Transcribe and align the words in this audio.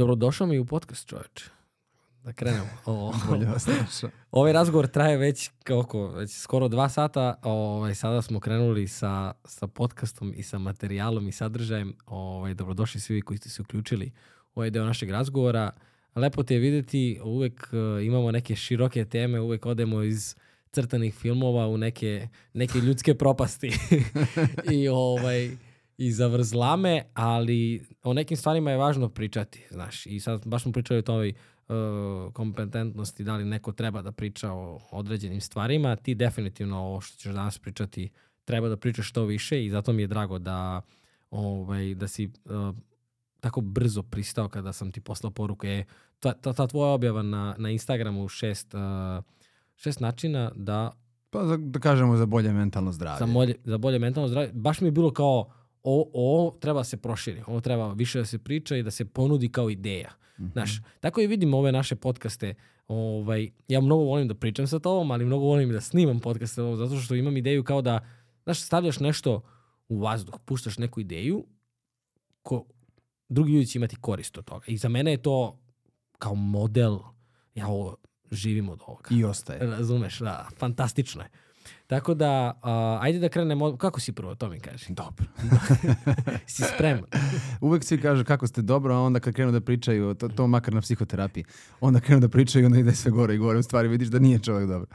Dobrodošao 0.00 0.46
mi 0.46 0.58
u 0.58 0.64
podcast, 0.64 1.08
čoveče. 1.08 1.44
Da 2.24 2.32
krenemo. 2.32 2.66
O, 2.86 3.12
ovaj 4.40 4.52
razgovor 4.52 4.86
traje 4.86 5.16
već 5.16 5.50
kako, 5.64 6.08
već 6.08 6.36
skoro 6.36 6.68
dva 6.68 6.88
sata. 6.88 7.34
Ovaj, 7.42 7.94
sada 7.94 8.22
smo 8.22 8.40
krenuli 8.40 8.88
sa, 8.88 9.32
sa 9.44 9.66
podcastom 9.66 10.32
i 10.36 10.42
sa 10.42 10.58
materijalom 10.58 11.28
i 11.28 11.32
sadržajem. 11.32 11.96
Ovaj, 12.06 12.54
dobrodošli 12.54 13.00
svi 13.00 13.14
vi 13.14 13.22
koji 13.22 13.38
ste 13.38 13.48
se 13.48 13.62
uključili 13.62 14.12
u 14.54 14.58
ovaj 14.60 14.70
deo 14.70 14.84
našeg 14.84 15.10
razgovora. 15.10 15.70
Lepo 16.14 16.42
te 16.42 16.54
je 16.54 16.60
videti, 16.60 17.20
uvek 17.24 17.68
uh, 17.72 18.06
imamo 18.06 18.30
neke 18.30 18.56
široke 18.56 19.04
teme, 19.04 19.40
uvek 19.40 19.66
odemo 19.66 20.02
iz 20.02 20.34
crtanih 20.72 21.14
filmova 21.14 21.66
u 21.66 21.76
neke, 21.76 22.28
neke 22.52 22.78
ljudske 22.78 23.14
propasti. 23.14 23.72
I 24.76 24.88
ovaj 24.88 25.50
i 26.00 26.12
zavrzlame, 26.12 27.02
ali 27.14 27.82
o 28.02 28.12
nekim 28.12 28.36
stvarima 28.36 28.70
je 28.70 28.76
važno 28.76 29.08
pričati, 29.08 29.66
znaš. 29.70 30.06
I 30.06 30.20
sad 30.20 30.46
baš 30.46 30.62
smo 30.62 30.72
pričali 30.72 30.98
o 30.98 31.02
toj 31.02 31.28
uh, 31.68 32.32
kompetentnosti, 32.32 33.24
da 33.24 33.36
li 33.36 33.44
neko 33.44 33.72
treba 33.72 34.02
da 34.02 34.12
priča 34.12 34.52
o 34.52 34.80
određenim 34.90 35.40
stvarima. 35.40 35.96
Ti 35.96 36.14
definitivno 36.14 36.78
ovo 36.78 37.00
što 37.00 37.16
ćeš 37.16 37.32
danas 37.32 37.58
pričati 37.58 38.10
treba 38.44 38.68
da 38.68 38.76
pričaš 38.76 39.08
što 39.08 39.24
više 39.24 39.64
i 39.64 39.70
zato 39.70 39.92
mi 39.92 40.02
je 40.02 40.06
drago 40.06 40.38
da, 40.38 40.80
ovaj, 41.30 41.94
da 41.94 42.08
si 42.08 42.26
uh, 42.26 42.76
tako 43.40 43.60
brzo 43.60 44.02
pristao 44.02 44.48
kada 44.48 44.72
sam 44.72 44.92
ti 44.92 45.00
poslao 45.00 45.30
poruku. 45.30 45.66
E, 45.66 45.84
ta, 46.20 46.32
ta, 46.32 46.52
ta 46.52 46.66
tvoja 46.66 46.92
objava 46.92 47.22
na, 47.22 47.54
na 47.58 47.70
Instagramu 47.70 48.28
šest, 48.28 48.74
uh, 48.74 49.24
šest 49.76 50.00
načina 50.00 50.52
da 50.54 50.92
Pa 51.30 51.46
za, 51.46 51.56
da 51.56 51.78
kažemo 51.78 52.16
za 52.16 52.26
bolje 52.26 52.52
mentalno 52.52 52.92
zdravlje. 52.92 53.26
za 53.26 53.32
bolje, 53.32 53.54
za 53.64 53.78
bolje 53.78 53.98
mentalno 53.98 54.28
zdravlje. 54.28 54.52
Baš 54.52 54.80
mi 54.80 54.88
je 54.88 54.92
bilo 54.92 55.12
kao, 55.12 55.50
ovo, 55.82 56.10
ovo 56.12 56.50
treba 56.50 56.84
se 56.84 56.96
proširi, 56.96 57.42
ovo 57.46 57.60
treba 57.60 57.92
više 57.92 58.18
da 58.18 58.24
se 58.24 58.38
priča 58.38 58.76
i 58.76 58.82
da 58.82 58.90
se 58.90 59.04
ponudi 59.04 59.48
kao 59.48 59.70
ideja. 59.70 60.10
Mhm. 60.40 60.50
Znaš, 60.52 60.80
tako 61.00 61.20
i 61.20 61.26
vidim 61.26 61.54
ove 61.54 61.72
naše 61.72 61.96
podcaste. 61.96 62.54
Ovaj, 62.88 63.50
ja 63.68 63.80
mnogo 63.80 64.02
volim 64.02 64.28
da 64.28 64.34
pričam 64.34 64.66
sa 64.66 64.78
tobom, 64.78 65.10
ali 65.10 65.24
mnogo 65.24 65.44
volim 65.44 65.72
da 65.72 65.80
snimam 65.80 66.20
podcaste 66.20 66.54
sa 66.54 66.62
tobom, 66.62 66.76
zato 66.76 66.96
što 66.96 67.14
imam 67.14 67.36
ideju 67.36 67.64
kao 67.64 67.82
da, 67.82 68.00
znaš, 68.44 68.60
stavljaš 68.60 69.00
nešto 69.00 69.42
u 69.88 69.98
vazduh, 69.98 70.34
puštaš 70.44 70.78
neku 70.78 71.00
ideju, 71.00 71.46
ko, 72.42 72.64
drugi 73.28 73.52
ljudi 73.52 73.66
će 73.66 73.78
imati 73.78 73.96
korist 73.96 74.38
od 74.38 74.44
toga. 74.44 74.64
I 74.66 74.76
za 74.76 74.88
mene 74.88 75.10
je 75.10 75.22
to 75.22 75.58
kao 76.18 76.34
model, 76.34 76.98
ja 77.54 77.68
ovo 77.68 77.96
živim 78.30 78.68
od 78.68 78.80
ovoga. 78.86 79.08
I 79.10 79.24
ostaje. 79.24 79.66
Razumeš, 79.66 80.18
da, 80.18 80.48
fantastično 80.58 81.22
je. 81.22 81.28
Tako 81.90 82.14
da, 82.14 82.58
a, 82.62 82.98
ajde 83.00 83.18
da 83.18 83.28
krenemo, 83.28 83.76
kako 83.76 84.00
si 84.00 84.12
prvo, 84.12 84.34
to 84.34 84.48
mi 84.48 84.60
kaži. 84.60 84.86
Dobro. 84.88 85.26
Si 86.46 86.62
spreman? 86.74 87.04
Uvek 87.60 87.84
svi 87.84 88.00
kažu 88.00 88.24
kako 88.24 88.46
ste 88.46 88.62
dobro, 88.62 88.94
a 88.94 89.00
onda 89.00 89.20
kad 89.20 89.34
krenu 89.34 89.52
da 89.52 89.60
pričaju, 89.60 90.14
to, 90.14 90.28
to 90.28 90.46
makar 90.46 90.74
na 90.74 90.80
psihoterapiji, 90.80 91.44
onda 91.80 92.00
krenu 92.00 92.20
da 92.20 92.28
pričaju 92.28 92.62
i 92.62 92.66
onda 92.66 92.78
ide 92.78 92.94
sve 92.94 93.10
gore 93.10 93.34
i 93.34 93.38
gore. 93.38 93.58
U 93.58 93.62
stvari 93.62 93.88
vidiš 93.88 94.08
da 94.08 94.18
nije 94.18 94.38
čovjek 94.38 94.68
dobro. 94.68 94.86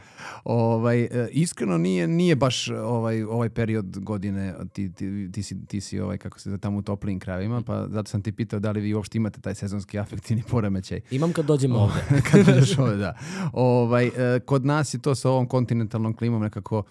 Ovaj, 0.44 1.04
e, 1.04 1.28
iskreno 1.32 1.78
nije, 1.78 2.08
nije 2.08 2.36
baš 2.36 2.70
ovaj, 2.70 3.24
ovaj 3.24 3.50
period 3.50 4.00
godine, 4.00 4.54
ti, 4.74 4.94
ti, 4.94 5.32
ti 5.32 5.44
si, 5.44 5.66
ti 5.66 5.82
si 5.82 6.00
ovaj, 6.00 6.18
kako 6.18 6.40
se 6.40 6.58
tamo 6.58 6.78
u 6.78 6.82
toplijim 6.82 7.20
krajevima, 7.20 7.62
pa 7.62 7.88
zato 7.88 8.10
sam 8.10 8.22
ti 8.22 8.32
pitao 8.32 8.60
da 8.60 8.72
li 8.72 8.82
vi 8.82 8.94
uopšte 8.94 9.18
imate 9.18 9.42
taj 9.42 9.56
sezonski 9.56 10.00
afektivni 10.00 10.44
poremećaj. 10.52 11.02
Imam 11.12 11.34
kad 11.34 11.46
dođemo 11.46 11.80
ovde. 11.80 12.00
kad 12.32 12.46
dođeš 12.46 12.78
ovde, 12.78 12.98
da. 12.98 13.18
Ovaj, 13.54 14.08
e, 14.08 14.40
kod 14.40 14.66
nas 14.66 14.94
je 14.94 15.02
to 15.02 15.16
sa 15.16 15.30
ovom 15.30 15.48
kontinentalnom 15.48 16.14
klimom 16.14 16.42
nekako 16.42 16.85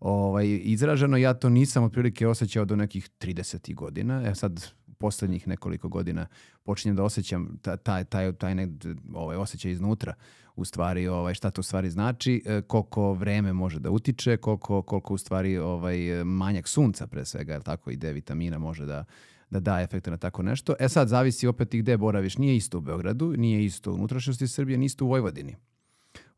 ovaj, 0.00 0.60
izraženo. 0.62 1.16
Ja 1.16 1.34
to 1.34 1.48
nisam 1.48 1.84
otprilike 1.84 2.28
osjećao 2.28 2.64
do 2.64 2.76
nekih 2.76 3.10
30 3.20 3.74
godina. 3.74 4.22
E 4.26 4.34
sad, 4.34 4.72
poslednjih 4.98 5.48
nekoliko 5.48 5.88
godina 5.88 6.26
počinjem 6.64 6.96
da 6.96 7.04
osjećam 7.04 7.58
ta- 7.62 7.76
taj, 7.76 8.04
taj, 8.04 8.32
taj 8.32 8.54
negde, 8.54 8.94
ovaj, 9.14 9.36
osjećaj 9.36 9.72
iznutra 9.72 10.14
u 10.56 10.64
stvari 10.64 11.08
ovaj, 11.08 11.34
šta 11.34 11.50
to 11.50 11.60
u 11.60 11.62
stvari 11.62 11.90
znači, 11.90 12.42
e, 12.46 12.62
koliko 12.62 13.12
vreme 13.12 13.52
može 13.52 13.80
da 13.80 13.90
utiče, 13.90 14.36
koliko, 14.36 14.82
koliko 14.82 15.14
u 15.14 15.18
stvari 15.18 15.58
ovaj, 15.58 16.24
manjak 16.24 16.68
sunca 16.68 17.06
pre 17.06 17.24
svega, 17.24 17.52
jel 17.52 17.62
tako, 17.62 17.90
i 17.90 17.96
D 17.96 18.12
vitamina 18.12 18.58
može 18.58 18.86
da, 18.86 19.04
da 19.50 19.60
da 19.60 19.80
efekte 19.80 20.10
na 20.10 20.16
tako 20.16 20.42
nešto. 20.42 20.74
E 20.80 20.88
sad, 20.88 21.08
zavisi 21.08 21.46
opet 21.46 21.74
i 21.74 21.78
gde 21.78 21.96
boraviš. 21.96 22.38
Nije 22.38 22.56
isto 22.56 22.78
u 22.78 22.80
Beogradu, 22.80 23.34
nije 23.36 23.64
isto 23.64 23.90
u 23.90 23.94
unutrašnjosti 23.94 24.48
Srbije, 24.48 24.78
nije 24.78 24.86
isto 24.86 25.04
u 25.04 25.08
Vojvodini. 25.08 25.56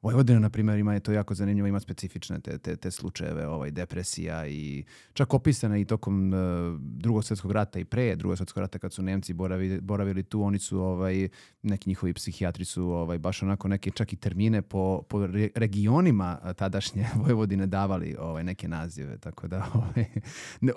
Vojvodina, 0.02 0.38
na 0.38 0.50
primjer, 0.50 0.78
ima 0.78 0.94
je 0.94 1.00
to 1.00 1.12
jako 1.12 1.34
zanimljivo, 1.34 1.68
ima 1.68 1.80
specifične 1.80 2.40
te, 2.40 2.58
te, 2.58 2.76
te 2.76 2.90
slučajeve 2.90 3.46
ovaj, 3.48 3.70
depresija 3.70 4.46
i 4.46 4.84
čak 5.12 5.34
opisana 5.34 5.78
i 5.78 5.84
tokom 5.84 6.32
uh, 6.32 6.38
drugog 6.80 7.24
svjetskog 7.24 7.52
rata 7.52 7.78
i 7.78 7.84
pre 7.84 8.16
drugog 8.16 8.36
svjetskog 8.36 8.60
rata 8.60 8.78
kad 8.78 8.92
su 8.92 9.02
Nemci 9.02 9.32
boravili, 9.32 9.80
boravili 9.80 10.22
tu, 10.22 10.42
oni 10.42 10.58
su, 10.58 10.80
ovaj, 10.80 11.28
neki 11.62 11.90
njihovi 11.90 12.12
psihijatri 12.12 12.64
su 12.64 12.84
ovaj, 12.84 13.18
baš 13.18 13.42
onako 13.42 13.68
neke 13.68 13.90
čak 13.90 14.12
i 14.12 14.16
termine 14.16 14.62
po, 14.62 15.02
po 15.08 15.26
re- 15.26 15.50
regionima 15.54 16.38
a, 16.42 16.52
tadašnje 16.52 17.06
Vojvodine 17.26 17.66
davali 17.66 18.16
ovaj, 18.18 18.44
neke 18.44 18.68
nazive, 18.68 19.18
tako 19.18 19.48
da 19.48 19.66
ovaj, 19.74 20.04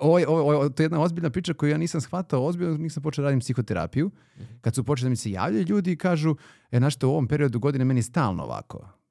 ovaj, 0.00 0.24
ovaj, 0.28 0.56
ovaj, 0.56 0.70
to 0.70 0.82
je 0.82 0.84
jedna 0.84 1.00
ozbiljna 1.00 1.30
priča 1.30 1.54
koju 1.54 1.70
ja 1.70 1.78
nisam 1.78 2.00
shvatao 2.00 2.46
ozbiljno, 2.46 2.76
nisam 2.76 3.02
počeo 3.02 3.22
da 3.22 3.26
radim 3.26 3.40
psihoterapiju, 3.40 4.10
kad 4.60 4.74
su 4.74 4.84
počeli 4.84 5.06
da 5.06 5.10
mi 5.10 5.16
se 5.16 5.30
javljaju 5.30 5.66
ljudi 5.68 5.92
i 5.92 5.96
kažu, 5.96 6.36
e, 6.70 6.78
znaš 6.78 6.94
što, 6.94 7.08
u 7.08 7.12
ovom 7.12 7.28
periodu 7.28 7.58
godine 7.58 7.84
meni 7.84 8.02
stalno 8.02 8.42
ovako 8.42 9.01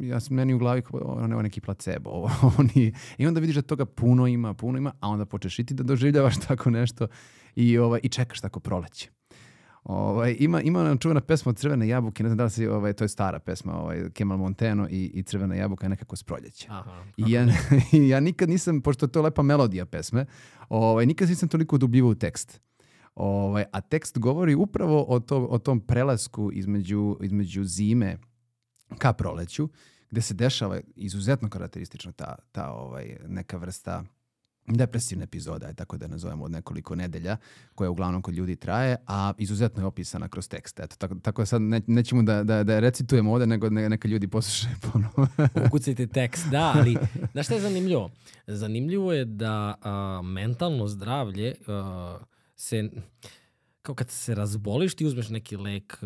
ja 0.00 0.20
sam 0.20 0.36
meni 0.36 0.54
u 0.54 0.58
glavi 0.58 0.82
kao, 0.82 1.00
ono 1.00 1.36
je 1.36 1.42
neki 1.42 1.60
placebo. 1.60 2.10
Ovo, 2.10 2.30
ovo 2.42 2.64
nije. 2.74 2.92
I 3.18 3.26
onda 3.26 3.40
vidiš 3.40 3.56
da 3.56 3.62
toga 3.62 3.84
puno 3.84 4.26
ima, 4.26 4.54
puno 4.54 4.78
ima, 4.78 4.92
a 5.00 5.08
onda 5.08 5.26
počneš 5.26 5.58
i 5.58 5.64
ti 5.64 5.74
da 5.74 5.82
doživljavaš 5.82 6.40
tako 6.46 6.70
nešto 6.70 7.06
i, 7.54 7.78
ovaj, 7.78 8.00
i 8.02 8.08
čekaš 8.08 8.40
tako 8.40 8.60
proleće. 8.60 9.10
Ovaj, 9.84 10.36
ima, 10.38 10.60
ima 10.60 10.80
ona 10.80 10.96
čuvena 10.96 11.20
pesma 11.20 11.50
od 11.50 11.56
Crvene 11.56 11.88
jabuke, 11.88 12.22
ne 12.22 12.28
znam 12.28 12.36
da 12.36 12.44
li 12.44 12.50
si, 12.50 12.66
ovaj, 12.66 12.92
to 12.92 13.04
je 13.04 13.08
stara 13.08 13.38
pesma, 13.38 13.80
ovaj, 13.80 14.10
Kemal 14.10 14.38
Monteno 14.38 14.88
i, 14.90 15.10
i 15.14 15.22
Crvena 15.22 15.54
jabuka 15.54 15.84
je 15.84 15.90
nekako 15.90 16.16
s 16.16 16.22
proljeće. 16.22 16.68
Aha. 16.70 17.04
I 17.16 17.32
ja, 17.32 17.46
ja 18.10 18.20
nikad 18.20 18.48
nisam, 18.48 18.80
pošto 18.80 19.06
je 19.06 19.12
to 19.12 19.22
lepa 19.22 19.42
melodija 19.42 19.86
pesme, 19.86 20.26
ovaj, 20.68 21.06
nikad 21.06 21.28
nisam 21.28 21.48
toliko 21.48 21.76
udubljivao 21.76 22.10
u 22.10 22.14
tekst. 22.14 22.60
Ovaj, 23.14 23.64
a 23.72 23.80
tekst 23.80 24.18
govori 24.18 24.54
upravo 24.54 25.04
o, 25.08 25.20
to, 25.20 25.46
o 25.46 25.58
tom 25.58 25.80
prelasku 25.80 26.50
između, 26.52 27.16
između 27.20 27.64
zime 27.64 28.18
ka 28.98 29.12
proleću, 29.12 29.68
gde 30.10 30.20
se 30.20 30.34
dešava 30.34 30.80
izuzetno 30.96 31.48
karakteristično 31.48 32.12
ta, 32.12 32.36
ta 32.52 32.72
ovaj, 32.72 33.16
neka 33.26 33.56
vrsta 33.56 34.04
depresivna 34.66 35.24
epizoda, 35.24 35.66
aj 35.66 35.74
tako 35.74 35.96
da 35.96 36.04
je 36.04 36.08
nazovemo 36.08 36.44
od 36.44 36.50
nekoliko 36.50 36.94
nedelja, 36.94 37.36
koja 37.74 37.90
uglavnom 37.90 38.22
kod 38.22 38.34
ljudi 38.34 38.56
traje, 38.56 38.96
a 39.06 39.32
izuzetno 39.38 39.82
je 39.82 39.86
opisana 39.86 40.28
kroz 40.28 40.48
tekst. 40.48 40.80
Eto, 40.80 40.96
tako, 40.96 41.14
tako 41.14 41.42
da 41.42 41.46
sad 41.46 41.62
ne, 41.62 41.80
nećemo 41.86 42.22
da, 42.22 42.42
da, 42.42 42.64
da 42.64 42.74
je 42.74 42.80
recitujemo 42.80 43.32
ovde, 43.32 43.46
nego 43.46 43.70
ne, 43.70 43.88
neka 43.88 44.08
ljudi 44.08 44.28
poslušaju 44.28 44.76
ponovo. 44.92 45.28
Ukucajte 45.66 46.06
tekst, 46.06 46.46
da, 46.50 46.72
ali 46.76 46.96
znaš 47.32 47.46
šta 47.46 47.54
je 47.54 47.60
zanimljivo? 47.60 48.10
Zanimljivo 48.46 49.12
je 49.12 49.24
da 49.24 49.74
a, 49.82 50.20
mentalno 50.24 50.88
zdravlje 50.88 51.54
a, 51.66 52.18
se, 52.56 52.90
kao 53.82 53.94
kad 53.94 54.10
se 54.10 54.34
razboliš, 54.34 54.94
ti 54.94 55.06
uzmeš 55.06 55.28
neki 55.28 55.56
lek 55.56 55.98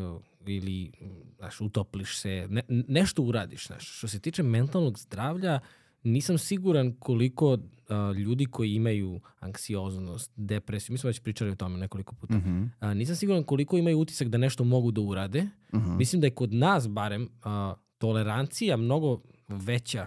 ili 0.48 0.92
znaš, 1.38 1.60
utopliš 1.60 2.18
se, 2.18 2.46
ne, 2.50 2.62
nešto 2.68 3.22
uradiš. 3.22 3.66
Znaš. 3.66 3.98
Što 3.98 4.08
se 4.08 4.20
tiče 4.20 4.42
mentalnog 4.42 4.98
zdravlja, 4.98 5.60
nisam 6.02 6.38
siguran 6.38 6.92
koliko 6.98 7.58
a, 7.88 8.12
ljudi 8.16 8.46
koji 8.46 8.74
imaju 8.74 9.20
anksioznost, 9.40 10.32
depresiju, 10.36 10.94
mi 10.94 10.98
smo 10.98 11.08
već 11.08 11.20
pričali 11.20 11.50
o 11.50 11.54
tome 11.54 11.78
nekoliko 11.78 12.14
puta, 12.14 12.34
Mhm, 12.34 12.64
a, 12.80 12.94
nisam 12.94 13.16
siguran 13.16 13.44
koliko 13.44 13.76
imaju 13.76 13.98
utisak 13.98 14.28
da 14.28 14.38
nešto 14.38 14.64
mogu 14.64 14.90
da 14.90 15.00
urade. 15.00 15.46
mhm. 15.74 15.96
Mislim 15.96 16.20
da 16.20 16.26
je 16.26 16.34
kod 16.34 16.52
nas 16.54 16.88
barem 16.88 17.28
a, 17.42 17.74
tolerancija 17.98 18.76
mnogo 18.76 19.20
veća 19.48 20.06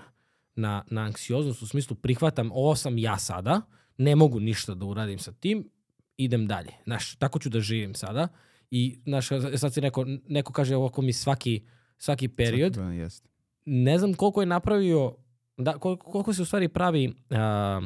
na, 0.56 0.84
na 0.92 1.02
anksioznost 1.02 1.62
u 1.62 1.68
smislu 1.68 1.96
prihvatam 1.96 2.52
ovo 2.52 2.76
sam 2.76 2.98
ja 2.98 3.18
sada, 3.18 3.62
ne 3.98 4.16
mogu 4.16 4.40
ništa 4.40 4.74
da 4.76 4.86
uradim 4.86 5.20
sa 5.20 5.32
tim, 5.32 5.70
idem 6.18 6.48
dalje. 6.48 6.72
Znaš, 6.84 7.16
tako 7.16 7.40
ću 7.40 7.50
da 7.50 7.60
živim 7.60 7.96
sada. 7.96 8.28
I 8.72 9.00
znaš, 9.06 9.28
sad 9.58 9.74
si 9.74 9.82
neko, 9.82 10.06
neko 10.28 10.54
kaže 10.54 10.76
ovako 10.76 11.02
mi 11.02 11.14
svaki, 11.14 11.62
svaki 11.98 12.28
period. 12.28 12.74
Svaki- 12.74 12.94
Jest. 12.94 13.30
Ne 13.66 14.00
znam 14.00 14.14
koliko 14.14 14.42
je 14.42 14.46
napravio, 14.46 15.16
da, 15.58 15.74
koliko, 15.74 16.12
koliko 16.12 16.34
se 16.34 16.42
u 16.42 16.46
stvari 16.46 16.68
pravi 16.68 17.14
a, 17.30 17.82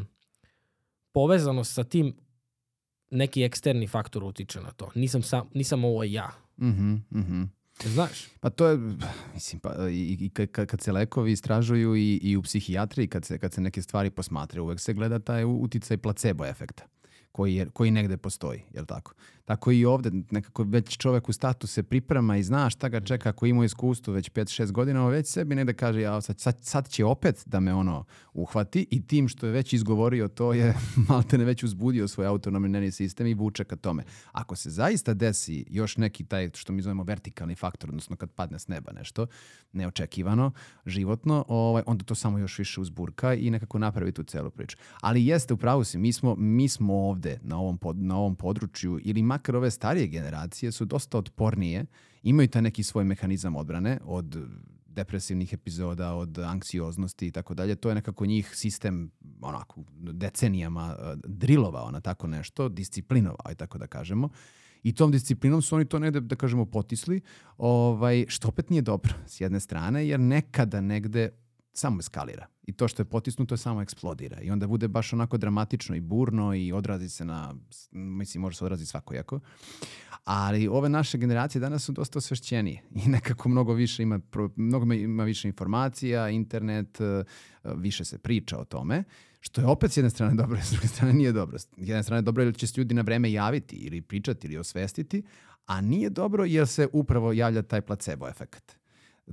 povezanost 1.11 1.73
sa 1.73 1.83
tim 1.83 2.15
neki 3.09 3.43
eksterni 3.43 3.87
faktor 3.87 4.23
utiče 4.23 4.61
na 4.61 4.71
to. 4.71 4.89
Nisam, 4.95 5.21
sam, 5.21 5.49
nisam 5.53 5.83
ovo 5.85 6.03
ja. 6.03 6.31
Mhm, 6.61 6.93
mhm. 7.11 7.43
Znaš? 7.83 8.25
Pa 8.39 8.49
to 8.49 8.67
je, 8.67 8.77
mislim, 9.33 9.59
pa, 9.59 9.89
i, 9.89 10.17
i 10.19 10.29
kad, 10.29 10.65
kad 10.67 10.81
se 10.81 10.91
lekovi 10.91 11.31
istražuju 11.31 11.95
i, 11.95 12.15
i 12.15 12.37
u 12.37 12.41
psihijatriji, 12.41 13.07
kad 13.07 13.25
se, 13.25 13.37
kad 13.37 13.53
se 13.53 13.61
neke 13.61 13.81
stvari 13.81 14.09
posmatraju, 14.09 14.63
uvek 14.63 14.79
se 14.79 14.93
gleda 14.93 15.19
taj 15.19 15.43
uticaj 15.45 15.97
placebo 15.97 16.45
efekta 16.45 16.83
koji, 17.31 17.55
je, 17.55 17.69
koji 17.69 17.91
negde 17.91 18.17
postoji, 18.17 18.63
jel 18.73 18.85
tako? 18.85 19.13
Tako 19.45 19.71
i 19.71 19.85
ovde, 19.85 20.11
nekako 20.31 20.63
već 20.63 20.97
čovek 20.97 21.29
u 21.29 21.33
statu 21.33 21.67
se 21.67 21.83
priprema 21.83 22.37
i 22.37 22.43
zna 22.43 22.69
šta 22.69 22.89
ga 22.89 23.01
čeka 23.01 23.29
ako 23.29 23.45
ima 23.45 23.65
iskustvo 23.65 24.13
već 24.13 24.31
5-6 24.31 24.71
godina, 24.71 25.05
on 25.05 25.11
već 25.11 25.27
sebi 25.27 25.55
negde 25.55 25.73
kaže 25.73 26.01
ja, 26.01 26.21
sad, 26.21 26.39
sad, 26.39 26.57
sad 26.61 26.89
će 26.89 27.05
opet 27.05 27.43
da 27.45 27.59
me 27.59 27.73
ono 27.73 28.05
uhvati 28.33 28.87
i 28.91 29.07
tim 29.07 29.27
što 29.27 29.45
je 29.45 29.51
već 29.51 29.73
izgovorio 29.73 30.27
to 30.27 30.53
je 30.53 30.73
maltene 31.09 31.45
već 31.45 31.63
uzbudio 31.63 32.07
svoj 32.07 32.27
autonomni 32.27 32.69
nervni 32.69 32.91
sistem 32.91 33.27
i 33.27 33.33
vuče 33.33 33.63
ka 33.63 33.75
tome. 33.75 34.03
Ako 34.31 34.55
se 34.55 34.69
zaista 34.69 35.13
desi 35.13 35.65
još 35.69 35.97
neki 35.97 36.25
taj 36.25 36.49
što 36.53 36.73
mi 36.73 36.81
zovemo 36.81 37.03
vertikalni 37.03 37.55
faktor, 37.55 37.89
odnosno 37.89 38.15
kad 38.15 38.31
padne 38.31 38.59
s 38.59 38.67
neba 38.67 38.91
nešto 38.91 39.27
neočekivano, 39.73 40.51
životno, 40.85 41.45
ovaj, 41.47 41.83
onda 41.85 42.03
to 42.03 42.15
samo 42.15 42.37
još 42.37 42.59
više 42.59 42.81
uzburka 42.81 43.33
i 43.33 43.49
nekako 43.49 43.79
napravi 43.79 44.11
tu 44.11 44.23
celu 44.23 44.49
priču. 44.49 44.77
Ali 45.01 45.25
jeste, 45.25 45.53
u 45.53 45.57
pravu 45.57 45.83
si, 45.83 45.97
mi 45.97 46.13
smo, 46.13 46.35
mi 46.35 46.69
smo 46.69 46.93
ovde 46.93 47.39
na 47.41 47.59
ovom, 47.59 47.77
pod, 47.77 47.97
na 47.97 48.17
ovom 48.17 48.35
području 48.35 48.99
ili 49.03 49.21
makar 49.33 49.55
ove 49.55 49.71
starije 49.71 50.07
generacije 50.07 50.71
su 50.71 50.85
dosta 50.85 51.17
otpornije, 51.17 51.85
imaju 52.23 52.47
taj 52.47 52.61
neki 52.61 52.83
svoj 52.83 53.03
mehanizam 53.03 53.55
odbrane 53.55 53.99
od 54.05 54.37
depresivnih 54.93 55.53
epizoda, 55.53 56.13
od 56.13 56.39
anksioznosti 56.39 57.27
i 57.27 57.31
tako 57.31 57.53
dalje. 57.53 57.75
To 57.75 57.89
je 57.89 57.95
nekako 57.95 58.25
njih 58.25 58.51
sistem 58.55 59.11
onako 59.41 59.83
decenijama 59.97 60.95
uh, 60.95 61.19
drilovao 61.25 61.91
na 61.91 62.01
tako 62.01 62.27
nešto, 62.27 62.69
disciplinovao 62.69 63.51
i 63.51 63.55
tako 63.55 63.77
da 63.77 63.87
kažemo. 63.87 64.29
I 64.83 64.93
tom 64.93 65.11
disciplinom 65.11 65.61
su 65.61 65.75
oni 65.75 65.85
to 65.85 65.99
negde, 65.99 66.19
da 66.19 66.35
kažemo, 66.35 66.65
potisli, 66.65 67.21
ovaj, 67.57 68.25
što 68.27 68.47
opet 68.47 68.69
nije 68.69 68.81
dobro 68.81 69.13
s 69.27 69.41
jedne 69.41 69.59
strane, 69.59 70.07
jer 70.07 70.19
nekada 70.19 70.81
negde 70.81 71.29
samo 71.73 71.99
eskalira. 71.99 72.47
I 72.63 72.73
to 72.73 72.87
što 72.87 73.01
je 73.01 73.05
potisnuto 73.05 73.57
samo 73.57 73.81
eksplodira. 73.81 74.41
I 74.41 74.51
onda 74.51 74.67
bude 74.67 74.87
baš 74.87 75.13
onako 75.13 75.37
dramatično 75.37 75.95
i 75.95 76.01
burno 76.01 76.55
i 76.55 76.71
odrazi 76.71 77.09
se 77.09 77.25
na, 77.25 77.55
mislim, 77.91 78.41
može 78.41 78.57
se 78.57 78.65
odrazi 78.65 78.85
svakojako. 78.85 79.39
Ali 80.23 80.67
ove 80.67 80.89
naše 80.89 81.17
generacije 81.17 81.59
danas 81.59 81.83
su 81.83 81.91
dosta 81.91 82.17
osvešćenije 82.17 82.81
i 83.05 83.09
nekako 83.09 83.49
mnogo 83.49 83.73
više 83.73 84.03
ima, 84.03 84.19
mnogo 84.55 84.93
ima 84.93 85.23
više 85.23 85.47
informacija, 85.47 86.29
internet, 86.29 87.01
e, 87.01 87.23
više 87.75 88.05
se 88.05 88.17
priča 88.17 88.57
o 88.57 88.65
tome, 88.65 89.03
što 89.39 89.61
je 89.61 89.67
opet 89.67 89.91
s 89.91 89.97
jedne 89.97 90.09
strane 90.09 90.35
dobro, 90.35 90.59
s 90.65 90.71
druge 90.71 90.87
strane 90.87 91.13
nije 91.13 91.31
dobro. 91.31 91.59
S 91.59 91.67
jedne 91.77 92.03
strane 92.03 92.21
dobro 92.21 92.43
jer 92.43 92.55
će 92.55 92.67
se 92.67 92.81
ljudi 92.81 92.95
na 92.95 93.01
vreme 93.01 93.31
javiti 93.31 93.75
ili 93.75 94.01
pričati 94.01 94.47
ili 94.47 94.57
osvestiti, 94.57 95.23
a 95.65 95.81
nije 95.81 96.09
dobro 96.09 96.45
jer 96.45 96.67
se 96.67 96.87
upravo 96.93 97.33
javlja 97.33 97.61
taj 97.61 97.81
placebo 97.81 98.27
efekt. 98.27 98.82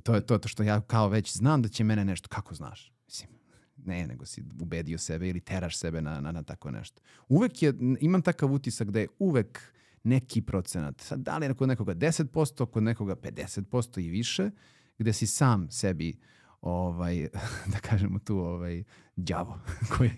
To 0.02 0.14
je 0.14 0.26
to, 0.26 0.38
to 0.38 0.48
što 0.48 0.62
ja 0.62 0.80
kao 0.80 1.08
već 1.08 1.36
znam 1.36 1.62
da 1.62 1.68
će 1.68 1.84
mene 1.84 2.04
nešto, 2.04 2.28
kako 2.28 2.54
znaš? 2.54 2.92
Mislim, 3.06 3.30
ne, 3.76 4.06
nego 4.06 4.26
si 4.26 4.42
ubedio 4.60 4.98
sebe 4.98 5.28
ili 5.28 5.40
teraš 5.40 5.78
sebe 5.78 6.02
na, 6.02 6.20
na, 6.20 6.32
na 6.32 6.42
tako 6.42 6.70
nešto. 6.70 7.02
Uvek 7.28 7.62
je, 7.62 7.74
imam 8.00 8.22
takav 8.22 8.52
utisak 8.52 8.90
da 8.90 9.00
je 9.00 9.08
uvek 9.18 9.72
neki 10.02 10.42
procenat, 10.42 11.00
sad 11.00 11.20
da 11.20 11.38
li 11.38 11.46
je 11.46 11.54
kod 11.54 11.68
nekoga 11.68 11.94
10%, 11.94 12.66
kod 12.66 12.82
nekoga 12.82 13.16
50% 13.16 14.00
i 14.00 14.08
više, 14.08 14.50
gde 14.98 15.12
si 15.12 15.26
sam 15.26 15.70
sebi 15.70 16.18
ovaj, 16.60 17.28
da 17.72 17.78
kažemo 17.78 18.18
tu, 18.18 18.38
ovaj, 18.38 18.84
đavo. 19.16 19.60
koji... 19.96 20.10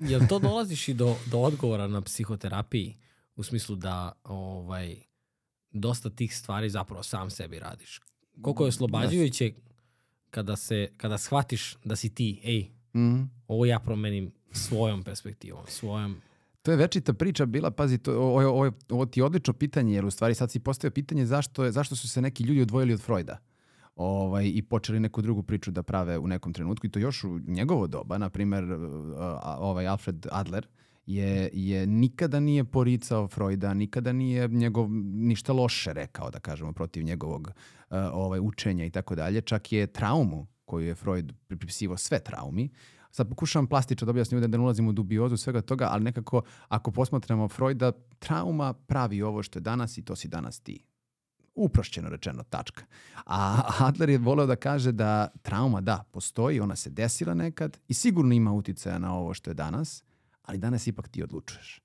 Jel 0.00 0.20
to 0.28 0.38
dolaziš 0.38 0.88
i 0.88 0.94
do, 0.94 1.16
do 1.30 1.38
odgovora 1.38 1.88
na 1.88 2.02
psihoterapiji? 2.02 2.98
U 3.36 3.42
smislu 3.42 3.76
da 3.76 4.12
ovaj, 4.24 4.96
dosta 5.70 6.10
tih 6.10 6.36
stvari 6.36 6.70
zapravo 6.70 7.02
sam 7.02 7.30
sebi 7.30 7.58
radiš. 7.58 8.00
Koliko 8.40 8.64
je 8.64 8.68
oslobađajuće 8.68 9.52
kada, 10.30 10.56
se, 10.56 10.88
kada 10.96 11.18
shvatiš 11.18 11.76
da 11.84 11.96
si 11.96 12.14
ti, 12.14 12.40
ej, 12.44 12.70
mm. 13.00 13.30
ovo 13.48 13.66
ja 13.66 13.78
promenim 13.78 14.32
svojom 14.52 15.02
perspektivom, 15.02 15.64
svojom 15.68 16.16
To 16.62 16.70
je 16.70 16.76
večita 16.76 17.12
priča 17.12 17.46
bila, 17.46 17.70
pazi, 17.70 17.98
to, 17.98 18.12
ovo, 18.20 18.48
ovo, 18.48 18.72
ovo 18.88 19.06
ti 19.06 19.20
je 19.20 19.24
odlično 19.24 19.54
pitanje, 19.54 19.94
jer 19.94 20.04
u 20.04 20.10
stvari 20.10 20.34
sad 20.34 20.50
si 20.50 20.60
postavio 20.60 20.92
pitanje 20.92 21.26
zašto, 21.26 21.64
je, 21.64 21.72
zašto 21.72 21.96
su 21.96 22.08
se 22.08 22.22
neki 22.22 22.44
ljudi 22.44 22.62
odvojili 22.62 22.94
od 22.94 23.00
Freuda 23.00 23.38
ovaj, 23.96 24.50
i 24.54 24.62
počeli 24.62 25.00
neku 25.00 25.22
drugu 25.22 25.42
priču 25.42 25.70
da 25.70 25.82
prave 25.82 26.18
u 26.18 26.26
nekom 26.26 26.52
trenutku 26.52 26.86
i 26.86 26.90
to 26.90 26.98
još 26.98 27.24
u 27.24 27.40
njegovo 27.46 27.86
doba, 27.86 28.18
na 28.18 28.30
primer 28.30 28.64
ovaj 29.58 29.86
Alfred 29.86 30.26
Adler 30.30 30.66
je, 31.06 31.50
je 31.52 31.86
nikada 31.86 32.40
nije 32.40 32.64
poricao 32.64 33.28
Freuda, 33.28 33.74
nikada 33.74 34.12
nije 34.12 34.48
njegov 34.48 34.88
ništa 35.04 35.52
loše 35.52 35.92
rekao, 35.92 36.30
da 36.30 36.40
kažemo, 36.40 36.72
protiv 36.72 37.04
njegovog 37.04 37.48
uh, 37.48 37.96
ovaj, 38.12 38.40
učenja 38.40 38.84
i 38.84 38.90
tako 38.90 39.14
dalje. 39.14 39.40
Čak 39.40 39.72
je 39.72 39.86
traumu 39.86 40.46
koju 40.64 40.86
je 40.86 40.94
Freud 40.94 41.32
pripisivao 41.48 41.96
sve 41.96 42.18
traumi, 42.18 42.70
sad 43.10 43.28
pokušavam 43.28 43.66
plastično 43.66 44.04
da 44.04 44.10
objasnim 44.10 44.40
da 44.40 44.46
ne 44.46 44.58
ulazim 44.58 44.88
u 44.88 44.92
dubiozu 44.92 45.36
svega 45.36 45.60
toga, 45.60 45.88
ali 45.90 46.04
nekako 46.04 46.42
ako 46.68 46.90
posmatramo 46.90 47.48
Freuda, 47.48 47.92
trauma 48.18 48.72
pravi 48.72 49.22
ovo 49.22 49.42
što 49.42 49.58
je 49.58 49.60
danas 49.60 49.98
i 49.98 50.02
to 50.02 50.16
si 50.16 50.28
danas 50.28 50.60
ti. 50.60 50.84
Uprošćeno 51.54 52.08
rečeno, 52.08 52.42
tačka. 52.42 52.84
A 53.26 53.62
Adler 53.78 54.10
je 54.10 54.18
voleo 54.18 54.46
da 54.46 54.56
kaže 54.56 54.92
da 54.92 55.28
trauma, 55.42 55.80
da, 55.80 56.04
postoji, 56.10 56.60
ona 56.60 56.76
se 56.76 56.90
desila 56.90 57.34
nekad 57.34 57.78
i 57.88 57.94
sigurno 57.94 58.34
ima 58.34 58.52
uticaja 58.52 58.98
na 58.98 59.14
ovo 59.14 59.34
što 59.34 59.50
je 59.50 59.54
danas, 59.54 60.04
ali 60.42 60.58
danas 60.58 60.86
ipak 60.86 61.08
ti 61.08 61.22
odlučuješ. 61.22 61.82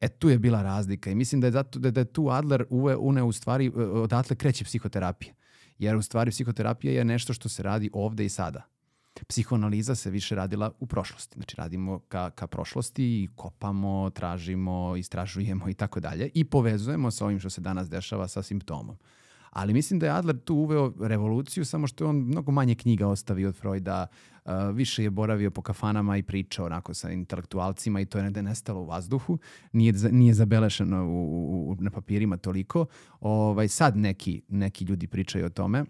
E 0.00 0.08
tu 0.08 0.28
je 0.28 0.38
bila 0.38 0.62
razlika 0.62 1.10
i 1.10 1.14
mislim 1.14 1.40
da 1.40 1.46
je, 1.46 1.50
zato, 1.50 1.78
da, 1.78 1.90
da 1.90 2.00
je 2.00 2.12
tu 2.12 2.28
Adler 2.28 2.64
uve, 2.70 2.96
une 2.96 3.22
u 3.22 3.32
stvari, 3.32 3.66
e, 3.66 3.80
odatle 3.80 4.36
kreće 4.36 4.64
psihoterapija. 4.64 5.34
Jer 5.78 5.96
u 5.96 6.02
stvari 6.02 6.30
psihoterapija 6.30 6.92
je 6.92 7.04
nešto 7.04 7.32
što 7.32 7.48
se 7.48 7.62
radi 7.62 7.90
ovde 7.92 8.24
i 8.24 8.28
sada. 8.28 8.62
Psihoanaliza 9.28 9.94
se 9.94 10.10
više 10.10 10.34
radila 10.34 10.70
u 10.80 10.86
prošlosti. 10.86 11.34
Znači 11.34 11.56
radimo 11.56 11.98
ka, 11.98 12.30
ka 12.30 12.46
prošlosti 12.46 13.04
i 13.04 13.28
kopamo, 13.34 14.10
tražimo, 14.10 14.96
istražujemo 14.96 15.68
i 15.68 15.74
tako 15.74 16.00
dalje 16.00 16.30
i 16.34 16.44
povezujemo 16.44 17.10
sa 17.10 17.24
ovim 17.24 17.40
što 17.40 17.50
se 17.50 17.60
danas 17.60 17.88
dešava 17.88 18.28
sa 18.28 18.42
simptomom. 18.42 18.96
Ali 19.50 19.74
mislim 19.74 19.98
da 19.98 20.06
je 20.06 20.12
Adler 20.12 20.38
tu 20.38 20.54
uveo 20.54 20.92
revoluciju, 21.00 21.64
samo 21.64 21.86
što 21.86 22.04
je 22.04 22.08
on 22.08 22.16
mnogo 22.16 22.52
manje 22.52 22.74
knjiga 22.74 23.08
ostavio 23.08 23.48
od 23.48 23.56
Freuda, 23.56 24.06
više 24.72 25.02
je 25.02 25.10
boravio 25.10 25.50
po 25.50 25.62
kafanama 25.62 26.16
i 26.16 26.22
pričao 26.22 26.66
onako 26.66 26.94
sa 26.94 27.10
intelektualcima 27.10 28.00
i 28.00 28.06
to 28.06 28.18
je 28.18 28.24
negde 28.24 28.42
nestalo 28.42 28.80
u 28.80 28.86
vazduhu, 28.86 29.38
nije, 29.72 29.92
nije 30.10 30.34
zabelešeno 30.34 31.06
u, 31.06 31.70
u, 31.70 31.76
na 31.80 31.90
papirima 31.90 32.36
toliko. 32.36 32.86
Ovaj, 33.20 33.68
sad 33.68 33.96
neki, 33.96 34.42
neki 34.48 34.84
ljudi 34.84 35.06
pričaju 35.06 35.46
o 35.46 35.50
tome. 35.50 35.84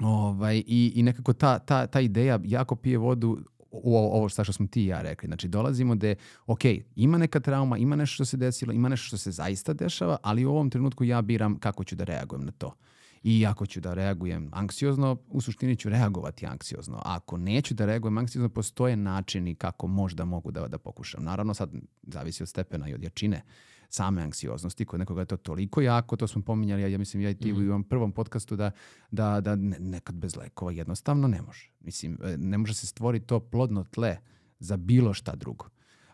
Ovaj, 0.00 0.62
i, 0.66 0.92
I 0.94 1.02
nekako 1.02 1.32
ta, 1.32 1.58
ta, 1.58 1.86
ta 1.86 2.00
ideja 2.00 2.40
jako 2.44 2.76
pije 2.76 2.98
vodu 2.98 3.38
u 3.70 3.96
ovo 3.96 4.28
što 4.28 4.52
smo 4.52 4.66
ti 4.66 4.82
i 4.82 4.86
ja 4.86 5.02
rekli. 5.02 5.26
Znači 5.26 5.48
dolazimo 5.48 5.94
da 5.94 6.08
je, 6.08 6.16
ok, 6.46 6.60
ima 6.96 7.18
neka 7.18 7.40
trauma, 7.40 7.78
ima 7.78 7.96
nešto 7.96 8.14
što 8.14 8.24
se 8.24 8.36
desilo, 8.36 8.72
ima 8.72 8.88
nešto 8.88 9.06
što 9.06 9.18
se 9.18 9.30
zaista 9.30 9.72
dešava, 9.72 10.16
ali 10.22 10.44
u 10.44 10.50
ovom 10.50 10.70
trenutku 10.70 11.04
ja 11.04 11.22
biram 11.22 11.58
kako 11.58 11.84
ću 11.84 11.96
da 11.96 12.04
reagujem 12.04 12.44
na 12.44 12.52
to. 12.52 12.74
I 13.22 13.46
ako 13.46 13.66
ću 13.66 13.80
da 13.80 13.94
reagujem 13.94 14.50
anksiozno, 14.52 15.16
u 15.28 15.40
suštini 15.40 15.76
ću 15.76 15.88
reagovati 15.88 16.46
anksiozno. 16.46 16.96
A 16.96 17.02
ako 17.04 17.36
neću 17.36 17.74
da 17.74 17.86
reagujem 17.86 18.18
anksiozno, 18.18 18.48
postoje 18.48 18.96
načini 18.96 19.54
kako 19.54 19.86
možda 19.86 20.24
mogu 20.24 20.50
da, 20.50 20.68
da 20.68 20.78
pokušam. 20.78 21.24
Naravno, 21.24 21.54
sad 21.54 21.70
zavisi 22.02 22.42
od 22.42 22.48
stepena 22.48 22.88
i 22.88 22.94
od 22.94 23.02
jačine 23.02 23.42
same 23.88 24.22
anksioznosti. 24.22 24.84
Kod 24.84 25.00
nekoga 25.00 25.20
je 25.20 25.26
to 25.26 25.36
toliko 25.36 25.80
jako, 25.80 26.16
to 26.16 26.26
smo 26.26 26.42
pominjali, 26.42 26.82
ja, 26.82 26.88
ja 26.88 26.98
mislim 26.98 27.22
ja 27.22 27.30
i 27.30 27.34
ti 27.34 27.52
mm. 27.52 27.56
u 27.56 27.68
ovom 27.68 27.84
prvom 27.84 28.12
podcastu 28.12 28.56
da, 28.56 28.70
da, 29.10 29.40
da 29.40 29.56
nekad 29.56 30.14
bez 30.14 30.36
lekova 30.36 30.72
jednostavno 30.72 31.28
ne 31.28 31.42
može. 31.42 31.70
Mislim, 31.80 32.18
e, 32.24 32.36
ne 32.36 32.58
može 32.58 32.74
se 32.74 32.86
stvoriti 32.86 33.26
to 33.26 33.40
plodno 33.40 33.84
tle 33.84 34.16
za 34.58 34.76
bilo 34.76 35.14
šta 35.14 35.36
drugo. 35.36 35.66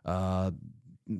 Uh, 0.04 0.10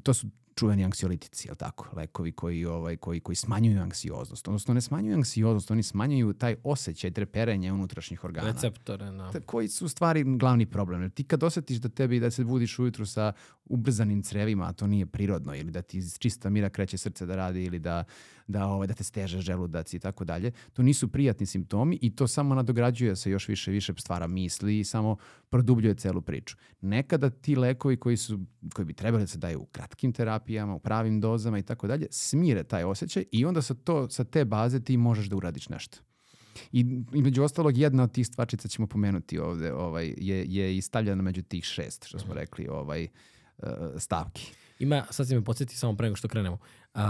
to 0.03 0.15
su 0.15 0.27
čuveni 0.55 0.85
anksiolitici, 0.85 1.49
jel 1.49 1.57
tako? 1.57 1.87
Lekovi 1.97 2.33
koji, 2.33 2.65
ovaj, 2.67 2.97
koji, 2.97 3.21
koji 3.21 3.37
smanjuju 3.37 3.83
anksioznost. 3.83 4.49
Odnosno 4.49 4.75
ne 4.75 4.81
smanjuju 4.81 5.15
anksioznost, 5.15 5.71
oni 5.71 5.83
smanjuju 5.83 6.33
taj 6.33 6.57
osjećaj 6.65 7.11
treperenja 7.11 7.75
unutrašnjih 7.75 8.25
organa. 8.25 8.51
Receptore, 8.53 9.11
na. 9.11 9.31
Da. 9.31 9.41
Koji 9.41 9.69
su 9.69 9.85
u 9.85 9.89
stvari 9.89 10.25
glavni 10.25 10.67
problem. 10.67 11.03
Jer 11.03 11.11
ti 11.11 11.25
kad 11.25 11.43
osjetiš 11.43 11.77
da 11.77 11.89
tebi 11.89 12.21
da 12.21 12.31
se 12.31 12.45
budiš 12.45 12.79
ujutru 12.79 13.07
sa 13.07 13.33
ubrzanim 13.65 14.23
crevima, 14.23 14.69
a 14.69 14.73
to 14.73 14.87
nije 14.87 15.07
prirodno, 15.07 15.55
ili 15.55 15.71
da 15.71 15.83
ti 15.83 15.99
iz 15.99 16.19
čista 16.19 16.51
mira 16.51 16.71
kreće 16.71 16.99
srce 16.99 17.27
da 17.27 17.37
radi, 17.37 17.65
ili 17.65 17.79
da, 17.79 18.05
da, 18.47 18.67
ovaj, 18.67 18.87
da 18.87 18.95
te 18.95 19.05
steže 19.05 19.41
želudac 19.41 19.95
i 19.95 19.99
tako 19.99 20.25
dalje, 20.25 20.53
to 20.73 20.83
nisu 20.83 21.09
prijatni 21.09 21.47
simptomi 21.47 21.99
i 22.03 22.17
to 22.17 22.27
samo 22.29 22.55
nadograđuje 22.55 23.17
se 23.17 23.31
još 23.31 23.49
više 23.49 23.71
više 23.71 23.93
stvara 23.99 24.27
misli 24.27 24.79
i 24.79 24.85
samo 24.85 25.17
produbljuje 25.51 25.95
celu 25.95 26.23
priču. 26.23 26.57
Nekada 26.81 27.31
ti 27.31 27.57
lekovi 27.57 27.97
koji, 27.97 28.17
su, 28.17 28.41
koji 28.75 28.87
bi 28.87 28.93
trebali 28.93 29.23
da 29.23 29.27
se 29.27 29.39
daju 29.39 29.61
u 29.61 29.67
kratkim 29.67 30.13
terapijama, 30.13 30.75
u 30.75 30.79
pravim 30.79 31.21
dozama 31.21 31.59
i 31.59 31.63
tako 31.63 31.87
dalje, 31.87 32.07
smire 32.11 32.65
taj 32.65 32.85
osjećaj 32.85 33.25
i 33.33 33.45
onda 33.45 33.63
sa, 33.63 33.75
to, 33.75 34.11
sa 34.11 34.25
te 34.25 34.45
baze 34.45 34.81
ti 34.81 34.97
možeš 34.97 35.27
da 35.27 35.37
uradiš 35.37 35.69
nešto. 35.69 35.99
I 36.73 36.85
među 37.13 37.43
ostalog 37.43 37.79
jedna 37.79 38.03
od 38.03 38.13
tih 38.13 38.27
stvačica 38.27 38.69
ćemo 38.69 38.87
pomenuti 38.87 39.39
ovde, 39.39 39.73
ovaj, 39.73 40.15
je, 40.17 40.45
je 40.49 40.77
i 40.77 40.83
stavljena 40.83 41.23
među 41.23 41.43
tih 41.43 41.65
šest, 41.65 42.05
što 42.05 42.19
smo 42.19 42.35
rekli, 42.35 42.69
ovaj, 42.69 43.09
uh, 43.59 43.69
stavki. 43.99 44.53
Ima, 44.85 45.05
sad 45.11 45.29
si 45.29 45.35
me 45.35 45.45
podsjeti 45.45 45.77
samo 45.77 45.97
pre 45.97 46.07
nego 46.07 46.17
što 46.17 46.29
krenemo, 46.29 46.59
uh, 46.95 47.01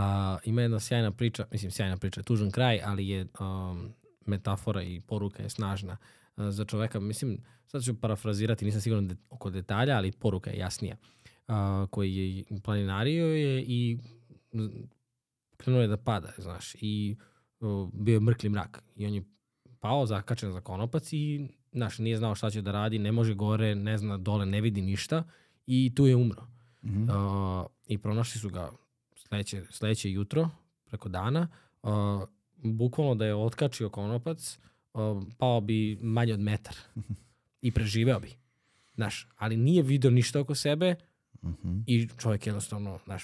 ima 0.45 0.63
jedna 0.63 0.81
sjajna 0.81 1.11
priča, 1.11 1.47
mislim 1.51 1.71
sjajna 1.71 1.97
priča, 1.97 2.23
tužan 2.23 2.51
kraj, 2.51 2.81
ali 2.85 3.09
je 3.09 3.27
um, 3.41 3.93
metafora 4.27 4.83
i 4.83 5.01
poruka 5.01 5.43
je 5.43 5.51
snažna 5.51 5.97
uh, 6.37 6.49
za 6.49 6.65
čoveka. 6.65 7.01
Mislim, 7.01 7.39
sad 7.67 7.85
ću 7.85 8.01
parafrazirati, 8.01 8.65
nisam 8.65 8.81
siguran 8.81 9.09
de, 9.09 9.17
oko 9.31 9.51
detalja, 9.51 9.97
ali 9.97 10.13
poruka 10.13 10.51
je 10.51 10.59
jasnija. 10.59 10.97
Uh, 11.49 11.55
koji 11.91 12.17
je 12.17 12.45
planinario 12.63 13.27
je 13.27 13.65
i 13.69 13.99
krenuo 15.57 15.83
je 15.83 15.89
da 15.89 15.97
pada, 15.97 16.33
znaš, 16.39 16.75
i 16.81 17.17
bio 17.93 18.15
je 18.15 18.21
mrkli 18.21 18.49
mrak. 18.49 18.83
I 18.97 19.07
on 19.07 19.15
je 19.15 19.23
pao, 19.81 20.07
zakačen 20.07 20.53
za 20.53 20.61
konopac 20.61 21.13
i, 21.13 21.49
znaš, 21.73 21.99
nije 21.99 22.17
znao 22.17 22.35
šta 22.35 22.51
će 22.51 22.63
da 22.63 22.73
radi, 22.73 22.99
ne 22.99 23.13
može 23.13 23.35
gore, 23.35 23.75
ne 23.75 23.99
zna 23.99 24.19
dole, 24.19 24.47
ne 24.47 24.61
vidi 24.61 24.83
ništa 24.83 25.25
i 25.67 25.93
tu 25.95 26.07
je 26.07 26.17
umro. 26.17 26.47
Mhm. 26.85 27.03
Uh, 27.03 27.17
I 27.87 27.99
pronašli 27.99 28.41
su 28.41 28.51
ga 28.51 28.71
sledeće, 29.17 29.63
sledeće 29.71 30.11
jutro, 30.11 30.51
preko 30.85 31.09
dana. 31.09 31.49
Uh, 31.83 31.91
bukvalno 32.57 33.15
da 33.15 33.27
je 33.27 33.35
otkačio 33.37 33.89
konopac, 33.89 34.59
uh, 34.95 35.01
pao 35.39 35.61
bi 35.61 35.77
manje 35.97 36.35
od 36.35 36.41
metar 36.41 36.75
i 37.63 37.71
preživeo 37.71 38.21
bi. 38.21 38.29
Znaš, 38.95 39.29
ali 39.37 39.57
nije 39.57 39.83
video 39.83 40.11
ništa 40.11 40.41
oko 40.41 40.55
sebe 40.55 40.95
Mhm. 41.43 41.79
i 41.87 42.09
čovjek 42.19 42.47
jednostavno, 42.47 42.99
znaš, 43.05 43.23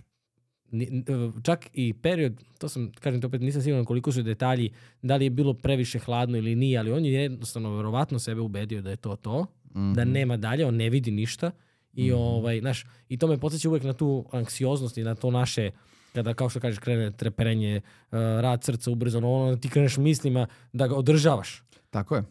ni- 0.67 0.88
n- 0.88 1.05
čak 1.43 1.67
i 1.75 1.93
period, 1.95 2.33
to 2.59 2.69
sam, 2.69 2.93
kažem 2.93 3.21
to 3.21 3.26
opet, 3.26 3.40
nisam 3.40 3.62
siguran 3.62 3.85
koliko 3.85 4.12
su 4.12 4.23
detalji, 4.23 4.71
da 5.02 5.17
li 5.17 5.25
je 5.25 5.31
bilo 5.31 5.55
previše 5.55 5.99
hladno 5.99 6.38
ili 6.38 6.55
nije, 6.55 6.79
ali 6.79 6.93
on 6.93 7.05
je 7.05 7.12
jednostavno 7.12 7.76
verovatno 7.76 8.19
sebe 8.19 8.40
ubedio 8.40 8.83
da 8.83 8.90
je 8.90 8.97
to 8.97 9.17
to, 9.17 9.47
da 9.64 9.81
Mhm. 10.02 10.12
nema 10.12 10.37
dalje, 10.37 10.67
on 10.67 10.76
ne 10.76 10.90
vidi 10.90 11.11
ništa 11.11 11.50
i 11.94 12.12
ovaj, 12.12 12.61
znaš, 12.61 12.87
i 13.09 13.18
to 13.18 13.26
me 13.26 13.38
podsjeća 13.38 13.68
uvek 13.68 13.82
na 13.82 13.92
tu 13.92 14.25
anksioznost 14.32 14.99
i 14.99 15.02
na 15.02 15.14
to 15.14 15.30
naše 15.30 15.70
kada 16.12 16.35
kao 16.35 16.49
što 16.49 16.61
kažeš 16.61 16.78
krene 16.78 17.11
treperenje, 17.11 17.76
uh, 17.76 18.18
rad 18.18 18.64
srca 18.64 18.90
ubrzano, 18.90 19.32
ono 19.32 19.56
ti 19.56 19.68
kreneš 19.68 19.97
mislima 19.97 20.47
da 20.73 20.87
ga 20.87 20.94
održavaš. 20.94 21.62
Tako 21.90 22.16
je. 22.16 22.23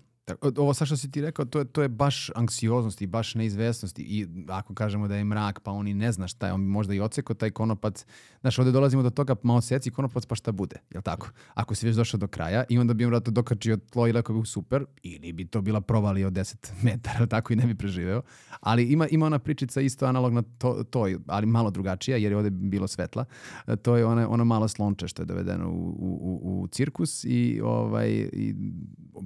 Ovo 0.57 0.73
sa 0.73 0.85
što 0.85 0.97
si 0.97 1.11
ti 1.11 1.21
rekao, 1.21 1.45
to 1.45 1.59
je, 1.59 1.65
to 1.65 1.81
je 1.81 1.87
baš 1.87 2.31
anksioznost 2.35 3.01
i 3.01 3.07
baš 3.07 3.35
neizvesnost 3.35 3.99
i 3.99 4.27
ako 4.47 4.73
kažemo 4.73 5.07
da 5.07 5.15
je 5.15 5.23
mrak, 5.23 5.59
pa 5.59 5.71
on 5.71 5.87
i 5.87 5.93
ne 5.93 6.11
zna 6.11 6.27
šta 6.27 6.47
je, 6.47 6.53
on 6.53 6.61
možda 6.61 6.93
i 6.93 6.99
oceko 6.99 7.33
taj 7.33 7.51
konopac. 7.51 8.05
Znaš, 8.41 8.59
ovde 8.59 8.71
dolazimo 8.71 9.03
do 9.03 9.09
toga, 9.09 9.35
malo 9.43 9.61
seci 9.61 9.91
konopac, 9.91 10.25
pa 10.25 10.35
šta 10.35 10.51
bude, 10.51 10.75
jel 10.89 11.01
tako? 11.01 11.29
Ako 11.53 11.75
si 11.75 11.85
već 11.85 11.95
došao 11.95 12.17
do 12.17 12.27
kraja 12.27 12.63
i 12.69 12.79
onda 12.79 12.93
bi 12.93 13.05
on 13.05 13.09
vratno 13.09 13.31
dokačio 13.31 13.77
tlo 13.77 14.07
i 14.07 14.11
rekao 14.11 14.39
bi 14.41 14.47
super, 14.47 14.85
ili 15.03 15.33
bi 15.33 15.45
to 15.45 15.61
bila 15.61 15.81
provalija 15.81 16.27
od 16.27 16.33
10 16.33 16.55
metara, 16.85 17.25
tako, 17.25 17.53
i 17.53 17.55
ne 17.55 17.65
bi 17.65 17.75
preživeo. 17.75 18.21
Ali 18.59 18.83
ima, 18.83 19.07
ima 19.07 19.25
ona 19.25 19.39
pričica 19.39 19.81
isto 19.81 20.05
analogna 20.05 20.41
to, 20.57 20.83
toj, 20.83 21.17
ali 21.27 21.45
malo 21.45 21.71
drugačija, 21.71 22.17
jer 22.17 22.31
je 22.31 22.37
ovde 22.37 22.49
bilo 22.49 22.87
svetla. 22.87 23.25
E, 23.67 23.75
To 23.75 23.95
je 23.97 24.05
ono, 24.05 24.27
ono 24.29 24.45
malo 24.45 24.67
slonče 24.67 25.07
što 25.07 25.21
je 25.21 25.25
dovedeno 25.25 25.69
u, 25.69 25.95
u, 25.99 26.39
u, 26.43 26.67
cirkus 26.67 27.23
i, 27.23 27.61
ovaj, 27.63 28.09
i 28.33 28.55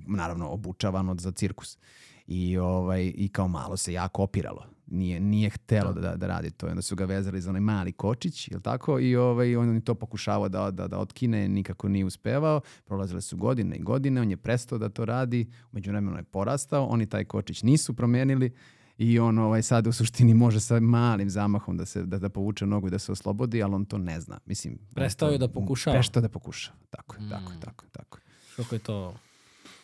naravno 0.07 0.49
obučavano 0.93 1.15
za 1.19 1.31
cirkus. 1.31 1.77
I, 2.27 2.57
ovaj, 2.57 3.11
I 3.15 3.29
kao 3.29 3.47
malo 3.47 3.77
se 3.77 3.93
jako 3.93 4.23
opiralo. 4.23 4.65
Nije, 4.87 5.19
nije 5.19 5.49
htelo 5.49 5.93
da, 5.93 6.15
da 6.15 6.27
radi 6.27 6.51
to. 6.51 6.67
I 6.67 6.69
onda 6.69 6.81
su 6.81 6.95
ga 6.95 7.05
vezali 7.05 7.41
za 7.41 7.49
onaj 7.49 7.61
mali 7.61 7.91
kočić, 7.91 8.47
jel 8.51 8.61
tako? 8.61 8.99
I 8.99 9.15
ovaj, 9.15 9.55
on 9.55 9.75
je 9.75 9.81
to 9.81 9.95
pokušavao 9.95 10.49
da, 10.49 10.71
da, 10.71 10.87
da 10.87 10.99
otkine, 10.99 11.47
nikako 11.47 11.89
nije 11.89 12.05
uspevao. 12.05 12.61
Prolazile 12.85 13.21
su 13.21 13.37
godine 13.37 13.75
i 13.75 13.81
godine, 13.81 14.21
on 14.21 14.29
je 14.29 14.37
prestao 14.37 14.77
da 14.77 14.89
to 14.89 15.05
radi, 15.05 15.45
umeđu 15.71 15.91
vremenu 15.91 16.17
je 16.17 16.23
porastao, 16.23 16.85
oni 16.85 17.05
taj 17.05 17.25
kočić 17.25 17.63
nisu 17.63 17.93
promenili 17.93 18.51
i 18.97 19.19
on 19.19 19.39
ovaj, 19.39 19.61
sad 19.61 19.87
u 19.87 19.91
suštini 19.91 20.33
može 20.33 20.59
sa 20.59 20.79
malim 20.79 21.29
zamahom 21.29 21.77
da, 21.77 21.85
se, 21.85 22.03
da, 22.05 22.19
da 22.19 22.29
povuče 22.29 22.65
nogu 22.65 22.87
i 22.87 22.91
da 22.91 22.99
se 22.99 23.11
oslobodi, 23.11 23.63
ali 23.63 23.73
on 23.75 23.85
to 23.85 23.97
ne 23.97 24.21
zna. 24.21 24.39
Mislim, 24.45 24.77
Prestao 24.95 25.29
je 25.29 25.37
da 25.37 25.47
pokušava. 25.47 25.95
Prestao 25.95 26.19
je 26.19 26.21
da 26.21 26.29
pokušava. 26.29 26.77
Tako 26.89 27.15
je, 27.15 27.29
tako 27.29 27.51
je, 27.51 27.57
Mm. 27.57 27.61
tako 27.61 27.85
je, 27.85 27.89
tako 27.91 28.17
je. 28.17 28.23
Kako 28.55 28.75
je 28.75 28.79
to 28.79 29.13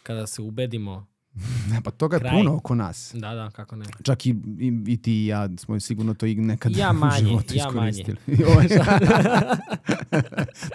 kada 0.09 0.27
se 0.27 0.41
ubedimo, 0.41 1.07
Ne, 1.69 1.81
pa 1.83 1.91
toga 1.91 2.17
je 2.17 2.31
puno 2.31 2.55
oko 2.55 2.75
nas. 2.75 3.11
da, 3.13 3.33
da, 3.33 3.49
kako 3.49 3.75
ne. 3.75 3.85
Čak 4.03 4.25
i, 4.25 4.29
i, 4.59 4.83
i 4.87 4.97
ti 4.97 5.13
i 5.13 5.27
ja 5.27 5.49
smo 5.57 5.79
sigurno 5.79 6.13
to 6.13 6.25
i 6.25 6.35
nekad 6.35 6.77
Ja 6.77 6.89
u 6.91 6.93
manje, 6.95 7.17
životu 7.19 7.53
ja 7.55 7.71
manje. 7.71 7.89
iskoristili. 7.89 8.17
I 8.39 8.43
ovaj- 8.43 8.67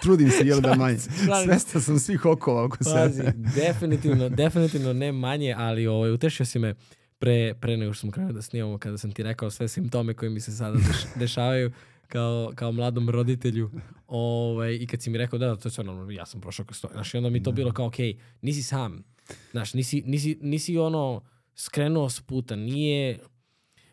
Trudim 0.01 0.29
se, 0.29 0.47
jel 0.47 0.61
da 0.61 0.75
manje. 0.75 0.97
Svestan 1.45 1.81
sam 1.81 1.99
svih 1.99 2.25
okova 2.25 2.63
oko 2.63 2.77
Pazi, 2.85 3.15
sebe. 3.15 3.31
definitivno, 3.55 4.29
definitivno 4.31 4.93
ne 4.93 5.11
manje, 5.11 5.55
ali 5.57 5.87
ovaj, 5.87 6.11
utešio 6.11 6.45
si 6.45 6.59
me 6.59 6.75
pre, 7.19 7.53
pre 7.53 7.77
nego 7.77 7.93
što 7.93 8.01
smo 8.01 8.11
krenuli 8.11 8.33
da 8.33 8.41
snimamo, 8.41 8.77
kada 8.77 8.97
sam 8.97 9.11
ti 9.11 9.23
rekao 9.23 9.51
sve 9.51 9.67
simptome 9.67 10.13
koji 10.13 10.29
mi 10.31 10.39
se 10.39 10.51
sada 10.51 10.77
deš- 10.77 11.17
dešavaju 11.17 11.71
kao, 12.07 12.51
kao 12.55 12.71
mladom 12.71 13.09
roditelju. 13.09 13.71
Ovaj, 14.07 14.73
I 14.73 14.87
kad 14.87 15.01
si 15.01 15.09
mi 15.09 15.17
rekao 15.17 15.39
da, 15.39 15.47
da, 15.47 15.55
to 15.55 15.67
je 15.67 15.71
sve 15.71 15.83
normalno, 15.83 16.11
ja 16.11 16.25
sam 16.25 16.41
prošao 16.41 16.65
kroz 16.65 16.81
to. 16.81 16.87
Znaš, 16.91 17.13
i 17.13 17.17
onda 17.17 17.29
mi 17.29 17.43
to 17.43 17.51
bilo 17.51 17.71
kao, 17.73 17.85
okej, 17.87 18.13
nisi 18.41 18.63
sam. 18.63 19.03
Znaš, 19.51 19.73
nisi, 19.73 20.03
nisi, 20.05 20.37
nisi 20.41 20.77
ono 20.77 21.21
skrenuo 21.55 22.09
s 22.09 22.21
puta, 22.21 22.55
nije... 22.55 23.19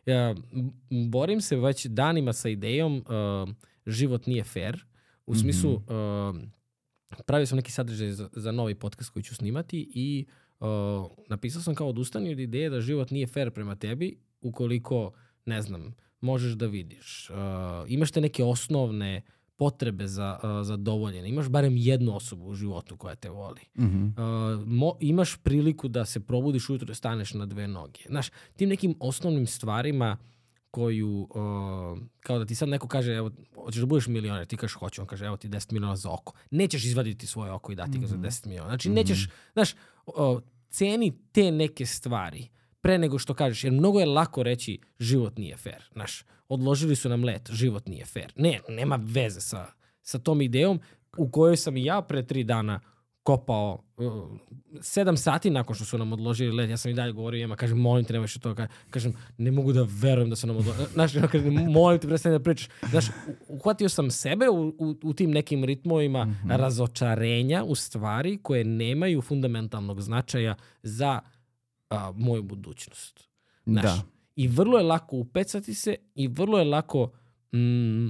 Ja, 0.06 0.34
borim 1.10 1.40
se 1.40 1.56
već 1.56 1.86
danima 1.86 2.32
sa 2.32 2.48
idejom 2.48 2.96
uh, 2.96 3.54
život 3.86 4.26
nije 4.26 4.44
fair. 4.44 4.84
U 5.26 5.34
smislu, 5.34 5.72
uh, 5.74 5.82
pravio 7.26 7.46
sam 7.46 7.56
neki 7.56 7.72
sadržaj 7.72 8.10
za, 8.10 8.28
za 8.32 8.52
novi 8.52 8.74
podcast 8.74 9.10
koji 9.10 9.22
ću 9.22 9.34
snimati 9.34 9.90
i 9.94 10.26
uh, 10.60 10.66
napisao 11.28 11.62
sam 11.62 11.74
kao 11.74 11.88
odustani 11.88 12.32
od 12.32 12.38
ideje 12.38 12.70
da 12.70 12.80
život 12.80 13.10
nije 13.10 13.26
fair 13.26 13.50
prema 13.50 13.76
tebi 13.76 14.18
ukoliko, 14.40 15.12
ne 15.46 15.62
znam, 15.62 15.94
možeš 16.20 16.52
da 16.52 16.66
vidiš. 16.66 17.30
Uh, 17.30 17.36
imaš 17.88 18.10
te 18.10 18.20
neke 18.20 18.44
osnovne 18.44 19.22
potrebe 19.56 20.06
za, 20.06 20.38
uh, 20.42 20.66
za 20.66 20.76
dovoljene. 20.76 21.28
Imaš 21.28 21.48
barem 21.48 21.76
jednu 21.76 22.16
osobu 22.16 22.46
u 22.46 22.54
životu 22.54 22.96
koja 22.96 23.14
te 23.14 23.30
voli. 23.30 23.60
Mhm. 23.78 24.04
Uh, 24.04 24.12
mo, 24.66 24.96
imaš 25.00 25.36
priliku 25.36 25.88
da 25.88 26.04
se 26.04 26.20
probudiš 26.20 26.68
ujutro 26.68 26.92
i 26.92 26.94
staneš 26.94 27.34
na 27.34 27.46
dve 27.46 27.68
noge. 27.68 28.00
Znaš, 28.08 28.30
tim 28.56 28.68
nekim 28.68 28.94
osnovnim 29.00 29.46
stvarima 29.46 30.16
koju, 30.70 31.28
uh, 31.30 31.98
kao 32.20 32.38
da 32.38 32.44
ti 32.44 32.54
sad 32.54 32.68
neko 32.68 32.88
kaže, 32.88 33.12
evo, 33.12 33.30
hoćeš 33.54 33.80
da 33.80 33.86
budeš 33.86 34.06
milioner, 34.06 34.46
ti 34.46 34.56
kažeš 34.56 34.74
hoću, 34.74 35.00
on 35.00 35.06
kaže, 35.06 35.26
evo 35.26 35.36
ti 35.36 35.48
10 35.48 35.72
miliona 35.72 35.96
za 35.96 36.10
oko. 36.10 36.32
Nećeš 36.50 36.84
izvaditi 36.84 37.26
svoje 37.26 37.52
oko 37.52 37.72
i 37.72 37.74
dati 37.74 37.98
ga 37.98 38.06
za 38.06 38.16
10 38.16 38.46
miliona. 38.46 38.68
Znači, 38.68 38.90
nećeš, 38.90 39.28
znaš, 39.52 39.74
uh, 40.06 40.40
ceni 40.68 41.12
te 41.32 41.50
neke 41.50 41.86
stvari 41.86 42.48
pre 42.82 42.98
nego 42.98 43.18
što 43.18 43.34
kažeš, 43.34 43.64
jer 43.64 43.72
mnogo 43.72 44.00
je 44.00 44.06
lako 44.06 44.42
reći 44.42 44.80
život 44.98 45.38
nije 45.38 45.56
fair. 45.56 45.82
Znaš, 45.92 46.24
odložili 46.48 46.96
su 46.96 47.08
nam 47.08 47.24
let, 47.24 47.50
život 47.52 47.86
nije 47.86 48.04
fair. 48.04 48.32
Ne, 48.36 48.60
nema 48.68 48.98
veze 49.02 49.40
sa, 49.40 49.66
sa 50.02 50.18
tom 50.18 50.40
idejom 50.40 50.80
u 51.16 51.30
kojoj 51.30 51.56
sam 51.56 51.76
i 51.76 51.84
ja 51.84 52.02
pre 52.02 52.26
tri 52.26 52.44
dana 52.44 52.80
kopao 53.22 53.84
uh, 53.96 54.12
sedam 54.80 55.16
sati 55.16 55.50
nakon 55.50 55.76
što 55.76 55.84
su 55.84 55.98
nam 55.98 56.12
odložili 56.12 56.56
let, 56.56 56.70
ja 56.70 56.76
sam 56.76 56.90
i 56.90 56.94
dalje 56.94 57.12
govorio 57.12 57.38
njima, 57.38 57.56
kažem, 57.56 57.78
molim 57.78 58.04
te, 58.04 58.12
nemoj 58.12 58.28
što 58.28 58.40
to, 58.40 58.54
Ka- 58.54 58.68
kažem, 58.90 59.12
ne 59.38 59.50
mogu 59.50 59.72
da 59.72 59.86
verujem 59.88 60.30
da 60.30 60.36
su 60.36 60.46
nam 60.46 60.56
odložili, 60.56 60.86
znaš, 60.92 61.14
ja 61.14 61.28
kažem, 61.28 61.54
molim 61.54 62.00
te, 62.00 62.08
prestani 62.08 62.38
da 62.38 62.42
pričaš, 62.42 62.68
znaš, 62.90 63.06
uhvatio 63.48 63.88
sam 63.88 64.10
sebe 64.10 64.48
u, 64.48 64.68
u, 64.68 64.94
u 65.02 65.12
tim 65.12 65.30
nekim 65.30 65.64
ritmovima 65.64 66.36
razočarenja 66.48 67.64
u 67.64 67.74
stvari 67.74 68.38
koje 68.42 68.64
nemaju 68.64 69.22
fundamentalnog 69.22 70.00
značaja 70.00 70.54
za 70.82 71.20
a, 71.92 72.12
moju 72.16 72.42
budućnost. 72.42 73.28
Znaš, 73.66 73.82
Da. 73.82 74.02
I 74.36 74.48
vrlo 74.48 74.78
je 74.78 74.84
lako 74.84 75.16
upecati 75.16 75.74
se 75.74 75.96
i 76.14 76.28
vrlo 76.28 76.58
je 76.58 76.64
lako 76.64 77.10
mm, 77.54 78.08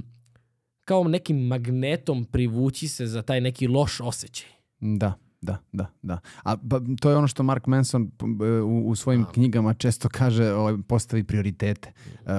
kao 0.85 1.05
nekim 1.05 1.47
magnetom 1.47 2.25
privući 2.25 2.89
se 2.89 3.07
za 3.07 3.23
taj 3.23 3.41
neki 3.41 3.67
loš 3.67 4.01
osjećaj. 4.01 4.49
Da, 4.81 5.15
da, 5.43 5.59
da, 5.73 5.87
da. 6.03 6.19
A 6.43 6.57
pa, 6.57 6.81
to 7.01 7.11
je 7.11 7.17
ono 7.17 7.29
što 7.29 7.43
Mark 7.43 7.67
Manson 7.67 8.11
b- 8.39 8.61
u, 8.61 8.89
u 8.89 8.97
svojim 8.97 9.25
knjigama 9.33 9.75
često 9.75 10.09
kaže, 10.09 10.53
ovaj, 10.53 10.75
postavi 10.89 11.25
prioritete 11.25 11.89
uh, 11.89 12.27
uh, 12.27 12.33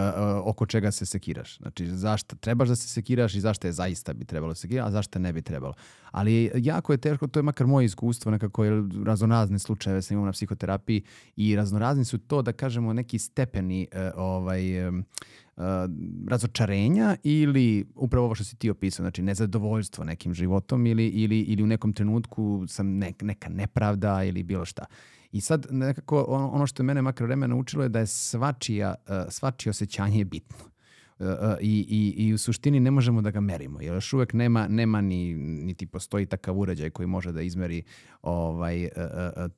oko 0.44 0.66
čega 0.66 0.92
se 0.92 1.06
sekiraš. 1.06 1.58
Znači, 1.58 1.88
zašto 1.88 2.36
trebaš 2.36 2.70
da 2.70 2.76
se 2.76 2.88
sekiraš 2.88 3.36
i 3.36 3.40
zašto 3.40 3.68
je 3.68 3.74
zaista 3.74 4.14
bi 4.14 4.26
trebalo 4.26 4.56
sekirati, 4.56 4.88
a 4.88 4.92
zašto 4.92 5.20
ne 5.20 5.34
bi 5.34 5.42
trebalo. 5.42 5.74
Ali 6.12 6.52
jako 6.56 6.94
je 6.94 6.98
teško, 6.98 7.28
to 7.28 7.40
je 7.40 7.44
makar 7.44 7.68
moje 7.68 7.86
iskustvo 7.86 8.32
nekako, 8.32 8.64
jer 8.64 8.84
raznorazne 9.06 9.60
slučajeve 9.60 10.02
sam 10.02 10.16
imao 10.16 10.26
na 10.26 10.32
psihoterapiji 10.32 11.04
i 11.36 11.56
raznorazni 11.56 12.06
su 12.06 12.18
to, 12.18 12.42
da 12.42 12.52
kažemo, 12.52 12.94
neki 12.94 13.20
stepeni 13.20 13.88
uh, 13.92 14.00
ovaj, 14.16 14.88
um, 14.88 15.06
uh, 15.58 15.64
razočarenja 16.28 17.16
ili 17.24 17.86
upravo 17.96 18.26
ovo 18.26 18.36
što 18.36 18.44
si 18.44 18.56
ti 18.56 18.70
opisao, 18.70 19.04
znači 19.04 19.22
nezadovoljstvo 19.22 20.04
nekim 20.04 20.34
životom 20.34 20.86
ili, 20.86 21.08
ili, 21.08 21.40
ili 21.40 21.64
u 21.64 21.68
nekom 21.68 21.94
trenutku 21.94 22.66
sam 22.68 22.98
nek, 22.98 23.22
neka 23.22 23.50
nepravda 23.50 24.24
ili 24.24 24.44
bilo 24.44 24.66
šta. 24.66 24.86
I 25.32 25.42
sad 25.42 25.68
nekako 25.70 26.26
ono, 26.28 26.50
ono 26.50 26.68
što 26.68 26.84
je 26.84 26.86
mene 26.86 27.02
makar 27.02 27.28
vreme 27.28 27.48
naučilo 27.48 27.84
je 27.84 27.90
da 27.90 28.00
je 28.00 28.08
svačija, 28.08 28.96
uh, 29.08 29.16
svačije 29.30 29.72
osjećanje 29.72 30.18
je 30.18 30.26
bitno. 30.26 30.58
Uh, 31.20 31.28
uh, 31.28 31.36
i, 31.62 31.86
i, 31.90 32.28
I 32.28 32.34
u 32.34 32.38
suštini 32.38 32.80
ne 32.80 32.92
možemo 32.92 33.22
da 33.22 33.32
ga 33.32 33.40
merimo, 33.40 33.82
jer 33.82 33.94
još 33.94 34.14
uvek 34.14 34.34
nema, 34.34 34.68
nema 34.68 35.02
ni, 35.02 35.34
niti 35.36 35.86
postoji 35.86 36.26
takav 36.26 36.60
uređaj 36.60 36.90
koji 36.90 37.08
može 37.08 37.32
da 37.32 37.42
izmeri 37.42 37.84
ovaj, 38.22 38.84
uh, 38.84 38.90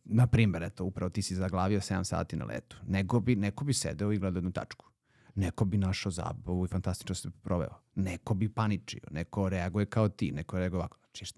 na 0.05 0.27
primjer, 0.27 0.63
eto, 0.63 0.83
upravo 0.83 1.09
ti 1.09 1.21
si 1.21 1.35
zaglavio 1.35 1.79
7 1.79 2.03
sati 2.03 2.35
na 2.35 2.45
letu. 2.45 2.77
Nego 2.87 3.19
bi, 3.19 3.35
neko 3.35 3.65
bi 3.65 3.73
sedeo 3.73 4.11
i 4.11 4.17
gledao 4.17 4.37
jednu 4.37 4.51
tačku. 4.51 4.94
Neko 5.35 5.65
bi 5.65 5.77
našao 5.77 6.11
zabavu 6.11 6.65
i 6.65 6.67
fantastično 6.67 7.15
se 7.15 7.29
proveo. 7.43 7.81
Neko 7.95 8.33
bi 8.33 8.49
paničio, 8.49 9.01
neko 9.11 9.49
reaguje 9.49 9.85
kao 9.85 10.09
ti, 10.09 10.31
neko 10.31 10.59
reaguje 10.59 10.79
ovako. 10.79 10.97
Znači, 11.17 11.33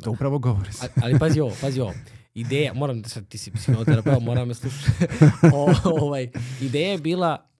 to 0.00 0.10
upravo 0.10 0.38
govori. 0.38 0.70
A, 0.82 0.86
ali 1.02 1.18
pazi 1.18 1.40
ovo, 1.40 1.52
pazi 1.60 1.80
ovo. 1.80 1.92
Ideja, 2.34 2.74
moram 2.74 3.02
da 3.02 3.08
sad 3.08 3.28
ti 3.28 3.38
si 3.38 3.50
psihoterapeut, 3.50 4.22
moram 4.22 4.48
me 4.48 4.54
slušati. 4.54 4.90
o, 5.54 5.74
ovaj, 5.84 6.30
ideja 6.60 6.90
je 6.90 6.98
bila, 6.98 7.50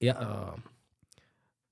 ja, 0.00 0.44
uh, 0.54 0.60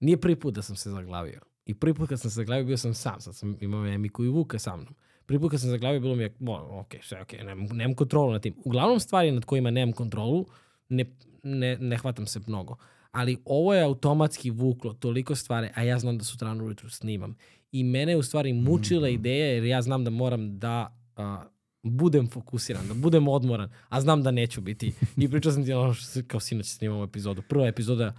nije 0.01 0.21
prvi 0.21 0.37
put 0.37 0.55
da 0.55 0.63
sam 0.63 0.77
se 0.77 0.91
zaglavio. 0.91 1.41
I 1.67 1.75
prvi 1.75 1.95
put 1.95 2.09
kad 2.09 2.21
sam 2.21 2.31
se 2.31 2.35
zaglavio 2.35 2.65
bio 2.65 2.77
sam 2.77 2.95
sam, 2.95 3.21
sad 3.21 3.37
sam 3.37 3.57
imao 3.61 3.87
Emiku 3.87 4.25
i 4.25 4.29
Vuka 4.29 4.59
sa 4.59 4.77
mnom. 4.77 4.95
Prvi 5.27 5.41
put 5.41 5.51
kad 5.51 5.61
sam 5.61 5.71
zaglavio 5.71 6.01
bilo 6.01 6.15
mi 6.15 6.23
je, 6.23 6.35
bo, 6.39 6.53
ok, 6.71 6.95
sve 7.03 7.21
ok, 7.23 7.33
nemam, 7.33 7.65
nemam 7.65 7.95
kontrolu 7.95 8.33
nad 8.33 8.43
tim. 8.43 8.55
Uglavnom 8.65 9.01
stvari 9.01 9.33
nad 9.33 9.45
kojima 9.45 9.71
nemam 9.71 9.93
kontrolu, 9.93 10.47
ne, 10.89 11.05
ne, 11.43 11.79
ne 11.79 11.97
hvatam 11.97 12.27
se 12.27 12.41
mnogo. 12.47 12.77
Ali 13.12 13.37
ovo 13.45 13.75
je 13.75 13.83
automatski 13.83 14.50
vuklo 14.50 14.93
toliko 14.93 15.35
stvari, 15.35 15.69
a 15.75 15.83
ja 15.83 15.99
znam 15.99 16.19
da 16.19 16.25
sutra 16.25 16.52
ujutru 16.55 16.90
snimam. 16.90 17.37
I 17.73 17.85
mene 17.85 18.12
je 18.12 18.17
u 18.17 18.23
stvari 18.23 18.52
mučila 18.52 19.07
Mhm. 19.07 19.14
ideja 19.14 19.47
jer 19.47 19.64
ja 19.64 19.83
znam 19.83 20.05
da 20.05 20.11
moram 20.11 20.59
da 20.59 20.97
a, 21.17 21.45
budem 21.83 22.29
fokusiran, 22.29 22.88
da 22.88 22.95
budem 22.95 23.29
odmoran, 23.29 23.71
a 23.88 24.00
znam 24.00 24.23
da 24.23 24.31
neću 24.31 24.61
biti. 24.61 24.93
I 25.17 25.29
pričao 25.29 25.52
sam 25.52 25.64
ti 25.64 25.73
ono 25.73 25.95
što 25.95 26.21
kao 26.26 26.40
sinoć 26.40 26.67
snimamo 26.67 27.05
epizodu. 27.05 27.43
Prva 27.43 27.67
epizoda, 27.67 28.14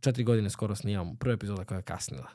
četiri 0.00 0.24
godine 0.24 0.50
skoro 0.50 0.74
snimamo, 0.74 1.14
prva 1.14 1.34
epizoda 1.34 1.64
koja 1.64 1.76
je 1.76 1.82
kasnila. 1.82 2.28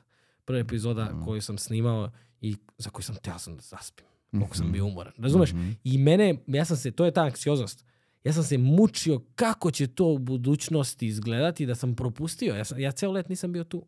Prva 0.45 0.59
epizoda 0.59 1.05
Mhm. 1.05 1.23
koju 1.23 1.41
sam 1.41 1.57
snimao 1.57 2.11
i 2.41 2.55
za 2.77 2.89
koju 2.89 3.03
sam 3.03 3.15
teo 3.15 3.39
sam 3.39 3.55
da 3.55 3.61
zaspim. 3.61 4.05
Koliko 4.31 4.55
sam 4.55 4.65
Mhm. 4.65 4.73
bio 4.73 4.85
umoran. 4.85 5.13
Razumeš? 5.17 5.53
Mhm. 5.53 5.69
I 5.83 5.97
mene, 5.97 6.35
ja 6.47 6.65
sam 6.65 6.77
se, 6.77 6.91
to 6.91 7.05
je 7.05 7.11
ta 7.11 7.21
anksioznost. 7.21 7.85
Ja 8.23 8.33
sam 8.33 8.43
se 8.43 8.57
mučio 8.57 9.19
kako 9.35 9.71
će 9.71 9.87
to 9.87 10.05
u 10.05 10.17
budućnosti 10.17 11.07
izgledati 11.07 11.65
da 11.65 11.75
sam 11.75 11.95
propustio. 11.95 12.55
Ja, 12.55 12.65
sam, 12.65 12.79
ja 12.79 12.91
ceo 12.91 13.11
let 13.11 13.29
nisam 13.29 13.51
bio 13.53 13.63
tu. 13.63 13.85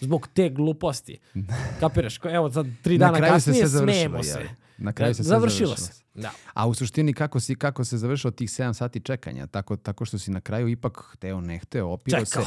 Zbog 0.00 0.28
te 0.34 0.50
gluposti. 0.50 1.18
Kapiraš? 1.80 2.18
Evo 2.24 2.50
sad 2.50 2.66
tri 2.82 2.98
Na 2.98 3.06
dana 3.06 3.18
se 3.18 3.32
kasnije 3.32 3.66
završilo, 3.66 3.94
smejemo 3.94 4.22
se. 4.22 4.48
Na 4.78 4.92
kraju 4.92 5.14
se 5.14 5.22
završilo 5.22 5.76
se. 5.76 5.92
Da. 6.14 6.30
A 6.54 6.66
u 6.68 6.74
suštini 6.74 7.14
kako, 7.14 7.40
si, 7.40 7.54
kako 7.54 7.84
se 7.84 7.98
završilo 7.98 8.30
tih 8.30 8.48
7 8.48 8.72
sati 8.72 9.00
čekanja? 9.00 9.46
Tako, 9.46 9.76
tako 9.76 10.04
što 10.04 10.18
si 10.18 10.30
na 10.30 10.40
kraju 10.40 10.68
ipak 10.68 11.04
hteo, 11.12 11.40
ne 11.40 11.58
hteo, 11.58 11.86
opirao 11.86 12.24
se, 12.24 12.40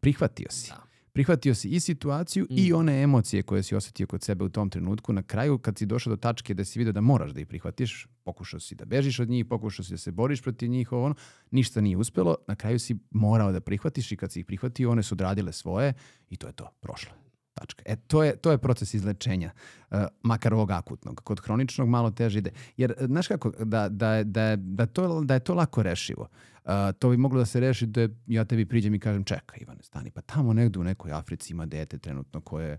prihvatio 0.00 0.50
si. 0.50 0.70
Da. 0.70 0.83
Prihvatio 1.14 1.54
si 1.54 1.68
i 1.68 1.80
situaciju 1.80 2.44
Mm. 2.50 2.54
i 2.58 2.72
one 2.72 3.02
emocije 3.02 3.42
koje 3.42 3.62
si 3.62 3.74
osjetio 3.74 4.06
kod 4.06 4.22
sebe 4.22 4.44
u 4.44 4.48
tom 4.48 4.70
trenutku. 4.70 5.12
Na 5.12 5.22
kraju, 5.22 5.58
kad 5.58 5.78
si 5.78 5.86
došao 5.86 6.10
do 6.10 6.16
tačke 6.16 6.54
da 6.54 6.64
si 6.64 6.78
vidio 6.78 6.92
da 6.92 7.00
moraš 7.00 7.30
da 7.30 7.40
ih 7.40 7.46
prihvatiš, 7.46 8.06
pokušao 8.24 8.60
si 8.60 8.74
da 8.74 8.84
bežiš 8.84 9.20
od 9.20 9.28
njih, 9.28 9.46
pokušao 9.46 9.84
si 9.84 9.90
da 9.90 9.98
se 9.98 10.12
boriš 10.12 10.42
protiv 10.42 10.70
njih, 10.70 10.92
ovo 10.92 11.04
ono, 11.04 11.14
ništa 11.50 11.80
nije 11.80 11.96
uspelo. 11.96 12.36
Na 12.48 12.54
kraju 12.54 12.78
si 12.78 12.96
morao 13.10 13.52
da 13.52 13.60
prihvatiš 13.60 14.12
i 14.12 14.16
kad 14.16 14.32
si 14.32 14.40
ih 14.40 14.46
prihvatio, 14.46 14.90
one 14.90 15.02
su 15.02 15.14
odradile 15.14 15.52
svoje 15.52 15.92
i 16.30 16.36
to 16.36 16.46
je 16.46 16.52
to, 16.52 16.70
prošlo. 16.80 17.12
Tačka. 17.54 17.82
E, 17.86 17.96
to 17.96 18.22
je, 18.24 18.36
to 18.36 18.50
je 18.50 18.58
proces 18.58 18.94
izlečenja, 18.94 19.50
e, 19.90 20.06
makar 20.22 20.54
ovog 20.54 20.70
akutnog. 20.70 21.20
Kod 21.24 21.40
hroničnog 21.40 21.88
malo 21.88 22.10
teže 22.10 22.38
ide. 22.38 22.50
Jer, 22.76 22.94
e, 22.98 23.06
znaš 23.06 23.28
kako, 23.28 23.50
da, 23.50 23.88
da, 23.88 24.24
da, 24.24 24.56
da, 24.56 24.86
to, 24.86 25.20
da 25.24 25.34
je 25.34 25.40
to 25.40 25.54
lako 25.54 25.82
rešivo, 25.82 26.28
e, 26.64 26.92
to 26.98 27.10
bi 27.10 27.16
moglo 27.16 27.38
da 27.38 27.46
se 27.46 27.60
reši 27.60 27.86
da 27.86 28.08
ja 28.26 28.44
tebi 28.44 28.66
priđem 28.66 28.94
i 28.94 28.98
kažem 28.98 29.24
čekaj 29.24 29.58
Ivane, 29.60 29.82
stani, 29.82 30.10
pa 30.10 30.20
tamo 30.20 30.52
negdje 30.52 30.80
u 30.80 30.84
nekoj 30.84 31.12
Africi 31.12 31.52
ima 31.52 31.66
dete 31.66 31.98
trenutno 31.98 32.40
koje 32.40 32.78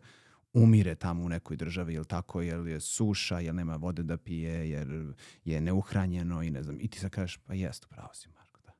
umire 0.56 0.96
tamo 0.96 1.24
u 1.24 1.30
nekoj 1.30 1.58
državi, 1.58 1.94
jel 1.94 2.04
tako, 2.04 2.42
jer 2.42 2.68
je 2.68 2.80
suša, 2.80 3.40
jer 3.40 3.56
nema 3.56 3.76
vode 3.76 4.04
da 4.04 4.18
pije, 4.18 4.70
jer 4.70 5.14
je 5.46 5.62
neuhranjeno 5.62 6.44
i 6.44 6.50
ne 6.50 6.64
znam. 6.64 6.78
I 6.80 6.88
ti 6.88 7.00
sad 7.00 7.12
kažeš, 7.12 7.38
pa 7.38 7.54
jest, 7.54 7.90
pravo 7.90 8.14
si 8.14 8.30
Marko, 8.30 8.62
da. 8.66 8.72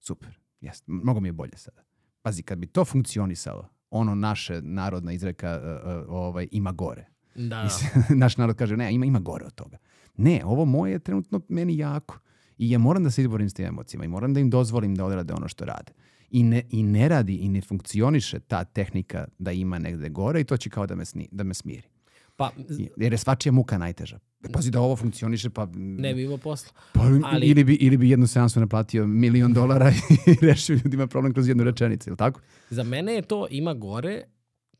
Super, 0.00 0.38
jest. 0.60 0.84
Mnogo 0.86 1.20
mi 1.20 1.28
je 1.28 1.32
bolje 1.32 1.56
sada. 1.56 1.82
Pazi, 2.22 2.42
kad 2.42 2.58
bi 2.58 2.66
to 2.66 2.84
funkcionisalo, 2.84 3.68
ono 3.90 4.14
naše 4.14 4.62
narodna 4.62 5.12
izreka 5.12 5.48
e, 5.48 5.90
e, 5.90 5.94
ovaj, 6.08 6.48
ima 6.50 6.72
gore. 6.72 7.06
Da, 7.34 7.48
da. 7.48 7.62
Mislim, 7.64 7.90
naš 8.22 8.36
narod 8.36 8.56
kaže, 8.56 8.76
ne, 8.76 8.94
ima, 8.94 9.06
ima 9.06 9.18
gore 9.18 9.44
od 9.44 9.54
toga. 9.54 9.78
Ne, 10.16 10.42
ovo 10.44 10.64
moje 10.64 10.92
je 10.92 10.98
trenutno 10.98 11.40
meni 11.48 11.78
jako. 11.78 12.18
I 12.60 12.70
ja 12.70 12.78
moram 12.78 13.04
da 13.04 13.10
se 13.10 13.22
izborim 13.22 13.50
s 13.50 13.54
tim 13.54 13.66
emocijama 13.66 14.04
i 14.04 14.08
moram 14.08 14.34
da 14.34 14.40
im 14.40 14.50
dozvolim 14.50 14.94
da 14.94 15.04
odrade 15.04 15.34
ono 15.34 15.48
što 15.48 15.64
rade. 15.64 15.92
I 16.30 16.42
ne, 16.42 16.62
I 16.70 16.82
ne 16.82 17.08
radi 17.08 17.34
i 17.34 17.48
ne 17.48 17.60
funkcioniše 17.60 18.40
ta 18.40 18.64
tehnika 18.64 19.28
da 19.38 19.52
ima 19.52 19.78
negde 19.78 20.08
gore 20.08 20.40
i 20.40 20.44
to 20.44 20.56
će 20.56 20.70
kao 20.70 20.86
da 20.86 20.94
me, 20.94 21.04
sni, 21.04 21.28
da 21.32 21.44
me 21.44 21.54
smiri. 21.54 21.88
Pa 22.36 22.50
Jer 22.96 23.12
je 23.12 23.18
svačija 23.18 23.52
muka 23.52 23.78
najteža. 23.78 24.18
Pazi 24.52 24.70
da 24.70 24.80
ovo 24.80 24.96
funkcioniše, 24.96 25.50
pa... 25.50 25.68
ne 25.74 26.14
bi 26.14 26.22
imao 26.22 26.36
posla. 26.36 26.72
pa 26.92 27.00
ali- 27.24 27.46
ili, 27.46 27.64
bi, 27.64 27.74
ili 27.74 27.96
bi 27.96 28.10
jednu 28.10 28.26
seansu 28.26 28.60
naplatio 28.60 29.06
milion 29.06 29.52
dolara 29.52 29.92
i 30.26 30.46
rešio 30.46 30.78
ljudima 30.84 31.06
problem 31.06 31.32
kroz 31.32 31.48
jednu 31.48 31.64
rečenicu, 31.64 32.10
ili 32.10 32.16
tako? 32.16 32.40
Za 32.70 32.82
mene 32.82 33.14
je 33.14 33.22
to 33.22 33.46
ima 33.50 33.74
gore, 33.74 34.22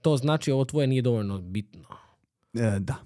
to 0.02 0.16
znači 0.16 0.50
ovo 0.50 0.64
tvoje 0.64 0.86
nije 0.86 1.02
dovoljno 1.02 1.38
bitno. 1.38 1.84
E, 2.54 2.78
da. 2.80 2.96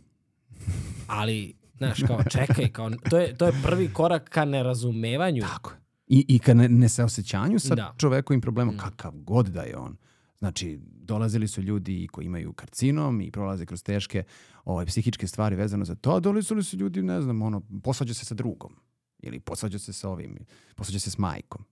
Ali, 1.07 1.55
znaš, 1.77 2.03
kao 2.07 2.23
čekaj, 2.31 2.69
kao, 2.69 2.91
to, 3.11 3.19
je, 3.19 3.35
to 3.37 3.47
je 3.47 3.53
prvi 3.63 3.89
korak 3.93 4.29
ka 4.29 4.45
nerazumevanju. 4.45 5.43
Tako 5.43 5.71
je. 5.71 5.77
I, 6.07 6.25
i 6.29 6.39
ka 6.39 6.55
ne, 6.55 6.69
nesaosećanju 6.69 7.59
sa 7.59 7.75
Da. 7.75 7.95
čovekovim 7.99 8.41
problemom, 8.41 8.75
Mm. 8.75 8.79
kakav 8.79 9.13
god 9.17 9.47
da 9.47 9.63
je 9.63 9.77
on. 9.77 9.97
Znači, 10.39 10.81
dolazili 10.85 11.49
su 11.49 11.63
ljudi 11.63 12.09
koji 12.13 12.25
imaju 12.27 12.53
karcinom 12.53 13.21
i 13.21 13.31
prolaze 13.31 13.67
kroz 13.67 13.83
teške 13.83 14.23
ovaj, 14.65 14.87
psihičke 14.87 15.27
stvari 15.27 15.57
vezano 15.57 15.85
za 15.85 15.95
to, 15.95 16.11
a 16.11 16.21
dolazili 16.21 16.63
su 16.65 16.77
ljudi, 16.77 17.03
ne 17.03 17.21
znam, 17.21 17.43
ono, 17.43 17.63
posvađa 17.83 18.15
se 18.15 18.25
sa 18.25 18.35
drugom. 18.35 18.77
Ili 19.23 19.41
posvađa 19.41 19.79
se 19.79 19.93
sa 19.93 20.09
ovim, 20.09 20.39
posvađa 20.77 20.99
se 21.01 21.11
s 21.11 21.19
majkom. 21.19 21.65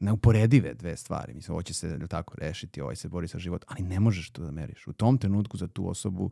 Neuporedive 0.00 0.74
dve 0.74 0.96
stvari. 0.96 1.34
Mislim, 1.34 1.52
ovo 1.54 1.62
će 1.62 1.74
se 1.74 1.98
tako 2.08 2.34
rešiti, 2.38 2.80
ovaj 2.80 2.96
se 2.96 3.08
bori 3.08 3.28
sa 3.28 3.38
život, 3.38 3.64
ali 3.68 3.82
ne 3.82 4.00
možeš 4.00 4.30
to 4.30 4.42
da 4.42 4.50
meriš. 4.50 4.86
U 4.86 4.92
tom 4.92 5.18
trenutku 5.18 5.56
za 5.56 5.68
tu 5.68 5.88
osobu 5.88 6.30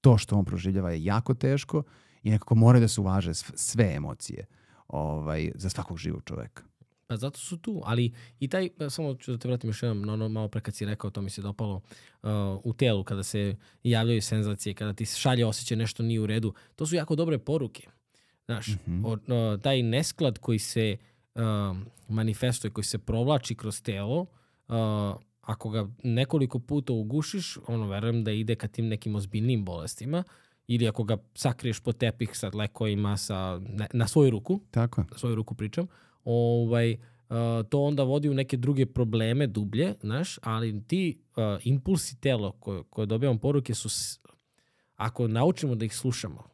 to 0.00 0.18
što 0.18 0.36
on 0.36 0.44
proživljava 0.44 0.90
je 0.90 1.04
jako 1.04 1.34
teško 1.34 1.82
i 2.28 2.32
nekako 2.32 2.54
moraju 2.54 2.80
da 2.80 2.88
se 2.88 3.00
uvaže 3.00 3.30
sv- 3.30 3.52
sve 3.56 3.94
emocije 3.94 4.46
ovaj, 4.88 5.52
za 5.54 5.68
svakog 5.68 5.98
živog 5.98 6.22
čoveka. 6.24 6.62
Pa 7.06 7.16
zato 7.16 7.38
su 7.38 7.58
tu, 7.58 7.82
ali 7.84 8.12
i 8.40 8.48
taj, 8.48 8.68
e, 8.78 8.90
samo 8.90 9.14
ću 9.14 9.32
da 9.32 9.38
te 9.38 9.48
vratim 9.48 9.70
još 9.70 9.82
jednom 9.82 10.02
na 10.02 10.12
ono 10.12 10.28
malo 10.28 10.48
pre 10.48 10.60
kad 10.60 10.74
si 10.74 10.84
rekao, 10.84 11.10
to 11.10 11.22
mi 11.22 11.30
se 11.30 11.42
dopalo 11.42 11.74
uh, 11.74 12.30
u 12.64 12.72
telu, 12.72 13.04
kada 13.04 13.22
se 13.22 13.56
javljaju 13.82 14.22
senzacije, 14.22 14.74
kada 14.74 14.92
ti 14.92 15.06
šalje 15.06 15.46
osjećaj 15.46 15.76
nešto 15.76 16.02
nije 16.02 16.20
u 16.20 16.26
redu, 16.26 16.54
to 16.76 16.86
su 16.86 16.94
jako 16.94 17.16
dobre 17.16 17.38
poruke. 17.38 17.88
Znaš, 18.44 18.68
Mhm. 18.68 19.04
o, 19.04 19.18
o, 19.28 19.56
taj 19.56 19.82
nesklad 19.82 20.38
koji 20.38 20.58
se 20.58 20.96
uh, 21.34 21.42
manifestuje, 22.08 22.70
koji 22.70 22.84
se 22.84 22.98
provlači 22.98 23.54
kroz 23.54 23.82
telo, 23.82 24.20
uh, 24.20 24.26
ako 25.42 25.70
ga 25.70 25.88
nekoliko 26.04 26.58
puta 26.58 26.92
ugušiš, 26.92 27.58
ono, 27.66 27.86
verujem 27.86 28.24
da 28.24 28.32
ide 28.32 28.54
ka 28.54 28.68
tim 28.68 28.88
nekim 28.88 29.14
ozbiljnim 29.14 29.64
bolestima, 29.64 30.24
ili 30.68 30.88
ako 30.88 31.04
ga 31.04 31.16
sakriješ 31.34 31.80
pod 31.80 31.96
tepih 31.96 32.38
sa 32.38 32.50
lekovima 32.54 33.16
sa, 33.16 33.60
ne, 33.68 33.86
na 33.92 34.08
svoju 34.08 34.30
ruku, 34.30 34.60
Tako 34.70 35.00
na 35.10 35.18
svoju 35.18 35.34
ruku 35.34 35.54
pričam, 35.54 35.86
ovaj, 36.24 36.92
uh, 36.92 36.98
to 37.68 37.82
onda 37.82 38.02
vodi 38.02 38.28
u 38.28 38.34
neke 38.34 38.56
druge 38.56 38.86
probleme 38.86 39.46
dublje, 39.46 39.94
znaš, 40.00 40.38
ali 40.42 40.82
ti 40.86 41.18
uh, 41.36 41.42
impulsi 41.64 42.20
tela 42.20 42.52
koje, 42.60 42.82
koje 42.90 43.06
dobijamo 43.06 43.38
poruke 43.38 43.74
su, 43.74 43.88
s- 43.88 44.20
ako 44.96 45.28
naučimo 45.28 45.74
da 45.74 45.84
ih 45.84 45.96
slušamo, 45.96 46.44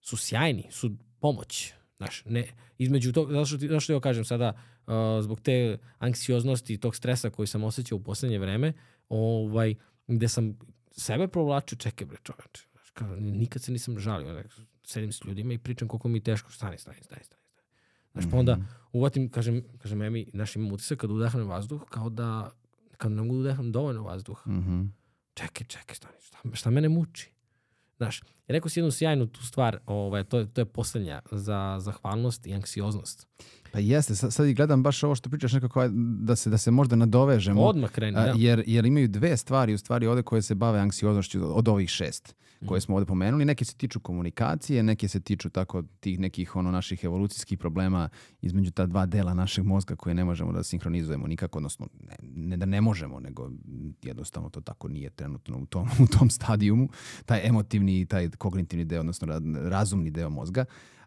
su 0.00 0.16
sjajni, 0.16 0.66
su 0.70 0.90
pomoć. 1.20 1.72
Znaš, 1.96 2.22
ne, 2.24 2.44
između 2.78 3.12
tog, 3.12 3.32
zašto 3.32 3.58
ti, 3.58 3.68
zašto 3.68 3.86
ti 3.86 3.92
ovo 3.92 4.00
kažem 4.00 4.24
sada, 4.24 4.52
uh, 4.86 4.92
zbog 5.22 5.40
te 5.40 5.78
anksioznosti 5.98 6.74
i 6.74 6.78
tog 6.78 6.96
stresa 6.96 7.30
koji 7.30 7.46
sam 7.46 7.64
osjećao 7.64 7.96
u 7.96 8.02
poslednje 8.02 8.38
vreme, 8.38 8.72
ovaj, 9.08 9.74
gde 10.06 10.28
sam 10.28 10.58
sebe 10.90 11.28
provlačio, 11.28 11.78
čekaj 11.78 12.06
bre 12.06 12.16
čoveče, 12.22 12.62
kao, 12.94 13.16
nikad 13.16 13.62
se 13.62 13.72
nisam 13.72 13.98
žalio, 13.98 14.42
sedim 14.84 15.12
s 15.12 15.24
ljudima 15.24 15.52
i 15.52 15.58
pričam 15.58 15.88
koliko 15.88 16.08
mi 16.08 16.18
je 16.18 16.22
teško, 16.22 16.52
stani, 16.52 16.78
stani, 16.78 16.96
stani, 16.96 17.24
stani. 17.24 17.42
stani. 17.42 17.64
Znaš, 18.12 18.24
pa 18.30 18.36
onda 18.36 18.58
uvatim, 18.92 19.28
kažem, 19.28 19.62
kažem 19.78 20.02
Emi, 20.02 20.26
znaš, 20.32 20.56
imam 20.56 20.72
utisak 20.72 20.98
kad 20.98 21.10
udahnem 21.10 21.48
vazduh, 21.48 21.84
kao 21.84 22.08
da, 22.10 22.50
kad 22.96 23.12
ne 23.12 23.22
mogu 23.22 23.34
da 23.34 23.40
udahnem 23.40 23.72
dovoljno 23.72 24.02
vazduha. 24.02 24.50
Mhm. 24.50 24.82
Čekaj, 25.34 25.66
čekaj, 25.66 25.96
stani, 25.96 26.14
šta, 26.20 26.38
šta 26.52 26.70
mene 26.70 26.88
muči? 26.88 27.30
Znaš, 27.96 28.20
rekao 28.48 28.68
si 28.68 28.80
jednu 28.80 28.90
sjajnu 28.90 29.26
tu 29.26 29.46
stvar, 29.46 29.78
ovaj, 29.86 30.24
to, 30.24 30.38
je- 30.38 30.46
to 30.46 30.60
je 30.60 30.64
poslednja, 30.64 31.22
za 31.30 31.76
zahvalnost 31.80 32.46
i 32.46 32.54
anksioznost. 32.54 33.26
Pa 33.72 33.78
jeste, 33.78 34.14
sad, 34.14 34.32
sad 34.32 34.46
gledam 34.48 34.82
baš 34.82 35.02
ovo 35.02 35.14
što 35.14 35.30
pričaš 35.30 35.52
nekako 35.52 35.88
da 36.18 36.36
se, 36.36 36.50
da 36.50 36.58
se 36.58 36.70
možda 36.70 36.96
nadovežemo. 36.96 37.62
Odmah 37.62 37.90
kreni, 37.90 38.12
da. 38.14 38.34
jer, 38.36 38.64
jer 38.66 38.84
imaju 38.86 39.08
dve 39.08 39.36
stvari 39.36 39.74
u 39.74 39.78
stvari 39.78 40.06
ovde 40.06 40.22
koje 40.22 40.42
se 40.42 40.54
bave 40.54 40.78
anksioznošću 40.80 41.58
od 41.58 41.68
ovih 41.68 41.88
šest 41.90 42.34
koje 42.66 42.80
smo 42.80 42.94
ovde 42.94 43.06
pomenuli. 43.06 43.44
Neke 43.44 43.64
se 43.64 43.74
tiču 43.76 44.00
komunikacije, 44.00 44.82
neke 44.82 45.08
se 45.08 45.20
tiču 45.20 45.50
tako 45.50 45.82
tih 46.00 46.18
nekih 46.18 46.56
ono 46.56 46.70
naših 46.70 47.04
evolucijskih 47.04 47.58
problema 47.58 48.08
između 48.42 48.70
ta 48.70 48.86
dva 48.86 49.06
dela 49.06 49.34
našeg 49.34 49.64
mozga 49.64 49.96
koje 49.96 50.14
ne 50.14 50.24
možemo 50.24 50.52
da 50.52 50.62
sinhronizujemo 50.62 51.26
nikako, 51.26 51.58
odnosno 51.58 51.88
ne, 52.00 52.16
ne 52.20 52.56
da 52.56 52.66
ne 52.66 52.80
možemo, 52.80 53.20
nego 53.20 53.50
jednostavno 54.02 54.50
to 54.50 54.60
tako 54.60 54.88
nije 54.88 55.10
trenutno 55.10 55.58
u 55.58 55.66
tom, 55.66 55.88
u 56.04 56.06
tom 56.06 56.30
stadijumu. 56.30 56.88
Taj 57.26 57.46
emotivni 57.48 58.00
i 58.00 58.06
taj 58.06 58.30
kognitivni 58.30 58.84
deo, 58.84 59.00
odnosno 59.00 59.28
ra- 59.28 59.68
razumni 59.68 60.10
deo 60.10 60.30
mozga. 60.30 60.64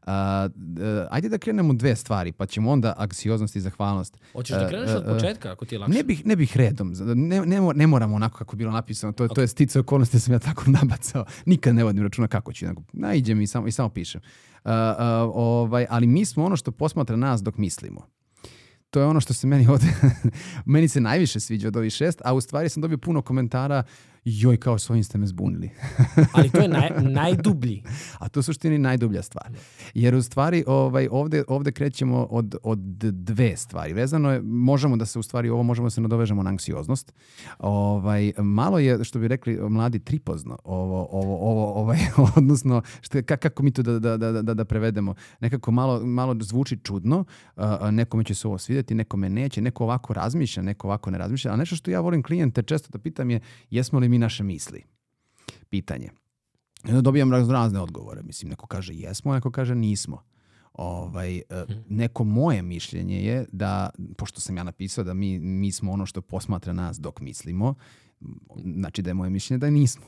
A, 0.10 0.48
d- 0.56 1.08
ajde 1.12 1.30
da 1.30 1.38
krenemo 1.38 1.74
dve 1.74 1.96
stvari, 1.96 2.32
pa 2.32 2.46
ćemo 2.46 2.72
onda 2.72 2.94
anksioznost 2.98 3.56
i 3.56 3.62
zahvalnost. 3.62 4.18
Hoćeš 4.34 4.56
da 4.56 4.64
e, 4.64 4.68
kreneš 4.68 4.90
e, 4.90 4.96
od 4.96 5.04
e, 5.04 5.14
početka, 5.14 5.52
ako 5.52 5.66
ti 5.66 5.76
je 5.76 5.80
lakše? 5.80 5.98
Ne 5.98 6.04
bih, 6.04 6.26
ne 6.26 6.36
bih 6.36 6.58
redom. 6.58 6.94
Ne, 7.16 7.46
ne, 7.46 7.62
ne 7.76 7.88
moramo 7.88 8.16
onako 8.16 8.38
kako 8.38 8.56
je 8.56 8.58
bilo 8.58 8.72
napisano. 8.72 9.14
To, 9.14 9.24
je 9.24 9.30
to 9.36 9.42
je 9.42 9.48
stice 9.48 9.80
okolnosti 9.80 10.16
da 10.18 10.20
sam 10.22 10.34
ja 10.34 10.40
tako 10.40 10.64
nabacao. 10.82 11.26
Nikad 11.46 11.76
ne 11.76 11.84
vodim 11.84 12.04
računa 12.04 12.28
kako 12.28 12.54
ću. 12.54 12.66
Nego, 12.66 12.82
naiđem 12.94 13.42
i 13.42 13.48
samo, 13.48 13.68
i 13.68 13.72
samo 13.72 13.90
pišem. 13.90 14.22
Uh, 14.66 14.72
uh, 14.72 14.76
ovaj, 15.34 15.86
ali 15.90 16.08
mi 16.08 16.26
smo 16.26 16.46
ono 16.46 16.56
što 16.56 16.72
posmatra 16.72 17.16
nas 17.16 17.44
dok 17.44 17.58
mislimo. 17.58 18.08
to 18.90 19.00
je 19.00 19.06
ono 19.06 19.20
što 19.20 19.34
se 19.34 19.48
meni 19.48 19.68
ovde, 19.68 19.88
meni 20.66 20.88
se 20.88 21.02
najviše 21.02 21.40
sviđa 21.40 21.68
od 21.68 21.76
ovih 21.76 21.94
šest, 21.94 22.22
a 22.26 22.34
u 22.34 22.42
stvari 22.42 22.70
sam 22.70 22.82
dobio 22.82 22.98
puno 22.98 23.22
komentara 23.22 23.84
joj, 24.26 24.58
kao 24.58 24.78
s 24.78 24.90
ovim 24.90 25.04
ste 25.04 25.18
me 25.18 25.28
zbunili. 25.28 25.70
Ali 26.36 26.50
to 26.50 26.58
je 26.58 26.68
naj, 26.68 26.90
najdublji. 27.02 27.84
A 28.20 28.30
to 28.30 28.38
je 28.38 28.40
u 28.40 28.44
suštini 28.44 28.78
najdublja 28.78 29.22
stvar. 29.22 29.48
Jer 29.94 30.16
u 30.16 30.22
stvari 30.22 30.64
ovaj, 30.68 31.08
ovde, 31.12 31.44
ovde 31.48 31.72
krećemo 31.72 32.28
od, 32.30 32.56
od 32.64 32.80
dve 33.00 33.58
stvari. 33.58 33.94
Vezano 33.94 34.32
je, 34.32 34.42
možemo 34.42 34.98
da 34.98 35.06
se 35.06 35.20
u 35.20 35.24
stvari, 35.24 35.50
ovo 35.50 35.64
možemo 35.64 35.86
da 35.86 35.90
se 35.90 36.02
nadovežemo 36.02 36.44
na 36.44 36.50
anksioznost. 36.50 37.14
Ovaj, 37.60 38.34
malo 38.38 38.80
je, 38.80 39.04
što 39.04 39.20
bi 39.20 39.28
rekli 39.28 39.70
mladi, 39.70 40.00
tripozno. 40.00 40.58
Ovo, 40.64 41.08
ovo, 41.12 41.38
ovo, 41.38 41.74
ovaj, 41.74 42.00
odnosno, 42.38 42.82
što, 43.02 43.20
kako 43.24 43.64
mi 43.64 43.72
to 43.72 43.82
da, 43.82 44.00
da, 44.00 44.18
da, 44.18 44.42
da, 44.42 44.54
da 44.54 44.66
prevedemo? 44.66 45.16
Nekako 45.40 45.72
malo, 45.72 46.06
malo 46.06 46.36
zvuči 46.40 46.78
čudno, 46.84 47.26
a, 47.56 47.92
nekome 47.92 48.24
će 48.24 48.36
se 48.36 48.48
ovo 48.48 48.58
svidjeti, 48.58 48.96
nekome 48.96 49.30
neće, 49.30 49.62
neko 49.62 49.84
ovako 49.84 50.14
razmišlja, 50.14 50.64
neko 50.64 50.88
ovako 50.88 51.12
ne 51.12 51.18
razmišlja, 51.18 51.52
a 51.52 51.56
nešto 51.56 51.76
što 51.76 51.92
ja 51.92 52.00
volim 52.00 52.24
klijente 52.24 52.64
često 52.64 52.90
da 52.92 53.00
pitam 53.00 53.30
je, 53.30 53.40
jesmo 53.70 54.00
li 54.00 54.07
mi 54.10 54.18
naše 54.18 54.44
misli? 54.44 54.84
Pitanje. 55.70 56.10
Dobijam 56.84 57.32
razne 57.32 57.80
odgovore. 57.80 58.24
Mislim, 58.24 58.50
neko 58.50 58.68
kaže 58.68 58.94
jesmo, 58.94 59.34
neko 59.34 59.52
kaže 59.52 59.76
nismo. 59.76 60.24
Ovaj, 60.74 61.42
neko 61.90 62.24
moje 62.24 62.62
mišljenje 62.62 63.22
je 63.22 63.46
da, 63.52 63.90
pošto 64.18 64.42
sam 64.42 64.58
ja 64.58 64.64
napisao 64.64 65.04
da 65.04 65.14
mi, 65.14 65.40
mi 65.40 65.72
smo 65.72 65.92
ono 65.92 66.06
što 66.06 66.22
posmatra 66.22 66.74
nas 66.74 67.00
dok 67.00 67.20
mislimo, 67.22 67.76
znači 68.76 69.02
da 69.02 69.10
je 69.10 69.14
moje 69.14 69.30
mišljenje 69.30 69.60
da 69.60 69.70
nismo. 69.70 70.06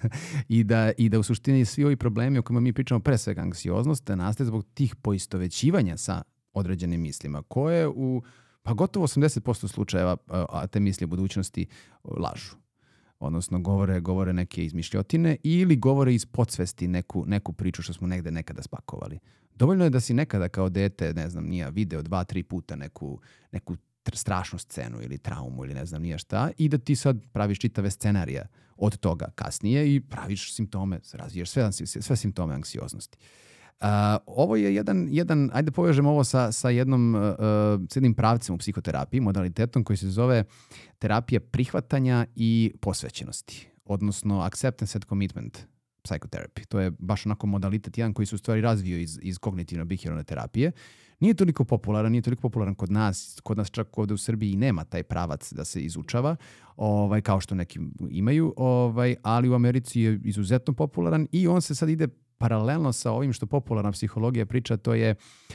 I, 0.48 0.64
da, 0.64 0.92
I 0.98 1.08
da 1.08 1.18
u 1.18 1.22
suštini 1.22 1.64
svi 1.64 1.84
ovi 1.84 1.96
problemi 1.96 2.38
o 2.38 2.42
kojima 2.42 2.60
mi 2.60 2.72
pričamo, 2.72 3.00
pre 3.00 3.18
svega 3.18 3.40
anksioznost, 3.40 4.04
da 4.04 4.16
nastaje 4.16 4.46
zbog 4.46 4.64
tih 4.74 4.96
poistovećivanja 4.96 5.96
sa 5.96 6.22
određenim 6.52 7.00
mislima, 7.00 7.42
koje 7.42 7.88
u 7.88 8.22
pa 8.62 8.72
gotovo 8.72 9.06
80% 9.06 9.68
slučajeva 9.68 10.16
a 10.28 10.66
te 10.66 10.80
misli 10.80 11.04
u 11.04 11.08
budućnosti 11.08 11.66
lažu 12.04 12.63
odnosno 13.24 13.58
govore, 13.58 14.00
govore 14.00 14.32
neke 14.32 14.64
izmišljotine 14.64 15.36
ili 15.42 15.76
govore 15.76 16.14
iz 16.14 16.26
podsvesti 16.26 16.88
neku, 16.88 17.24
neku 17.26 17.52
priču 17.52 17.82
što 17.82 17.92
smo 17.92 18.06
negde 18.06 18.30
nekada 18.30 18.62
spakovali. 18.62 19.18
Dovoljno 19.54 19.84
je 19.84 19.90
da 19.90 20.00
si 20.00 20.14
nekada 20.14 20.48
kao 20.48 20.68
dete, 20.68 21.14
ne 21.14 21.28
znam, 21.30 21.44
nije 21.44 21.70
video 21.70 22.02
dva, 22.02 22.24
tri 22.24 22.42
puta 22.42 22.76
neku, 22.76 23.20
neku 23.52 23.76
strašnu 24.12 24.58
scenu 24.58 25.02
ili 25.02 25.18
traumu 25.18 25.64
ili 25.64 25.74
ne 25.74 25.86
znam 25.86 26.02
nije 26.02 26.18
šta 26.18 26.50
i 26.58 26.68
da 26.68 26.78
ti 26.78 26.96
sad 26.96 27.26
praviš 27.32 27.58
čitave 27.58 27.90
scenarija 27.90 28.46
od 28.76 28.96
toga 28.96 29.26
kasnije 29.34 29.94
i 29.94 30.00
praviš 30.00 30.54
simptome, 30.54 31.00
razviješ 31.12 31.50
sve, 31.50 31.72
sve 31.86 32.16
simptome 32.16 32.54
anksioznosti. 32.54 33.18
Uh, 33.20 33.53
ovo 34.26 34.56
je 34.56 34.74
jedan, 34.74 35.06
jedan, 35.10 35.50
ajde 35.52 35.70
povežemo 35.70 36.10
ovo 36.10 36.24
sa, 36.24 36.52
sa 36.52 36.70
jednom, 36.70 37.14
uh, 37.14 37.20
s 37.90 37.96
jednim 37.96 38.14
pravcem 38.14 38.54
u 38.54 38.58
psihoterapiji, 38.58 39.20
modalitetom 39.20 39.84
koji 39.84 39.96
se 39.96 40.10
zove 40.10 40.44
terapija 40.98 41.40
prihvatanja 41.40 42.26
i 42.36 42.72
posvećenosti, 42.80 43.68
odnosno 43.84 44.40
acceptance 44.40 44.96
and 44.96 45.04
commitment 45.04 45.58
psychotherapy. 46.08 46.66
To 46.68 46.80
je 46.80 46.90
baš 46.98 47.26
onako 47.26 47.46
modalitet 47.46 47.98
jedan 47.98 48.12
koji 48.14 48.26
se 48.26 48.34
u 48.34 48.38
stvari 48.38 48.60
razvio 48.60 48.98
iz, 48.98 49.18
iz 49.22 49.38
kognitivno-behavioralne 49.38 50.24
terapije. 50.24 50.72
Nije 51.20 51.34
toliko 51.34 51.64
popularan, 51.64 52.12
nije 52.12 52.22
toliko 52.22 52.42
popularan 52.42 52.74
kod 52.74 52.90
nas, 52.90 53.40
kod 53.42 53.58
nas 53.58 53.70
čak 53.70 53.98
ovde 53.98 54.14
u 54.14 54.16
Srbiji 54.16 54.56
nema 54.56 54.84
taj 54.84 55.02
pravac 55.02 55.52
da 55.52 55.64
se 55.64 55.80
izučava, 55.80 56.36
ovaj, 56.76 57.20
kao 57.20 57.40
što 57.40 57.54
neki 57.54 57.80
imaju, 58.10 58.54
ovaj, 58.56 59.16
ali 59.22 59.48
u 59.48 59.54
Americi 59.54 60.00
je 60.00 60.20
izuzetno 60.24 60.74
popularan 60.74 61.26
i 61.32 61.48
on 61.48 61.62
se 61.62 61.74
sad 61.74 61.88
ide 61.88 62.08
paralelno 62.38 62.92
sa 62.92 63.12
ovim 63.12 63.32
što 63.32 63.46
popularna 63.46 63.92
psihologija 63.92 64.46
priča, 64.46 64.76
to 64.76 64.94
je 64.94 65.14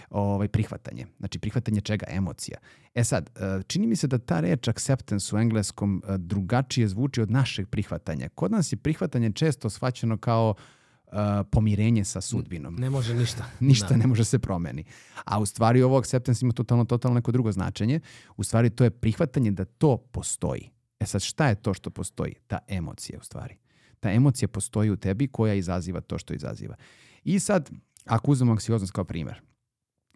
ovaj, 0.10 0.48
prihvatanje. 0.48 1.06
Znači 1.20 1.39
prihvatanje 1.39 1.82
čega? 1.82 2.06
Emocija. 2.10 2.58
E 2.96 3.04
sad, 3.04 3.30
e, 3.36 3.63
čini 3.68 3.88
mi 3.88 3.96
se 3.96 4.08
da 4.08 4.18
ta 4.18 4.39
reč 4.39 4.68
acceptance 4.68 5.36
u 5.36 5.39
engleskom 5.39 6.04
e, 6.08 6.18
drugačije 6.18 6.88
zvuči 6.88 7.22
od 7.22 7.32
našeg 7.32 7.68
prihvatanja. 7.68 8.30
Kod 8.36 8.52
nas 8.52 8.74
je 8.74 8.78
prihvatanje 8.78 9.32
često 9.32 9.70
shvaćeno 9.70 10.18
kao 10.18 10.54
uh, 11.12 11.13
pomirenje 11.52 12.06
sa 12.06 12.22
sudbinom. 12.22 12.76
Ne 12.76 12.89
može 12.89 13.13
ništa. 13.13 13.46
ništa 13.60 13.88
da. 13.88 13.96
ne 13.96 14.08
može 14.08 14.26
se 14.26 14.39
promeni. 14.39 14.84
A 15.26 15.39
u 15.39 15.46
stvari 15.46 15.84
ovo 15.84 15.98
acceptance 15.98 16.46
ima 16.46 16.54
totalno, 16.54 16.86
totalno 16.86 17.15
neko 17.15 17.32
drugo 17.32 17.52
značenje. 17.52 18.00
U 18.38 18.44
stvari 18.44 18.70
to 18.70 18.84
je 18.84 18.89
prihvatanje 18.89 19.52
da 19.52 19.65
to 19.65 19.98
postoji. 19.98 20.70
E 21.00 21.06
sad 21.06 21.22
šta 21.22 21.48
je 21.48 21.56
to 21.56 21.74
što 21.74 21.89
postoji? 21.89 22.36
Ta 22.48 22.60
emocija 22.68 23.20
u 23.20 23.24
stvari 23.24 23.58
ta 24.00 24.12
emocija 24.12 24.48
postoji 24.48 24.90
u 24.90 24.98
tebi 24.98 25.28
koja 25.28 25.54
izaziva 25.54 26.02
to 26.02 26.18
što 26.18 26.34
izaziva. 26.34 26.76
I 27.24 27.40
sad, 27.40 27.70
ako 28.06 28.32
uzmemo 28.32 28.52
anksioznost 28.52 28.94
kao 28.94 29.04
primer, 29.04 29.42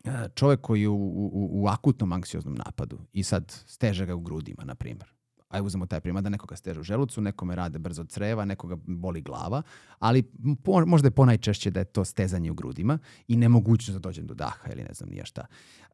e, 0.03 0.29
čovjek 0.35 0.61
koji 0.61 0.81
je 0.81 0.89
u, 0.89 0.95
u, 0.95 1.49
u 1.51 1.67
akutnom 1.67 2.11
anksioznom 2.11 2.55
napadu 2.55 2.99
i 3.13 3.23
sad 3.23 3.51
steže 3.65 4.05
ga 4.05 4.15
u 4.15 4.19
grudima, 4.19 4.63
na 4.63 4.75
primjer, 4.75 5.13
aj 5.53 5.61
uzmemo 5.61 5.85
taj 5.85 5.99
primjer, 5.99 6.23
da 6.23 6.29
nekoga 6.29 6.55
steže 6.55 6.79
u 6.79 6.83
želucu, 6.83 7.21
nekome 7.21 7.55
rade 7.55 7.79
brzo 7.79 8.03
creva, 8.03 8.45
nekoga 8.45 8.75
boli 8.75 9.21
glava, 9.21 9.61
ali 9.99 10.23
po, 10.63 10.85
možda 10.85 11.07
je 11.07 11.11
ponajčešće 11.11 11.71
da 11.71 11.79
je 11.79 11.85
to 11.85 12.05
stezanje 12.05 12.51
u 12.51 12.53
grudima 12.53 12.99
i 13.27 13.37
nemogućnost 13.37 13.93
da 13.93 13.99
dođem 13.99 14.27
do 14.27 14.33
daha 14.33 14.71
ili 14.71 14.83
ne 14.83 14.93
znam 14.93 15.09
nije 15.09 15.25
šta. 15.25 15.45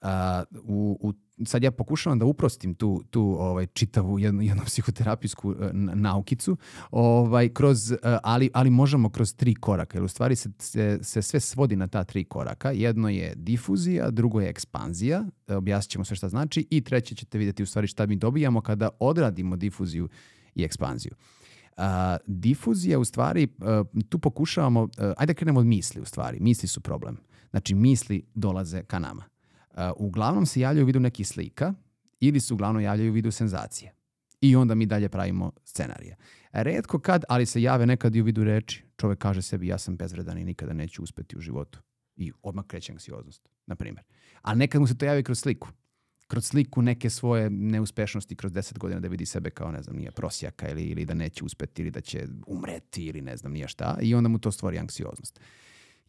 Uh, 0.01 0.09
u, 0.63 0.97
u 1.01 1.13
sad 1.45 1.63
ja 1.63 1.71
pokušavam 1.71 2.19
da 2.19 2.25
uprostim 2.25 2.75
tu, 2.75 3.03
tu 3.09 3.21
ovaj, 3.39 3.65
čitavu 3.65 4.19
jednu, 4.19 4.41
jednu 4.41 4.63
psihoterapijsku 4.65 5.49
uh, 5.49 5.57
naukicu, 5.73 6.57
ovaj, 6.91 7.49
kroz, 7.49 7.91
uh, 7.91 7.97
ali, 8.23 8.49
ali 8.53 8.69
možemo 8.69 9.09
kroz 9.09 9.35
tri 9.35 9.55
koraka, 9.55 9.97
jer 9.97 10.03
u 10.03 10.07
stvari 10.07 10.35
se, 10.35 10.49
se, 10.59 10.99
se 11.01 11.21
sve 11.21 11.39
svodi 11.39 11.75
na 11.75 11.87
ta 11.87 12.03
tri 12.03 12.23
koraka. 12.23 12.71
Jedno 12.71 13.09
je 13.09 13.33
difuzija, 13.35 14.11
drugo 14.11 14.41
je 14.41 14.49
ekspanzija, 14.49 15.25
e, 15.47 15.55
objasnit 15.55 15.91
ćemo 15.91 16.05
sve 16.05 16.15
šta 16.15 16.29
znači, 16.29 16.67
i 16.69 16.81
treće 16.81 17.15
ćete 17.15 17.37
vidjeti 17.37 17.63
u 17.63 17.65
stvari 17.65 17.87
šta 17.87 18.05
mi 18.05 18.15
dobijamo 18.15 18.61
kada 18.61 18.89
odradimo 18.99 19.55
difuziju 19.55 20.09
i 20.55 20.63
ekspanziju. 20.63 21.11
Uh, 21.77 21.83
difuzija 22.27 22.99
u 22.99 23.05
stvari, 23.05 23.47
uh, 23.57 24.03
tu 24.09 24.19
pokušavamo, 24.19 24.83
uh, 24.83 24.89
ajde 25.17 25.33
da 25.33 25.37
krenemo 25.37 25.59
od 25.59 25.65
misli 25.65 26.01
u 26.01 26.05
stvari, 26.05 26.39
misli 26.39 26.67
su 26.67 26.81
problem. 26.81 27.17
Znači 27.49 27.75
misli 27.75 28.23
dolaze 28.35 28.83
ka 28.83 28.99
nama 28.99 29.23
uglavnom 29.97 30.45
se 30.45 30.59
javljaju 30.59 30.85
u 30.85 30.87
vidu 30.87 30.99
nekih 30.99 31.27
slika 31.27 31.73
ili 32.19 32.39
se 32.39 32.53
uglavnom 32.53 32.83
javljaju 32.83 33.11
u 33.11 33.13
vidu 33.13 33.31
senzacije. 33.31 33.93
I 34.41 34.55
onda 34.55 34.75
mi 34.75 34.85
dalje 34.85 35.09
pravimo 35.09 35.51
scenarije. 35.65 36.15
Redko 36.51 36.99
kad, 36.99 37.23
ali 37.29 37.45
se 37.45 37.61
jave 37.61 37.85
nekad 37.85 38.15
i 38.15 38.21
u 38.21 38.23
vidu 38.23 38.43
reči. 38.43 38.83
Čovek 38.97 39.19
kaže 39.19 39.41
sebi 39.41 39.67
ja 39.67 39.77
sam 39.77 39.97
bezvredan 39.97 40.37
i 40.37 40.43
nikada 40.43 40.73
neću 40.73 41.03
uspeti 41.03 41.37
u 41.37 41.41
životu. 41.41 41.79
I 42.15 42.31
odmah 42.41 42.65
kreće 42.65 42.91
anksioznost, 42.91 43.49
na 43.65 43.75
primjer. 43.75 44.05
Ali 44.41 44.59
nekad 44.59 44.81
mu 44.81 44.87
se 44.87 44.97
to 44.97 45.05
javi 45.05 45.23
kroz 45.23 45.39
sliku. 45.39 45.67
Kroz 46.27 46.45
sliku 46.45 46.81
neke 46.81 47.09
svoje 47.09 47.49
neuspešnosti 47.49 48.35
kroz 48.35 48.51
10 48.51 48.77
godina 48.77 48.99
da 48.99 49.07
vidi 49.07 49.25
sebe 49.25 49.49
kao, 49.49 49.71
ne 49.71 49.83
znam, 49.83 49.95
nije 49.95 50.11
prosjaka 50.11 50.69
ili, 50.69 50.83
ili 50.83 51.05
da 51.05 51.13
neće 51.13 51.43
uspeti 51.43 51.81
ili 51.81 51.91
da 51.91 52.01
će 52.01 52.27
umreti 52.47 53.05
ili 53.05 53.21
ne 53.21 53.37
znam 53.37 53.51
nije 53.51 53.67
šta. 53.67 53.97
I 54.01 54.15
onda 54.15 54.29
mu 54.29 54.39
to 54.39 54.51
stvori 54.51 54.79
anksioznost. 54.79 55.39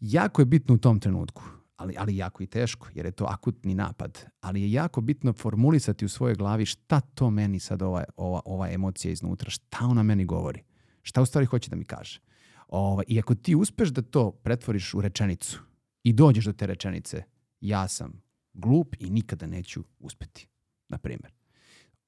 Jako 0.00 0.42
je 0.42 0.46
bitno 0.46 0.74
u 0.74 0.78
tom 0.78 1.00
trenutku 1.00 1.42
ali, 1.81 1.95
ali 1.99 2.16
jako 2.16 2.43
i 2.43 2.47
teško, 2.47 2.88
jer 2.95 3.07
je 3.07 3.12
to 3.12 3.25
akutni 3.25 3.75
napad. 3.75 4.25
Ali 4.40 4.62
je 4.62 4.73
jako 4.73 5.01
bitno 5.01 5.33
formulisati 5.33 6.05
u 6.05 6.09
svojoj 6.09 6.35
glavi 6.35 6.66
šta 6.66 7.01
to 7.01 7.31
meni 7.31 7.61
sad 7.61 7.83
ova, 7.83 8.05
ova, 8.16 8.40
ova 8.45 8.71
emocija 8.71 9.12
iznutra, 9.12 9.51
šta 9.51 9.79
ona 9.83 10.03
meni 10.03 10.25
govori, 10.25 10.62
šta 11.03 11.23
u 11.23 11.27
stvari 11.27 11.47
hoće 11.47 11.71
da 11.71 11.77
mi 11.77 11.85
kaže. 11.85 12.21
Ova, 12.69 13.03
I 13.07 13.19
ako 13.19 13.35
ti 13.35 13.55
uspeš 13.55 13.88
da 13.88 14.03
to 14.03 14.31
pretvoriš 14.31 14.95
u 14.95 15.01
rečenicu 15.01 15.61
i 16.03 16.12
dođeš 16.12 16.45
do 16.45 16.53
te 16.53 16.66
rečenice, 16.66 17.23
ja 17.61 17.88
sam 17.88 18.23
glup 18.53 18.97
i 18.99 19.11
nikada 19.11 19.47
neću 19.47 19.85
uspeti, 19.99 20.49
na 20.88 20.99
primjer. 20.99 21.33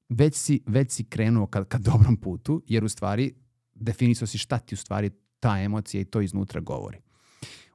Već 0.09 0.35
si, 0.35 0.63
već 0.67 0.91
si 0.91 1.03
krenuo 1.03 1.47
ka, 1.47 1.65
ka 1.65 1.77
dobrom 1.77 2.17
putu, 2.17 2.61
jer 2.67 2.83
u 2.83 2.89
stvari 2.89 3.33
definisao 3.73 4.27
si 4.27 4.37
šta 4.37 4.59
ti 4.59 4.75
u 4.75 4.77
stvari 4.77 5.11
ta 5.39 5.59
emocija 5.59 6.01
i 6.01 6.05
to 6.05 6.21
iznutra 6.21 6.61
govori. 6.61 6.99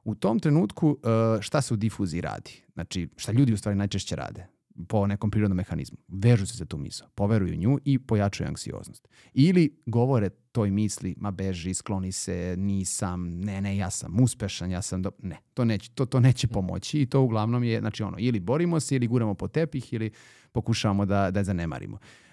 U 0.03 0.15
tom 0.15 0.39
trenutku 0.39 0.97
e, 1.03 1.41
šta 1.41 1.61
se 1.61 1.73
u 1.73 1.77
difuziji 1.77 2.21
radi? 2.21 2.63
Znači, 2.73 3.09
šta 3.17 3.31
ljudi 3.31 3.53
u 3.53 3.57
stvari 3.57 3.77
najčešće 3.77 4.15
rade? 4.15 4.47
po 4.87 5.07
nekom 5.07 5.31
prirodnom 5.31 5.57
mehanizmu. 5.57 5.97
Vežu 6.07 6.45
se 6.45 6.57
za 6.57 6.65
tu 6.65 6.77
misao, 6.77 7.07
poveruju 7.15 7.55
nju 7.55 7.79
i 7.85 7.99
pojačaju 7.99 8.47
anksioznost. 8.47 9.07
Ili 9.33 9.81
govore 9.85 10.29
toj 10.29 10.71
misli, 10.71 11.15
ma 11.17 11.31
beži, 11.31 11.73
skloni 11.73 12.11
se, 12.11 12.55
nisam, 12.57 13.39
ne, 13.39 13.61
ne, 13.61 13.77
ja 13.77 13.89
sam 13.89 14.19
uspešan, 14.19 14.71
ja 14.71 14.81
sam, 14.81 15.01
do... 15.01 15.11
ne, 15.23 15.37
to 15.53 15.65
neće, 15.65 15.91
to, 15.91 16.05
to 16.05 16.19
neće 16.19 16.47
pomoći 16.47 17.01
i 17.01 17.05
to 17.05 17.21
uglavnom 17.21 17.63
je, 17.63 17.79
znači 17.79 18.03
ono, 18.03 18.17
ili 18.19 18.39
borimo 18.39 18.79
se, 18.79 18.95
ili 18.95 19.07
guramo 19.07 19.33
po 19.33 19.47
tepih, 19.47 19.93
ili 19.93 20.11
pokušavamo 20.51 21.05
da, 21.05 21.31
da 21.31 21.39
je 21.39 21.43
zanemarimo. 21.43 21.95
Uh, 21.95 22.28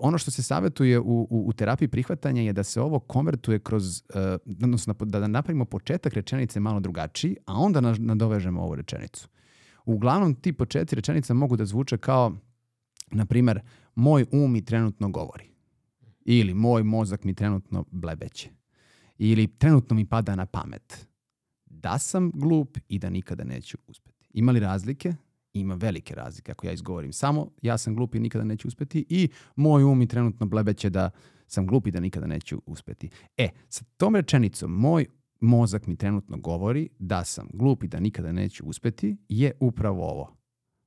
ono 0.00 0.18
što 0.18 0.30
se 0.30 0.42
savjetuje 0.42 1.00
u, 1.00 1.26
u, 1.30 1.44
u 1.48 1.52
terapiji 1.52 1.88
prihvatanja 1.88 2.42
je 2.42 2.52
da 2.52 2.62
se 2.62 2.80
ovo 2.80 2.98
konvertuje 2.98 3.58
kroz, 3.58 4.02
uh, 4.14 4.20
odnosno 4.62 4.94
da 4.94 5.26
napravimo 5.26 5.64
početak 5.64 6.12
rečenice 6.12 6.60
malo 6.60 6.80
drugačiji, 6.80 7.36
a 7.46 7.54
onda 7.54 7.80
nadovežemo 7.80 8.62
ovu 8.62 8.74
rečenicu. 8.74 9.28
Uglavnom 9.84 10.34
ti 10.34 10.52
početci 10.52 10.96
rečenica 10.96 11.34
mogu 11.34 11.56
da 11.56 11.64
zvuče 11.64 11.98
kao, 11.98 12.36
na 13.10 13.26
primer, 13.26 13.60
moj 13.94 14.26
um 14.32 14.52
mi 14.52 14.64
trenutno 14.64 15.08
govori. 15.08 15.44
Ili 16.24 16.54
moj 16.54 16.82
mozak 16.82 17.24
mi 17.24 17.34
trenutno 17.34 17.84
blebeće. 17.90 18.50
Ili 19.18 19.46
trenutno 19.46 19.96
mi 19.96 20.06
pada 20.06 20.34
na 20.36 20.46
pamet. 20.46 21.06
Da 21.64 21.98
sam 21.98 22.30
glup 22.34 22.78
i 22.88 22.98
da 22.98 23.10
nikada 23.10 23.44
neću 23.44 23.78
uspeti. 23.86 24.28
Ima 24.32 24.52
li 24.52 24.60
razlike? 24.60 25.14
Ima 25.60 25.74
velike 25.74 26.14
razlike 26.14 26.52
ako 26.52 26.66
ja 26.66 26.72
izgovorim 26.72 27.12
samo 27.12 27.50
ja 27.62 27.78
sam 27.78 27.94
glup 27.94 28.14
i 28.14 28.20
nikada 28.20 28.44
neću 28.44 28.68
uspeti 28.68 29.06
i 29.08 29.28
moj 29.56 29.84
um 29.84 30.02
i 30.02 30.08
trenutno 30.08 30.46
blebeće 30.46 30.90
da 30.90 31.10
sam 31.46 31.66
glup 31.66 31.86
i 31.86 31.90
da 31.90 32.00
nikada 32.00 32.26
neću 32.26 32.62
uspeti. 32.66 33.08
E, 33.36 33.48
sa 33.68 33.84
tom 33.96 34.16
rečenicom 34.16 34.72
moj 34.72 35.06
mozak 35.40 35.86
mi 35.86 35.96
trenutno 35.96 36.36
govori 36.36 36.88
da 36.98 37.24
sam 37.24 37.48
glup 37.52 37.84
i 37.84 37.88
da 37.88 38.00
nikada 38.00 38.32
neću 38.32 38.64
uspeti 38.64 39.16
je 39.28 39.52
upravo 39.60 40.10
ovo. 40.10 40.36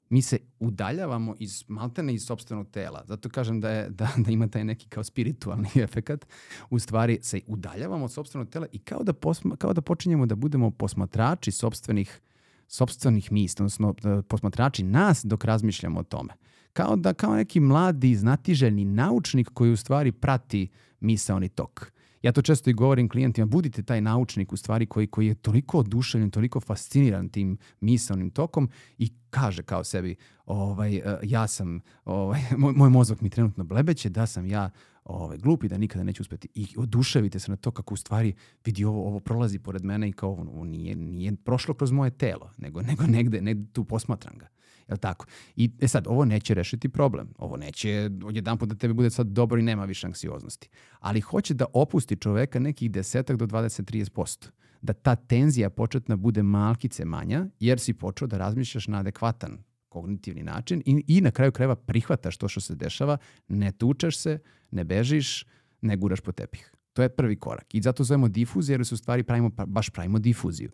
Mi 0.09 0.21
se 0.21 0.37
udaljavamo 0.59 1.35
iz 1.39 1.63
maltene 1.67 2.13
iz 2.13 2.21
sobstvenog 2.25 2.69
tela. 2.69 3.03
Zato 3.07 3.29
kažem 3.29 3.61
da, 3.61 3.69
je, 3.69 3.89
da, 3.89 4.09
da 4.17 4.31
ima 4.31 4.47
taj 4.47 4.63
neki 4.63 4.89
kao 4.89 5.03
spiritualni 5.03 5.69
efekat. 5.83 6.27
U 6.69 6.79
stvari 6.79 7.19
se 7.21 7.41
udaljavamo 7.47 8.05
od 8.05 8.11
sobstvenog 8.11 8.49
tela 8.49 8.67
i 8.71 8.79
kao 8.79 9.03
da, 9.03 9.13
posma, 9.13 9.55
kao 9.55 9.73
da 9.73 9.81
počinjemo 9.81 10.25
da 10.25 10.35
budemo 10.35 10.71
posmatrači 10.71 11.51
sobstvenih 11.51 12.21
sobstvenih 12.69 13.31
misli, 13.31 13.63
odnosno 13.63 13.93
da 14.01 14.21
posmatrači 14.21 14.83
nas 14.83 15.25
dok 15.25 15.43
razmišljamo 15.43 15.99
o 15.99 16.03
tome. 16.03 16.33
Kao 16.73 16.95
da 16.95 17.13
kao 17.13 17.35
neki 17.35 17.59
mladi, 17.59 18.15
znatiželjni 18.15 18.85
naučnik 18.85 19.49
koji 19.53 19.71
u 19.71 19.77
stvari 19.77 20.11
prati 20.11 20.67
misaoni 20.99 21.49
tok. 21.49 21.91
Ja 22.21 22.31
to 22.31 22.41
često 22.41 22.69
i 22.69 22.73
govorim 22.73 23.09
klijentima, 23.09 23.47
budite 23.47 23.83
taj 23.83 24.01
naučnik 24.01 24.53
u 24.53 24.57
stvari 24.57 24.85
koji, 24.85 25.07
koji 25.07 25.27
je 25.27 25.35
toliko 25.35 25.79
oduševljen, 25.79 26.31
toliko 26.31 26.59
fasciniran 26.59 27.29
tim 27.29 27.57
misaonim 27.81 28.29
tokom 28.29 28.69
i 28.97 29.11
kaže 29.29 29.63
kao 29.63 29.83
sebi, 29.83 30.15
ovaj, 30.45 30.95
e, 30.95 31.19
ja 31.23 31.47
sam, 31.47 31.81
ovaj, 32.05 32.41
moj, 32.57 32.73
moj 32.73 32.89
mozak 32.89 33.21
mi 33.21 33.29
trenutno 33.29 33.63
blebeće, 33.63 34.09
da 34.09 34.27
sam 34.27 34.45
ja 34.45 34.69
ovaj, 35.03 35.37
glup 35.37 35.63
i 35.63 35.67
da 35.67 35.77
nikada 35.77 36.03
neću 36.03 36.23
uspeti. 36.23 36.47
I 36.55 36.67
oduševite 36.77 37.39
se 37.39 37.51
na 37.51 37.57
to 37.57 37.71
kako 37.71 37.93
u 37.93 37.97
stvari 37.97 38.33
vidi 38.65 38.85
ovo, 38.85 39.07
ovo 39.07 39.19
prolazi 39.19 39.59
pored 39.59 39.85
mene 39.85 40.09
i 40.09 40.13
kao 40.13 40.29
ovo 40.29 40.63
nije, 40.63 40.95
nije 40.95 41.35
prošlo 41.35 41.73
kroz 41.73 41.91
moje 41.91 42.11
telo, 42.11 42.51
nego, 42.57 42.81
nego 42.81 43.03
negde, 43.07 43.41
negde 43.41 43.71
tu 43.73 43.85
posmatram 43.85 44.37
ga. 44.37 44.47
Jel 44.87 44.97
tako? 44.97 45.25
I 45.55 45.71
e 45.81 45.87
sad, 45.87 46.07
ovo 46.07 46.25
neće 46.25 46.53
rešiti 46.53 46.89
problem. 46.89 47.33
Ovo 47.37 47.57
neće 47.57 48.09
odjedan 48.25 48.57
put 48.57 48.69
da 48.69 48.75
tebi 48.75 48.93
bude 48.93 49.09
sad 49.09 49.27
dobro 49.27 49.59
i 49.59 49.63
nema 49.63 49.85
više 49.85 50.07
anksioznosti. 50.07 50.69
Ali 50.99 51.21
hoće 51.21 51.53
da 51.53 51.65
opusti 51.73 52.15
čoveka 52.15 52.59
nekih 52.59 52.91
desetak 52.91 53.37
do 53.37 53.45
20-30%. 53.45 54.49
Da 54.81 54.93
ta 54.93 55.15
tenzija 55.15 55.69
početna 55.69 56.15
bude 56.15 56.43
malkice 56.43 57.05
manja, 57.05 57.45
jer 57.59 57.79
si 57.79 57.93
počeo 57.93 58.27
da 58.27 58.37
razmišljaš 58.37 58.87
na 58.87 58.99
adekvatan 58.99 59.63
kognitivni 59.89 60.43
način 60.43 60.83
i, 60.85 61.03
i 61.07 61.21
na 61.21 61.31
kraju 61.31 61.51
krajeva 61.51 61.75
prihvataš 61.75 62.37
to 62.37 62.47
što 62.47 62.61
se 62.61 62.75
dešava, 62.75 63.17
ne 63.47 63.71
tučeš 63.71 64.17
se, 64.17 64.39
ne 64.71 64.83
bežiš, 64.83 65.45
ne 65.81 65.97
guraš 65.97 66.21
po 66.21 66.31
tepih. 66.31 66.71
To 66.93 67.01
je 67.01 67.09
prvi 67.09 67.35
korak. 67.35 67.75
I 67.75 67.81
zato 67.81 68.03
zovemo 68.03 68.27
difuziju, 68.27 68.73
jer 68.73 68.85
se 68.85 68.95
u 68.95 68.97
stvari 68.97 69.23
pravimo, 69.23 69.49
baš 69.67 69.89
pravimo 69.89 70.19
difuziju 70.19 70.71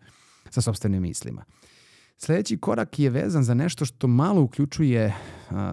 sa 0.50 0.60
sobstvenim 0.60 1.02
mislima. 1.02 1.44
Sljedeći 2.18 2.58
korak 2.58 2.98
je 2.98 3.10
vezan 3.10 3.44
za 3.44 3.54
nešto 3.54 3.84
što 3.84 4.06
malo 4.06 4.42
uključuje, 4.42 5.14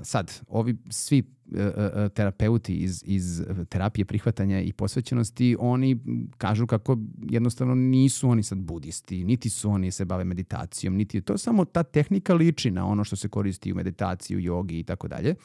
sad, 0.04 0.42
ovi 0.48 0.78
svi 0.90 1.20
e, 1.20 1.62
e, 1.62 1.92
e, 1.96 2.10
terapeuti 2.10 2.76
iz, 2.76 3.04
iz 3.06 3.44
terapije 3.70 4.06
prihvatanja 4.06 4.62
i 4.62 4.74
posvećenosti, 4.74 5.56
oni 5.60 6.00
kažu 6.38 6.68
kako 6.68 6.98
jednostavno 7.30 7.76
nisu 7.76 8.30
oni 8.30 8.44
sad 8.44 8.58
budisti, 8.58 9.24
niti 9.24 9.50
su 9.50 9.70
oni 9.70 9.92
se 9.92 10.06
bave 10.06 10.24
meditacijom, 10.24 10.96
niti 10.96 11.18
je 11.18 11.22
to 11.22 11.38
samo 11.38 11.66
ta 11.66 11.84
tehnika 11.84 12.34
liči 12.34 12.72
na 12.72 12.88
ono 12.88 13.04
što 13.04 13.16
se 13.16 13.30
koristi 13.30 13.72
u 13.72 13.76
meditaciji, 13.76 14.38
u 14.38 14.40
jogi 14.40 14.80
i 14.80 14.84
tako 14.84 15.08
dalje. 15.08 15.36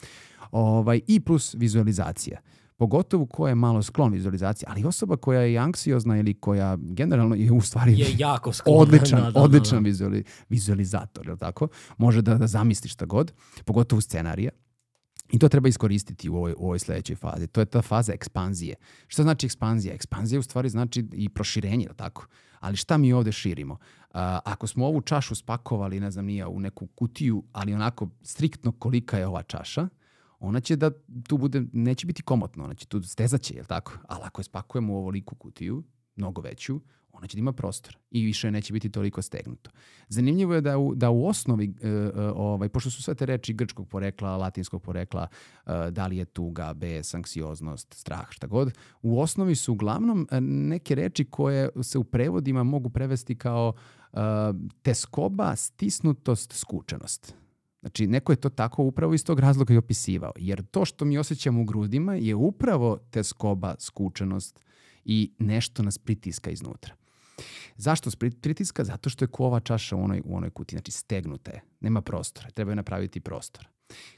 Ovaj, 0.51 1.01
I 1.07 1.21
plus 1.21 1.55
vizualizacija 1.55 2.41
pogotovo 2.79 3.27
ko 3.27 3.49
je 3.49 3.55
malo 3.55 3.83
sklon 3.83 4.13
vizualizaciji, 4.13 4.67
ali 4.71 4.85
osoba 4.85 5.17
koja 5.17 5.41
je 5.41 5.59
anksiozna 5.59 6.19
ili 6.19 6.35
koja 6.35 6.77
generalno 6.81 7.35
je 7.35 7.53
u 7.53 7.61
stvari 7.61 7.99
je 7.99 8.15
jako 8.19 8.53
sklon. 8.53 8.81
odličan, 8.83 9.23
da, 9.23 9.31
da, 9.31 9.41
odličan 9.41 9.83
da, 9.83 9.89
Vizuali, 9.89 10.25
vizualizator, 10.49 11.29
je 11.29 11.37
tako? 11.37 11.69
Može 11.99 12.23
da, 12.23 12.35
da 12.35 12.47
zamisli 12.47 12.89
šta 12.89 13.07
god, 13.07 13.33
pogotovo 13.65 14.01
scenarije. 14.01 14.51
I 15.33 15.39
to 15.39 15.49
treba 15.49 15.69
iskoristiti 15.69 16.29
u 16.29 16.37
ovoj, 16.37 16.55
u 16.59 16.65
ovoj 16.65 16.79
sledećoj 16.79 17.17
fazi. 17.17 17.47
To 17.47 17.61
je 17.61 17.67
ta 17.67 17.83
faza 17.83 18.13
ekspanzije. 18.13 18.75
Šta 19.07 19.23
znači 19.23 19.47
ekspanzija? 19.47 19.95
Ekspanzija 19.95 20.39
u 20.39 20.43
stvari 20.43 20.69
znači 20.69 21.09
i 21.13 21.29
proširenje, 21.29 21.85
je 21.85 21.95
tako? 21.97 22.27
Ali 22.61 22.77
šta 22.77 22.99
mi 22.99 23.13
ovde 23.13 23.33
širimo? 23.33 23.75
Uh, 23.75 24.21
ako 24.45 24.67
smo 24.67 24.87
ovu 24.87 25.01
čašu 25.01 25.35
spakovali, 25.35 26.01
ne 26.01 26.11
znam, 26.11 26.25
nije 26.25 26.47
u 26.47 26.61
neku 26.61 26.87
kutiju, 26.87 27.45
ali 27.53 27.75
onako 27.75 28.09
striktno 28.23 28.73
kolika 28.73 29.19
je 29.19 29.27
ova 29.27 29.43
čaša, 29.43 29.89
ona 30.39 30.61
će 30.61 30.77
da 30.77 30.91
tu 31.29 31.39
bude, 31.39 31.63
neće 31.73 32.07
biti 32.07 32.23
komotno, 32.23 32.65
ona 32.65 32.75
će 32.75 32.87
tu 32.87 33.03
stezaće, 33.03 33.55
je 33.55 33.65
tako? 33.65 33.93
Ali 34.09 34.21
ako 34.25 34.41
je 34.41 34.45
spakujemo 34.45 34.95
u 34.95 34.97
ovoliku 34.97 35.35
kutiju, 35.35 35.85
mnogo 36.17 36.41
veću, 36.41 36.81
ona 37.19 37.27
će 37.27 37.37
da 37.37 37.41
ima 37.41 37.53
prostor 37.53 37.97
i 38.11 38.25
više 38.25 38.51
neće 38.51 38.73
biti 38.73 38.91
toliko 38.91 39.23
stegnuto. 39.23 39.71
Zanimljivo 40.09 40.55
je 40.55 40.61
da 40.61 40.79
u, 40.79 40.95
da 40.95 41.11
u 41.11 41.27
osnovi, 41.27 41.75
e, 41.83 41.89
e, 41.89 42.13
ovaj, 42.35 42.69
pošto 42.69 42.91
su 42.91 43.03
sve 43.03 43.15
te 43.15 43.27
reči 43.27 43.53
grčkog 43.53 43.89
porekla, 43.89 44.37
latinskog 44.37 44.83
porekla, 44.83 45.27
e, 45.67 45.91
da 45.91 46.07
li 46.07 46.17
je 46.17 46.25
tuga, 46.25 46.75
bes, 46.75 47.15
anksioznost, 47.15 47.95
strah, 47.95 48.27
šta 48.31 48.47
god, 48.47 48.73
u 49.03 49.21
osnovi 49.21 49.55
su 49.55 49.73
uglavnom 49.73 50.29
e, 50.31 50.41
neke 50.41 50.95
reči 50.95 51.25
koje 51.25 51.69
se 51.83 51.99
u 51.99 52.05
prevodima 52.05 52.63
mogu 52.63 52.91
prevesti 52.91 53.35
kao 53.35 53.73
e, 54.13 54.19
teskoba, 54.83 55.57
stisnutost, 55.57 56.53
skučenost. 56.53 57.35
Znači, 57.81 58.07
neko 58.07 58.33
je 58.33 58.37
to 58.37 58.49
tako 58.49 58.83
upravo 58.83 59.15
iz 59.15 59.25
tog 59.25 59.41
razloga 59.41 59.75
i 59.75 59.77
opisivao. 59.77 60.33
Jer 60.37 60.67
to 60.67 60.85
što 60.85 61.05
mi 61.05 61.19
osjećamo 61.19 61.61
u 61.61 61.65
grudima 61.65 62.15
je 62.15 62.35
upravo 62.35 62.99
teskoba, 63.11 63.75
skučenost 63.79 64.61
i 65.05 65.33
nešto 65.39 65.83
nas 65.83 65.99
pritiska 65.99 66.51
iznutra. 66.51 66.95
Zašto 67.77 68.11
pritiska? 68.41 68.85
Zato 68.85 69.11
što 69.11 69.25
je 69.25 69.29
kova 69.29 69.61
čaša 69.61 69.97
u 69.97 70.03
onoj, 70.03 70.23
u 70.25 70.37
onoj 70.37 70.51
kuti. 70.51 70.75
Znači, 70.77 70.93
stegnuta 70.93 71.51
je. 71.51 71.63
Nema 71.81 72.03
prostora. 72.03 72.51
Treba 72.51 72.73
je 72.73 72.77
napraviti 72.77 73.21
prostor. 73.21 73.69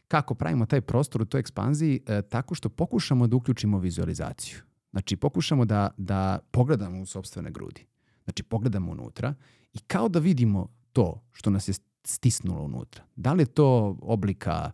Kako 0.08 0.34
pravimo 0.34 0.66
taj 0.66 0.80
prostor 0.80 1.22
u 1.22 1.24
toj 1.24 1.40
ekspanziji? 1.40 2.00
E, 2.06 2.22
tako 2.22 2.54
što 2.54 2.68
pokušamo 2.68 3.26
da 3.26 3.36
uključimo 3.36 3.78
vizualizaciju. 3.78 4.58
Znači, 4.90 5.16
pokušamo 5.16 5.64
da, 5.64 5.90
da 5.96 6.38
pogledamo 6.50 7.02
u 7.02 7.06
sobstvene 7.06 7.50
grudi. 7.50 7.86
Znači, 8.24 8.42
pogledamo 8.42 8.92
unutra 8.92 9.34
i 9.72 9.78
kao 9.78 10.08
da 10.08 10.18
vidimo 10.18 10.68
to 10.92 11.24
što 11.32 11.50
nas 11.50 11.68
je 11.68 11.74
stisnulo 12.04 12.62
unutra. 12.62 13.04
Da 13.16 13.32
li 13.32 13.42
je 13.42 13.46
to 13.46 13.96
oblika, 14.02 14.70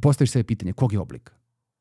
postaviš 0.00 0.30
sve 0.30 0.44
pitanje, 0.44 0.72
kog 0.72 0.92
je 0.92 1.00
oblika? 1.00 1.32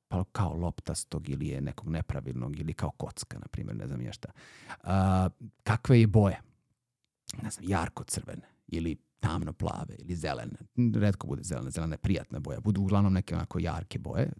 Pa 0.08 0.23
kao 0.23 0.54
loptastog 0.54 1.30
ili 1.30 1.47
je 1.47 1.62
nekog 1.62 1.89
nepravilnog 1.89 2.60
ili 2.60 2.73
kao 2.73 2.91
kocka, 2.91 3.39
na 3.39 3.47
primjer, 3.47 3.75
ne 3.77 3.88
znam 3.88 4.01
ja 4.01 4.13
šta. 4.13 4.30
A, 4.84 5.30
kakve 5.63 5.99
je 5.99 6.08
boje? 6.08 6.41
Ne 7.43 7.49
znam, 7.49 7.69
jarko 7.69 8.04
crvene 8.04 8.47
ili 8.67 8.97
tamno 9.19 9.54
plave 9.54 9.95
ili 9.99 10.15
zelene. 10.15 10.58
Redko 10.95 11.27
bude 11.27 11.43
zelena, 11.43 11.69
zelena 11.69 11.93
je 11.93 11.97
prijatna 11.97 12.39
boja. 12.39 12.60
Budu 12.60 12.82
uglavnom 12.82 13.13
neke 13.13 13.36
onako 13.36 13.60
jarke 13.60 13.99
boje, 13.99 14.32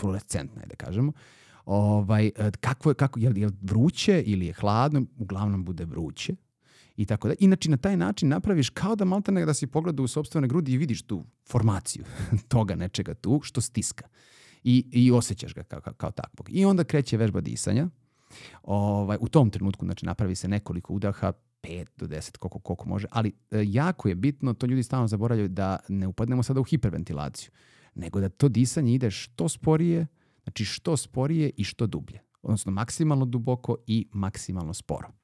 fluorescentne, 0.00 0.66
da 0.66 0.76
kažemo. 0.76 1.12
Ovaj, 1.66 2.30
kako 2.60 2.90
je, 2.90 2.94
kako, 2.94 3.20
je, 3.20 3.30
li, 3.30 3.40
je 3.40 3.46
li 3.46 3.52
vruće 3.62 4.22
ili 4.26 4.46
je 4.46 4.52
hladno? 4.52 5.06
Uglavnom 5.18 5.64
bude 5.64 5.84
vruće, 5.84 6.34
i 7.00 7.06
tako 7.06 7.28
da. 7.28 7.34
Inače, 7.38 7.70
na 7.70 7.76
taj 7.76 7.96
način 7.96 8.28
napraviš 8.28 8.70
kao 8.70 8.96
da 8.96 9.04
maltene 9.04 9.44
da 9.46 9.54
si 9.54 9.66
pogleda 9.66 10.02
u 10.02 10.08
sobstvene 10.08 10.48
grudi 10.48 10.72
i 10.72 10.76
vidiš 10.76 11.02
tu 11.02 11.24
formaciju 11.50 12.04
toga 12.52 12.74
nečega 12.74 13.14
tu 13.14 13.40
što 13.42 13.60
stiska. 13.60 14.08
I, 14.64 14.86
i 14.92 15.10
osjećaš 15.10 15.54
ga 15.54 15.62
kao, 15.62 15.80
kao, 15.80 15.94
kao 15.94 16.10
takvog. 16.10 16.48
I 16.50 16.64
onda 16.64 16.84
kreće 16.84 17.16
vežba 17.16 17.40
disanja. 17.40 17.88
Ovaj, 18.62 19.16
u 19.20 19.28
tom 19.28 19.50
trenutku 19.50 19.84
znači, 19.84 20.06
napravi 20.06 20.34
se 20.34 20.48
nekoliko 20.48 20.94
udaha, 20.94 21.32
5 21.62 21.86
do 21.96 22.06
10, 22.06 22.36
koliko, 22.38 22.58
koliko 22.58 22.88
može. 22.88 23.06
Ali 23.10 23.32
e, 23.50 23.64
jako 23.66 24.08
je 24.08 24.14
bitno, 24.14 24.54
to 24.54 24.66
ljudi 24.66 24.82
stalno 24.82 25.08
zaboravljaju, 25.08 25.48
da 25.48 25.78
ne 25.88 26.06
upadnemo 26.06 26.42
sada 26.42 26.60
u 26.60 26.64
hiperventilaciju, 26.64 27.50
nego 27.94 28.20
da 28.20 28.28
to 28.28 28.48
disanje 28.48 28.94
ide 28.94 29.10
što 29.10 29.48
sporije, 29.48 30.06
znači 30.42 30.64
što 30.64 30.96
sporije 30.96 31.50
i 31.56 31.64
što 31.64 31.86
dublje. 31.86 32.20
Odnosno 32.42 32.72
maksimalno 32.72 33.24
duboko 33.24 33.76
i 33.86 34.08
maksimalno 34.12 34.74
sporo. 34.74 35.19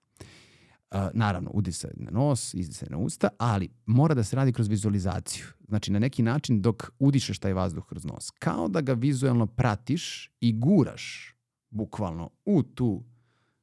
Naravno, 1.14 1.50
udisaj 1.54 1.90
na 1.96 2.10
nos, 2.10 2.54
izdisaj 2.54 2.88
na 2.90 2.98
usta, 2.98 3.28
ali 3.38 3.68
mora 3.86 4.14
da 4.14 4.24
se 4.24 4.36
radi 4.36 4.52
kroz 4.52 4.68
vizualizaciju. 4.68 5.44
Znači, 5.68 5.92
na 5.92 5.98
neki 5.98 6.22
način 6.22 6.62
dok 6.62 6.90
udišeš 6.98 7.38
taj 7.38 7.52
vazduh 7.52 7.86
kroz 7.86 8.04
nos, 8.04 8.30
kao 8.30 8.68
da 8.68 8.80
ga 8.80 8.92
vizualno 8.92 9.46
pratiš 9.46 10.30
i 10.40 10.52
guraš 10.52 11.34
bukvalno 11.70 12.30
u 12.44 12.62
tu 12.62 13.04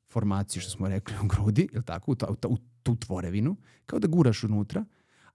formaciju 0.09 0.61
što 0.61 0.71
smo 0.71 0.87
rekli 0.87 1.15
u 1.23 1.27
grudi, 1.27 1.67
je 1.73 1.81
tako, 1.81 2.11
u, 2.11 2.15
ta, 2.15 2.27
u, 2.29 2.35
ta, 2.35 2.47
u 2.47 2.57
tu 2.83 2.95
tvorevinu, 2.95 3.55
kao 3.85 3.99
da 3.99 4.07
guraš 4.07 4.43
unutra, 4.43 4.85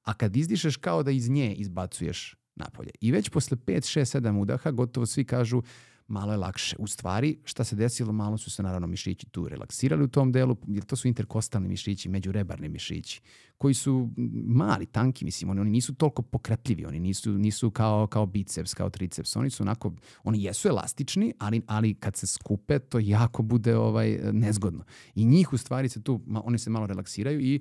a 0.03 0.15
kad 0.15 0.37
izdišeš 0.37 0.77
kao 0.77 1.03
da 1.03 1.11
iz 1.11 1.29
nje 1.31 1.55
izbacuješ 1.55 2.37
napolje. 2.55 2.91
I 3.01 3.13
već 3.13 3.29
posle 3.29 3.57
5, 3.57 4.01
6, 4.01 4.21
7 4.21 4.41
udaha 4.41 4.71
gotovo 4.71 5.07
svi 5.07 5.25
kažu 5.25 5.63
malo 6.09 6.33
je 6.33 6.39
lakše. 6.39 6.77
U 6.79 6.87
stvari, 6.87 7.39
šta 7.45 7.65
se 7.65 7.77
desilo, 7.77 8.13
malo 8.13 8.39
su 8.39 8.51
se 8.51 8.63
naravno 8.63 8.87
mišići 8.87 9.27
tu 9.27 9.49
relaksirali 9.49 10.05
u 10.05 10.09
tom 10.09 10.33
delu, 10.33 10.57
jer 10.67 10.85
to 10.85 10.97
su 10.97 11.09
interkostalni 11.09 11.69
mišići, 11.69 12.09
međurebarni 12.09 12.69
mišići, 12.69 13.21
koji 13.59 13.75
su 13.75 14.11
mali, 14.47 14.87
tanki, 14.87 15.25
mislim, 15.25 15.51
oni, 15.51 15.61
oni 15.61 15.71
nisu 15.71 15.95
toliko 15.95 16.23
pokretljivi, 16.23 16.85
oni 16.85 17.01
nisu, 17.01 17.33
nisu 17.33 17.71
kao, 17.71 18.07
kao 18.07 18.27
biceps, 18.27 18.75
kao 18.75 18.91
triceps, 18.91 19.37
oni 19.37 19.51
su 19.51 19.63
onako, 19.63 19.93
oni 20.25 20.43
jesu 20.43 20.69
elastični, 20.69 21.33
ali, 21.39 21.63
ali 21.67 21.95
kad 21.95 22.17
se 22.17 22.27
skupe, 22.27 22.79
to 22.79 22.99
jako 22.99 23.43
bude 23.43 23.77
ovaj 23.77 24.19
nezgodno. 24.33 24.85
I 25.15 25.25
njih 25.25 25.53
u 25.53 25.59
stvari 25.59 25.89
se 25.89 26.03
tu, 26.03 26.21
oni 26.45 26.59
se 26.59 26.71
malo 26.71 26.87
relaksiraju 26.87 27.41
i 27.41 27.61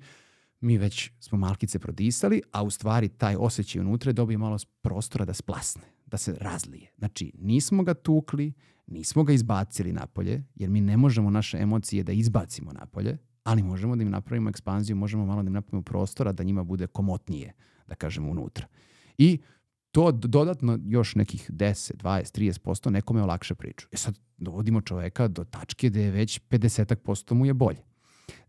mi 0.59 0.77
već 0.77 1.11
smo 1.19 1.37
malkice 1.37 1.79
prodisali, 1.79 2.41
a 2.51 2.63
u 2.63 2.69
stvari 2.69 3.09
taj 3.09 3.35
osjećaj 3.39 3.81
unutra 3.81 4.11
dobije 4.11 4.37
malo 4.37 4.57
prostora 4.81 5.25
da 5.25 5.33
splasne, 5.33 5.83
da 6.07 6.17
se 6.17 6.37
razlije. 6.41 6.91
Znači, 6.97 7.31
nismo 7.39 7.83
ga 7.83 7.93
tukli, 7.93 8.53
nismo 8.87 9.23
ga 9.23 9.33
izbacili 9.33 9.93
napolje, 9.93 10.43
jer 10.55 10.69
mi 10.69 10.81
ne 10.81 10.97
možemo 10.97 11.29
naše 11.29 11.57
emocije 11.57 12.03
da 12.03 12.11
izbacimo 12.11 12.71
napolje, 12.73 13.17
ali 13.43 13.63
možemo 13.63 13.95
da 13.95 14.03
im 14.03 14.09
napravimo 14.09 14.49
ekspanziju, 14.49 14.95
možemo 14.95 15.25
malo 15.25 15.43
da 15.43 15.47
im 15.47 15.53
napravimo 15.53 15.81
prostora 15.81 16.31
da 16.31 16.43
njima 16.43 16.63
bude 16.63 16.87
komotnije, 16.87 17.53
da 17.87 17.95
kažemo, 17.95 18.31
unutra. 18.31 18.67
I 19.17 19.39
to 19.91 20.11
dodatno 20.11 20.79
još 20.85 21.15
nekih 21.15 21.51
10, 21.51 21.93
20, 21.93 22.59
30% 22.61 22.89
nekome 22.89 23.23
olakša 23.23 23.55
priču. 23.55 23.87
E 23.91 23.97
sad 23.97 24.19
dovodimo 24.37 24.81
čoveka 24.81 25.27
do 25.27 25.43
tačke 25.43 25.89
gde 25.89 26.01
je 26.01 26.11
već 26.11 26.41
50% 26.49 27.33
mu 27.33 27.45
je 27.45 27.53
bolje. 27.53 27.83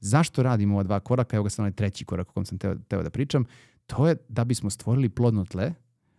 Zašto 0.00 0.42
radimo 0.42 0.74
ova 0.74 0.82
dva 0.82 1.00
koraka? 1.00 1.36
Evo 1.36 1.44
ga 1.44 1.50
sam 1.50 1.62
onaj 1.62 1.72
treći 1.72 2.04
korak 2.04 2.28
o 2.28 2.32
kom 2.32 2.44
sam 2.44 2.58
teo, 2.58 2.74
teo 2.74 3.02
da 3.02 3.10
pričam. 3.10 3.44
To 3.86 4.08
je 4.08 4.16
da 4.28 4.44
bismo 4.44 4.70
stvorili 4.70 5.08
plodno 5.08 5.44
tle, 5.44 5.74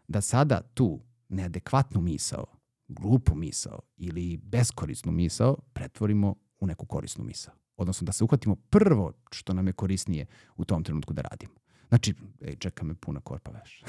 da 0.08 0.21
sada 0.21 0.62
tu 0.62 0.99
neadekvatnu 1.29 2.01
misao, 2.01 2.45
glupu 2.87 3.35
misao 3.35 3.79
ili 3.97 4.37
beskorisnu 4.37 5.11
misao 5.11 5.57
pretvorimo 5.73 6.35
u 6.59 6.67
neku 6.67 6.85
korisnu 6.85 7.23
misao. 7.23 7.53
Odnosno 7.77 8.05
da 8.05 8.11
se 8.11 8.23
uhvatimo 8.23 8.55
prvo 8.55 9.13
što 9.31 9.53
nam 9.53 9.67
je 9.67 9.73
korisnije 9.73 10.25
u 10.57 10.65
tom 10.65 10.83
trenutku 10.83 11.13
da 11.13 11.21
radimo. 11.21 11.53
Znači, 11.89 12.13
ej, 12.41 12.55
čeka 12.55 12.85
me 12.85 12.93
puna 12.93 13.19
korpa 13.19 13.51
veš. 13.51 13.83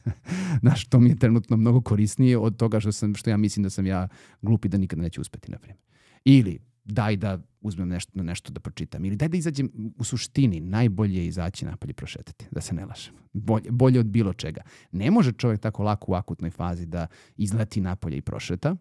Znaš, 0.62 0.88
to 0.88 1.00
mi 1.00 1.10
je 1.10 1.18
trenutno 1.18 1.56
mnogo 1.56 1.80
korisnije 1.80 2.38
od 2.38 2.56
toga 2.56 2.80
što, 2.80 2.92
sam, 2.92 3.14
što 3.14 3.30
ja 3.30 3.36
mislim 3.36 3.62
da 3.62 3.70
sam 3.70 3.86
ja 3.86 4.08
glupi 4.42 4.68
da 4.68 4.78
nikada 4.78 5.02
neću 5.02 5.20
uspeti, 5.20 5.50
na 5.50 5.58
primjer. 5.58 5.78
Ili 6.24 6.58
daj 6.90 7.16
da 7.16 7.38
uzmem 7.60 7.88
nešto, 7.88 8.22
nešto 8.22 8.52
da 8.52 8.60
pročitam. 8.60 9.04
Ili 9.04 9.16
daj 9.16 9.28
da 9.28 9.36
izađem 9.36 9.70
u 9.98 10.04
suštini, 10.04 10.60
najbolje 10.60 11.18
je 11.18 11.26
izaći 11.26 11.64
napolje 11.64 11.92
prošetati, 11.94 12.46
da 12.50 12.60
se 12.60 12.74
ne 12.74 12.84
lažem. 12.84 13.14
Bolje, 13.32 13.70
bolje 13.70 14.00
od 14.00 14.06
bilo 14.06 14.32
čega. 14.32 14.62
Ne 14.92 15.10
može 15.10 15.32
čovjek 15.32 15.60
tako 15.60 15.82
lako 15.82 16.12
u 16.12 16.14
akutnoj 16.14 16.50
fazi 16.50 16.86
da 16.86 17.06
izleti 17.36 17.80
napolje 17.80 18.16
i 18.16 18.22
prošeta, 18.22 18.76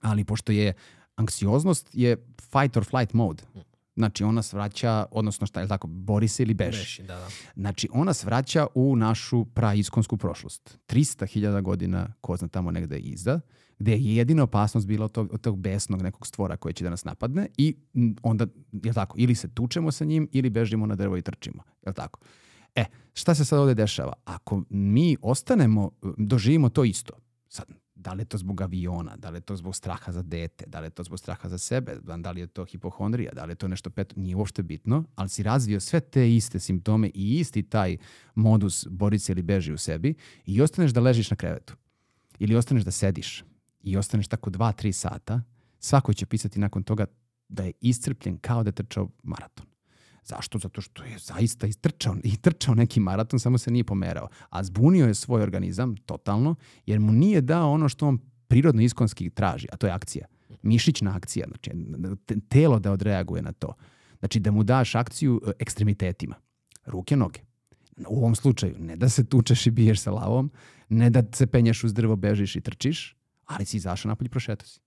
ali 0.00 0.24
pošto 0.24 0.52
je 0.52 0.72
anksioznost 1.16 1.90
je 1.92 2.16
fight 2.40 2.76
or 2.76 2.84
flight 2.84 3.12
mode. 3.12 3.42
Znači 3.96 4.24
ona 4.24 4.42
svraća, 4.42 5.06
odnosno 5.10 5.46
šta 5.46 5.60
je 5.60 5.68
tako, 5.68 5.86
bori 5.86 6.28
se 6.28 6.42
ili 6.42 6.54
beži. 6.54 6.78
Beši, 6.78 7.02
da, 7.02 7.14
da. 7.14 7.28
Znači 7.56 7.88
ona 7.92 8.14
svraća 8.14 8.66
u 8.74 8.96
našu 8.96 9.44
praiskonsku 9.44 10.16
prošlost. 10.16 10.78
300.000 10.88 11.62
godina 11.62 12.12
ko 12.20 12.36
zna 12.36 12.48
tamo 12.48 12.70
negde 12.70 12.98
iza, 12.98 13.40
gde 13.78 13.92
je 13.92 14.16
jedina 14.16 14.42
opasnost 14.42 14.86
bila 14.86 15.04
od 15.04 15.12
tog, 15.12 15.32
od 15.32 15.40
tog 15.40 15.58
besnog 15.58 16.02
nekog 16.02 16.26
stvora 16.26 16.56
koji 16.56 16.72
će 16.74 16.84
da 16.84 16.90
nas 16.90 17.04
napadne 17.04 17.48
i 17.56 17.76
onda, 18.22 18.46
je 18.72 18.92
tako, 18.92 19.16
ili 19.18 19.34
se 19.34 19.54
tučemo 19.54 19.92
sa 19.92 20.04
njim 20.04 20.28
ili 20.32 20.50
bežimo 20.50 20.86
na 20.86 20.96
drvo 20.96 21.16
i 21.16 21.22
trčimo. 21.22 21.62
Je 21.86 21.92
tako? 21.92 22.20
E, 22.74 22.84
šta 23.14 23.34
se 23.34 23.44
sad 23.44 23.58
ovde 23.58 23.74
dešava? 23.74 24.12
Ako 24.24 24.62
mi 24.70 25.16
ostanemo, 25.22 25.90
doživimo 26.16 26.68
to 26.68 26.84
isto, 26.84 27.12
sad, 27.48 27.66
da 27.94 28.12
li 28.12 28.20
je 28.20 28.24
to 28.24 28.38
zbog 28.38 28.60
aviona, 28.60 29.16
da 29.16 29.30
li 29.30 29.36
je 29.36 29.40
to 29.40 29.56
zbog 29.56 29.76
straha 29.76 30.12
za 30.12 30.22
dete, 30.22 30.64
da 30.66 30.80
li 30.80 30.86
je 30.86 30.90
to 30.90 31.02
zbog 31.02 31.18
straha 31.18 31.48
za 31.48 31.58
sebe, 31.58 31.96
da 32.16 32.30
li 32.30 32.40
je 32.40 32.46
to 32.46 32.64
hipohondrija, 32.64 33.32
da 33.32 33.44
li 33.44 33.52
je 33.52 33.54
to 33.54 33.68
nešto 33.68 33.90
peto, 33.90 34.14
nije 34.20 34.36
uopšte 34.36 34.62
bitno, 34.62 35.04
ali 35.14 35.28
si 35.28 35.42
razvio 35.42 35.80
sve 35.80 36.00
te 36.00 36.34
iste 36.34 36.60
simptome 36.60 37.10
i 37.14 37.38
isti 37.38 37.62
taj 37.62 37.96
modus 38.34 38.86
bori 38.90 39.18
se 39.18 39.32
ili 39.32 39.42
beži 39.42 39.72
u 39.72 39.78
sebi 39.78 40.14
i 40.46 40.60
ostaneš 40.60 40.90
da 40.90 41.00
ležiš 41.00 41.30
na 41.30 41.36
krevetu. 41.36 41.76
Ili 42.38 42.56
ostaneš 42.56 42.84
da 42.84 42.90
sediš 42.90 43.44
i 43.82 43.96
ostaneš 43.96 44.28
tako 44.28 44.50
2-3 44.50 44.92
sata, 44.92 45.42
svako 45.78 46.12
će 46.12 46.26
pisati 46.26 46.60
nakon 46.60 46.82
toga 46.82 47.06
da 47.48 47.64
je 47.64 47.72
iscrpljen 47.80 48.38
kao 48.38 48.62
da 48.62 48.68
je 48.68 48.72
trčao 48.72 49.08
maraton. 49.22 49.73
Zašto? 50.24 50.58
Zato 50.58 50.80
što 50.80 51.04
je 51.04 51.18
zaista 51.18 51.66
istrčao, 51.66 52.16
i 52.24 52.36
trčao 52.36 52.74
neki 52.74 53.00
maraton, 53.00 53.40
samo 53.40 53.58
se 53.58 53.70
nije 53.70 53.84
pomerao. 53.84 54.28
A 54.50 54.64
zbunio 54.64 55.06
je 55.06 55.14
svoj 55.14 55.42
organizam 55.42 55.96
totalno, 55.96 56.54
jer 56.86 57.00
mu 57.00 57.12
nije 57.12 57.40
dao 57.40 57.72
ono 57.72 57.88
što 57.88 58.08
on 58.08 58.18
prirodno 58.48 58.82
iskonski 58.82 59.30
traži, 59.30 59.66
a 59.72 59.76
to 59.76 59.86
je 59.86 59.92
akcija. 59.92 60.26
Mišićna 60.62 61.16
akcija, 61.16 61.46
znači 61.48 61.70
te- 62.26 62.36
telo 62.48 62.78
da 62.78 62.92
odreaguje 62.92 63.42
na 63.42 63.52
to. 63.52 63.74
Znači 64.18 64.40
da 64.40 64.50
mu 64.50 64.62
daš 64.62 64.94
akciju 64.94 65.40
e, 65.46 65.50
ekstremitetima. 65.58 66.34
Ruke, 66.86 67.16
noge. 67.16 67.40
U 68.08 68.18
ovom 68.18 68.34
slučaju, 68.34 68.74
ne 68.78 68.96
da 68.96 69.08
se 69.08 69.24
tučeš 69.24 69.66
i 69.66 69.70
biješ 69.70 70.00
sa 70.00 70.10
lavom, 70.10 70.50
ne 70.88 71.10
da 71.10 71.22
se 71.32 71.46
penješ 71.46 71.84
uz 71.84 71.94
drvo, 71.94 72.16
bežiš 72.16 72.56
i 72.56 72.60
trčiš, 72.60 73.16
ali 73.44 73.64
si 73.64 73.76
izašao 73.76 74.08
napolje 74.08 74.26
i 74.26 74.30
prošetao 74.30 74.66
si 74.66 74.80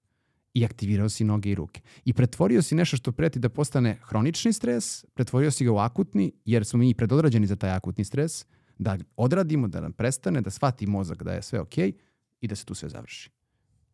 i 0.54 0.66
aktivirao 0.66 1.10
si 1.10 1.24
noge 1.24 1.52
i 1.52 1.56
ruke. 1.56 1.82
I 2.06 2.14
pretvorio 2.14 2.62
si 2.62 2.76
nešto 2.76 2.98
što 2.98 3.12
preti 3.12 3.40
da 3.40 3.50
postane 3.50 3.98
hronični 4.04 4.54
stres, 4.54 5.06
pretvorio 5.14 5.52
si 5.52 5.66
ga 5.66 5.72
u 5.72 5.78
akutni, 5.78 6.32
jer 6.46 6.66
smo 6.66 6.80
mi 6.80 6.94
predodrađeni 6.94 7.48
za 7.48 7.56
taj 7.56 7.70
akutni 7.70 8.04
stres, 8.04 8.46
da 8.78 8.98
odradimo, 9.16 9.68
da 9.68 9.82
nam 9.82 9.94
prestane, 9.94 10.42
da 10.42 10.50
shvati 10.50 10.88
mozak 10.88 11.24
da 11.24 11.34
je 11.34 11.42
sve 11.42 11.60
okej 11.60 11.94
i 12.42 12.48
da 12.48 12.56
se 12.56 12.66
tu 12.66 12.74
sve 12.74 12.90
završi. 12.90 13.30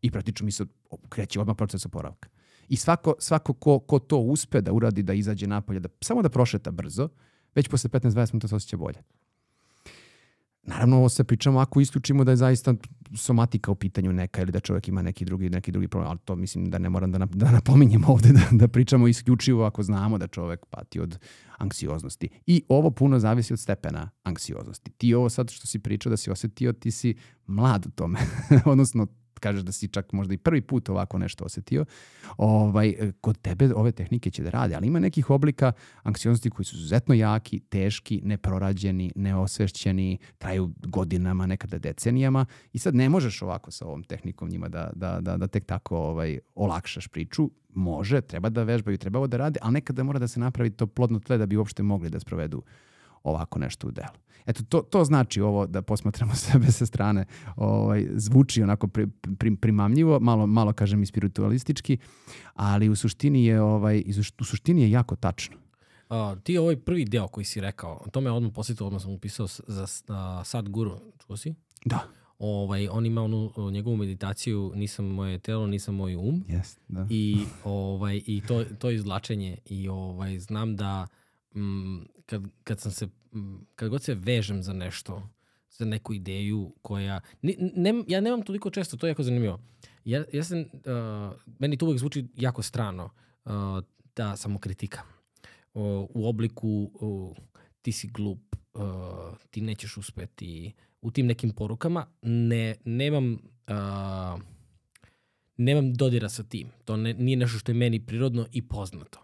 I 0.02 0.10
praktično 0.10 0.44
mi 0.44 0.52
se 0.52 0.64
kreće 1.08 1.40
odmah 1.40 1.56
proces 1.56 1.86
oporavka. 1.86 2.28
I 2.68 2.76
svako, 2.76 3.14
svako 3.18 3.52
ko, 3.52 3.78
ko 3.78 3.98
to 3.98 4.18
uspe 4.18 4.60
da 4.60 4.72
uradi, 4.72 5.02
da 5.02 5.12
izađe 5.12 5.46
napolje, 5.46 5.80
da, 5.80 5.88
samo 6.00 6.22
da 6.22 6.28
prošeta 6.28 6.70
brzo, 6.70 7.08
već 7.54 7.68
posle 7.68 7.90
15-20 7.90 8.32
minuta 8.32 8.48
se 8.48 8.54
osjeća 8.54 8.76
bolje. 8.76 9.02
Naravno, 10.66 10.96
ovo 10.96 11.08
se 11.08 11.24
pričamo 11.24 11.58
ako 11.58 11.80
isključimo 11.80 12.24
da 12.24 12.32
je 12.32 12.36
zaista 12.36 12.74
somatika 13.16 13.70
u 13.70 13.74
pitanju 13.74 14.12
neka 14.12 14.42
ili 14.42 14.52
da 14.52 14.60
čovjek 14.60 14.88
ima 14.88 15.02
neki 15.02 15.24
drugi, 15.24 15.50
neki 15.50 15.72
drugi 15.72 15.88
problem, 15.88 16.10
ali 16.10 16.18
to 16.24 16.36
mislim 16.36 16.70
da 16.70 16.78
ne 16.78 16.90
moram 16.90 17.12
da, 17.12 17.18
nap- 17.18 17.34
da 17.34 17.50
napominjem 17.50 18.04
ovde, 18.06 18.28
da, 18.32 18.42
da 18.50 18.68
pričamo 18.68 19.08
isključivo 19.08 19.64
ako 19.64 19.82
znamo 19.82 20.18
da 20.18 20.26
čovjek 20.26 20.66
pati 20.66 21.00
od 21.00 21.18
anksioznosti. 21.58 22.28
I 22.46 22.62
ovo 22.68 22.90
puno 22.90 23.18
zavisi 23.18 23.52
od 23.52 23.60
stepena 23.60 24.10
anksioznosti. 24.22 24.90
Ti 24.90 25.14
ovo 25.14 25.28
sad 25.28 25.50
što 25.50 25.66
si 25.66 25.78
pričao 25.78 26.10
da 26.10 26.16
si 26.16 26.30
osetio, 26.30 26.72
ti 26.72 26.90
si 26.90 27.14
mlad 27.46 27.86
u 27.86 27.90
tome. 27.90 28.18
Odnosno, 28.64 29.06
kažeš 29.44 29.62
da 29.62 29.72
si 29.72 29.88
čak 29.88 30.12
možda 30.12 30.34
i 30.34 30.38
prvi 30.38 30.60
put 30.60 30.88
ovako 30.88 31.18
nešto 31.18 31.44
osetio, 31.44 31.84
ovaj, 32.36 32.94
kod 33.20 33.38
tebe 33.38 33.68
ove 33.74 33.92
tehnike 33.92 34.30
će 34.30 34.42
da 34.42 34.50
rade, 34.50 34.74
ali 34.74 34.86
ima 34.86 34.98
nekih 34.98 35.30
oblika 35.30 35.72
anksioznosti 36.02 36.50
koji 36.50 36.66
su 36.66 36.76
izuzetno 36.76 37.14
jaki, 37.14 37.60
teški, 37.60 38.20
neprorađeni, 38.24 39.12
neosvešćeni, 39.16 40.18
traju 40.38 40.72
godinama, 40.86 41.46
nekada 41.46 41.78
decenijama 41.78 42.46
i 42.72 42.78
sad 42.78 42.94
ne 42.94 43.08
možeš 43.08 43.42
ovako 43.42 43.70
sa 43.70 43.86
ovom 43.86 44.04
tehnikom 44.04 44.48
njima 44.48 44.68
da, 44.68 44.90
da, 44.94 45.20
da, 45.20 45.36
da 45.36 45.46
tek 45.46 45.66
tako 45.66 45.98
ovaj, 45.98 46.38
olakšaš 46.54 47.08
priču. 47.08 47.50
Može, 47.74 48.20
treba 48.20 48.48
da 48.48 48.62
vežbaju, 48.62 48.98
treba 48.98 49.18
ovo 49.18 49.26
da 49.26 49.36
rade, 49.36 49.58
ali 49.62 49.72
nekada 49.72 50.04
mora 50.04 50.18
da 50.18 50.28
se 50.28 50.40
napravi 50.40 50.70
to 50.70 50.86
plodno 50.86 51.18
tle 51.18 51.38
da 51.38 51.46
bi 51.46 51.56
uopšte 51.56 51.82
mogli 51.82 52.10
da 52.10 52.20
sprovedu 52.20 52.62
ovako 53.24 53.58
nešto 53.58 53.88
u 53.88 53.90
delu. 53.90 54.24
Eto, 54.46 54.62
to, 54.68 54.82
to 54.82 55.04
znači 55.04 55.40
ovo 55.40 55.66
da 55.66 55.82
posmatramo 55.82 56.34
sebe 56.44 56.72
sa 56.72 56.86
strane, 56.86 57.24
ovaj, 57.56 58.06
zvuči 58.14 58.62
onako 58.62 58.86
pri, 58.86 59.06
pri, 59.38 59.56
primamljivo, 59.56 60.20
malo, 60.20 60.46
malo 60.46 60.72
kažem 60.72 61.02
i 61.02 61.06
spiritualistički, 61.06 61.98
ali 62.54 62.88
u 62.88 62.96
suštini 62.96 63.44
je, 63.44 63.60
ovaj, 63.60 64.04
u 64.40 64.44
suštini 64.44 64.82
je 64.82 64.90
jako 64.90 65.16
tačno. 65.16 65.56
A, 66.08 66.36
ti 66.42 66.58
ovaj 66.58 66.76
prvi 66.76 67.04
deo 67.04 67.28
koji 67.28 67.44
si 67.44 67.60
rekao, 67.60 68.06
to 68.12 68.20
me 68.20 68.30
odmah 68.30 68.52
posjetilo, 68.54 68.86
odmah 68.86 69.02
sam 69.02 69.12
upisao 69.12 69.46
za 69.66 69.82
uh, 69.82 70.46
Sad 70.46 70.68
Guru, 70.68 71.00
čuo 71.26 71.36
si? 71.36 71.54
Da. 71.84 71.98
Ovaj, 72.38 72.88
on 72.88 73.06
ima 73.06 73.22
onu 73.22 73.52
njegovu 73.72 73.96
meditaciju 73.96 74.72
nisam 74.74 75.06
moje 75.06 75.38
telo, 75.38 75.66
nisam 75.66 75.94
moj 75.94 76.16
um. 76.16 76.44
Yes, 76.48 76.78
da. 76.88 77.06
I, 77.10 77.44
ovaj, 77.64 78.22
i 78.26 78.42
to, 78.48 78.64
to 78.64 78.90
izvlačenje 78.90 79.58
i 79.66 79.88
ovaj, 79.88 80.38
znam 80.38 80.76
da 80.76 81.06
mm, 81.54 82.06
kad, 82.26 82.42
kad 82.64 82.80
sam 82.80 82.92
se 82.92 83.06
mm, 83.06 83.56
kad 83.74 83.90
god 83.90 84.02
se 84.02 84.14
vežem 84.14 84.62
za 84.62 84.72
nešto 84.72 85.28
za 85.70 85.84
neku 85.84 86.14
ideju 86.14 86.74
koja 86.82 87.20
ni, 87.42 87.56
ne, 87.76 88.04
ja 88.08 88.20
nemam 88.20 88.42
toliko 88.42 88.70
često 88.70 88.96
to 88.96 89.06
je 89.06 89.10
jako 89.10 89.22
zanimljivo 89.22 89.60
ja, 90.04 90.24
ja 90.32 90.44
sam, 90.44 90.58
uh, 90.58 90.66
meni 91.58 91.76
to 91.76 91.86
uvek 91.86 91.98
zvuči 91.98 92.26
jako 92.36 92.62
strano 92.62 93.10
uh, 93.44 93.52
ta 94.14 94.36
samokritika 94.36 95.02
uh, 95.74 95.82
u 96.10 96.28
obliku 96.28 96.90
uh, 96.94 97.36
ti 97.82 97.92
si 97.92 98.08
glup 98.08 98.56
uh, 98.74 98.82
ti 99.50 99.60
nećeš 99.60 99.96
uspeti 99.96 100.72
u 101.00 101.10
tim 101.10 101.26
nekim 101.26 101.50
porukama 101.50 102.06
ne, 102.22 102.74
nemam 102.84 103.32
uh, 103.68 104.42
nemam 105.56 105.94
dodira 105.94 106.28
sa 106.28 106.42
tim. 106.42 106.68
To 106.84 106.96
ne, 106.96 107.14
nije 107.14 107.36
nešto 107.36 107.58
što 107.58 107.72
je 107.72 107.76
meni 107.76 108.06
prirodno 108.06 108.46
i 108.52 108.68
poznato. 108.68 109.23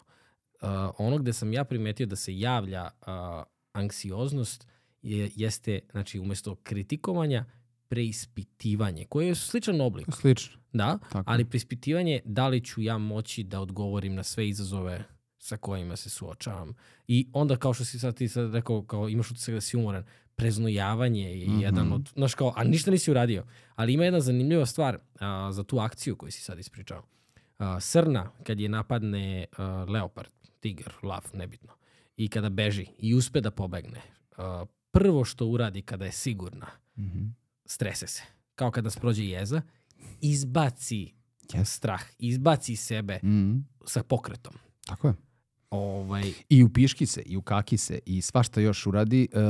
Uh, 0.62 0.68
ono 0.98 1.18
gde 1.18 1.32
sam 1.32 1.52
ja 1.52 1.64
primetio 1.64 2.06
da 2.06 2.16
se 2.16 2.38
javlja 2.38 2.84
uh, 3.00 3.06
anksioznost 3.72 4.66
je, 5.02 5.30
jeste, 5.36 5.80
znači, 5.92 6.18
umesto 6.18 6.54
kritikovanja, 6.54 7.44
preispitivanje, 7.88 9.04
koje 9.04 9.26
je 9.26 9.34
sličan 9.34 9.80
oblik, 9.80 10.06
Slično. 10.12 10.56
da, 10.72 10.98
Tako. 11.12 11.22
ali 11.26 11.44
preispitivanje 11.44 12.20
da 12.24 12.48
li 12.48 12.64
ću 12.64 12.82
ja 12.82 12.98
moći 12.98 13.42
da 13.44 13.60
odgovorim 13.60 14.14
na 14.14 14.22
sve 14.22 14.48
izazove 14.48 15.04
sa 15.38 15.56
kojima 15.56 15.96
se 15.96 16.10
suočavam. 16.10 16.74
I 17.08 17.28
onda, 17.32 17.56
kao 17.56 17.74
što 17.74 17.84
si 17.84 17.98
sad 17.98 18.14
ti 18.16 18.28
sad 18.28 18.54
rekao, 18.54 18.82
kao 18.82 19.08
imaš 19.08 19.30
utisak 19.30 19.54
da 19.54 19.60
si 19.60 19.76
umoran, 19.76 20.04
preznojavanje 20.36 21.38
je 21.38 21.46
Mhm. 21.48 21.60
jedan 21.60 21.92
od, 21.92 22.10
znaš 22.14 22.34
kao, 22.34 22.52
a 22.56 22.64
ništa 22.64 22.90
nisi 22.90 23.10
uradio. 23.10 23.44
Ali 23.74 23.92
ima 23.92 24.04
jedna 24.04 24.20
zanimljiva 24.20 24.66
stvar 24.66 24.98
a, 25.20 25.52
za 25.52 25.64
tu 25.64 25.78
akciju 25.78 26.16
koju 26.16 26.30
si 26.32 26.42
sad 26.42 26.58
ispričao. 26.58 27.02
A, 27.58 27.80
srna, 27.80 28.30
kad 28.44 28.60
je 28.60 28.68
napadne 28.68 29.46
a, 29.56 29.84
leopard, 29.88 30.28
tigar, 30.60 30.94
lav, 31.02 31.24
nebitno, 31.32 31.72
i 32.16 32.28
kada 32.28 32.48
beži 32.48 32.86
i 32.98 33.14
uspe 33.14 33.40
da 33.40 33.50
pobegne, 33.50 34.00
uh, 34.30 34.44
prvo 34.90 35.24
što 35.24 35.46
uradi 35.46 35.82
kada 35.82 36.04
je 36.04 36.12
sigurna, 36.12 36.66
Mhm. 36.96 37.24
strese 37.66 38.06
se. 38.06 38.22
Kao 38.54 38.70
kada 38.70 38.90
sprođe 38.90 39.24
jeza, 39.24 39.62
izbaci 40.20 41.12
Yes. 41.44 41.64
strah, 41.66 42.02
izbaci 42.18 42.76
sebe 42.76 43.16
Mhm. 43.16 43.56
sa 43.86 44.02
pokretom. 44.02 44.54
Tako 44.86 45.08
je. 45.08 45.14
Ovaj, 45.70 46.32
I 46.48 46.64
u 46.64 46.68
piški 46.68 47.06
se, 47.06 47.22
i 47.22 47.36
u 47.36 47.42
kaki 47.42 47.76
se, 47.76 47.98
i 48.06 48.20
svašta 48.22 48.60
još 48.60 48.86
uradi. 48.86 49.28
Uh, 49.32 49.40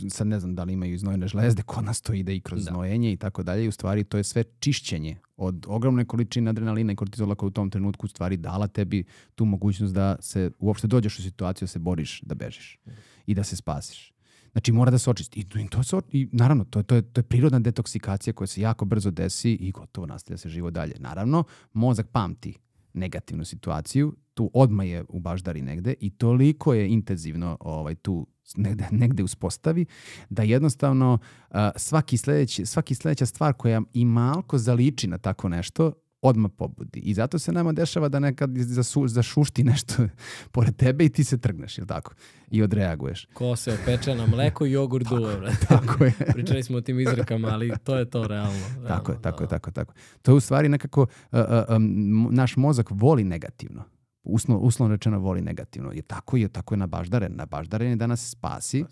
uh, 0.00 0.10
sad 0.10 0.26
ne 0.26 0.40
znam 0.40 0.54
da 0.54 0.64
li 0.64 0.72
imaju 0.72 0.94
iznojene 0.94 1.28
žlezde, 1.28 1.62
kod 1.62 1.84
nas 1.84 2.00
to 2.00 2.12
ide 2.12 2.36
i 2.36 2.40
kroz 2.40 2.64
Da. 2.64 2.70
znojenje 2.70 3.12
i 3.12 3.16
tako 3.16 3.42
dalje. 3.42 3.64
I 3.64 3.68
u 3.68 3.72
stvari 3.72 4.04
to 4.04 4.16
je 4.16 4.24
sve 4.24 4.44
čišćenje 4.60 5.16
od 5.36 5.66
ogromne 5.68 6.04
količine 6.04 6.50
adrenalina 6.50 6.92
i 6.92 6.96
kortizola 6.96 7.34
koja 7.34 7.46
u 7.48 7.50
tom 7.50 7.70
trenutku 7.70 8.06
u 8.06 8.08
stvari 8.08 8.36
dala 8.36 8.66
tebi 8.66 9.04
tu 9.34 9.44
mogućnost 9.44 9.94
da 9.94 10.16
se 10.20 10.50
uopšte 10.58 10.86
dođeš 10.86 11.18
u 11.18 11.22
situaciju 11.22 11.66
da 11.66 11.70
se 11.70 11.78
boriš, 11.78 12.20
da 12.20 12.34
bežiš 12.34 12.78
i 13.26 13.34
da 13.34 13.44
se 13.44 13.56
spasiš. 13.56 14.12
Znači 14.52 14.72
mora 14.72 14.90
da 14.90 14.98
se 14.98 15.10
očisti. 15.10 15.40
I, 15.40 15.60
i 15.60 15.68
to 15.68 15.82
se, 15.82 15.96
i 16.12 16.28
naravno, 16.32 16.64
to, 16.64 16.78
je- 16.78 16.82
to, 16.82 16.94
je, 16.94 17.02
to 17.02 17.18
je 17.18 17.24
prirodna 17.24 17.58
detoksikacija 17.58 18.32
koja 18.32 18.46
se 18.46 18.60
jako 18.60 18.84
brzo 18.84 19.10
desi 19.10 19.52
i 19.52 19.70
gotovo 19.70 20.06
nastavlja 20.06 20.38
se 20.38 20.48
živo 20.48 20.70
dalje. 20.70 20.94
Naravno, 20.98 21.44
mozak 21.72 22.06
pamti 22.08 22.54
negativnu 22.98 23.44
situaciju, 23.44 24.14
tu 24.34 24.50
odmah 24.54 24.88
je 24.88 25.04
u 25.08 25.20
baždari 25.20 25.62
negde 25.62 25.94
i 26.00 26.10
toliko 26.10 26.74
je 26.74 26.88
intenzivno 26.88 27.56
ovaj, 27.60 27.94
tu 27.94 28.26
negde, 28.56 28.84
negde 28.90 29.22
uspostavi 29.22 29.86
da 30.30 30.42
jednostavno 30.42 31.18
a, 31.50 31.70
svaki, 31.76 32.16
sledeći, 32.16 32.66
svaki 32.66 32.94
sledeća 32.94 33.26
stvar 33.26 33.52
koja 33.52 33.82
i 33.92 34.04
malko 34.04 34.58
zaliči 34.58 35.06
na 35.06 35.18
tako 35.18 35.48
nešto 35.48 35.92
odmah 36.22 36.50
pobudi. 36.56 37.00
I 37.00 37.14
zato 37.14 37.38
se 37.38 37.52
nama 37.52 37.72
dešava 37.72 38.08
da 38.08 38.18
nekad 38.18 38.50
zasu, 38.56 39.08
zašušti 39.08 39.64
nešto 39.64 39.94
pored 40.52 40.76
tebe 40.76 41.04
i 41.04 41.08
ti 41.08 41.24
se 41.24 41.38
trgneš, 41.38 41.78
jel 41.78 41.86
tako? 41.86 42.14
I 42.50 42.62
odreaguješ. 42.62 43.26
ko 43.34 43.56
se 43.56 43.78
opeče 43.82 44.14
na 44.14 44.26
mleko 44.26 44.66
i 44.66 44.72
jogurt 44.72 45.08
duva, 45.08 45.36
brate. 45.36 45.66
Tako 45.68 46.04
je. 46.04 46.12
Pričali 46.34 46.62
smo 46.62 46.76
o 46.76 46.80
tim 46.80 47.00
izrekama, 47.00 47.48
ali 47.48 47.72
to 47.84 47.96
je 47.96 48.10
to 48.10 48.26
realno. 48.26 48.66
Tako 48.88 49.12
je, 49.12 49.14
realno, 49.14 49.22
tako 49.22 49.42
je, 49.42 49.46
da. 49.46 49.50
tako, 49.50 49.70
tako. 49.70 49.94
To 50.22 50.30
je 50.30 50.34
u 50.34 50.40
stvari 50.40 50.68
nekako, 50.68 51.02
uh, 51.02 51.38
uh, 51.38 51.76
um, 51.76 52.28
naš 52.30 52.56
mozak 52.56 52.86
voli 52.90 53.24
negativno. 53.24 53.84
Usno, 54.22 54.58
uslovno 54.58 54.94
rečeno 54.94 55.18
voli 55.18 55.40
negativno. 55.40 55.92
Jer 55.92 56.04
tako 56.04 56.36
je, 56.36 56.48
tako 56.48 56.74
je 56.74 56.78
na 56.78 56.86
baždaren. 56.86 57.32
Na 57.36 57.46
baždaren 57.46 57.90
je 57.90 57.96
da 57.96 58.06
nas 58.06 58.30
spasi 58.30 58.84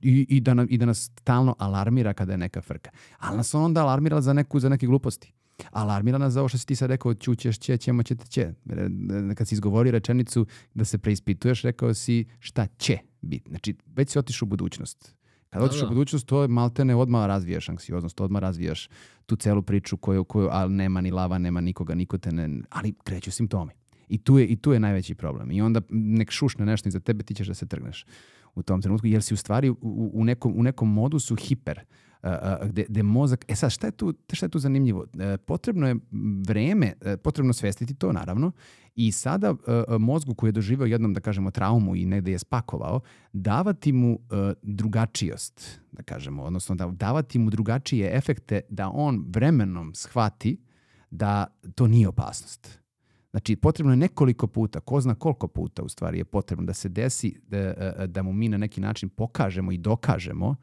i, 0.00 0.26
i, 0.28 0.40
da, 0.40 0.54
nam, 0.54 0.66
i 0.70 0.78
da 0.78 0.86
nas 0.86 1.10
stalno 1.20 1.54
alarmira 1.58 2.12
kada 2.12 2.32
je 2.32 2.38
neka 2.38 2.60
frka. 2.60 2.90
Ali 3.18 3.36
nas 3.36 3.54
on 3.54 3.64
onda 3.64 3.82
alarmira 3.82 4.20
za, 4.20 4.32
neku, 4.32 4.60
za 4.60 4.68
neke 4.68 4.86
gluposti. 4.86 5.32
Alarmira 5.70 6.18
nas 6.18 6.32
za 6.32 6.40
ovo 6.40 6.48
što 6.48 6.58
si 6.58 6.66
ti 6.66 6.76
sad 6.76 6.90
rekao, 6.90 7.14
čućeš, 7.14 7.58
će, 7.58 7.76
ćemo, 7.76 8.02
ćete, 8.02 8.26
će. 8.26 8.52
Kad 9.36 9.48
si 9.48 9.54
izgovorio 9.54 9.90
rečenicu 9.90 10.46
da 10.74 10.84
se 10.84 10.98
preispituješ, 10.98 11.62
rekao 11.62 11.94
si 11.94 12.24
šta 12.38 12.66
će 12.66 12.98
biti. 13.20 13.50
Znači, 13.50 13.74
već 13.86 14.10
si 14.10 14.18
otišao 14.18 14.46
u 14.46 14.48
budućnost. 14.48 15.14
Kad 15.50 15.60
Da, 15.60 15.66
otišao 15.66 15.86
u 15.86 15.88
da. 15.88 15.94
budućnost, 15.94 16.26
to 16.26 16.42
je 16.42 16.48
maltene 16.48 16.94
odmah 16.94 17.26
razvijaš 17.26 17.68
anksioznost, 17.68 18.20
odmah 18.20 18.42
razvijaš 18.42 18.88
tu 19.26 19.36
celu 19.36 19.62
priču 19.62 19.96
koju, 19.96 20.24
koju 20.24 20.48
ali 20.52 20.74
nema 20.74 21.00
ni 21.00 21.10
lava, 21.10 21.38
nema 21.38 21.60
nikoga, 21.60 21.94
niko 21.94 22.18
te 22.18 22.32
ne, 22.32 22.62
ali 22.70 22.94
kreću 23.04 23.30
simptomi. 23.30 23.72
I 24.08 24.18
tu 24.18 24.38
je, 24.38 24.46
i 24.46 24.56
tu 24.56 24.72
je 24.72 24.80
najveći 24.80 25.14
problem. 25.14 25.50
I 25.50 25.62
onda 25.62 25.80
nek 25.90 26.30
šušne 26.30 26.66
nešto 26.66 26.88
iza 26.88 27.00
tebe, 27.00 27.24
ti 27.24 27.34
ćeš 27.34 27.46
da 27.46 27.54
se 27.54 27.66
trgneš 27.66 28.06
u 28.54 28.62
tom 28.62 28.82
trenutku, 28.82 29.06
jer 29.06 29.22
si 29.22 29.34
u 29.34 29.36
stvari 29.36 29.70
u, 29.70 29.76
u, 30.14 30.24
nekom, 30.24 30.54
u 30.56 30.62
nekom 30.62 30.92
modusu 30.92 31.36
hiper, 31.36 31.80
gde, 32.64 32.84
gde 32.88 33.02
mozak... 33.02 33.44
E 33.48 33.54
sad, 33.54 33.70
šta 33.70 33.86
je 33.86 33.90
tu, 33.90 34.14
šta 34.32 34.46
je 34.46 34.50
tu 34.50 34.58
zanimljivo? 34.58 35.06
E, 35.18 35.36
potrebno 35.36 35.88
je 35.88 35.96
vreme, 36.46 36.92
e, 37.00 37.16
potrebno 37.16 37.52
svestiti 37.52 37.94
to, 37.94 38.12
naravno, 38.12 38.52
i 38.94 39.12
sada 39.12 39.54
e, 39.66 39.98
mozgu 39.98 40.34
koji 40.34 40.48
je 40.48 40.52
doživao 40.52 40.86
jednom, 40.86 41.14
da 41.14 41.20
kažemo, 41.20 41.50
traumu 41.50 41.96
i 41.96 42.06
negde 42.06 42.32
je 42.32 42.38
spakovao, 42.38 43.00
davati 43.32 43.92
mu 43.92 44.18
drugačijost, 44.62 45.80
da 45.92 46.02
kažemo, 46.02 46.42
odnosno 46.42 46.74
da, 46.74 46.86
davati 46.86 47.38
mu 47.38 47.50
drugačije 47.50 48.16
efekte 48.16 48.60
da 48.68 48.90
on 48.94 49.24
vremenom 49.28 49.94
shvati 49.94 50.60
da 51.10 51.46
to 51.74 51.86
nije 51.86 52.08
opasnost. 52.08 52.78
Znači, 53.30 53.56
potrebno 53.56 53.92
je 53.92 53.96
nekoliko 53.96 54.46
puta, 54.46 54.80
ko 54.80 55.00
zna 55.00 55.14
koliko 55.14 55.48
puta 55.48 55.82
u 55.82 55.88
stvari 55.88 56.18
je 56.18 56.24
potrebno 56.24 56.66
da 56.66 56.74
se 56.74 56.88
desi, 56.88 57.40
da, 57.48 58.06
da 58.06 58.22
mu 58.22 58.32
mi 58.32 58.48
na 58.48 58.58
neki 58.58 58.80
način 58.80 59.08
pokažemo 59.08 59.72
i 59.72 59.78
dokažemo 59.78 60.56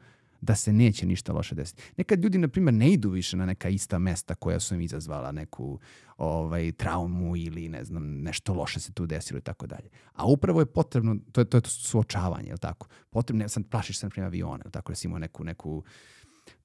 da 0.46 0.54
se 0.54 0.72
neće 0.72 1.06
ništa 1.06 1.32
loše 1.32 1.54
desiti. 1.54 1.82
Nekad 1.96 2.22
ljudi, 2.22 2.38
na 2.38 2.48
primjer, 2.48 2.74
ne 2.74 2.90
idu 2.90 3.10
više 3.10 3.36
na 3.36 3.46
neka 3.46 3.68
ista 3.68 3.98
mesta 3.98 4.34
koja 4.34 4.60
su 4.60 4.74
im 4.74 4.80
izazvala 4.80 5.32
neku 5.32 5.78
ovaj, 6.16 6.72
traumu 6.72 7.36
ili 7.36 7.68
ne 7.68 7.84
znam, 7.84 8.20
nešto 8.20 8.54
loše 8.54 8.80
se 8.80 8.92
tu 8.92 9.06
desilo 9.06 9.38
i 9.38 9.42
tako 9.42 9.66
dalje. 9.66 9.88
A 10.12 10.26
upravo 10.26 10.60
je 10.60 10.66
potrebno, 10.66 11.16
to 11.32 11.40
je 11.40 11.44
to, 11.44 11.56
je 11.56 11.60
to 11.60 11.70
suočavanje, 11.70 12.48
je 12.48 12.56
tako? 12.56 12.86
Potrebno 13.10 13.44
je, 13.44 13.48
sad 13.48 13.66
plašiš 13.70 13.98
se 13.98 14.06
na 14.06 14.10
primjer 14.10 14.26
aviona, 14.26 14.64
je 14.64 14.70
tako? 14.70 14.92
Da 14.92 14.96
si 14.96 15.06
imao 15.06 15.18
neku, 15.18 15.44
neku 15.44 15.84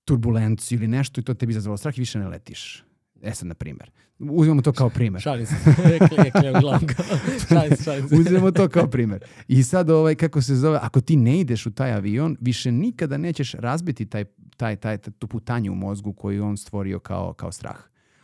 turbulenciju 0.06 0.78
ili 0.78 0.88
nešto 0.88 1.22
i 1.22 1.24
to 1.24 1.34
tebi 1.34 1.52
izazvalo 1.52 1.78
strah 1.78 1.98
i 1.98 2.02
više 2.02 2.20
ne 2.20 2.28
letiš. 2.28 2.84
E 3.24 3.34
sad, 3.34 3.48
na 3.48 3.54
primjer. 3.54 3.92
Uzmemo 4.20 4.62
to 4.62 4.72
kao 4.72 4.90
primjer. 4.90 5.22
Šalim 5.22 5.46
se, 5.46 5.56
rekli 5.92 6.18
se. 7.76 8.16
Uzmemo 8.16 8.52
to 8.52 8.70
kao 8.70 8.88
primjer. 8.88 9.26
I 9.48 9.64
sad 9.64 9.90
ovaj, 9.90 10.16
kako 10.16 10.42
se 10.42 10.56
zove, 10.56 10.80
ako 10.82 11.02
ti 11.02 11.16
ne 11.16 11.40
ideš 11.40 11.66
u 11.66 11.72
taj 11.72 11.92
avion, 11.94 12.38
više 12.40 12.72
nikada 12.72 13.18
nećeš 13.18 13.54
razbiti 13.54 14.06
taj, 14.06 14.26
taj, 14.58 14.76
taj, 14.76 14.98
tu 14.98 15.28
putanju 15.28 15.72
u 15.72 15.76
mozgu 15.76 16.14
koju 16.14 16.36
je 16.36 16.42
on 16.42 16.58
stvorio 16.58 17.00
kao, 17.00 17.34
kao 17.34 17.52
strah. 17.52 17.78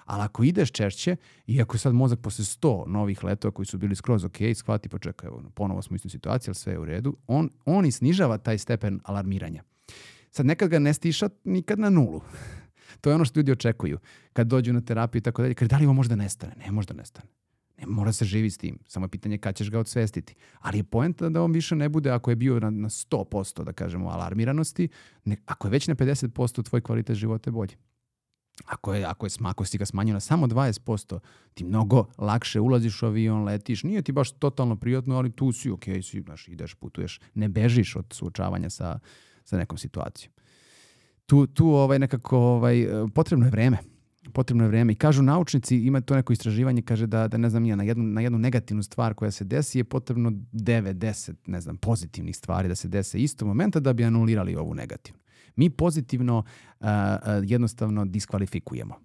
Ali 0.05 0.23
ako 0.23 0.43
ideš 0.43 0.71
češće, 0.71 1.15
i 1.47 1.61
ako 1.61 1.75
je 1.75 1.79
sad 1.79 1.93
mozak 1.93 2.19
posle 2.19 2.45
100 2.45 2.87
novih 2.87 3.23
letova 3.23 3.51
koji 3.51 3.65
su 3.65 3.77
bili 3.77 3.95
skroz 3.95 4.23
ok, 4.23 4.37
shvati, 4.55 4.89
pa 4.89 4.99
čekaj, 4.99 5.27
evo, 5.27 5.43
ponovo 5.53 5.81
smo 5.81 5.93
u 5.93 5.95
istoj 5.95 6.09
situaciji, 6.09 6.49
ali 6.49 6.55
sve 6.55 6.73
je 6.73 6.79
u 6.79 6.85
redu, 6.85 7.17
on, 7.27 7.49
on 7.65 7.85
i 7.85 7.91
snižava 7.91 8.37
taj 8.37 8.57
stepen 8.57 8.99
alarmiranja. 9.03 9.63
Sad 10.31 10.45
nekad 10.45 10.69
ga 10.69 10.79
ne 10.79 10.93
stiša 10.93 11.29
nikad 11.43 11.79
na 11.79 11.89
nulu. 11.89 12.21
To 13.01 13.09
je 13.09 13.15
ono 13.15 13.25
što 13.25 13.39
ljudi 13.39 13.51
očekuju. 13.51 13.99
Kad 14.33 14.47
dođu 14.47 14.73
na 14.73 14.81
terapiju 14.81 15.19
i 15.19 15.23
tako 15.23 15.41
dalje, 15.41 15.53
kaže 15.53 15.69
da 15.69 15.77
li 15.77 15.85
ovo 15.85 15.93
možda 15.93 16.15
nestane? 16.15 16.53
Ne 16.65 16.71
možda 16.71 16.93
nestane. 16.93 17.27
Ne 17.79 17.87
mora 17.87 18.11
se 18.11 18.25
živi 18.25 18.49
s 18.49 18.57
tim. 18.57 18.79
Samo 18.87 19.05
je 19.05 19.09
pitanje 19.09 19.37
kad 19.37 19.55
ćeš 19.55 19.69
ga 19.71 19.79
odsvestiti. 19.79 20.35
Ali 20.59 20.77
je 20.77 20.83
poenta 20.83 21.29
da 21.29 21.43
on 21.43 21.51
više 21.51 21.75
ne 21.75 21.89
bude, 21.89 22.09
ako 22.09 22.29
je 22.29 22.35
bio 22.35 22.59
na, 22.59 22.69
na 22.69 22.89
100%, 22.89 23.63
da 23.63 23.73
kažemo, 23.73 24.09
alarmiranosti, 24.09 24.87
ne, 25.25 25.37
ako 25.45 25.67
je 25.67 25.71
već 25.71 25.87
na 25.87 25.95
50%, 25.95 26.69
tvoj 26.69 26.81
kvalitet 26.81 27.15
života 27.15 27.49
je 27.49 27.51
bolji. 27.51 27.75
Ako, 28.65 28.93
je, 28.93 29.05
ako, 29.05 29.25
je, 29.25 29.29
sma- 29.29 29.49
ako 29.49 29.65
si 29.65 29.77
ga 29.77 29.85
smanjio 29.85 30.13
na 30.13 30.19
samo 30.19 30.47
20%, 30.47 31.19
ti 31.53 31.63
mnogo 31.63 32.05
lakše 32.17 32.59
ulaziš 32.59 33.01
u 33.01 33.05
avion, 33.05 33.43
letiš. 33.43 33.83
Nije 33.83 34.01
ti 34.01 34.11
baš 34.11 34.31
totalno 34.31 34.75
prijatno, 34.75 35.15
ali 35.15 35.31
tu 35.31 35.51
si, 35.51 35.71
ok, 35.71 35.83
si, 35.83 36.21
znaš, 36.21 36.47
ideš, 36.47 36.73
putuješ, 36.75 37.19
ne 37.33 37.49
bežiš 37.49 37.95
od 37.95 38.05
suočavanja 38.09 38.69
sa, 38.69 38.99
sa 39.43 39.57
nekom 39.57 39.77
situacijom. 39.77 40.33
Tu, 41.27 41.47
tu 41.47 41.69
ovaj 41.69 41.99
nekako 41.99 42.37
ovaj, 42.37 42.81
e, 42.81 43.07
potrebno 43.13 43.45
je 43.45 43.51
vreme. 43.51 43.77
Potrebno 44.33 44.63
je 44.63 44.67
vreme. 44.67 44.93
I 44.93 44.95
kažu 44.95 45.23
naučnici, 45.23 45.77
ima 45.77 46.01
to 46.01 46.15
neko 46.15 46.33
istraživanje, 46.33 46.81
kaže 46.81 47.07
da, 47.07 47.27
da 47.27 47.37
ne 47.37 47.49
znam, 47.49 47.65
ja, 47.65 47.75
na 47.75 47.83
jednu, 47.83 48.03
na 48.03 48.21
jednu 48.21 48.39
negativnu 48.39 48.83
stvar 48.83 49.13
koja 49.13 49.31
se 49.31 49.43
desi 49.43 49.79
je 49.79 49.83
potrebno 49.83 50.31
9, 50.31 50.93
10, 50.93 51.33
ne 51.45 51.61
znam, 51.61 51.77
pozitivnih 51.77 52.37
stvari 52.37 52.67
da 52.67 52.75
se 52.75 52.87
dese 52.87 53.19
istog 53.19 53.47
momenta 53.47 53.79
da 53.79 53.93
bi 53.93 54.03
anulirali 54.03 54.55
ovu 54.55 54.73
negativnu. 54.73 55.19
Mi 55.55 55.69
pozitivno 55.69 56.43
a, 56.79 57.41
jednostavno 57.43 58.05
diskvalifikujemo. 58.05 58.95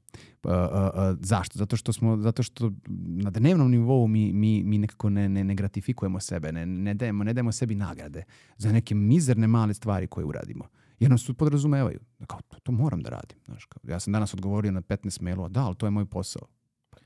A, 0.43 0.51
a, 0.53 0.91
a, 0.95 1.16
zašto? 1.20 1.59
Zato 1.59 1.77
što 1.77 1.93
smo, 1.93 2.16
zato 2.16 2.43
što 2.43 2.73
na 2.97 3.31
dnevnom 3.31 3.70
nivou 3.70 4.07
mi, 4.07 4.33
mi, 4.33 4.62
mi 4.64 4.79
nekako 4.79 5.11
ne, 5.11 5.29
ne, 5.29 5.45
ne 5.45 5.55
gratifikujemo 5.55 6.20
sebe, 6.20 6.53
ne, 6.53 6.66
ne, 6.66 6.95
dajemo, 6.95 7.25
ne 7.25 7.33
dajemo 7.33 7.53
sebi 7.53 7.75
nagrade 7.75 8.25
za 8.57 8.73
neke 8.73 8.95
mizerne 8.95 9.47
male 9.47 9.75
stvari 9.75 10.07
koje 10.07 10.25
uradimo. 10.25 10.64
Jer 11.03 11.11
nas 11.11 11.25
tu 11.25 11.35
podrazumevaju. 11.35 12.01
Da 12.19 12.27
Kao, 12.27 12.41
to, 12.49 12.57
to 12.63 12.73
moram 12.73 13.01
da 13.01 13.11
radim. 13.11 13.39
Znaš, 13.45 13.65
kao, 13.65 13.81
ja 13.89 14.01
sam 14.01 14.13
danas 14.13 14.35
odgovorio 14.35 14.73
na 14.73 14.83
15 14.83 15.23
mailova, 15.23 15.49
da, 15.49 15.65
ali 15.65 15.77
to 15.77 15.87
je 15.87 15.91
moj 15.91 16.07
posao. 16.07 16.43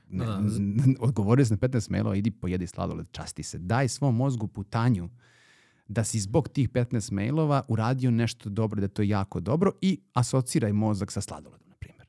Ne, 0.09 0.25
Da. 0.25 0.41
odgovorio 1.07 1.45
sam 1.45 1.57
na 1.61 1.67
15 1.67 1.91
mailova, 1.91 2.15
idi 2.15 2.31
pojedi 2.31 2.67
sladoled, 2.67 3.07
časti 3.11 3.43
se. 3.43 3.57
Daj 3.57 3.87
svom 3.87 4.15
mozgu 4.15 4.47
putanju 4.47 5.09
da 5.87 6.03
si 6.03 6.19
zbog 6.19 6.49
tih 6.49 6.69
15 6.69 7.11
mailova 7.11 7.61
uradio 7.67 8.11
nešto 8.11 8.49
dobro, 8.49 8.79
da 8.79 8.85
je 8.85 8.93
to 8.93 9.01
jako 9.01 9.39
dobro 9.39 9.71
i 9.81 9.99
asociraj 10.13 10.73
mozak 10.73 11.11
sa 11.11 11.21
sladoledom, 11.21 11.67
na 11.69 11.75
primjer. 11.75 12.07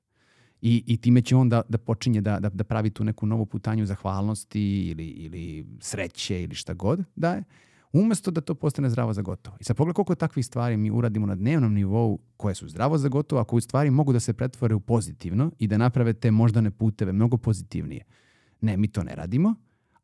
I, 0.60 0.84
I 0.86 0.96
time 0.96 1.22
će 1.22 1.36
on 1.36 1.48
da, 1.48 1.62
da 1.68 1.78
počinje 1.78 2.20
da, 2.20 2.38
da, 2.40 2.48
da 2.48 2.64
pravi 2.64 2.90
tu 2.90 3.04
neku 3.04 3.26
novu 3.26 3.46
putanju 3.46 3.86
zahvalnosti 3.86 4.88
ili, 4.88 5.06
ili 5.06 5.66
sreće 5.80 6.42
ili 6.42 6.54
šta 6.54 6.74
god 6.74 7.04
da 7.16 7.32
je, 7.32 7.44
umesto 7.92 8.30
da 8.30 8.40
to 8.40 8.54
postane 8.54 8.90
zdravo 8.90 9.12
za 9.12 9.22
gotovo. 9.22 9.56
I 9.60 9.64
sad 9.64 9.76
pogledaj 9.76 9.94
koliko 9.94 10.14
takvih 10.14 10.46
stvari 10.46 10.76
mi 10.76 10.90
uradimo 10.90 11.26
na 11.26 11.34
dnevnom 11.34 11.74
nivou 11.74 12.18
koje 12.36 12.54
su 12.54 12.68
zdravo 12.68 12.98
za 12.98 13.08
gotovo, 13.08 13.40
a 13.40 13.44
koje 13.44 13.58
u 13.58 13.60
stvari 13.60 13.90
mogu 13.90 14.12
da 14.12 14.20
se 14.20 14.32
pretvore 14.32 14.74
u 14.74 14.80
pozitivno 14.80 15.52
i 15.58 15.66
da 15.66 15.76
naprave 15.76 16.12
te 16.12 16.30
moždane 16.30 16.70
puteve 16.70 17.12
mnogo 17.12 17.36
pozitivnije. 17.36 18.04
Ne, 18.60 18.76
mi 18.76 18.88
to 18.88 19.02
ne 19.02 19.14
radimo, 19.14 19.54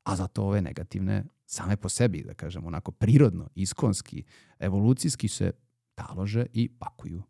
a 0.03 0.17
zato 0.17 0.43
ove 0.43 0.63
negativne 0.63 1.25
same 1.47 1.77
po 1.77 1.89
sebi, 1.89 2.23
da 2.23 2.35
kažem, 2.35 2.67
onako 2.67 2.93
prirodno, 2.93 3.49
iskonski, 3.55 4.25
evolucijski 4.59 5.29
se 5.29 5.53
talože 5.95 6.47
i 6.53 6.69
pakuju 6.79 7.23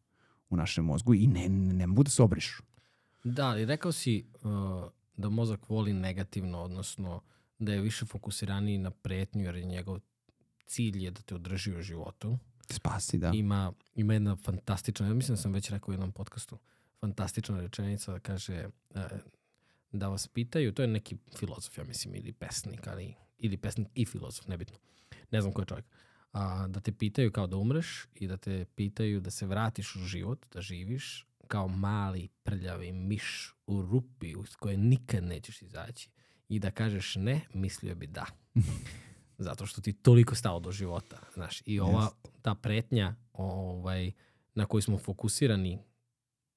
u 0.50 0.56
našem 0.56 0.84
mozgu 0.84 1.14
i 1.14 1.26
ne, 1.26 1.48
ne 1.48 1.86
mogu 1.86 2.02
da 2.02 2.10
se 2.10 2.22
obrišu. 2.22 2.62
Da, 3.24 3.46
ali 3.46 3.64
rekao 3.64 3.92
si 3.92 4.26
uh, 4.34 4.50
da 5.16 5.28
mozak 5.28 5.68
voli 5.68 5.92
negativno, 5.92 6.58
odnosno 6.58 7.20
da 7.58 7.72
je 7.72 7.80
više 7.80 8.06
fokusiraniji 8.06 8.78
na 8.78 8.90
pretnju 8.90 9.44
jer 9.44 9.56
je 9.56 9.64
njegov 9.64 10.00
cilj 10.66 11.04
je 11.04 11.10
da 11.10 11.22
te 11.22 11.34
održi 11.34 11.76
u 11.76 11.82
životu. 11.82 12.38
Spasi, 12.70 13.18
da. 13.18 13.30
Ima, 13.34 13.72
ima 13.94 14.12
jedna 14.12 14.36
fantastična, 14.36 15.06
ja 15.06 15.14
mislim 15.14 15.36
da 15.36 15.42
sam 15.42 15.52
već 15.52 15.70
rekao 15.70 15.90
u 15.90 15.92
jednom 15.92 16.12
podcastu, 16.12 16.58
fantastična 17.00 17.60
rečenica 17.60 18.12
da 18.12 18.20
kaže 18.20 18.68
e, 18.94 19.08
da 19.92 20.08
vas 20.08 20.28
pitaju, 20.28 20.72
to 20.72 20.82
je 20.82 20.88
neki 20.88 21.16
filozof, 21.38 21.78
ja 21.78 21.84
mislim, 21.84 22.14
ili 22.14 22.32
pesnik, 22.32 22.86
ali, 22.86 23.14
ili 23.38 23.56
pesnik 23.56 23.88
i 23.94 24.06
filozof, 24.06 24.46
nebitno. 24.46 24.78
Ne 25.30 25.40
znam 25.40 25.52
ko 25.52 25.62
je 25.62 25.66
čovjek. 25.66 25.86
A, 26.32 26.66
da 26.68 26.80
te 26.80 26.92
pitaju 26.92 27.32
kao 27.32 27.46
da 27.46 27.56
umreš 27.56 28.06
i 28.14 28.26
da 28.26 28.36
te 28.36 28.64
pitaju 28.74 29.20
da 29.20 29.30
se 29.30 29.46
vratiš 29.46 29.96
u 29.96 29.98
život, 29.98 30.46
da 30.52 30.60
živiš 30.60 31.26
kao 31.48 31.68
mali 31.68 32.28
prljavi 32.42 32.92
miš 32.92 33.54
u 33.66 33.82
rupi 33.82 34.34
uz 34.36 34.56
koje 34.56 34.76
nikad 34.76 35.24
nećeš 35.24 35.62
izaći 35.62 36.10
i 36.48 36.58
da 36.58 36.70
kažeš 36.70 37.16
ne, 37.16 37.40
mislio 37.54 37.94
bi 37.94 38.06
da. 38.06 38.26
Zato 39.38 39.66
što 39.66 39.80
ti 39.80 39.92
toliko 39.92 40.34
stalo 40.34 40.60
do 40.60 40.72
života. 40.72 41.16
Znaš, 41.34 41.62
I 41.66 41.80
ova, 41.80 42.10
ta 42.42 42.54
pretnja 42.54 43.14
ovaj, 43.32 44.12
na 44.54 44.66
koju 44.66 44.82
smo 44.82 44.98
fokusirani 44.98 45.78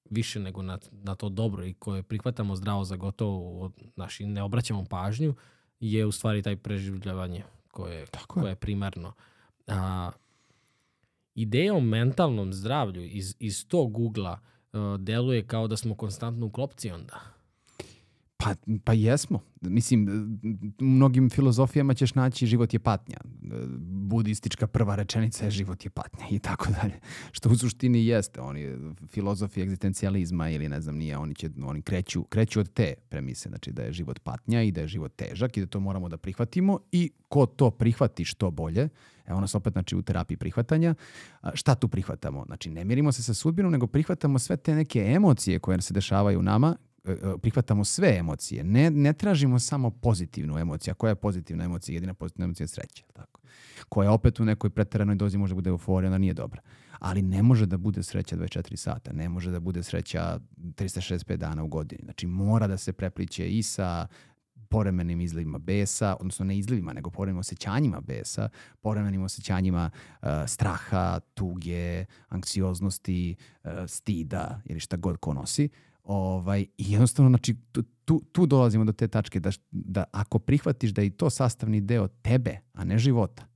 više 0.09 0.39
nego 0.39 0.61
na, 0.61 0.79
na 0.91 1.15
to 1.15 1.29
dobro 1.29 1.65
i 1.65 1.73
koje 1.73 2.03
prihvatamo 2.03 2.55
zdravo 2.55 2.83
za 2.83 2.95
gotovo, 2.95 3.71
znaš, 3.93 4.19
i 4.19 4.25
ne 4.25 4.43
obraćamo 4.43 4.85
pažnju, 4.85 5.35
je 5.79 6.05
u 6.05 6.11
stvari 6.11 6.41
taj 6.41 6.55
preživljavanje 6.55 7.43
koje, 7.71 8.05
Tako 8.05 8.39
je. 8.39 8.41
koje 8.41 8.51
je 8.51 8.55
primarno. 8.55 9.13
A, 9.67 10.11
ideja 11.35 11.73
o 11.73 11.79
mentalnom 11.79 12.53
zdravlju 12.53 13.03
iz, 13.03 13.35
iz 13.39 13.67
tog 13.67 13.99
ugla 13.99 14.39
uh, 14.73 14.79
deluje 14.99 15.47
kao 15.47 15.67
da 15.67 15.77
smo 15.77 15.95
konstantno 15.95 16.45
u 16.45 16.49
klopci 16.49 16.91
onda. 16.91 17.36
Pa, 18.47 18.55
pa 18.83 18.93
jesmo. 18.93 19.39
Mislim, 19.61 20.07
u 20.81 20.83
mnogim 20.83 21.29
filozofijama 21.29 21.93
ćeš 21.93 22.15
naći 22.15 22.45
život 22.45 22.73
je 22.73 22.79
patnja. 22.79 23.17
Budistička 23.79 24.67
prva 24.67 24.95
rečenica 24.95 25.45
je 25.45 25.51
život 25.51 25.85
je 25.85 25.89
patnja 25.89 26.25
i 26.31 26.39
tako 26.39 26.67
dalje. 26.81 26.99
Što 27.31 27.49
u 27.49 27.55
suštini 27.55 28.05
jeste. 28.05 28.41
Oni 28.41 28.77
filozofi 29.07 29.61
egzistencijalizma 29.61 30.49
ili 30.49 30.69
ne 30.69 30.81
znam 30.81 30.95
nije, 30.95 31.17
oni, 31.17 31.35
će, 31.35 31.49
oni 31.65 31.81
kreću, 31.81 32.23
kreću 32.23 32.59
od 32.59 32.73
te 32.73 32.93
premise. 33.09 33.49
Znači 33.49 33.71
da 33.71 33.83
je 33.83 33.91
život 33.91 34.19
patnja 34.19 34.61
i 34.61 34.71
da 34.71 34.81
je 34.81 34.87
život 34.87 35.15
težak 35.15 35.57
i 35.57 35.61
da 35.61 35.67
to 35.67 35.79
moramo 35.79 36.09
da 36.09 36.17
prihvatimo 36.17 36.79
i 36.91 37.11
ko 37.29 37.45
to 37.45 37.71
prihvati 37.71 38.25
što 38.25 38.51
bolje, 38.51 38.89
evo 39.25 39.41
nas 39.41 39.55
opet 39.55 39.73
znači 39.73 39.95
u 39.95 40.01
terapiji 40.01 40.37
prihvatanja, 40.37 40.95
šta 41.53 41.75
tu 41.75 41.87
prihvatamo? 41.87 42.43
Znači 42.45 42.69
ne 42.69 42.85
mirimo 42.85 43.11
se 43.11 43.23
sa 43.23 43.33
sudbinom, 43.33 43.71
nego 43.71 43.87
prihvatamo 43.87 44.39
sve 44.39 44.57
te 44.57 44.75
neke 44.75 44.99
emocije 44.99 45.59
koje 45.59 45.81
se 45.81 45.93
dešavaju 45.93 46.39
u 46.39 46.43
nama 46.43 46.75
prihvatamo 47.41 47.85
sve 47.85 48.17
emocije. 48.17 48.63
Ne, 48.63 48.89
ne 48.89 49.13
tražimo 49.13 49.59
samo 49.59 49.91
pozitivnu 49.91 50.57
emociju. 50.57 50.91
A 50.91 50.95
koja 50.95 51.09
je 51.09 51.15
pozitivna 51.15 51.63
emocija? 51.63 51.93
Jedina 51.93 52.13
pozitivna 52.13 52.45
emocija 52.45 52.63
je 52.63 52.67
sreća. 52.67 53.03
Tako. 53.13 53.41
Koja 53.89 54.11
opet 54.11 54.39
u 54.39 54.45
nekoj 54.45 54.69
preteranoj 54.69 55.15
dozi 55.15 55.37
može 55.37 55.51
da 55.51 55.55
bude 55.55 55.69
euforija, 55.69 56.09
ona 56.09 56.17
nije 56.17 56.33
dobra. 56.33 56.61
Ali 56.99 57.21
ne 57.21 57.43
može 57.43 57.65
da 57.65 57.77
bude 57.77 58.03
sreća 58.03 58.35
24 58.35 58.75
sata. 58.75 59.13
Ne 59.13 59.29
može 59.29 59.51
da 59.51 59.59
bude 59.59 59.83
sreća 59.83 60.39
365 60.57 61.35
dana 61.35 61.63
u 61.63 61.67
godini. 61.67 62.01
Znači 62.03 62.27
mora 62.27 62.67
da 62.67 62.77
se 62.77 62.93
prepliće 62.93 63.49
i 63.49 63.63
sa 63.63 64.07
poremenim 64.69 65.21
izlivima 65.21 65.57
besa, 65.57 66.15
odnosno 66.19 66.45
ne 66.45 66.57
izlivima, 66.57 66.93
nego 66.93 67.09
poremenim 67.09 67.39
osjećanjima 67.39 68.01
besa, 68.01 68.49
poremenim 68.81 69.23
osjećanjima 69.23 69.89
uh, 70.21 70.27
straha, 70.47 71.19
tuge, 71.33 72.05
anksioznosti, 72.29 73.35
uh, 73.63 73.71
stida 73.87 74.61
ili 74.65 74.79
šta 74.79 74.97
god 74.97 75.17
ko 75.17 75.33
nosi. 75.33 75.69
Ovaj, 76.07 76.61
I 76.61 76.91
jednostavno, 76.91 77.29
znači, 77.29 77.55
tu, 78.05 78.21
tu, 78.31 78.45
dolazimo 78.45 78.85
do 78.85 78.91
te 78.91 79.07
tačke 79.07 79.39
da, 79.39 79.49
da 79.71 80.03
ako 80.11 80.39
prihvatiš 80.39 80.91
da 80.91 81.01
je 81.01 81.09
to 81.09 81.29
sastavni 81.29 81.81
deo 81.81 82.07
tebe, 82.07 82.57
a 82.73 82.83
ne 82.83 82.97
života, 82.97 83.47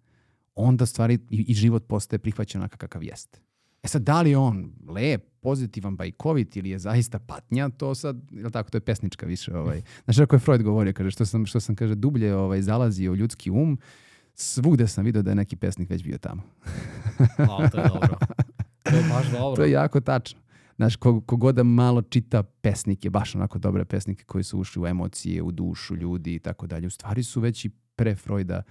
onda 0.56 0.86
stvari 0.86 1.20
i, 1.30 1.46
i 1.48 1.54
život 1.54 1.88
postaje 1.88 2.20
prihvaćen 2.20 2.62
onakav 2.62 2.78
kakav 2.78 3.04
jeste. 3.04 3.40
E 3.84 3.88
sad, 3.88 4.02
da 4.02 4.22
li 4.22 4.30
je 4.30 4.38
on 4.38 4.72
lep, 4.88 5.24
pozitivan, 5.42 5.96
bajkovit 5.96 6.56
ili 6.56 6.70
je 6.70 6.80
zaista 6.80 7.20
patnja, 7.20 7.70
to 7.70 7.96
sad, 7.96 8.18
je 8.32 8.52
tako, 8.52 8.70
to 8.70 8.78
je 8.78 8.82
pesnička 8.82 9.26
više. 9.26 9.58
Ovaj. 9.58 9.82
Znaš 10.04 10.18
kako 10.18 10.36
je 10.36 10.40
Freud 10.40 10.64
govorio, 10.64 10.94
kaže, 10.94 11.12
što 11.12 11.26
sam, 11.26 11.46
što 11.46 11.60
sam 11.60 11.76
kaže, 11.76 11.96
dublje 11.96 12.36
ovaj, 12.36 12.62
zalazio 12.62 13.12
u 13.12 13.16
ljudski 13.16 13.52
um, 13.52 13.80
svugde 14.34 14.88
sam 14.88 15.06
vidio 15.06 15.22
da 15.22 15.32
je 15.32 15.36
neki 15.36 15.56
pesnik 15.56 15.90
već 15.90 16.04
bio 16.04 16.18
tamo. 16.18 16.42
Wow, 17.38 17.72
to 17.72 17.78
je 17.78 17.88
dobro. 17.88 18.18
To 18.84 18.96
je 18.96 19.04
baš 19.10 19.32
dobro. 19.40 19.56
To 19.56 19.64
je 19.64 19.72
jako 19.72 20.00
tačno. 20.02 20.40
Znaš, 20.82 20.96
ko, 20.96 21.22
kogod 21.22 21.56
da 21.56 21.64
malo 21.64 22.02
čita 22.02 22.44
pesnike, 22.44 23.10
baš 23.10 23.36
onako 23.36 23.60
dobre 23.60 23.86
pesnike 23.86 24.24
koji 24.24 24.44
su 24.44 24.60
ušli 24.60 24.82
u 24.82 24.88
emocije, 24.88 25.42
u 25.42 25.52
dušu 25.52 25.96
ljudi 25.96 26.36
i 26.36 26.40
tako 26.40 26.68
dalje, 26.68 26.88
u 26.88 26.90
stvari 26.90 27.24
su 27.24 27.42
već 27.42 27.66
i 27.66 27.70
pre 27.96 28.16
Freuda 28.16 28.64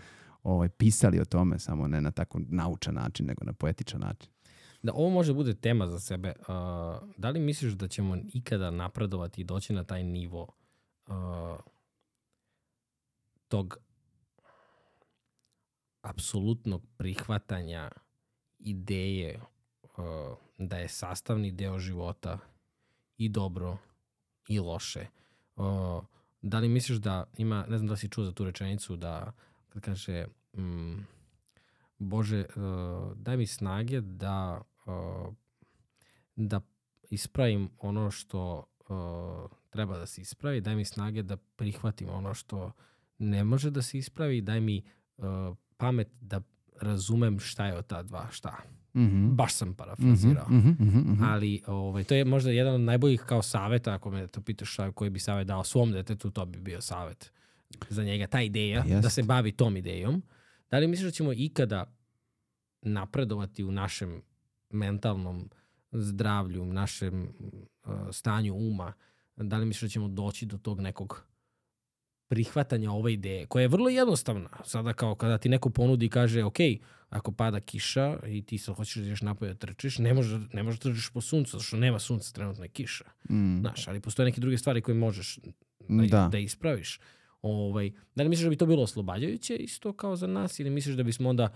ovaj, 0.42 0.68
pisali 0.68 1.20
o 1.20 1.24
tome, 1.24 1.58
samo 1.58 1.88
ne 1.88 2.00
na 2.00 2.11
tako 2.11 2.40
naučan 2.48 2.94
način, 2.94 3.26
nego 3.26 3.44
na 3.44 3.52
poetičan 3.52 4.00
način. 4.00 4.30
Da, 4.82 4.92
ovo 4.92 5.11
može 5.11 5.34
bude 5.34 5.54
tema 5.54 5.86
za 5.86 6.00
sebe. 6.00 6.32
Uh, 6.38 6.46
da 7.16 7.30
li 7.30 7.40
misliš 7.40 7.72
da 7.72 7.88
ćemo 7.88 8.16
ikada 8.32 8.70
napredovati 8.70 9.40
i 9.40 9.44
doći 9.44 9.72
na 9.72 9.84
taj 9.84 10.04
nivo 10.04 10.48
uh, 11.08 11.14
tog 13.48 13.76
apsolutnog 16.02 16.86
prihvatanja 16.96 17.90
ideje 18.58 19.40
da 20.59 20.76
je 20.76 20.88
sastavni 20.88 21.53
deo 21.53 21.78
života 21.78 22.38
i 23.16 23.28
dobro 23.28 23.78
i 24.48 24.59
loše. 24.59 25.07
Uh, 25.57 26.05
da 26.42 26.59
li 26.59 26.68
misliš 26.68 26.98
da 26.98 27.24
ima, 27.36 27.66
ne 27.68 27.78
znam 27.78 27.88
da 27.88 27.96
si 27.96 28.09
čuo 28.09 28.24
za 28.24 28.32
tu 28.32 28.44
rečenicu 28.44 28.96
da 28.96 29.32
kad 29.68 29.82
kaže 29.82 30.26
mm, 30.57 31.07
Bože, 31.98 32.44
uh, 32.57 33.16
daj 33.16 33.36
mi 33.36 33.46
snage 33.46 34.01
da 34.01 34.62
uh, 34.86 35.34
da 36.36 36.61
ispravim 37.11 37.70
ono 37.78 38.11
što 38.11 38.64
uh, 38.88 39.51
treba 39.70 39.98
da 39.98 40.07
se 40.07 40.20
ispravi, 40.20 40.61
daj 40.61 40.76
mi 40.76 40.84
snage 40.84 41.22
da 41.22 41.36
prihvatim 41.36 42.09
ono 42.09 42.34
što 42.34 42.72
ne 43.18 43.44
može 43.44 43.70
da 43.70 43.82
se 43.82 43.98
ispravi, 43.98 44.40
daj 44.40 44.61
mi 44.61 44.82
uh, 45.16 45.24
pamet 45.76 46.09
da 46.20 46.40
razumem 46.80 47.38
šta 47.40 47.66
je 47.66 47.76
od 47.76 47.86
ta 47.86 48.03
dva 48.03 48.26
šta. 48.30 48.57
Mhm. 48.95 49.28
Baš 49.34 49.55
sam 49.55 49.74
parafrazirao. 49.74 50.47
Mhm, 50.51 50.68
mhm, 50.68 50.84
mhm, 50.84 51.12
mhm. 51.12 51.24
Ali 51.24 51.62
ovaj, 51.66 52.05
to 52.05 52.14
je 52.14 52.24
možda 52.24 52.51
jedan 52.51 52.74
od 52.74 52.80
najboljih 52.80 53.20
kao 53.20 53.43
saveta, 53.43 53.95
ako 53.95 54.11
me 54.11 54.26
to 54.26 54.41
pitaš 54.41 54.72
šta, 54.72 54.93
koji 54.93 55.11
bi 55.11 55.18
savet 55.18 55.47
dao 55.47 55.64
svom 55.64 55.93
detetu, 55.93 56.30
to 56.30 56.47
bi 56.47 56.59
bio 56.59 56.80
savet 56.80 57.32
za 57.88 58.05
njega. 58.05 58.26
Ta 58.26 58.43
ideja, 58.43 58.84
Jest. 58.86 59.03
da 59.03 59.11
se 59.11 59.22
bavi 59.22 59.53
tom 59.53 59.76
idejom. 59.76 60.22
Da 60.70 60.78
li 60.78 60.86
misliš 60.86 61.07
da 61.07 61.11
ćemo 61.11 61.32
ikada 61.32 61.95
napredovati 62.82 63.64
u 63.64 63.72
našem 63.72 64.22
mentalnom 64.70 65.51
zdravlju, 65.93 66.64
našem 66.64 67.22
uh, 67.22 67.95
stanju 68.12 68.55
uma? 68.55 68.93
Da 69.36 69.57
li 69.59 69.66
misliš 69.66 69.82
da 69.82 69.93
ćemo 69.93 70.09
doći 70.09 70.47
do 70.47 70.59
tog 70.59 70.80
nekog 70.80 71.30
prihvatanja 72.31 72.93
ove 72.93 73.12
ideje, 73.12 73.47
koja 73.47 73.62
je 73.62 73.68
vrlo 73.68 73.89
jednostavna. 73.89 74.49
Sada 74.64 74.93
kao 74.93 75.14
kada 75.14 75.39
ti 75.39 75.49
neko 75.49 75.70
ponudi 75.70 76.07
i 76.07 76.09
kaže, 76.09 76.45
ok, 76.45 76.57
ako 77.11 77.33
pada 77.33 77.61
kiša 77.61 78.18
i 78.26 78.43
ti 78.43 78.59
se 78.59 78.72
hoćeš 78.72 78.95
da 78.95 79.03
ideš 79.03 79.22
napolje 79.22 79.55
da 79.55 79.59
trčiš, 79.59 79.99
ne 79.99 80.14
možeš, 80.14 80.41
ne 80.53 80.62
možeš 80.62 80.81
da 80.81 80.91
trčiš 80.91 81.11
po 81.11 81.20
suncu, 81.20 81.51
zato 81.51 81.64
što 81.64 81.76
nema 81.76 81.99
sunca, 81.99 82.33
trenutno 82.33 82.64
je 82.64 82.68
kiša. 82.68 83.05
Mm, 83.31 83.61
Znaš, 83.61 83.89
ali 83.89 84.01
postoje 84.01 84.24
neke 84.24 84.41
druge 84.41 84.59
stvari 84.59 84.81
koje 84.81 84.95
možeš 84.95 85.39
da, 85.89 86.07
Da. 86.07 86.28
da 86.33 86.39
ispraviš. 86.39 87.01
Ovaj, 87.43 87.91
da 88.14 88.22
li 88.22 88.28
misliš 88.28 88.45
da 88.45 88.51
bi 88.51 88.57
to 88.57 88.66
bilo 88.66 88.83
oslobađajuće 88.83 89.57
isto 89.57 89.93
kao 89.93 90.16
za 90.16 90.26
nas 90.26 90.59
ili 90.61 90.70
misliš 90.70 90.97
da 90.97 91.03
bismo 91.03 91.28
onda 91.28 91.49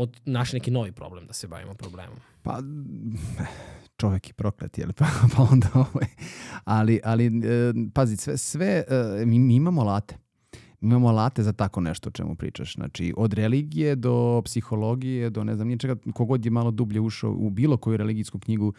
od, 0.00 0.20
našli 0.24 0.56
neki 0.56 0.70
novi 0.70 0.92
problem 0.92 1.26
da 1.26 1.32
se 1.32 1.48
bavimo 1.48 1.74
problemom? 1.74 2.16
Pa, 2.42 2.58
čovek 3.96 4.28
je 4.28 4.34
proklet, 4.34 4.78
jel? 4.78 4.92
Pa, 4.98 5.06
pa 5.36 5.42
onda 5.42 5.68
ovaj. 5.74 6.08
Ali, 6.64 7.00
ali 7.04 7.26
e, 7.26 7.72
pazi, 7.94 8.16
sve, 8.16 8.36
sve 8.36 8.84
e, 8.88 9.26
mi, 9.26 9.38
mi 9.38 9.54
imamo 9.54 9.80
alate. 9.80 10.16
Mi 10.80 10.88
imamo 10.88 11.08
alate 11.08 11.42
za 11.42 11.52
tako 11.52 11.80
nešto 11.80 12.08
o 12.08 12.12
čemu 12.12 12.34
pričaš. 12.34 12.74
Znači, 12.74 13.14
od 13.16 13.32
religije 13.32 13.96
do 13.96 14.42
psihologije, 14.44 15.30
do 15.30 15.44
ne 15.44 15.54
znam 15.54 15.68
ničega, 15.68 15.96
kogod 16.14 16.44
je 16.44 16.50
malo 16.50 16.70
dublje 16.70 17.00
ušao 17.00 17.30
u 17.30 17.50
bilo 17.50 17.76
koju 17.76 17.96
religijsku 17.96 18.38
knjigu, 18.38 18.72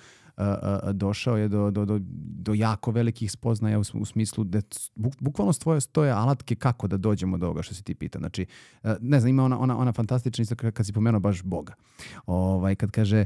došao 0.93 1.37
je 1.37 1.47
do, 1.47 1.71
do, 1.71 1.85
do, 1.85 1.99
do 2.41 2.53
jako 2.53 2.91
velikih 2.91 3.31
spoznaja 3.31 3.79
u, 3.79 3.83
u 3.93 4.05
smislu 4.05 4.43
da 4.43 4.61
buk, 4.95 5.13
bukvalno 5.19 5.53
stoje, 5.53 5.81
stoje 5.81 6.11
alatke 6.11 6.55
kako 6.55 6.87
da 6.87 6.97
dođemo 6.97 7.37
do 7.37 7.45
ovoga 7.45 7.61
što 7.61 7.75
se 7.75 7.83
ti 7.83 7.95
pita. 7.95 8.19
Znači, 8.19 8.45
ne 8.99 9.19
znam, 9.19 9.29
ima 9.29 9.43
ona, 9.43 9.59
ona, 9.59 9.77
ona 9.77 9.93
fantastična 9.93 10.41
isto 10.41 10.55
kad 10.55 10.85
si 10.85 10.93
pomenuo 10.93 11.19
baš 11.19 11.43
Boga. 11.43 11.73
Ovaj, 12.25 12.75
kad 12.75 12.91
kaže, 12.91 13.25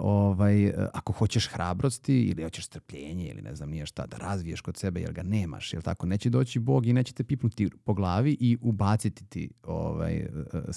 ovaj, 0.00 0.72
ako 0.92 1.12
hoćeš 1.12 1.48
hrabrosti 1.48 2.22
ili 2.22 2.42
hoćeš 2.42 2.66
strpljenje 2.66 3.26
ili 3.26 3.42
ne 3.42 3.54
znam 3.54 3.70
nije 3.70 3.86
šta, 3.86 4.06
da 4.06 4.16
razviješ 4.16 4.60
kod 4.60 4.76
sebe 4.76 5.00
jer 5.00 5.12
ga 5.12 5.22
nemaš, 5.22 5.72
jel 5.72 5.82
tako? 5.82 6.06
Neće 6.06 6.30
doći 6.30 6.58
Bog 6.58 6.86
i 6.86 6.92
neće 6.92 7.12
te 7.12 7.24
pipnuti 7.24 7.70
po 7.84 7.94
glavi 7.94 8.36
i 8.40 8.56
ubaciti 8.60 9.24
ti 9.24 9.50
ovaj, 9.62 10.26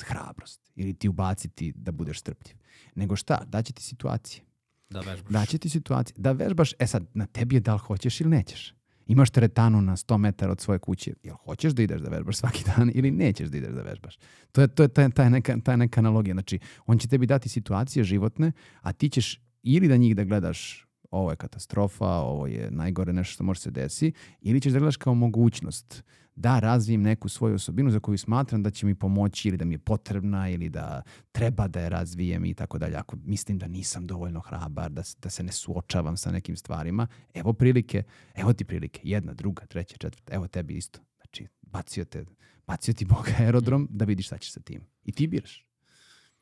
hrabrost 0.06 0.72
ili 0.76 0.94
ti 0.94 1.10
ubaciti 1.10 1.74
da 1.76 1.92
budeš 1.92 2.20
strpljiv. 2.20 2.56
Nego 2.96 3.16
šta? 3.16 3.44
Daće 3.48 3.74
ti 3.74 3.84
situacije. 3.84 4.44
Da 4.90 5.00
vežbaš. 5.00 5.32
Daće 5.32 5.58
ti 5.58 5.70
situacije. 5.70 6.16
Da 6.18 6.32
vežbaš, 6.32 6.74
e 6.80 6.88
sad, 6.88 7.06
na 7.14 7.26
tebi 7.26 7.56
je 7.56 7.60
da 7.60 7.74
li 7.74 7.80
hoćeš 7.80 8.22
ili 8.22 8.30
nećeš. 8.30 8.74
Imaš 9.08 9.30
teretanu 9.30 9.82
na 9.82 9.96
100 9.96 10.18
metara 10.18 10.52
od 10.52 10.62
svoje 10.62 10.80
kuće. 10.80 11.14
Jel 11.24 11.36
hoćeš 11.36 11.74
da 11.74 11.84
ideš 11.84 12.02
da 12.02 12.10
vežbaš 12.10 12.38
svaki 12.38 12.64
dan 12.78 12.92
ili 12.94 13.12
nećeš 13.12 13.50
da 13.50 13.58
ideš 13.58 13.74
da 13.74 13.82
vežbaš? 13.82 14.18
To 14.52 14.62
je, 14.62 14.68
to 14.68 14.84
je 14.84 14.90
ta, 14.90 15.10
ta, 15.10 15.30
neka, 15.30 15.58
ta 15.64 15.76
neka 15.76 16.00
analogija. 16.00 16.34
Znači, 16.34 16.60
on 16.86 16.98
će 16.98 17.08
tebi 17.08 17.26
dati 17.26 17.50
situacije 17.50 18.04
životne, 18.04 18.52
a 18.82 18.94
ti 18.94 19.10
ćeš 19.10 19.42
ili 19.64 19.88
da 19.88 19.98
njih 19.98 20.16
da 20.16 20.24
gledaš 20.24 20.85
ovo 21.16 21.30
je 21.30 21.36
katastrofa, 21.36 22.06
ovo 22.06 22.48
je 22.48 22.72
najgore 22.72 23.14
nešto 23.14 23.34
što 23.34 23.44
može 23.44 23.60
se 23.60 23.72
desi, 23.72 24.12
ili 24.42 24.62
ćeš 24.62 24.74
da 24.74 24.80
gledaš 24.80 24.98
kao 24.98 25.14
mogućnost 25.14 26.04
da 26.36 26.60
razvijem 26.60 27.02
neku 27.02 27.30
svoju 27.30 27.56
osobinu 27.56 27.92
za 27.92 28.00
koju 28.00 28.18
smatram 28.18 28.64
da 28.64 28.70
će 28.72 28.86
mi 28.86 28.96
pomoći 28.96 29.48
ili 29.48 29.58
da 29.58 29.66
mi 29.66 29.74
je 29.74 29.80
potrebna 29.80 30.50
ili 30.50 30.70
da 30.70 31.02
treba 31.32 31.68
da 31.68 31.80
je 31.80 31.90
razvijem 31.90 32.46
i 32.46 32.54
tako 32.54 32.78
dalje. 32.78 32.96
Ako 32.96 33.18
mislim 33.24 33.58
da 33.58 33.68
nisam 33.68 34.08
dovoljno 34.08 34.40
hrabar, 34.40 34.92
da, 34.92 35.02
da 35.22 35.30
se 35.30 35.44
ne 35.44 35.52
suočavam 35.52 36.18
sa 36.18 36.32
nekim 36.32 36.58
stvarima, 36.58 37.08
evo 37.34 37.54
prilike, 37.54 38.04
evo 38.34 38.54
ti 38.54 38.66
prilike, 38.66 39.02
jedna, 39.04 39.34
druga, 39.34 39.66
treća, 39.66 39.98
četvrta, 39.98 40.34
evo 40.34 40.48
tebi 40.48 40.74
isto. 40.74 41.00
Znači, 41.18 41.48
bacio, 41.62 42.06
te, 42.06 42.26
bacio 42.68 42.94
ti 42.94 43.06
Bog 43.16 43.30
aerodrom 43.40 43.88
da 43.92 44.06
vidiš 44.06 44.26
šta 44.26 44.38
ćeš 44.38 44.52
sa 44.52 44.60
tim. 44.60 44.82
I 45.04 45.12
ti 45.12 45.28
biraš. 45.28 45.66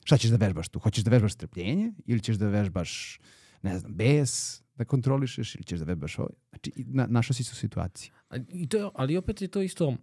Šta 0.04 0.18
ćeš 0.18 0.30
da 0.30 0.46
vežbaš 0.46 0.70
tu? 0.70 0.80
Hoćeš 0.80 1.04
da 1.04 1.12
vežbaš 1.12 1.34
strpljenje 1.34 1.94
ili 2.06 2.20
ćeš 2.20 2.36
da 2.36 2.48
vežbaš, 2.48 3.20
ne 3.64 3.80
znam, 3.80 3.94
bes, 3.94 4.62
da 4.76 4.86
kontrolišeš 4.86 5.56
ili 5.56 5.64
ćeš 5.64 5.80
da 5.80 5.86
vežbaš 5.86 6.20
ovo? 6.20 6.30
Znači, 6.50 6.72
na, 6.78 7.08
našao 7.08 7.34
si 7.34 7.44
se 7.44 7.52
u 7.54 7.56
situaciji. 7.56 8.12
I 8.50 8.70
to 8.70 8.78
je, 8.78 8.90
ali 8.96 9.18
opet 9.18 9.42
je 9.42 9.48
to 9.48 9.62
isto, 9.62 9.96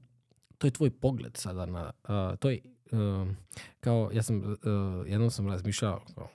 to 0.58 0.66
je 0.66 0.70
tvoj 0.70 0.90
pogled 0.90 1.36
sada 1.36 1.66
na, 1.66 1.92
uh, 2.02 2.38
to 2.38 2.50
je, 2.50 2.60
uh, 2.92 3.28
kao, 3.80 4.10
ja 4.14 4.22
sam, 4.22 4.36
uh, 4.36 4.56
jednom 5.06 5.30
sam 5.30 5.48
razmišljao, 5.48 6.04
kao, 6.14 6.28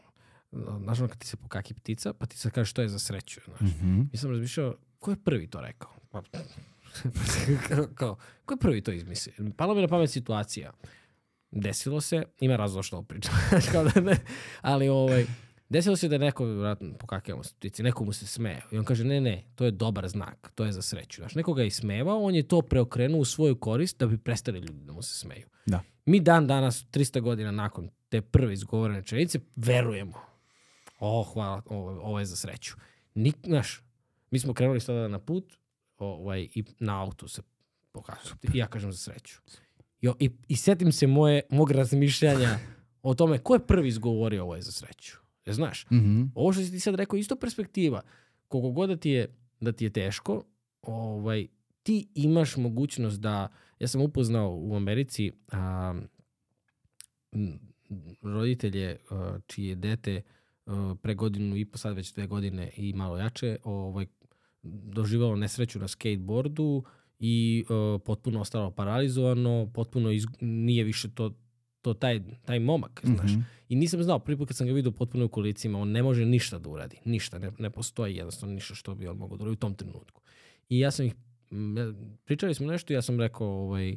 znaš 0.84 1.00
ono 1.00 1.08
kad 1.08 1.18
ti 1.18 1.28
se 1.28 1.38
pokaki 1.38 1.74
ptica, 1.74 2.14
pa 2.14 2.26
ti 2.26 2.38
se 2.38 2.50
kaže 2.50 2.70
što 2.70 2.82
je 2.82 2.90
za 2.90 3.00
sreću, 3.00 3.42
znaš. 3.46 3.72
Mm 3.72 3.86
-hmm. 3.86 4.08
I 4.14 4.18
sam 4.18 4.32
razmišljao, 4.32 4.76
ko 5.00 5.12
je 5.12 5.18
prvi 5.24 5.48
to 5.48 5.62
rekao? 5.62 5.92
Pa, 6.12 6.22
kao, 7.68 7.88
kao, 8.00 8.18
ko 8.46 8.54
je 8.54 8.58
prvi 8.58 8.82
to 8.82 8.92
izmislio? 8.92 9.52
Pala 9.58 9.76
mi 9.76 9.82
na 9.82 9.88
pamet 9.88 10.12
situacija. 10.12 10.72
Desilo 11.52 12.02
se, 12.02 12.24
ima 12.40 12.56
razlog 12.56 12.86
što 12.86 13.04
pričam, 13.04 13.34
kao 13.72 13.84
da 13.84 14.02
ne, 14.02 14.18
ali 14.62 14.90
ovaj, 14.90 15.26
desilo 15.70 15.96
se 15.96 16.08
da 16.08 16.16
je 16.16 16.20
neko, 16.20 16.46
se 17.44 17.54
ptici, 17.56 17.84
neko 17.84 18.04
mu 18.04 18.14
se 18.14 18.28
smeje. 18.28 18.62
I 18.72 18.78
on 18.78 18.86
kaže, 18.86 19.04
ne, 19.04 19.22
ne, 19.22 19.44
to 19.56 19.66
je 19.66 19.72
dobar 19.72 20.08
znak, 20.08 20.52
to 20.56 20.66
je 20.66 20.72
za 20.72 20.82
sreću. 20.82 21.22
Znaš, 21.22 21.36
neko 21.36 21.54
ga 21.54 21.62
je 21.62 21.68
ismevao, 21.68 22.24
on 22.24 22.36
je 22.36 22.48
to 22.48 22.62
preokrenuo 22.62 23.20
u 23.20 23.26
svoju 23.26 23.56
korist 23.56 24.00
da 24.00 24.08
bi 24.08 24.18
prestali 24.18 24.60
ljudi 24.60 24.86
da 24.86 24.94
mu 24.94 25.02
se 25.02 25.20
smeju. 25.20 25.48
Da. 25.66 25.82
Mi 26.06 26.20
dan 26.20 26.48
danas, 26.48 26.86
300 26.92 27.22
godina 27.22 27.52
nakon 27.52 27.90
te 28.10 28.22
prve 28.22 28.54
izgovorene 28.54 29.00
rečenice, 29.00 29.40
verujemo. 29.56 30.22
O, 31.00 31.24
hvala, 31.24 31.62
ovo, 31.66 31.90
ovo 31.90 32.20
je 32.20 32.26
za 32.26 32.36
sreću. 32.36 32.76
Nik, 33.16 33.36
znaš, 33.46 33.84
mi 34.32 34.40
smo 34.40 34.54
krenuli 34.54 34.80
sada 34.80 35.08
na 35.08 35.20
put 35.20 35.58
ovaj, 35.98 36.48
i 36.56 36.64
na 36.80 37.02
auto 37.02 37.28
se 37.28 37.42
pokazuje. 37.92 38.36
I 38.54 38.58
ja 38.58 38.68
kažem 38.68 38.92
za 38.92 38.98
sreću. 38.98 39.40
I, 40.02 40.10
i, 40.20 40.30
i 40.48 40.56
setim 40.56 40.92
se 40.92 41.08
moje, 41.08 41.42
mog 41.50 41.72
razmišljanja 41.72 42.60
o 43.02 43.14
tome 43.14 43.38
ko 43.38 43.54
je 43.54 43.68
prvi 43.68 43.88
izgovorio 43.88 44.44
ovo 44.44 44.56
je 44.56 44.62
za 44.62 44.72
sreću. 44.72 45.25
Je, 45.46 45.54
znaš, 45.54 45.86
Mm 45.92 45.96
-hmm. 45.96 46.30
ovo 46.36 46.54
što 46.54 46.64
si 46.64 46.72
ti 46.72 46.80
sad 46.80 46.96
rekao, 46.96 47.18
isto 47.18 47.36
perspektiva. 47.36 48.02
Koliko 48.48 48.72
god 48.72 48.90
da 48.90 48.98
ti 48.98 49.10
je, 49.10 49.28
da 49.62 49.72
ti 49.72 49.84
je 49.84 49.90
teško, 49.90 50.44
ovaj, 50.82 51.48
ti 51.84 52.08
imaš 52.16 52.58
mogućnost 52.58 53.20
da, 53.20 53.48
ja 53.80 53.88
sam 53.88 54.02
upoznao 54.02 54.56
u 54.56 54.76
Americi 54.76 55.32
a, 55.52 55.94
roditelje 58.22 58.98
a, 59.10 59.40
čije 59.48 59.76
dete 59.76 60.22
a, 60.66 60.96
pre 61.02 61.14
godinu 61.16 61.58
i 61.58 61.66
po, 61.66 61.78
sad 61.78 61.96
već 61.96 62.14
dve 62.14 62.28
godine 62.28 62.72
i 62.78 62.94
malo 62.94 63.18
jače, 63.18 63.58
ovaj, 63.64 64.06
doživalo 64.64 65.36
nesreću 65.36 65.80
na 65.80 65.88
skateboardu 65.88 66.84
i 67.20 67.66
a, 67.70 67.98
potpuno 68.06 68.42
ostalo 68.42 68.72
paralizovano, 68.72 69.72
potpuno 69.74 70.12
iz, 70.12 70.26
nije 70.42 70.84
više 70.84 71.10
to, 71.12 71.34
to 71.86 71.94
taj, 71.94 72.22
taj 72.46 72.60
momak, 72.60 73.02
znaš. 73.04 73.32
Mhm. 73.32 73.42
I 73.70 73.76
nisam 73.76 74.04
znao, 74.04 74.20
prvi 74.20 74.38
put 74.38 74.48
kad 74.48 74.58
sam 74.58 74.68
ga 74.68 74.74
vidio 74.74 74.92
potpuno 74.92 75.26
u 75.26 75.30
kolicima, 75.30 75.80
on 75.80 75.92
ne 75.92 76.04
može 76.04 76.26
ništa 76.26 76.60
da 76.60 76.70
uradi. 76.70 76.98
Ništa, 77.06 77.40
ne, 77.40 77.52
ne 77.60 77.70
postoji 77.70 78.16
jednostavno 78.16 78.56
ništa 78.56 78.76
što 78.76 78.96
bi 78.96 79.08
on 79.08 79.18
mogao 79.18 79.38
da 79.38 79.44
uradi 79.44 79.54
u 79.54 79.60
tom 79.60 79.76
trenutku. 79.76 80.22
I 80.70 80.80
ja 80.80 80.92
sam 80.92 81.06
ih, 81.06 81.14
pričali 82.26 82.54
smo 82.54 82.68
nešto 82.68 82.94
i 82.94 82.96
ja 82.96 83.02
sam 83.02 83.20
rekao, 83.20 83.48
ovaj, 83.48 83.96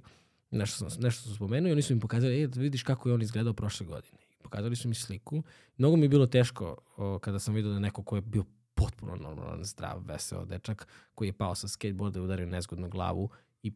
nešto 0.50 0.90
sam, 0.90 1.02
nešto 1.02 1.22
sam 1.22 1.34
spomenuo 1.34 1.68
i 1.68 1.72
oni 1.72 1.82
su 1.82 1.94
mi 1.94 2.00
pokazali, 2.00 2.42
e, 2.42 2.46
da 2.46 2.60
vidiš 2.60 2.82
kako 2.82 3.08
je 3.08 3.14
on 3.14 3.22
izgledao 3.22 3.52
prošle 3.52 3.86
godine. 3.86 4.18
Pokazali 4.42 4.76
su 4.76 4.88
mi 4.88 4.94
sliku. 4.94 5.42
Mnogo 5.78 5.96
mi 5.96 6.04
je 6.04 6.08
bilo 6.08 6.26
teško 6.26 6.76
o, 6.96 7.18
kada 7.18 7.38
sam 7.38 7.54
vidio 7.54 7.72
da 7.72 7.78
neko 7.78 8.02
ko 8.02 8.16
je 8.16 8.22
bio 8.22 8.44
potpuno 8.74 9.16
normalan, 9.16 9.64
zdrav, 9.64 10.02
veseo 10.06 10.44
dečak, 10.44 10.86
koji 11.14 11.28
je 11.28 11.32
pao 11.32 11.54
sa 11.54 11.68
skateboarda 11.68 12.18
i 12.18 12.22
udario 12.22 12.46
nezgodno 12.46 12.88
glavu 12.88 13.30
i 13.62 13.72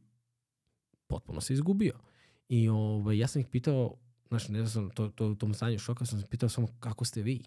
potpuno 1.06 1.40
se 1.40 1.52
izgubio. 1.52 1.94
I 2.52 2.68
ovaj, 2.68 3.18
ja 3.18 3.26
sam 3.26 3.40
ih 3.40 3.46
pitao, 3.46 3.96
znaš, 4.28 4.48
ne 4.48 4.66
znam, 4.66 4.90
to, 4.90 5.08
to, 5.08 5.28
u 5.28 5.34
tom 5.34 5.54
stanju 5.54 5.78
šoka 5.78 6.04
sam 6.06 6.22
pitao 6.30 6.48
samo 6.48 6.68
kako 6.80 7.04
ste 7.04 7.22
vi? 7.22 7.42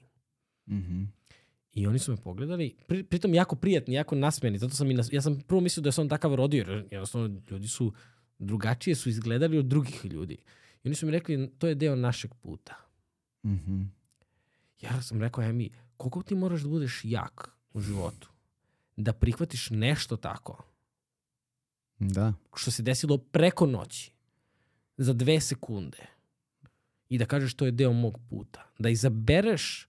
Mhm. 0.68 1.04
I 1.74 1.88
oni 1.88 2.00
su 2.00 2.12
me 2.12 2.18
pogledali, 2.18 2.76
pri, 2.88 3.04
pritom 3.04 3.34
jako 3.34 3.56
prijatni, 3.56 3.94
jako 3.94 4.16
nasmeni, 4.16 4.58
zato 4.58 4.76
sam 4.76 4.92
i 4.92 4.94
nas, 4.94 5.14
ja 5.14 5.22
sam 5.22 5.40
prvo 5.48 5.62
mislio 5.62 5.82
da 5.82 5.92
se 5.92 6.02
on 6.02 6.10
takav 6.10 6.36
rodio, 6.36 6.66
jer 6.68 6.88
jednostavno 6.92 7.42
ljudi 7.50 7.68
su 7.68 7.94
drugačije 8.40 8.96
su 8.96 9.10
izgledali 9.10 9.58
od 9.58 9.66
drugih 9.66 10.06
ljudi. 10.06 10.38
I 10.84 10.88
oni 10.88 10.96
su 10.96 11.06
mi 11.06 11.12
rekli, 11.12 11.52
to 11.58 11.68
je 11.68 11.76
deo 11.76 11.96
našeg 11.96 12.34
puta. 12.34 12.76
Mhm. 13.46 13.82
Ja 14.82 15.02
sam 15.02 15.22
rekao, 15.22 15.44
Emi, 15.44 15.70
koliko 15.98 16.24
ti 16.24 16.36
moraš 16.36 16.62
da 16.62 16.70
budeš 16.70 17.02
jak 17.04 17.50
u 17.74 17.82
životu? 17.82 18.30
Da 18.96 19.14
prihvatiš 19.14 19.70
nešto 19.70 20.18
tako, 20.18 20.64
Da. 22.00 22.34
što 22.56 22.72
se 22.72 22.84
desilo 22.84 23.18
preko 23.18 23.66
noći, 23.66 24.15
za 24.98 25.14
dve 25.14 25.40
sekunde, 25.40 25.98
i 27.10 27.18
da 27.18 27.26
kažeš 27.26 27.54
to 27.54 27.66
je 27.66 27.72
deo 27.72 27.94
mog 27.94 28.20
puta. 28.30 28.66
Da 28.80 28.90
izabereš 28.90 29.88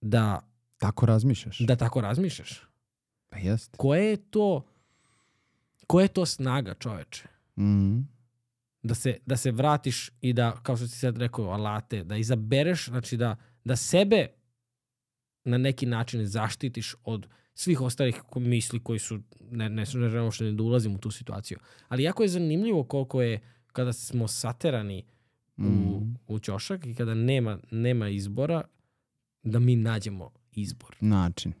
da, 0.00 0.48
Tako 0.78 1.06
razmišljaš. 1.06 1.58
da 1.58 1.76
tako 1.76 2.00
razmišljaš. 2.00 2.60
Pa 3.28 3.38
jeste. 3.38 3.76
Koja 3.76 4.00
je 4.00 4.16
to, 4.18 4.66
koja 5.86 6.02
je 6.02 6.08
to 6.08 6.26
snaga 6.26 6.74
čoveče? 6.74 7.24
Mhm. 7.58 8.00
Da 8.82 8.94
se, 8.94 9.18
da 9.26 9.36
se 9.36 9.50
vratiš 9.50 10.10
i 10.20 10.32
da, 10.32 10.52
kao 10.52 10.76
što 10.76 10.86
si 10.86 10.98
sad 10.98 11.16
rekao, 11.16 11.44
alate, 11.46 12.04
da 12.04 12.16
izabereš, 12.16 12.86
znači 12.86 13.16
da, 13.16 13.36
da 13.64 13.76
sebe 13.76 14.26
na 15.44 15.58
neki 15.58 15.86
način 15.86 16.26
zaštitiš 16.26 16.94
od 17.04 17.26
svih 17.54 17.80
ostalih 17.80 18.22
ko- 18.22 18.40
misli 18.40 18.80
koji 18.80 18.98
su, 18.98 19.20
ne, 19.40 19.68
ne, 19.68 19.70
ne 19.70 19.84
želim 19.84 20.24
uopšte 20.24 20.44
ni 20.44 20.52
da 20.52 20.62
ulazim 20.62 20.94
u 20.94 20.98
tu 20.98 21.10
situaciju. 21.10 21.58
Ali 21.88 22.02
jako 22.02 22.22
je 22.22 22.28
zanimljivo 22.28 22.84
koliko 22.84 23.22
je, 23.22 23.40
kada 23.72 23.92
smo 23.92 24.28
saterani 24.28 25.04
u, 25.56 25.62
Mhm. 25.62 26.12
u 26.28 26.38
ćošak 26.38 26.86
i 26.86 26.94
kada 26.94 27.14
nema, 27.14 27.58
nema 27.70 28.08
izbora, 28.08 28.62
da 29.42 29.58
mi 29.58 29.76
nađemo 29.76 30.30
izbor. 30.52 30.96
način. 31.00 31.52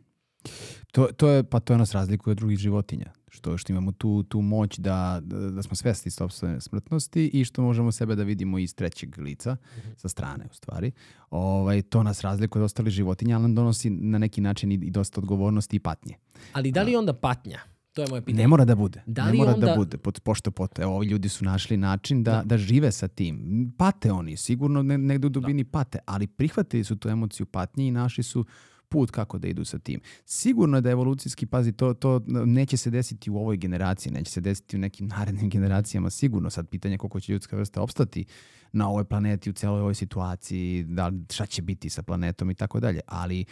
To, 0.92 1.06
to 1.06 1.28
je, 1.28 1.42
pa 1.44 1.60
to 1.60 1.76
nas 1.76 1.92
razlikuje 1.92 2.32
od 2.32 2.38
drugih 2.38 2.58
životinja. 2.58 3.12
Što, 3.28 3.58
što 3.58 3.72
imamo 3.72 3.92
tu, 3.92 4.22
tu 4.22 4.40
moć 4.40 4.78
da, 4.78 5.20
da, 5.22 5.50
da 5.50 5.62
smo 5.62 5.76
svesni 5.76 6.10
sopstvene 6.10 6.60
smrtnosti 6.60 7.26
i 7.26 7.44
što 7.44 7.62
možemo 7.62 7.92
sebe 7.92 8.14
da 8.14 8.22
vidimo 8.22 8.58
iz 8.58 8.74
trećeg 8.74 9.18
lica, 9.18 9.56
sa 9.96 10.08
strane 10.08 10.44
u 10.50 10.54
stvari. 10.54 10.92
Ovaj, 11.30 11.82
to 11.82 12.02
nas 12.02 12.20
razlikuje 12.20 12.60
od 12.60 12.64
ostalih 12.64 12.92
životinja, 12.92 13.36
ali 13.36 13.42
nam 13.42 13.54
donosi 13.54 13.90
na 13.90 14.18
neki 14.18 14.40
način 14.40 14.72
i, 14.72 14.74
i 14.74 14.90
dosta 14.90 15.20
odgovornosti 15.20 15.76
i 15.76 15.80
patnje. 15.80 16.14
Ali 16.52 16.72
da 16.72 16.82
li 16.82 16.92
je 16.92 16.98
onda 16.98 17.12
patnja? 17.12 17.60
To 17.92 18.02
je 18.02 18.08
moje 18.08 18.22
pitanje. 18.22 18.38
Ne 18.38 18.48
mora 18.48 18.64
da 18.64 18.74
bude. 18.74 19.02
Da 19.06 19.24
ne 19.24 19.32
mora 19.32 19.54
onda- 19.54 19.66
da 19.66 19.74
bude. 19.76 19.98
Pod, 19.98 20.20
pošto 20.20 20.50
pot, 20.50 20.78
evo, 20.78 20.96
ovi 20.96 21.06
ljudi 21.06 21.28
su 21.28 21.44
našli 21.44 21.76
način 21.76 22.22
da, 22.22 22.32
Da. 22.32 22.42
da. 22.44 22.58
žive 22.58 22.92
sa 22.92 23.08
tim. 23.08 23.40
Pate 23.78 24.12
oni, 24.12 24.36
sigurno 24.36 24.82
ne, 24.82 24.98
negde 24.98 25.26
u 25.26 25.30
dubini 25.30 25.64
pate, 25.64 25.98
ali 26.06 26.26
prihvatili 26.26 26.84
su 26.84 26.96
tu 26.96 27.08
emociju 27.08 27.46
patnje 27.46 27.86
i 27.86 27.90
našli 27.90 28.24
su 28.24 28.44
put 28.88 29.10
kako 29.10 29.38
da 29.38 29.48
idu 29.48 29.64
sa 29.64 29.78
tim. 29.78 30.00
Sigurno 30.24 30.76
je 30.76 30.80
da 30.80 30.90
evolucijski, 30.90 31.46
pazi, 31.46 31.72
to, 31.72 31.94
to 31.94 32.20
neće 32.26 32.76
se 32.76 32.90
desiti 32.90 33.30
u 33.30 33.36
ovoj 33.36 33.56
generaciji, 33.56 34.12
neće 34.12 34.30
se 34.30 34.40
desiti 34.40 34.76
u 34.76 34.80
nekim 34.80 35.06
narednim 35.08 35.50
generacijama, 35.50 36.10
sigurno. 36.10 36.50
Sad 36.50 36.68
pitanje 36.68 36.98
koliko 36.98 37.20
će 37.20 37.32
ljudska 37.32 37.56
vrsta 37.56 37.82
opstati 37.82 38.24
na 38.72 38.88
ovoj 38.88 39.04
planeti, 39.04 39.50
u 39.50 39.52
celoj 39.52 39.80
ovoj 39.80 39.94
situaciji, 39.94 40.84
da, 40.84 41.12
šta 41.30 41.46
će 41.46 41.62
biti 41.62 41.90
sa 41.90 42.02
planetom 42.02 42.50
i 42.50 42.54
tako 42.54 42.80
dalje. 42.80 43.00
Ali 43.06 43.40
e, 43.40 43.44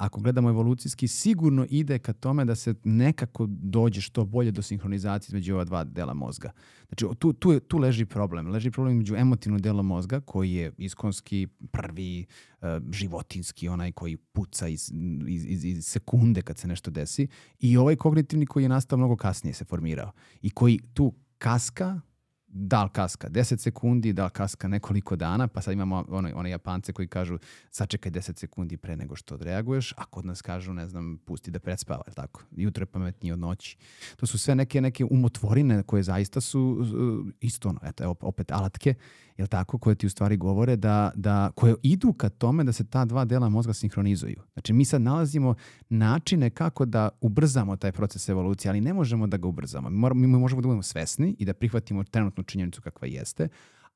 ako 0.00 0.20
gledamo 0.20 0.48
evolucijski, 0.48 1.08
sigurno 1.08 1.66
ide 1.70 1.98
ka 1.98 2.12
tome 2.12 2.44
da 2.44 2.54
se 2.54 2.74
nekako 2.84 3.46
dođe 3.48 4.00
što 4.00 4.24
bolje 4.24 4.50
do 4.50 4.62
sinhronizacije 4.62 5.28
između 5.28 5.54
ova 5.54 5.64
dva 5.64 5.84
dela 5.84 6.14
mozga. 6.14 6.50
Znači, 6.88 7.04
tu, 7.18 7.32
tu, 7.32 7.52
je- 7.52 7.60
tu 7.60 7.78
leži 7.78 8.04
problem. 8.06 8.46
Leži 8.48 8.70
problem 8.70 8.96
među 8.96 9.14
emotivnog 9.14 9.60
dela 9.60 9.82
mozga, 9.82 10.20
koji 10.20 10.52
je 10.52 10.72
iskonski 10.78 11.46
prvi, 11.70 12.26
e, 12.62 12.80
životinski, 12.92 13.68
onaj 13.68 13.92
koji 13.92 14.16
puca 14.16 14.68
iz, 14.68 14.92
iz, 15.28 15.44
iz, 15.46 15.64
iz 15.64 15.86
sekunde 15.86 16.42
kad 16.42 16.58
se 16.58 16.68
nešto 16.68 16.90
desi, 16.90 17.28
i 17.60 17.76
ovaj 17.76 17.96
kognitivni 17.96 18.46
koji 18.46 18.62
je 18.62 18.68
nastao 18.68 18.96
mnogo 18.98 19.16
kasnije 19.16 19.54
se 19.54 19.64
formirao. 19.64 20.12
I 20.42 20.50
koji 20.50 20.78
tu 20.94 21.12
kaska 21.38 22.00
da 22.48 22.84
li 22.84 22.90
kaska 22.92 23.28
10 23.28 23.58
sekundi, 23.58 24.12
da 24.12 24.24
li 24.24 24.30
kaska 24.30 24.68
nekoliko 24.68 25.16
dana, 25.16 25.48
pa 25.48 25.62
sad 25.62 25.72
imamo 25.72 26.04
one, 26.08 26.34
one 26.34 26.50
Japance 26.50 26.92
koji 26.92 27.08
kažu 27.08 27.38
sačekaj 27.70 28.12
10 28.12 28.38
sekundi 28.38 28.76
pre 28.76 28.96
nego 28.96 29.16
što 29.16 29.34
odreaguješ, 29.34 29.94
a 29.96 30.04
kod 30.04 30.26
nas 30.26 30.42
kažu, 30.42 30.72
ne 30.72 30.88
znam, 30.88 31.18
pusti 31.24 31.50
da 31.50 31.58
predspava, 31.58 32.02
je 32.06 32.14
tako? 32.14 32.42
Jutro 32.50 32.82
je 32.82 32.86
pametnije 32.86 33.32
od 33.32 33.38
noći. 33.38 33.76
To 34.16 34.26
su 34.26 34.38
sve 34.38 34.54
neke, 34.54 34.80
neke 34.80 35.04
umotvorine 35.04 35.82
koje 35.82 36.02
zaista 36.02 36.40
su 36.40 36.60
uh, 36.60 37.26
isto, 37.40 37.68
ono, 37.68 37.80
eto, 37.82 38.14
opet 38.20 38.52
alatke, 38.52 38.94
je 39.38 39.46
tako, 39.46 39.78
koje 39.78 39.94
ti 39.94 40.06
u 40.06 40.10
stvari 40.10 40.36
govore 40.36 40.76
da, 40.76 41.10
da, 41.14 41.50
koje 41.54 41.74
idu 41.82 42.12
ka 42.12 42.28
tome 42.28 42.64
da 42.64 42.72
se 42.72 42.84
ta 42.84 43.04
dva 43.04 43.24
dela 43.24 43.48
mozga 43.48 43.72
sinhronizuju. 43.72 44.42
Znači, 44.52 44.72
mi 44.72 44.84
sad 44.84 45.02
nalazimo 45.02 45.54
načine 45.88 46.50
kako 46.50 46.84
da 46.84 47.08
ubrzamo 47.20 47.76
taj 47.76 47.92
proces 47.92 48.28
evolucije, 48.28 48.70
ali 48.70 48.80
ne 48.80 48.92
možemo 48.92 49.26
da 49.26 49.36
ga 49.36 49.48
ubrzamo. 49.48 49.90
Mi, 49.90 49.96
moramo, 49.96 50.20
mi 50.20 50.26
možemo 50.26 50.60
da 50.60 50.66
budemo 50.66 50.82
svesni 50.82 51.36
i 51.38 51.44
da 51.44 51.54
prihvatimo 51.54 52.04
trenutnu 52.04 52.44
činjenicu 52.44 52.82
kakva 52.82 53.08
jeste, 53.08 53.48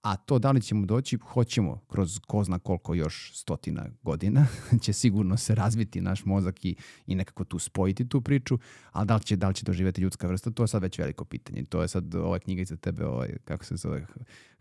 a 0.03 0.17
to 0.17 0.39
da 0.39 0.51
li 0.51 0.63
ćemo 0.63 0.87
doći, 0.87 1.17
hoćemo 1.17 1.81
kroz 1.89 2.19
ko 2.27 2.45
zna 2.45 2.59
koliko 2.59 2.95
još 2.95 3.31
stotina 3.35 3.87
godina, 4.03 4.47
će 4.83 4.93
sigurno 4.93 5.37
se 5.37 5.55
razviti 5.55 6.01
naš 6.01 6.25
mozak 6.25 6.65
i, 6.65 6.77
i 7.07 7.15
nekako 7.15 7.45
tu 7.45 7.59
spojiti 7.59 8.09
tu 8.09 8.21
priču, 8.21 8.59
ali 8.93 9.07
da 9.07 9.15
li 9.15 9.23
će, 9.23 9.37
da 9.37 9.49
li 9.49 9.55
će 9.55 9.65
doživjeti 9.65 10.01
ljudska 10.01 10.27
vrsta, 10.27 10.51
to 10.51 10.63
je 10.63 10.69
sad 10.69 10.83
već 10.83 10.99
veliko 10.99 11.25
pitanje. 11.25 11.65
To 11.65 11.83
je 11.83 11.89
sad 11.89 12.15
ova 12.15 12.39
knjiga 12.39 12.63
iza 12.63 12.77
tebe, 12.77 13.07
ovaj, 13.07 13.37
kako 13.45 13.65
se 13.65 13.77
zove, 13.77 14.07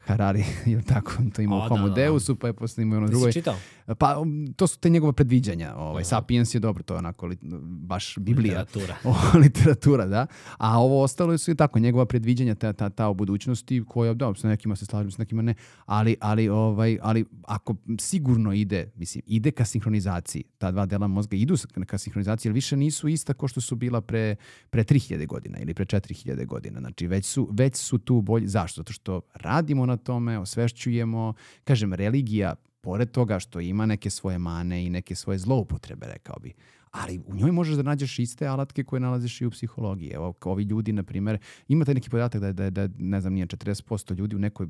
Harari, 0.05 0.43
ili 0.71 0.83
tako, 0.83 1.11
to 1.33 1.41
ima 1.41 1.55
u 1.55 1.67
Homo 1.67 1.83
da, 1.83 1.89
da. 1.89 1.95
Deusu, 1.95 2.35
pa 2.35 2.47
je 2.47 2.53
posle 2.53 2.83
ima 2.83 2.97
ono 2.97 3.07
drugo. 3.07 3.25
Ti 3.25 3.31
si 3.31 3.39
čitao? 3.39 3.55
Pa 3.97 4.19
um, 4.19 4.53
to 4.55 4.67
su 4.67 4.79
te 4.79 4.89
njegove 4.89 5.13
predviđanja. 5.13 5.73
Ovaj, 5.75 6.03
Sapiens 6.03 6.55
je 6.55 6.59
dobro, 6.59 6.83
to 6.83 6.93
je 6.93 6.97
onako 6.97 7.27
li, 7.27 7.37
baš 7.63 8.17
Biblija. 8.17 8.59
Literatura. 8.59 8.95
O, 9.11 9.37
literatura, 9.37 10.05
da. 10.05 10.27
A 10.57 10.79
ovo 10.79 11.03
ostalo 11.03 11.37
su 11.37 11.51
i 11.51 11.55
tako, 11.55 11.79
njegova 11.79 12.05
predviđanja, 12.05 12.55
ta, 12.55 12.73
ta, 12.73 12.89
ta 12.89 13.07
o 13.07 13.13
budućnosti, 13.13 13.83
koja, 13.87 14.13
da, 14.13 14.33
sa 14.35 14.47
nekima 14.47 14.75
se 14.75 14.85
slažem, 14.85 15.11
sa 15.11 15.21
nekima 15.21 15.41
ne, 15.41 15.53
ali, 15.85 16.15
ali, 16.19 16.49
ovaj, 16.49 16.97
ali 17.01 17.25
ako 17.47 17.75
sigurno 17.99 18.53
ide, 18.53 18.91
mislim, 18.95 19.23
ide 19.27 19.51
ka 19.51 19.65
sinhronizaciji, 19.65 20.43
ta 20.57 20.71
dva 20.71 20.85
dela 20.85 21.07
mozga 21.07 21.37
idu 21.37 21.55
ka 21.85 21.97
sinhronizaciji, 21.97 22.49
jer 22.49 22.53
više 22.53 22.77
nisu 22.77 23.07
ista 23.07 23.33
ko 23.33 23.47
što 23.47 23.61
su 23.61 23.75
bila 23.75 24.01
pre, 24.01 24.35
pre 24.69 24.83
3000 24.83 25.27
godina 25.27 25.59
ili 25.59 25.73
pre 25.73 25.85
4000 25.85 26.45
godina. 26.45 26.79
Znači, 26.79 27.07
već 27.07 27.25
su, 27.25 27.49
već 27.51 27.75
su 27.75 27.97
tu 27.97 28.21
bolji. 28.21 28.47
Zašto? 28.47 28.79
Zato 28.79 28.93
što 28.93 29.21
radimo 29.33 29.85
na 29.91 29.97
tome, 29.97 30.39
osvešćujemo. 30.39 31.33
Kažem, 31.63 31.93
religija, 31.93 32.55
pored 32.81 33.11
toga 33.11 33.39
što 33.39 33.59
ima 33.59 33.85
neke 33.85 34.09
svoje 34.09 34.37
mane 34.37 34.85
i 34.85 34.89
neke 34.89 35.15
svoje 35.15 35.39
zloupotrebe, 35.39 36.07
rekao 36.07 36.35
bi, 36.41 36.53
ali 36.91 37.21
u 37.27 37.35
njoj 37.35 37.51
možeš 37.51 37.75
da 37.75 37.83
nađeš 37.83 38.19
iste 38.19 38.47
alatke 38.47 38.83
koje 38.83 38.99
nalaziš 38.99 39.41
i 39.41 39.45
u 39.45 39.51
psihologiji. 39.51 40.11
Evo, 40.13 40.33
ovi 40.45 40.63
ljudi, 40.63 40.93
na 40.93 41.03
primjer, 41.03 41.37
imate 41.67 41.93
neki 41.93 42.09
podatak 42.09 42.41
da 42.41 42.47
je, 42.47 42.53
da, 42.53 42.69
da, 42.69 42.87
ne 42.97 43.21
znam, 43.21 43.33
nije 43.33 43.47
40% 43.47 44.17
ljudi 44.17 44.35
u 44.35 44.39
nekoj, 44.39 44.67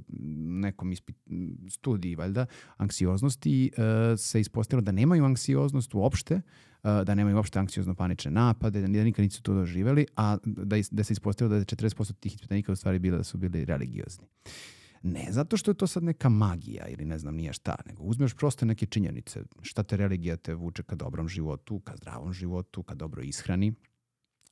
nekom 0.63 0.91
ispit, 0.91 1.17
studiji, 1.69 2.15
valjda, 2.15 2.45
anksioznosti 2.77 3.71
uh, 3.77 4.19
se 4.19 4.41
ispostavilo 4.41 4.85
da 4.85 4.91
nemaju 4.91 5.25
anksioznost 5.25 5.93
uopšte, 5.93 6.35
uh, 6.35 7.01
da 7.05 7.15
nemaju 7.15 7.35
uopšte 7.35 7.59
anksiozno-panične 7.59 8.31
napade, 8.31 8.81
da, 8.81 8.87
da 8.87 9.03
nikad 9.03 9.23
nisu 9.23 9.41
to 9.41 9.53
doživjeli, 9.53 10.05
a 10.15 10.37
da, 10.45 10.77
da 10.91 11.03
se 11.03 11.13
ispostavilo 11.13 11.49
da 11.49 11.55
je 11.55 11.65
40% 11.65 12.13
tih 12.19 12.35
ispitanika 12.35 12.71
u 12.71 12.75
stvari 12.75 12.99
bilo 12.99 13.17
da 13.17 13.23
su 13.23 13.37
bili 13.37 13.65
religiozni. 13.65 14.25
Ne 15.03 15.27
zato 15.29 15.57
što 15.57 15.71
je 15.71 15.75
to 15.75 15.87
sad 15.87 16.03
neka 16.03 16.29
magija 16.29 16.87
ili 16.87 17.05
ne 17.05 17.17
znam 17.17 17.35
nije 17.35 17.53
šta, 17.53 17.75
nego 17.85 18.03
uzmeš 18.03 18.33
prosto 18.33 18.65
neke 18.65 18.85
činjenice. 18.85 19.43
Šta 19.61 19.83
te 19.83 19.97
religija 19.97 20.37
te 20.37 20.53
vuče 20.53 20.83
ka 20.83 20.95
dobrom 20.95 21.29
životu, 21.29 21.79
ka 21.79 21.95
zdravom 21.95 22.33
životu, 22.33 22.83
ka 22.83 22.95
dobroj 22.95 23.25
ishrani. 23.25 23.73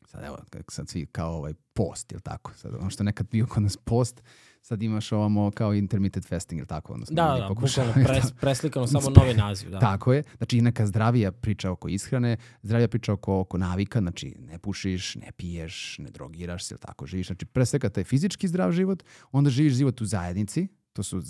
Sad 0.06 0.24
evo, 0.24 0.38
sad 0.68 0.90
svi 0.90 1.06
kao 1.06 1.34
ovaj 1.34 1.54
post, 1.74 2.12
ili 2.12 2.22
tako? 2.22 2.54
Sad 2.54 2.74
ono 2.76 2.90
što 2.90 3.04
nekad 3.04 3.30
bio 3.30 3.48
kod 3.48 3.64
nas 3.64 3.78
post, 3.78 4.24
sad 4.62 4.84
imaš 4.84 5.12
ovamo 5.12 5.52
kao 5.52 5.74
intermittent 5.74 6.28
fasting, 6.28 6.60
ili 6.60 6.68
tako? 6.68 6.94
Odnosno, 6.94 7.16
da, 7.16 7.24
da, 7.24 7.48
bukvalno 7.48 7.94
pres, 8.08 8.32
preslikano 8.42 8.88
samo 9.02 9.10
novi 9.10 9.34
naziv. 9.34 9.70
Da. 9.70 9.80
Tako 9.80 10.14
je. 10.14 10.24
Znači 10.38 10.62
neka 10.62 10.86
zdravija 10.86 11.32
priča 11.32 11.72
oko 11.72 11.88
ishrane, 11.88 12.38
zdravija 12.62 12.88
priča 12.88 13.14
oko, 13.14 13.40
oko 13.40 13.58
navika, 13.58 14.00
znači 14.00 14.36
ne 14.40 14.60
pušiš, 14.60 15.16
ne 15.16 15.32
piješ, 15.38 15.98
ne 16.00 16.10
drogiraš 16.10 16.66
se, 16.66 16.74
ili 16.74 16.80
tako 16.80 17.06
živiš. 17.06 17.28
Znači 17.28 17.46
pre 17.46 17.66
svega 17.66 17.90
taj 17.90 18.04
fizički 18.04 18.48
zdrav 18.48 18.72
život, 18.72 19.04
onda 19.32 19.50
živiš 19.50 19.74
život 19.74 20.02
u 20.02 20.06
zajednici, 20.06 20.68
to 21.00 21.04
su, 21.04 21.22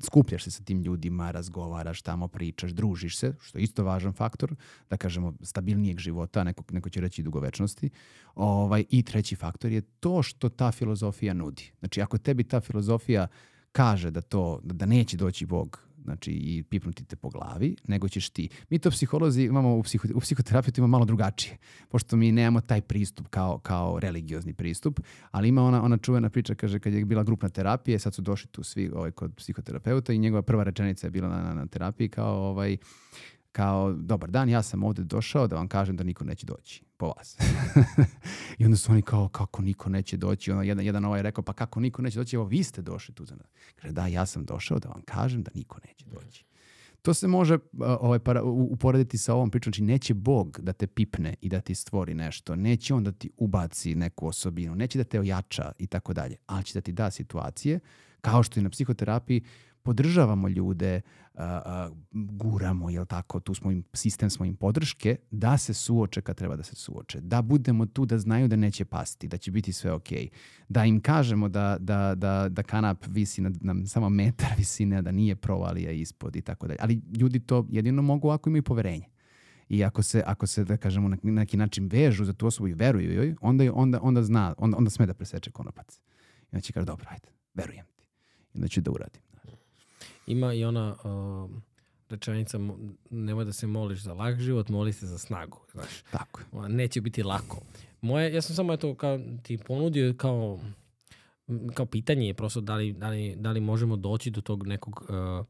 skupljaš 0.00 0.44
se 0.44 0.50
sa 0.50 0.62
tim 0.64 0.82
ljudima, 0.82 1.30
razgovaraš 1.30 2.02
tamo, 2.02 2.28
pričaš, 2.28 2.70
družiš 2.70 3.18
se, 3.18 3.34
što 3.40 3.58
je 3.58 3.62
isto 3.62 3.84
važan 3.84 4.12
faktor, 4.12 4.54
da 4.90 4.96
kažemo, 4.96 5.34
stabilnijeg 5.42 5.98
života, 5.98 6.44
neko, 6.44 6.64
neko 6.70 6.88
će 6.88 7.00
reći 7.00 7.22
dugovečnosti. 7.22 7.90
Ovaj, 8.34 8.84
I 8.90 9.02
treći 9.02 9.36
faktor 9.36 9.72
je 9.72 9.80
to 9.80 10.22
što 10.22 10.48
ta 10.48 10.72
filozofija 10.72 11.34
nudi. 11.34 11.72
Znači, 11.78 12.02
ako 12.02 12.18
tebi 12.18 12.44
ta 12.44 12.60
filozofija 12.60 13.26
kaže 13.72 14.10
da 14.10 14.20
to 14.20 14.60
da 14.62 14.86
neće 14.86 15.16
doći 15.16 15.46
Bog 15.46 15.87
znači 16.04 16.30
i 16.30 16.62
pipnuti 16.62 17.04
te 17.04 17.16
po 17.16 17.28
glavi, 17.28 17.76
nego 17.88 18.08
ćeš 18.08 18.30
ti. 18.30 18.48
Mi 18.70 18.78
to 18.78 18.90
psiholozi 18.90 19.42
imamo 19.42 19.76
u, 19.76 19.82
psiho, 19.82 20.08
u 20.14 20.20
psihoterapiji 20.20 20.72
to 20.72 20.80
ima 20.80 20.86
malo 20.86 21.04
drugačije, 21.04 21.56
pošto 21.88 22.16
mi 22.16 22.32
nemamo 22.32 22.60
taj 22.60 22.80
pristup 22.80 23.28
kao, 23.28 23.58
kao 23.58 24.00
religiozni 24.00 24.52
pristup, 24.52 25.00
ali 25.30 25.48
ima 25.48 25.62
ona, 25.62 25.82
ona 25.82 25.96
čuvena 25.96 26.30
priča, 26.30 26.54
kaže, 26.54 26.78
kad 26.78 26.92
je 26.92 27.04
bila 27.04 27.22
grupna 27.22 27.48
terapija, 27.48 27.98
sad 27.98 28.14
su 28.14 28.22
došli 28.22 28.50
tu 28.50 28.62
svi 28.62 28.90
ovaj, 28.94 29.10
kod 29.10 29.34
psihoterapeuta 29.34 30.12
i 30.12 30.18
njegova 30.18 30.42
prva 30.42 30.64
rečenica 30.64 31.06
je 31.06 31.10
bila 31.10 31.28
na, 31.28 31.42
na, 31.42 31.54
na 31.54 31.66
terapiji 31.66 32.08
kao 32.08 32.48
ovaj, 32.50 32.76
kao, 33.58 33.92
dobar 33.92 34.30
dan, 34.30 34.48
ja 34.48 34.62
sam 34.62 34.84
ovde 34.84 35.04
došao 35.04 35.46
da 35.46 35.56
vam 35.56 35.68
kažem 35.68 35.96
da 35.96 36.04
niko 36.04 36.24
neće 36.24 36.46
doći 36.46 36.82
po 36.96 37.06
vas. 37.06 37.36
I 38.58 38.64
onda 38.64 38.76
su 38.76 38.92
oni 38.92 39.02
kao, 39.02 39.28
kako 39.28 39.62
niko 39.62 39.88
neće 39.88 40.16
doći? 40.16 40.52
Onda 40.52 40.62
jedan, 40.64 40.84
jedan 40.84 41.04
ovaj 41.04 41.18
je 41.18 41.22
rekao, 41.22 41.44
pa 41.44 41.52
kako 41.52 41.80
niko 41.80 42.02
neće 42.02 42.18
doći? 42.18 42.36
Evo, 42.36 42.44
vi 42.44 42.62
ste 42.62 42.82
došli 42.82 43.14
tu 43.14 43.24
za 43.24 43.34
nas. 43.34 43.46
Kaže, 43.76 43.92
da, 43.92 44.06
ja 44.06 44.26
sam 44.26 44.44
došao 44.44 44.78
da 44.78 44.88
vam 44.88 45.02
kažem 45.02 45.42
da 45.42 45.50
niko 45.54 45.78
neće 45.88 46.04
doći. 46.06 46.44
To 47.02 47.14
se 47.14 47.28
može 47.28 47.58
ovaj, 48.00 48.18
para, 48.18 48.42
uporediti 48.42 49.18
sa 49.18 49.34
ovom 49.34 49.50
pričom. 49.50 49.70
Znači, 49.70 49.82
neće 49.82 50.14
Bog 50.14 50.60
da 50.62 50.72
te 50.72 50.86
pipne 50.86 51.34
i 51.40 51.48
da 51.48 51.60
ti 51.60 51.74
stvori 51.74 52.14
nešto. 52.14 52.56
Neće 52.56 52.94
on 52.94 53.04
da 53.04 53.12
ti 53.12 53.30
ubaci 53.36 53.94
neku 53.94 54.26
osobinu. 54.26 54.74
Neće 54.74 54.98
da 54.98 55.04
te 55.04 55.20
ojača 55.20 55.72
i 55.78 55.86
tako 55.86 56.12
dalje. 56.12 56.36
Ali 56.46 56.64
će 56.64 56.74
da 56.74 56.80
ti 56.80 56.92
da 56.92 57.10
situacije, 57.10 57.80
kao 58.20 58.42
što 58.42 58.60
i 58.60 58.62
na 58.62 58.70
psihoterapiji, 58.70 59.42
podržavamo 59.88 60.48
ljude, 60.48 61.00
guramo, 62.12 62.90
jel 62.90 63.06
tako, 63.06 63.40
tu 63.40 63.54
smo 63.54 63.70
im, 63.70 63.84
sistem 63.92 64.30
smo 64.30 64.44
im 64.44 64.56
podrške, 64.56 65.16
da 65.30 65.58
se 65.58 65.74
suoče 65.74 66.20
kad 66.20 66.36
treba 66.36 66.56
da 66.56 66.62
se 66.62 66.76
suoče. 66.76 67.20
Da 67.20 67.42
budemo 67.42 67.86
tu 67.86 68.04
da 68.06 68.18
znaju 68.18 68.48
da 68.48 68.56
neće 68.56 68.84
pasti, 68.84 69.28
da 69.28 69.36
će 69.36 69.50
biti 69.50 69.72
sve 69.72 69.92
ok. 69.92 70.08
Da 70.68 70.84
im 70.84 71.00
kažemo 71.00 71.48
da, 71.48 71.76
da, 71.80 72.14
da, 72.14 72.48
da 72.48 72.62
kanap 72.62 73.06
visi 73.06 73.40
na, 73.40 73.50
na 73.60 73.86
samo 73.86 74.08
metar 74.08 74.50
visine, 74.58 75.02
da 75.02 75.12
nije 75.12 75.36
provalija 75.36 75.90
ispod 75.90 76.36
i 76.36 76.42
tako 76.42 76.66
dalje. 76.66 76.78
Ali 76.82 77.00
ljudi 77.16 77.40
to 77.40 77.66
jedino 77.70 78.02
mogu 78.02 78.30
ako 78.30 78.50
imaju 78.50 78.62
poverenje. 78.62 79.06
I 79.68 79.84
ako 79.84 80.02
se, 80.02 80.22
ako 80.26 80.46
se 80.46 80.64
da 80.64 80.76
kažemo, 80.76 81.08
na 81.08 81.16
neki 81.22 81.56
način 81.56 81.88
vežu 81.92 82.24
za 82.24 82.32
tu 82.32 82.46
osobu 82.46 82.68
i 82.68 82.74
veruju 82.74 83.12
joj, 83.12 83.34
onda, 83.40 83.72
onda, 83.74 84.00
onda 84.02 84.22
zna, 84.22 84.54
onda, 84.58 84.76
onda 84.76 84.90
sme 84.90 85.06
da 85.06 85.14
preseče 85.14 85.50
konopac. 85.50 86.00
I 86.42 86.56
onda 86.56 86.60
će 86.60 86.72
kaže, 86.72 86.86
dobro, 86.86 87.06
ajde, 87.10 87.28
verujem 87.54 87.86
ti. 87.96 88.04
I 88.54 88.58
onda 88.58 88.68
ću 88.68 88.80
da 88.80 88.90
uradim. 88.90 89.27
Ima 90.28 90.54
i 90.54 90.64
ona 90.64 90.96
uh, 91.04 91.50
rečenica 92.08 92.58
nemoj 93.10 93.44
da 93.44 93.52
se 93.52 93.66
moliš 93.66 94.00
za 94.00 94.14
lak 94.14 94.40
život, 94.40 94.68
moli 94.68 94.92
se 94.92 95.06
za 95.06 95.18
snagu. 95.18 95.58
Znaš. 95.72 96.02
Tako. 96.10 96.40
Neće 96.68 97.00
biti 97.00 97.22
lako. 97.22 97.60
Moje, 98.00 98.34
ja 98.34 98.42
sam 98.42 98.56
samo 98.56 98.72
eto 98.72 98.94
kao 98.94 99.20
ti 99.42 99.58
ponudio 99.58 100.14
kao 100.16 100.60
kao 101.74 101.86
pitanje 101.86 102.26
je 102.26 102.34
prosto 102.34 102.60
da 102.60 102.74
li, 102.74 102.92
da 102.92 103.08
li, 103.08 103.36
da 103.36 103.50
li 103.50 103.60
možemo 103.60 103.96
doći 103.96 104.30
do 104.30 104.40
tog 104.40 104.66
nekog 104.66 105.04
uh, 105.08 105.46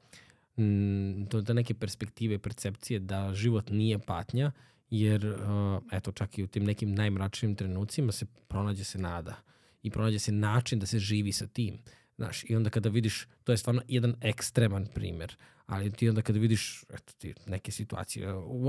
do, 1.30 1.40
do 1.40 1.54
neke 1.54 1.74
perspektive, 1.74 2.38
percepcije 2.38 3.00
da 3.00 3.34
život 3.34 3.70
nije 3.70 3.98
patnja, 3.98 4.52
jer 4.90 5.26
uh, 5.26 5.82
eto 5.92 6.12
čak 6.12 6.38
i 6.38 6.42
u 6.42 6.46
tim 6.46 6.64
nekim 6.64 6.94
najmračnim 6.94 7.54
trenucima 7.54 8.12
se 8.12 8.26
pronađe 8.48 8.84
se 8.84 8.98
nada 8.98 9.36
i 9.82 9.90
pronađe 9.90 10.18
se 10.18 10.32
način 10.32 10.78
da 10.78 10.86
se 10.86 10.98
živi 10.98 11.32
sa 11.32 11.46
tim. 11.46 11.78
Znaš, 12.18 12.44
i 12.50 12.56
onda 12.56 12.70
kada 12.70 12.88
vidiš, 12.88 13.26
to 13.44 13.52
je 13.52 13.58
stvarno 13.58 13.82
jedan 13.88 14.14
ekstreman 14.20 14.86
primer, 14.94 15.36
ali 15.66 15.92
ti 15.92 16.08
onda 16.08 16.22
kada 16.22 16.38
vidiš 16.38 16.84
eto, 16.94 17.12
ti, 17.18 17.34
neke 17.46 17.72
situacije, 17.72 18.26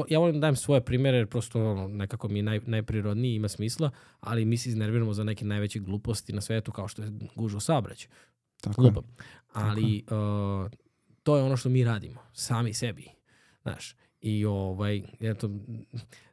ja 0.09 0.19
volim 0.19 0.35
da 0.35 0.39
dajem 0.39 0.55
svoje 0.55 0.81
primere 0.81 1.17
jer 1.17 1.27
prosto 1.27 1.71
ono, 1.71 1.87
nekako 1.87 2.27
mi 2.27 2.39
je 2.39 2.43
naj, 2.43 2.59
najprirodniji, 2.65 3.35
ima 3.35 3.47
smisla, 3.47 3.91
ali 4.19 4.45
mi 4.45 4.57
se 4.57 4.69
iznerviramo 4.69 5.13
za 5.13 5.23
neke 5.23 5.45
najveće 5.45 5.79
gluposti 5.79 6.33
na 6.33 6.41
svetu 6.41 6.71
kao 6.71 6.87
što 6.87 7.01
je 7.01 7.11
gužo 7.35 7.59
sabrać. 7.59 8.07
Tako 8.61 8.81
Glupo. 8.81 9.03
Ali 9.53 10.03
Tako. 10.05 10.65
Uh, 10.65 10.71
to 11.23 11.37
je 11.37 11.43
ono 11.43 11.57
što 11.57 11.69
mi 11.69 11.83
radimo, 11.83 12.21
sami 12.33 12.73
sebi. 12.73 13.05
Znaš, 13.61 13.95
I 14.21 14.45
ovaj, 14.45 15.03
eto, 15.19 15.49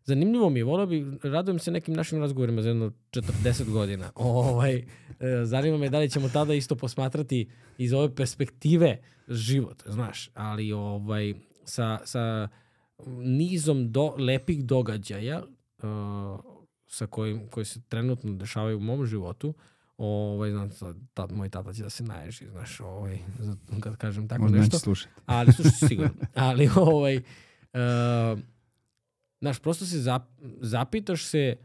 zanimljivo 0.06 0.50
mi 0.50 0.60
je, 0.60 0.64
volio 0.64 0.86
bi, 0.86 1.18
radujem 1.22 1.58
se 1.58 1.70
nekim 1.70 1.94
našim 1.94 2.20
razgovorima 2.20 2.62
za 2.62 2.68
jedno 2.68 2.92
40 3.10 3.70
godina. 3.70 4.10
Ovaj, 4.14 4.76
e, 4.76 4.84
zanima 5.44 5.78
me 5.78 5.88
da 5.88 5.98
li 5.98 6.10
ćemo 6.10 6.28
tada 6.28 6.54
isto 6.54 6.76
posmatrati 6.76 7.48
iz 7.78 7.92
ove 7.92 8.14
perspektive 8.14 8.98
život, 9.28 9.82
znaš, 9.86 10.30
ali 10.34 10.72
ovaj, 10.72 11.34
sa, 11.64 11.98
sa 12.04 12.48
nizom 13.18 13.92
do, 13.92 14.14
lepih 14.18 14.64
događaja 14.64 15.42
uh, 15.42 16.40
sa 16.86 17.06
kojim, 17.06 17.48
koji 17.48 17.64
se 17.64 17.80
trenutno 17.88 18.32
dešavaju 18.32 18.76
u 18.76 18.80
mom 18.80 19.06
životu, 19.06 19.54
Ovaj, 19.98 20.50
znam, 20.50 20.70
tad, 21.14 21.32
moj 21.32 21.48
tata 21.48 21.72
će 21.72 21.82
da 21.82 21.90
se 21.90 22.04
naježi, 22.04 22.46
znaš, 22.50 22.80
ovaj, 22.80 23.18
kad 23.80 23.96
kažem 23.96 24.28
tako 24.28 24.42
Možda 24.42 24.58
nešto. 24.58 24.76
neće 24.76 24.78
slušati. 24.78 25.14
Ali 25.26 25.52
slušaj 25.52 25.88
sigurno. 25.88 26.14
Ali 26.34 26.70
ovaj 26.76 27.16
uh, 27.16 28.38
znaš, 29.40 29.58
prosto 29.58 29.84
se 29.86 29.98
zap, 29.98 30.22
zapitaš 30.60 31.24
se 31.24 31.56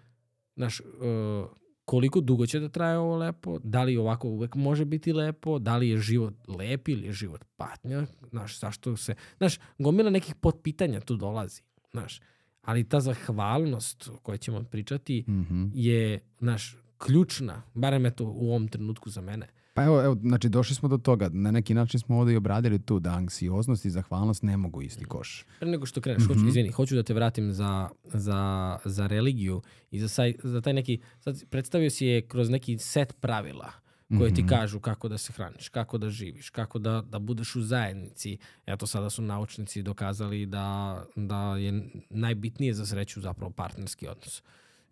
znaš, 0.56 0.80
uh, 0.80 1.50
koliko 1.86 2.22
dugo 2.22 2.46
će 2.46 2.60
da 2.60 2.70
traje 2.70 2.98
ovo 2.98 3.16
lepo, 3.18 3.60
da 3.64 3.84
li 3.84 3.98
ovako 3.98 4.28
uvek 4.28 4.56
može 4.56 4.86
biti 4.86 5.14
lepo, 5.14 5.60
da 5.60 5.78
li 5.78 5.90
je 5.90 5.98
život 5.98 6.34
lep 6.48 6.88
ili 6.88 7.06
je 7.06 7.12
život 7.14 7.46
patnja, 7.58 8.06
znaš, 8.30 8.60
zašto 8.60 8.98
se, 8.98 9.16
znaš, 9.38 9.60
gomila 9.78 10.10
nekih 10.10 10.36
potpitanja 10.36 11.00
tu 11.00 11.16
dolazi, 11.16 11.62
znaš, 11.92 12.22
ali 12.62 12.90
ta 12.90 13.00
zahvalnost 13.00 14.08
o 14.08 14.18
kojoj 14.18 14.38
ćemo 14.38 14.64
pričati 14.64 15.24
Mhm. 15.28 15.66
je, 15.74 16.20
znaš, 16.40 16.78
ključna, 16.98 17.62
barem 17.74 18.06
eto 18.06 18.26
u 18.26 18.50
ovom 18.50 18.68
trenutku 18.68 19.10
za 19.10 19.22
mene. 19.22 19.48
Pa 19.74 19.84
evo, 19.84 20.04
evo, 20.04 20.18
znači 20.22 20.50
došli 20.50 20.76
smo 20.76 20.90
do 20.90 20.98
toga. 20.98 21.30
Na 21.34 21.52
neki 21.52 21.74
način 21.74 22.00
smo 22.00 22.18
ovdje 22.18 22.34
i 22.34 22.38
obradili 22.38 22.80
tu 22.80 23.00
da 23.00 23.10
anksioznost 23.10 23.86
i 23.86 23.90
zahvalnost 23.90 24.44
ne 24.44 24.58
mogu 24.58 24.82
isti 24.82 25.06
koš. 25.06 25.46
Pre 25.60 25.70
nego 25.70 25.86
što 25.86 26.02
kreneš, 26.02 26.28
hoću, 26.28 26.48
izvini, 26.48 26.70
hoću 26.72 26.96
da 26.96 27.04
te 27.04 27.14
vratim 27.14 27.54
za, 27.54 27.90
za, 28.04 28.78
za 28.86 29.08
religiju 29.08 29.62
i 29.92 30.00
za, 30.00 30.08
saj, 30.08 30.36
za 30.44 30.62
taj 30.62 30.74
neki, 30.74 31.00
sad 31.20 31.44
predstavio 31.50 31.90
si 31.90 32.06
je 32.06 32.28
kroz 32.28 32.50
neki 32.50 32.78
set 32.78 33.14
pravila 33.20 33.72
koje 34.18 34.34
ti 34.34 34.48
kažu 34.48 34.80
kako 34.80 35.08
da 35.08 35.18
se 35.18 35.34
hraniš, 35.34 35.70
kako 35.70 35.98
da 35.98 36.10
živiš, 36.10 36.50
kako 36.50 36.80
da, 36.80 37.02
da 37.02 37.20
budeš 37.20 37.56
u 37.56 37.62
zajednici. 37.62 38.38
Eto, 38.66 38.88
sada 38.88 39.10
su 39.10 39.22
naučnici 39.22 39.84
dokazali 39.84 40.46
da, 40.46 41.04
da 41.16 41.58
je 41.58 41.90
najbitnije 42.10 42.74
za 42.74 42.86
sreću 42.86 43.22
zapravo 43.22 43.52
partnerski 43.52 44.08
odnos. 44.08 44.44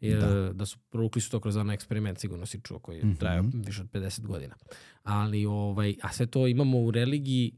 Jer, 0.02 0.54
da. 0.54 0.66
su 0.66 0.80
provukli 0.90 1.22
su 1.22 1.32
to 1.32 1.40
kroz 1.40 1.56
onaj 1.56 1.74
eksperiment, 1.74 2.20
sigurno 2.20 2.46
si 2.46 2.62
čuo, 2.64 2.80
koji 2.80 2.98
je 2.98 3.16
trajao 3.20 3.46
više 3.54 3.82
od 3.82 3.92
50 3.92 4.22
godina. 4.22 4.56
Ali, 5.04 5.46
ovaj, 5.46 5.96
a 6.02 6.14
sve 6.14 6.26
to 6.26 6.48
imamo 6.48 6.80
u 6.80 6.92
religiji 6.92 7.54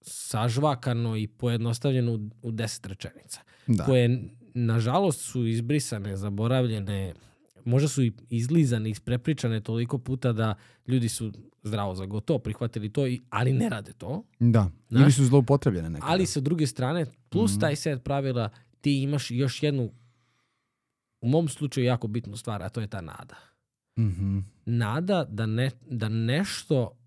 sažvakano 0.00 1.16
i 1.16 1.26
pojednostavljeno 1.26 2.12
u, 2.14 2.20
u 2.42 2.50
deset 2.50 2.86
rečenica. 2.86 3.40
Da. 3.66 3.84
Koje, 3.84 4.28
nažalost, 4.54 5.20
su 5.20 5.46
izbrisane, 5.46 6.16
zaboravljene, 6.16 7.14
možda 7.64 7.88
su 7.88 8.02
i 8.02 8.12
izlizane, 8.30 8.90
isprepričane 8.90 9.60
toliko 9.60 9.98
puta 9.98 10.32
da 10.32 10.54
ljudi 10.86 11.08
su 11.08 11.32
zdravo 11.62 11.94
za 11.94 12.06
gotovo 12.06 12.38
prihvatili 12.38 12.92
to, 12.92 13.06
i, 13.06 13.20
ali 13.30 13.52
ne 13.52 13.68
rade 13.68 13.92
to. 13.92 14.24
Da. 14.38 14.70
Znaš? 14.88 15.02
Ili 15.02 15.12
su 15.12 15.24
zloupotrebljene 15.24 15.90
nekada. 15.90 16.12
Ali 16.12 16.26
sa 16.26 16.40
druge 16.40 16.66
strane, 16.66 17.06
plus 17.28 17.58
taj 17.58 17.76
set 17.76 18.04
pravila, 18.04 18.48
ti 18.80 19.02
imaš 19.02 19.30
još 19.30 19.62
jednu, 19.62 19.90
u 21.20 21.28
mom 21.28 21.48
slučaju, 21.48 21.86
jako 21.86 22.08
bitnu 22.08 22.36
stvar, 22.36 22.62
a 22.62 22.68
to 22.68 22.80
je 22.80 22.86
ta 22.86 23.00
nada. 23.00 23.36
Mhm. 23.98 24.38
Nada 24.66 25.24
da, 25.28 25.46
ne, 25.46 25.70
da 25.90 26.08
nešto 26.08 26.98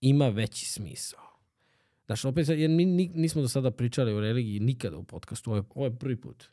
ima 0.00 0.28
veći 0.28 0.66
smisao. 0.66 1.20
Znaš, 2.06 2.24
opet, 2.24 2.48
jer 2.48 2.70
mi 2.70 2.84
ni- 2.84 3.12
nismo 3.14 3.42
do 3.42 3.48
sada 3.48 3.70
pričali 3.70 4.12
o 4.12 4.20
religiji 4.20 4.60
nikada 4.60 4.96
u 4.96 5.04
podcastu. 5.04 5.50
Ovo 5.50 5.56
je, 5.58 5.64
ovo 5.74 5.86
je 5.86 5.98
prvi 5.98 6.20
put. 6.20 6.44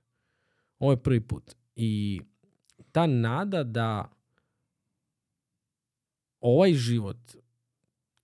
Ovo 0.80 0.92
je 0.92 1.04
prvi 1.04 1.22
put. 1.22 1.56
I 1.76 2.22
ta 2.92 3.08
nada 3.08 3.64
da 3.64 4.12
ovaj 6.40 6.74
život 6.74 7.18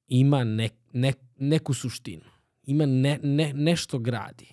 ima 0.08 0.44
ne, 0.44 0.70
ne, 0.94 1.14
neku 1.38 1.74
suštinu. 1.74 2.24
Ima 2.64 2.86
ne, 2.86 3.20
ne, 3.24 3.54
nešto 3.54 4.00
gradi. 4.00 4.48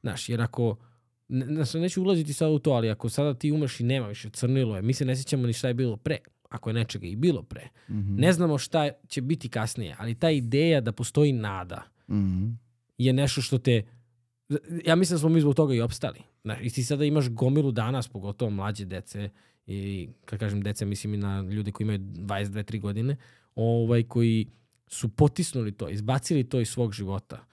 Znaš, 0.00 0.28
jer 0.28 0.40
ako, 0.42 0.76
znaš, 1.28 1.74
neću 1.74 2.02
ulaziti 2.02 2.32
sad 2.32 2.50
u 2.50 2.58
to, 2.58 2.70
ali 2.70 2.90
ako 2.90 3.08
sada 3.08 3.34
ti 3.34 3.52
umreš 3.52 3.80
i 3.80 3.84
nema 3.84 4.08
više 4.08 4.30
crnilo 4.30 4.76
je, 4.76 4.82
mi 4.82 4.92
se 4.92 5.04
ne 5.04 5.16
sjećamo 5.16 5.46
ni 5.46 5.52
šta 5.52 5.68
je 5.68 5.74
bilo 5.74 5.96
pre, 5.96 6.18
ako 6.48 6.70
je 6.70 6.74
nečega 6.74 7.06
i 7.06 7.16
bilo 7.16 7.42
pre. 7.42 7.68
Mhm. 7.90 8.14
Ne 8.16 8.32
znamo 8.32 8.58
šta 8.58 8.90
će 9.08 9.20
biti 9.22 9.48
kasnije, 9.48 9.96
ali 9.98 10.14
ta 10.14 10.30
ideja 10.30 10.80
da 10.80 10.92
postoji 10.92 11.32
nada 11.32 11.82
Mhm. 12.08 12.48
je 12.98 13.12
nešto 13.12 13.42
što 13.42 13.58
te... 13.58 13.82
Ja 14.84 14.96
mislim 14.96 15.14
da 15.14 15.18
smo 15.18 15.28
mi 15.28 15.40
zbog 15.40 15.54
toga 15.54 15.74
i 15.74 15.80
opstali. 15.80 16.18
Znaš, 16.44 16.58
I 16.62 16.70
ti 16.70 16.84
sada 16.84 17.04
imaš 17.04 17.28
gomilu 17.28 17.72
danas, 17.72 18.08
pogotovo 18.08 18.50
mlađe 18.50 18.84
dece, 18.84 19.30
i 19.66 20.08
kad 20.24 20.38
kažem 20.38 20.62
dece, 20.62 20.84
mislim 20.84 21.14
i 21.14 21.16
na 21.16 21.40
ljude 21.40 21.72
koji 21.72 21.84
imaju 21.84 21.98
22-3 21.98 22.80
godine, 22.80 23.16
ovaj, 23.54 24.02
koji 24.02 24.46
su 24.88 25.08
potisnuli 25.08 25.72
to, 25.72 25.88
izbacili 25.88 26.44
to 26.44 26.60
iz 26.60 26.68
svog 26.68 26.92
života. 26.92 27.44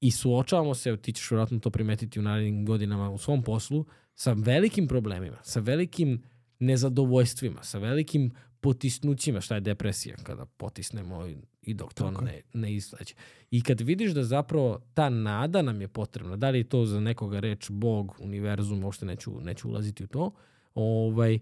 I 0.00 0.10
suočavamo 0.10 0.74
se, 0.74 0.96
ti 0.96 1.12
ćeš 1.12 1.30
vjerojatno 1.30 1.58
to 1.58 1.70
primetiti 1.70 2.18
u 2.18 2.22
narednim 2.22 2.66
godinama 2.66 3.10
u 3.10 3.18
svom 3.18 3.42
poslu, 3.42 3.86
sa 4.14 4.32
velikim 4.32 4.88
problemima, 4.88 5.36
sa 5.42 5.60
velikim 5.60 6.22
nezadovoljstvima, 6.58 7.62
sa 7.62 7.78
velikim 7.78 8.30
potisnućima, 8.60 9.40
šta 9.40 9.54
je 9.54 9.60
depresija 9.60 10.16
kada 10.22 10.46
potisnemo 10.46 11.26
i- 11.62 11.74
dok 11.74 11.94
to 11.94 12.10
Tako 12.10 12.24
ne, 12.24 12.42
ne 12.54 12.74
izađe. 12.74 13.14
I 13.50 13.62
kad 13.62 13.80
vidiš 13.80 14.12
da 14.12 14.24
zapravo 14.24 14.80
ta 14.94 15.08
nada 15.08 15.62
nam 15.62 15.80
je 15.80 15.88
potrebna, 15.88 16.36
da 16.36 16.50
li 16.50 16.58
je 16.58 16.68
to 16.68 16.86
za 16.86 17.00
nekoga 17.00 17.40
reč 17.40 17.70
Bog, 17.70 18.16
univerzum, 18.20 18.84
uopšte 18.84 19.06
neću, 19.06 19.40
neću 19.40 19.68
ulaziti 19.68 20.04
u 20.04 20.06
to, 20.06 20.34
ovaj, 20.74 21.38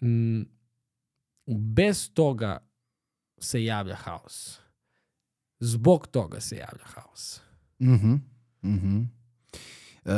m, 0.00 0.46
bez 1.46 2.10
toga 2.14 2.58
se 3.38 3.64
javlja 3.64 3.94
haos. 3.94 4.60
Zbog 5.60 6.06
toga 6.06 6.40
se 6.40 6.56
javlja 6.56 6.84
haos. 6.84 7.40
Mhm. 7.82 8.14
Mhm. 8.62 9.00
Uh, 10.04 10.12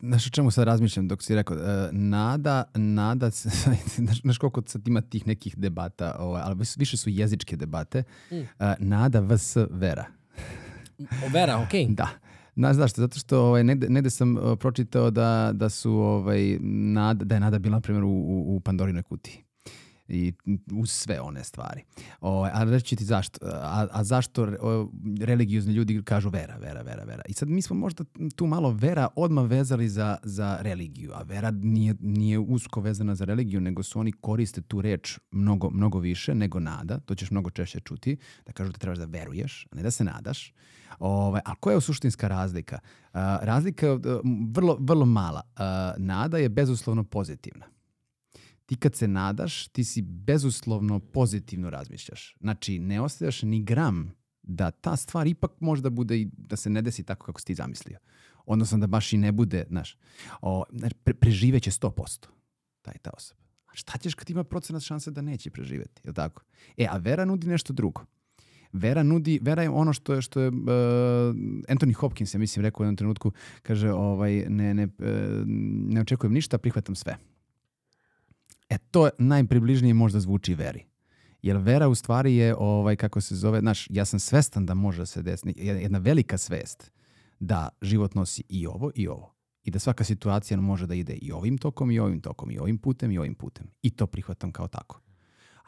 znaš 0.00 0.26
o 0.26 0.30
čemu 0.30 0.50
sad 0.50 0.64
razmišljam 0.64 1.08
dok 1.08 1.22
si 1.22 1.34
rekao, 1.34 1.56
e, 1.56 1.88
nada, 1.92 2.64
nada, 2.74 3.30
znaš, 3.96 4.20
znaš 4.22 4.38
koliko 4.38 4.62
sad 4.66 4.88
ima 4.88 5.00
tih 5.00 5.26
nekih 5.26 5.58
debata, 5.58 6.16
ovaj, 6.18 6.42
ali 6.44 6.56
više 6.76 6.96
su 6.96 7.10
jezičke 7.10 7.56
debate, 7.56 8.02
Mm. 8.30 8.36
E, 8.36 8.74
nada 8.78 9.20
vs 9.20 9.56
vera. 9.70 10.04
O, 10.98 11.28
Vera, 11.32 11.62
okej. 11.62 11.86
Da. 12.00 12.08
Znaš 12.56 12.76
zašto? 12.76 13.00
Zato 13.00 13.18
što 13.18 13.40
ovaj, 13.40 13.64
negde, 13.64 13.88
negde 13.88 14.10
sam 14.10 14.36
uh, 14.36 14.58
pročitao 14.58 15.10
da, 15.10 15.50
da 15.54 15.68
su 15.68 15.92
ovaj, 15.92 16.58
nada, 16.92 17.24
da 17.24 17.34
je 17.34 17.40
nada 17.40 17.58
bila 17.58 17.76
na 17.76 17.80
primjer 17.80 18.04
u, 18.04 18.10
u, 18.10 18.56
u 18.56 18.60
Pandorinoj 18.60 19.02
kutiji 19.02 19.44
i 20.10 20.32
uz 20.72 20.90
sve 20.90 21.20
one 21.20 21.44
stvari. 21.44 21.84
O, 22.20 22.44
a 22.52 22.64
reći 22.64 22.96
ti 22.96 23.04
zašto. 23.04 23.38
A, 23.46 23.86
a 23.90 24.04
zašto 24.04 24.46
religiozni 25.20 25.72
ljudi 25.72 26.02
kažu 26.04 26.28
vera, 26.28 26.56
vera, 26.56 26.82
vera, 26.82 27.04
vera. 27.04 27.22
I 27.28 27.32
sad 27.32 27.48
mi 27.48 27.62
smo 27.62 27.76
možda 27.76 28.04
tu 28.36 28.46
malo 28.46 28.70
vera 28.70 29.08
odmah 29.16 29.46
vezali 29.46 29.88
za, 29.88 30.16
za 30.22 30.58
religiju, 30.60 31.10
a 31.14 31.22
vera 31.22 31.50
nije, 31.50 31.94
nije 32.00 32.38
usko 32.38 32.80
vezana 32.80 33.14
za 33.14 33.24
religiju, 33.24 33.60
nego 33.60 33.82
su 33.82 34.00
oni 34.00 34.12
koriste 34.12 34.60
tu 34.60 34.80
reč 34.80 35.18
mnogo, 35.30 35.70
mnogo 35.70 35.98
više 35.98 36.34
nego 36.34 36.60
nada. 36.60 36.98
To 36.98 37.14
ćeš 37.14 37.30
mnogo 37.30 37.50
češće 37.50 37.80
čuti, 37.80 38.16
da 38.46 38.52
kažu 38.52 38.72
da 38.72 38.78
trebaš 38.78 38.98
da 38.98 39.04
veruješ, 39.04 39.66
a 39.70 39.76
ne 39.76 39.82
da 39.82 39.90
se 39.90 40.04
nadaš. 40.04 40.52
Ovaj, 40.98 41.40
a 41.44 41.54
koja 41.54 41.74
je 41.74 41.80
suštinska 41.80 42.28
razlika? 42.28 42.78
A, 43.12 43.38
razlika 43.42 43.86
je 43.86 43.98
vrlo, 44.54 44.76
vrlo 44.80 45.06
mala. 45.06 45.42
A, 45.56 45.94
nada 45.98 46.38
je 46.38 46.48
bezuslovno 46.48 47.04
pozitivna 47.04 47.66
ti 48.70 48.76
kad 48.76 48.94
se 48.94 49.08
nadaš, 49.08 49.68
ti 49.68 49.84
si 49.84 50.02
bezuslovno 50.02 50.98
pozitivno 50.98 51.70
razmišljaš. 51.70 52.36
Znači, 52.40 52.78
ne 52.78 53.00
ostajaš 53.00 53.42
ni 53.42 53.62
gram 53.62 54.14
da 54.42 54.70
ta 54.70 54.96
stvar 54.96 55.26
ipak 55.26 55.50
možda 55.60 55.90
bude 55.90 56.18
i 56.18 56.28
da 56.36 56.56
se 56.56 56.70
ne 56.70 56.82
desi 56.82 57.02
tako 57.02 57.26
kako 57.26 57.40
si 57.40 57.46
ti 57.46 57.54
zamislio. 57.54 57.98
Odnosno 58.46 58.78
da 58.78 58.86
baš 58.86 59.12
i 59.12 59.18
ne 59.18 59.32
bude, 59.32 59.64
znaš, 59.68 59.96
o, 60.42 60.64
pre, 61.04 61.14
preživeće 61.14 61.70
100% 61.70 62.26
taj 62.82 62.94
ta 63.02 63.10
osoba. 63.16 63.40
A 63.66 63.74
šta 63.74 63.98
ćeš 63.98 64.14
kad 64.14 64.30
ima 64.30 64.44
procenat 64.44 64.82
šanse 64.82 65.10
da 65.10 65.22
neće 65.22 65.50
preživjeti, 65.50 66.02
je 66.04 66.12
tako? 66.12 66.42
E, 66.76 66.86
a 66.90 66.96
vera 66.96 67.24
nudi 67.24 67.48
nešto 67.48 67.72
drugo. 67.72 68.04
Vera 68.72 69.02
nudi, 69.02 69.38
vera 69.42 69.62
je 69.62 69.70
ono 69.70 69.92
što 69.92 70.14
je, 70.14 70.22
što 70.22 70.40
je 70.40 70.48
uh, 70.48 70.54
Anthony 71.68 71.94
Hopkins, 71.94 72.34
ja 72.34 72.38
mislim, 72.38 72.62
rekao 72.62 72.82
u 72.82 72.84
jednom 72.84 72.96
trenutku, 72.96 73.32
kaže, 73.62 73.92
ovaj, 73.92 74.44
ne, 74.48 74.74
ne, 74.74 74.82
e, 74.82 75.42
ne 75.88 76.00
očekujem 76.00 76.32
ništa, 76.32 76.58
prihvatam 76.58 76.94
sve. 76.94 77.16
E 78.70 78.78
to 78.78 79.06
je 79.06 79.12
najpribližnije 79.18 79.94
možda 79.94 80.20
zvuči 80.20 80.54
veri. 80.54 80.86
Jer 81.42 81.56
vera 81.56 81.88
u 81.88 81.94
stvari 81.94 82.36
je, 82.36 82.54
ovaj, 82.58 82.96
kako 82.96 83.20
se 83.20 83.36
zove, 83.36 83.60
znaš, 83.60 83.86
ja 83.90 84.04
sam 84.04 84.20
svestan 84.20 84.66
da 84.66 84.74
može 84.74 85.06
se 85.06 85.22
desiti, 85.22 85.54
jedna 85.66 85.98
velika 85.98 86.38
svest 86.38 86.92
da 87.40 87.68
život 87.82 88.14
nosi 88.14 88.42
i 88.48 88.66
ovo 88.66 88.90
i 88.94 89.08
ovo. 89.08 89.34
I 89.62 89.70
da 89.70 89.78
svaka 89.78 90.04
situacija 90.04 90.60
može 90.60 90.86
da 90.86 90.94
ide 90.94 91.12
i 91.12 91.32
ovim 91.32 91.58
tokom 91.58 91.90
i 91.90 91.98
ovim 91.98 92.20
tokom 92.20 92.50
i 92.50 92.58
ovim 92.58 92.78
putem 92.78 93.10
i 93.10 93.18
ovim 93.18 93.34
putem. 93.34 93.66
I 93.82 93.90
to 93.90 94.06
prihvatam 94.06 94.52
kao 94.52 94.68
tako. 94.68 95.00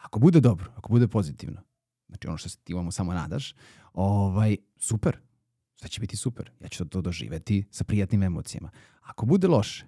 Ako 0.03 0.19
bude 0.19 0.41
dobro, 0.41 0.73
ako 0.77 0.89
bude 0.93 1.09
pozitivno, 1.09 1.61
znači 2.09 2.29
ono 2.29 2.37
što 2.37 2.49
se 2.49 2.59
ti 2.59 2.73
imamo 2.73 2.91
samo 2.91 3.15
nadaš, 3.15 3.55
ovaj, 3.93 4.57
super, 4.77 5.17
sve 5.77 5.89
će 5.89 6.01
biti 6.01 6.17
super. 6.17 6.51
Ja 6.61 6.69
ću 6.69 6.85
to 6.85 7.01
doživeti 7.01 7.65
sa 7.71 7.85
prijatnim 7.85 8.23
emocijama. 8.23 8.71
Ako 9.03 9.27
bude 9.27 9.49
loše, 9.49 9.87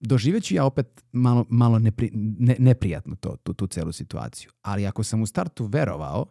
doživjet 0.00 0.44
ću 0.44 0.54
ja 0.54 0.64
opet 0.64 1.04
malo, 1.12 1.46
malo 1.48 1.78
nepri, 1.78 2.10
ne, 2.14 2.56
neprijatno 2.58 3.16
to, 3.16 3.36
tu, 3.42 3.54
tu 3.54 3.66
celu 3.66 3.92
situaciju. 3.92 4.50
Ali 4.62 4.86
ako 4.86 5.02
sam 5.02 5.22
u 5.22 5.26
startu 5.26 5.66
verovao, 5.66 6.26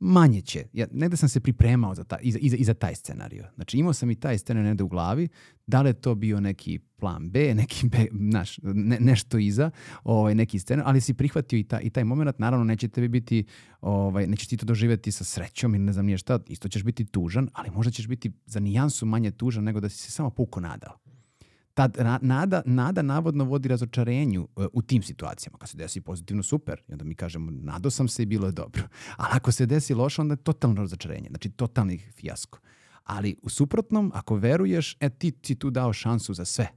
manje 0.00 0.40
će. 0.40 0.64
Ja, 0.72 0.86
negde 0.92 1.16
sam 1.16 1.28
se 1.28 1.40
pripremao 1.40 1.94
za, 1.94 2.04
ta, 2.04 2.18
i, 2.18 2.32
za, 2.32 2.38
i 2.38 2.64
za 2.64 2.74
taj 2.74 2.94
scenario. 2.94 3.44
Znači 3.54 3.78
imao 3.78 3.92
sam 3.92 4.10
i 4.10 4.14
taj 4.14 4.38
scenario 4.38 4.68
negde 4.68 4.84
u 4.84 4.88
glavi, 4.88 5.28
da 5.66 5.82
li 5.82 5.88
je 5.88 5.92
to 5.92 6.14
bio 6.14 6.40
neki 6.40 6.78
plan 6.78 7.30
B, 7.30 7.54
neki 7.54 7.88
B, 7.88 8.06
naš, 8.12 8.58
ne, 8.62 8.98
nešto 9.00 9.38
iza, 9.38 9.70
ovaj, 10.04 10.34
neki 10.34 10.58
scenario, 10.58 10.88
ali 10.88 11.00
si 11.00 11.14
prihvatio 11.14 11.58
i, 11.58 11.64
ta, 11.64 11.80
i 11.80 11.90
taj 11.90 12.04
moment, 12.04 12.38
naravno 12.38 12.64
neće 12.64 12.88
tebi 12.88 13.08
biti, 13.08 13.44
ovaj, 13.80 14.26
nećeš 14.26 14.48
ti 14.48 14.56
to 14.56 14.66
doživjeti 14.66 15.12
sa 15.12 15.24
srećom 15.24 15.74
ili 15.74 15.84
ne 15.84 15.92
znam 15.92 16.06
nije 16.06 16.18
šta, 16.18 16.38
isto 16.46 16.68
ćeš 16.68 16.82
biti 16.82 17.04
tužan, 17.04 17.48
ali 17.52 17.70
možda 17.70 17.92
ćeš 17.92 18.08
biti 18.08 18.32
za 18.46 18.60
nijansu 18.60 19.06
manje 19.06 19.30
tužan 19.30 19.64
nego 19.64 19.80
da 19.80 19.88
si 19.88 19.96
se 19.96 20.10
samo 20.10 20.30
puko 20.30 20.60
nadao 20.60 21.07
ta 21.86 22.18
nada, 22.22 22.62
nada 22.66 23.02
navodno 23.02 23.44
vodi 23.44 23.68
razočarenju 23.68 24.48
e, 24.56 24.66
u 24.72 24.82
tim 24.82 25.02
situacijama. 25.02 25.58
Kad 25.58 25.68
se 25.68 25.76
desi 25.76 26.00
pozitivno, 26.00 26.42
super. 26.42 26.80
I 26.88 26.92
onda 26.92 27.04
mi 27.04 27.14
kažemo, 27.14 27.50
nadao 27.50 27.90
sam 27.90 28.08
se 28.08 28.22
i 28.22 28.26
bilo 28.26 28.46
je 28.46 28.52
dobro. 28.52 28.82
Ali 29.16 29.30
ako 29.32 29.52
se 29.52 29.66
desi 29.66 29.94
loše, 29.94 30.20
onda 30.20 30.32
je 30.32 30.42
totalno 30.42 30.80
razočarenje. 30.80 31.28
Znači, 31.28 31.50
totalni 31.50 31.98
fijasko. 31.98 32.58
Ali 33.04 33.36
u 33.42 33.48
suprotnom, 33.48 34.12
ako 34.14 34.36
veruješ, 34.36 34.96
e, 35.00 35.10
ti 35.10 35.32
si 35.42 35.54
tu 35.54 35.70
dao 35.70 35.92
šansu 35.92 36.34
za 36.34 36.44
sve. 36.44 36.68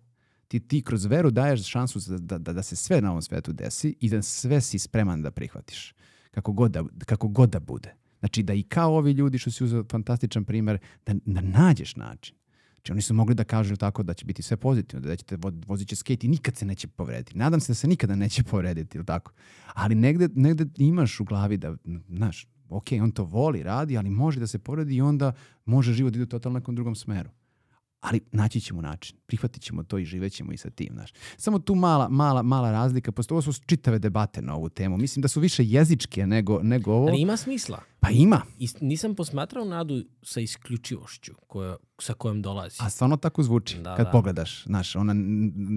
Ti, 0.48 0.60
ti 0.60 0.82
kroz 0.82 1.06
veru 1.06 1.32
daješ 1.32 1.68
šansu 1.68 2.00
da, 2.18 2.38
da, 2.38 2.54
da 2.54 2.64
se 2.64 2.76
sve 2.76 3.02
na 3.02 3.10
ovom 3.10 3.22
svetu 3.22 3.54
desi 3.54 3.96
i 4.00 4.10
da 4.10 4.22
sve 4.22 4.62
si 4.62 4.80
spreman 4.80 5.22
da 5.22 5.32
prihvatiš. 5.32 5.94
Kako 6.32 6.52
god 6.52 6.72
da, 6.72 6.84
kako 7.06 7.28
god 7.28 7.50
da 7.50 7.60
bude. 7.60 7.96
Znači 8.20 8.44
da 8.44 8.54
i 8.54 8.64
kao 8.64 8.98
ovi 8.98 9.12
ljudi 9.12 9.38
što 9.38 9.52
si 9.52 9.64
uzeo 9.64 9.84
fantastičan 9.92 10.46
primer, 10.46 10.78
da, 11.06 11.14
da 11.26 11.42
nađeš 11.42 11.96
način. 11.96 12.36
Znači 12.82 12.92
oni 12.92 13.02
su 13.02 13.14
mogli 13.14 13.36
da 13.36 13.44
kažu 13.44 13.76
tako 13.76 14.04
da 14.04 14.14
će 14.14 14.26
biti 14.26 14.42
sve 14.42 14.58
pozitivno, 14.58 15.08
da 15.08 15.16
ćete 15.16 15.36
vo- 15.36 15.52
vozit 15.68 15.88
će 15.88 15.96
skate 15.96 16.28
i 16.28 16.30
nikad 16.30 16.56
se 16.58 16.66
neće 16.66 16.88
povrediti. 16.88 17.38
Nadam 17.38 17.60
se 17.60 17.72
da 17.72 17.76
se 17.76 17.88
nikada 17.88 18.16
neće 18.16 18.44
povrediti, 18.44 18.98
ili 18.98 19.06
tako? 19.06 19.32
Ali 19.74 19.96
negde, 19.96 20.30
negde 20.36 20.66
imaš 20.78 21.20
u 21.20 21.24
glavi 21.24 21.58
da, 21.58 21.76
znaš, 22.10 22.48
ok, 22.70 22.88
on 23.02 23.12
to 23.12 23.24
voli, 23.24 23.64
radi, 23.64 23.98
ali 23.98 24.10
može 24.10 24.40
da 24.40 24.48
se 24.48 24.60
povredi 24.60 24.96
i 24.96 25.02
onda 25.02 25.34
može 25.66 25.94
život 25.94 26.14
da 26.14 26.18
ide 26.18 26.24
u 26.24 26.28
totalno 26.28 26.60
nekom 26.60 26.76
drugom 26.76 26.96
smeru. 26.96 27.30
Ali 28.02 28.20
naći 28.32 28.62
ćemo 28.62 28.82
način, 28.82 29.18
prihvatit 29.26 29.64
ćemo 29.64 29.84
to 29.84 29.98
i 29.98 30.06
živećemo 30.06 30.52
i 30.52 30.58
sa 30.58 30.70
tim, 30.70 30.90
znaš. 30.94 31.14
Samo 31.38 31.60
tu 31.60 31.76
mala, 31.76 32.10
mala, 32.10 32.42
mala 32.42 32.72
razlika, 32.72 33.12
posto 33.12 33.36
ovo 33.36 33.42
su 33.42 33.54
čitave 33.66 34.00
debate 34.00 34.42
na 34.42 34.56
ovu 34.56 34.70
temu. 34.70 34.98
Mislim 34.98 35.22
da 35.22 35.28
su 35.28 35.40
više 35.40 35.66
jezičke 35.66 36.28
nego, 36.28 36.60
nego 36.64 36.92
ovo. 36.92 37.08
Ali 37.08 37.22
ima 37.22 37.38
smisla. 37.38 37.82
Pa 38.00 38.10
ima, 38.10 38.42
I 38.60 38.68
nisam 38.82 39.16
posmatrao 39.16 39.66
nadu 39.66 40.04
sa 40.24 40.40
isključivošću 40.40 41.34
koja, 41.48 41.76
sa 42.00 42.14
kojom 42.14 42.42
dolazi. 42.42 42.78
A 42.80 42.90
stvarno 42.90 43.18
tako 43.18 43.44
zvuči 43.44 43.78
Da, 43.82 43.96
kad 43.96 44.06
da. 44.06 44.12
pogledaš. 44.12 44.64
Znaš, 44.64 44.96
ona, 44.96 45.16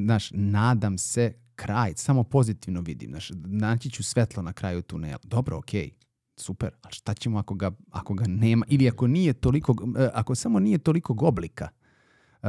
znaš, 0.04 0.30
nadam 0.32 0.98
se 0.98 1.32
kraj, 1.54 1.92
samo 1.96 2.24
pozitivno 2.24 2.80
vidim. 2.80 3.10
Znaš, 3.10 3.30
naći 3.44 3.90
ću 3.90 4.02
svetlo 4.02 4.42
na 4.42 4.52
kraju 4.52 4.82
tunela. 4.82 5.18
Dobro, 5.22 5.58
okej, 5.58 5.90
super, 6.36 6.70
ali 6.82 6.94
šta 6.94 7.14
ćemo 7.14 7.38
ako 7.38 7.54
ga, 7.54 7.70
ako 7.90 8.14
ga 8.14 8.24
nema? 8.28 8.66
Ili 8.68 8.88
ako 8.88 9.06
nije 9.06 9.32
toliko, 9.32 9.76
e, 9.98 10.08
ako 10.14 10.34
samo 10.34 10.60
nije 10.60 10.78
tolikog 10.78 11.22
oblika, 11.22 11.68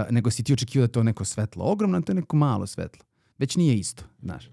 nego 0.09 0.31
si 0.31 0.43
ti 0.43 0.53
očekivao 0.53 0.87
da 0.87 0.91
to 0.91 1.03
neko 1.03 1.25
svetlo. 1.25 1.65
Ogromno, 1.65 2.01
to 2.01 2.11
je 2.11 2.15
neko 2.15 2.35
malo 2.37 2.67
svetlo. 2.67 3.05
Već 3.37 3.55
nije 3.55 3.75
isto, 3.75 4.03
znaš. 4.21 4.49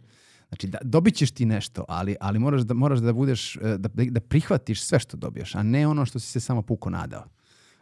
Znači, 0.49 0.67
da, 0.67 0.79
dobit 0.83 1.15
ćeš 1.15 1.31
ti 1.31 1.47
nešto, 1.47 1.85
ali, 1.89 2.17
ali 2.21 2.39
moraš, 2.39 2.63
da, 2.63 2.75
moraš 2.75 2.99
da 2.99 3.13
budeš, 3.13 3.57
e, 3.57 3.61
da, 3.79 3.89
da 4.11 4.21
prihvatiš 4.21 4.83
sve 4.83 4.99
što 4.99 5.17
dobiješ, 5.17 5.55
a 5.55 5.63
ne 5.63 5.87
ono 5.87 6.07
što 6.07 6.19
si 6.19 6.27
se 6.27 6.41
samo 6.41 6.63
puko 6.63 6.91
nadao 6.91 7.25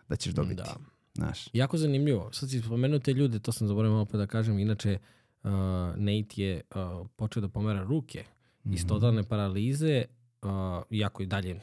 da 0.08 0.16
ćeš 0.16 0.32
dobiti. 0.32 0.62
Da. 0.62 0.76
Znaš. 1.14 1.48
Jako 1.52 1.78
zanimljivo. 1.78 2.30
Sad 2.32 2.50
si 2.50 2.60
spomenuo 2.60 2.98
te 2.98 3.12
ljude, 3.12 3.38
to 3.38 3.52
sam 3.52 3.68
zaboravio 3.68 3.94
malo 3.94 4.06
pa 4.06 4.18
da 4.18 4.26
kažem. 4.26 4.58
Inače, 4.58 4.98
uh, 5.42 5.50
Nate 5.96 6.42
je 6.42 6.62
uh, 6.74 7.06
počeo 7.16 7.40
da 7.40 7.48
pomera 7.48 7.82
ruke 7.82 8.24
iz 8.64 8.86
totalne 8.86 9.22
paralize, 9.22 10.04
uh, 10.42 10.50
iako 10.90 11.22
i 11.22 11.26
dalje 11.26 11.60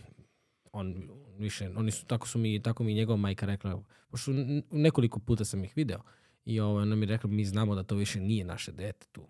on 0.80 1.10
više, 1.38 1.70
oni 1.76 1.92
su, 1.92 2.06
tako 2.06 2.28
su 2.28 2.40
mi, 2.40 2.62
tako 2.62 2.84
mi 2.84 2.94
njegova 2.94 3.18
majka 3.18 3.46
rekla, 3.46 3.84
pošto 4.10 4.32
nekoliko 4.72 5.20
puta 5.20 5.46
sam 5.46 5.64
ih 5.64 5.74
video 5.76 6.00
i 6.46 6.60
ovaj, 6.60 6.82
ona 6.82 6.96
mi 6.96 7.06
rekla, 7.06 7.30
mi 7.30 7.46
znamo 7.46 7.76
da 7.76 7.84
to 7.84 7.96
više 7.96 8.20
nije 8.20 8.46
naše 8.46 8.72
dete 8.72 9.08
tu, 9.12 9.28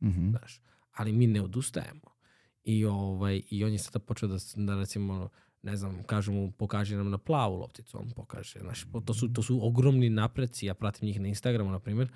Mhm. 0.00 0.30
znaš, 0.30 0.60
ali 0.92 1.12
mi 1.12 1.26
ne 1.26 1.42
odustajemo. 1.42 2.16
I, 2.64 2.84
ovaj, 2.84 3.42
i 3.50 3.64
on 3.64 3.72
je 3.72 3.78
sada 3.78 3.98
počeo 3.98 4.28
da, 4.28 4.36
da 4.56 4.74
recimo, 4.78 5.28
ne 5.62 5.76
znam, 5.76 6.02
kažu 6.02 6.32
mu, 6.32 6.52
pokaže 6.52 6.96
nam 6.96 7.10
na 7.10 7.18
plavu 7.18 7.56
lopticu, 7.56 7.98
on 7.98 8.10
pokaže. 8.10 8.58
Znaš, 8.60 8.86
to, 9.06 9.14
su, 9.14 9.32
to 9.32 9.42
su 9.42 9.66
ogromni 9.66 10.10
napreci, 10.10 10.66
ja 10.66 10.74
pratim 10.74 11.06
njih 11.06 11.20
na 11.20 11.28
Instagramu, 11.28 11.70
na 11.70 11.78
primjer, 11.78 12.08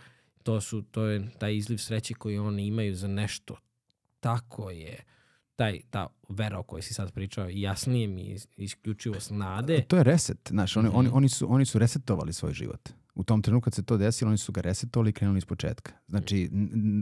to, 0.42 0.60
su, 0.60 0.82
to 0.82 1.04
je 1.04 1.30
taj 1.38 1.56
izliv 1.56 1.78
sreće 1.78 2.14
koji 2.14 2.38
oni 2.38 2.66
imaju 2.66 2.94
za 2.94 3.08
nešto. 3.08 3.56
Tako 4.20 4.70
je 4.70 5.04
taj, 5.60 5.80
ta 5.90 6.06
vera 6.28 6.58
o 6.58 6.62
kojoj 6.62 6.82
si 6.82 6.94
sad 6.94 7.12
pričao, 7.12 7.48
jasnije 7.48 8.08
mi 8.08 8.22
je 8.22 8.34
is- 8.34 8.48
isključivost 8.56 9.30
nade. 9.32 9.82
To 9.82 9.96
je 9.96 10.04
reset, 10.04 10.48
znaš, 10.48 10.76
oni, 10.76 10.88
oni, 10.88 11.08
Mhm. 11.08 11.16
oni, 11.16 11.28
su, 11.28 11.52
oni 11.52 11.64
su 11.64 11.78
resetovali 11.78 12.32
svoj 12.32 12.52
život. 12.52 12.88
U 13.14 13.24
tom 13.24 13.42
trenutku 13.42 13.64
kad 13.64 13.74
se 13.74 13.82
to 13.82 13.96
desilo, 13.96 14.28
oni 14.28 14.38
su 14.38 14.52
ga 14.52 14.60
resetovali 14.60 15.10
i 15.10 15.12
krenuli 15.12 15.38
iz 15.38 15.44
početka. 15.44 15.92
Znači, 16.08 16.48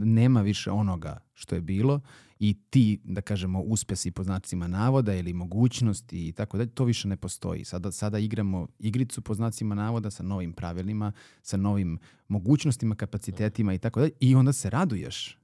nema 0.05 0.43
više 0.43 0.71
onoga 0.73 1.19
što 1.35 1.55
je 1.55 1.61
bilo 1.61 2.01
i 2.39 2.57
ti, 2.71 3.01
da 3.05 3.21
kažemo, 3.21 3.61
uspesi 3.61 4.11
po 4.11 4.25
znacima 4.25 4.67
navoda 4.69 5.15
ili 5.15 5.33
mogućnosti 5.33 6.29
i 6.29 6.33
tako 6.33 6.57
dalje, 6.57 6.71
to 6.71 6.85
više 6.85 7.09
ne 7.09 7.17
postoji. 7.17 7.65
Sada, 7.65 7.93
sada 7.93 8.19
igramo 8.19 8.69
igricu 8.79 9.23
po 9.23 9.35
znacima 9.35 9.75
navoda 9.75 10.11
sa 10.11 10.23
novim 10.23 10.53
pravilima, 10.53 11.13
sa 11.43 11.57
novim 11.57 11.99
mogućnostima, 12.29 12.95
kapacitetima 12.95 13.75
i 13.75 13.79
tako 13.79 14.01
dalje 14.01 14.13
i 14.21 14.35
onda 14.35 14.53
se 14.53 14.71
raduješ 14.71 15.39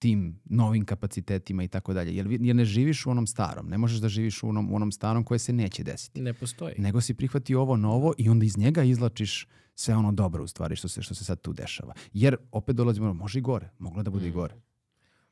tim 0.00 0.40
novim 0.44 0.84
kapacitetima 0.84 1.64
i 1.64 1.68
tako 1.68 1.92
dalje. 1.92 2.16
Jer, 2.16 2.26
jer 2.30 2.56
ne 2.56 2.64
živiš 2.64 3.06
u 3.06 3.10
onom 3.10 3.26
starom. 3.26 3.68
Ne 3.68 3.78
možeš 3.78 3.98
da 3.98 4.08
živiš 4.08 4.42
u 4.42 4.48
onom, 4.48 4.72
u 4.72 4.76
onom 4.76 4.92
starom 4.92 5.24
koje 5.24 5.38
se 5.38 5.52
neće 5.52 5.82
desiti 5.82 6.20
Ne 6.20 6.32
postoji. 6.32 6.74
nego 6.78 7.00
si 7.00 7.14
prihvatio 7.14 7.60
ovo 7.60 7.76
novo 7.76 8.14
i 8.18 8.28
onda 8.28 8.44
iz 8.44 8.58
njega 8.58 8.82
izlačiš 8.82 9.46
sve 9.74 9.96
ono 9.96 10.12
dobro 10.12 10.44
u 10.44 10.46
stvari 10.46 10.76
što 10.76 10.88
se, 10.88 11.02
što 11.02 11.14
se 11.14 11.24
sad 11.24 11.40
tu 11.40 11.52
dešava. 11.52 11.94
Jer 12.12 12.36
opet 12.52 12.76
dolazimo, 12.76 13.14
može 13.14 13.38
i 13.38 13.42
gore, 13.42 13.70
moglo 13.78 14.02
da 14.02 14.10
bude 14.10 14.28
i 14.28 14.30
gore. 14.30 14.54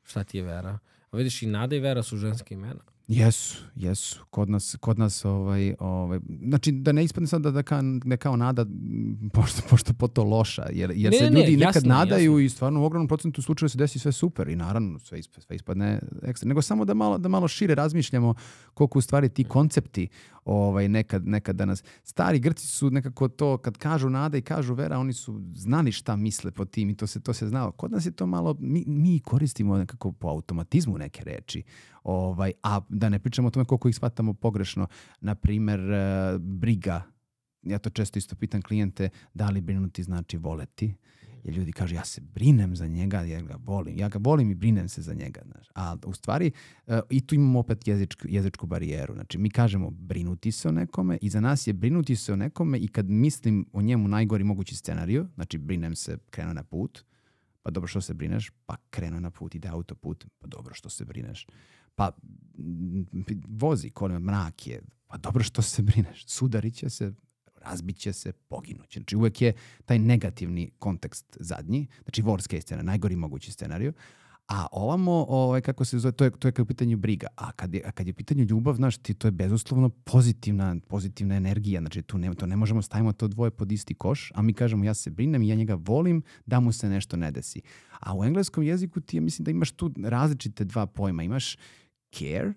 Šta 0.03 0.23
ti 0.23 0.37
je 0.37 0.43
vera? 0.43 0.79
A 1.11 1.17
vidiš, 1.17 1.41
i 1.41 1.47
nada 1.47 1.75
i 1.75 1.79
vera 1.79 2.03
su 2.03 2.17
ženske 2.17 2.53
imena. 2.53 2.81
Jesu, 3.09 3.63
jesu. 3.75 4.25
Kod 4.29 4.49
nas, 4.49 4.75
kod 4.79 4.99
nas 4.99 5.25
ovaj, 5.25 5.73
ovaj, 5.79 6.19
znači 6.47 6.71
da 6.71 6.91
ne 6.91 7.03
ispadne 7.03 7.27
sad 7.27 7.41
da, 7.41 7.51
da, 7.51 7.63
kao, 7.63 7.81
da 7.81 8.13
je 8.13 8.17
kao 8.17 8.35
nada, 8.35 8.65
pošto, 9.33 9.61
pošto 9.69 9.93
po 9.93 10.07
to 10.07 10.23
loša, 10.23 10.65
jer, 10.71 10.91
jer 10.95 11.11
Ne, 11.11 11.17
se 11.17 11.23
ne, 11.23 11.29
ne, 11.29 11.39
ljudi 11.39 11.57
nekad 11.57 11.75
jasno 11.75 11.89
nadaju 11.89 12.39
i 12.39 12.49
stvarno 12.49 12.81
u 12.81 12.85
ogromnom 12.85 13.07
procentu 13.07 13.41
slučajeva 13.41 13.69
se 13.69 13.77
desi 13.77 13.99
sve 13.99 14.11
super 14.11 14.47
i 14.47 14.55
naravno 14.55 14.99
sve, 14.99 15.19
isp- 15.19 15.39
sve 15.39 15.55
ispadne 15.55 15.99
ekstra. 16.23 16.47
Nego 16.47 16.61
samo 16.61 16.85
da 16.85 16.93
malo, 16.93 17.17
da 17.17 17.29
malo 17.29 17.47
šire 17.47 17.75
razmišljamo 17.75 18.33
koliko 18.73 18.99
u 18.99 19.01
stvari 19.01 19.29
ti 19.29 19.43
koncepti 19.43 20.07
ovaj, 20.45 20.87
nekad, 20.87 21.27
nekad 21.27 21.55
danas. 21.55 21.83
Stari 22.03 22.39
Grci 22.39 22.67
su 22.67 22.89
nekako 22.89 23.27
to, 23.27 23.57
kad 23.57 23.77
kažu 23.77 24.09
nada 24.09 24.37
i 24.37 24.41
kažu 24.41 24.73
vera, 24.73 24.99
oni 24.99 25.13
su 25.13 25.41
znali 25.53 25.91
šta 25.91 26.15
misle 26.15 26.51
po 26.51 26.65
tim 26.65 26.89
i 26.89 26.95
to 26.97 27.07
se, 27.07 27.19
to 27.19 27.33
se 27.33 27.47
znalo. 27.47 27.71
Kod 27.71 27.91
nas 27.91 28.05
je 28.05 28.11
to 28.11 28.25
malo, 28.25 28.55
mi, 28.59 28.83
mi 28.87 29.19
koristimo 29.19 29.77
nekako 29.77 30.11
po 30.11 30.27
automatizmu 30.27 30.97
neke 30.97 31.23
reči. 31.23 31.63
Ovaj, 32.03 32.51
a 32.63 32.81
da 32.89 33.09
ne 33.09 33.19
pričamo 33.19 33.47
o 33.47 33.51
tome 33.51 33.65
koliko 33.65 33.89
ih 33.89 33.95
shvatamo 33.95 34.33
pogrešno. 34.33 34.87
Na 35.21 35.35
primer, 35.35 35.79
e, 35.79 36.37
briga. 36.39 37.03
Ja 37.63 37.79
to 37.79 37.89
često 37.89 38.19
isto 38.19 38.35
pitam 38.35 38.61
klijente, 38.61 39.09
da 39.33 39.49
li 39.49 39.61
brinuti 39.61 40.03
znači 40.03 40.37
voleti? 40.37 40.95
Jer 41.43 41.55
ljudi 41.55 41.71
kažu, 41.71 41.95
ja 41.95 42.05
se 42.05 42.21
brinem 42.21 42.75
za 42.75 42.87
njega, 42.87 43.21
ja 43.21 43.41
ga 43.41 43.55
volim. 43.65 43.97
Ja 43.97 44.09
ga 44.09 44.19
volim 44.21 44.51
i 44.51 44.55
brinem 44.55 44.89
se 44.89 45.01
za 45.01 45.13
njega. 45.13 45.41
Znaš. 45.45 45.67
A 45.75 45.95
u 46.05 46.13
stvari, 46.13 46.51
e, 46.87 46.99
i 47.09 47.27
tu 47.27 47.35
imamo 47.35 47.59
opet 47.59 47.87
jezičku, 47.87 48.27
jezičku 48.29 48.67
barijeru. 48.67 49.13
Znači, 49.13 49.37
mi 49.37 49.49
kažemo 49.49 49.89
brinuti 49.89 50.51
se 50.51 50.67
o 50.67 50.71
nekome 50.71 51.17
i 51.21 51.29
za 51.29 51.39
nas 51.39 51.67
je 51.67 51.73
brinuti 51.73 52.15
se 52.15 52.33
o 52.33 52.35
nekome 52.35 52.77
i 52.77 52.87
kad 52.87 53.09
mislim 53.09 53.65
o 53.73 53.81
njemu 53.81 54.07
najgori 54.07 54.43
mogući 54.43 54.75
scenario, 54.75 55.27
znači 55.35 55.57
brinem 55.57 55.95
se, 55.95 56.17
krenuo 56.29 56.53
na 56.53 56.63
put, 56.63 57.03
pa 57.61 57.71
dobro 57.71 57.87
što 57.87 58.01
se 58.01 58.13
brineš, 58.13 58.51
pa 58.65 58.75
krenuo 58.89 59.19
na 59.19 59.31
put, 59.31 59.55
ide 59.55 59.67
autoput, 59.67 60.25
pa 60.39 60.47
dobro 60.47 60.73
što 60.73 60.89
se 60.89 61.05
brineš. 61.05 61.47
Pa 61.99 62.11
mm, 62.57 63.01
vozi 63.47 63.89
kolima, 63.89 64.19
mrak 64.19 64.67
je, 64.67 64.81
pa 65.07 65.17
dobro 65.17 65.43
što 65.43 65.61
se 65.61 65.81
brineš, 65.81 66.25
sudarit 66.27 66.75
će 66.75 66.89
se, 66.89 67.13
razbit 67.61 67.97
će 67.97 68.13
se, 68.13 68.31
poginuće. 68.31 68.99
Znači 68.99 69.15
uvek 69.15 69.41
je 69.41 69.53
taj 69.85 69.99
negativni 69.99 70.71
kontekst 70.79 71.37
zadnji, 71.39 71.87
znači 72.03 72.23
worst 72.23 72.49
case 72.49 72.83
najgori 72.83 73.15
mogući 73.15 73.51
scenario, 73.51 73.93
a 74.47 74.67
ovamo, 74.71 75.25
ovaj, 75.29 75.61
kako 75.61 75.85
se 75.85 75.99
zove, 75.99 76.11
to 76.11 76.23
je, 76.23 76.31
to 76.31 76.47
je 76.47 76.51
kao 76.51 76.63
u 76.63 76.65
pitanju 76.65 76.97
briga. 76.97 77.27
A 77.35 77.51
kad 77.51 77.73
je, 77.73 77.81
a 77.85 77.91
kad 77.91 78.07
je 78.07 78.11
u 78.11 78.15
pitanju 78.15 78.43
ljubav, 78.43 78.75
znaš, 78.75 78.97
ti, 78.97 79.13
to 79.13 79.27
je 79.27 79.31
bezuslovno 79.31 79.89
pozitivna, 79.89 80.75
pozitivna 80.87 81.35
energija. 81.35 81.81
Znači, 81.81 82.01
tu 82.01 82.17
ne, 82.17 82.33
to 82.35 82.45
ne 82.45 82.55
možemo 82.55 82.81
stavimo 82.81 83.13
to 83.13 83.27
dvoje 83.27 83.51
pod 83.51 83.71
isti 83.71 83.93
koš, 83.93 84.31
a 84.35 84.41
mi 84.41 84.53
kažemo 84.53 84.83
ja 84.83 84.93
se 84.93 85.09
brinem 85.09 85.41
i 85.41 85.47
ja 85.47 85.55
njega 85.55 85.77
volim 85.79 86.23
da 86.45 86.59
mu 86.59 86.71
se 86.71 86.89
nešto 86.89 87.17
ne 87.17 87.31
desi. 87.31 87.61
A 87.99 88.17
u 88.17 88.23
engleskom 88.23 88.63
jeziku 88.63 89.01
ti 89.01 89.17
ja 89.17 89.21
mislim 89.21 89.43
da 89.43 89.51
imaš 89.51 89.71
tu 89.71 89.91
različite 90.03 90.63
dva 90.63 90.85
pojma. 90.85 91.23
Imaš 91.23 91.57
care 92.11 92.53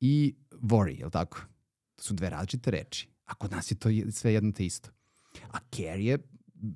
i 0.00 0.34
worry, 0.52 0.98
je 0.98 1.04
li 1.04 1.10
tako? 1.10 1.40
To 1.94 2.02
su 2.02 2.14
dve 2.14 2.30
različite 2.30 2.70
reči. 2.70 3.08
A 3.24 3.34
kod 3.34 3.50
nas 3.50 3.70
je 3.70 3.74
to 3.74 3.88
je- 3.88 4.12
sve 4.12 4.32
jedno 4.32 4.52
te 4.52 4.66
isto. 4.66 4.90
A 5.44 5.58
care 5.70 6.00
je, 6.00 6.18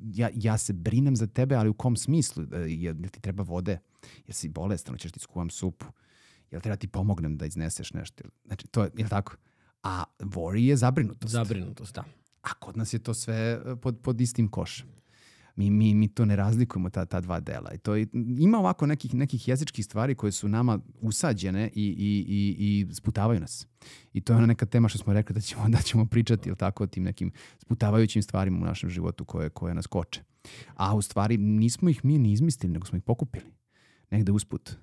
ja, 0.07 0.31
ja 0.35 0.59
se 0.59 0.73
brinem 0.73 1.16
za 1.16 1.27
tebe, 1.27 1.55
ali 1.55 1.69
u 1.69 1.75
kom 1.75 1.97
smislu? 1.97 2.45
E, 2.45 2.59
Jel 2.61 3.03
ti 3.03 3.21
treba 3.21 3.43
vode? 3.43 3.79
Jel 4.03 4.33
si 4.33 4.49
bolestan, 4.49 4.95
hoćeš 4.95 5.12
ti 5.12 5.21
skuvam 5.21 5.51
supu? 5.51 5.87
Jel 6.51 6.61
treba 6.61 6.77
ti 6.77 6.89
pomognem 6.89 7.37
da 7.37 7.47
izneseš 7.47 7.93
nešto? 7.93 8.25
Znači, 8.45 8.66
to 8.66 8.83
je, 8.83 8.91
jel 8.97 9.09
tako? 9.09 9.37
A 9.83 10.05
worry 10.19 10.59
je 10.61 10.77
zabrinutost. 10.77 11.33
Zabrinutost, 11.33 11.95
da. 11.95 12.05
A 12.43 12.55
kod 12.55 12.77
nas 12.77 12.93
je 12.93 12.99
to 12.99 13.14
sve 13.14 13.35
e, 13.66 13.77
pod, 13.77 13.99
pod 13.99 14.21
istim 14.21 14.49
košem. 14.49 14.87
Mi, 15.59 15.70
mi, 15.70 15.94
mi 15.94 16.09
to 16.09 16.24
ne 16.24 16.36
razlikujemo, 16.36 16.90
ta, 16.90 17.04
ta 17.04 17.20
dva 17.20 17.40
dela. 17.40 17.70
I 17.74 17.78
to 17.78 17.94
je, 17.94 18.06
ima 18.38 18.59
ovako 18.59 18.86
nekih, 18.86 19.14
nekih 19.14 19.48
jezičkih 19.48 19.84
stvari 19.84 20.14
koje 20.14 20.32
su 20.32 20.48
nama 20.48 20.78
usađene 21.00 21.70
i, 21.74 21.84
i, 21.84 22.24
i, 22.28 22.56
i 22.59 22.94
sputavaju 22.94 23.40
nas. 23.40 23.66
I 24.12 24.20
to 24.20 24.32
je 24.32 24.36
ona 24.36 24.46
neka 24.46 24.66
tema 24.66 24.88
što 24.88 24.98
smo 24.98 25.12
rekli 25.12 25.34
da 25.34 25.40
ćemo, 25.40 25.68
da 25.74 25.78
ćemo 25.78 26.06
pričati 26.06 26.48
jel 26.48 26.56
tako, 26.56 26.84
o 26.84 26.86
tim 26.86 27.02
nekim 27.02 27.32
sputavajućim 27.59 28.22
stvarima 28.22 28.59
u 28.59 28.64
našem 28.64 28.90
životu 28.90 29.24
koje, 29.24 29.50
koje 29.50 29.74
nas 29.74 29.86
koče. 29.86 30.22
A 30.74 30.94
u 30.94 31.02
stvari 31.02 31.36
nismo 31.36 31.88
ih 31.88 32.04
mi 32.04 32.18
ni 32.18 32.32
izmislili, 32.32 32.72
nego 32.72 32.86
smo 32.86 32.98
ih 32.98 33.02
pokupili. 33.02 33.52
Negde 34.11 34.32
usput 34.32 34.76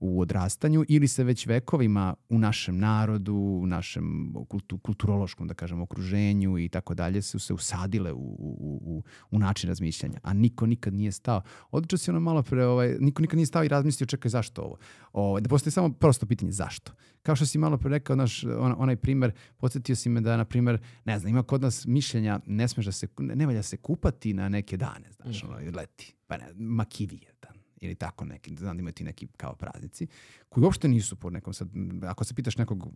u 0.00 0.20
odrastanju 0.20 0.84
ili 0.88 1.08
se 1.08 1.24
već 1.24 1.46
vekovima 1.46 2.14
u 2.28 2.38
našem 2.38 2.78
narodu, 2.78 3.34
u 3.34 3.66
našem 3.66 4.34
kultu, 4.48 4.78
kulturološkom, 4.78 5.48
da 5.48 5.54
kažem, 5.54 5.80
okruženju 5.80 6.58
i 6.58 6.68
tako 6.68 6.94
dalje 6.94 7.22
su 7.22 7.38
se 7.38 7.54
usadile 7.54 8.12
u, 8.12 8.18
u, 8.18 8.80
u, 8.84 9.02
u 9.30 9.38
način 9.38 9.68
razmišljanja. 9.68 10.20
A 10.22 10.32
niko 10.32 10.66
nikad 10.66 10.94
nije 10.94 11.12
stao. 11.12 11.42
Odlično 11.70 11.98
si 11.98 12.10
ono 12.10 12.20
malo 12.20 12.42
pre, 12.42 12.66
ovaj, 12.66 12.96
niko 13.00 13.22
nikad 13.22 13.36
nije 13.36 13.46
stao 13.46 13.64
i 13.64 13.68
razmislio, 13.68 14.06
čekaj, 14.06 14.28
zašto 14.28 14.62
ovo? 14.62 14.76
Ovaj, 15.12 15.40
da 15.40 15.48
postoji 15.48 15.72
samo 15.72 15.92
prosto 15.92 16.26
pitanje, 16.26 16.52
zašto? 16.52 16.92
Kao 17.22 17.36
što 17.36 17.46
si 17.46 17.58
malo 17.58 17.78
pre 17.78 17.90
rekao, 17.90 18.16
naš, 18.16 18.44
on, 18.44 18.74
onaj 18.78 18.96
primer, 18.96 19.32
podsjetio 19.56 19.96
si 19.96 20.08
me 20.08 20.20
da, 20.20 20.36
na 20.36 20.44
primer, 20.44 20.78
ne 21.04 21.18
znam, 21.18 21.30
ima 21.30 21.42
kod 21.42 21.62
nas 21.62 21.86
mišljenja, 21.86 22.40
ne 22.46 22.68
smeš 22.68 22.86
da 22.86 22.92
se, 22.92 23.08
ne, 23.18 23.36
ne 23.36 23.46
valja 23.46 23.62
se 23.62 23.76
kupati 23.76 24.34
na 24.34 24.48
neke 24.48 24.76
dane, 24.76 25.12
znaš, 25.12 25.42
mm. 25.42 25.46
ono, 25.46 25.56
leti, 25.76 26.14
pa 26.26 26.36
ne, 26.36 26.46
makivije 26.56 27.39
ili 27.80 27.94
tako 27.94 28.24
neki, 28.24 28.56
znam 28.56 28.76
da 28.76 28.80
imaju 28.80 28.92
ti 28.92 29.04
neki 29.04 29.26
kao 29.36 29.54
praznici, 29.54 30.06
koji 30.48 30.64
uopšte 30.64 30.88
nisu 30.88 31.16
po 31.16 31.30
nekom 31.30 31.54
sad, 31.54 31.68
ako 32.02 32.24
se 32.24 32.34
pitaš 32.34 32.56
nekog 32.56 32.88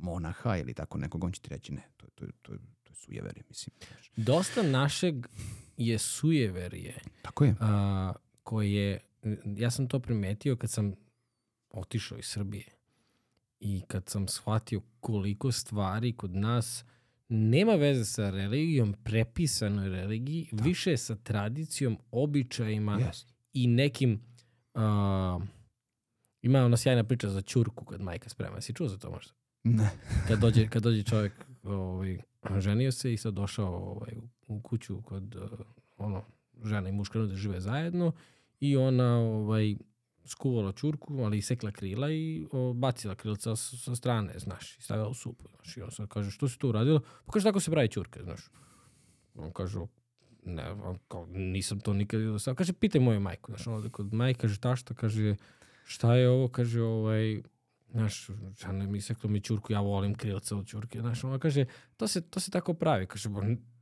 monaha 0.00 0.56
ili 0.56 0.74
tako 0.74 0.98
nekog, 0.98 1.24
on 1.24 1.32
će 1.32 1.40
ti 1.40 1.48
reći 1.48 1.72
ne, 1.72 1.82
to, 1.96 2.06
to, 2.14 2.26
to, 2.42 2.52
to 2.82 2.90
je 2.90 2.94
sujeverje, 2.94 3.42
mislim. 3.48 3.74
Dosta 4.16 4.62
našeg 4.62 5.26
je 5.76 5.98
sujeverje. 5.98 6.94
Tako 7.22 7.44
je. 7.44 7.54
A, 7.60 8.12
koje, 8.42 9.00
ja 9.56 9.70
sam 9.70 9.88
to 9.88 10.00
primetio 10.00 10.56
kad 10.56 10.70
sam 10.70 10.92
otišao 11.70 12.18
iz 12.18 12.24
Srbije 12.24 12.66
i 13.60 13.82
kad 13.86 14.08
sam 14.08 14.28
shvatio 14.28 14.80
koliko 15.00 15.52
stvari 15.52 16.12
kod 16.12 16.34
nas 16.34 16.84
nema 17.28 17.74
veze 17.74 18.04
sa 18.04 18.30
religijom, 18.30 18.94
prepisanoj 19.04 19.88
religiji, 19.88 20.48
da. 20.52 20.64
više 20.64 20.96
sa 20.96 21.16
tradicijom, 21.16 21.98
običajima 22.10 22.98
Jest 22.98 23.35
i 23.56 23.66
nekim... 23.66 24.20
Uh, 24.74 25.42
ima 26.42 26.64
ona 26.64 26.76
sjajna 26.76 27.04
priča 27.04 27.30
za 27.30 27.40
čurku 27.40 27.84
kad 27.84 28.00
majka 28.00 28.28
sprema. 28.28 28.60
Si 28.60 28.74
čuo 28.74 28.88
za 28.88 28.98
to 28.98 29.10
možda? 29.10 29.32
Ne. 29.64 29.90
kad, 30.28 30.38
dođe, 30.38 30.68
kad 30.68 30.82
dođe 30.82 31.02
čovjek, 31.02 31.32
ovaj, 31.62 32.18
ženio 32.58 32.92
se 32.92 33.12
i 33.12 33.16
sad 33.16 33.34
došao 33.34 33.74
ovaj, 33.74 34.12
u 34.46 34.60
kuću 34.60 35.02
kod 35.02 35.34
uh, 35.36 35.50
ono, 35.96 36.22
žena 36.64 36.88
i 36.88 36.92
muška 36.92 37.18
da 37.18 37.34
žive 37.34 37.60
zajedno 37.60 38.12
i 38.60 38.76
ona 38.76 39.18
ovaj, 39.18 39.76
skuvala 40.24 40.72
čurku, 40.72 41.18
ali 41.18 41.38
isekla 41.38 41.70
krila 41.70 42.10
i 42.10 42.46
o, 42.52 42.72
bacila 42.72 43.14
krilca 43.14 43.56
sa, 43.56 43.76
sa 43.76 43.96
strane, 43.96 44.38
znaš, 44.38 44.78
i 44.78 44.82
stavila 44.82 45.08
u 45.08 45.14
supu. 45.14 45.48
Znaš, 45.48 45.76
I 45.76 45.82
on 45.82 45.90
sad 45.90 46.08
kaže, 46.08 46.30
što 46.30 46.48
si 46.48 46.58
to 46.58 46.68
uradila? 46.68 47.00
Pa 47.26 47.32
kaže, 47.32 47.44
tako 47.44 47.60
se 47.60 47.70
pravi 47.70 47.88
čurke, 47.88 48.22
znaš. 48.22 48.50
On 49.34 49.52
kaže, 49.52 49.78
ne, 50.46 50.64
kao, 51.08 51.26
nisam 51.26 51.80
to 51.80 51.92
nikad 51.92 52.20
vidio 52.20 52.38
sam. 52.38 52.54
Kaže, 52.54 52.72
pitaj 52.72 53.00
moju 53.00 53.20
majku. 53.20 53.52
Znaš, 53.52 53.66
ovde 53.66 53.88
kod 53.88 54.14
majke, 54.14 54.40
kaže, 54.40 54.60
tašta, 54.60 54.94
kaže, 54.94 55.36
šta 55.84 56.14
je 56.14 56.28
ovo, 56.28 56.48
kaže, 56.48 56.82
ovaj, 56.82 57.42
znaš, 57.90 58.30
žena 58.58 58.86
mi 58.86 59.00
seklo 59.00 59.30
mi 59.30 59.40
čurku, 59.40 59.72
ja 59.72 59.80
volim 59.80 60.14
krilca 60.14 60.56
od 60.56 60.66
čurke, 60.66 61.00
znaš, 61.00 61.24
ona 61.24 61.38
kaže, 61.38 61.64
to 61.96 62.08
se, 62.08 62.20
to 62.20 62.40
se 62.40 62.50
tako 62.50 62.74
pravi, 62.74 63.06
kaže, 63.06 63.28
bo, 63.28 63.40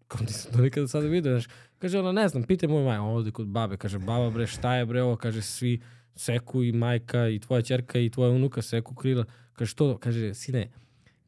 kao 0.08 0.20
nisam 0.20 0.52
to 0.52 0.62
nikada 0.62 0.88
sada 0.88 1.06
vidio, 1.06 1.32
znaš, 1.32 1.48
kaže, 1.78 1.98
ona, 1.98 2.12
ne 2.12 2.28
znam, 2.28 2.42
pitaj 2.42 2.68
moju 2.68 2.84
majku, 2.84 3.04
ovde 3.04 3.30
kod 3.30 3.46
babe, 3.46 3.76
kaže, 3.76 3.98
baba, 3.98 4.30
bre, 4.30 4.46
šta 4.46 4.74
je, 4.74 4.86
bre, 4.86 5.02
ovo, 5.02 5.16
kaže, 5.16 5.42
svi 5.42 5.80
seku 6.16 6.62
i 6.62 6.72
majka 6.72 7.28
i 7.28 7.38
tvoja 7.38 7.62
čerka 7.62 7.98
i 7.98 8.10
tvoja 8.10 8.30
unuka 8.30 8.62
seku 8.62 8.94
krila, 8.94 9.24
kaže, 9.52 9.70
što, 9.70 9.98
kaže, 9.98 10.34
sine, 10.34 10.70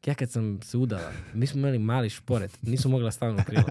ja 0.05 0.13
kad 0.13 0.31
sam 0.31 0.59
se 0.61 0.77
udala, 0.77 1.11
mi 1.33 1.47
smo 1.47 1.59
imali 1.59 1.79
mali 1.79 2.09
šporet, 2.09 2.57
nisu 2.61 2.89
mogla 2.89 3.11
staviti 3.11 3.43
krilo. 3.43 3.63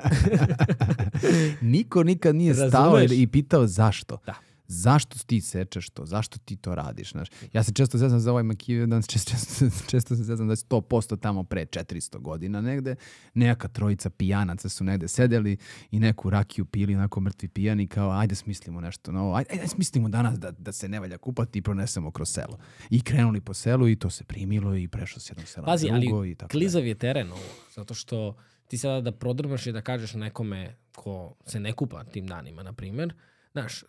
Niko 1.60 2.02
nikad 2.02 2.36
nije 2.36 2.50
Razumeš? 2.52 2.70
stao 2.70 3.02
i 3.02 3.26
pitao 3.26 3.66
zašto. 3.66 4.18
Da 4.26 4.34
zašto 4.68 5.18
ti 5.26 5.40
sečeš 5.40 5.90
to, 5.90 6.06
zašto 6.06 6.38
ti 6.38 6.56
to 6.56 6.74
radiš, 6.74 7.12
znaš. 7.12 7.28
Ja 7.52 7.62
se 7.62 7.72
često 7.72 7.98
zezam 7.98 8.20
za 8.20 8.30
ovaj 8.30 8.42
Makijevan, 8.42 9.02
često, 9.02 9.30
često, 9.30 9.64
često 9.90 10.16
se 10.16 10.22
zezam 10.22 10.46
da 10.46 10.52
je 10.52 10.56
100% 10.56 11.20
tamo 11.20 11.44
pre 11.44 11.66
400 11.66 12.18
godina 12.18 12.60
negde, 12.60 12.96
neka 13.34 13.68
trojica 13.68 14.10
pijanaca 14.10 14.68
su 14.68 14.84
negde 14.84 15.08
sedeli 15.08 15.56
i 15.90 16.00
neku 16.00 16.30
rakiju 16.30 16.64
pili, 16.64 16.94
onako 16.94 17.20
mrtvi 17.20 17.48
pijani, 17.48 17.86
kao 17.86 18.10
ajde 18.10 18.34
smislimo 18.34 18.80
nešto 18.80 19.12
novo, 19.12 19.34
ajde, 19.34 19.50
ajde 19.52 19.68
smislimo 19.68 20.08
danas 20.08 20.38
da, 20.38 20.50
da 20.50 20.72
se 20.72 20.88
ne 20.88 21.00
valja 21.00 21.18
kupati 21.18 21.58
i 21.58 21.62
pronesemo 21.62 22.10
kroz 22.10 22.28
selo. 22.28 22.58
I 22.90 23.00
krenuli 23.00 23.40
po 23.40 23.54
selu 23.54 23.88
i 23.88 23.96
to 23.96 24.10
se 24.10 24.24
primilo 24.24 24.76
i 24.76 24.88
prešlo 24.88 25.20
se 25.20 25.30
jednom 25.30 25.46
sela 25.46 25.66
Pazi, 25.66 25.86
drugo. 25.86 26.16
ali 26.16 26.30
i 26.30 26.34
tako 26.34 26.50
klizav 26.50 26.86
je 26.86 26.94
teren 26.94 27.32
ovo, 27.32 27.54
zato 27.74 27.94
što 27.94 28.36
ti 28.68 28.78
sada 28.78 29.00
da 29.00 29.12
prodrmaš 29.12 29.66
i 29.66 29.72
da 29.72 29.80
kažeš 29.80 30.14
nekome 30.14 30.76
ko 30.94 31.34
se 31.46 31.60
ne 31.60 31.72
kupa 31.72 32.04
tim 32.04 32.26
danima, 32.26 32.62
na 32.62 32.72
primjer, 32.72 33.14
Znaš, 33.56 33.82
uh, 33.82 33.88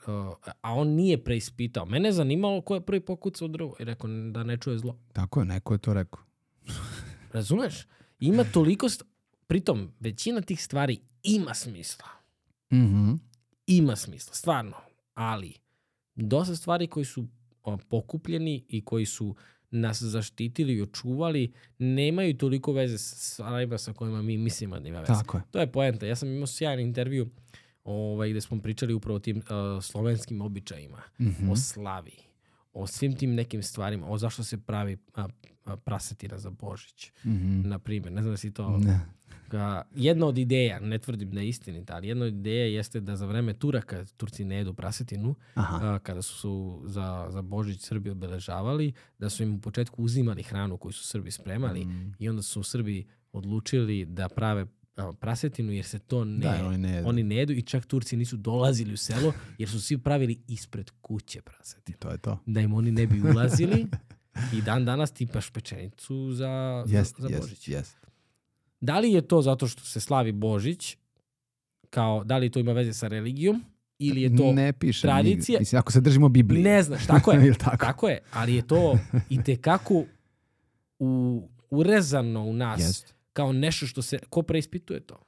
a 0.61 0.74
on 0.74 0.88
nije 0.88 1.24
preispitao. 1.24 1.86
Mene 1.86 2.07
je 2.07 2.13
zanimalo 2.13 2.61
ko 2.61 2.76
je 2.76 2.82
prvi 2.82 2.99
pokucao 2.99 3.47
drvo 3.47 3.76
i 3.80 3.84
rekao 3.84 4.09
da 4.32 4.43
ne 4.43 4.57
čuje 4.57 4.78
zlo. 4.78 4.99
Tako 5.13 5.39
je, 5.39 5.45
neko 5.45 5.74
je 5.74 5.78
to 5.78 5.93
rekao. 5.93 6.24
Razumeš? 7.34 7.88
Ima 8.20 8.43
toliko... 8.43 8.89
St... 8.89 9.03
Pritom, 9.47 9.91
većina 9.99 10.41
tih 10.41 10.63
stvari 10.63 10.99
ima 11.24 11.53
smisla. 11.53 12.07
Mm 12.72 12.78
-hmm. 12.78 13.18
Ima 13.65 13.95
smisla, 13.95 14.34
stvarno. 14.34 14.76
Ali, 15.13 15.53
dosta 16.15 16.55
stvari 16.55 16.88
koji 16.88 17.05
su 17.05 17.28
pokupljeni 17.89 18.65
i 18.70 18.86
koji 18.86 19.05
su 19.05 19.36
nas 19.72 20.01
zaštitili 20.01 20.74
i 20.74 20.82
očuvali, 20.82 21.53
nemaju 21.80 22.38
toliko 22.38 22.74
veze 22.74 22.97
sa 22.97 23.15
stvarima 23.15 23.78
sa 23.78 23.93
kojima 23.93 24.22
mi 24.22 24.38
mislimo 24.38 24.80
da 24.80 24.89
ima 24.89 24.99
veze. 24.99 25.13
Tako 25.13 25.38
je. 25.38 25.43
To 25.51 25.59
je 25.59 25.72
poenta. 25.72 26.05
Ja 26.05 26.15
sam 26.15 26.30
imao 26.30 26.47
sjajan 26.47 26.80
intervju 26.80 27.24
uh, 27.24 27.30
ovaj, 27.88 28.29
gde 28.29 28.41
smo 28.41 28.61
pričali 28.61 28.93
upravo 28.93 29.15
o 29.15 29.19
tim 29.19 29.38
uh, 29.38 29.83
slovenskim 29.83 30.41
običajima, 30.41 31.01
mm 31.19 31.25
-hmm. 31.25 31.51
o 31.51 31.55
slavi, 31.55 32.15
o 32.73 32.88
svim 32.88 33.15
tim 33.15 33.35
nekim 33.35 33.63
stvarima, 33.63 34.09
o 34.09 34.17
zašto 34.17 34.43
se 34.43 34.57
pravi 34.57 34.97
a, 35.15 35.27
a, 35.65 35.77
prasetina 35.77 36.38
za 36.38 36.49
Božić, 36.49 37.11
mm 37.23 37.31
-hmm. 37.31 37.65
na 37.65 37.79
primjer. 37.79 38.13
Ne 38.13 38.21
znam 38.21 38.33
da 38.33 38.38
si 38.38 38.53
to... 38.53 38.77
Ne. 38.77 38.99
Ga, 39.49 39.83
jedna 39.95 40.25
od 40.25 40.38
ideja, 40.38 40.79
ne 40.79 40.99
tvrdim 40.99 41.31
da 41.31 41.39
je 41.39 41.49
istinita, 41.49 41.95
ali 41.95 42.07
jedna 42.07 42.25
od 42.25 42.33
ideja 42.33 42.65
jeste 42.65 42.99
da 42.99 43.15
za 43.15 43.25
vreme 43.25 43.53
Turaka 43.53 44.05
Turci 44.17 44.45
ne 44.45 44.55
jedu 44.55 44.73
prasetinu, 44.73 45.35
a, 45.55 45.99
kada 46.03 46.21
su, 46.21 46.35
su 46.35 46.81
za, 46.85 47.27
za 47.29 47.41
Božić 47.41 47.81
Srbi 47.81 48.09
obeležavali, 48.09 48.93
da 49.19 49.29
su 49.29 49.43
im 49.43 49.55
u 49.55 49.61
početku 49.61 50.03
uzimali 50.03 50.43
hranu 50.43 50.77
koju 50.77 50.91
su 50.91 51.07
Srbi 51.07 51.31
spremali 51.31 51.85
mm. 51.85 52.15
i 52.19 52.29
onda 52.29 52.41
su 52.41 52.63
Srbi 52.63 53.07
odlučili 53.31 54.05
da 54.05 54.29
prave 54.29 54.65
prasetinu 55.19 55.71
jer 55.71 55.85
se 55.85 55.99
to 55.99 56.25
ne, 56.25 56.39
da, 56.39 56.67
oni, 56.67 56.77
ne 56.77 56.91
jedu. 56.91 57.09
oni 57.09 57.23
ne 57.23 57.35
jedu 57.35 57.53
i 57.53 57.61
čak 57.61 57.85
Turci 57.85 58.17
nisu 58.17 58.37
dolazili 58.37 58.93
u 58.93 58.97
selo 58.97 59.33
jer 59.57 59.69
su 59.69 59.81
svi 59.81 59.97
pravili 59.97 60.39
ispred 60.47 60.91
kuće 61.01 61.41
prasetinu. 61.41 61.97
To 61.99 62.09
je 62.09 62.17
to. 62.17 62.39
Da 62.45 62.61
im 62.61 62.73
oni 62.73 62.91
ne 62.91 63.07
bi 63.07 63.21
ulazili 63.21 63.87
i 64.53 64.61
dan 64.61 64.85
danas 64.85 65.11
ti 65.11 65.27
paš 65.27 65.49
pečenicu 65.49 66.33
za, 66.33 66.83
jest, 66.87 67.15
za, 67.17 67.27
za 67.27 67.33
jest, 67.33 67.41
Božić. 67.41 67.67
Jest. 67.67 67.97
Da 68.81 68.99
li 68.99 69.11
je 69.11 69.21
to 69.21 69.41
zato 69.41 69.67
što 69.67 69.81
se 69.81 69.99
slavi 69.99 70.31
Božić, 70.31 70.97
kao 71.89 72.23
da 72.23 72.37
li 72.37 72.49
to 72.49 72.59
ima 72.59 72.71
veze 72.71 72.93
sa 72.93 73.07
religijom, 73.07 73.63
ili 73.99 74.21
je 74.21 74.35
to 74.35 74.53
ne 74.53 74.73
piše 74.73 75.01
tradicija? 75.01 75.59
Mislim, 75.59 75.79
ako 75.79 75.91
se 75.91 76.01
držimo 76.01 76.29
Biblije. 76.29 76.63
Ne 76.63 76.83
znaš, 76.83 77.07
tako 77.07 77.31
je. 77.31 77.53
tako? 77.65 77.85
tako 77.85 78.09
je, 78.09 78.19
ali 78.31 78.55
je 78.55 78.67
to 78.67 78.99
i 79.29 79.43
tekako 79.43 80.03
u, 80.99 81.41
urezano 81.69 82.43
u 82.43 82.53
nas. 82.53 82.80
Jest 82.80 83.16
kao 83.38 83.53
nešto 83.53 83.88
što 83.88 84.01
se, 84.01 84.19
ko 84.30 84.41
preispituje 84.41 84.99
to? 84.99 85.19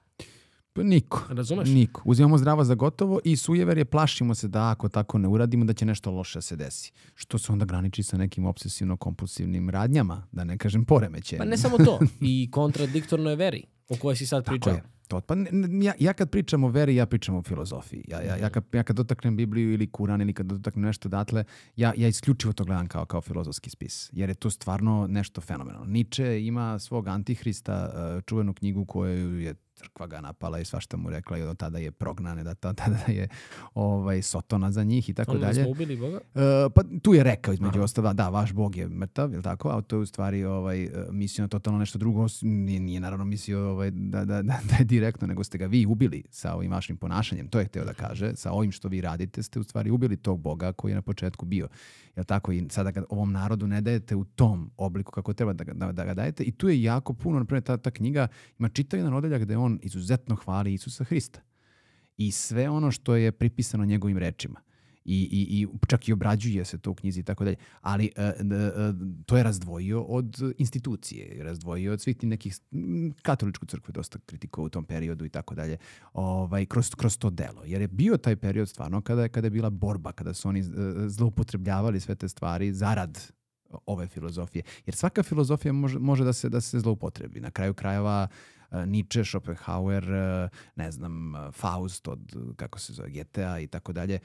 Pa 0.73 0.83
niko. 0.83 1.23
Razumeš? 1.29 1.69
Niko. 1.69 2.01
Uzimamo 2.05 2.37
zdravo 2.37 2.63
za 2.63 2.75
gotovo 2.75 3.19
i 3.23 3.35
sujever 3.35 3.77
je 3.77 3.85
plašimo 3.85 4.35
se 4.35 4.47
da 4.47 4.69
ako 4.69 4.89
tako 4.89 5.17
ne 5.17 5.27
uradimo 5.27 5.65
da 5.65 5.73
će 5.73 5.85
nešto 5.85 6.11
loše 6.11 6.37
da 6.37 6.41
se 6.41 6.55
desi. 6.55 6.91
Što 7.15 7.37
se 7.37 7.51
onda 7.51 7.65
graniči 7.65 8.03
sa 8.03 8.17
nekim 8.17 8.45
obsesivno-kompulsivnim 8.45 9.69
radnjama, 9.69 10.27
da 10.31 10.43
ne 10.43 10.57
kažem 10.57 10.85
poremećenjem. 10.85 11.39
Pa 11.39 11.49
ne 11.49 11.57
samo 11.57 11.77
to. 11.77 11.99
I 12.21 12.51
kontradiktorno 12.51 13.29
je 13.29 13.35
veri 13.35 13.63
o 13.89 13.95
kojoj 13.95 14.15
si 14.15 14.27
sad 14.27 14.45
pričao. 14.45 14.73
Tako 14.73 14.87
je. 14.87 14.98
To, 15.09 15.21
pa 15.21 15.35
ja, 15.81 15.93
ja 15.99 16.13
kad 16.13 16.29
pričam 16.29 16.63
o 16.63 16.69
veri, 16.69 16.95
ja 16.95 17.05
pričam 17.05 17.35
o 17.35 17.43
filozofiji. 17.43 18.03
Ja, 18.07 18.21
ja, 18.21 18.35
ja, 18.35 18.49
kad, 18.49 18.63
ja 18.73 18.83
kad 18.83 18.95
dotaknem 18.95 19.37
Bibliju 19.37 19.73
ili 19.73 19.87
Kuran 19.91 20.21
ili 20.21 20.33
kad 20.33 20.45
dotaknem 20.45 20.85
nešto 20.85 21.09
datle, 21.09 21.43
ja, 21.75 21.93
ja 21.97 22.07
isključivo 22.07 22.53
to 22.53 22.63
gledam 22.63 22.87
kao, 22.87 23.05
kao 23.05 23.21
filozofski 23.21 23.69
spis. 23.69 24.09
Jer 24.13 24.29
je 24.29 24.35
to 24.35 24.49
stvarno 24.49 25.07
nešto 25.09 25.41
fenomenalno. 25.41 25.85
Nietzsche 25.85 26.45
ima 26.45 26.79
svog 26.79 27.07
antihrista, 27.07 27.91
čuvenu 28.25 28.53
knjigu 28.53 28.85
koju 28.85 29.39
je 29.39 29.55
crkva 29.79 30.07
ga 30.07 30.21
napala 30.21 30.59
i 30.59 30.65
svašta 30.65 30.97
mu 30.97 31.09
rekla 31.09 31.37
i 31.37 31.41
od 31.41 31.57
tada 31.57 31.77
je 31.77 31.91
prognane, 31.91 32.43
da 32.43 32.55
ta- 32.55 32.73
tada 32.81 32.97
je 33.07 33.27
ovaj, 33.73 34.21
sotona 34.21 34.71
za 34.71 34.83
njih 34.83 35.09
i 35.09 35.13
tako 35.13 35.33
da 35.33 35.39
dalje. 35.39 35.63
smo 35.63 35.71
ubili 35.71 35.97
Boga? 35.97 36.19
E, 36.35 36.69
pa 36.75 36.81
tu 37.01 37.13
je 37.13 37.23
rekao 37.23 37.53
između 37.53 37.79
Aha. 37.79 37.83
ostala, 37.83 38.13
da, 38.13 38.29
vaš 38.29 38.53
bog 38.53 38.75
je 38.75 38.87
mrtav, 38.87 39.33
je 39.33 39.41
tako? 39.41 39.69
A 39.69 39.81
to 39.81 39.95
je 39.95 39.99
u 39.99 40.05
stvari 40.05 40.43
ovaj, 40.43 40.83
e, 40.83 40.89
mislio 41.11 41.43
na 41.43 41.47
totalno 41.47 41.79
nešto 41.79 41.97
drugo. 41.97 42.25
Nije, 42.41 42.79
nije 42.79 42.99
naravno 42.99 43.25
mislio 43.25 43.69
ovaj, 43.71 43.91
da, 43.91 44.25
da, 44.25 44.41
da, 44.41 44.59
da 44.69 44.75
je 44.75 44.83
direktno, 44.85 45.27
nego 45.27 45.43
ste 45.43 45.57
ga 45.57 45.65
vi 45.65 45.85
ubili 45.85 46.23
sa 46.29 46.55
ovim 46.55 46.71
vašim 46.71 46.97
ponašanjem. 46.97 47.47
To 47.47 47.59
je 47.59 47.65
hteo 47.65 47.85
da 47.85 47.93
kaže. 47.93 48.35
Sa 48.35 48.51
ovim 48.51 48.71
što 48.71 48.87
vi 48.87 49.01
radite 49.01 49.43
ste 49.43 49.59
u 49.59 49.63
stvari 49.63 49.91
ubili 49.91 50.17
tog 50.17 50.39
boga 50.39 50.71
koji 50.71 50.91
je 50.91 50.95
na 50.95 51.01
početku 51.01 51.45
bio. 51.45 51.67
Jel 52.15 52.25
tako? 52.25 52.51
I 52.51 52.65
sada 52.69 52.91
ga 52.91 53.03
ovom 53.09 53.31
narodu 53.31 53.67
ne 53.67 53.81
dajete 53.81 54.15
u 54.15 54.23
tom 54.25 54.71
obliku 54.77 55.11
kako 55.11 55.33
treba 55.33 55.53
da 55.53 55.63
da, 55.73 55.91
da 55.91 56.05
ga 56.05 56.13
dajete. 56.13 56.43
I 56.43 56.51
tu 56.51 56.69
je 56.69 56.83
jako 56.83 57.13
puno, 57.13 57.39
na 57.39 57.45
primjer, 57.45 57.63
ta, 57.63 57.77
ta 57.77 57.91
knjiga 57.91 58.27
ima 58.59 58.69
čitav 58.69 58.99
jedan 58.99 59.13
odeljak 59.13 59.41
gde 59.41 59.57
on 59.57 59.68
izuzetno 59.81 60.35
hvali 60.35 60.73
Isusa 60.73 61.03
Hrista 61.03 61.41
i 62.17 62.31
sve 62.31 62.69
ono 62.69 62.91
što 62.91 63.15
je 63.15 63.31
pripisano 63.31 63.85
njegovim 63.85 64.17
rečima. 64.17 64.59
I, 65.05 65.29
i, 65.31 65.61
i 65.61 65.67
čak 65.87 66.07
i 66.07 66.13
obrađuje 66.13 66.65
se 66.65 66.77
to 66.77 66.91
u 66.91 66.95
knjizi 66.95 67.19
i 67.19 67.23
tako 67.23 67.43
dalje. 67.43 67.57
Ali 67.81 68.11
e, 68.15 68.23
e, 68.23 68.33
to 69.25 69.37
je 69.37 69.43
razdvojio 69.43 70.01
od 70.01 70.37
institucije, 70.57 71.43
razdvojio 71.43 71.93
od 71.93 72.01
svih 72.01 72.17
tih 72.17 72.29
nekih, 72.29 72.59
katoličku 73.21 73.65
crkvu 73.65 73.91
dosta 73.91 74.19
kritikovao 74.25 74.65
u 74.65 74.69
tom 74.69 74.85
periodu 74.85 75.25
i 75.25 75.29
tako 75.29 75.55
dalje, 75.55 75.77
ovaj, 76.13 76.65
kroz, 76.65 76.95
kroz 76.95 77.17
to 77.17 77.29
delo. 77.29 77.63
Jer 77.65 77.81
je 77.81 77.87
bio 77.87 78.17
taj 78.17 78.35
period 78.35 78.69
stvarno 78.69 79.01
kada 79.01 79.21
je, 79.21 79.29
kada 79.29 79.45
je 79.47 79.51
bila 79.51 79.69
borba, 79.69 80.11
kada 80.11 80.33
su 80.33 80.49
oni 80.49 80.59
e, 80.59 80.63
zloupotrebljavali 81.07 81.99
sve 81.99 82.15
te 82.15 82.29
stvari 82.29 82.73
zarad 82.73 83.31
ove 83.85 84.07
filozofije. 84.07 84.63
Jer 84.85 84.95
svaka 84.95 85.23
filozofija 85.23 85.73
može, 85.73 85.99
može 85.99 86.23
da, 86.23 86.33
se, 86.33 86.49
da 86.49 86.61
se 86.61 86.79
zloupotrebi. 86.79 87.39
Na 87.39 87.51
kraju 87.51 87.73
krajeva 87.73 88.27
e, 88.27 88.58
Nietzsche, 88.71 89.25
Schopenhauer, 89.25 90.13
e, 90.13 90.49
ne 90.75 90.91
znam, 90.91 91.35
e, 91.35 91.51
Faust 91.51 92.07
od, 92.07 92.35
kako 92.55 92.79
se 92.79 92.93
zove, 92.93 93.09
GTA 93.09 93.59
i 93.59 93.67
tako 93.67 93.93
dalje, 93.93 94.19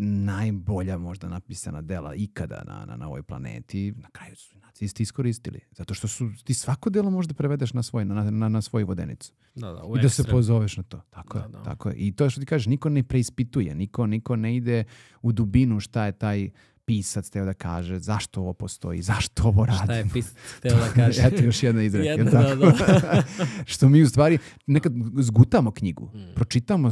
najbolja 0.00 0.98
možda 0.98 1.28
napisana 1.28 1.82
dela 1.82 2.14
ikada 2.14 2.62
na, 2.66 2.84
na, 2.86 2.96
na 2.96 3.06
ovoj 3.06 3.22
planeti, 3.22 3.94
na 3.96 4.08
kraju 4.10 4.36
su 4.36 4.56
i 4.56 4.60
nacisti 4.60 5.02
iskoristili. 5.02 5.60
Zato 5.76 5.94
što 5.94 6.08
su, 6.08 6.30
ti 6.44 6.54
svako 6.54 6.90
delo 6.90 7.10
možda 7.10 7.34
prevedeš 7.34 7.72
na, 7.72 7.82
svoj, 7.82 8.04
na, 8.04 8.30
na, 8.30 8.48
na 8.48 8.62
svoju 8.62 8.86
vodenicu. 8.86 9.32
Da, 9.54 9.72
da, 9.72 9.82
I 9.98 10.02
da 10.02 10.08
se 10.08 10.22
ekstrem. 10.22 10.36
pozoveš 10.36 10.76
na 10.76 10.82
to. 10.82 11.00
Tako 11.10 11.38
je, 11.38 11.42
Da, 11.42 11.48
da. 11.48 11.62
tako 11.62 11.88
je. 11.88 11.94
I 11.94 12.12
to 12.12 12.30
što 12.30 12.40
ti 12.40 12.46
kažeš, 12.46 12.66
niko 12.66 12.88
ne 12.88 13.02
preispituje, 13.02 13.74
niko, 13.74 14.06
niko 14.06 14.36
ne 14.36 14.56
ide 14.56 14.84
u 15.22 15.32
dubinu 15.32 15.80
šta 15.80 16.06
je 16.06 16.12
taj 16.12 16.50
pisac 16.88 17.30
teo 17.30 17.44
da 17.44 17.52
kaže, 17.54 17.98
zašto 17.98 18.40
ovo 18.40 18.52
postoji, 18.52 19.02
zašto 19.02 19.42
ovo 19.48 19.66
radi. 19.66 19.84
Šta 19.84 19.94
je 19.94 20.06
pisac 20.12 20.34
hteo 20.56 20.76
da 20.76 20.88
kaže? 20.94 21.22
Eto 21.26 21.44
još 21.44 21.62
jedna 21.62 21.82
izreka. 21.82 22.08
Jedna, 22.08 22.30
tako? 22.30 22.54
da, 22.56 23.22
što 23.72 23.88
mi 23.88 24.02
u 24.02 24.08
stvari 24.08 24.38
nekad 24.66 24.92
zgutamo 25.18 25.70
knjigu, 25.70 26.10
Mm. 26.14 26.34
pročitamo, 26.34 26.90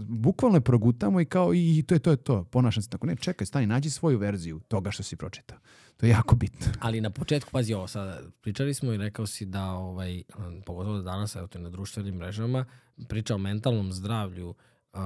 bukvalno 0.00 0.56
je 0.56 0.60
progutamo 0.60 1.20
i 1.20 1.24
kao 1.24 1.54
i, 1.54 1.84
to 1.88 1.94
je 1.94 1.98
to 1.98 2.10
je 2.10 2.16
to, 2.16 2.44
ponašam 2.44 2.82
se 2.82 2.88
tako. 2.88 3.06
Ne, 3.06 3.16
čekaj, 3.16 3.46
stani, 3.46 3.66
nađi 3.66 3.90
svoju 3.90 4.18
verziju 4.18 4.60
toga 4.68 4.90
što 4.90 5.02
si 5.02 5.16
pročitao. 5.16 5.58
To 5.96 6.06
je 6.06 6.10
jako 6.10 6.36
bitno. 6.36 6.66
Ali 6.80 7.00
na 7.00 7.10
početku, 7.10 7.50
pazi 7.50 7.74
ovo 7.74 7.86
sada, 7.86 8.20
pričali 8.40 8.74
smo 8.74 8.92
i 8.92 8.96
rekao 8.96 9.26
si 9.26 9.46
da, 9.46 9.64
ovaj, 9.70 10.22
um, 10.38 10.62
pogotovo 10.66 10.96
da 10.96 11.02
danas, 11.02 11.36
evo 11.36 11.46
te 11.46 11.58
na 11.58 11.70
društvenim 11.70 12.14
mrežama, 12.14 12.64
priča 13.08 13.34
o 13.34 13.38
mentalnom 13.38 13.92
zdravlju 13.92 14.48
uh, 14.48 15.00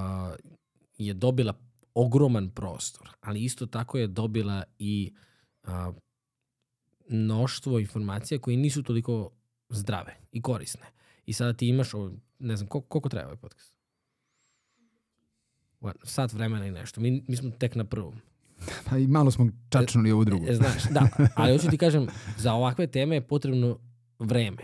je 0.99 1.15
dobila 1.15 1.53
ogroman 1.97 2.51
prostor, 2.51 3.09
ali 3.21 3.45
isto 3.45 3.67
tako 3.67 3.99
je 3.99 4.07
dobila 4.07 4.63
i 4.79 5.13
uh, 5.63 5.71
mnoštvo 7.09 7.79
informacija 7.79 8.39
koje 8.39 8.57
nisu 8.57 8.83
toliko 8.83 9.31
zdrave 9.69 10.17
i 10.33 10.43
korisne. 10.43 10.87
I 11.27 11.33
sada 11.33 11.53
ti 11.53 11.69
imaš, 11.69 11.95
ovo, 11.95 12.13
ne 12.39 12.57
znam, 12.57 12.69
koliko, 12.69 12.89
koliko 12.89 13.09
traje 13.09 13.27
ovaj 13.27 13.37
podcast? 13.37 13.73
Sat 16.03 16.33
vremena 16.33 16.67
i 16.67 16.71
nešto. 16.71 17.01
Mi, 17.01 17.25
mi 17.29 17.37
smo 17.37 17.51
tek 17.51 17.75
na 17.75 17.85
prvom. 17.85 18.15
Pa 18.91 18.99
i 18.99 19.07
malo 19.07 19.31
smo 19.31 19.49
čačnuli 19.69 20.13
ovu 20.13 20.25
drugu. 20.25 20.47
E, 20.49 20.55
Znaš, 20.55 20.83
da, 20.91 21.09
ali 21.35 21.53
hoću 21.53 21.71
ti 21.71 21.79
kažem, 21.79 22.07
za 22.37 22.53
ovakve 22.53 22.87
teme 22.87 23.17
je 23.17 23.27
potrebno 23.27 23.79
vreme. 24.19 24.63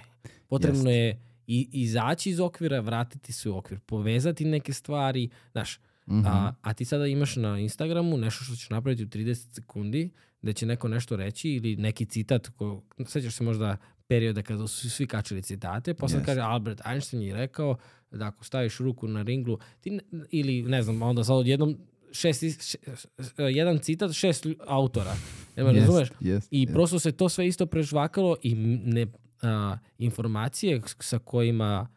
Potrebno 0.48 0.90
je 0.90 1.22
i, 1.46 1.68
izaći 1.72 2.30
iz 2.30 2.40
okvira, 2.40 2.80
vratiti 2.80 3.32
se 3.32 3.50
u 3.50 3.56
okvir, 3.56 3.80
povezati 3.80 4.44
neke 4.44 4.72
stvari, 4.72 5.30
znaš, 5.52 5.80
Mhm. 6.06 6.26
a, 6.26 6.54
a 6.60 6.72
ti 6.72 6.84
sada 6.84 7.06
imaš 7.06 7.36
na 7.36 7.58
Instagramu 7.58 8.16
nešto 8.16 8.44
što 8.44 8.56
ćeš 8.56 8.70
napraviti 8.70 9.02
u 9.02 9.08
30 9.08 9.54
sekundi, 9.54 10.10
da 10.42 10.52
će 10.52 10.66
neko 10.66 10.88
nešto 10.88 11.16
reći 11.16 11.50
ili 11.50 11.76
neki 11.76 12.04
citat, 12.06 12.48
ko, 12.48 12.82
sećaš 13.06 13.34
se 13.34 13.44
možda 13.44 13.76
perioda 14.06 14.42
kada 14.42 14.66
su 14.68 14.90
svi 14.90 15.06
kačili 15.06 15.42
citate, 15.42 15.94
posle 15.94 16.20
Yes. 16.20 16.24
kaže 16.24 16.40
Albert 16.40 16.80
Einstein 16.86 17.22
je 17.22 17.34
rekao 17.34 17.76
da 18.10 18.26
ako 18.26 18.44
staviš 18.44 18.78
ruku 18.78 19.08
na 19.08 19.22
ringlu, 19.22 19.58
ti, 19.80 19.90
ne- 19.90 20.00
ili 20.30 20.62
ne 20.62 20.82
znam, 20.82 21.02
onda 21.02 21.24
sad 21.24 21.36
odjednom 21.36 21.76
šest, 22.12 22.42
is- 22.42 22.76
š, 22.94 23.06
jedan 23.46 23.78
citat, 23.78 24.12
šest 24.12 24.46
autora. 24.60 25.14
Me 25.56 25.62
Jest, 25.64 25.76
razumeš? 25.78 26.08
jest, 26.20 26.48
I 26.50 26.60
jest. 26.60 26.72
prosto 26.72 26.98
se 26.98 27.12
to 27.12 27.28
sve 27.28 27.46
isto 27.46 27.66
prežvakalo 27.66 28.36
i 28.42 28.54
ne, 28.84 29.06
a, 29.42 29.78
informacije 29.98 30.80
s- 30.80 30.96
sa 31.00 31.18
kojima, 31.18 31.88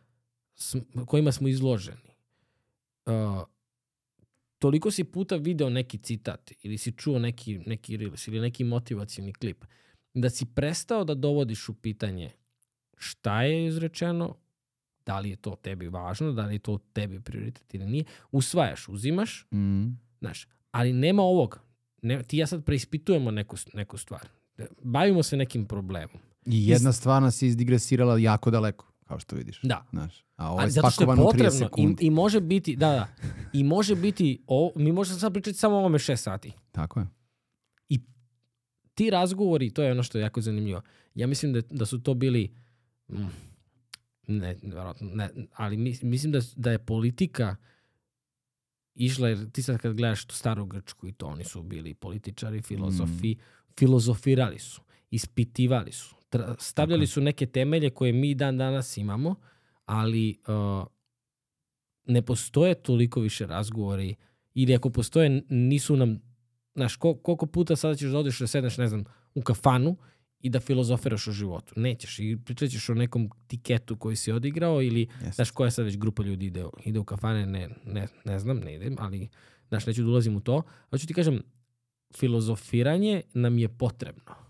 sm- 0.56 0.80
kojima 1.06 1.32
smo 1.32 1.48
izloženi. 1.48 2.16
A, 3.06 3.44
toliko 4.66 4.92
si 4.92 5.04
puta 5.04 5.36
video 5.36 5.70
neki 5.70 5.98
citat 5.98 6.52
ili 6.64 6.78
si 6.78 6.92
čuo 6.92 7.20
neki, 7.20 7.60
neki 7.66 7.98
reels 7.98 8.28
ili 8.28 8.40
neki 8.40 8.64
motivacijni 8.64 9.34
klip 9.34 9.66
da 10.14 10.30
si 10.30 10.46
prestao 10.46 11.04
da 11.04 11.14
dovodiš 11.16 11.70
u 11.70 11.74
pitanje 11.74 12.32
šta 12.98 13.44
je 13.44 13.68
izrečeno, 13.68 14.36
da 15.06 15.20
li 15.20 15.30
je 15.30 15.36
to 15.36 15.56
tebi 15.62 15.88
važno, 15.88 16.32
da 16.32 16.46
li 16.46 16.56
je 16.56 16.60
to 16.60 16.78
tebi 16.94 17.20
prioritet 17.20 17.74
ili 17.74 17.86
nije. 17.86 18.04
Usvajaš, 18.32 18.88
uzimaš, 18.90 19.48
Mhm. 19.52 19.88
Znaš, 20.20 20.48
ali 20.72 20.94
nema 20.94 21.22
ovog. 21.24 21.60
Ne, 22.02 22.24
ti 22.24 22.38
ja 22.38 22.48
sad 22.48 22.64
preispitujemo 22.66 23.32
neku, 23.32 23.56
neku 23.74 23.98
stvar. 23.98 24.28
Bavimo 24.84 25.24
se 25.24 25.38
nekim 25.38 25.66
problemom. 25.66 26.18
I 26.46 26.68
jedna 26.68 26.92
stvar 26.92 27.22
nas 27.22 27.42
je 27.42 27.48
izdigresirala 27.48 28.18
jako 28.18 28.52
daleko, 28.52 28.92
kao 29.08 29.20
što 29.20 29.36
vidiš. 29.36 29.60
Da. 29.64 29.86
Znaš, 29.90 30.26
a 30.36 30.52
ovo 30.52 30.62
je 30.62 30.70
zato 30.70 30.92
što 30.92 31.04
je 31.04 31.06
spakovano 31.06 31.24
u 31.24 31.26
30 31.26 31.32
potrebno 31.32 31.56
i, 31.56 31.60
sekundi. 31.60 32.06
i 32.06 32.10
može 32.10 32.42
biti, 32.42 32.76
da, 32.76 32.90
da, 32.90 33.08
i 33.54 33.64
može 33.64 33.96
biti, 33.96 34.44
o, 34.48 34.72
mi 34.76 34.92
možemo 34.92 35.20
sad 35.20 35.34
pričati 35.34 35.58
samo 35.58 35.76
o 35.76 35.80
ovome 35.80 36.00
šest 36.00 36.24
sati. 36.24 36.52
Tako 36.72 37.00
je. 37.00 37.08
Ti 38.96 39.10
razgovori, 39.10 39.72
to 39.72 39.84
je 39.84 39.92
ono 39.92 40.04
što 40.04 40.18
je 40.18 40.22
jako 40.22 40.42
zanimljivo. 40.42 40.82
Ja 41.16 41.28
mislim 41.28 41.54
da, 41.54 41.62
da 41.70 41.86
su 41.86 42.00
to 42.04 42.14
bili, 42.14 42.54
mm, 43.10 43.26
ne, 44.28 44.56
ne, 45.02 45.30
ali 45.56 45.78
mis- 45.78 46.04
mislim 46.04 46.32
da, 46.32 46.40
da 46.56 46.72
je 46.72 46.80
politika 46.80 47.56
išla, 48.94 49.30
jer 49.30 49.52
ti 49.52 49.64
sad 49.64 49.78
kad 49.78 49.94
gledaš 49.94 50.26
tu 50.26 50.36
staru 50.36 50.66
Grčku 50.66 51.08
i 51.08 51.12
to, 51.12 51.26
oni 51.26 51.44
su 51.44 51.64
bili 51.64 51.94
političari, 51.94 52.62
filozofi, 52.62 53.36
filozofirali 53.80 54.60
su, 54.60 54.82
ispitivali 55.12 55.92
su, 55.92 56.16
stavljali 56.60 57.08
su 57.08 57.22
neke 57.22 57.46
temelje 57.46 57.90
koje 57.90 58.14
mi 58.14 58.36
dan 58.36 58.58
danas 58.58 58.98
imamo, 58.98 59.36
ali 59.86 60.38
uh, 60.48 60.88
ne 62.06 62.22
postoje 62.22 62.76
toliko 62.76 63.20
više 63.20 63.46
razgovori 63.46 64.16
ili 64.54 64.76
ako 64.76 64.90
postoje, 64.90 65.42
nisu 65.50 65.96
nam, 65.96 66.22
znaš, 66.76 66.98
kol- 66.98 67.22
koliko 67.22 67.46
puta 67.46 67.76
sada 67.76 67.96
ćeš 67.96 68.12
da 68.12 68.18
odeš 68.18 68.40
da 68.40 68.48
sedneš, 68.48 68.78
ne 68.78 68.88
znam, 68.88 69.04
u 69.36 69.42
kafanu 69.42 69.98
i 70.40 70.50
da 70.50 70.60
filozofiraš 70.60 71.28
o 71.28 71.32
životu. 71.32 71.74
Nećeš 71.76 72.20
i 72.20 72.38
pričat 72.46 72.70
ćeš 72.70 72.90
o 72.90 72.94
nekom 72.94 73.30
tiketu 73.48 73.98
koji 73.98 74.16
si 74.16 74.32
odigrao 74.32 74.82
ili, 74.82 75.02
Jeste. 75.02 75.32
znaš, 75.32 75.52
koja 75.52 75.72
sad 75.72 75.86
već 75.86 75.98
grupa 75.98 76.24
ljudi 76.24 76.46
ide, 76.46 76.66
ide 76.86 77.00
u 77.00 77.04
kafane, 77.04 77.46
ne, 77.46 77.70
ne, 77.86 78.08
ne 78.26 78.40
znam, 78.40 78.58
ne 78.58 78.76
idem, 78.76 78.96
ali, 79.00 79.30
znaš, 79.68 79.86
neću 79.86 80.04
da 80.04 80.10
ulazim 80.10 80.36
u 80.36 80.40
to. 80.40 80.62
Hoću 80.90 81.08
ti 81.08 81.14
kažem, 81.14 81.42
filozofiranje 82.16 83.22
nam 83.34 83.58
je 83.58 83.78
potrebno. 83.78 84.45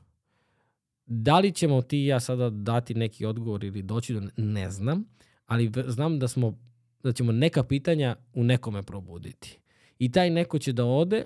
Da 1.06 1.40
li 1.40 1.52
ćemo 1.52 1.82
ti 1.82 1.98
i 1.98 2.06
ja 2.06 2.20
sada 2.20 2.50
dati 2.50 2.94
neki 2.94 3.26
odgovor 3.26 3.64
ili 3.64 3.82
doći 3.82 4.14
do, 4.14 4.22
ne 4.38 4.72
znam, 4.72 5.06
ali 5.46 5.72
znam 5.88 6.20
da 6.20 6.28
smo 6.28 6.60
da 7.04 7.12
ćemo 7.12 7.32
neka 7.32 7.64
pitanja 7.64 8.16
u 8.34 8.44
nekome 8.44 8.84
probuditi. 8.84 9.60
I 10.00 10.12
taj 10.12 10.30
neko 10.30 10.60
će 10.60 10.74
da 10.74 10.86
ode 10.86 11.26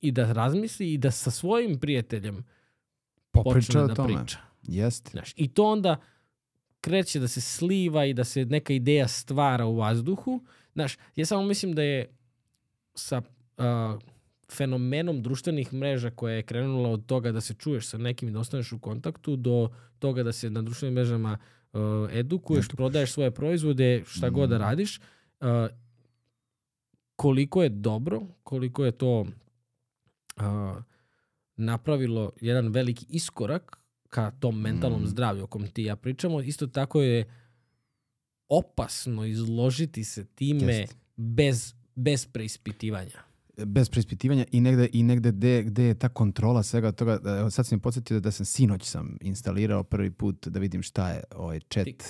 i 0.00 0.12
da 0.12 0.32
razmisli 0.32 0.92
i 0.92 0.98
da 0.98 1.10
sa 1.10 1.30
svojim 1.30 1.78
prijateljem 1.80 2.44
Popriča 3.30 3.66
počne 3.66 3.86
da 3.86 3.94
tome. 3.94 4.14
priča. 4.14 4.38
Jeste. 4.62 5.10
Znaš, 5.10 5.32
I 5.36 5.48
to 5.48 5.64
onda 5.64 6.00
kreće 6.80 7.20
da 7.20 7.28
se 7.28 7.40
sliva 7.40 8.04
i 8.04 8.14
da 8.14 8.24
se 8.24 8.44
neka 8.44 8.72
ideja 8.72 9.08
stvara 9.08 9.66
u 9.66 9.76
vazduhu. 9.76 10.44
Znaš, 10.72 10.98
ja 11.16 11.26
samo 11.26 11.42
mislim 11.42 11.72
da 11.72 11.82
je 11.82 12.16
sa 12.94 13.22
a, 13.56 13.98
fenomenom 14.48 15.22
društvenih 15.22 15.72
mreža 15.72 16.10
koja 16.10 16.34
je 16.34 16.42
krenula 16.42 16.88
od 16.90 17.06
toga 17.06 17.32
da 17.32 17.40
se 17.40 17.54
čuješ 17.54 17.86
sa 17.86 17.98
nekim 17.98 18.28
i 18.28 18.32
da 18.32 18.38
ostaneš 18.38 18.72
u 18.72 18.78
kontaktu 18.78 19.36
do 19.36 19.68
toga 19.98 20.22
da 20.22 20.32
se 20.32 20.50
na 20.50 20.62
društvenim 20.62 20.94
mrežama 20.94 21.38
a, 21.72 22.08
edukuješ, 22.12 22.68
prodaješ 22.68 23.12
svoje 23.12 23.30
proizvode, 23.30 24.02
šta 24.06 24.30
god 24.30 24.50
da 24.50 24.56
Mm. 24.56 24.60
radiš. 24.60 25.00
a, 25.40 25.68
koliko 27.16 27.62
je 27.62 27.68
dobro, 27.68 28.22
koliko 28.42 28.84
je 28.84 28.92
to 28.92 29.26
a, 30.36 30.80
napravilo 31.56 32.32
jedan 32.40 32.68
veliki 32.68 33.06
iskorak 33.08 33.76
ka 34.08 34.30
tom 34.30 34.60
mentalnom 34.60 35.02
Mm. 35.02 35.06
zdravlju 35.06 35.44
o 35.44 35.46
kom 35.46 35.66
ti 35.66 35.82
ja 35.82 35.96
pričamo. 35.96 36.40
Isto 36.40 36.66
tako 36.66 37.02
je 37.02 37.30
opasno 38.48 39.24
izložiti 39.24 40.04
se 40.04 40.24
time 40.26 40.72
Jest. 40.72 40.96
bez, 41.16 41.74
bez 41.94 42.26
preispitivanja. 42.26 43.25
Bez 43.64 43.88
preispitivanja 43.88 44.44
i 44.52 44.60
negde, 44.60 44.88
i 44.92 45.02
negde 45.02 45.32
gde, 45.32 45.62
gde 45.62 45.82
je 45.82 45.94
ta 45.94 46.08
kontrola 46.08 46.62
svega 46.62 46.92
toga. 46.92 47.18
Evo, 47.38 47.50
sad 47.50 47.66
sam 47.66 47.76
mi 47.76 47.82
podsjetio 47.82 48.20
da 48.20 48.30
sam 48.30 48.46
sinoć 48.46 48.82
sam 48.84 49.16
instalirao 49.20 49.82
prvi 49.82 50.10
put 50.10 50.48
da 50.48 50.60
vidim 50.60 50.82
šta 50.82 51.10
je 51.10 51.24
ovaj 51.34 51.60
chat, 51.60 51.84
Tik. 51.84 52.04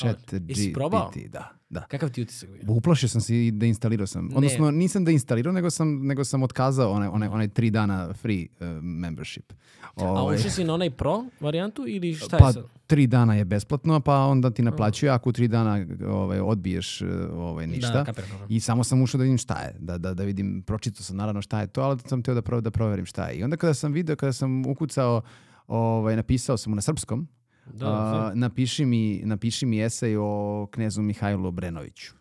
Chat? 0.00 0.34
GPT. 0.34 1.28
Da, 1.28 1.52
da. 1.70 1.80
Kakav 1.80 2.10
ti 2.10 2.22
utisak 2.22 2.50
bio? 2.50 2.74
Uplašio 2.74 3.08
sam 3.08 3.20
se 3.20 3.46
i 3.46 3.50
deinstalirao 3.50 4.06
sam. 4.06 4.26
Ne. 4.26 4.36
Odnosno, 4.36 4.70
nisam 4.70 5.04
deinstalirao, 5.04 5.52
nego 5.52 5.70
sam, 5.70 6.06
nego 6.06 6.24
sam 6.24 6.42
otkazao 6.42 6.92
onaj, 6.92 7.08
onaj, 7.08 7.28
onaj 7.28 7.48
tri 7.48 7.70
dana 7.70 8.12
free 8.14 8.46
uh, 8.60 8.66
membership. 8.82 9.52
A 9.96 10.04
Ovaj, 10.04 10.36
ušao 10.36 10.50
si 10.50 10.64
na 10.64 10.74
onaj 10.74 10.90
pro 10.90 11.24
varijantu 11.40 11.84
ili 11.86 12.14
šta 12.14 12.38
pa 12.38 12.46
je 12.46 12.52
sad? 12.52 12.64
tri 12.86 13.06
dana 13.06 13.34
je 13.34 13.44
besplatno, 13.44 14.00
pa 14.00 14.16
onda 14.16 14.50
ti 14.50 14.62
naplaćuje, 14.62 15.10
ako 15.10 15.28
u 15.28 15.32
tri 15.32 15.48
dana 15.48 15.86
ovaj, 16.08 16.40
odbiješ 16.40 17.02
uh, 17.02 17.08
ovaj, 17.32 17.66
ništa. 17.66 17.92
Da, 17.92 18.04
kapiram, 18.04 18.30
kapiram. 18.30 18.46
I 18.48 18.60
samo 18.60 18.84
sam 18.84 19.02
ušao 19.02 19.18
da 19.18 19.22
vidim 19.22 19.38
šta 19.38 19.58
je, 19.60 19.76
da, 19.78 19.98
da, 19.98 20.14
da 20.14 20.24
vidim, 20.24 20.62
pročitao 20.66 21.02
sam 21.02 21.16
naravno 21.16 21.42
šta 21.42 21.60
je 21.60 21.66
to, 21.66 21.82
ali 21.82 21.98
sam 22.06 22.22
teo 22.22 22.34
da, 22.34 22.42
pro, 22.42 22.60
da 22.60 22.70
proverim 22.70 23.06
šta 23.06 23.28
je. 23.28 23.38
I 23.38 23.44
onda 23.44 23.56
kada 23.56 23.74
sam 23.74 23.92
video, 23.92 24.16
kada 24.16 24.32
sam 24.32 24.66
ukucao, 24.66 25.22
ovaj, 25.66 26.16
napisao 26.16 26.56
sam 26.56 26.70
mu 26.70 26.74
na 26.74 26.82
srpskom, 26.82 27.28
Da, 27.74 27.86
a, 27.86 28.32
napiši, 28.34 28.84
mi, 28.84 29.22
napiši 29.24 29.66
mi 29.66 29.82
esej 29.82 30.16
o 30.16 30.68
knezu 30.72 31.02
Mihajlu 31.02 31.48
Obrenoviću. 31.48 32.12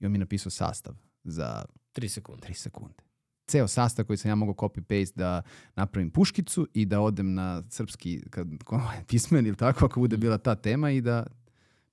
I 0.00 0.06
on 0.06 0.12
mi 0.12 0.18
napisao 0.18 0.50
sastav 0.50 0.94
za 1.24 1.64
tri 1.92 2.08
sekunde. 2.08 2.48
3 2.48 2.54
sekunde. 2.54 3.04
Ceo 3.46 3.68
sastav 3.68 4.04
koji 4.04 4.16
sam 4.16 4.28
ja 4.28 4.34
mogao 4.34 4.54
copy-paste 4.54 5.16
da 5.16 5.42
napravim 5.76 6.10
puškicu 6.10 6.68
i 6.74 6.86
da 6.86 7.00
odem 7.00 7.34
na 7.34 7.62
srpski 7.70 8.22
kad, 8.30 8.48
pismen 9.08 9.46
ili 9.46 9.56
tako, 9.56 9.84
ako 9.84 10.00
bude 10.00 10.16
bila 10.16 10.38
ta 10.38 10.54
tema 10.54 10.90
i 10.90 11.00
da 11.00 11.26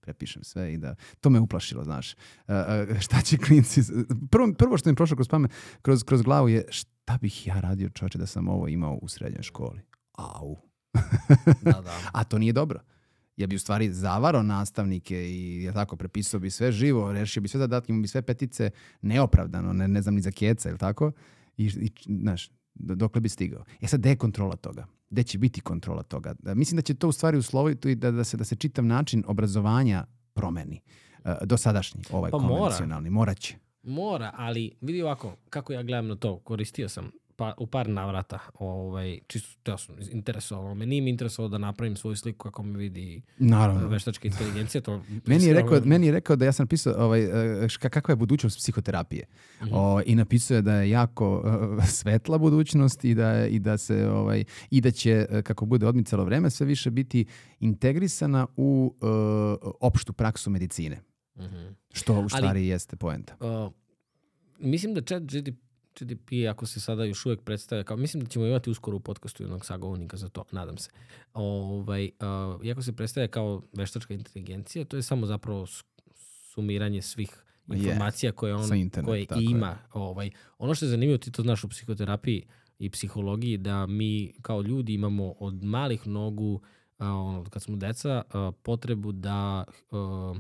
prepišem 0.01 0.43
sve 0.43 0.73
i 0.73 0.77
da... 0.77 0.95
To 1.19 1.29
me 1.29 1.39
uplašilo, 1.39 1.83
znaš. 1.83 2.15
A, 2.47 2.85
šta 2.99 3.21
će 3.21 3.37
klinci... 3.37 3.81
Prvo, 4.31 4.53
prvo 4.57 4.77
što 4.77 4.89
mi 4.89 4.91
je 4.91 4.95
prošlo 4.95 5.15
kroz 5.15 5.27
pamet, 5.27 5.51
kroz, 5.81 6.03
kroz 6.03 6.21
glavu 6.21 6.49
je 6.49 6.65
šta 6.69 7.17
bih 7.21 7.47
ja 7.47 7.59
radio 7.59 7.89
čoveče 7.89 8.17
da 8.17 8.25
sam 8.25 8.47
ovo 8.47 8.67
imao 8.67 8.99
u 9.01 9.07
srednjoj 9.07 9.43
školi. 9.43 9.81
Au. 10.11 10.57
Da, 11.61 11.81
da. 11.81 11.97
A 12.13 12.23
to 12.23 12.37
nije 12.37 12.53
dobro. 12.53 12.79
Ja 13.37 13.47
bi 13.47 13.55
u 13.55 13.59
stvari 13.59 13.93
zavarao 13.93 14.43
nastavnike 14.43 15.29
i 15.29 15.63
ja 15.63 15.73
tako 15.73 15.95
prepisao 15.95 16.39
bi 16.39 16.49
sve 16.49 16.71
živo, 16.71 17.11
rešio 17.13 17.41
bi 17.41 17.47
sve 17.47 17.59
zadatke, 17.59 17.91
imao 17.91 18.01
bi 18.01 18.07
sve 18.07 18.21
petice 18.21 18.69
neopravdano, 19.01 19.73
ne, 19.73 19.87
ne 19.87 20.01
znam 20.01 20.15
ni 20.15 20.21
za 20.21 20.31
keca, 20.31 20.69
ili 20.69 20.77
tako? 20.77 21.11
I, 21.57 21.65
i 21.65 21.91
znaš, 22.13 22.49
do- 22.73 22.95
dokle 22.95 23.21
bi 23.21 23.29
stigao. 23.29 23.63
E 23.81 23.87
sad, 23.87 23.99
gde 23.99 24.09
je 24.09 24.15
kontrola 24.15 24.55
toga? 24.55 24.85
Gde 25.09 25.23
će 25.23 25.37
biti 25.37 25.61
kontrola 25.61 26.03
toga? 26.03 26.35
Da, 26.39 26.53
mislim 26.53 26.75
da 26.75 26.81
će 26.81 26.93
to 26.93 27.07
u 27.07 27.11
stvari 27.11 27.37
usloviti 27.37 27.95
da, 27.95 28.11
da, 28.11 28.23
se, 28.23 28.37
da 28.37 28.43
se 28.43 28.55
čitav 28.55 28.85
način 28.85 29.23
obrazovanja 29.27 30.05
promeni. 30.33 30.81
Uh, 31.19 31.31
dosadašnji, 31.43 32.01
ovaj 32.11 32.31
Pa 32.31 32.37
mora. 32.37 32.53
konvencionalni. 32.53 33.09
Morat 33.09 33.39
će. 33.39 33.55
Mora, 33.83 34.31
ali 34.35 34.71
vidi 34.81 35.01
ovako, 35.01 35.35
kako 35.49 35.73
ja 35.73 35.83
gledam 35.83 36.07
na 36.07 36.15
to, 36.15 36.39
koristio 36.39 36.89
sam 36.89 37.11
pa, 37.35 37.53
u 37.57 37.67
par 37.67 37.89
navrata, 37.89 38.39
ovaj, 38.53 39.19
čisto 39.27 39.49
teo 39.63 39.77
sam, 39.77 39.95
interesovalo 40.11 40.75
me, 40.75 40.85
nije 40.85 41.01
mi 41.01 41.09
interesovalo 41.09 41.49
da 41.49 41.57
napravim 41.57 41.95
svoju 41.95 42.15
sliku 42.15 42.43
kako 42.43 42.63
me 42.63 42.77
vidi 42.77 43.21
Naravno. 43.37 43.87
veštačka 43.87 44.27
inteligencija. 44.27 44.81
To, 44.81 45.03
Meni 45.27 45.45
je, 45.45 45.53
rekao, 45.53 45.81
meni 45.85 46.05
je 46.05 46.11
rekao 46.11 46.35
da 46.35 46.45
ja 46.45 46.51
sam 46.51 46.63
napisao 46.63 46.93
ovaj, 47.05 47.21
ška- 47.67 47.89
kakva 47.89 48.11
je 48.11 48.15
budućnost 48.15 48.57
psihoterapije. 48.57 49.25
Mhm. 49.61 49.73
O, 49.73 50.01
I 50.05 50.15
napisao 50.15 50.55
je 50.55 50.61
da 50.61 50.73
je 50.73 50.89
jako 50.89 51.43
eh, 51.81 51.85
svetla 51.97 52.37
budućnost 52.37 53.03
i 53.05 53.13
da, 53.15 53.47
i 53.47 53.59
da 53.59 53.77
se 53.77 54.09
ovaj, 54.09 54.43
i 54.69 54.81
da 54.81 54.91
će 54.91 55.27
eh, 55.29 55.41
kako 55.41 55.65
bude 55.65 55.87
odmicalo 55.87 56.23
vreme 56.23 56.49
sve 56.49 56.65
više 56.65 56.91
biti 56.91 57.25
integrisana 57.59 58.47
u 58.57 58.95
eh, 59.01 59.05
opštu 59.81 60.13
praksu 60.13 60.49
medicine. 60.49 61.01
mhm. 61.37 61.67
Što 61.93 62.19
u 62.19 62.29
stvari 62.29 62.67
jeste 62.67 62.95
poenta. 62.95 63.35
Uh, 63.39 63.71
mislim 64.59 64.93
da 64.93 65.01
chat 65.01 65.23
GDP, 65.23 65.57
GDP, 66.01 66.29
ako 66.49 66.65
se 66.65 66.79
sada 66.79 67.03
još 67.05 67.25
uvek 67.25 67.41
predstavlja 67.41 67.83
kao, 67.83 67.97
mislim 67.97 68.23
da 68.23 68.29
ćemo 68.29 68.45
imati 68.45 68.69
uskoro 68.69 68.97
u 68.97 68.99
podcastu 68.99 69.43
jednog 69.43 69.65
sagovornika 69.65 70.17
za 70.17 70.29
to, 70.29 70.43
nadam 70.51 70.77
se. 70.77 70.89
Ovaj, 71.33 72.11
uh, 72.19 72.65
iako 72.65 72.81
se 72.81 72.95
predstavlja 72.95 73.27
kao 73.27 73.61
veštačka 73.73 74.13
inteligencija, 74.13 74.85
to 74.85 74.97
je 74.97 75.03
samo 75.03 75.25
zapravo 75.25 75.67
sumiranje 76.53 77.01
svih 77.01 77.43
informacija 77.67 78.31
koje 78.31 78.55
on 78.55 78.67
sa 78.67 78.75
interneta, 78.75 79.11
koje 79.11 79.25
tako 79.25 79.41
je. 79.41 79.45
ima. 79.45 79.77
Ovaj, 79.93 80.29
ono 80.57 80.75
što 80.75 80.85
je 80.85 80.89
zanimljivo, 80.89 81.17
ti 81.17 81.31
to 81.31 81.41
znaš 81.41 81.63
u 81.63 81.69
psihoterapiji 81.69 82.45
i 82.79 82.89
psihologiji, 82.89 83.57
da 83.57 83.85
mi 83.85 84.33
kao 84.41 84.61
ljudi 84.61 84.93
imamo 84.93 85.33
od 85.39 85.63
malih 85.63 86.07
nogu, 86.07 86.61
a, 86.97 87.07
ono, 87.07 87.43
kad 87.43 87.63
smo 87.63 87.75
deca, 87.75 88.21
a, 88.33 88.51
potrebu 88.63 89.11
da 89.11 89.63
a, 89.91 90.33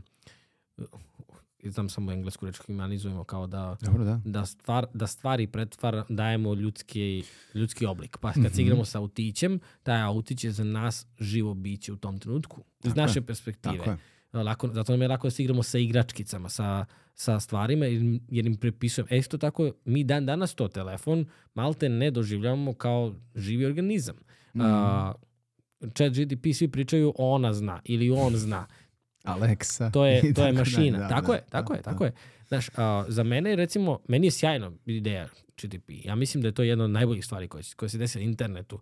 znam 1.63 1.89
samo 1.89 2.11
englesku 2.11 2.45
reč 2.45 2.57
humanizujemo 2.57 3.23
kao 3.23 3.47
da 3.47 3.75
Dobro, 3.81 4.03
da. 4.03 4.21
da, 4.25 4.45
stvar, 4.45 4.85
da 4.93 5.07
stvari 5.07 5.47
pretvar 5.47 6.03
dajemo 6.09 6.53
ljudski, 6.53 7.23
ljudski 7.53 7.85
oblik. 7.85 8.17
Pa 8.17 8.33
kad 8.33 8.43
Mhm. 8.43 8.53
se 8.53 8.61
igramo 8.61 8.85
sa 8.85 8.99
autićem, 8.99 9.59
taj 9.83 10.01
autić 10.01 10.43
je 10.43 10.51
za 10.51 10.63
nas 10.63 11.07
živo 11.19 11.53
biće 11.53 11.93
u 11.93 11.97
tom 11.97 12.19
trenutku. 12.19 12.57
Iz 12.59 12.65
Tako 12.83 12.99
je. 12.99 13.01
naše 13.01 13.21
perspektive. 13.21 13.77
Tako 13.77 13.89
je. 13.91 13.97
Lako, 14.35 14.67
zato 14.69 14.91
nam 14.91 15.01
je 15.01 15.07
lako 15.07 15.27
da 15.27 15.31
se 15.31 15.43
igramo 15.43 15.63
sa 15.63 15.77
igračkicama, 15.77 16.49
sa, 16.49 16.85
sa 17.15 17.39
stvarima, 17.39 17.85
jer, 17.85 18.01
jer 18.27 18.45
im 18.45 18.55
prepisujem. 18.55 19.07
E, 19.09 19.17
isto 19.17 19.37
tako, 19.37 19.71
mi 19.85 20.03
dan 20.03 20.25
danas 20.25 20.55
to 20.55 20.67
telefon 20.67 21.25
malte 21.53 21.89
ne 21.89 22.11
doživljavamo 22.11 22.73
kao 22.73 23.15
živi 23.35 23.65
organizam. 23.65 24.15
Mhm. 24.55 24.61
A, 24.63 25.13
chat 25.87 26.13
GDP 26.13 26.53
svi 26.53 26.67
pričaju 26.67 27.13
ona 27.17 27.53
zna 27.53 27.81
ili 27.85 28.09
on 28.11 28.35
zna. 28.35 28.67
Alexa. 29.23 29.91
To 29.91 30.05
je, 30.05 30.21
to 30.21 30.27
je 30.27 30.33
tako 30.33 30.53
mašina. 30.53 30.97
dalje, 30.97 30.97
da, 30.99 31.07
tako 31.09 31.27
da, 31.27 31.33
je, 31.33 31.43
tako 31.49 31.73
da, 31.73 31.77
je, 31.77 31.83
tako 31.83 32.03
je. 32.05 32.11
Znaš, 32.47 32.69
a, 32.75 33.05
za 33.07 33.23
mene 33.23 33.55
recimo, 33.55 33.99
meni 34.07 34.27
je 34.27 34.31
sjajno 34.31 34.73
ideja 34.85 35.27
GDP. 35.57 35.89
Ja 36.05 36.15
mislim 36.15 36.41
da 36.41 36.47
je 36.47 36.53
to 36.53 36.63
jedna 36.63 36.83
od 36.83 36.89
najboljih 36.89 37.25
stvari 37.25 37.47
koje, 37.47 37.63
se- 37.63 37.75
koje 37.75 37.89
se 37.89 37.97
desi 37.97 38.17
na 38.17 38.23
internetu. 38.23 38.79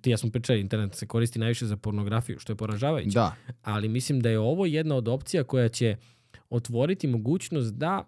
Ti 0.00 0.10
ja 0.10 0.16
smo 0.16 0.30
pričali, 0.30 0.60
internet 0.60 0.94
se 0.94 1.06
koristi 1.06 1.38
najviše 1.38 1.66
za 1.66 1.76
pornografiju, 1.76 2.38
što 2.38 2.52
je 2.52 2.56
poražavajuće. 2.56 3.10
Da. 3.10 3.34
Ali 3.62 3.88
mislim 3.88 4.20
da 4.20 4.30
je 4.30 4.38
ovo 4.38 4.66
jedna 4.66 4.94
od 4.94 5.08
opcija 5.08 5.44
koja 5.44 5.68
će 5.68 5.96
otvoriti 6.50 7.06
mogućnost 7.06 7.74
da 7.74 8.04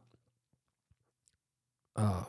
a, 1.95 2.23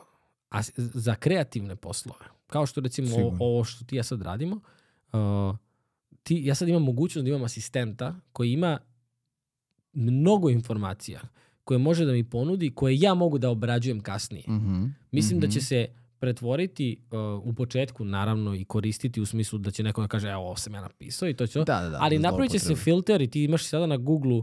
a, 0.50 0.60
za 0.76 1.14
kreativne 1.14 1.76
poslove, 1.76 2.24
kao 2.46 2.66
što 2.66 2.80
recimo 2.80 3.08
Sigurno. 3.08 3.38
ovo 3.40 3.64
što 3.64 3.84
ti 3.84 3.96
ja 3.96 4.02
sad 4.02 4.22
radimo, 4.22 4.60
a, 5.12 5.54
ti, 6.22 6.40
ja 6.44 6.54
sad 6.54 6.68
imam 6.68 6.82
mogućnost 6.82 7.24
da 7.24 7.30
imam 7.30 7.44
asistenta 7.44 8.14
koji 8.32 8.52
ima 8.52 8.78
mnogo 9.96 10.50
informacija 10.50 11.20
koje 11.64 11.78
može 11.78 12.04
da 12.04 12.12
mi 12.12 12.24
ponudi, 12.24 12.70
koje 12.70 13.00
ja 13.00 13.14
mogu 13.14 13.38
da 13.38 13.50
obrađujem 13.50 14.00
kasnije. 14.00 14.44
Mhm, 14.48 14.84
Mislim 15.12 15.40
da 15.40 15.46
mhm. 15.46 15.52
će 15.54 15.60
se 15.60 15.86
pretvoriti 16.18 16.96
uh, 17.10 17.18
u 17.44 17.54
početku 17.54 18.04
naravno 18.04 18.54
i 18.54 18.64
koristiti 18.64 19.20
u 19.20 19.26
smislu 19.26 19.58
da 19.58 19.70
će 19.70 19.82
neko 19.82 20.00
da 20.00 20.08
kaže 20.08 20.28
evo 20.28 20.42
ovo 20.42 20.56
sam 20.56 20.74
ja 20.74 20.80
napisao 20.80 21.28
i 21.28 21.34
to 21.34 21.46
će. 21.46 21.58
Da, 21.58 21.80
da, 21.82 21.88
da. 21.88 21.98
Ali 22.00 22.18
napravit 22.18 22.52
će 22.52 22.58
se 22.58 22.74
filter 22.74 23.22
i 23.22 23.30
ti 23.30 23.44
imaš 23.44 23.64
sada 23.64 23.86
na 23.86 23.96
Google 23.96 24.42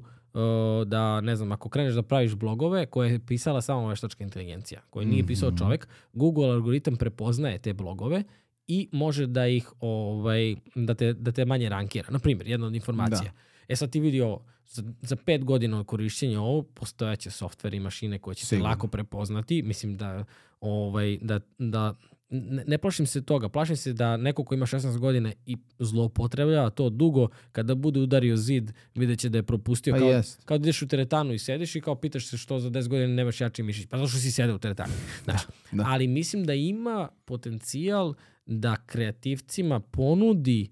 da, 0.86 1.22
ne 1.22 1.36
znam, 1.36 1.52
ako 1.52 1.70
kreneš 1.70 1.94
da 1.94 2.02
praviš 2.02 2.36
blogove 2.36 2.86
koje 2.86 3.12
je 3.12 3.20
pisala 3.20 3.62
samo 3.62 3.88
veštačka 3.88 4.24
inteligencija, 4.24 4.82
koje 4.90 5.06
nije 5.06 5.28
pisao 5.28 5.50
Mhm. 5.50 5.58
čovek, 5.58 5.88
Google 6.14 6.50
algoritam 6.50 6.96
prepoznaje 6.96 7.58
te 7.60 7.74
blogove 7.74 8.24
i 8.68 8.90
može 8.92 9.28
da 9.28 9.48
ih, 9.48 9.72
ovaj, 9.80 10.56
da 10.76 10.94
te, 10.94 11.14
da 11.14 11.32
te 11.32 11.46
manje 11.46 11.70
rankira. 11.70 12.08
Na 12.12 12.20
primjer, 12.20 12.48
jedna 12.48 12.68
od 12.68 12.76
informacija. 12.76 13.32
E 13.68 13.76
sad 13.76 13.90
ti 13.90 14.00
vidi 14.00 14.22
ovo, 14.22 14.46
za, 14.68 14.84
za 15.02 15.16
pet 15.16 15.44
godina 15.44 15.80
od 15.80 15.86
korišćenja 15.86 16.42
ovo, 16.42 16.62
postojaće 16.62 17.32
softver 17.32 17.74
i 17.74 17.80
mašine 17.80 18.20
koje 18.20 18.36
će 18.36 18.46
se 18.46 18.60
lako 18.60 18.88
prepoznati. 18.88 19.62
Mislim 19.62 19.98
da, 19.98 20.26
ovaj, 20.62 21.18
da, 21.22 21.40
da 21.58 21.96
ne, 22.30 22.64
ne 22.68 22.78
plašim 22.78 23.06
se 23.06 23.22
toga. 23.22 23.50
Plašim 23.50 23.76
se 23.76 23.94
da 23.94 24.18
neko 24.18 24.44
ko 24.44 24.56
ima 24.56 24.66
16 24.66 24.98
godina 24.98 25.34
i 25.46 25.58
zloupotrebljava 25.80 26.70
to 26.70 26.90
dugo, 26.90 27.28
kada 27.52 27.76
bude 27.76 28.00
udario 28.00 28.38
zid, 28.38 28.72
vidjet 28.96 29.20
će 29.20 29.30
da 29.30 29.38
je 29.38 29.44
propustio. 29.44 29.94
Pa 29.94 30.00
kao, 30.00 30.10
jest. 30.10 30.44
kao 30.46 30.58
da 30.58 30.64
ideš 30.64 30.82
u 30.82 30.88
teretanu 30.88 31.34
i 31.34 31.40
sediš 31.40 31.76
i 31.76 31.82
kao 31.82 31.96
pitaš 31.96 32.28
se 32.28 32.38
što 32.38 32.60
za 32.60 32.70
10 32.70 32.88
godina 32.88 33.14
nemaš 33.14 33.42
jači 33.42 33.64
mišić. 33.64 33.88
Pa 33.90 33.98
zato 33.98 34.08
što 34.08 34.20
si 34.20 34.32
sedeo 34.32 34.56
u 34.56 34.60
teretanu. 34.60 34.94
Znaš, 35.24 35.42
da. 35.72 35.84
Ali 35.88 36.08
mislim 36.08 36.46
da 36.46 36.54
ima 36.54 37.10
potencijal 37.26 38.14
da 38.46 38.76
kreativcima 38.86 39.80
ponudi 39.80 40.70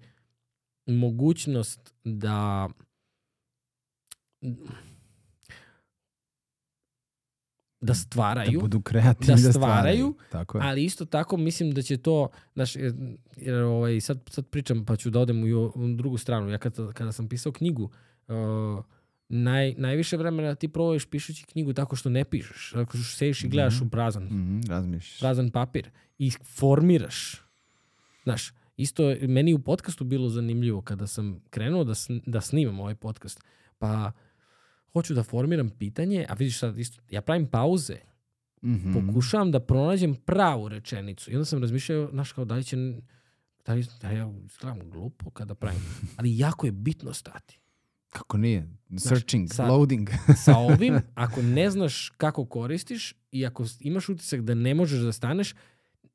mogućnost 0.86 1.91
da 2.04 2.68
da 7.80 7.94
stvaraju, 7.94 8.52
Da 8.52 8.60
budu 8.60 8.80
kreativni, 8.80 9.34
da 9.36 9.42
da, 9.42 9.52
stvaraju, 9.52 10.14
Tako 10.30 10.58
je. 10.58 10.64
ali 10.64 10.84
isto 10.84 11.04
tako 11.04 11.36
mislim 11.36 11.70
da 11.70 11.82
će 11.82 11.96
to, 11.96 12.28
znaš, 12.54 12.76
jer, 12.76 12.94
jer 13.36 13.54
ovaj, 13.56 14.00
sad, 14.00 14.20
sad 14.26 14.46
pričam 14.46 14.84
pa 14.84 14.96
ću 14.96 15.10
da 15.10 15.20
odem 15.20 15.42
u, 15.44 15.66
u 15.66 15.94
drugu 15.94 16.18
stranu. 16.18 16.50
Ja 16.50 16.58
kada, 16.58 16.92
kada 16.92 17.12
sam 17.12 17.28
pisao 17.28 17.52
knjigu, 17.52 17.90
uh, 18.28 18.84
naj, 19.28 19.74
najviše 19.74 20.16
vremena 20.16 20.54
ti 20.54 20.68
provodiš 20.68 21.06
pišući 21.06 21.44
knjigu 21.44 21.72
tako 21.72 21.96
što 21.96 22.10
ne 22.10 22.24
pišeš. 22.24 22.70
Tako 22.72 22.96
što 22.96 23.16
sediš 23.16 23.44
i 23.44 23.48
gledaš 23.48 23.80
u 23.80 23.90
prazan, 23.90 24.24
Mhm, 24.24 24.60
razmišljaš. 24.68 25.20
prazan 25.20 25.50
papir 25.50 25.90
i 26.18 26.30
formiraš. 26.30 27.42
Znaš, 28.24 28.52
isto 28.76 29.02
meni 29.22 29.54
u 29.54 29.58
podcastu 29.60 30.04
bilo 30.04 30.28
zanimljivo 30.28 30.82
kada 30.82 31.06
sam 31.06 31.40
krenuo 31.50 31.84
da, 31.84 31.94
sn, 31.94 32.18
da 32.26 32.40
snimam 32.40 32.80
ovaj 32.80 32.94
podcast. 32.94 33.40
Pa 33.78 34.12
hoću 34.92 35.14
da 35.14 35.22
formiram 35.22 35.70
pitanje, 35.70 36.26
a 36.28 36.34
vidiš 36.34 36.58
sad 36.58 36.78
isto, 36.78 37.02
ja 37.10 37.20
pravim 37.22 37.46
pauze, 37.46 37.96
Mhm. 38.62 38.92
pokušavam 39.06 39.50
da 39.50 39.60
pronađem 39.60 40.14
pravu 40.16 40.68
rečenicu. 40.68 41.30
I 41.30 41.34
onda 41.34 41.44
sam 41.44 41.60
razmišljao, 41.60 42.08
znaš, 42.10 42.32
kao 42.32 42.44
da 42.44 42.54
li 42.54 42.64
će, 42.64 42.76
da 43.66 43.74
li, 43.74 43.86
da 44.00 44.10
ja 44.10 44.32
izgledam 44.44 44.90
glupo 44.90 45.30
kada 45.30 45.54
pravim. 45.54 45.80
Ali 46.16 46.38
jako 46.38 46.66
je 46.66 46.72
bitno 46.72 47.12
stati. 47.12 47.58
Kako 48.10 48.36
nije? 48.36 48.68
Searching, 48.98 49.48
sad- 49.50 49.68
loading. 49.68 50.08
Sa 50.44 50.56
ovim, 50.56 50.94
ako 51.14 51.42
ne 51.42 51.70
znaš 51.70 52.08
kako 52.10 52.44
koristiš 52.46 53.14
i 53.30 53.46
ako 53.46 53.64
imaš 53.80 54.08
utisak 54.08 54.40
da 54.40 54.54
ne 54.54 54.74
možeš 54.74 55.00
da 55.00 55.12
staneš, 55.12 55.54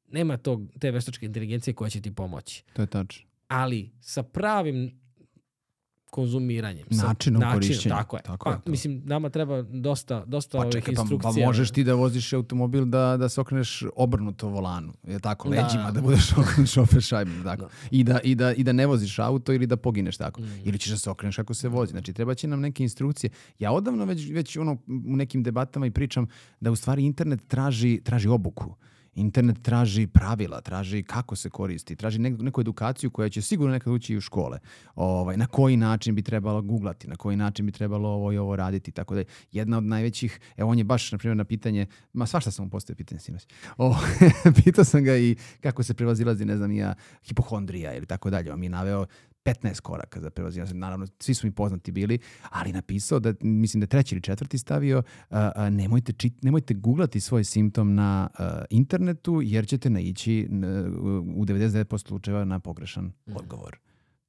nema 0.08 0.38
tog, 0.38 0.62
te 0.80 0.92
veštačke 0.92 1.26
inteligencije 1.26 1.74
koja 1.74 1.90
će 1.90 2.02
ti 2.02 2.12
pomoći. 2.12 2.64
to 2.74 2.82
je 2.82 2.88
tačno. 2.88 3.28
Ali 3.48 3.92
sa 4.02 4.24
pravim 4.24 5.00
konzumiranjem. 6.10 6.86
sa 6.92 7.08
Načinom 7.08 7.44
korišćenja. 7.54 7.96
Tako 7.96 8.18
je. 8.18 8.24
Tako 8.24 8.46
pa, 8.46 8.52
je 8.52 8.62
to. 8.62 8.72
mislim, 8.72 9.02
nama 9.06 9.30
treba 9.30 9.62
dosta, 9.62 10.26
dosta 10.26 10.58
Pa 10.58 10.62
ovih 10.62 10.72
čekaj, 10.72 10.96
pa, 10.96 11.02
instrukcija. 11.02 11.32
pa 11.34 11.48
možeš 11.48 11.72
ti 11.72 11.84
da 11.84 11.94
voziš 11.94 12.34
automobil 12.34 12.86
da, 12.86 13.18
da 13.18 13.30
se 13.30 13.42
okreneš 13.42 13.84
obrnuto 13.96 14.48
volanu. 14.48 14.94
Je 15.04 15.20
tako, 15.20 15.50
Da. 15.50 15.62
leđima 15.64 15.92
da 15.92 16.02
budeš 16.02 16.32
okreneš 16.38 16.72
šofer 16.72 17.02
šajbom. 17.02 17.44
Tako. 17.44 17.62
Da. 17.62 17.70
I, 17.92 18.04
da, 18.04 18.20
i, 18.24 18.36
da, 18.36 18.54
I 18.54 18.64
da 18.64 18.72
ne 18.72 18.86
voziš 18.86 19.20
auto 19.20 19.54
ili 19.54 19.68
da 19.68 19.78
pogineš 19.78 20.18
tako. 20.18 20.42
Mm. 20.42 20.62
Ili 20.66 20.80
ćeš 20.80 20.92
da 20.92 20.98
se 20.98 21.10
okreneš 21.10 21.36
kako 21.36 21.54
se 21.54 21.68
vozi. 21.68 21.92
Znači, 21.92 22.14
treba 22.14 22.36
će 22.36 22.48
nam 22.48 22.62
neke 22.62 22.84
instrukcije. 22.84 23.30
Ja 23.60 23.72
odavno 23.72 24.06
već, 24.06 24.30
već 24.32 24.58
ono, 24.58 24.72
u 24.88 25.16
nekim 25.16 25.44
debatama 25.44 25.86
i 25.86 25.92
pričam 25.92 26.28
da 26.60 26.72
u 26.72 26.76
stvari 26.76 27.06
internet 27.06 27.48
traži, 27.48 28.02
traži 28.04 28.28
obuku. 28.28 28.76
Internet 29.18 29.62
traži 29.62 30.08
pravila, 30.08 30.62
traži 30.62 31.04
kako 31.04 31.36
se 31.36 31.50
koristi, 31.50 31.96
traži 31.96 32.20
neku, 32.20 32.44
neku 32.44 32.62
edukaciju 32.62 33.10
koja 33.12 33.30
će 33.30 33.42
sigurno 33.42 33.74
nekad 33.74 33.94
ući 33.94 34.14
i 34.14 34.18
u 34.18 34.22
škole. 34.22 34.60
Ovaj, 34.96 35.38
na 35.38 35.46
koji 35.48 35.78
način 35.78 36.16
bi 36.16 36.22
trebalo 36.22 36.62
googlati, 36.62 37.08
na 37.08 37.16
koji 37.16 37.38
način 37.38 37.66
bi 37.66 37.72
trebalo 37.72 38.10
ovo 38.10 38.32
i 38.32 38.38
ovo 38.38 38.56
raditi, 38.56 38.92
tako 38.92 39.14
da 39.14 39.20
je 39.20 39.26
jedna 39.52 39.78
od 39.78 39.84
najvećih, 39.84 40.40
evo 40.58 40.72
on 40.72 40.78
je 40.78 40.84
baš, 40.84 41.12
na 41.12 41.18
primjer, 41.18 41.38
na 41.38 41.46
pitanje, 41.46 41.86
ma 42.14 42.26
svašta 42.26 42.52
sam 42.52 42.66
mu 42.66 42.72
postavio 42.72 42.98
pitanje 42.98 43.20
sinoć, 43.20 43.48
o, 43.78 43.96
pitao 44.64 44.84
sam 44.84 45.04
ga 45.04 45.18
i 45.18 45.36
kako 45.62 45.84
se 45.84 45.94
prevazilazi, 45.94 46.46
ne 46.46 46.58
znam, 46.58 46.72
ja, 46.72 46.94
hipohondrija 47.24 47.96
ili 47.96 48.06
tako 48.06 48.30
dalje, 48.30 48.54
on 48.54 48.60
mi 48.60 48.66
je 48.66 48.70
naveo 48.70 49.06
15 49.48 49.82
koraka 49.82 50.22
za 50.22 50.30
prevazilaženje. 50.30 50.80
Naravno, 50.80 51.08
svi 51.20 51.34
su 51.34 51.48
mi 51.48 51.52
poznati 51.52 51.92
bili, 51.92 52.20
ali 52.50 52.72
napisao 52.72 53.20
da, 53.20 53.34
mislim 53.42 53.82
da 53.82 53.88
treći 53.88 54.16
ili 54.16 54.22
četvrti 54.22 54.58
stavio, 54.58 55.04
a, 55.30 55.52
a, 55.56 55.70
nemojte, 55.70 56.14
čit, 56.14 56.44
nemojte 56.44 56.74
googlati 56.74 57.20
svoj 57.20 57.44
simptom 57.44 57.96
na 57.96 58.30
a, 58.40 58.66
internetu, 58.70 59.42
jer 59.44 59.68
ćete 59.68 59.90
naići 59.90 60.48
u 61.36 61.46
99% 61.46 62.08
slučajeva 62.08 62.46
na 62.46 62.60
pogrešan 62.60 63.12
odgovor. 63.36 63.78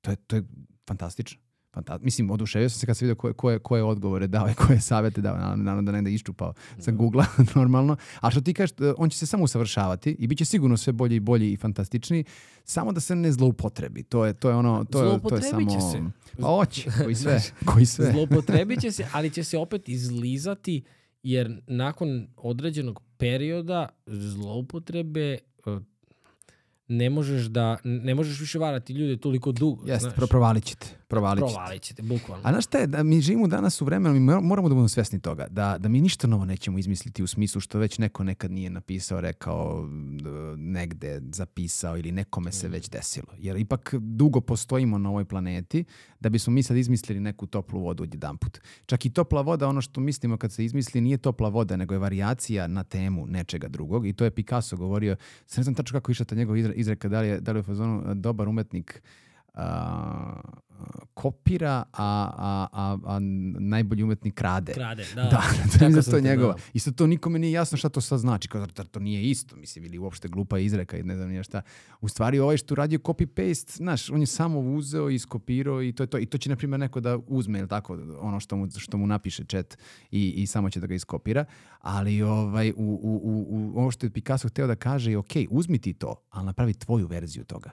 To 0.00 0.10
je, 0.10 0.16
to 0.16 0.36
je 0.36 0.42
fantastično. 0.88 1.47
Fanta 1.78 1.98
Mislim, 2.02 2.30
oduševio 2.30 2.68
sam 2.68 2.80
se 2.80 2.86
kad 2.86 2.96
sam 2.96 3.06
vidio 3.06 3.14
koje, 3.14 3.32
koje, 3.32 3.58
koje 3.58 3.84
odgovore 3.84 4.26
dao 4.26 4.50
i 4.50 4.54
koje 4.54 4.80
savete 4.80 5.20
dao. 5.20 5.36
Naravno, 5.36 5.64
naravno 5.64 5.82
da 5.82 5.92
negde 5.92 6.10
iščupao 6.10 6.52
sa 6.78 6.90
Google 6.90 7.24
normalno. 7.54 7.96
A 8.20 8.30
što 8.30 8.40
ti 8.40 8.54
kažeš, 8.54 8.70
e, 8.80 8.92
on 8.98 9.10
će 9.10 9.18
se 9.18 9.26
samo 9.26 9.44
usavršavati 9.44 10.16
i 10.18 10.26
bit 10.26 10.38
će 10.38 10.44
sigurno 10.44 10.76
sve 10.76 10.92
bolji 10.92 11.16
i 11.16 11.20
bolji 11.20 11.52
i 11.52 11.56
fantastičniji, 11.56 12.24
samo 12.64 12.92
da 12.92 13.00
se 13.00 13.16
ne 13.16 13.32
zloupotrebi. 13.32 14.02
To 14.02 14.24
je, 14.24 14.34
to 14.34 14.50
je 14.50 14.54
ono, 14.54 14.84
to 14.84 14.98
je, 14.98 15.02
to 15.02 15.02
je 15.02 15.08
Zloupotrebit 15.08 15.68
će 15.68 15.80
samo... 15.80 15.92
se. 15.92 16.00
Pa 16.40 16.46
hoće, 16.46 16.90
koji 17.04 17.14
sve, 17.14 17.42
koji 17.64 17.86
sve. 17.86 18.12
Zloupotrebit 18.12 18.80
će 18.80 18.92
se, 18.92 19.06
ali 19.14 19.30
će 19.30 19.44
se 19.44 19.58
opet 19.58 19.88
izlizati, 19.88 20.82
jer 21.22 21.62
nakon 21.66 22.26
određenog 22.36 23.02
perioda 23.16 23.88
zloupotrebe 24.06 25.32
e, 25.32 25.38
ne 26.88 27.10
možeš 27.10 27.46
da 27.46 27.76
ne 27.84 28.14
možeš 28.14 28.40
više 28.40 28.58
varati 28.58 28.92
ljude 28.92 29.16
toliko 29.16 29.52
dugo. 29.52 29.86
Jeste, 29.86 30.00
znaš. 30.00 30.14
pro, 30.14 30.26
provalit 30.26 30.64
ćete. 30.64 30.97
Provalit 31.08 31.44
ćete. 31.44 31.54
Provalit 31.54 31.82
ćete, 31.82 32.02
bukvalno. 32.02 32.42
A 32.48 32.52
znaš 32.52 32.64
šta 32.64 32.78
je, 32.78 32.86
da 32.86 33.02
mi 33.02 33.20
živimo 33.20 33.46
danas 33.46 33.82
u 33.82 33.84
vremenu, 33.84 34.14
mi 34.14 34.20
mor- 34.20 34.42
moramo 34.42 34.68
da 34.68 34.74
budemo 34.74 34.88
svesni 34.88 35.20
toga, 35.20 35.46
da, 35.50 35.78
da 35.78 35.88
mi 35.88 36.00
ništa 36.00 36.26
novo 36.26 36.44
nećemo 36.44 36.78
izmisliti 36.78 37.22
u 37.22 37.26
smislu 37.26 37.60
što 37.60 37.78
već 37.78 37.98
neko 37.98 38.24
nekad 38.24 38.50
nije 38.50 38.70
napisao, 38.70 39.20
rekao, 39.20 39.88
negde 40.56 41.20
zapisao 41.32 41.98
ili 41.98 42.12
nekome 42.12 42.52
se 42.52 42.68
već 42.68 42.90
desilo. 42.90 43.26
Jer 43.38 43.56
ipak 43.56 43.94
dugo 43.94 44.40
postojimo 44.40 44.98
na 44.98 45.08
ovoj 45.08 45.24
planeti 45.24 45.84
da 46.20 46.28
bismo 46.28 46.52
mi 46.52 46.62
sad 46.62 46.76
izmislili 46.76 47.20
neku 47.20 47.46
toplu 47.46 47.80
vodu 47.80 48.02
odjedanput. 48.02 48.58
Čak 48.86 49.06
i 49.06 49.10
topla 49.10 49.40
voda, 49.40 49.68
ono 49.68 49.80
što 49.80 50.00
mislimo 50.00 50.36
kad 50.36 50.52
se 50.52 50.64
izmisli, 50.64 51.00
nije 51.00 51.18
topla 51.18 51.48
voda, 51.48 51.76
nego 51.76 51.94
je 51.94 51.98
varijacija 51.98 52.66
na 52.66 52.84
temu 52.84 53.26
nečega 53.26 53.68
drugog 53.68 54.06
i 54.06 54.12
to 54.12 54.24
je 54.24 54.30
Picasso 54.30 54.76
govorio, 54.76 55.16
sad 55.46 55.58
ne 55.58 55.62
znam 55.64 55.74
tačno 55.74 56.00
kako 56.00 56.12
išla 56.12 56.24
ta 56.26 56.34
njegova 56.34 56.58
izre- 56.58 56.74
izreka, 56.74 57.08
da 57.08 57.20
li 57.20 57.28
je, 57.28 57.40
da 57.40 57.52
li 57.52 57.58
je 57.58 57.60
u 57.60 57.64
fazonu 57.64 58.02
a, 58.06 58.14
dobar 58.14 58.48
umetnik 58.48 59.02
a, 59.54 60.40
kopira, 61.14 61.84
a, 61.92 62.30
a, 62.36 62.68
a, 62.72 62.98
a 63.04 63.18
najbolji 63.58 64.02
umetnik 64.02 64.34
krade. 64.34 64.72
Krade, 64.72 65.04
da. 65.14 65.22
Da, 65.22 65.30
to 65.30 65.36
Tako 65.36 65.54
je 65.54 65.68
sam 65.78 65.98
isto 65.98 66.12
te 66.12 66.20
njegova. 66.20 66.52
dao. 66.52 66.62
Isto 66.72 66.92
to 66.92 67.06
nikome 67.06 67.38
nije 67.38 67.52
jasno 67.52 67.78
šta 67.78 67.88
to 67.88 68.00
sad 68.00 68.18
znači. 68.18 68.48
Kao, 68.48 68.66
zar 68.76 68.86
to 68.86 69.00
nije 69.00 69.22
isto, 69.22 69.56
mislim, 69.56 69.84
ili 69.84 69.98
uopšte 69.98 70.28
glupa 70.28 70.58
izreka 70.58 70.96
i 70.98 71.02
ne 71.02 71.16
znam 71.16 71.28
nije 71.28 71.42
šta. 71.42 71.62
U 72.00 72.08
stvari 72.08 72.38
ovaj 72.38 72.56
što 72.56 72.74
radio 72.74 72.98
copy-paste, 72.98 73.76
znaš, 73.76 74.10
on 74.10 74.20
je 74.20 74.26
samo 74.26 74.60
uzeo 74.60 75.10
i 75.10 75.14
iskopirao 75.14 75.82
i 75.82 75.92
to 75.92 76.02
je 76.02 76.06
to. 76.06 76.18
I 76.18 76.26
to 76.26 76.38
će, 76.38 76.50
na 76.50 76.56
primjer, 76.56 76.80
neko 76.80 77.00
da 77.00 77.18
uzme, 77.26 77.58
ili 77.58 77.68
tako, 77.68 77.98
ono 78.20 78.40
što 78.40 78.56
mu, 78.56 78.68
što 78.76 78.96
mu 78.98 79.06
napiše 79.06 79.44
chat 79.44 79.78
i, 80.10 80.30
i 80.30 80.46
samo 80.46 80.70
će 80.70 80.80
da 80.80 80.86
ga 80.86 80.94
iskopira. 80.94 81.44
Ali 81.80 82.22
ovaj, 82.22 82.70
u, 82.70 82.74
u, 82.76 83.20
u, 83.24 83.46
u, 83.50 83.80
ovo 83.80 83.90
što 83.90 84.06
je 84.06 84.10
Picasso 84.10 84.48
hteo 84.48 84.66
da 84.66 84.74
kaže 84.74 85.10
je, 85.10 85.18
ok, 85.18 85.32
uzmi 85.50 85.78
ti 85.78 85.92
to, 85.92 86.14
ali 86.30 86.46
napravi 86.46 86.74
tvoju 86.74 87.06
verziju 87.06 87.44
toga 87.44 87.70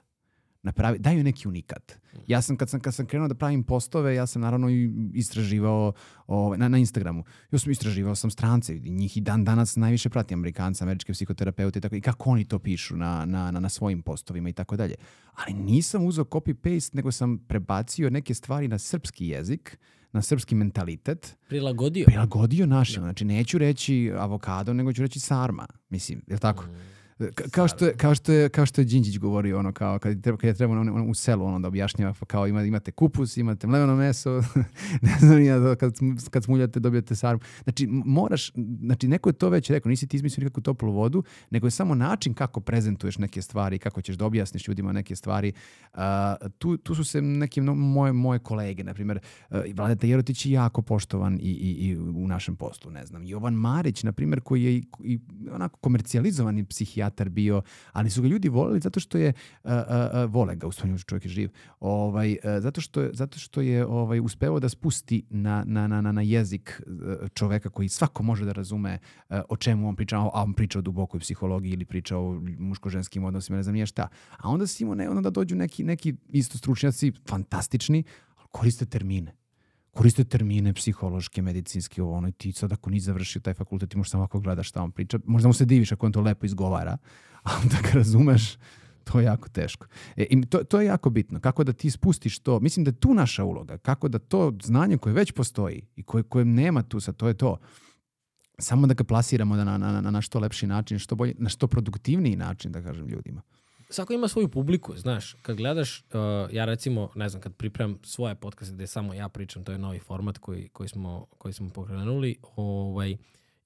napravi, 0.66 1.00
daju 1.00 1.24
neki 1.24 1.48
unikat. 1.48 1.98
Ja 2.28 2.42
sam 2.42 2.58
kad, 2.58 2.70
sam, 2.70 2.80
kad 2.80 2.96
sam 2.96 3.06
krenuo 3.06 3.28
da 3.28 3.36
pravim 3.36 3.64
postove, 3.64 4.16
ja 4.16 4.28
sam 4.28 4.42
naravno 4.42 4.70
i 4.70 4.92
istraživao 5.14 5.94
ovaj, 6.28 6.58
na, 6.58 6.68
na 6.68 6.78
Instagramu. 6.78 7.24
Ja 7.52 7.60
sam 7.60 7.72
istraživao 7.72 8.16
sam 8.16 8.32
strance 8.32 8.80
njih 8.80 9.18
i 9.18 9.22
dan 9.22 9.44
danas 9.44 9.76
najviše 9.76 10.10
pratim 10.10 10.40
Amerikanca, 10.40 10.84
američke 10.84 11.14
psihoterapeute 11.14 11.80
i 11.80 11.82
tako 11.82 11.96
i 11.96 12.02
kako 12.02 12.30
oni 12.30 12.46
to 12.46 12.60
pišu 12.60 12.98
na, 12.98 13.26
na, 13.26 13.52
na, 13.52 13.60
na 13.60 13.70
svojim 13.70 14.02
postovima 14.02 14.50
i 14.50 14.54
tako 14.54 14.76
dalje. 14.76 14.96
Ali 15.34 15.54
nisam 15.54 16.06
uzeo 16.06 16.24
copy-paste, 16.26 16.96
nego 16.96 17.12
sam 17.12 17.38
prebacio 17.38 18.10
neke 18.10 18.34
stvari 18.34 18.68
na 18.68 18.78
srpski 18.80 19.28
jezik, 19.28 19.78
na 20.12 20.22
srpski 20.22 20.56
mentalitet, 20.56 21.38
Prilagodio. 21.48 22.06
prilagodio 22.06 22.66
našim. 22.66 23.04
Znači, 23.04 23.26
neću 23.26 23.58
reći 23.58 24.12
avokado, 24.18 24.74
nego 24.74 24.94
ću 24.94 25.02
reći 25.02 25.20
sarma. 25.20 25.68
Mislim, 25.90 26.22
je 26.28 26.34
li 26.34 26.40
tako? 26.40 26.66
Ka- 27.20 27.50
kao, 27.52 27.68
što 27.68 27.86
je, 27.86 27.94
kao, 27.98 28.16
što 28.16 28.32
je, 28.32 28.50
kao 28.50 28.66
što 28.66 28.82
je 28.82 28.86
Đinđić 28.86 29.20
govorio, 29.20 29.60
ono, 29.60 29.72
kao, 29.72 30.00
kad 30.00 30.22
treba, 30.22 30.38
kad 30.38 30.48
je 30.48 30.54
treba 30.54 30.74
ono, 30.74 30.94
ono, 30.94 31.06
u 31.06 31.14
selu 31.14 31.46
ono, 31.46 31.60
da 31.60 31.68
objašnjava, 31.68 32.14
pa 32.20 32.26
kao 32.26 32.48
ima, 32.48 32.64
imate 32.64 32.92
kupus, 32.92 33.38
imate 33.38 33.68
mleveno 33.68 33.96
meso, 33.96 34.42
ne 35.02 35.16
znam 35.20 35.44
ja, 35.44 35.60
to 35.60 35.76
kad, 35.76 35.94
kad 36.30 36.44
smuljate 36.44 36.80
dobijete 36.80 37.16
sarmu. 37.16 37.40
Znači, 37.64 37.88
moraš, 37.90 38.52
znači, 38.80 39.08
neko 39.08 39.30
je 39.30 39.34
to 39.34 39.50
već 39.50 39.70
rekao, 39.70 39.90
nisi 39.90 40.08
ti 40.08 40.18
izmislio 40.18 40.44
nikakvu 40.44 40.62
toplu 40.62 40.92
vodu, 40.92 41.24
nego 41.50 41.68
je 41.68 41.72
samo 41.72 41.96
način 41.96 42.34
kako 42.34 42.60
prezentuješ 42.60 43.18
neke 43.18 43.42
stvari, 43.42 43.80
kako 43.80 44.02
ćeš 44.02 44.16
da 44.16 44.26
objasniš 44.26 44.68
ljudima 44.68 44.92
neke 44.92 45.16
stvari. 45.16 45.54
A, 45.94 46.36
tu, 46.58 46.78
tu 46.78 46.96
su 46.96 47.04
se 47.04 47.22
neke 47.22 47.62
no- 47.62 47.76
moje, 47.76 48.14
moje 48.14 48.40
kolege, 48.40 48.84
na 48.84 48.94
primjer, 48.94 49.20
uh, 49.50 49.58
Vladeta 49.76 50.08
Jerotić 50.08 50.46
je 50.46 50.52
jako 50.52 50.82
poštovan 50.82 51.40
i, 51.42 51.52
i, 51.52 51.88
i 51.88 51.98
u 51.98 52.28
našem 52.28 52.56
poslu, 52.56 52.92
ne 52.92 53.06
znam. 53.06 53.24
Jovan 53.24 53.54
Marić, 53.54 54.04
na 54.04 54.12
primjer, 54.12 54.42
koji 54.42 54.64
je 54.64 54.74
i, 54.74 54.84
i 55.04 55.20
onako 55.52 55.80
komercijalizovani 55.80 56.66
psihijatar 56.66 57.05
bio, 57.30 57.61
ali 57.91 58.10
su 58.10 58.22
ga 58.22 58.27
ljudi 58.27 58.49
voleli 58.49 58.80
zato 58.80 58.99
što 58.99 59.18
je, 59.18 59.34
uh, 59.64 59.72
uh, 59.72 59.77
uh, 60.26 60.34
vole 60.34 60.56
ga, 60.56 60.68
u 60.68 60.72
čovjek 61.06 61.26
je 61.26 61.30
živ, 61.30 61.49
ovaj, 61.80 62.32
uh, 62.32 62.38
zato 62.60 62.82
što 62.82 63.02
je, 63.02 63.10
zato 63.14 63.40
što 63.40 63.61
je 63.61 63.86
ovaj, 63.86 64.19
uspeo 64.19 64.60
da 64.60 64.69
spusti 64.69 65.23
na, 65.30 65.64
na, 65.68 65.88
na, 65.88 66.02
na, 66.02 66.11
na 66.11 66.22
jezik 66.22 66.82
uh, 66.88 67.30
čoveka 67.34 67.69
koji 67.69 67.90
svako 67.90 68.23
može 68.23 68.45
da 68.45 68.52
razume 68.52 68.98
uh, 69.30 69.40
o 69.49 69.57
čemu 69.57 69.90
on 69.90 69.95
priča, 69.95 70.18
a 70.18 70.44
on 70.44 70.53
priča 70.53 70.80
o 70.80 70.82
dubokoj 70.82 71.19
psihologiji 71.19 71.73
ili 71.73 71.86
priča 71.86 72.18
o 72.18 72.41
muško-ženskim 72.60 73.23
odnosima, 73.23 73.57
ne 73.57 73.64
znam 73.64 73.73
nije 73.73 73.86
šta. 73.86 74.07
A 74.38 74.49
onda 74.49 74.68
si 74.68 74.84
imao 74.84 74.95
ne, 74.95 75.10
onda 75.10 75.22
da 75.22 75.30
dođu 75.30 75.56
neki, 75.56 75.84
neki 75.84 76.15
isto 76.30 76.57
stručnjaci, 76.57 77.11
fantastični, 77.27 78.03
koriste 78.52 78.86
termine 78.86 79.45
koriste 79.96 80.24
termine 80.24 80.74
psihološke, 80.74 81.42
medicinske, 81.42 82.04
ovo 82.04 82.18
ono, 82.18 82.28
i 82.28 82.32
ti 82.32 82.52
sad 82.52 82.72
ako 82.72 82.90
nisi 82.90 83.06
završio 83.06 83.42
taj 83.42 83.54
fakultet, 83.54 83.90
ti 83.90 83.98
možeš 83.98 84.12
samo 84.12 84.22
ovako 84.22 84.40
gledaš 84.40 84.70
šta 84.70 84.84
on 84.84 84.92
priča, 84.92 85.20
možda 85.26 85.48
mu 85.48 85.54
se 85.54 85.66
diviš 85.66 85.92
ako 85.92 86.06
on 86.06 86.12
to 86.12 86.22
lepo 86.22 86.46
izgovara, 86.46 86.98
a 87.48 87.50
onda 87.64 87.76
ga 87.82 87.90
razumeš, 87.94 88.58
to 89.04 89.20
je 89.20 89.26
jako 89.26 89.50
teško. 89.50 89.88
E, 90.18 90.26
i 90.30 90.46
to, 90.46 90.64
to 90.64 90.82
je 90.82 90.88
jako 90.88 91.10
bitno, 91.10 91.40
kako 91.40 91.64
da 91.64 91.74
ti 91.74 91.92
spustiš 91.92 92.40
to, 92.40 92.60
mislim 92.60 92.84
da 92.84 92.90
je 92.90 93.00
tu 93.00 93.14
naša 93.14 93.44
uloga, 93.44 93.78
kako 93.78 94.08
da 94.08 94.20
to 94.20 94.54
znanje 94.64 94.98
koje 94.98 95.14
već 95.14 95.32
postoji 95.32 95.88
i 95.96 96.04
koje, 96.04 96.24
koje 96.24 96.46
nema 96.46 96.84
tu 96.84 97.00
sad, 97.00 97.16
to 97.16 97.28
je 97.28 97.34
to, 97.34 97.58
samo 98.60 98.88
da 98.88 98.94
ga 98.94 99.04
plasiramo 99.04 99.56
na, 99.56 99.78
na, 99.78 100.02
na, 100.02 100.12
na 100.12 100.22
što 100.22 100.40
lepši 100.40 100.68
način, 100.68 101.00
što 101.00 101.16
bolji, 101.16 101.36
na 101.38 101.50
što 101.50 101.68
produktivniji 101.68 102.36
način, 102.36 102.72
da 102.72 102.82
kažem 102.82 103.08
ljudima. 103.08 103.42
Svako 103.90 104.14
ima 104.14 104.28
svoju 104.28 104.49
publiku, 104.49 104.98
znaš. 104.98 105.34
Kad 105.41 105.57
gledaš, 105.57 105.99
uh, 105.99 106.53
ja 106.53 106.66
recimo, 106.66 107.10
ne 107.16 107.30
znam, 107.30 107.41
kad 107.41 107.56
pripremam 107.56 107.99
svoje 108.03 108.36
podcaste 108.36 108.74
gde 108.74 108.88
samo 108.88 109.14
ja 109.14 109.30
pričam, 109.30 109.64
to 109.64 109.72
je 109.72 109.78
novi 109.78 109.99
format 109.99 110.38
koji, 110.38 110.70
koji, 110.70 110.90
smo, 110.90 111.26
koji 111.38 111.53
smo 111.53 111.70
pokrenuli, 111.70 112.38
ovaj, 112.56 113.18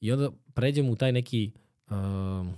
i 0.02 0.12
onda 0.12 0.32
pređem 0.54 0.90
u 0.90 0.96
taj 0.96 1.12
neki, 1.12 1.52
um, 1.90 2.54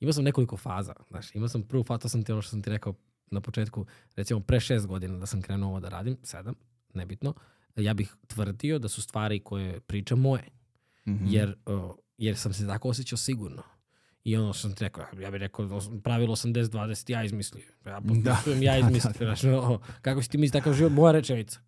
imao 0.00 0.12
sam 0.12 0.24
nekoliko 0.24 0.56
faza, 0.56 0.94
znaš, 1.08 1.34
imao 1.34 1.48
sam 1.48 1.62
prvu 1.62 1.84
fazu, 1.84 2.00
to 2.00 2.08
sam 2.08 2.24
ti 2.24 2.32
ono 2.32 2.42
što 2.42 2.50
sam 2.50 2.62
ti 2.62 2.70
rekao 2.70 2.94
na 3.30 3.40
početku, 3.40 3.86
recimo 4.16 4.40
pre 4.40 4.60
šest 4.60 4.86
godina 4.86 5.18
da 5.18 5.26
sam 5.26 5.42
krenuo 5.42 5.70
ovo 5.70 5.80
da 5.80 5.88
radim, 5.88 6.16
sedam, 6.22 6.54
nebitno, 6.94 7.34
ja 7.76 7.94
bih 7.94 8.16
tvrdio 8.26 8.78
da 8.78 8.88
su 8.88 9.02
stvari 9.02 9.40
koje 9.40 9.80
pričam 9.80 10.20
moje. 10.20 10.44
Mhm. 11.08 11.26
Jer, 11.28 11.56
uh, 11.66 11.94
jer 12.18 12.36
sam 12.36 12.52
se 12.52 12.66
tako 12.66 12.88
osjećao 12.88 13.16
sigurno. 13.16 13.62
I 14.28 14.36
ono 14.36 14.52
što 14.52 14.60
sam 14.60 14.74
ti 14.74 14.84
rekao, 14.84 15.04
ja 15.14 15.30
bih 15.30 15.38
rekao 15.38 15.68
pravilo 16.04 16.36
80-20, 16.36 17.10
ja 17.10 17.24
izmislio. 17.24 17.64
Ja 17.86 18.00
potpisujem, 18.00 18.62
ja 18.62 18.72
Da, 18.72 18.78
izmislio. 18.80 19.12
Znaš, 19.18 19.44
ono, 19.44 19.80
kako 20.00 20.22
si 20.22 20.30
ti 20.30 20.38
misli 20.38 20.52
takav 20.52 20.72
život, 20.72 20.92
moja 20.92 21.12
rečenica. 21.12 21.60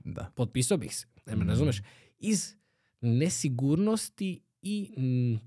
Da. 0.00 0.32
Potpisao 0.36 0.78
bih 0.78 0.96
se. 0.96 1.06
Ne 1.26 1.32
me 1.32 1.36
Mhm. 1.36 1.48
razumeš? 1.48 1.80
Iz 2.18 2.54
nesigurnosti 3.00 4.40
i 4.62 4.94
mm, 4.98 5.38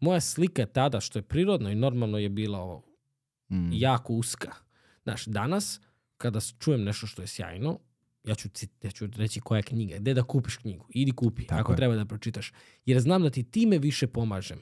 moja 0.00 0.20
slika 0.20 0.66
tada, 0.66 1.00
što 1.00 1.18
je 1.18 1.22
prirodno 1.22 1.70
i 1.70 1.74
normalno 1.76 2.18
je 2.18 2.28
bila 2.28 2.58
ovo, 2.58 2.84
Mm. 3.50 3.70
jako 3.72 4.12
uska. 4.12 4.52
Znaš, 5.02 5.24
danas, 5.26 5.80
kada 6.16 6.38
čujem 6.58 6.84
nešto 6.84 7.06
što 7.06 7.22
je 7.22 7.28
sjajno, 7.28 7.78
ja 8.24 8.34
ću, 8.34 8.48
ja 8.82 8.90
ću 8.90 9.06
reći 9.08 9.40
koja 9.40 9.56
je 9.56 9.62
knjiga, 9.62 9.96
gde 9.96 10.14
da 10.14 10.22
kupiš 10.22 10.56
knjigu, 10.56 10.86
idi 10.90 11.12
kupi, 11.12 11.46
Tako 11.46 11.60
ako 11.60 11.72
je. 11.72 11.76
treba 11.76 11.94
da 11.94 12.04
pročitaš. 12.04 12.52
Jer 12.86 13.00
znam 13.00 13.22
da 13.22 13.30
ti 13.30 13.42
time 13.44 13.78
više 13.78 14.06
pomažem. 14.06 14.58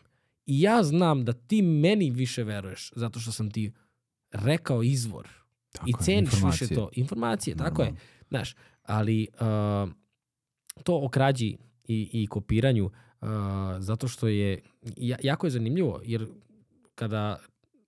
I 0.47 0.61
ja 0.61 0.83
znam 0.83 1.25
da 1.25 1.33
ti 1.33 1.63
meni 1.63 2.11
više 2.11 2.45
veruješ, 2.45 2.93
zato 2.97 3.21
što 3.21 3.33
sam 3.33 3.51
ti 3.51 3.73
rekao 4.31 4.83
izvor. 4.83 5.29
Tako 5.73 5.89
I 5.89 5.91
je, 5.91 6.05
ceniš 6.05 6.31
više 6.45 6.75
to. 6.75 6.89
Informacije, 6.93 7.57
tako 7.57 7.83
je. 7.83 7.87
Normalno. 7.87 8.01
Znaš, 8.29 8.55
ali 8.83 9.29
uh, 9.35 9.93
to 10.83 10.99
o 10.99 11.09
krađi 11.09 11.57
i, 11.85 12.11
i 12.13 12.27
kopiranju, 12.27 12.85
uh, 12.85 13.29
zato 13.79 14.09
što 14.09 14.29
je, 14.29 14.63
ja- 14.97 15.19
jako 15.23 15.47
je 15.47 15.51
zanimljivo, 15.51 16.01
jer 16.05 16.27
kada, 16.95 17.39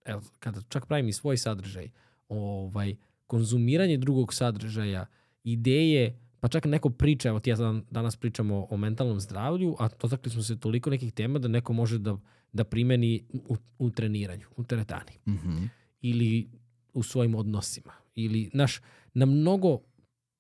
evo, 0.05 0.23
kada 0.39 0.61
čak 0.69 0.87
pravim 0.87 1.09
i 1.09 1.13
svoj 1.13 1.37
sadržaj, 1.37 1.91
ovaj, 2.29 2.97
konzumiranje 3.27 3.97
drugog 3.97 4.35
sadržaja, 4.35 5.07
ideje, 5.45 6.19
pa 6.41 6.49
čak 6.49 6.65
neko 6.65 6.91
priča, 6.91 7.29
evo 7.29 7.41
ti 7.41 7.51
ja 7.51 7.57
dan- 7.57 7.83
danas 7.91 8.17
pričamo 8.17 8.67
o 8.71 8.77
mentalnom 8.77 9.21
zdravlju, 9.21 9.77
a 9.79 9.89
dotakli 9.93 10.33
smo 10.33 10.43
se 10.43 10.57
toliko 10.57 10.91
nekih 10.91 11.13
tema 11.13 11.39
da 11.39 11.49
neko 11.49 11.73
može 11.73 11.99
da, 11.99 12.17
da 12.53 12.65
primeni 12.65 13.23
u, 13.49 13.57
u 13.79 13.91
treniranju, 13.91 14.47
u 14.57 14.65
teretani 14.65 15.13
Mhm. 15.27 15.65
ili 16.03 16.49
u 16.95 17.03
svojim 17.03 17.35
odnosima 17.35 17.93
ili 18.15 18.51
naš 18.53 18.81
na 19.15 19.27
mnogo 19.27 19.79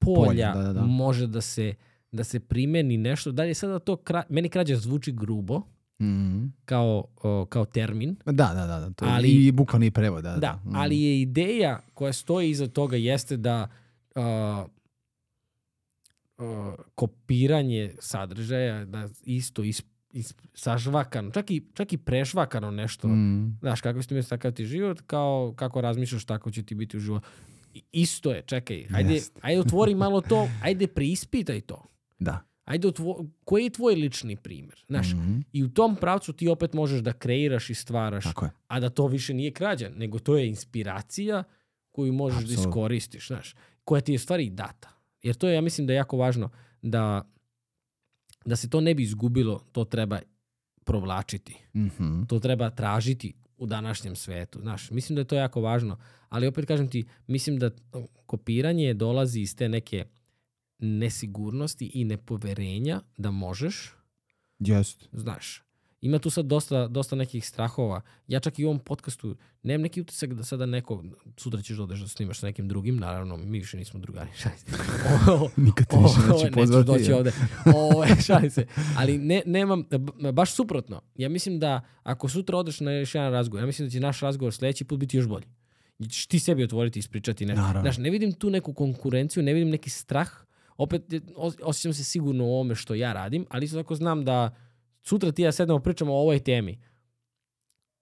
polja, 0.00 0.24
Polja, 0.26 0.52
da, 0.54 0.62
da, 0.62 0.72
da. 0.72 0.82
može 0.82 1.26
da 1.26 1.40
se 1.40 1.74
da 2.12 2.24
se 2.24 2.40
primeni 2.40 2.96
nešto. 2.96 3.32
Da 3.32 3.42
li 3.42 3.48
je 3.48 3.54
sada 3.54 3.78
to 3.78 3.96
kra, 3.96 4.22
meni 4.28 4.48
krađa 4.48 4.76
zvuči 4.76 5.12
grubo 5.12 5.62
Mhm. 6.00 6.44
kao 6.64 7.04
o, 7.16 7.44
kao 7.44 7.64
termin. 7.64 8.16
Da, 8.24 8.32
da, 8.32 8.54
da. 8.56 8.78
da. 8.78 8.90
To 8.90 9.04
je 9.04 9.10
Ali- 9.10 9.46
I 9.46 9.52
bukvalni 9.52 9.90
prevod, 9.90 10.24
da. 10.24 10.36
Da, 10.36 10.60
Mm. 10.64 10.74
ali 10.74 11.00
je 11.00 11.20
ideja 11.20 11.80
koja 11.94 12.12
stoji 12.12 12.50
iza 12.50 12.66
toga 12.68 12.96
jeste 12.96 13.36
da 13.36 13.68
a, 14.14 14.66
a, 16.38 16.74
kopiranje 16.94 17.94
sadržaja 18.00 18.84
da 18.84 19.08
isto 19.22 19.62
is, 19.62 19.82
is, 20.12 20.34
sažvakano, 20.54 21.30
čak 21.30 21.50
i, 21.50 21.62
čak 21.74 21.92
i 21.92 21.98
prešvakano 21.98 22.70
nešto 22.70 23.08
Mm. 23.08 23.58
Znaš, 23.60 23.80
kako 23.80 24.00
ti 24.00 24.14
misliš 24.14 24.28
takav 24.28 24.52
ti 24.52 24.64
život, 24.66 25.00
kao 25.00 25.54
kako 25.56 25.80
razmišljaš, 25.80 26.24
tako 26.24 26.50
će 26.50 26.62
ti 26.62 26.74
biti 26.74 26.96
u 26.96 27.00
životu. 27.00 27.28
Isto 27.92 28.30
je, 28.30 28.42
čekaj, 28.42 28.86
ajde, 28.94 29.14
Jeste. 29.14 29.40
ajde 29.44 29.60
otvori 29.60 29.94
malo 29.94 30.20
to, 30.20 30.48
ajde 30.62 30.86
preispitaj 30.86 31.60
to. 31.60 31.84
Da. 32.18 32.40
Ajde, 32.64 32.88
otvo, 32.88 33.26
koji 33.44 33.64
je 33.64 33.70
tvoj 33.70 33.94
lični 33.94 34.36
primjer? 34.36 34.84
Znaš, 34.86 35.08
Mhm. 35.08 35.38
i 35.52 35.64
u 35.64 35.68
tom 35.68 35.96
pravcu 35.96 36.32
ti 36.32 36.48
opet 36.48 36.72
možeš 36.72 37.00
da 37.00 37.12
kreiraš 37.12 37.70
i 37.70 37.74
stvaraš, 37.74 38.24
Tako 38.24 38.44
je. 38.44 38.50
a 38.66 38.80
da 38.80 38.88
to 38.88 39.06
više 39.06 39.34
nije 39.34 39.50
krađa, 39.50 39.90
nego 39.90 40.18
to 40.18 40.36
je 40.36 40.48
inspiracija 40.48 41.44
koju 41.90 42.12
možeš 42.12 42.36
da 42.36 42.44
Apsolutno. 42.44 42.70
iskoristiš, 42.70 43.26
znaš, 43.26 43.54
koja 43.84 44.00
ti 44.00 44.12
je 44.12 44.18
stvari 44.18 44.50
data. 44.50 44.88
Jer 45.22 45.34
to 45.34 45.48
je, 45.48 45.54
ja 45.54 45.60
mislim 45.60 45.86
da 45.86 45.92
je 45.92 45.96
jako 45.96 46.16
važno 46.16 46.50
da, 46.82 47.30
da 48.44 48.56
se 48.56 48.70
to 48.70 48.80
ne 48.80 48.94
bi 48.94 49.02
izgubilo, 49.02 49.58
to 49.72 49.84
treba 49.84 50.20
provlačiti 50.84 51.56
Mhm. 51.74 52.22
to 52.22 52.38
treba 52.38 52.70
tražiti 52.70 53.34
u 53.56 53.66
današnjem 53.66 54.16
svetu. 54.16 54.60
Znaš, 54.60 54.90
mislim 54.90 55.14
da 55.14 55.20
je 55.20 55.26
to 55.26 55.34
jako 55.34 55.60
važno. 55.60 55.98
Ali 56.28 56.46
opet 56.46 56.66
kažem 56.66 56.90
ti, 56.90 57.04
mislim 57.26 57.58
da 57.58 57.70
kopiranje 58.26 58.94
dolazi 58.94 59.40
iz 59.40 59.56
te 59.56 59.68
neke 59.68 60.06
nesigurnosti 60.78 61.90
i 61.94 62.04
nepoverenja 62.04 63.00
da 63.16 63.30
možeš, 63.30 63.94
Jest. 64.58 65.08
znaš. 65.12 65.62
Ima 66.00 66.18
tu 66.18 66.30
sad 66.30 66.46
dosta, 66.46 66.88
dosta 66.88 67.16
nekih 67.16 67.46
strahova. 67.46 68.00
Ja 68.28 68.40
čak 68.40 68.58
i 68.58 68.64
u 68.64 68.68
ovom 68.68 68.78
podcastu 68.78 69.36
nemam 69.62 69.82
neki 69.82 70.00
utisak 70.00 70.34
da 70.34 70.44
sada 70.44 70.66
neko, 70.66 71.04
sutra 71.36 71.62
ćeš 71.62 71.76
da 71.76 71.82
odeš 71.82 72.00
da 72.00 72.08
snimaš 72.08 72.38
sa 72.38 72.46
nekim 72.46 72.68
drugim, 72.68 72.96
naravno, 72.96 73.36
mi 73.36 73.58
više 73.58 73.76
nismo 73.76 74.00
drugari. 74.00 74.28
šalim 74.40 74.58
se. 74.58 74.66
O, 75.30 75.48
Nikad 75.56 75.86
te 75.86 75.96
više 75.98 76.20
neću 76.20 76.52
pozvati. 76.54 76.86
doći 76.86 77.10
ja. 77.10 77.16
ovde. 77.16 77.32
O, 77.66 78.04
šalim 78.26 78.50
se. 78.50 78.66
Ali 78.96 79.18
ne, 79.18 79.42
nemam, 79.46 79.84
baš 80.32 80.52
suprotno. 80.52 81.00
Ja 81.14 81.28
mislim 81.28 81.58
da 81.58 81.80
ako 82.02 82.28
sutra 82.28 82.58
odeš 82.58 82.80
na 82.80 82.92
još 82.92 83.14
jedan 83.14 83.32
razgovor, 83.32 83.62
ja 83.62 83.66
mislim 83.66 83.88
da 83.88 83.92
će 83.92 84.00
naš 84.00 84.20
razgovor 84.20 84.54
sledeći 84.54 84.84
put 84.84 84.98
biti 84.98 85.16
još 85.16 85.26
bolji. 85.26 85.46
Ćeš 86.10 86.26
ti 86.26 86.38
sebi 86.38 86.64
otvoriti 86.64 86.98
i 86.98 87.00
ispričati 87.00 87.46
nešto. 87.46 87.60
Naravno. 87.60 87.80
Znaš, 87.82 87.98
ne 87.98 88.10
vidim 88.10 88.32
tu 88.32 88.50
neku 88.50 88.74
konkurenciju, 88.74 89.42
ne 89.42 89.52
vidim 89.52 89.70
neki 89.70 89.90
strah. 89.90 90.28
Opet 90.76 91.12
je- 91.12 91.20
os- 91.36 91.60
osjećam 91.62 91.92
se 91.92 92.04
sigurno 92.04 92.44
u 92.44 92.52
ovome 92.52 92.74
što 92.74 92.94
ja 92.94 93.12
radim, 93.12 93.46
ali 93.50 93.64
isto 93.64 93.76
tako 93.76 93.94
znam 93.94 94.24
da 94.24 94.56
sutra 95.08 95.32
ti 95.32 95.42
ja 95.42 95.52
sednemo 95.52 95.80
pričamo 95.80 96.12
o 96.12 96.20
ovoj 96.20 96.40
temi. 96.44 96.78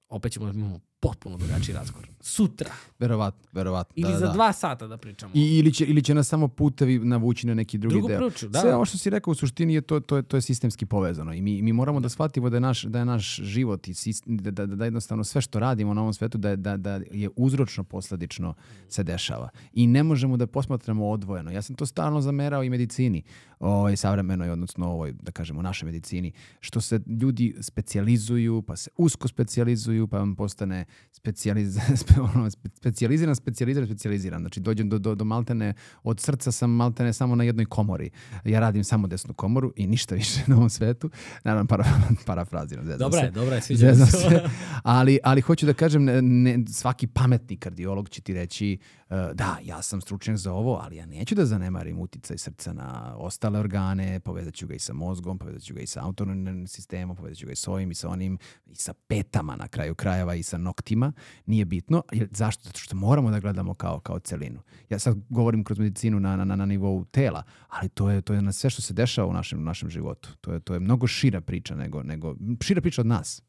Opet 0.08 0.32
ćemo 0.32 0.80
potpuno 1.06 1.36
drugačiji 1.36 1.74
razgovor. 1.74 2.08
Sutra. 2.20 2.70
Verovatno, 2.98 3.48
verovatno. 3.52 3.92
Ili 3.96 4.12
da, 4.12 4.18
za 4.18 4.26
da. 4.26 4.32
dva 4.32 4.52
sata 4.52 4.86
da 4.86 4.96
pričamo. 4.96 5.32
I, 5.34 5.58
ili, 5.58 5.72
će, 5.72 5.84
ili 5.84 6.02
će 6.02 6.14
nas 6.14 6.28
samo 6.28 6.48
putevi 6.48 6.98
navući 6.98 7.46
na 7.46 7.54
neki 7.54 7.78
drugi 7.78 7.92
Drugu 7.92 8.08
deo. 8.08 8.18
priču, 8.20 8.48
da. 8.48 8.60
Sve 8.60 8.74
ovo 8.74 8.84
što 8.84 8.98
si 8.98 9.10
rekao 9.10 9.30
u 9.30 9.34
suštini 9.34 9.74
je 9.74 9.80
to, 9.80 10.00
to, 10.00 10.16
je, 10.16 10.22
to 10.22 10.36
je 10.36 10.40
sistemski 10.40 10.86
povezano 10.86 11.32
i 11.32 11.42
mi, 11.42 11.62
mi 11.62 11.72
moramo 11.72 12.00
da 12.00 12.08
shvatimo 12.08 12.50
da 12.50 12.56
je 12.56 12.60
naš, 12.60 12.82
da 12.82 12.98
je 12.98 13.04
naš 13.04 13.36
život 13.36 13.88
i 13.88 13.94
da, 14.26 14.50
da, 14.50 14.66
da 14.66 14.84
jednostavno 14.84 15.24
sve 15.24 15.40
što 15.40 15.58
radimo 15.58 15.94
na 15.94 16.00
ovom 16.00 16.14
svetu 16.14 16.38
da, 16.38 16.48
je- 16.48 16.56
da, 16.56 16.76
da 16.76 17.00
je 17.10 17.30
uzročno 17.36 17.84
posledično 17.84 18.54
se 18.88 19.02
dešava. 19.02 19.48
I 19.72 19.86
ne 19.86 20.02
možemo 20.02 20.36
da 20.36 20.46
posmatramo 20.46 21.08
odvojeno. 21.08 21.50
Ja 21.50 21.62
sam 21.62 21.76
to 21.76 21.86
stalno 21.86 22.20
zamerao 22.20 22.62
i 22.64 22.70
medicini, 22.70 23.22
ovaj, 23.60 23.96
savremenoj, 23.96 24.50
odnosno 24.50 24.86
ovoj, 24.88 25.12
da 25.12 25.32
kažemo, 25.32 25.62
našoj 25.62 25.86
medicini, 25.86 26.32
što 26.60 26.80
se 26.80 27.00
ljudi 27.20 27.54
specijalizuju, 27.60 28.62
pa 28.62 28.76
se 28.76 28.90
usko 28.96 29.28
specijalizuju, 29.28 30.08
pa 30.08 30.18
vam 30.18 30.34
postane 30.34 30.84
specijaliz, 31.12 31.78
specijaliziran, 32.81 33.35
specijaliziran, 33.35 33.86
specijaliziran. 33.86 34.40
Znači 34.40 34.60
dođem 34.60 34.89
do, 34.89 34.98
do, 34.98 35.14
do 35.14 35.24
maltene, 35.24 35.74
od 36.02 36.20
srca 36.20 36.52
sam 36.52 36.70
maltene 36.70 37.12
samo 37.12 37.35
na 37.35 37.44
jednoj 37.44 37.66
komori. 37.66 38.10
Ja 38.44 38.60
radim 38.60 38.85
samo 38.85 39.06
desnu 39.06 39.35
komoru 39.35 39.73
i 39.77 39.86
ništa 39.86 40.14
više 40.14 40.40
na 40.47 40.56
ovom 40.56 40.70
svetu. 40.70 41.10
Naravno, 41.44 41.66
para, 41.66 41.85
parafraziram. 42.27 42.85
zezam 42.85 42.98
Dobra 42.98 43.20
se. 43.20 43.27
je, 43.27 43.31
dobra 43.31 43.55
je, 43.55 43.62
sviđa 43.62 43.94
se. 43.94 44.06
se. 44.06 44.43
Ali, 44.82 45.18
ali 45.24 45.40
hoću 45.40 45.66
da 45.66 45.74
kažem, 45.74 46.05
ne, 46.05 46.23
ne, 46.23 46.64
svaki 46.68 47.06
pametni 47.06 47.56
kardiolog 47.56 48.09
će 48.09 48.20
ti 48.20 48.35
reći 48.35 48.78
uh, 48.81 49.05
da, 49.08 49.58
ja 49.62 49.82
sam 49.82 50.00
stručnjak 50.00 50.36
za 50.36 50.52
ovo, 50.52 50.80
ali 50.82 50.96
ja 50.96 51.06
neću 51.06 51.34
da 51.34 51.46
zanemarim 51.46 51.98
uticaj 51.98 52.38
srca 52.38 52.72
na 52.72 53.14
ostale 53.16 53.58
organe, 53.58 54.20
povezat 54.20 54.54
ću 54.54 54.66
ga 54.66 54.74
i 54.74 54.78
sa 54.78 54.92
mozgom, 54.92 55.38
povezat 55.38 55.62
ću 55.62 55.74
ga 55.74 55.80
i 55.80 55.86
sa 55.86 56.04
autonomnim 56.04 56.66
sistemom, 56.66 57.16
povezat 57.16 57.38
ću 57.38 57.46
ga 57.46 57.52
i 57.52 57.56
s 57.56 57.68
ovim 57.68 57.90
i 57.90 57.94
sa 57.94 58.08
onim, 58.08 58.38
i 58.66 58.74
sa 58.74 58.92
petama 58.92 59.56
na 59.56 59.68
kraju 59.68 59.94
krajeva 59.94 60.34
i 60.34 60.42
sa 60.42 60.58
noktima. 60.58 61.12
Nije 61.46 61.64
bitno. 61.64 62.02
Zašto? 62.30 62.64
Zato 62.64 62.78
što 62.78 62.96
moramo 62.96 63.30
da 63.30 63.40
gledamo 63.40 63.74
kao, 63.74 64.00
kao 64.00 64.18
celinu. 64.18 64.60
Ja 64.90 64.98
sad 64.98 65.16
govorim 65.28 65.64
kroz 65.64 65.78
medicinu 65.78 66.20
na, 66.20 66.36
na, 66.36 66.56
na 66.56 66.66
nivou 66.66 67.04
tela, 67.04 67.42
ali 67.68 67.88
to 67.88 68.10
je, 68.10 68.22
to 68.22 68.34
je 68.34 68.42
na 68.42 68.52
sve 68.52 68.70
što 68.70 68.82
se 68.82 68.94
dešava 68.94 69.28
u 69.28 69.32
našem, 69.32 69.58
u 69.58 69.64
našem 69.64 69.90
životu. 69.90 70.28
To 70.40 70.52
je, 70.52 70.60
to 70.60 70.74
je 70.74 70.80
mnogo 70.80 71.06
šira 71.06 71.40
priča 71.40 71.74
nego, 71.74 72.02
nego 72.02 72.36
šira 72.60 72.80
priča 72.80 73.00
od 73.00 73.06
nas. 73.06 73.42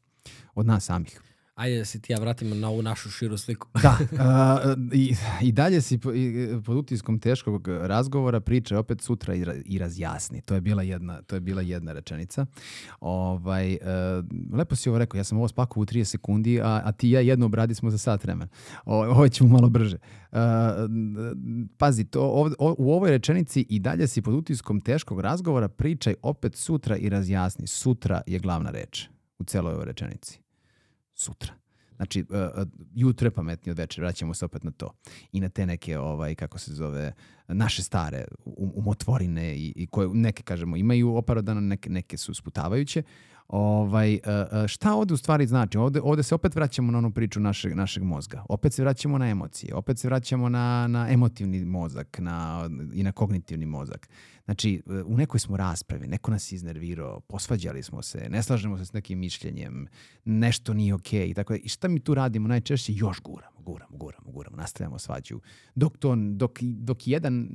Od 0.54 0.66
nas 0.66 0.84
samih. 0.84 1.20
Ajde 1.58 1.78
da 1.78 1.84
se 1.84 2.00
ti 2.00 2.12
ja 2.12 2.18
vratimo 2.18 2.54
na 2.54 2.68
ovu 2.68 2.82
našu 2.82 3.10
širu 3.10 3.38
sliku. 3.38 3.68
Da, 3.82 3.98
a, 4.18 4.58
i, 4.92 5.14
i 5.42 5.52
dalje 5.52 5.80
si 5.80 5.98
po- 5.98 6.12
i- 6.12 6.28
pod 6.66 6.76
utiskom 6.76 7.18
teškog 7.18 7.68
razgovora 7.68 8.40
priča 8.40 8.78
opet 8.78 9.00
sutra 9.00 9.34
i, 9.34 9.44
i 9.64 9.78
razjasni. 9.78 10.40
To 10.40 10.54
je 10.54 10.60
bila 10.60 10.82
jedna, 10.82 11.22
to 11.22 11.36
je 11.36 11.40
bila 11.40 11.62
jedna 11.62 11.92
rečenica. 11.92 12.46
Ovaj, 13.00 13.72
e, 13.72 13.78
lepo 14.52 14.76
si 14.76 14.88
ovo 14.88 14.98
rekao, 14.98 15.18
ja 15.18 15.24
sam 15.24 15.38
ovo 15.38 15.48
spakovao 15.48 15.82
u 15.82 15.86
30 15.86 16.04
sekundi, 16.04 16.60
a, 16.60 16.80
a 16.84 16.92
ti 16.92 17.08
i 17.08 17.12
ja 17.12 17.20
jedno 17.20 17.46
obradi 17.46 17.74
smo 17.74 17.90
za 17.90 17.98
sat 17.98 18.24
vremena. 18.24 18.48
Ovo 18.84 19.28
ćemo 19.28 19.50
malo 19.50 19.68
brže. 19.68 19.96
E, 20.32 20.38
pazi, 21.78 22.04
to, 22.04 22.20
ov- 22.22 22.54
o- 22.58 22.74
u 22.78 22.92
ovoj 22.92 23.10
rečenici 23.10 23.66
i 23.68 23.78
dalje 23.78 24.06
si 24.06 24.22
pod 24.22 24.34
utiskom 24.34 24.80
teškog 24.80 25.20
razgovora, 25.20 25.68
pričaj 25.68 26.14
opet 26.22 26.56
sutra 26.56 26.96
i 26.96 27.08
razjasni. 27.08 27.66
Sutra 27.66 28.22
je 28.26 28.38
glavna 28.38 28.70
reč 28.70 29.08
u 29.38 29.44
celoj 29.44 29.72
ovoj 29.72 29.84
rečenici 29.84 30.40
sutra. 31.20 31.52
Znači, 31.96 32.24
uh, 32.30 32.62
uh, 32.62 32.68
jutro 32.94 33.26
je 33.26 33.30
pametnije 33.30 33.70
od 33.70 33.78
večera, 33.78 34.06
vraćamo 34.06 34.34
se 34.34 34.44
opet 34.44 34.64
na 34.64 34.70
to. 34.70 34.92
I 35.32 35.40
na 35.40 35.48
te 35.48 35.66
neke, 35.66 35.98
ovaj, 35.98 36.34
kako 36.34 36.58
se 36.58 36.74
zove, 36.74 37.12
naše 37.48 37.82
stare 37.82 38.24
um- 38.44 38.72
umotvorine 38.74 39.56
i, 39.56 39.72
i 39.76 39.86
koje 39.86 40.08
neke, 40.08 40.42
kažemo, 40.42 40.76
imaju 40.76 41.14
opravdano, 41.14 41.60
neke, 41.60 41.90
neke 41.90 42.16
su 42.16 42.34
sputavajuće. 42.34 43.02
Ovaj, 43.48 44.14
e, 44.14 44.20
e, 44.24 44.68
šta 44.68 44.94
ovde 44.94 45.14
u 45.14 45.16
stvari 45.16 45.46
znači? 45.46 45.78
Ovde, 45.78 46.00
ovde 46.00 46.22
se 46.22 46.34
opet 46.34 46.54
vraćamo 46.54 46.92
na 46.92 46.98
onu 46.98 47.10
priču 47.10 47.40
našeg, 47.40 47.74
našeg 47.74 48.02
mozga. 48.02 48.44
Opet 48.48 48.72
se 48.72 48.82
vraćamo 48.82 49.18
na 49.18 49.28
emocije. 49.28 49.74
Opet 49.74 49.98
se 49.98 50.08
vraćamo 50.08 50.48
na, 50.48 50.86
na 50.86 51.08
emotivni 51.10 51.64
mozak 51.64 52.18
na, 52.18 52.68
i 52.92 53.02
na 53.02 53.12
kognitivni 53.12 53.66
mozak. 53.66 54.08
Znači, 54.48 54.82
u 55.06 55.16
nekoj 55.16 55.40
smo 55.40 55.56
raspravi, 55.56 56.06
neko 56.06 56.30
nas 56.30 56.52
iznervirao, 56.52 57.20
posvađali 57.20 57.82
smo 57.82 58.02
se, 58.02 58.28
ne 58.30 58.42
slažemo 58.42 58.78
se 58.78 58.84
s 58.84 58.92
nekim 58.92 59.18
mišljenjem, 59.18 59.86
nešto 60.24 60.74
nije 60.74 60.94
okej 60.94 61.20
okay, 61.20 61.30
i 61.30 61.34
tako 61.34 61.54
I 61.54 61.68
šta 61.68 61.88
mi 61.88 62.00
tu 62.00 62.14
radimo 62.14 62.48
najčešće? 62.48 62.92
Još 62.94 63.20
guramo, 63.20 63.60
guramo, 63.60 63.96
guramo, 63.96 64.30
guramo, 64.30 64.56
nastavljamo 64.56 64.98
svađu. 64.98 65.40
Dok, 65.74 65.98
to, 65.98 66.16
dok, 66.16 66.58
dok 66.62 67.06
jedan 67.06 67.48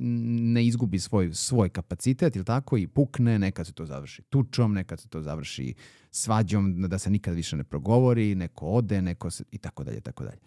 ne 0.52 0.66
izgubi 0.66 0.98
svoj, 0.98 1.34
svoj 1.34 1.68
kapacitet 1.68 2.36
ili 2.36 2.44
tako 2.44 2.76
i 2.76 2.86
pukne, 2.86 3.38
nekad 3.38 3.66
se 3.66 3.72
to 3.72 3.86
završi 3.86 4.22
tučom, 4.22 4.72
nekad 4.72 5.00
se 5.00 5.08
to 5.08 5.22
završi 5.22 5.74
svađom 6.10 6.82
da 6.88 6.98
se 6.98 7.10
nikad 7.10 7.34
više 7.34 7.56
ne 7.56 7.64
progovori, 7.64 8.34
neko 8.34 8.66
ode, 8.66 9.02
neko 9.02 9.30
se, 9.30 9.44
i 9.50 9.58
tako 9.58 9.84
dalje, 9.84 10.00
tako 10.00 10.24
dalje. 10.24 10.38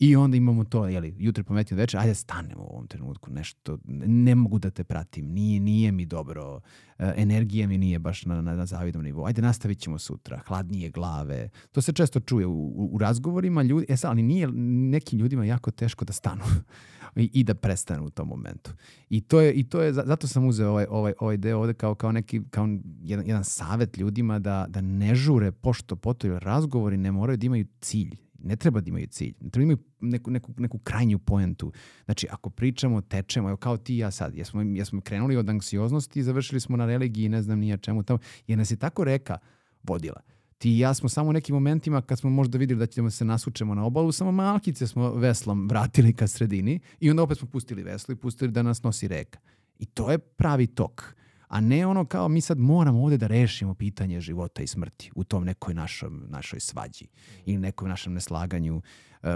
I 0.00 0.16
onda 0.16 0.36
imamo 0.36 0.64
to, 0.64 0.88
jeli, 0.88 1.14
jutro 1.18 1.44
pametnije 1.44 1.78
večer, 1.78 2.00
ajde 2.00 2.14
stanemo 2.14 2.62
u 2.62 2.72
ovom 2.72 2.86
trenutku, 2.86 3.30
nešto, 3.30 3.78
ne 3.84 4.34
mogu 4.34 4.58
da 4.58 4.70
te 4.70 4.84
pratim, 4.84 5.26
nije, 5.26 5.60
nije 5.60 5.92
mi 5.92 6.06
dobro, 6.06 6.60
e, 6.98 7.12
energija 7.16 7.68
mi 7.68 7.78
nije 7.78 7.98
baš 7.98 8.24
na, 8.24 8.42
na, 8.42 8.54
na 8.54 8.66
zavidnom 8.66 9.04
nivou, 9.04 9.26
ajde 9.26 9.42
nastavit 9.42 9.78
ćemo 9.78 9.98
sutra, 9.98 10.38
hladnije 10.46 10.90
glave. 10.90 11.48
To 11.72 11.80
se 11.80 11.92
često 11.92 12.20
čuje 12.20 12.46
u, 12.46 12.52
u, 12.52 12.88
u 12.92 12.98
razgovorima, 12.98 13.62
ljudi, 13.62 13.86
e 13.88 13.96
sad, 13.96 14.10
ali 14.10 14.22
nije 14.22 14.48
nekim 14.90 15.18
ljudima 15.18 15.44
jako 15.44 15.70
teško 15.70 16.04
da 16.04 16.12
stanu 16.12 16.44
i, 17.16 17.30
i 17.32 17.44
da 17.44 17.54
prestanu 17.54 18.04
u 18.04 18.10
tom 18.10 18.28
momentu. 18.28 18.70
I 19.10 19.20
to 19.20 19.40
je, 19.40 19.52
i 19.52 19.64
to 19.64 19.80
je 19.82 19.92
zato 19.92 20.26
sam 20.26 20.46
uzeo 20.46 20.70
ovaj, 20.70 20.86
ovaj, 20.90 21.12
ovaj 21.20 21.36
deo 21.36 21.58
ovde 21.58 21.74
kao, 21.74 21.94
kao 21.94 22.12
neki, 22.12 22.40
kao 22.50 22.68
jedan, 23.02 23.26
jedan 23.26 23.44
savet 23.44 23.96
ljudima 23.96 24.38
da, 24.38 24.66
da 24.68 24.80
ne 24.80 25.14
žure 25.14 25.52
pošto 25.52 25.96
poto, 25.96 26.38
razgovori 26.38 26.96
ne 26.96 27.12
moraju 27.12 27.36
da 27.36 27.46
imaju 27.46 27.66
cilj 27.80 28.16
ne 28.44 28.56
treba 28.56 28.80
da 28.80 28.88
imaju 28.88 29.06
cilj, 29.06 29.34
ne 29.40 29.50
treba 29.50 29.50
da 29.50 29.62
imaju 29.62 29.78
neku, 30.00 30.30
neku, 30.30 30.52
neku 30.56 30.78
krajnju 30.78 31.18
poentu. 31.18 31.72
Znači, 32.04 32.26
ako 32.30 32.50
pričamo, 32.50 33.00
tečemo, 33.00 33.48
evo 33.48 33.56
kao 33.56 33.76
ti 33.76 33.94
i 33.94 33.98
ja 33.98 34.10
sad, 34.10 34.34
jesmo, 34.34 34.62
jesmo 34.62 35.00
krenuli 35.00 35.36
od 35.36 35.48
anksioznosti 35.48 36.20
i 36.20 36.22
završili 36.22 36.60
smo 36.60 36.76
na 36.76 36.86
religiji, 36.86 37.28
ne 37.28 37.42
znam 37.42 37.58
nija 37.58 37.76
čemu 37.76 38.02
tamo, 38.02 38.18
jer 38.46 38.58
nas 38.58 38.70
je 38.70 38.76
tako 38.76 39.04
reka 39.04 39.38
vodila. 39.82 40.20
Ti 40.58 40.70
i 40.70 40.78
ja 40.78 40.94
smo 40.94 41.08
samo 41.08 41.30
u 41.30 41.32
nekim 41.32 41.54
momentima 41.54 42.02
kad 42.02 42.18
smo 42.18 42.30
možda 42.30 42.58
videli 42.58 42.78
da 42.78 42.86
ćemo 42.86 43.10
se 43.10 43.24
nasučemo 43.24 43.74
na 43.74 43.84
obalu, 43.84 44.12
samo 44.12 44.32
malkice 44.32 44.86
smo 44.86 45.12
veslom 45.12 45.68
vratili 45.68 46.12
ka 46.12 46.26
sredini 46.26 46.80
i 47.00 47.10
onda 47.10 47.22
opet 47.22 47.38
smo 47.38 47.48
pustili 47.48 47.82
veslo 47.82 48.12
i 48.12 48.16
pustili 48.16 48.52
da 48.52 48.62
nas 48.62 48.82
nosi 48.82 49.08
reka. 49.08 49.38
I 49.78 49.86
to 49.86 50.10
je 50.10 50.18
pravi 50.18 50.66
tok 50.66 51.14
a 51.50 51.60
ne 51.60 51.86
ono 51.86 52.04
kao 52.04 52.28
mi 52.28 52.40
sad 52.40 52.58
moramo 52.58 53.02
ovde 53.02 53.16
da 53.16 53.26
rešimo 53.26 53.74
pitanje 53.74 54.20
života 54.20 54.62
i 54.62 54.66
smrti 54.66 55.10
u 55.14 55.24
tom 55.24 55.44
nekoj 55.44 55.74
našom, 55.74 56.24
našoj 56.28 56.60
svađi 56.60 57.06
ili 57.44 57.58
nekom 57.58 57.88
našem 57.88 58.12
neslaganju 58.12 58.76
uh, 58.76 58.82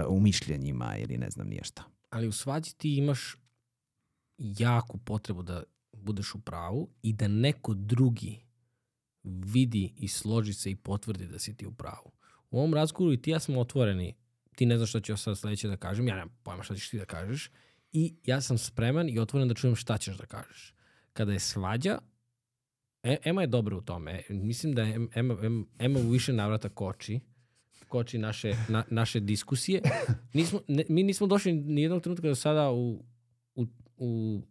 u 0.09 0.19
mišljenjima 0.19 0.97
ili 0.97 1.17
ne 1.17 1.29
znam 1.29 1.47
nije 1.47 1.63
šta. 1.63 1.83
Ali 2.09 2.27
u 2.27 2.31
svađi 2.31 2.75
ti 2.77 2.97
imaš 2.97 3.37
jaku 4.37 4.97
potrebu 4.97 5.43
da 5.43 5.63
budeš 5.93 6.35
u 6.35 6.39
pravu 6.39 6.89
i 7.01 7.13
da 7.13 7.27
neko 7.27 7.73
drugi 7.73 8.39
vidi 9.23 9.93
i 9.97 10.07
složi 10.07 10.53
se 10.53 10.71
i 10.71 10.75
potvrdi 10.75 11.27
da 11.27 11.39
si 11.39 11.57
ti 11.57 11.65
u 11.65 11.71
pravu. 11.71 12.11
U 12.49 12.57
ovom 12.57 12.73
razgovoru 12.73 13.13
i 13.13 13.21
ti 13.21 13.31
ja 13.31 13.39
smo 13.39 13.59
otvoreni, 13.59 14.15
ti 14.55 14.65
ne 14.65 14.77
znaš 14.77 14.89
šta 14.89 14.99
ću 14.99 15.11
ja 15.11 15.17
sad 15.17 15.37
sledeće 15.37 15.67
da 15.67 15.77
kažem, 15.77 16.07
ja 16.07 16.15
nemam 16.15 16.37
pojma 16.43 16.63
šta 16.63 16.75
ćeš 16.75 16.89
ti 16.89 16.97
da 16.97 17.05
kažeš 17.05 17.51
i 17.91 18.15
ja 18.25 18.41
sam 18.41 18.57
spreman 18.57 19.09
i 19.09 19.19
otvoren 19.19 19.47
da 19.47 19.53
čujem 19.53 19.75
šta 19.75 19.97
ćeš 19.97 20.17
da 20.17 20.25
kažeš 20.25 20.74
kada 21.15 21.33
je 21.33 21.39
svađa, 21.39 21.97
e, 23.03 23.17
Ema 23.23 23.41
je 23.41 23.47
dobra 23.47 23.77
u 23.77 23.81
tome. 23.81 24.23
Mislim 24.29 24.73
da 24.73 24.81
je 24.81 25.07
Ema, 25.15 25.37
Ema 25.79 25.99
u 25.99 26.09
više 26.09 26.33
navrata 26.33 26.69
koči 26.69 27.19
koči 27.87 28.17
naše, 28.17 28.53
na, 28.69 28.83
naše 28.89 29.19
diskusije. 29.19 29.81
Nismo, 30.33 30.61
ne, 30.67 30.83
mi 30.89 31.03
nismo 31.03 31.27
došli 31.27 31.53
ni 31.53 31.81
jednog 31.81 32.01
trenutka 32.03 32.27
do 32.27 32.35
sada 32.35 32.71
u, 32.71 33.03
u, 33.55 33.65
u 33.97 34.41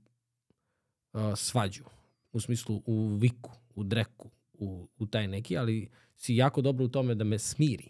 uh, 1.12 1.20
svađu. 1.36 1.84
U 2.32 2.40
smislu 2.40 2.82
u 2.86 3.16
viku, 3.16 3.52
u 3.74 3.84
dreku, 3.84 4.30
u, 4.52 4.88
u 4.98 5.06
taj 5.06 5.28
neki, 5.28 5.58
ali 5.58 5.90
si 6.16 6.36
jako 6.36 6.62
dobro 6.62 6.84
u 6.84 6.88
tome 6.88 7.14
da 7.14 7.24
me 7.24 7.38
smiri 7.38 7.88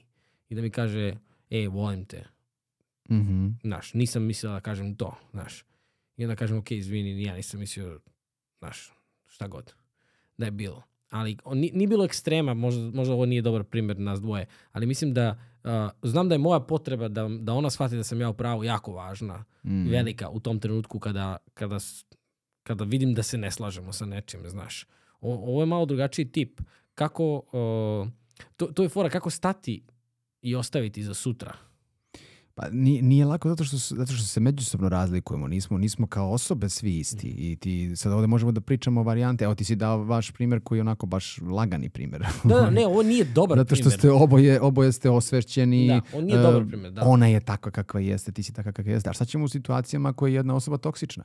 i 0.49 0.55
da 0.55 0.63
mi 0.63 0.71
kaže, 0.71 1.15
e, 1.51 1.69
volim 1.69 2.05
te. 2.05 2.25
Mm 3.11 3.15
-hmm. 3.15 3.53
Znaš, 3.63 3.95
nisam 3.95 4.23
mislila 4.23 4.55
da 4.55 4.61
kažem 4.61 4.95
to, 4.95 5.17
znaš. 5.31 5.65
I 6.17 6.25
onda 6.25 6.37
kažem, 6.37 6.59
ok, 6.59 6.71
izvini, 6.71 7.23
ja 7.23 7.35
nisam 7.35 7.61
mislio 7.61 8.01
znaš, 8.65 8.93
šta 9.27 9.49
god 9.49 9.75
da 10.37 10.45
je 10.45 10.51
bilo. 10.51 10.83
Ali 11.11 11.37
nije 11.51 11.89
bilo 11.89 12.05
ekstrema, 12.05 12.55
možda, 12.55 12.91
možda 12.91 13.15
ovo 13.15 13.27
nije 13.27 13.43
dobar 13.43 13.65
primjer 13.65 13.99
nas 13.99 14.21
dvoje, 14.21 14.47
ali 14.73 14.87
mislim 14.87 15.15
da 15.15 15.39
uh, 15.65 15.71
znam 16.03 16.29
da 16.29 16.35
je 16.35 16.39
moja 16.39 16.61
potreba 16.61 17.09
da, 17.09 17.29
da 17.29 17.53
ona 17.53 17.71
shvati 17.71 17.97
da 17.97 18.05
sam 18.05 18.21
ja 18.21 18.29
u 18.29 18.35
pravu 18.35 18.65
jako 18.65 18.93
važna, 18.93 19.45
mm. 19.65 19.89
velika 19.91 20.29
u 20.29 20.41
tom 20.41 20.61
trenutku 20.61 20.99
kada, 20.99 21.37
kada, 21.55 21.79
kada 22.63 22.85
vidim 22.85 23.15
da 23.15 23.23
se 23.23 23.39
ne 23.39 23.51
slažemo 23.51 23.93
sa 23.93 24.07
nečim, 24.07 24.41
znaš. 24.49 24.87
O, 25.21 25.35
ovo 25.35 25.63
je 25.63 25.67
malo 25.67 25.87
drugačiji 25.87 26.33
tip. 26.33 26.61
Kako, 26.95 27.35
uh, 27.35 28.09
to, 28.57 28.67
to 28.67 28.83
je 28.83 28.89
fora 28.89 29.09
kako 29.11 29.31
stati 29.31 29.83
i 30.43 30.55
ostaviti 30.55 31.03
za 31.03 31.15
sutra. 31.15 31.57
Pa 32.57 32.69
nije, 32.71 33.03
nije 33.03 33.25
lako 33.25 33.49
zato 33.49 33.65
što, 33.65 33.77
zato 33.77 34.13
što 34.13 34.27
se 34.27 34.41
međusobno 34.41 34.89
razlikujemo, 34.89 35.49
nismo, 35.49 35.79
nismo 35.79 36.07
kao 36.07 36.33
osobe 36.33 36.69
svi 36.69 36.99
isti 36.99 37.29
mm. 37.29 37.35
i 37.39 37.57
ti 37.57 37.97
sad 37.97 38.13
ovde 38.13 38.27
možemo 38.27 38.53
da 38.53 38.61
pričamo 38.61 39.01
o 39.01 39.05
varijante, 39.05 39.45
evo 39.45 39.55
ti 39.55 39.65
si 39.65 39.77
dao 39.77 40.05
vaš 40.05 40.31
primer 40.31 40.61
koji 40.65 40.79
je 40.79 40.81
onako 40.81 41.07
baš 41.07 41.39
lagani 41.41 41.89
primer. 41.89 42.27
Da, 42.45 42.55
da, 42.55 42.71
ne, 42.71 42.87
ovo 42.87 43.03
nije 43.03 43.25
dobar 43.25 43.59
zato 43.59 43.77
što 43.77 43.91
ste 43.91 44.11
oboje, 44.11 44.61
oboje 44.61 44.93
ste 44.93 45.11
osvešćeni. 45.11 45.89
Da, 45.89 46.01
on 46.13 46.25
nije 46.25 46.39
dobar 46.39 46.67
primer, 46.67 46.93
da. 46.93 47.03
Ona 47.05 47.27
je 47.27 47.41
takva 47.41 47.73
kakva 47.73 48.01
jeste, 48.01 48.33
ti 48.33 48.43
si 48.43 48.53
takva 48.53 48.73
kakva 48.73 48.93
jeste. 48.93 49.11
A 49.11 49.13
šta 49.13 49.25
ćemo 49.25 49.45
u 49.45 49.49
situacijama 49.49 50.13
koja 50.13 50.31
je 50.31 50.35
jedna 50.35 50.55
osoba 50.55 50.77
toksična? 50.77 51.25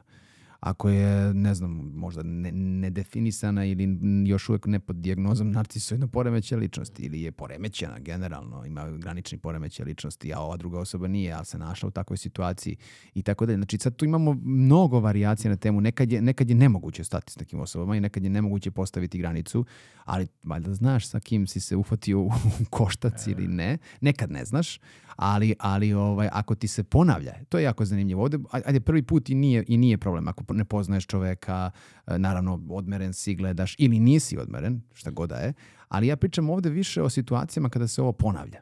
Ako 0.60 0.90
je, 0.90 1.34
ne 1.34 1.56
znam, 1.56 1.92
možda 1.96 2.22
nedefinisana 2.24 3.62
ne 3.62 3.72
ili 3.72 4.00
još 4.26 4.50
uvek 4.50 4.66
ne 4.66 4.80
pod 4.80 4.96
dijagnozom 4.96 5.52
narcisoidno 5.52 6.08
poremeće 6.08 6.56
ličnosti 6.56 7.04
ili 7.04 7.22
je 7.22 7.32
poremećena 7.32 8.00
generalno, 8.00 8.66
ima 8.66 8.90
granični 8.98 9.38
poremeće 9.38 9.84
ličnosti, 9.84 10.34
a 10.34 10.40
ova 10.40 10.58
druga 10.58 10.80
osoba 10.80 11.08
nije, 11.08 11.34
ali 11.34 11.46
se 11.46 11.58
našla 11.58 11.88
u 11.88 11.92
takvoj 11.92 12.18
situaciji 12.18 12.78
i 13.14 13.24
tako 13.24 13.46
dalje. 13.46 13.58
Znači 13.58 13.78
sad 13.78 13.96
tu 13.96 14.06
imamo 14.06 14.34
mnogo 14.44 15.00
varijacija 15.00 15.52
na 15.52 15.58
temu. 15.58 15.82
Nekad 15.82 16.12
je, 16.12 16.22
nekad 16.22 16.50
je 16.50 16.56
nemoguće 16.56 17.04
stati 17.04 17.34
s 17.34 17.40
nekim 17.40 17.60
osobama 17.60 17.96
i 17.96 18.00
nekad 18.00 18.24
je 18.24 18.30
nemoguće 18.30 18.72
postaviti 18.72 19.18
granicu, 19.18 19.66
ali 20.06 20.28
valjda 20.44 20.74
znaš 20.74 21.08
sa 21.08 21.20
kim 21.20 21.48
si 21.48 21.60
se 21.60 21.76
ufatio 21.76 22.20
u 22.22 22.32
koštac 22.70 23.28
ili 23.28 23.48
ne. 23.48 23.78
Nekad 24.02 24.32
ne 24.32 24.46
znaš, 24.46 24.80
ali, 25.16 25.56
ali 25.60 25.94
ovaj, 25.94 26.30
ako 26.32 26.56
ti 26.56 26.68
se 26.68 26.84
ponavlja, 26.84 27.34
to 27.50 27.58
je 27.58 27.64
jako 27.64 27.86
zanimljivo. 27.86 28.24
Ovde, 28.24 28.38
ajde, 28.52 28.80
prvi 28.80 29.04
put 29.04 29.30
i 29.30 29.36
nije, 29.36 29.64
i 29.68 29.78
nije 29.78 29.98
problem. 29.98 30.28
Ako 30.28 30.44
ne 30.54 30.66
poznaješ 30.66 31.06
čoveka, 31.06 31.72
e, 32.08 32.20
naravno 32.20 32.62
odmeren 32.70 33.14
si, 33.14 33.36
gledaš 33.36 33.76
ili 33.78 34.00
nisi 34.00 34.38
odmeren, 34.38 34.82
šta 34.94 35.12
god 35.12 35.30
da 35.30 35.36
je, 35.36 35.54
ali 35.88 36.08
ja 36.08 36.18
pričam 36.18 36.50
ovde 36.50 36.70
više 36.70 37.02
o 37.02 37.10
situacijama 37.10 37.70
kada 37.70 37.88
se 37.88 38.02
ovo 38.02 38.12
ponavlja. 38.12 38.62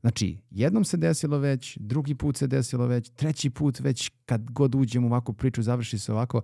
Znači, 0.00 0.38
jednom 0.50 0.84
se 0.84 0.96
desilo 0.96 1.38
već, 1.38 1.78
drugi 1.80 2.14
put 2.14 2.36
se 2.36 2.46
desilo 2.46 2.86
već, 2.86 3.08
treći 3.08 3.50
put 3.50 3.80
već 3.80 4.10
kad 4.26 4.50
god 4.50 4.74
uđem 4.74 5.04
u 5.04 5.06
ovakvu 5.06 5.34
priču, 5.34 5.62
završi 5.62 5.98
se 5.98 6.12
ovako, 6.12 6.42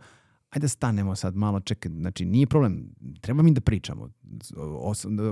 ajde 0.50 0.64
da 0.64 0.68
stanemo 0.68 1.16
sad 1.16 1.36
malo, 1.36 1.60
čekaj, 1.60 1.92
znači 1.92 2.24
nije 2.24 2.46
problem, 2.46 2.94
treba 3.20 3.42
mi 3.42 3.52
da 3.52 3.60
pričamo. 3.60 4.10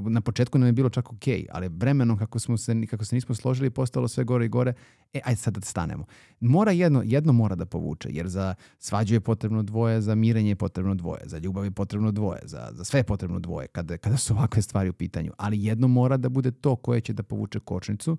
Na 0.09 0.20
početku 0.20 0.59
nam 0.59 0.66
je 0.66 0.72
bilo 0.72 0.88
čak 0.88 1.12
ok, 1.12 1.22
ali 1.51 1.68
vremenom 1.68 2.18
kako, 2.18 2.38
smo 2.38 2.56
se, 2.56 2.86
kako 2.90 3.05
se 3.05 3.14
nismo 3.14 3.34
složili 3.34 3.70
postalo 3.70 4.09
sve 4.09 4.24
gore 4.24 4.44
i 4.44 4.48
gore, 4.48 4.72
e, 5.12 5.20
ajde 5.24 5.36
sad 5.36 5.55
da 5.55 5.60
stanemo. 5.60 6.05
Mora 6.40 6.72
jedno, 6.72 7.02
jedno 7.05 7.32
mora 7.32 7.55
da 7.55 7.66
povuče, 7.66 8.09
jer 8.12 8.28
za 8.28 8.55
svađu 8.78 9.14
je 9.14 9.20
potrebno 9.20 9.62
dvoje, 9.62 10.01
za 10.01 10.14
mirenje 10.14 10.48
je 10.48 10.56
potrebno 10.56 10.94
dvoje, 10.94 11.22
za 11.24 11.38
ljubav 11.38 11.64
je 11.64 11.70
potrebno 11.70 12.12
dvoje, 12.12 12.40
za, 12.44 12.70
za 12.72 12.84
sve 12.84 13.01
je 13.01 13.05
potrebno 13.05 13.38
dvoje 13.38 13.66
kada, 13.68 13.97
kada 13.97 14.16
su 14.16 14.34
ovakve 14.34 14.62
stvari 14.62 14.88
u 14.88 14.93
pitanju. 14.93 15.32
Ali 15.38 15.64
jedno 15.64 15.88
mora 15.88 16.16
da 16.16 16.28
bude 16.28 16.51
to 16.51 16.76
koje 16.76 17.01
će 17.01 17.12
da 17.12 17.22
povuče 17.22 17.60
kočnicu, 17.60 18.18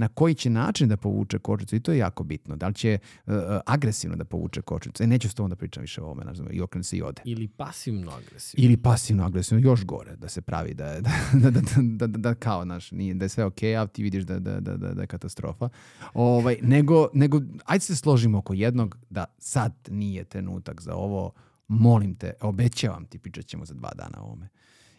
na 0.00 0.08
koji 0.08 0.34
će 0.34 0.50
način 0.50 0.88
da 0.88 0.96
povuče 0.96 1.38
kočnicu 1.38 1.76
i 1.76 1.80
to 1.80 1.92
je 1.92 1.98
jako 1.98 2.24
bitno. 2.24 2.56
Da 2.56 2.68
li 2.68 2.74
će 2.74 2.98
uh, 3.26 3.34
agresivno 3.66 4.16
da 4.16 4.24
povuče 4.24 4.62
kočnicu. 4.62 5.02
E, 5.02 5.06
neću 5.06 5.28
s 5.28 5.34
tom 5.34 5.50
da 5.50 5.56
pričam 5.56 5.80
više 5.80 6.02
o 6.02 6.04
ovome, 6.04 6.34
znam, 6.34 6.48
i 6.50 6.60
okrene 6.60 6.84
se 6.84 6.96
i 6.96 7.02
ode. 7.02 7.22
Ili 7.24 7.48
pasivno 7.48 8.10
agresivno. 8.10 8.64
Ili 8.64 8.76
pasivno 8.76 9.26
agresivno, 9.26 9.70
još 9.70 9.84
gore, 9.84 10.16
da 10.16 10.28
se 10.28 10.40
pravi 10.40 10.74
da 10.74 10.86
je, 10.86 11.00
da, 11.02 11.10
da, 11.32 11.50
da, 11.50 11.60
da, 11.82 12.06
da, 12.06 12.18
da 12.18 12.34
kao, 12.34 12.64
naš, 12.64 12.90
nije, 12.90 13.14
da 13.14 13.24
je 13.24 13.28
sve 13.28 13.44
okej, 13.44 13.70
okay, 13.70 13.82
a 13.82 13.86
ti 13.86 14.02
vidiš 14.02 14.24
da, 14.24 14.38
da, 14.38 14.60
da, 14.60 14.76
da, 14.76 14.94
da 14.94 15.00
je 15.00 15.06
katastrofa. 15.06 15.68
Ovaj, 16.14 16.56
nego, 16.62 17.08
nego, 17.14 17.40
ajde 17.64 17.84
se 17.84 17.96
složimo 17.96 18.38
oko 18.38 18.54
jednog 18.54 18.98
da 19.10 19.24
sad 19.38 19.72
nije 19.90 20.24
trenutak 20.24 20.80
za 20.80 20.94
ovo, 20.94 21.32
molim 21.68 22.14
te, 22.14 22.32
obećavam 22.40 23.04
ti, 23.04 23.18
pričat 23.18 23.46
ćemo 23.46 23.64
za 23.64 23.74
dva 23.74 23.90
dana 23.94 24.22
o 24.22 24.24
ovome. 24.24 24.48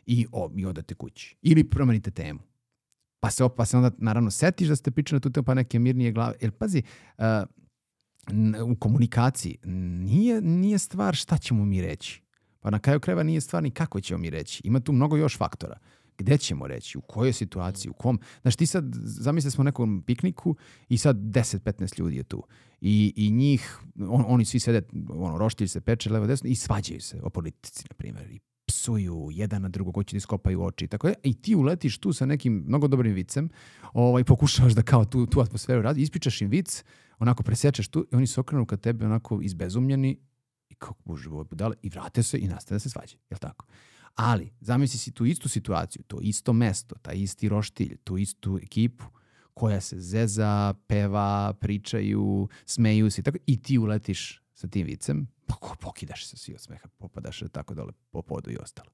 I, 0.06 0.26
o, 0.32 0.52
i 0.56 0.66
odate 0.66 0.96
kući. 0.96 1.36
Ili 1.42 1.64
promenite 1.64 2.12
temu 2.12 2.51
pa 3.22 3.32
se, 3.32 3.44
pa 3.58 3.66
se 3.66 3.78
onda 3.78 3.92
naravno 3.98 4.32
setiš 4.32 4.68
da 4.68 4.76
ste 4.76 4.92
pričali 4.92 5.16
na 5.16 5.20
tu 5.20 5.30
temu, 5.30 5.44
pa 5.44 5.54
neke 5.54 5.80
mirnije 5.80 6.12
glave. 6.12 6.34
Jer 6.42 6.52
pazi, 6.52 6.84
uh, 7.18 7.26
u 8.72 8.76
komunikaciji 8.76 9.58
nije, 9.64 10.42
nije 10.42 10.78
stvar 10.78 11.16
šta 11.16 11.38
ćemo 11.38 11.66
mi 11.66 11.82
reći. 11.82 12.22
Pa 12.60 12.70
na 12.70 12.80
kraju 12.80 13.00
krajeva 13.00 13.24
nije 13.24 13.42
stvar 13.42 13.64
ni 13.64 13.72
kako 13.72 14.02
ćemo 14.02 14.18
mi 14.18 14.30
reći. 14.30 14.62
Ima 14.64 14.80
tu 14.80 14.92
mnogo 14.92 15.18
još 15.18 15.38
faktora. 15.38 15.78
Gde 16.18 16.38
ćemo 16.38 16.68
reći? 16.68 16.98
U 16.98 17.02
kojoj 17.02 17.34
situaciji? 17.34 17.90
U 17.90 17.94
kom? 17.94 18.20
Znaš, 18.42 18.56
ti 18.56 18.66
sad, 18.66 18.86
zamisli 19.04 19.48
da 19.48 19.52
smo 19.52 19.64
nekom 19.64 20.04
pikniku 20.08 20.56
i 20.90 20.98
sad 20.98 21.18
10-15 21.18 22.00
ljudi 22.00 22.18
je 22.18 22.24
tu. 22.24 22.44
I, 22.82 23.14
i 23.16 23.32
njih, 23.32 23.80
on, 24.10 24.26
oni 24.28 24.46
svi 24.46 24.60
sede, 24.60 24.82
ono, 25.10 25.38
roštilj 25.38 25.68
se 25.68 25.82
peče 25.82 26.10
levo 26.10 26.28
desno 26.28 26.50
i 26.50 26.56
svađaju 26.56 27.02
se 27.02 27.20
o 27.24 27.30
politici, 27.30 27.86
na 27.90 27.96
primjer. 27.96 28.32
I 28.32 28.40
psuju 28.72 29.30
jedan 29.32 29.62
na 29.62 29.70
drugog, 29.70 29.96
hoće 29.96 30.14
da 30.14 30.18
iskopaju 30.18 30.64
oči. 30.64 30.86
i 30.86 30.88
Tako 30.88 31.08
je. 31.08 31.14
I 31.24 31.34
ti 31.34 31.56
uletiš 31.56 31.98
tu 31.98 32.14
sa 32.14 32.26
nekim 32.26 32.64
mnogo 32.68 32.88
dobrim 32.88 33.14
vicem, 33.14 33.50
ovaj, 33.94 34.24
pokušavaš 34.24 34.74
da 34.74 34.82
kao 34.82 35.06
tu, 35.06 35.26
tu 35.26 35.42
atmosferu 35.42 35.82
radi, 35.82 36.02
ispričaš 36.02 36.42
im 36.42 36.50
vic, 36.50 36.84
onako 37.20 37.44
presečeš 37.44 37.88
tu 37.88 38.06
i 38.12 38.16
oni 38.16 38.28
se 38.28 38.40
okrenu 38.40 38.66
kad 38.66 38.82
tebe 38.82 39.06
onako 39.06 39.42
izbezumljeni 39.42 40.20
i 40.70 40.76
kako 40.76 41.02
bože 41.06 41.30
ovo 41.30 41.44
budale 41.44 41.76
i 41.82 41.90
vrate 41.90 42.24
se 42.24 42.40
i 42.40 42.48
nastave 42.48 42.76
da 42.76 42.80
se 42.80 42.90
svađaju. 42.90 43.20
Jel 43.30 43.40
tako? 43.40 43.66
Ali, 44.16 44.52
zamisli 44.60 45.00
si 45.00 45.12
tu 45.12 45.26
istu 45.26 45.50
situaciju, 45.50 46.04
to 46.08 46.20
isto 46.22 46.54
mesto, 46.54 46.96
taj 47.02 47.16
isti 47.16 47.50
roštilj, 47.50 47.98
tu 48.04 48.18
istu 48.18 48.60
ekipu 48.64 49.06
koja 49.54 49.82
se 49.82 50.00
zeza, 50.00 50.74
peva, 50.88 51.54
pričaju, 51.60 52.48
smeju 52.66 53.10
se 53.12 53.22
i 53.22 53.24
tako 53.24 53.38
i 53.46 53.62
ti 53.62 53.78
uletiš 53.78 54.42
sa 54.54 54.68
tim 54.68 54.86
vicem, 54.86 55.28
pa 55.60 55.76
pokidaš 55.82 56.28
se 56.28 56.38
svi 56.38 56.54
od 56.54 56.62
smeha, 56.62 56.88
popadaš 56.98 57.44
tako 57.52 57.74
dole 57.74 57.92
po 58.12 58.22
podu 58.22 58.52
i 58.52 58.58
ostalo. 58.58 58.90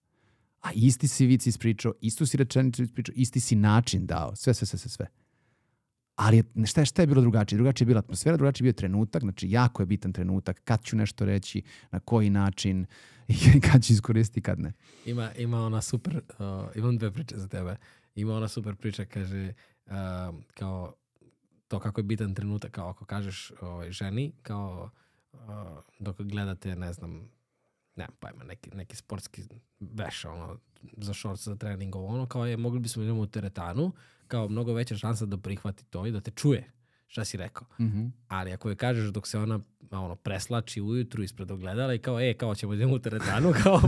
A 0.61 0.71
isti 0.73 1.07
si 1.07 1.25
vic 1.25 1.47
ispričao, 1.47 1.93
istu 2.01 2.25
si 2.25 2.37
rečenicu 2.37 2.83
ispričao, 2.83 3.13
isti 3.15 3.39
si 3.39 3.55
način 3.55 4.05
dao, 4.05 4.35
sve, 4.35 4.53
sve, 4.53 4.67
sve, 4.67 4.79
sve, 4.79 4.89
sve. 4.89 5.07
Ali 6.15 6.43
šta 6.65 6.81
je, 6.81 6.85
šta 6.85 7.01
je 7.01 7.07
bilo 7.07 7.21
drugačije? 7.21 7.57
Drugačije 7.57 7.85
je 7.85 7.87
bila 7.87 7.99
atmosfera, 7.99 8.37
drugačije 8.37 8.67
je 8.67 8.71
bio 8.71 8.77
trenutak, 8.77 9.21
znači 9.21 9.49
jako 9.49 9.81
je 9.81 9.85
bitan 9.85 10.13
trenutak, 10.13 10.61
kad 10.63 10.83
ću 10.83 10.95
nešto 10.95 11.25
reći, 11.25 11.61
na 11.91 11.99
koji 11.99 12.29
način, 12.29 12.85
kad 13.71 13.85
ću 13.85 13.93
iskoristiti, 13.93 14.41
kad 14.41 14.59
ne. 14.59 14.73
Ima, 15.05 15.31
ima 15.33 15.61
ona 15.65 15.81
super, 15.81 16.15
uh, 16.15 16.75
imam 16.75 16.97
dve 16.97 17.11
priče 17.11 17.37
za 17.37 17.47
tebe. 17.47 17.75
Ima 18.15 18.33
ona 18.33 18.47
super 18.47 18.75
priča, 18.75 19.05
kaže, 19.05 19.53
uh, 19.85 19.93
kao 20.53 20.93
to 21.67 21.79
kako 21.79 21.99
je 21.99 22.03
bitan 22.03 22.33
trenutak, 22.33 22.71
kao 22.71 22.89
ako 22.89 23.05
kažeš 23.05 23.51
ovaj, 23.61 23.91
ženi, 23.91 24.31
kao 24.41 24.91
uh, 24.93 25.06
dok 25.99 26.21
gledate, 26.21 26.75
ne 26.75 26.93
znam, 26.93 27.29
nemam 27.95 28.15
pojma, 28.19 28.43
neki, 28.43 28.69
neki 28.69 28.95
sportski 28.95 29.43
veš, 29.79 30.25
ono, 30.25 30.57
za 30.97 31.13
shorts, 31.13 31.43
za 31.43 31.55
trening, 31.55 31.95
ono, 31.95 32.25
kao 32.25 32.45
je, 32.45 32.57
mogli 32.57 32.79
bismo 32.79 33.01
da 33.01 33.05
idemo 33.05 33.21
u 33.21 33.27
teretanu, 33.27 33.91
kao 34.27 34.49
mnogo 34.49 34.73
veća 34.73 34.95
šansa 34.95 35.25
da 35.25 35.37
prihvati 35.37 35.85
to 35.85 36.05
i 36.05 36.11
da 36.11 36.21
te 36.21 36.31
čuje 36.31 36.76
šta 37.07 37.25
si 37.25 37.37
rekao. 37.37 37.67
Mhm. 37.79 38.05
Ali 38.27 38.53
ako 38.53 38.69
je 38.69 38.75
kažeš 38.75 39.09
dok 39.09 39.27
se 39.27 39.39
ona 39.39 39.59
ono, 39.91 40.15
preslači 40.15 40.81
ujutru 40.81 41.23
ispred 41.23 41.51
ogledala 41.51 41.93
i 41.93 41.99
kao, 41.99 42.19
e, 42.21 42.33
kao 42.33 42.55
ćemo 42.55 42.73
idemo 42.73 42.93
u 42.93 42.99
teretanu, 42.99 43.53
kao, 43.63 43.81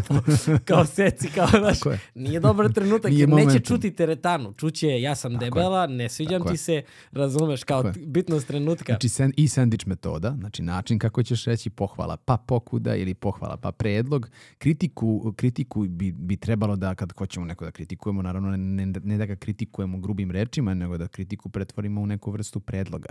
kao 0.66 0.86
seci, 0.86 1.28
kao, 1.30 1.48
znaš, 1.48 1.78
je. 1.86 2.00
nije 2.16 2.40
dobar 2.40 2.74
trenutak, 2.74 3.12
Nije 3.12 3.20
jer 3.20 3.30
neće 3.30 3.42
momentum. 3.42 3.62
čuti 3.62 3.92
teretanu. 3.92 4.54
Čuće, 4.54 5.02
ja 5.02 5.16
sam 5.16 5.34
Tako 5.34 5.46
je. 5.46 5.50
debela, 5.50 5.88
ne 5.88 6.10
sviđam 6.10 6.40
Tako 6.40 6.50
ti 6.50 6.54
je. 6.54 6.58
se, 6.58 6.82
razumeš, 7.12 7.64
kao 7.64 7.84
Tako 7.84 8.00
je. 8.00 8.06
bitnost 8.06 8.48
trenutka. 8.48 8.94
Znači 8.94 9.10
sen, 9.10 9.34
i 9.38 9.48
sandvič 9.48 9.86
metoda, 9.86 10.36
znači 10.40 10.64
način 10.64 11.00
kako 11.00 11.24
ćeš 11.24 11.46
reći 11.46 11.70
pohvala 11.70 12.18
pa 12.18 12.38
pokuda 12.38 12.96
ili 12.96 13.14
pohvala 13.14 13.58
pa 13.58 13.72
predlog. 13.72 14.30
Kritiku, 14.58 15.34
kritiku 15.36 15.86
bi, 15.90 16.12
bi 16.12 16.38
trebalo 16.38 16.76
da 16.76 16.96
kad 16.96 17.14
hoćemo 17.18 17.46
neko 17.46 17.66
da 17.66 17.72
kritikujemo, 17.72 18.22
naravno 18.22 18.58
ne, 18.58 18.86
ne 18.86 19.18
da 19.18 19.26
ga 19.26 19.36
kritikujemo 19.36 19.98
grubim 19.98 20.32
rečima, 20.32 20.74
nego 20.74 20.98
da 20.98 21.08
kritiku 21.08 21.50
pretvorimo 21.50 22.02
u 22.02 22.06
neku 22.06 22.32
vrstu 22.32 22.60
predloga. 22.60 23.09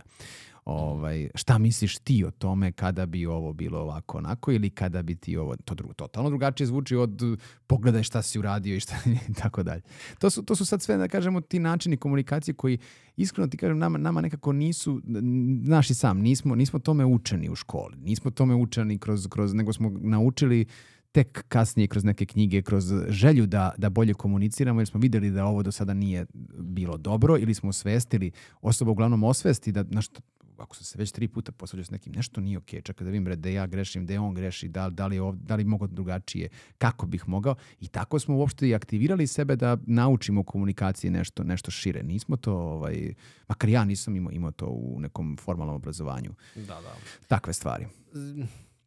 Ovaj, 0.65 1.29
šta 1.35 1.59
misliš 1.59 1.99
ti 1.99 2.25
o 2.25 2.31
tome 2.31 2.73
kada 2.73 3.07
bi 3.07 3.27
ovo 3.27 3.53
bilo 3.53 3.79
ovako 3.79 4.19
onako 4.19 4.53
ili 4.53 4.71
kada 4.71 5.03
bi 5.03 5.15
ti 5.15 5.37
ovo, 5.37 5.57
to 5.57 5.75
drugo, 5.75 5.95
totalno 5.95 6.31
drugačije 6.31 6.67
zvuči 6.67 6.97
od 6.97 7.23
uh, 7.23 7.39
pogledaj 7.67 8.03
šta 8.03 8.23
si 8.23 8.39
uradio 8.39 8.77
i 8.77 8.81
šta 8.81 8.97
i 9.31 9.35
tako 9.43 9.63
dalje. 9.63 9.83
To 10.19 10.31
su, 10.31 10.43
to 10.43 10.57
su 10.57 10.67
sad 10.67 10.83
sve, 10.83 10.97
da 10.97 11.09
kažemo, 11.09 11.41
ti 11.41 11.59
načini 11.59 11.97
komunikacije 11.97 12.55
koji 12.55 12.79
iskreno 13.17 13.49
ti 13.49 13.57
kažem, 13.57 13.79
nama, 13.79 13.99
nama 13.99 14.21
nekako 14.21 14.53
nisu, 14.53 15.03
n- 15.09 15.61
znaš 15.65 15.91
i 15.91 15.95
sam, 15.95 16.19
nismo, 16.19 16.55
nismo 16.55 16.79
tome 16.79 17.05
učeni 17.05 17.51
u 17.51 17.55
školi, 17.55 17.97
nismo 17.97 18.31
tome 18.31 18.55
učeni 18.55 18.99
kroz, 18.99 19.27
kroz, 19.31 19.55
nego 19.55 19.73
smo 19.73 19.91
naučili 20.01 20.67
tek 21.19 21.45
kasnije 21.49 21.89
kroz 21.89 22.05
neke 22.05 22.27
knjige, 22.27 22.63
kroz 22.63 22.93
želju 23.09 23.47
da, 23.47 23.73
da 23.77 23.91
bolje 23.91 24.15
komuniciramo, 24.15 24.81
jer 24.81 24.89
smo 24.89 25.01
vidjeli 25.01 25.31
da 25.31 25.45
ovo 25.45 25.63
do 25.63 25.73
sada 25.73 25.95
nije 25.95 26.27
bilo 26.59 26.97
dobro 26.97 27.39
ili 27.39 27.55
smo 27.55 27.69
osvestili, 27.69 28.31
osoba 28.63 28.91
uglavnom 28.91 29.25
osvesti 29.25 29.73
da, 29.73 29.85
znaš, 29.91 30.07
ako 30.59 30.77
sam 30.77 30.85
se 30.85 30.99
već 30.99 31.13
tri 31.13 31.29
puta 31.29 31.53
posvađao 31.53 31.85
s 31.85 31.91
nekim, 31.91 32.13
nešto 32.13 32.41
nije 32.41 32.59
okej, 32.59 32.81
čekaj 32.83 33.05
da 33.05 33.11
vidim 33.11 33.25
bre, 33.25 33.37
da 33.37 33.49
ja 33.49 33.67
grešim, 33.67 34.07
da 34.07 34.23
on 34.23 34.35
greši, 34.35 34.69
da, 34.69 34.91
da 34.91 35.07
li, 35.07 35.17
je 35.17 35.23
ov- 35.23 35.37
da 35.37 35.57
li 35.57 35.65
mogu 35.65 35.87
drugačije, 35.87 36.49
kako 36.79 37.07
bih 37.07 37.29
mogao. 37.29 37.55
I 37.81 37.89
tako 37.89 38.19
smo 38.19 38.37
uopšte 38.37 38.69
i 38.69 38.75
aktivirali 38.75 39.27
sebe 39.27 39.57
da 39.57 39.77
naučimo 39.87 40.43
komunikaciji 40.43 41.11
nešto, 41.11 41.45
nešto 41.45 41.71
šire. 41.71 42.03
Nismo 42.03 42.37
to, 42.37 42.55
ovaj, 42.55 43.15
makar 43.49 43.71
ja 43.71 43.85
nisam 43.85 44.17
imao, 44.17 44.33
imao 44.33 44.51
to 44.51 44.67
u 44.67 45.01
nekom 45.01 45.37
formalnom 45.41 45.77
obrazovanju. 45.77 46.35
Da, 46.55 46.63
da. 46.63 46.95
Takve 47.29 47.53
stvari. 47.53 47.87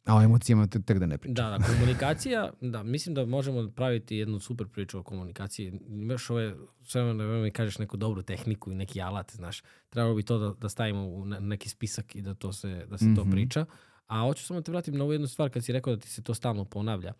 A 0.04 0.16
o 0.16 0.22
emocijama 0.22 0.66
te- 0.66 0.82
tek 0.82 0.98
da 0.98 1.06
ne 1.06 1.18
pričam. 1.18 1.34
Da, 1.36 1.58
da, 1.58 1.64
komunikacija, 1.66 2.50
da, 2.62 2.82
mislim 2.84 3.14
da 3.14 3.26
možemo 3.26 3.70
praviti 3.70 4.16
jednu 4.16 4.40
super 4.40 4.66
priču 4.68 4.98
o 4.98 5.02
komunikaciji. 5.02 5.72
Imaš 5.88 6.30
ove, 6.30 6.54
sve 6.82 7.02
vreme 7.02 7.24
vreme 7.24 7.42
mi 7.42 7.50
kažeš 7.50 7.78
neku 7.78 7.96
dobru 7.96 8.22
tehniku 8.22 8.72
i 8.72 8.76
neki 8.76 9.02
alat, 9.02 9.32
znaš. 9.32 9.62
Trebalo 9.88 10.14
bi 10.14 10.22
to 10.22 10.38
da, 10.38 10.54
da 10.54 10.68
stavimo 10.68 11.04
u 11.04 11.24
ne- 11.24 11.40
neki 11.40 11.68
spisak 11.68 12.16
i 12.16 12.22
da, 12.22 12.34
to 12.34 12.52
se, 12.52 12.86
da 12.86 12.98
se 12.98 13.04
to 13.06 13.22
Mhm. 13.22 13.30
priča. 13.30 13.66
A 14.06 14.20
hoću 14.20 14.44
samo 14.44 14.60
da 14.60 14.64
te 14.64 14.72
vratim 14.72 14.94
na 14.94 15.04
ovu 15.04 15.12
jednu 15.12 15.26
stvar 15.26 15.50
kad 15.50 15.64
si 15.64 15.72
rekao 15.72 15.94
da 15.94 16.00
ti 16.00 16.10
se 16.10 16.22
to 16.22 16.34
stalno 16.34 16.64
ponavlja. 16.64 17.12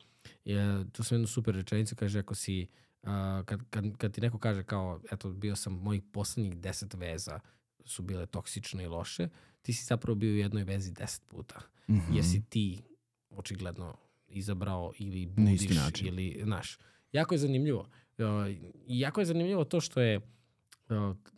Je, 0.44 0.60
tu 0.90 1.02
sam 1.02 1.16
jednu 1.16 1.26
super 1.26 1.54
rečenicu, 1.54 1.96
kaže 1.96 2.18
ako 2.18 2.34
si, 2.34 2.66
a, 3.02 3.42
kad, 3.46 3.60
kad, 3.70 3.84
kad 3.98 4.12
ti 4.12 4.20
neko 4.20 4.38
kaže 4.38 4.62
kao, 4.64 5.00
eto, 5.12 5.30
bio 5.30 5.56
sam, 5.56 5.72
mojih 5.74 6.02
poslednjih 6.04 6.56
deset 6.56 6.94
veza 6.94 7.40
su 7.84 8.02
bile 8.02 8.26
toksične 8.26 8.84
i 8.84 8.88
loše, 8.88 9.28
ti 9.62 9.72
si 9.72 9.84
zapravo 9.84 10.14
bio 10.14 10.32
u 10.32 10.36
jednoj 10.36 10.64
vezi 10.64 10.92
deset 10.92 11.22
puta 11.24 11.60
Mhm. 11.88 12.12
jesi 12.12 12.42
ti 12.42 12.82
očigledno 13.30 13.96
izabrao 14.28 14.92
ili 14.96 15.26
Na 15.26 15.32
budiš 15.34 15.68
način. 15.70 16.06
ili, 16.06 16.40
znaš, 16.42 16.78
jako 17.12 17.34
je 17.34 17.38
zanimljivo. 17.38 17.80
Uh, 17.80 18.48
I 18.86 19.00
jako 19.00 19.20
je 19.20 19.26
zanimljivo 19.26 19.64
to 19.64 19.80
što 19.80 20.00
je 20.00 20.16
uh, 20.16 20.24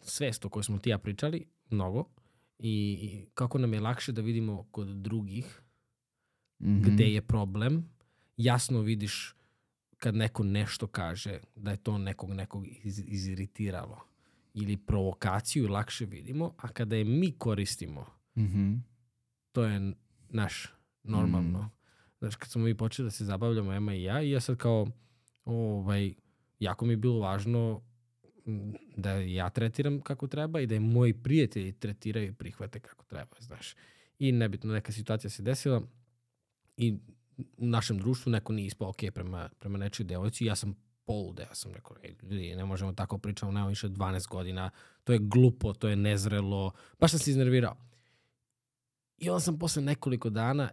svest 0.03 0.45
o 0.45 0.49
kojoj 0.49 0.65
smo 0.65 0.79
ti 0.79 0.91
ja 0.91 0.99
pričali, 0.99 1.47
mnogo, 1.71 2.05
i, 2.59 2.71
i 3.03 3.27
kako 3.35 3.59
nam 3.59 3.75
je 3.75 3.81
lakše 3.81 4.13
da 4.13 4.23
vidimo 4.23 4.65
kod 4.65 4.89
drugih 4.89 5.61
Mhm. 6.61 6.83
gde 6.85 7.05
je 7.05 7.23
problem, 7.23 7.91
jasno 8.37 8.81
vidiš 8.81 9.35
kad 9.97 10.15
neko 10.15 10.43
nešto 10.45 10.87
kaže 10.87 11.41
da 11.57 11.71
je 11.71 11.77
to 11.77 11.99
nekog 11.99 12.31
nekog 12.31 12.67
iz, 12.83 12.99
iziritiralo 13.01 14.01
ili 14.55 14.76
provokaciju 14.76 15.68
lakše 15.68 16.05
vidimo, 16.05 16.55
a 16.59 16.68
kada 16.68 16.97
je 16.97 17.05
mi 17.05 17.32
koristimo 17.39 18.06
Mhm. 18.36 18.74
to 19.52 19.64
je 19.64 19.93
naš 20.28 20.66
normalno. 21.02 21.59
Mm. 21.62 21.70
Znaš, 22.18 22.36
kad 22.36 22.48
smo 22.51 22.62
mi 22.62 22.74
počeli 22.76 23.06
da 23.06 23.10
se 23.10 23.24
zabavljamo, 23.24 23.72
Ema 23.72 23.94
i 23.94 24.02
ja, 24.02 24.22
i 24.22 24.31
ja 24.31 24.40
sad 24.40 24.56
kao, 24.56 24.86
ovaj, 25.44 26.14
jako 26.59 26.86
mi 26.86 26.93
je 26.93 26.97
bilo 26.97 27.18
važno 27.18 27.82
da 28.97 29.10
ja 29.12 29.51
tretiram 29.51 30.01
kako 30.01 30.26
treba 30.26 30.60
i 30.60 30.66
da 30.66 30.74
je 30.74 30.81
moji 30.81 31.14
prijatelji 31.14 31.72
tretiraju 31.72 32.28
i 32.28 32.32
prihvate 32.32 32.81
kako 32.81 33.05
treba, 33.05 33.36
znaš. 33.40 33.74
I 34.18 34.32
nebitno, 34.32 34.72
neka 34.72 34.93
situacija 34.93 35.31
se 35.31 35.43
desila 35.43 35.82
i 36.76 36.98
u 37.56 37.66
našem 37.66 37.98
društvu 37.98 38.32
neko 38.32 38.52
nije 38.52 38.66
ispao 38.66 38.89
ok 38.89 39.02
prema, 39.14 39.48
prema 39.59 39.78
nečoj 39.78 40.06
devojci. 40.06 40.44
Ja 40.44 40.56
sam 40.56 40.74
polude, 41.05 41.43
ja 41.43 41.55
sam 41.55 41.72
rekao, 41.72 41.97
ej, 42.02 42.14
ljudi, 42.22 42.55
ne 42.56 42.64
možemo 42.64 42.93
tako 42.93 43.18
pričamo, 43.18 43.52
nema 43.52 43.66
više 43.68 43.86
od 43.86 43.93
12 43.93 44.28
godina, 44.28 44.70
to 45.05 45.12
je 45.12 45.18
glupo, 45.18 45.72
to 45.72 45.89
je 45.89 45.97
nezrelo, 45.97 46.72
baš 47.01 47.10
sam 47.10 47.20
se 47.20 47.31
iznervirao. 47.31 47.76
I 49.18 49.31
onda 49.31 49.40
sam 49.40 49.59
posle 49.59 49.82
nekoliko 49.82 50.31
dana 50.31 50.70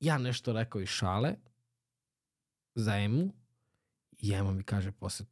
ja 0.00 0.18
nešto 0.18 0.52
rekao 0.52 0.80
iz 0.80 0.88
šale 0.88 1.34
za 2.74 2.96
Emu 2.96 3.32
i 4.18 4.32
Ema 4.32 4.52
mi 4.52 4.62
kaže 4.62 4.92
posle 4.92 5.26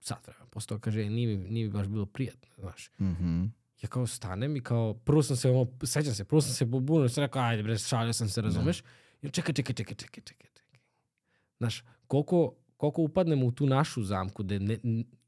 sat 0.00 0.26
vremena, 0.26 0.46
posle 0.46 0.68
toga 0.68 0.80
kaže, 0.80 1.02
"E, 1.02 1.10
nije 1.10 1.36
mi, 1.36 1.50
nije 1.50 1.66
mi 1.66 1.72
baš 1.72 1.86
bilo 1.86 2.06
prijatno, 2.06 2.48
znaš. 2.58 2.90
Mhm. 3.00 3.44
Ja 3.82 3.88
kao 3.88 4.06
stanem 4.06 4.56
i 4.56 4.62
kao, 4.62 4.94
prvo 4.94 5.22
sam 5.22 5.36
se, 5.36 5.50
ono, 5.50 5.66
sećam 5.84 6.14
se, 6.14 6.24
prvo 6.24 6.40
sam 6.40 6.54
se 6.54 6.70
pobunio, 6.70 7.08
sam 7.08 7.24
rekao, 7.24 7.42
ajde 7.42 7.62
bre, 7.62 7.78
šalio 7.78 8.12
sam 8.12 8.28
se, 8.28 8.42
razumeš? 8.42 8.82
I 9.22 9.30
čekaj, 9.30 9.54
čekaj, 9.54 9.74
čekaj, 9.74 9.94
čekaj, 9.94 10.22
čekaj, 10.24 10.50
čekaj. 10.54 10.80
Znaš, 11.58 11.84
koliko, 12.06 12.54
koliko 12.82 13.02
upadnemo 13.02 13.46
u 13.46 13.52
tu 13.52 13.66
našu 13.66 14.02
zamku, 14.02 14.42
da 14.42 14.58
ne, 14.58 14.76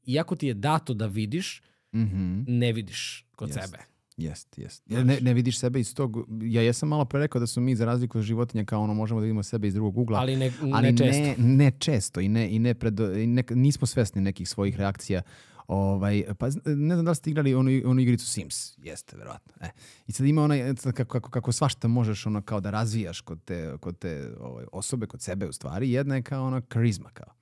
iako 0.05 0.35
ti 0.35 0.47
je 0.47 0.53
dato 0.53 0.93
da 0.93 1.07
vidiš, 1.07 1.61
Mhm. 1.93 2.43
ne 2.47 2.73
vidiš 2.73 3.25
kod 3.35 3.49
Jest. 3.49 3.59
sebe. 3.61 3.77
Jest, 4.17 4.57
jest. 4.57 4.83
Jer 4.85 5.05
ne, 5.05 5.17
ne 5.21 5.33
vidiš 5.33 5.59
sebe 5.59 5.79
iz 5.79 5.93
tog... 5.93 6.17
Ja 6.43 6.61
jesam 6.61 6.89
malo 6.89 7.05
pre 7.05 7.19
rekao 7.19 7.39
da 7.39 7.47
su 7.47 7.61
mi 7.61 7.75
za 7.75 7.85
razliku 7.85 8.17
od 8.17 8.23
životinja 8.23 8.65
kao 8.65 8.81
ono 8.81 8.93
možemo 8.93 9.19
da 9.19 9.23
vidimo 9.23 9.43
sebe 9.43 9.67
iz 9.67 9.73
drugog 9.73 9.97
ugla. 9.97 10.19
Ali 10.19 10.35
ne, 10.35 10.51
ali 10.73 10.91
ne 10.91 10.97
često. 10.97 11.21
Ne, 11.21 11.35
ne 11.37 11.71
često 11.79 12.19
i 12.19 12.27
ne, 12.29 12.49
i 12.51 12.59
ne 12.59 12.73
pred, 12.73 12.99
i 12.99 13.27
ne, 13.27 13.43
nismo 13.49 13.87
svesni 13.87 14.21
nekih 14.21 14.49
svojih 14.49 14.77
reakcija. 14.77 15.21
Ovaj, 15.67 16.23
pa 16.39 16.45
ne 16.65 16.95
znam 16.95 17.05
da 17.05 17.11
li 17.11 17.15
ste 17.15 17.29
igrali 17.29 17.55
onu, 17.55 17.71
onu 17.85 18.01
igricu 18.01 18.25
Sims. 18.25 18.77
Jeste, 18.77 19.17
verovatno. 19.17 19.53
E. 19.61 19.69
I 20.07 20.11
sad 20.11 20.25
ima 20.25 20.43
onaj, 20.43 20.75
sad 20.77 20.93
kako, 20.93 21.11
kako, 21.11 21.29
kako 21.29 21.51
svašta 21.51 21.87
možeš 21.87 22.25
ono 22.25 22.41
kao 22.41 22.59
da 22.61 22.71
razvijaš 22.71 23.21
kod 23.21 23.43
te, 23.45 23.77
kod 23.79 23.97
te 23.97 24.33
ovaj, 24.39 24.65
osobe, 24.71 25.07
kod 25.07 25.21
sebe 25.21 25.47
u 25.47 25.53
stvari. 25.53 25.91
Jedna 25.91 26.15
je 26.15 26.21
kao 26.21 26.45
ona 26.45 26.61
karizma 26.61 27.09
kao. 27.13 27.33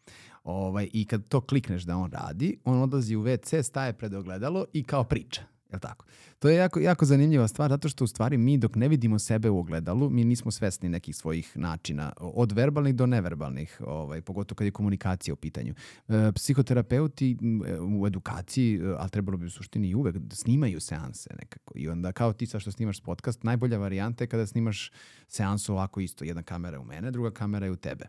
Ovaj, 0.44 0.90
I 0.94 1.06
kad 1.06 1.28
to 1.28 1.42
klikneš 1.42 1.84
da 1.84 1.98
on 1.98 2.12
radi, 2.12 2.58
on 2.66 2.82
odlazi 2.82 3.16
u 3.16 3.24
WC, 3.24 3.64
staje 3.64 3.94
pred 3.94 4.14
ogledalo 4.14 4.66
i 4.74 4.84
kao 4.84 5.04
priča. 5.04 5.53
Jel 5.74 5.80
tako? 5.80 6.06
To 6.40 6.50
je 6.50 6.56
jako, 6.56 6.80
jako 6.80 7.06
zanimljiva 7.06 7.48
stvar, 7.48 7.70
zato 7.70 7.90
što 7.90 8.04
u 8.04 8.08
stvari 8.08 8.38
mi 8.38 8.58
dok 8.58 8.76
ne 8.76 8.88
vidimo 8.88 9.20
sebe 9.20 9.50
u 9.50 9.60
ogledalu, 9.60 10.10
mi 10.10 10.24
nismo 10.24 10.52
svesni 10.52 10.90
nekih 10.90 11.16
svojih 11.16 11.58
načina, 11.58 12.14
od 12.18 12.52
verbalnih 12.52 12.96
do 12.96 13.06
neverbalnih, 13.06 13.82
ovaj, 13.86 14.22
pogotovo 14.22 14.56
kad 14.56 14.66
je 14.66 14.72
komunikacija 14.72 15.34
u 15.34 15.38
pitanju. 15.38 15.74
E, 16.08 16.32
psihoterapeuti 16.36 17.38
e, 17.68 17.80
u 17.80 18.08
edukaciji, 18.08 18.76
e, 18.76 18.96
ali 18.98 19.10
trebalo 19.10 19.38
bi 19.38 19.46
u 19.46 19.50
suštini 19.50 19.90
i 19.90 19.96
uvek, 19.96 20.18
da 20.18 20.36
snimaju 20.36 20.80
seanse 20.80 21.30
nekako. 21.40 21.74
I 21.76 21.90
onda 21.90 22.12
kao 22.12 22.34
ti 22.34 22.46
sad 22.46 22.62
što 22.62 22.72
snimaš 22.72 23.00
podcast, 23.00 23.44
najbolja 23.44 23.78
varijanta 23.78 24.24
je 24.24 24.28
kada 24.28 24.48
snimaš 24.48 24.92
seansu 25.28 25.74
ovako 25.74 26.00
isto. 26.00 26.26
Jedna 26.26 26.44
kamera 26.44 26.76
je 26.76 26.80
u 26.80 26.86
mene, 26.86 27.12
druga 27.12 27.32
kamera 27.32 27.66
je 27.66 27.72
u 27.72 27.76
tebe, 27.76 28.06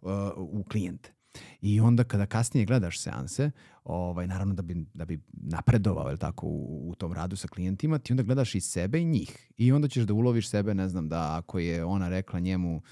uh, 0.00 0.10
u 0.36 0.64
klijente. 0.70 1.12
I 1.60 1.80
onda 1.80 2.04
kada 2.04 2.26
kasnije 2.26 2.66
gledaš 2.66 3.00
seanse, 3.00 3.50
ovaj, 3.88 4.26
naravno 4.26 4.54
da 4.54 4.62
bi, 4.62 4.86
da 4.94 5.04
bi 5.04 5.20
napredovao 5.32 6.08
jel 6.08 6.16
tako, 6.16 6.46
u, 6.46 6.90
u 6.90 6.94
tom 6.94 7.12
radu 7.12 7.36
sa 7.36 7.48
klijentima, 7.48 7.98
ti 7.98 8.12
onda 8.12 8.22
gledaš 8.22 8.54
i 8.54 8.60
sebe 8.60 9.00
i 9.00 9.04
njih. 9.04 9.50
I 9.56 9.72
onda 9.72 9.88
ćeš 9.88 10.04
da 10.04 10.14
uloviš 10.14 10.48
sebe, 10.48 10.74
ne 10.74 10.88
znam, 10.88 11.08
da 11.08 11.36
ako 11.38 11.58
je 11.58 11.84
ona 11.84 12.08
rekla 12.08 12.40
njemu 12.40 12.82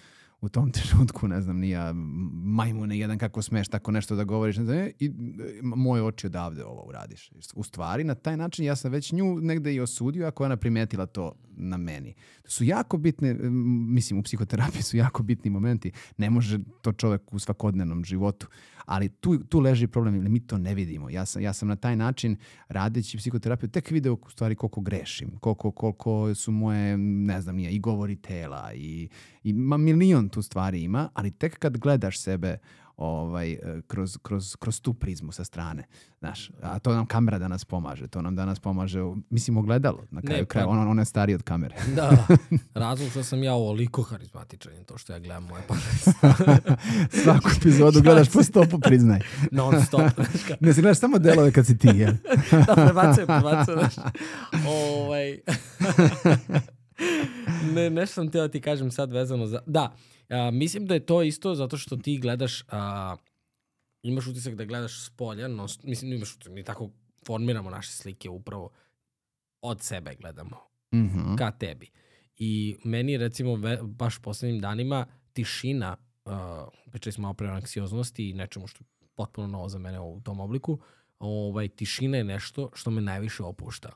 u 0.41 0.49
tom 0.49 0.71
trenutku, 0.77 1.29
ne 1.29 1.41
znam, 1.41 1.59
nija 1.59 1.93
majmune 2.33 2.99
jedan 2.99 3.19
kako 3.19 3.43
smeš 3.43 3.69
tako 3.69 3.91
nešto 3.91 4.17
da 4.17 4.25
govoriš, 4.25 4.57
ne 4.57 4.65
znam, 4.65 4.77
e, 4.79 4.93
i 4.99 5.07
e, 5.07 5.11
moje 5.63 6.03
oči 6.03 6.27
odavde 6.27 6.65
ovo 6.65 6.83
uradiš. 6.89 7.31
U 7.55 7.63
stvari, 7.63 8.05
na 8.05 8.15
taj 8.15 8.37
način 8.37 8.65
ja 8.65 8.77
sam 8.77 8.93
već 8.93 9.13
nju 9.13 9.41
negde 9.41 9.75
i 9.75 9.81
osudio 9.81 10.27
ako 10.27 10.45
ona 10.45 10.57
primetila 10.57 11.07
to 11.07 11.33
na 11.57 11.77
meni. 11.77 12.15
To 12.43 12.51
su 12.51 12.65
jako 12.65 12.99
bitne, 12.99 13.35
mislim, 13.89 14.19
u 14.19 14.23
psihoterapiji 14.23 14.83
su 14.83 14.97
jako 14.97 15.23
bitni 15.23 15.51
momenti. 15.51 15.93
Ne 16.17 16.31
može 16.31 16.59
to 16.83 16.93
čovek 16.93 17.33
u 17.33 17.39
svakodnevnom 17.39 18.05
životu. 18.05 18.47
Ali 18.87 19.09
tu, 19.09 19.39
tu 19.39 19.61
leži 19.61 19.87
problem, 19.87 20.15
jer 20.15 20.29
mi 20.29 20.41
to 20.41 20.59
ne 20.59 20.75
vidimo. 20.75 21.11
Ja 21.11 21.27
sam, 21.27 21.43
ja 21.43 21.53
sam 21.53 21.69
na 21.69 21.77
taj 21.77 21.97
način, 21.97 22.37
radeći 22.69 23.19
psihoterapiju, 23.19 23.69
tek 23.69 23.91
video 23.91 24.15
u 24.15 24.31
stvari 24.31 24.55
koliko 24.55 24.81
grešim, 24.81 25.31
koliko, 25.41 25.71
koliko 25.71 26.35
su 26.35 26.53
moje, 26.53 26.97
ne 26.99 27.41
znam, 27.41 27.57
nije, 27.57 27.71
i 27.71 27.79
govori 27.79 28.17
tela 28.17 28.73
i, 28.75 29.09
i 29.43 29.53
ma 29.53 29.77
milion 29.77 30.29
tu 30.29 30.43
stvari 30.43 30.83
ima, 30.83 31.09
ali 31.15 31.31
tek 31.31 31.59
kad 31.59 31.79
gledaš 31.79 32.21
sebe 32.21 32.59
ovaj, 32.97 33.53
e, 33.53 33.59
kroz, 33.87 34.19
kroz, 34.23 34.57
kroz 34.57 34.81
tu 34.81 34.95
prizmu 34.95 35.33
sa 35.33 35.45
strane. 35.45 35.85
Znaš, 36.19 36.51
a 36.63 36.79
to 36.79 36.95
nam 36.95 37.07
kamera 37.07 37.39
danas 37.39 37.65
pomaže. 37.65 38.07
To 38.07 38.23
nam 38.23 38.37
danas 38.37 38.61
pomaže, 38.61 39.01
mislim, 39.31 39.57
ogledalo. 39.57 40.05
Na 40.11 40.23
kraju 40.23 40.45
pa- 40.45 40.49
kraja, 40.49 40.69
on, 40.69 40.89
on 40.89 40.99
je 40.99 41.05
stariji 41.05 41.35
od 41.35 41.43
kamere. 41.43 41.75
Da, 41.97 42.27
razlog 42.75 43.11
što 43.11 43.23
sam 43.23 43.43
ja 43.43 43.55
ovoliko 43.55 44.03
harizmatičan 44.03 44.73
je 44.73 44.85
to 44.85 44.99
što 44.99 45.13
ja 45.13 45.19
gledam 45.19 45.45
moje 45.45 45.63
podcast 45.69 46.19
Svaku 47.23 47.49
epizodu 47.61 48.03
gledaš 48.05 48.33
po 48.33 48.43
stopu, 48.43 48.79
priznaj. 48.79 49.21
non 49.51 49.83
stop. 49.85 50.11
Ne 50.61 50.73
se 50.73 50.81
gledaš 50.81 50.99
samo 50.99 51.19
delove 51.19 51.53
kad 51.53 51.67
si 51.67 51.79
ti, 51.79 51.89
jel? 51.89 52.13
da, 52.67 52.75
prebacujem, 52.75 53.29
znaš. 53.65 53.95
Ovaj... 54.69 55.39
ne, 57.75 57.91
nešto 57.91 58.15
sam 58.15 58.31
teo 58.31 58.49
ti 58.49 58.61
kažem 58.61 58.91
sad 58.91 59.13
vezano 59.13 59.47
za... 59.47 59.61
Da, 59.67 59.97
a, 60.29 60.51
mislim 60.51 60.87
da 60.87 60.95
je 60.95 61.07
to 61.07 61.23
isto 61.23 61.55
zato 61.55 61.77
što 61.77 61.97
ti 61.97 62.19
gledaš... 62.19 62.65
A, 62.69 63.17
imaš 64.03 64.27
utisak 64.27 64.55
da 64.55 64.65
gledaš 64.65 65.05
s 65.05 65.11
polja, 65.11 65.49
no, 65.49 65.67
mislim, 65.83 66.13
imaš 66.13 66.35
utisak, 66.35 66.53
mi 66.53 66.65
tako 66.65 66.91
formiramo 67.27 67.71
naše 67.71 67.93
slike 67.93 68.29
upravo 68.31 68.71
od 69.63 69.83
sebe 69.83 70.15
gledamo 70.21 70.57
Mhm. 70.95 71.35
ka 71.37 71.51
tebi. 71.51 71.91
I 72.39 72.77
meni 72.85 73.17
recimo 73.17 73.55
ve, 73.57 73.79
baš 73.83 74.19
poslednjim 74.19 74.61
danima 74.61 75.07
tišina, 75.33 75.97
uh, 76.25 76.33
pričali 76.91 77.13
smo 77.13 77.23
malo 77.23 77.35
pre 77.35 77.49
o 77.51 77.55
anksioznosti 77.55 78.31
i 78.31 78.33
nečemu 78.33 78.67
što 78.67 78.85
je 78.85 79.09
potpuno 79.15 79.47
novo 79.47 79.69
za 79.69 79.79
mene 79.79 80.01
u 80.01 80.21
tom 80.21 80.41
obliku, 80.41 80.79
ovaj, 81.19 81.69
tišina 81.69 82.17
je 82.17 82.25
nešto 82.25 82.71
što 82.75 82.91
me 82.91 83.01
najviše 83.01 83.43
opušta. 83.43 83.93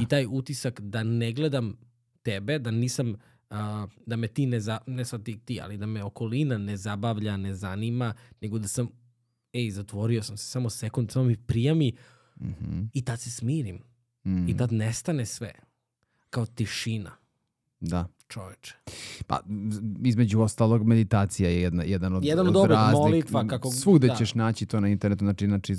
I 0.00 0.08
taj 0.08 0.26
utisak 0.28 0.80
da 0.80 1.02
ne 1.02 1.32
gledam 1.32 1.76
tebe, 2.22 2.58
da 2.58 2.70
nisam, 2.70 3.14
uh, 3.54 3.90
da 4.06 4.16
me 4.16 4.28
ti 4.28 4.46
ne, 4.46 4.60
za, 4.60 4.78
ne 4.86 5.04
sad 5.04 5.24
ti, 5.24 5.38
ti, 5.38 5.60
ali 5.60 5.76
da 5.76 5.86
me 5.86 6.04
okolina 6.04 6.58
ne 6.58 6.76
zabavlja, 6.76 7.36
ne 7.36 7.54
zanima, 7.54 8.14
nego 8.40 8.58
da 8.58 8.68
sam, 8.68 8.88
ej, 9.52 9.70
zatvorio 9.70 10.22
sam 10.22 10.36
se 10.36 10.44
samo 10.44 10.70
sekund, 10.70 11.10
samo 11.10 11.24
mi 11.24 11.36
prijami 11.36 11.92
Mhm. 12.40 12.82
i 12.92 13.02
tad 13.04 13.20
se 13.20 13.30
smirim. 13.30 13.82
Mhm. 14.26 14.48
I 14.48 14.56
tad 14.56 14.72
nestane 14.72 15.26
sve. 15.26 15.52
Kao 16.30 16.46
tišina, 16.46 17.10
Da. 17.80 18.08
Čoveče. 18.28 18.74
Pa, 19.26 19.40
između 20.00 20.40
ostalog, 20.40 20.82
meditacija 20.84 21.50
je 21.50 21.60
jedna, 21.60 21.82
jedan 21.82 22.14
od, 22.14 22.24
Jedan 22.24 22.46
od 22.46 22.52
dobrih, 22.54 22.70
razlik- 22.70 22.98
molitva, 23.00 23.46
kako- 23.46 23.70
Svugde 23.70 24.06
da. 24.06 24.14
ćeš 24.14 24.34
naći 24.34 24.66
to 24.66 24.80
na 24.80 24.88
internetu, 24.88 25.24
znači, 25.24 25.46
znači 25.46 25.74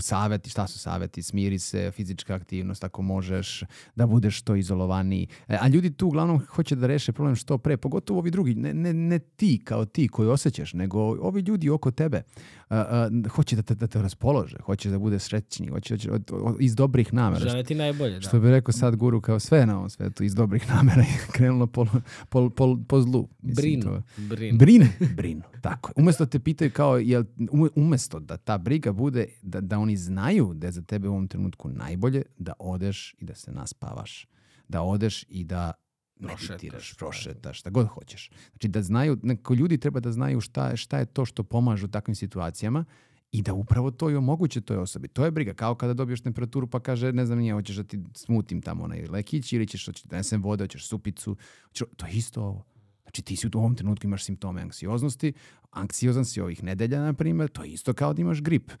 saveti, 0.00 0.50
šta 0.50 0.66
su 0.66 0.78
saveti, 0.78 1.22
smiri 1.22 1.58
se, 1.58 1.90
fizička 1.90 2.34
aktivnost, 2.34 2.84
ako 2.84 3.02
možeš 3.02 3.62
da 3.96 4.06
budeš 4.06 4.38
što 4.38 4.56
izolovaniji. 4.56 5.26
E, 5.48 5.58
A 5.60 5.68
ljudi 5.68 5.90
tu 5.90 6.06
uglavnom 6.06 6.40
hoće 6.46 6.76
da 6.76 6.86
reše 6.86 7.12
problem 7.12 7.36
što 7.36 7.58
pre, 7.58 7.76
pogotovo 7.76 8.18
ovi 8.18 8.30
drugi, 8.30 8.54
ne, 8.54 8.74
ne, 8.74 8.92
ne 8.92 9.18
ti 9.18 9.60
kao 9.64 9.84
ti 9.84 10.08
koji 10.08 10.28
osjećaš, 10.28 10.72
nego 10.74 10.98
ovi 11.00 11.40
ljudi 11.40 11.70
oko 11.70 11.90
tebe 11.90 12.22
a, 12.68 12.76
a, 12.78 13.08
hoće 13.28 13.56
da 13.56 13.62
te, 13.62 13.74
da 13.74 13.86
te 13.86 14.02
raspolože, 14.02 14.56
hoće 14.58 14.90
da 14.90 14.98
bude 14.98 15.18
srećni, 15.18 15.66
hoće, 15.68 15.94
hoće 15.94 16.10
od- 16.10 16.30
od- 16.32 16.56
iz 16.60 16.74
dobrih 16.74 17.14
namera. 17.14 17.40
Žele 17.42 17.64
ti 17.64 17.74
najbolje, 17.74 18.14
da. 18.14 18.20
Što 18.20 18.40
bi 18.40 18.50
rekao 18.50 18.72
sad 18.72 18.96
guru 18.96 19.20
kao 19.20 19.40
sve 19.40 19.66
na 19.66 19.76
ovom 19.76 19.90
svetu 19.90 20.24
iz 20.24 20.34
dobrih 20.34 20.68
namera 20.68 21.02
je 21.02 21.08
krenulo 21.32 21.66
po, 21.72 21.86
po, 22.28 22.50
po, 22.50 22.78
po 22.84 23.00
zlu. 23.00 23.28
Mislim, 23.40 23.54
Brinu, 23.56 23.82
to- 23.84 24.02
brinu. 24.18 24.58
Brine, 24.58 24.88
brinu. 25.16 25.42
Tako. 25.60 25.92
Umesto 25.96 26.26
te 26.26 26.38
pitaju 26.40 26.70
kao, 26.72 26.98
jel, 26.98 27.24
ume- 27.40 27.70
umesto 27.76 28.20
da 28.20 28.36
ta 28.36 28.58
briga 28.58 28.92
bude, 28.92 29.26
da, 29.42 29.60
da 29.60 29.78
oni 29.78 29.96
znaju 29.96 30.52
da 30.54 30.66
je 30.66 30.72
za 30.72 30.82
tebe 30.82 31.08
u 31.08 31.12
ovom 31.12 31.28
trenutku 31.28 31.68
najbolje, 31.70 32.22
da 32.38 32.52
odeš 32.58 33.14
i 33.14 33.24
da 33.24 33.34
se 33.34 33.52
naspavaš. 33.52 34.26
Da 34.68 34.82
odeš 34.82 35.24
i 35.28 35.44
da 35.44 35.72
Prošetaš, 36.18 36.48
meditiraš, 36.48 36.90
da. 36.90 36.96
prošetaš, 36.96 37.58
šta 37.58 37.70
god 37.70 37.86
hoćeš. 37.86 38.30
Znači 38.50 38.68
da 38.68 38.82
znaju, 38.82 39.18
neko 39.22 39.54
ljudi 39.54 39.78
treba 39.78 40.00
da 40.00 40.12
znaju 40.12 40.40
šta, 40.40 40.68
je- 40.68 40.76
šta 40.76 40.98
je 40.98 41.06
to 41.06 41.24
što 41.24 41.42
pomaže 41.42 41.84
u 41.84 41.88
takvim 41.88 42.14
situacijama 42.14 42.84
i 43.32 43.42
da 43.42 43.54
upravo 43.54 43.90
to 43.90 44.10
i 44.10 44.16
omoguće 44.16 44.60
toj 44.60 44.76
osobi. 44.76 45.08
To 45.08 45.24
je 45.24 45.30
briga, 45.30 45.54
kao 45.54 45.74
kada 45.74 45.94
dobiješ 45.94 46.20
temperaturu 46.20 46.66
pa 46.66 46.80
kaže, 46.80 47.12
ne 47.12 47.26
znam 47.26 47.38
nije, 47.38 47.52
hoćeš 47.52 47.76
da 47.76 47.84
ti 47.84 48.00
smutim 48.14 48.62
tamo 48.62 48.84
onaj 48.84 49.06
lekić 49.06 49.52
ili 49.52 49.66
ćeš, 49.66 49.86
hoćeš 49.86 50.04
da 50.04 50.16
nesem 50.16 50.42
vode, 50.42 50.64
hoćeš 50.64 50.86
supicu. 50.86 51.36
Hoćeš, 51.64 51.88
to 51.96 52.06
je 52.06 52.12
isto 52.12 52.42
ovo. 52.42 52.64
Znači 53.02 53.22
ti 53.22 53.36
si 53.36 53.46
u 53.46 53.58
ovom 53.58 53.74
trenutku 53.74 54.06
imaš 54.06 54.24
simptome 54.24 54.62
anksioznosti, 54.62 55.32
anksiozan 55.70 56.24
si 56.24 56.40
ovih 56.40 56.62
nedelja, 56.64 57.00
na 57.00 57.12
primjer, 57.12 57.50
to 57.50 57.64
je 57.64 57.70
isto 57.70 57.92
kao 57.92 58.14
da 58.14 58.22
imaš 58.22 58.42
grip 58.42 58.72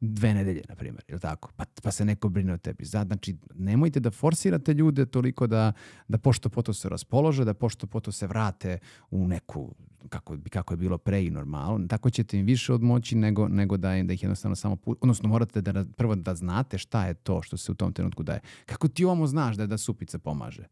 dve 0.00 0.34
nedelje, 0.34 0.62
na 0.68 0.74
primjer, 0.74 1.04
ili 1.08 1.20
tako? 1.20 1.52
Pa, 1.56 1.64
pa 1.82 1.90
se 1.90 2.04
neko 2.04 2.28
brine 2.28 2.52
o 2.52 2.58
tebi. 2.58 2.84
Znači, 2.84 3.36
nemojte 3.54 4.00
da 4.00 4.10
forsirate 4.10 4.74
ljude 4.74 5.06
toliko 5.06 5.46
da, 5.46 5.72
da 6.08 6.18
pošto 6.18 6.48
poto 6.48 6.72
se 6.72 6.88
raspolože, 6.88 7.44
da 7.44 7.54
pošto 7.54 7.86
poto 7.86 8.12
se 8.12 8.26
vrate 8.26 8.78
u 9.10 9.28
neku, 9.28 9.74
kako, 10.08 10.36
kako 10.50 10.74
je 10.74 10.78
bilo 10.78 10.98
pre 10.98 11.24
i 11.24 11.30
normalno. 11.30 11.86
Tako 11.86 12.10
ćete 12.10 12.38
im 12.38 12.46
više 12.46 12.72
odmoći 12.72 13.16
nego, 13.16 13.48
nego 13.48 13.76
da, 13.76 14.02
da 14.02 14.12
ih 14.12 14.22
jednostavno 14.22 14.56
samo... 14.56 14.76
pu- 14.76 14.96
Odnosno, 15.00 15.28
morate 15.28 15.60
da, 15.60 15.72
raz- 15.72 15.92
prvo 15.92 16.14
da 16.14 16.34
znate 16.34 16.78
šta 16.78 17.06
je 17.06 17.14
to 17.14 17.42
što 17.42 17.56
se 17.56 17.72
u 17.72 17.74
tom 17.74 17.92
trenutku 17.92 18.22
daje. 18.22 18.40
Kako 18.66 18.88
ti 18.88 19.04
ovamo 19.04 19.26
znaš 19.26 19.56
da, 19.56 19.66
da 19.66 19.78
supica 19.78 20.18
pomaže? 20.18 20.64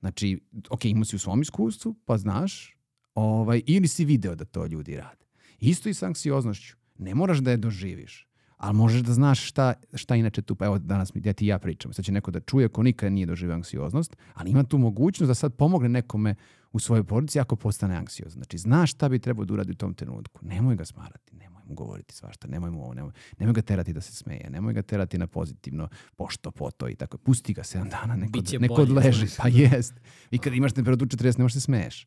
Znači, 0.00 0.40
ok, 0.70 0.84
imao 0.84 1.04
si 1.04 1.16
u 1.16 1.18
svom 1.18 1.42
iskustvu, 1.42 1.94
pa 2.04 2.18
znaš, 2.18 2.76
ovaj, 3.14 3.62
ili 3.66 3.88
si 3.88 4.04
video 4.04 4.34
da 4.34 4.44
to 4.44 4.66
ljudi 4.66 4.96
rade. 4.96 5.24
Isto 5.60 5.88
i 5.88 5.94
sa 5.94 6.06
anksioznošću. 6.06 6.76
Ne 6.98 7.14
moraš 7.14 7.38
da 7.38 7.50
je 7.50 7.56
doživiš, 7.56 8.28
ali 8.62 8.76
možeš 8.76 9.00
da 9.00 9.12
znaš 9.12 9.48
šta, 9.48 9.74
šta 9.94 10.16
inače 10.16 10.42
tu, 10.42 10.54
pa 10.54 10.66
evo 10.66 10.78
danas 10.78 11.14
mi 11.14 11.20
gdje 11.20 11.32
ti 11.32 11.44
i 11.44 11.48
ja 11.48 11.58
pričamo. 11.58 11.94
Sad 11.94 12.04
će 12.04 12.12
neko 12.12 12.30
da 12.30 12.40
čuje 12.40 12.68
ko 12.68 12.82
nikad 12.82 13.12
nije 13.12 13.26
doživio 13.26 13.54
anksioznost, 13.54 14.16
ali 14.34 14.50
ima 14.50 14.64
tu 14.64 14.78
mogućnost 14.78 15.28
da 15.28 15.34
sad 15.34 15.54
pomogne 15.54 15.88
nekome 15.88 16.34
u 16.72 16.78
svojoj 16.78 17.04
porodici 17.04 17.40
ako 17.40 17.56
postane 17.56 17.96
anksiozan. 17.96 18.32
Znači, 18.32 18.58
znaš 18.58 18.90
šta 18.90 19.08
bi 19.08 19.18
trebao 19.18 19.44
da 19.44 19.54
uradi 19.54 19.70
u 19.70 19.74
tom 19.74 19.94
trenutku. 19.94 20.40
Nemoj 20.42 20.76
ga 20.76 20.84
smarati, 20.84 21.36
nemoj 21.36 21.62
mu 21.66 21.74
govoriti 21.74 22.14
svašta, 22.14 22.48
nemoj 22.48 22.70
mu 22.70 22.84
ovo, 22.84 22.94
nemoj, 22.94 23.12
nemoj 23.38 23.52
ga 23.52 23.62
terati 23.62 23.92
da 23.92 24.00
se 24.00 24.12
smeje, 24.12 24.50
nemoj 24.50 24.72
ga 24.72 24.82
terati 24.82 25.18
na 25.18 25.26
pozitivno, 25.26 25.88
pošto, 26.16 26.50
poto 26.50 26.88
i 26.88 26.94
tako. 26.94 27.18
Pusti 27.18 27.52
ga 27.52 27.62
7 27.62 27.90
dana, 27.90 28.16
neko, 28.16 28.32
Biće 28.32 28.58
neko 28.58 28.74
bolje, 28.74 28.82
odleži. 28.82 29.26
Pa 29.38 29.48
jest. 29.48 29.94
I 30.30 30.38
kad 30.38 30.54
imaš 30.54 30.72
temperaturu 30.72 31.08
40, 31.08 31.38
ne 31.38 31.42
možeš 31.44 31.54
se 31.54 31.60
smeješ 31.60 32.06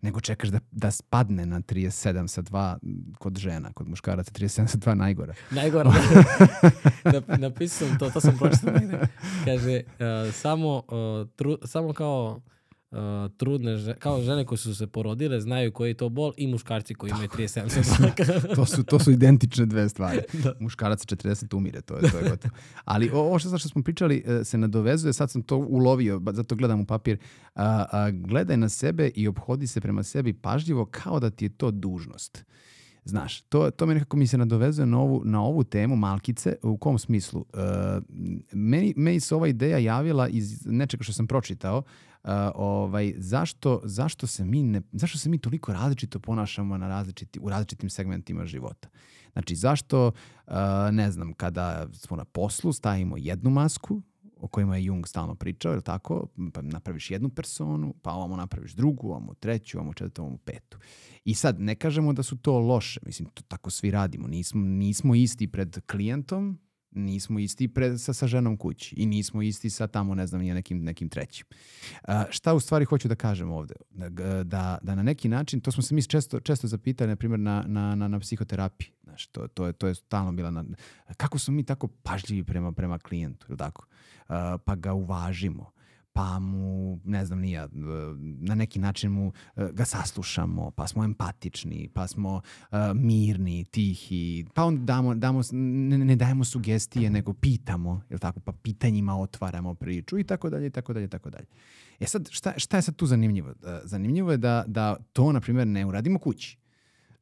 nego 0.00 0.20
čekaš 0.20 0.48
da, 0.48 0.60
da 0.70 0.90
spadne 0.90 1.46
na 1.46 1.60
37 1.60 2.26
sa 2.26 2.42
2 2.42 2.76
kod 3.18 3.38
žena, 3.38 3.72
kod 3.72 3.88
muškaraca 3.88 4.30
37 4.30 4.66
sa 4.66 4.78
2 4.78 4.94
najgora. 4.94 5.34
Najgore. 5.50 5.90
Nap- 7.04 7.38
Napisao 7.38 7.88
sam 7.88 7.98
to, 7.98 8.10
to 8.10 8.20
sam 8.20 8.38
pročitao 8.38 8.72
negde. 8.72 8.98
Kaže, 9.44 9.82
uh, 9.86 10.34
samo, 10.34 10.76
uh, 10.76 11.28
tru, 11.36 11.58
samo 11.64 11.92
kao 11.92 12.40
uh, 12.90 12.98
trudne, 13.36 13.76
že- 13.76 13.94
kao 13.94 14.22
žene 14.22 14.44
koje 14.44 14.58
su 14.58 14.74
se 14.74 14.86
porodile 14.86 15.40
znaju 15.40 15.72
koji 15.72 15.90
je 15.90 15.94
to 15.94 16.08
bol 16.08 16.32
i 16.36 16.46
muškarci 16.46 16.94
koji 16.94 17.10
imaju 17.10 17.28
37 17.28 17.82
sa 17.82 18.10
To 18.56 18.66
su, 18.66 18.84
to 18.84 18.98
su 18.98 19.10
identične 19.10 19.66
dve 19.66 19.88
stvari. 19.88 20.20
Muškarac 20.60 21.00
sa 21.00 21.16
40 21.16 21.56
umire, 21.56 21.80
to 21.80 21.96
je, 21.96 22.10
to 22.10 22.18
je 22.18 22.30
gotovo. 22.30 22.54
Ali 22.84 23.10
ovo 23.10 23.38
što, 23.38 23.58
što 23.58 23.68
smo 23.68 23.82
pričali 23.82 24.24
e, 24.26 24.44
se 24.44 24.58
nadovezuje, 24.58 25.12
sad 25.12 25.30
sam 25.30 25.42
to 25.42 25.56
ulovio, 25.56 26.22
zato 26.32 26.54
gledam 26.54 26.80
u 26.80 26.86
papir. 26.86 27.18
A, 27.54 27.84
a, 27.92 28.10
gledaj 28.10 28.56
na 28.56 28.68
sebe 28.68 29.10
i 29.14 29.28
obhodi 29.28 29.66
se 29.66 29.80
prema 29.80 30.02
sebi 30.02 30.32
pažljivo 30.32 30.84
kao 30.84 31.20
da 31.20 31.30
ti 31.30 31.44
je 31.44 31.48
to 31.48 31.70
dužnost. 31.70 32.44
Znaš, 33.04 33.40
to, 33.40 33.70
to 33.70 33.86
me 33.86 33.94
nekako 33.94 34.16
mi 34.16 34.26
se 34.26 34.38
nadovezuje 34.38 34.86
na 34.86 35.00
ovu, 35.00 35.22
na 35.24 35.42
ovu 35.42 35.64
temu 35.64 35.96
malkice. 35.96 36.56
U 36.62 36.76
kom 36.76 36.98
smislu? 36.98 37.40
Uh, 37.40 37.60
meni, 38.52 38.94
meni 38.96 39.20
se 39.20 39.34
ova 39.34 39.48
ideja 39.48 39.78
javila 39.78 40.28
iz 40.28 40.66
nečega 40.66 41.02
što 41.04 41.12
sam 41.12 41.26
pročitao. 41.26 41.82
Uh, 42.24 42.30
ovaj, 42.54 43.14
zašto, 43.16 43.80
zašto, 43.84 44.26
se 44.26 44.44
mi 44.44 44.62
ne, 44.62 44.82
zašto 44.92 45.18
se 45.18 45.28
mi 45.28 45.38
toliko 45.38 45.72
različito 45.72 46.20
ponašamo 46.20 46.76
na 46.76 46.88
različiti, 46.88 47.40
u 47.42 47.48
različitim 47.48 47.90
segmentima 47.90 48.46
života? 48.46 48.88
Znači, 49.32 49.54
zašto, 49.54 50.06
uh, 50.06 50.54
ne 50.92 51.10
znam, 51.10 51.32
kada 51.32 51.86
smo 51.92 52.16
na 52.16 52.24
poslu 52.24 52.72
stavimo 52.72 53.16
jednu 53.16 53.50
masku, 53.50 54.02
o 54.40 54.48
kojima 54.48 54.76
je 54.76 54.84
Jung 54.84 55.06
stalno 55.06 55.34
pričao, 55.34 55.74
je 55.74 55.80
tako? 55.80 56.26
Pa 56.52 56.62
napraviš 56.62 57.10
jednu 57.10 57.28
personu, 57.28 57.94
pa 58.02 58.12
ovamo 58.12 58.36
napraviš 58.36 58.72
drugu, 58.72 59.08
ovamo 59.08 59.34
treću, 59.34 59.78
ovamo 59.78 59.92
četvrtu, 59.92 60.22
ovamo 60.22 60.38
petu. 60.44 60.78
I 61.24 61.34
sad, 61.34 61.60
ne 61.60 61.74
kažemo 61.74 62.12
da 62.12 62.22
su 62.22 62.36
to 62.36 62.58
loše, 62.58 63.00
mislim, 63.06 63.28
to 63.28 63.42
tako 63.48 63.70
svi 63.70 63.90
radimo. 63.90 64.28
Nismo, 64.28 64.60
nismo 64.60 65.14
isti 65.14 65.46
pred 65.46 65.80
klijentom, 65.86 66.58
nismo 66.90 67.38
isti 67.38 67.68
pred, 67.68 68.00
sa, 68.00 68.12
sa 68.12 68.26
ženom 68.26 68.56
kući 68.56 68.94
i 68.96 69.06
nismo 69.06 69.42
isti 69.42 69.70
sa 69.70 69.86
tamo, 69.86 70.14
ne 70.14 70.26
znam, 70.26 70.42
nekim, 70.42 70.84
nekim 70.84 71.08
trećim. 71.08 71.46
A, 72.02 72.24
šta 72.30 72.54
u 72.54 72.60
stvari 72.60 72.84
hoću 72.84 73.08
da 73.08 73.14
kažem 73.14 73.50
ovde? 73.50 73.74
Da, 74.44 74.78
da 74.82 74.94
na 74.94 75.02
neki 75.02 75.28
način, 75.28 75.60
to 75.60 75.72
smo 75.72 75.82
se 75.82 75.94
mi 75.94 76.02
često, 76.02 76.40
često 76.40 76.66
zapitali, 76.66 77.08
na 77.08 77.16
primjer, 77.16 77.40
na, 77.40 77.64
na, 77.66 77.94
na, 77.94 78.08
na 78.08 78.20
psihoterapiji. 78.20 78.90
Znaš, 79.02 79.26
to, 79.26 79.48
to, 79.48 79.66
je, 79.66 79.72
to 79.72 79.86
je 79.86 79.94
stalno 79.94 80.32
bila... 80.32 80.50
Na, 80.50 80.64
kako 81.16 81.38
smo 81.38 81.54
mi 81.54 81.62
tako 81.62 81.88
pažljivi 81.88 82.44
prema, 82.44 82.72
prema 82.72 82.98
klijentu, 82.98 83.46
ili 83.48 83.58
tako? 83.58 83.86
A, 84.28 84.58
pa 84.64 84.74
ga 84.74 84.92
uvažimo 84.92 85.70
pa 86.12 86.38
mu, 86.38 87.00
ne 87.04 87.24
znam 87.24 87.40
nija, 87.40 87.68
na 88.40 88.54
neki 88.54 88.78
način 88.78 89.10
mu 89.10 89.32
ga 89.72 89.84
saslušamo, 89.84 90.70
pa 90.70 90.86
smo 90.86 91.04
empatični, 91.04 91.88
pa 91.94 92.06
smo 92.06 92.34
uh, 92.34 92.78
mirni, 92.94 93.64
tihi, 93.64 94.44
pa 94.54 94.64
onda 94.64 94.84
damo, 94.84 95.14
damo, 95.14 95.40
ne, 95.52 95.98
ne 95.98 96.16
dajemo 96.16 96.44
sugestije, 96.44 97.10
nego 97.10 97.32
pitamo, 97.32 98.02
je 98.10 98.18
tako, 98.18 98.40
pa 98.40 98.52
pitanjima 98.52 99.16
otvaramo 99.16 99.74
priču 99.74 100.18
i 100.18 100.24
tako 100.24 100.50
dalje, 100.50 100.66
i 100.66 100.70
tako 100.70 100.92
dalje, 100.92 101.04
i 101.04 101.08
tako 101.08 101.30
dalje. 101.30 101.46
E 102.00 102.06
sad, 102.06 102.28
šta, 102.30 102.52
šta 102.56 102.76
je 102.76 102.82
sad 102.82 102.96
tu 102.96 103.06
zanimljivo? 103.06 103.54
Zanimljivo 103.84 104.30
je 104.30 104.36
da, 104.36 104.64
da 104.66 104.96
to, 105.12 105.32
na 105.32 105.40
primjer, 105.40 105.66
ne 105.66 105.86
uradimo 105.86 106.18
kući 106.18 106.60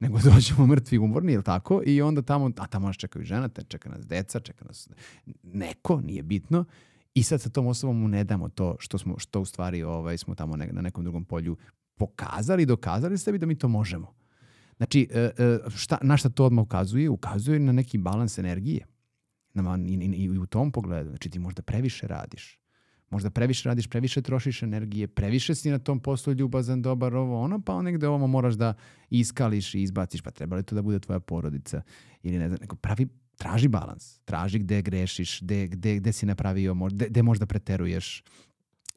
nego 0.01 0.19
dođemo 0.35 0.67
mrtvi 0.67 0.99
umorni, 0.99 1.33
je 1.33 1.43
tako? 1.43 1.83
I 1.87 2.03
onda 2.03 2.23
tamo, 2.23 2.51
a 2.57 2.67
tamo 2.67 2.87
nas 2.87 2.97
čekaju 2.97 3.25
žena, 3.25 3.49
čeka 3.69 3.89
nas 3.89 4.07
deca, 4.07 4.41
čeka 4.41 4.65
nas 4.65 4.89
neko, 5.43 6.01
nije 6.01 6.23
bitno. 6.23 6.65
I 7.15 7.23
sad 7.23 7.41
sa 7.41 7.49
tom 7.49 7.67
osobom 7.67 8.01
mu 8.01 8.09
ne 8.09 8.25
damo 8.25 8.49
to 8.49 8.77
što, 8.79 8.99
smo, 8.99 9.19
što 9.19 9.41
u 9.41 9.45
stvari 9.45 9.83
ovaj, 9.83 10.19
smo 10.19 10.35
tamo 10.35 10.57
ne, 10.57 10.69
na 10.73 10.83
nekom 10.83 11.05
drugom 11.05 11.25
polju 11.25 11.57
pokazali 11.97 12.67
dokazali 12.67 13.19
sebi 13.19 13.39
da 13.39 13.47
mi 13.47 13.59
to 13.59 13.69
možemo. 13.69 14.15
Znači, 14.77 15.09
e, 15.11 15.31
e, 15.39 15.59
šta, 15.77 15.99
na 16.03 16.17
šta 16.17 16.29
to 16.29 16.45
odmah 16.45 16.63
ukazuje? 16.63 17.11
Ukazuje 17.11 17.59
na 17.59 17.73
neki 17.73 17.99
balans 17.99 18.39
energije. 18.39 18.87
I, 19.87 19.95
i, 19.95 20.25
I 20.25 20.39
u 20.39 20.47
tom 20.47 20.73
pogledu. 20.73 21.09
Znači, 21.09 21.31
ti 21.31 21.39
možda 21.39 21.63
previše 21.63 22.07
radiš. 22.07 22.59
Možda 23.11 23.31
previše 23.31 23.69
radiš, 23.69 23.87
previše 23.87 24.23
trošiš 24.23 24.63
energije, 24.63 25.09
previše 25.09 25.55
si 25.55 25.71
na 25.71 25.79
tom 25.79 26.01
poslu 26.01 26.33
ljubazan, 26.33 26.83
dobar, 26.83 27.15
ovo, 27.15 27.41
ono, 27.41 27.61
pa 27.61 27.83
negde 27.83 28.09
ovo 28.09 28.27
moraš 28.27 28.55
da 28.55 28.75
iskališ 29.11 29.75
i 29.75 29.83
izbaciš, 29.83 30.21
pa 30.21 30.31
treba 30.31 30.57
li 30.57 30.63
to 30.63 30.75
da 30.75 30.83
bude 30.83 30.99
tvoja 30.99 31.21
porodica 31.21 31.83
ili 32.23 32.39
ne 32.39 32.49
znam, 32.49 32.59
neko 32.61 32.77
pravi 32.77 33.09
traži 33.39 33.69
balans, 33.69 34.19
traži 34.25 34.59
gde 34.59 34.83
grešiš, 34.83 35.41
gde, 35.43 35.67
gde, 35.67 35.97
gde 35.97 36.13
si 36.13 36.27
napravio, 36.27 36.75
gde, 36.75 37.09
gde 37.09 37.23
možda 37.23 37.47
preteruješ, 37.47 38.23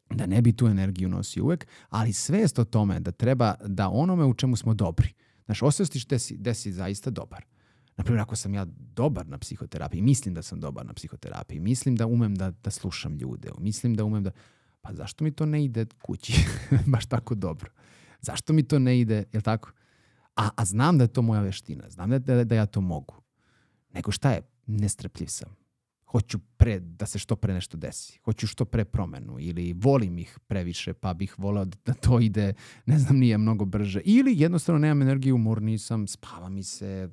da 0.10 0.26
ne 0.26 0.42
bi 0.42 0.54
tu 0.54 0.68
energiju 0.68 1.10
nosio 1.10 1.44
uvek, 1.44 1.68
ali 1.90 2.14
svest 2.14 2.60
o 2.60 2.64
tome 2.64 3.00
da 3.00 3.12
treba 3.12 3.56
da 3.66 3.90
onome 3.90 4.26
u 4.26 4.34
čemu 4.34 4.56
smo 4.56 4.74
dobri, 4.74 5.14
znaš, 5.46 5.62
osvestiš 5.62 6.06
gde 6.06 6.20
si, 6.20 6.38
gde 6.38 6.54
si 6.54 6.74
zaista 6.74 7.10
dobar. 7.10 7.46
Naprimjer, 7.98 8.22
ako 8.22 8.36
sam 8.36 8.54
ja 8.54 8.66
dobar 8.96 9.28
na 9.28 9.38
psihoterapiji, 9.38 10.02
mislim 10.02 10.34
da 10.34 10.42
sam 10.42 10.60
dobar 10.60 10.86
na 10.86 10.94
psihoterapiji, 10.94 11.60
mislim 11.60 11.96
da 11.96 12.08
umem 12.08 12.36
da, 12.36 12.52
da 12.52 12.72
slušam 12.72 13.18
ljude, 13.18 13.50
mislim 13.60 13.94
da 13.94 14.06
umem 14.06 14.24
da... 14.24 14.32
Pa 14.82 14.94
zašto 14.94 15.24
mi 15.24 15.32
to 15.32 15.46
ne 15.46 15.64
ide 15.66 15.86
kući 16.02 16.34
baš 16.94 17.06
tako 17.06 17.36
dobro? 17.36 17.72
Zašto 18.22 18.54
mi 18.54 18.64
to 18.64 18.80
ne 18.80 19.00
ide, 19.00 19.24
jel 19.34 19.42
tako? 19.42 19.72
A, 20.36 20.50
a 20.56 20.66
znam 20.66 20.98
da 20.98 21.04
je 21.04 21.08
to 21.08 21.22
moja 21.22 21.42
veština, 21.42 21.90
znam 21.90 22.10
da, 22.10 22.20
da, 22.20 22.44
da 22.44 22.56
ja 22.56 22.66
to 22.66 22.82
mogu. 22.82 23.22
Nego 23.94 24.12
šta 24.12 24.32
je? 24.32 24.42
Nestrpljiv 24.68 25.28
sam. 25.28 25.56
Hoću 26.06 26.40
pre, 26.58 26.80
da 26.80 27.06
se 27.06 27.20
što 27.20 27.36
pre 27.36 27.54
nešto 27.54 27.78
desi. 27.78 28.20
Hoću 28.24 28.48
što 28.48 28.66
pre 28.66 28.86
promenu 28.86 29.40
ili 29.40 29.74
volim 29.74 30.18
ih 30.18 30.40
previše 30.48 30.94
pa 30.94 31.14
bih 31.14 31.40
voleo 31.40 31.66
da 31.66 31.94
to 31.94 32.20
ide, 32.20 32.54
ne 32.86 33.00
znam, 33.00 33.18
nije 33.18 33.38
mnogo 33.38 33.66
brže. 33.66 34.02
Ili 34.06 34.40
jednostavno 34.40 34.80
nemam 34.80 35.02
energiju, 35.02 35.36
umorni 35.36 35.78
sam, 35.78 36.08
spava 36.08 36.50
mi 36.50 36.64
se, 36.64 37.10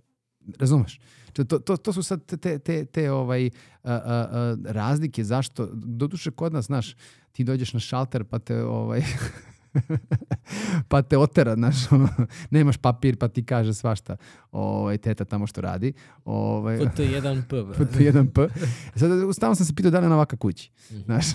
razumeš? 0.58 1.00
To, 1.32 1.44
to, 1.44 1.76
to 1.76 1.92
su 1.92 2.02
sad 2.02 2.24
te, 2.26 2.58
te, 2.58 2.84
te 2.84 3.12
ovaj, 3.12 3.46
a, 3.46 3.50
a, 3.82 4.00
a, 4.04 4.56
razlike 4.64 5.24
zašto, 5.24 5.68
doduše 5.74 6.30
kod 6.30 6.52
nas, 6.52 6.64
znaš, 6.64 6.96
ti 7.32 7.44
dođeš 7.44 7.72
na 7.72 7.80
šalter 7.80 8.24
pa 8.24 8.38
te 8.38 8.64
ovaj, 8.64 9.02
pa 10.88 11.02
te 11.02 11.18
otera, 11.18 11.54
znaš, 11.54 11.76
nemaš 12.50 12.76
papir 12.76 13.16
pa 13.16 13.28
ti 13.28 13.44
kaže 13.44 13.74
svašta 13.74 14.16
ovaj, 14.52 14.98
teta 14.98 15.24
tamo 15.24 15.46
što 15.46 15.60
radi. 15.60 15.92
Ovaj, 16.24 16.78
FT1P. 16.78 17.74
FT1P. 17.78 18.48
Sad, 18.94 19.34
stalno 19.34 19.54
sam 19.54 19.66
se 19.66 19.74
pitao 19.74 19.90
da 19.90 19.98
li 19.98 20.06
je 20.06 20.12
ovaka 20.12 20.36
kući. 20.36 20.70
Mm 20.90 20.94
-hmm. 20.94 21.04
Znaš, 21.04 21.26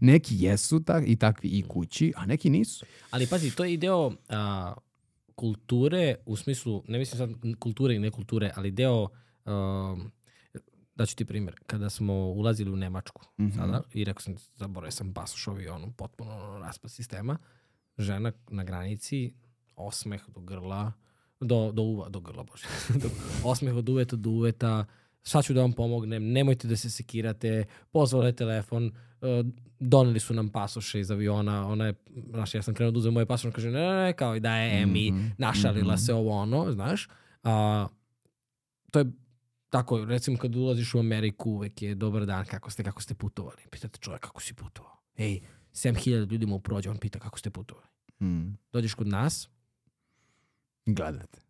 neki 0.00 0.36
jesu 0.38 0.80
tak, 0.80 1.04
i 1.06 1.16
takvi 1.16 1.48
i 1.48 1.62
kući, 1.62 2.12
a 2.16 2.26
neki 2.26 2.50
nisu. 2.50 2.86
Ali 3.10 3.26
pazi, 3.26 3.50
to 3.50 3.64
je 3.64 3.76
deo 3.76 4.12
a, 4.28 4.74
kulture, 5.34 6.14
u 6.26 6.36
smislu, 6.36 6.82
ne 6.88 6.98
mislim 6.98 7.18
sad 7.18 7.30
kulture 7.58 7.94
i 7.94 7.98
ne 7.98 8.10
kulture, 8.10 8.50
ali 8.56 8.70
deo 8.70 9.08
a, 9.44 9.96
daću 11.02 11.16
ti 11.16 11.24
primjer, 11.24 11.54
kada 11.66 11.90
smo 11.90 12.14
ulazili 12.14 12.70
u 12.70 12.76
Nemačku 12.76 13.22
mm 13.38 13.44
-hmm. 13.44 13.56
sada, 13.56 13.82
i 13.92 14.04
rekao 14.04 14.20
sam, 14.20 14.34
zaboravio 14.56 14.90
sam 14.90 15.14
pasoš 15.14 15.48
ono, 15.48 15.92
potpuno 15.92 16.58
raspad 16.58 16.90
sistema, 16.90 17.38
žena 17.98 18.32
na 18.48 18.64
granici, 18.64 19.34
osmeh 19.76 20.22
do 20.28 20.40
grla, 20.40 20.92
do, 21.40 21.72
do 21.72 21.82
uva, 21.82 22.08
do 22.08 22.20
grla, 22.20 22.42
bože, 22.42 22.66
do, 23.02 23.08
osmeh 23.44 23.74
od 23.74 23.88
uveta 23.88 24.16
do 24.16 24.30
uveta, 24.30 24.84
sad 25.22 25.44
ću 25.44 25.54
da 25.54 25.60
vam 25.60 25.72
pomognem, 25.72 26.32
nemojte 26.32 26.68
da 26.68 26.76
se 26.76 26.90
sekirate, 26.90 27.64
pozvali 27.90 28.36
telefon, 28.36 28.86
uh, 28.86 29.46
doneli 29.80 30.20
su 30.20 30.34
nam 30.34 30.48
pasoše 30.48 31.00
iz 31.00 31.10
aviona, 31.10 31.68
ona 31.68 31.86
je, 31.86 31.94
znaš, 32.30 32.54
ja 32.54 32.62
sam 32.62 32.74
krenuo 32.74 32.90
da 32.90 32.98
uzem 32.98 33.14
moje 33.14 33.26
pasoše, 33.26 33.52
kaže, 33.52 33.70
ne, 33.70 33.80
ne, 33.80 34.02
ne, 34.02 34.12
kao 34.12 34.36
i 34.36 34.40
da 34.40 34.56
je 34.56 34.82
Emi, 34.82 35.10
mm 35.10 35.14
-hmm. 35.14 35.30
našalila 35.38 35.94
mm 35.94 35.96
-hmm. 35.96 36.06
se 36.06 36.14
ovo 36.14 36.30
ono, 36.30 36.72
znaš, 36.72 37.08
a, 37.42 37.86
to 38.90 38.98
je 38.98 39.12
tako, 39.72 40.04
recimo 40.04 40.38
kad 40.38 40.56
ulaziš 40.56 40.94
u 40.94 40.98
Ameriku, 40.98 41.50
uvek 41.50 41.82
je 41.82 41.94
dobar 41.94 42.26
dan, 42.26 42.44
kako 42.44 42.70
ste, 42.70 42.84
kako 42.84 43.02
ste 43.02 43.14
putovali. 43.14 43.62
Pitate 43.70 43.98
čovjek 43.98 44.20
kako 44.20 44.42
si 44.42 44.54
putovao. 44.54 44.96
Ej, 45.16 45.40
7000 45.72 46.30
ljudi 46.30 46.46
mu 46.46 46.60
prođe, 46.60 46.90
on 46.90 46.98
pita 46.98 47.18
kako 47.18 47.38
ste 47.38 47.50
putovali. 47.50 47.86
Mm. 48.20 48.58
Dođeš 48.72 48.94
kod 48.94 49.06
nas. 49.06 49.48
Gledate. 50.86 51.40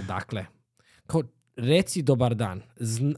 Odakle? 0.00 0.46
Kao, 1.06 1.22
reci 1.56 2.02
dobar 2.02 2.34
dan. 2.34 2.62
Zna, 2.76 3.14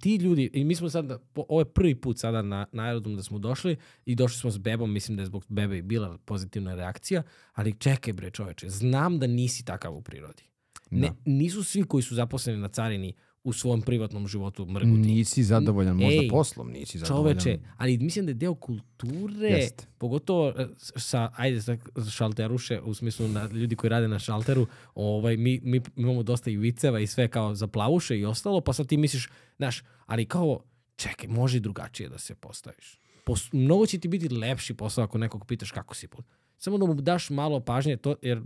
ti 0.00 0.16
ljudi, 0.16 0.50
i 0.52 0.64
mi 0.64 0.74
smo 0.74 0.90
sad, 0.90 1.18
ovo 1.34 1.60
je 1.60 1.72
prvi 1.72 1.94
put 1.94 2.18
sada 2.18 2.42
na, 2.42 2.66
na 2.72 2.82
aerodrom 2.82 3.16
da 3.16 3.22
smo 3.22 3.38
došli 3.38 3.76
i 4.04 4.14
došli 4.14 4.38
smo 4.38 4.50
s 4.50 4.58
bebom, 4.58 4.92
mislim 4.92 5.16
da 5.16 5.22
je 5.22 5.26
zbog 5.26 5.44
bebe 5.48 5.78
i 5.78 5.82
bila 5.82 6.18
pozitivna 6.24 6.74
reakcija, 6.74 7.22
ali 7.52 7.78
čekaj 7.78 8.12
bre 8.12 8.30
čoveče, 8.30 8.68
znam 8.68 9.18
da 9.18 9.26
nisi 9.26 9.64
takav 9.64 9.94
u 9.94 10.02
prirodi. 10.02 10.51
Ne, 10.92 11.08
da. 11.08 11.14
Nisu 11.24 11.64
svi 11.64 11.82
koji 11.82 12.02
su 12.02 12.14
zaposleni 12.14 12.58
na 12.58 12.68
carini 12.68 13.14
u 13.44 13.52
svom 13.52 13.82
privatnom 13.82 14.28
životu 14.28 14.66
mrguti. 14.66 15.00
Nisi 15.00 15.42
zadovoljan 15.42 15.96
možda 15.96 16.22
Ej, 16.22 16.28
poslom, 16.28 16.70
nisi 16.70 16.98
zadovoljan. 16.98 17.38
Čoveče, 17.38 17.60
ali 17.76 17.98
mislim 17.98 18.26
da 18.26 18.30
je 18.30 18.34
deo 18.34 18.54
kulture, 18.54 19.48
Jest. 19.48 19.88
pogotovo 19.98 20.48
e, 20.48 20.66
sa, 20.78 21.30
ajde, 21.36 21.62
sa 21.62 21.76
šalteruše, 22.10 22.80
u 22.80 22.94
smislu 22.94 23.28
na 23.28 23.48
ljudi 23.52 23.76
koji 23.76 23.88
rade 23.88 24.08
na 24.08 24.18
šalteru, 24.18 24.66
ovaj, 24.94 25.36
mi, 25.36 25.60
mi 25.62 25.80
imamo 25.96 26.22
dosta 26.22 26.50
i 26.50 26.56
viceva 26.56 27.00
i 27.00 27.06
sve 27.06 27.28
kao 27.28 27.54
za 27.54 27.66
plavuše 27.66 28.18
i 28.18 28.24
ostalo, 28.24 28.60
pa 28.60 28.72
sad 28.72 28.86
ti 28.86 28.96
misliš, 28.96 29.28
znaš, 29.56 29.82
ali 30.06 30.24
kao, 30.24 30.60
čekaj, 30.96 31.28
može 31.28 31.56
i 31.56 31.60
drugačije 31.60 32.08
da 32.08 32.18
se 32.18 32.34
postaviš. 32.34 33.00
Pos, 33.24 33.52
mnogo 33.52 33.86
će 33.86 33.98
ti 33.98 34.08
biti 34.08 34.28
lepši 34.28 34.74
posao 34.74 35.04
ako 35.04 35.18
nekog 35.18 35.46
pitaš 35.46 35.70
kako 35.70 35.94
si 35.94 36.08
put. 36.08 36.26
Samo 36.64 36.78
da 36.78 36.86
mu 36.86 36.94
daš 36.94 37.30
malo 37.30 37.60
pažnje, 37.60 37.96
to, 37.96 38.14
jer 38.22 38.42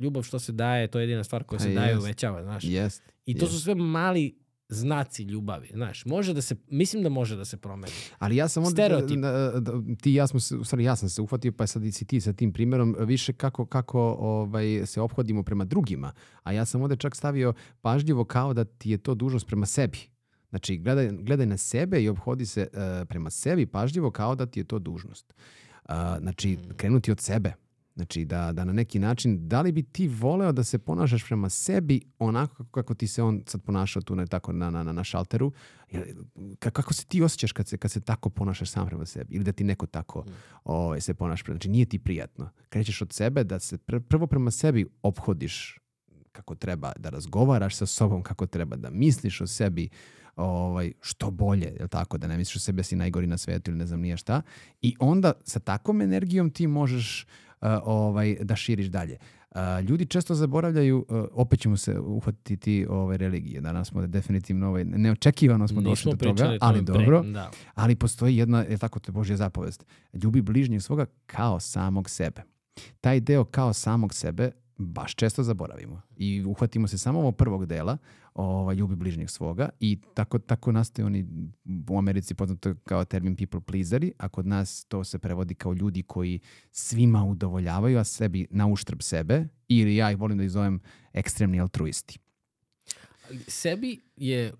ljubav 0.00 0.22
što 0.22 0.38
se 0.38 0.52
daje, 0.52 0.88
to 0.88 0.98
je 0.98 1.02
jedina 1.02 1.24
stvar 1.24 1.44
koja 1.44 1.58
se 1.58 1.74
daje 1.74 1.94
i 1.94 1.96
uvećava, 1.96 2.42
znaš. 2.42 2.64
Yes. 2.64 3.00
I 3.26 3.38
to 3.38 3.46
yes. 3.46 3.50
su 3.50 3.60
sve 3.60 3.74
mali 3.74 4.38
znaci 4.68 5.22
ljubavi, 5.22 5.70
znaš. 5.74 6.04
Može 6.04 6.34
da 6.34 6.42
se, 6.42 6.56
mislim 6.70 7.02
da 7.02 7.08
može 7.08 7.36
da 7.36 7.44
se 7.44 7.56
promeni. 7.56 7.92
Ali 8.18 8.36
ja 8.36 8.48
sam 8.48 8.64
onda, 8.64 8.70
Stereotip. 8.70 9.18
Da, 9.20 9.60
da, 9.60 9.72
ti 10.02 10.14
ja 10.14 10.26
smo 10.26 10.40
se, 10.40 10.56
u 10.56 10.64
stvari 10.64 10.84
ja 10.84 10.96
sam 10.96 11.08
se 11.08 11.22
uhvatio, 11.22 11.52
pa 11.52 11.66
sad 11.66 11.84
i 11.84 11.92
si 11.92 12.04
ti 12.04 12.20
sa 12.20 12.32
tim 12.32 12.52
primjerom, 12.52 12.96
više 12.98 13.32
kako, 13.32 13.66
kako 13.66 14.00
ovaj, 14.20 14.86
se 14.86 15.00
ophodimo 15.00 15.42
prema 15.42 15.64
drugima. 15.64 16.12
A 16.42 16.52
ja 16.52 16.64
sam 16.64 16.82
ovde 16.82 16.96
čak 16.96 17.16
stavio 17.16 17.52
pažljivo 17.80 18.24
kao 18.24 18.54
da 18.54 18.64
ti 18.64 18.90
je 18.90 18.98
to 18.98 19.14
dužnost 19.14 19.46
prema 19.46 19.66
sebi. 19.66 19.98
Znači, 20.50 20.76
gledaj, 20.76 21.10
gledaj 21.12 21.46
na 21.46 21.56
sebe 21.56 22.02
i 22.02 22.08
obhodi 22.08 22.46
se 22.46 22.68
uh, 22.72 23.08
prema 23.08 23.30
sebi 23.30 23.66
pažljivo 23.66 24.10
kao 24.10 24.34
da 24.34 24.46
ti 24.46 24.60
je 24.60 24.64
to 24.64 24.78
dužnost. 24.78 25.34
Uh, 25.36 25.67
znači, 26.20 26.58
krenuti 26.76 27.12
od 27.12 27.20
sebe 27.20 27.52
Znači 27.98 28.24
da, 28.24 28.52
da 28.52 28.64
na 28.64 28.72
neki 28.72 28.98
način, 28.98 29.48
da 29.48 29.60
li 29.60 29.72
bi 29.72 29.82
ti 29.82 30.08
voleo 30.08 30.52
da 30.52 30.64
se 30.64 30.78
ponašaš 30.78 31.24
prema 31.26 31.48
sebi 31.48 32.00
onako 32.18 32.64
kako 32.64 32.94
ti 32.94 33.06
se 33.06 33.22
on 33.22 33.42
sad 33.46 33.62
ponašao 33.62 34.02
tu 34.02 34.16
na, 34.16 34.26
tako 34.26 34.52
na, 34.52 34.70
na, 34.70 34.82
na 34.92 35.04
šalteru? 35.04 35.52
Kako 36.58 36.94
se 36.94 37.06
ti 37.06 37.22
osjećaš 37.22 37.52
kad 37.52 37.68
se, 37.68 37.76
kad 37.76 37.90
se 37.90 38.00
tako 38.00 38.30
ponašaš 38.30 38.70
sam 38.70 38.86
prema 38.86 39.06
sebi? 39.06 39.34
Ili 39.34 39.44
da 39.44 39.52
ti 39.52 39.64
neko 39.64 39.86
tako 39.86 40.24
ovaj, 40.64 41.00
se 41.00 41.14
ponaša 41.14 41.44
prema 41.44 41.54
Znači 41.54 41.68
nije 41.68 41.86
ti 41.86 41.98
prijatno. 41.98 42.50
Krećeš 42.68 43.02
od 43.02 43.12
sebe 43.12 43.44
da 43.44 43.58
se 43.58 43.78
pr- 43.78 44.00
prvo 44.00 44.26
prema 44.26 44.50
sebi 44.50 44.86
ophodiš 45.02 45.78
kako 46.32 46.54
treba 46.54 46.92
da 46.96 47.10
razgovaraš 47.10 47.76
sa 47.76 47.86
sobom, 47.86 48.22
kako 48.22 48.46
treba 48.46 48.76
da 48.76 48.90
misliš 48.90 49.40
o 49.40 49.46
sebi, 49.46 49.88
ovaj, 50.38 50.92
što 51.00 51.30
bolje, 51.30 51.76
je 51.80 51.88
tako, 51.88 52.18
da 52.18 52.26
ne 52.26 52.36
misliš 52.36 52.56
o 52.56 52.58
sebi 52.58 52.76
da 52.76 52.82
si 52.82 52.96
najgori 52.96 53.26
na 53.26 53.38
svetu 53.38 53.70
ili 53.70 53.78
ne 53.78 53.86
znam 53.86 54.00
nije 54.00 54.16
šta. 54.16 54.42
I 54.82 54.96
onda 55.00 55.32
sa 55.44 55.60
takvom 55.60 56.00
energijom 56.00 56.50
ti 56.50 56.66
možeš 56.66 57.26
uh, 57.60 57.68
ovaj, 57.84 58.36
da 58.40 58.56
širiš 58.56 58.86
dalje. 58.86 59.18
Uh, 59.50 59.84
ljudi 59.88 60.06
često 60.06 60.34
zaboravljaju, 60.34 61.06
uh, 61.08 61.24
opet 61.32 61.60
ćemo 61.60 61.76
se 61.76 61.98
uhvatiti 61.98 62.56
ti 62.56 62.86
ove 62.90 63.16
religije. 63.16 63.60
Danas 63.60 63.88
smo 63.88 64.06
definitivno, 64.06 64.68
ovaj, 64.68 64.84
neočekivano 64.84 65.68
smo 65.68 65.80
došli 65.80 66.12
Nismo 66.12 66.12
do 66.12 66.34
toga, 66.34 66.56
ali 66.60 66.84
tome 66.84 66.98
pre- 66.98 67.04
dobro. 67.04 67.22
Da. 67.22 67.50
Ali 67.74 67.96
postoji 67.96 68.36
jedna, 68.36 68.60
je 68.60 68.78
tako 68.78 68.98
to 68.98 69.12
Božja 69.12 69.36
zapovest. 69.36 69.84
Ljubi 70.12 70.42
bližnjeg 70.42 70.82
svoga 70.82 71.06
kao 71.26 71.60
samog 71.60 72.10
sebe. 72.10 72.42
Taj 73.00 73.20
deo 73.20 73.44
kao 73.44 73.72
samog 73.72 74.14
sebe 74.14 74.50
baš 74.76 75.14
često 75.14 75.42
zaboravimo. 75.42 76.00
I 76.16 76.44
uhvatimo 76.44 76.88
se 76.88 76.98
samo 76.98 77.18
ovog 77.18 77.36
prvog 77.36 77.66
dela, 77.66 77.98
ovaj, 78.38 78.76
ljubi 78.76 78.96
bližnjeg 78.96 79.30
svoga 79.30 79.68
i 79.80 79.98
tako, 80.14 80.38
tako 80.38 80.72
nastaju 80.72 81.06
oni 81.06 81.26
u 81.90 81.98
Americi 81.98 82.34
poznato 82.34 82.74
kao 82.84 83.04
termin 83.04 83.36
people 83.36 83.60
pleaseri, 83.60 84.12
a 84.18 84.28
kod 84.28 84.46
nas 84.46 84.84
to 84.84 85.04
se 85.04 85.18
prevodi 85.18 85.54
kao 85.54 85.72
ljudi 85.72 86.02
koji 86.02 86.40
svima 86.70 87.24
udovoljavaju, 87.24 87.98
a 87.98 88.04
sebi 88.04 88.46
na 88.50 88.66
uštrb 88.66 89.02
sebe 89.02 89.48
ili 89.68 89.96
ja 89.96 90.10
ih 90.10 90.18
volim 90.18 90.38
da 90.38 90.44
ih 90.44 90.50
zovem 90.50 90.80
ekstremni 91.12 91.60
altruisti. 91.60 92.18
Sebi 93.48 94.00
je 94.16 94.52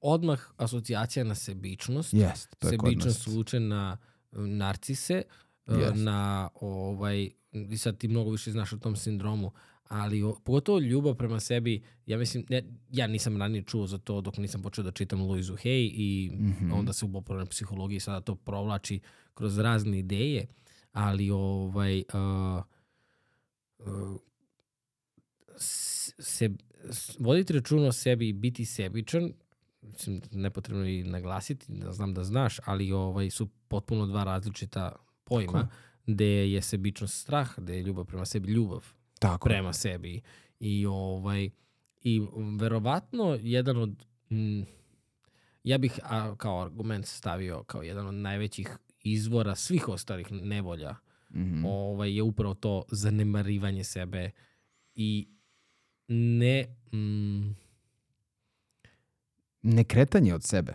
odmah 0.00 0.40
asocijacija 0.56 1.24
na 1.24 1.34
sebičnost. 1.34 2.14
Jest, 2.14 2.56
to 2.58 2.68
je 2.68 2.78
Sebičnost 2.78 3.26
vuče 3.26 3.60
na 3.60 3.98
um, 4.32 4.56
narcise, 4.56 5.22
uh, 5.66 5.78
Jest. 5.78 5.94
na 5.96 6.48
ovaj, 6.54 7.30
i 7.52 7.78
sad 7.78 7.98
ti 7.98 8.08
mnogo 8.08 8.30
više 8.30 8.50
znaš 8.50 8.72
o 8.72 8.76
tom 8.76 8.96
sindromu, 8.96 9.52
ali 9.88 10.22
o, 10.22 10.36
pogotovo 10.44 10.78
ljubav 10.78 11.14
prema 11.14 11.40
sebi, 11.40 11.82
ja 12.06 12.18
mislim, 12.18 12.44
ne, 12.50 12.62
ja 12.92 13.06
nisam 13.06 13.36
ranije 13.36 13.62
čuo 13.62 13.86
za 13.86 13.98
to 13.98 14.20
dok 14.20 14.36
nisam 14.36 14.62
počeo 14.62 14.84
da 14.84 14.90
čitam 14.90 15.20
Louisu 15.22 15.54
Hay 15.54 15.90
i 15.94 16.30
Mhm. 16.34 16.72
onda 16.72 16.92
se 16.92 17.04
ubao 17.04 17.36
na 17.36 17.46
psihologiji 17.46 18.00
sada 18.00 18.20
to 18.20 18.34
provlači 18.34 19.00
kroz 19.34 19.58
razne 19.58 19.98
ideje, 19.98 20.46
ali 20.92 21.30
ovaj, 21.30 21.98
uh, 22.14 22.62
uh, 23.78 24.20
se, 25.56 26.50
voditi 27.18 27.52
račun 27.52 27.84
o 27.86 27.92
sebi 27.92 28.28
i 28.28 28.32
biti 28.32 28.64
sebičan, 28.64 29.32
mislim, 29.82 30.20
nepotrebno 30.30 30.84
i 30.86 31.02
naglasiti, 31.04 31.66
da 31.68 31.92
znam 31.92 32.14
da 32.14 32.24
znaš, 32.24 32.56
ali 32.64 32.92
ovaj, 32.92 33.30
su 33.30 33.48
potpuno 33.68 34.06
dva 34.06 34.24
različita 34.24 34.96
pojma, 35.24 35.52
Tako 35.52 35.74
gde 36.06 36.50
je 36.50 36.62
sebičnost 36.62 37.20
strah, 37.20 37.58
gde 37.58 37.76
je 37.76 37.82
ljubav 37.82 38.04
prema 38.04 38.24
sebi 38.24 38.52
ljubav 38.52 38.84
Tako. 39.22 39.48
prema 39.48 39.72
sebi. 39.72 40.20
I 40.60 40.86
ovaj 40.86 41.50
i 42.02 42.20
verovatno 42.58 43.38
jedan 43.42 43.76
od 43.76 44.04
mm, 44.30 44.62
ja 45.64 45.78
bih 45.78 46.00
a, 46.02 46.36
kao 46.36 46.62
argument 46.62 47.06
stavio 47.06 47.62
kao 47.62 47.82
jedan 47.82 48.06
od 48.06 48.14
najvećih 48.14 48.68
izvora 49.00 49.54
svih 49.54 49.88
ostalih 49.88 50.32
nevolja 50.32 50.96
Mhm. 51.34 51.64
ovaj, 51.64 52.14
je 52.16 52.22
upravo 52.22 52.54
to 52.54 52.84
zanemarivanje 52.90 53.84
sebe 53.84 54.30
i 54.94 55.28
ne 56.08 56.66
mm, 56.92 57.56
Nekretanje 59.62 60.34
od 60.34 60.42
sebe. 60.44 60.74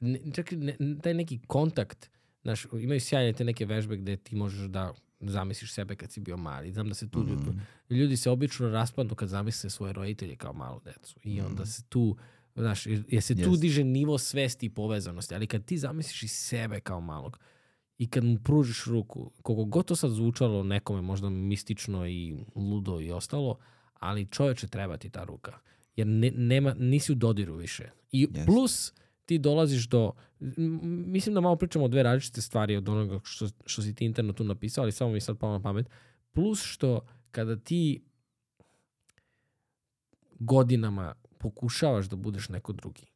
ne, 0.00 0.20
čak 0.34 0.50
ne, 0.50 0.76
taj 1.02 1.14
neki 1.14 1.40
kontakt, 1.46 2.10
znaš, 2.42 2.66
imaju 2.80 3.00
sjajne 3.00 3.32
te 3.32 3.44
neke 3.44 3.66
vežbe 3.66 3.96
gde 3.96 4.16
ti 4.16 4.36
možeš 4.36 4.68
da 4.68 4.94
zamisliš 5.30 5.72
sebe 5.72 5.96
kad 5.96 6.12
si 6.12 6.20
bio 6.20 6.36
mali. 6.36 6.72
Znam 6.72 6.88
da 6.88 6.94
se 6.94 7.10
tu 7.10 7.26
ljudi, 7.28 7.60
ljudi 7.90 8.16
se 8.16 8.30
obično 8.30 8.68
raspadnu 8.68 9.14
kad 9.14 9.28
zamisle 9.28 9.70
svoje 9.70 9.92
roditelje 9.92 10.36
kao 10.36 10.52
malu 10.52 10.80
decu. 10.84 11.20
I 11.22 11.40
onda 11.40 11.66
se 11.66 11.82
tu, 11.88 12.16
znaš, 12.54 12.86
jer, 12.86 13.04
jer 13.08 13.22
se 13.22 13.34
tu 13.34 13.50
Jest. 13.50 13.60
diže 13.60 13.84
nivo 13.84 14.18
svesti 14.18 14.66
i 14.66 14.70
povezanosti. 14.70 15.34
Ali 15.34 15.46
kad 15.46 15.64
ti 15.64 15.78
zamisliš 15.78 16.22
i 16.22 16.28
sebe 16.28 16.80
kao 16.80 17.00
malog 17.00 17.38
i 17.98 18.06
kad 18.06 18.24
mu 18.24 18.38
pružiš 18.44 18.84
ruku, 18.86 19.30
koliko 19.42 19.64
god 19.64 19.84
to 19.86 19.96
sad 19.96 20.10
zvučalo 20.10 20.62
nekome 20.62 21.00
možda 21.00 21.30
mistično 21.30 22.06
i 22.06 22.36
ludo 22.54 23.00
i 23.00 23.10
ostalo, 23.10 23.58
ali 23.94 24.26
čoveče 24.26 24.68
treba 24.68 24.96
ti 24.96 25.10
ta 25.10 25.24
ruka. 25.24 25.58
Jer 25.96 26.06
ne, 26.06 26.30
nema, 26.30 26.74
nisi 26.74 27.12
u 27.12 27.14
dodiru 27.14 27.54
više. 27.54 27.90
I 28.12 28.28
Jest. 28.34 28.46
plus 28.46 28.92
ti 29.32 29.38
dolaziš 29.38 29.88
do, 29.88 30.12
mislim 31.06 31.34
da 31.34 31.40
malo 31.40 31.56
pričamo 31.56 31.84
o 31.84 31.88
dve 31.88 32.02
različite 32.02 32.40
stvari 32.42 32.76
od 32.76 32.88
onoga 32.88 33.20
što, 33.24 33.48
što 33.66 33.82
si 33.82 33.94
ti 33.94 34.04
interno 34.04 34.32
tu 34.32 34.44
napisao, 34.44 34.82
ali 34.82 34.92
samo 34.92 35.12
mi 35.12 35.20
sad 35.20 35.38
palo 35.38 35.52
na 35.52 35.62
pamet. 35.62 35.90
Plus 36.32 36.62
što 36.62 37.00
kada 37.30 37.56
ti 37.56 38.04
godinama 40.38 41.14
pokušavaš 41.38 42.06
da 42.06 42.16
budeš 42.16 42.48
neko 42.48 42.72
drugi 42.72 43.06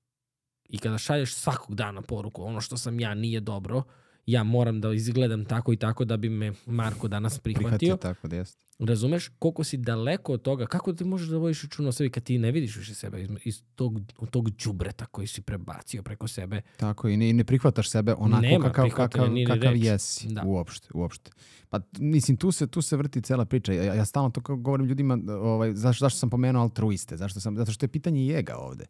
i 0.68 0.78
kada 0.78 0.98
šalješ 0.98 1.34
svakog 1.34 1.74
dana 1.74 2.02
poruku 2.02 2.42
ono 2.44 2.60
što 2.60 2.76
sam 2.76 3.00
ja 3.00 3.14
nije 3.14 3.40
dobro, 3.40 3.82
ja 4.26 4.42
moram 4.42 4.80
da 4.80 4.92
izgledam 4.92 5.44
tako 5.44 5.72
i 5.72 5.76
tako 5.76 6.04
da 6.04 6.16
bi 6.16 6.28
me 6.28 6.52
Marko 6.66 7.08
danas 7.08 7.38
prihvatio. 7.38 7.68
Prihvatio 7.68 7.96
tako 7.96 8.28
da 8.28 8.36
jeste. 8.36 8.66
Razumeš 8.78 9.28
koliko 9.38 9.64
si 9.64 9.76
daleko 9.76 10.32
od 10.32 10.42
toga, 10.42 10.66
kako 10.66 10.92
ti 10.92 11.04
možeš 11.04 11.28
da 11.28 11.36
vodiš 11.36 11.62
računa 11.62 11.88
o 11.88 11.92
sebi 11.92 12.10
kad 12.10 12.22
ti 12.22 12.38
ne 12.38 12.52
vidiš 12.52 12.76
više 12.76 12.94
sebe 12.94 13.22
iz, 13.22 13.28
iz 13.44 13.62
tog, 13.74 14.00
od 14.18 14.30
tog 14.30 14.50
đubreta 14.50 15.06
koji 15.06 15.26
si 15.26 15.42
prebacio 15.42 16.02
preko 16.02 16.28
sebe. 16.28 16.62
Tako 16.76 17.08
i 17.08 17.16
ne, 17.16 17.32
ne 17.32 17.44
prihvataš 17.44 17.90
sebe 17.90 18.14
onako 18.18 18.42
Nema 18.42 18.64
kakav, 18.64 18.90
kakav, 18.90 19.32
ni 19.32 19.46
kakav 19.46 19.72
reči. 19.72 19.84
jesi. 19.84 20.28
Da. 20.28 20.42
Uopšte, 20.46 20.88
uopšte. 20.94 21.30
Pa 21.68 21.80
mislim, 21.98 22.36
tu 22.36 22.52
se, 22.52 22.66
tu 22.66 22.82
se 22.82 22.96
vrti 22.96 23.22
cela 23.22 23.44
priča. 23.44 23.72
Ja, 23.72 23.94
ja 23.94 24.04
stalno 24.04 24.30
to 24.30 24.56
govorim 24.56 24.86
ljudima, 24.86 25.18
ovaj, 25.28 25.74
zašto, 25.74 26.04
zašto 26.04 26.18
sam 26.18 26.30
pomenuo 26.30 26.62
altruiste? 26.62 27.16
Zašto 27.16 27.40
sam, 27.40 27.56
zato 27.56 27.72
što 27.72 27.84
je 27.84 27.88
pitanje 27.88 28.26
jega 28.26 28.56
ovde. 28.56 28.84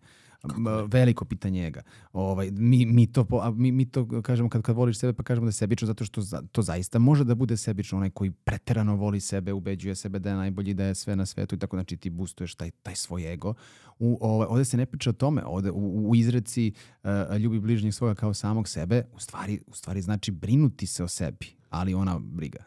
Veliko 0.89 1.24
pitanje 1.24 1.66
ega. 1.66 1.82
Ovaj, 2.12 2.51
mi, 2.51 2.86
mi, 2.86 3.06
to, 3.06 3.27
mi, 3.56 3.73
mi 3.73 3.85
to 3.85 4.23
kažemo 4.23 4.48
kad, 4.48 4.62
kad 4.62 4.77
voliš 4.77 4.98
sebe, 4.98 5.12
pa 5.12 5.23
kažemo 5.23 5.44
da 5.44 5.48
je 5.48 5.52
sebično, 5.52 5.86
zato 5.86 6.05
što 6.05 6.20
za, 6.20 6.43
to 6.52 6.62
zaista 6.62 6.98
može 6.98 7.24
da 7.24 7.35
bude 7.35 7.56
sebično. 7.56 7.98
Onaj 7.98 8.10
koji 8.10 8.31
preterano 8.31 8.97
voli 8.97 9.20
sebe, 9.20 9.52
ubeđuje 9.52 9.94
sebe 9.94 10.18
da 10.18 10.31
je 10.31 10.36
najbolji, 10.36 10.74
da 10.74 10.85
je 10.85 10.94
sve 10.94 11.16
na 11.16 11.27
svetu 11.27 11.55
i 11.55 11.59
tako, 11.59 11.77
znači 11.77 11.97
ti 11.97 12.10
boostuješ 12.10 12.55
taj, 12.55 12.70
taj 12.70 12.94
svoj 12.94 13.32
ego. 13.32 13.55
U, 13.98 14.18
ovaj, 14.20 14.47
ovde 14.51 14.64
se 14.64 14.77
ne 14.77 14.86
priča 14.86 15.10
o 15.10 15.12
tome, 15.12 15.44
ovde 15.44 15.70
u, 15.70 16.10
u 16.10 16.14
izreci 16.14 16.73
uh, 17.02 17.36
ljubi 17.40 17.60
bližnjeg 17.60 17.94
svoga 17.94 18.14
kao 18.14 18.35
samog 18.35 18.68
sebe, 18.68 19.02
u 19.12 19.20
stvari, 19.20 19.60
u 19.66 19.74
stvari 19.74 20.02
znači 20.02 20.31
brinuti 20.31 20.86
se 20.86 21.05
o 21.05 21.09
sebi, 21.09 21.47
ali 21.70 21.94
ona 21.94 22.18
briga. 22.18 22.59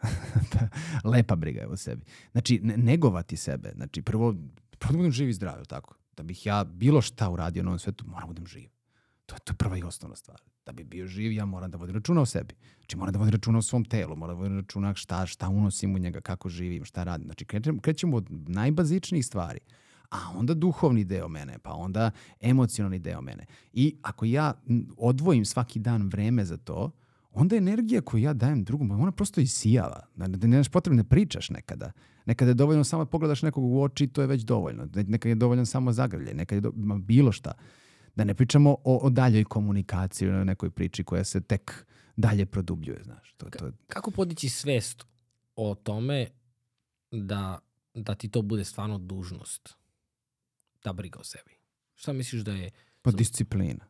Lepa 1.12 1.36
briga 1.36 1.60
je 1.60 1.68
o 1.68 1.76
sebi. 1.76 2.04
Znači, 2.32 2.60
ne- 2.62 2.76
negovati 2.76 3.36
sebe. 3.36 3.72
Znači, 3.76 4.02
prvo, 4.02 4.34
prvo 4.78 4.92
da 4.92 4.96
budem 4.96 5.12
živ 5.12 5.28
i 5.28 5.32
zdrav, 5.32 5.64
tako? 5.66 5.99
Da 6.20 6.24
bih 6.24 6.46
ja 6.46 6.64
bilo 6.64 7.00
šta 7.02 7.30
uradio 7.30 7.62
na 7.62 7.70
ovom 7.70 7.78
svetu, 7.78 8.04
moram 8.06 8.20
da 8.20 8.26
budem 8.26 8.46
živ. 8.46 8.68
To, 9.26 9.34
je- 9.34 9.40
to 9.40 9.52
je 9.52 9.56
prva 9.56 9.78
i 9.78 9.82
osnovna 9.82 10.16
stvar. 10.16 10.40
Da 10.66 10.72
bi 10.72 10.84
bio 10.84 11.06
živ, 11.06 11.32
ja 11.32 11.44
moram 11.44 11.70
da 11.70 11.78
vodim 11.78 11.94
računa 11.96 12.20
o 12.20 12.26
sebi. 12.26 12.54
Znači, 12.78 12.96
moram 12.96 13.12
da 13.12 13.18
vodim 13.18 13.32
računa 13.32 13.58
o 13.58 13.62
svom 13.62 13.84
telu, 13.84 14.16
moram 14.16 14.36
da 14.36 14.42
vodim 14.42 14.58
računa 14.58 14.94
šta, 14.94 15.26
šta 15.26 15.48
unosim 15.48 15.94
u 15.94 15.98
njega, 15.98 16.20
kako 16.20 16.48
živim, 16.48 16.84
šta 16.84 17.04
radim. 17.04 17.26
Znači, 17.26 17.44
krećemo, 17.44 17.80
krećemo 17.80 18.16
od 18.16 18.26
najbazičnijih 18.30 19.26
stvari 19.26 19.58
a 20.10 20.18
onda 20.34 20.54
duhovni 20.54 21.04
deo 21.04 21.28
mene, 21.28 21.58
pa 21.58 21.72
onda 21.72 22.10
emocionalni 22.40 22.98
deo 22.98 23.20
mene. 23.20 23.44
I 23.72 23.96
ako 24.02 24.24
ja 24.24 24.52
odvojim 24.96 25.44
svaki 25.44 25.78
dan 25.78 26.08
vreme 26.08 26.44
za 26.44 26.56
to, 26.56 26.90
onda 27.32 27.56
energija 27.56 28.00
koju 28.00 28.22
ja 28.22 28.32
dajem 28.32 28.64
drugom, 28.64 28.90
ona 28.90 29.12
prosto 29.12 29.40
isijava. 29.40 30.00
Da 30.16 30.26
da 30.28 30.46
nemaš 30.46 30.68
potrebno 30.68 31.02
da 31.02 31.08
pričaš 31.08 31.50
nekada. 31.50 31.92
Nekada 32.26 32.50
je 32.50 32.54
dovoljno 32.54 32.84
samo 32.84 33.04
da 33.04 33.10
pogledaš 33.10 33.42
nekog 33.42 33.64
u 33.64 33.82
oči 33.82 34.04
i 34.04 34.08
to 34.08 34.20
je 34.20 34.26
već 34.26 34.42
dovoljno. 34.42 34.88
Ne- 34.94 35.04
Nekad 35.04 35.28
je 35.28 35.34
dovoljno 35.34 35.66
samo 35.66 35.92
zagrlje, 35.92 36.34
nekad 36.34 36.56
je 36.56 36.60
do, 36.60 36.72
ma, 36.76 36.98
bilo 36.98 37.32
šta. 37.32 37.52
Da 38.16 38.24
ne 38.24 38.34
pričamo 38.34 38.76
o, 38.84 38.96
o 38.96 39.10
daljoj 39.10 39.44
komunikaciji, 39.44 40.28
o 40.28 40.44
nekoj 40.44 40.70
priči 40.70 41.04
koja 41.04 41.24
se 41.24 41.40
tek 41.40 41.86
dalje 42.16 42.46
produbljuje, 42.46 43.02
znaš. 43.04 43.34
To, 43.36 43.46
to, 43.50 43.70
Kako 43.88 44.10
podići 44.10 44.48
svest 44.48 45.06
o 45.56 45.74
tome 45.74 46.26
da, 47.10 47.58
da 47.94 48.14
ti 48.14 48.28
to 48.28 48.42
bude 48.42 48.64
stvarno 48.64 48.98
dužnost? 48.98 49.68
Da 50.84 50.92
briga 50.92 51.18
o 51.18 51.24
sebi. 51.24 51.50
Šta 51.94 52.12
misliš 52.12 52.42
da 52.42 52.52
je... 52.52 52.70
Pa 53.02 53.10
disciplina. 53.10 53.84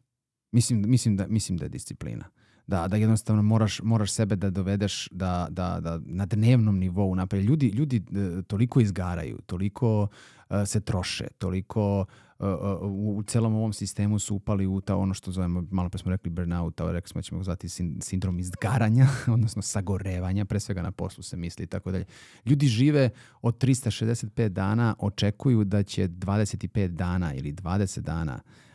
Mislim, 0.53 0.85
mislim, 0.87 1.17
da, 1.17 1.27
mislim 1.27 1.59
da 1.59 1.65
je 1.65 1.69
disciplina. 1.69 2.31
Da, 2.71 2.89
da 2.89 2.97
jednostavno 2.97 3.43
moraš, 3.43 3.81
moraš 3.83 4.13
sebe 4.13 4.37
da 4.37 4.51
dovedeš 4.51 5.09
da, 5.11 5.47
da, 5.51 5.81
da 5.81 6.01
na 6.05 6.27
dnevnom 6.27 6.79
nivou 6.79 7.15
napravi. 7.15 7.45
Ljudi, 7.45 7.69
ljudi 7.69 7.97
e, 7.97 8.43
toliko 8.43 8.81
izgaraju, 8.81 9.39
toliko 9.47 10.09
e, 10.51 10.67
se 10.67 10.81
troše, 10.81 11.29
toliko 11.39 12.05
e, 12.41 12.45
u, 12.83 13.17
u 13.17 13.23
celom 13.23 13.55
ovom 13.55 13.73
sistemu 13.73 14.19
su 14.19 14.35
upali 14.35 14.67
u 14.67 14.81
ta 14.81 14.97
ono 14.97 15.15
što 15.15 15.33
zovemo, 15.33 15.65
malo 15.71 15.89
pre 15.89 15.99
smo 15.99 16.11
rekli 16.11 16.31
burnout, 16.31 16.81
a 16.81 16.93
rekli 16.93 17.09
smo 17.09 17.19
da 17.19 17.23
ćemo 17.23 17.39
ga 17.39 17.45
zvati 17.45 17.69
sin- 17.69 18.01
sindrom 18.01 18.39
izgaranja, 18.39 19.07
odnosno 19.35 19.63
sagorevanja, 19.63 20.45
pre 20.45 20.61
svega 20.61 20.83
na 20.83 20.93
poslu 20.93 21.23
se 21.23 21.37
misli 21.37 21.63
i 21.63 21.67
tako 21.67 21.91
dalje. 21.91 22.05
Ljudi 22.45 22.67
žive 22.67 23.11
od 23.43 23.65
365 23.65 24.49
dana, 24.49 24.95
očekuju 24.99 25.65
da 25.65 25.83
će 25.83 26.09
25 26.09 26.89
dana 26.89 27.35
ili 27.35 27.53
20 27.53 28.01
dana 28.01 28.41
uh, 28.45 28.70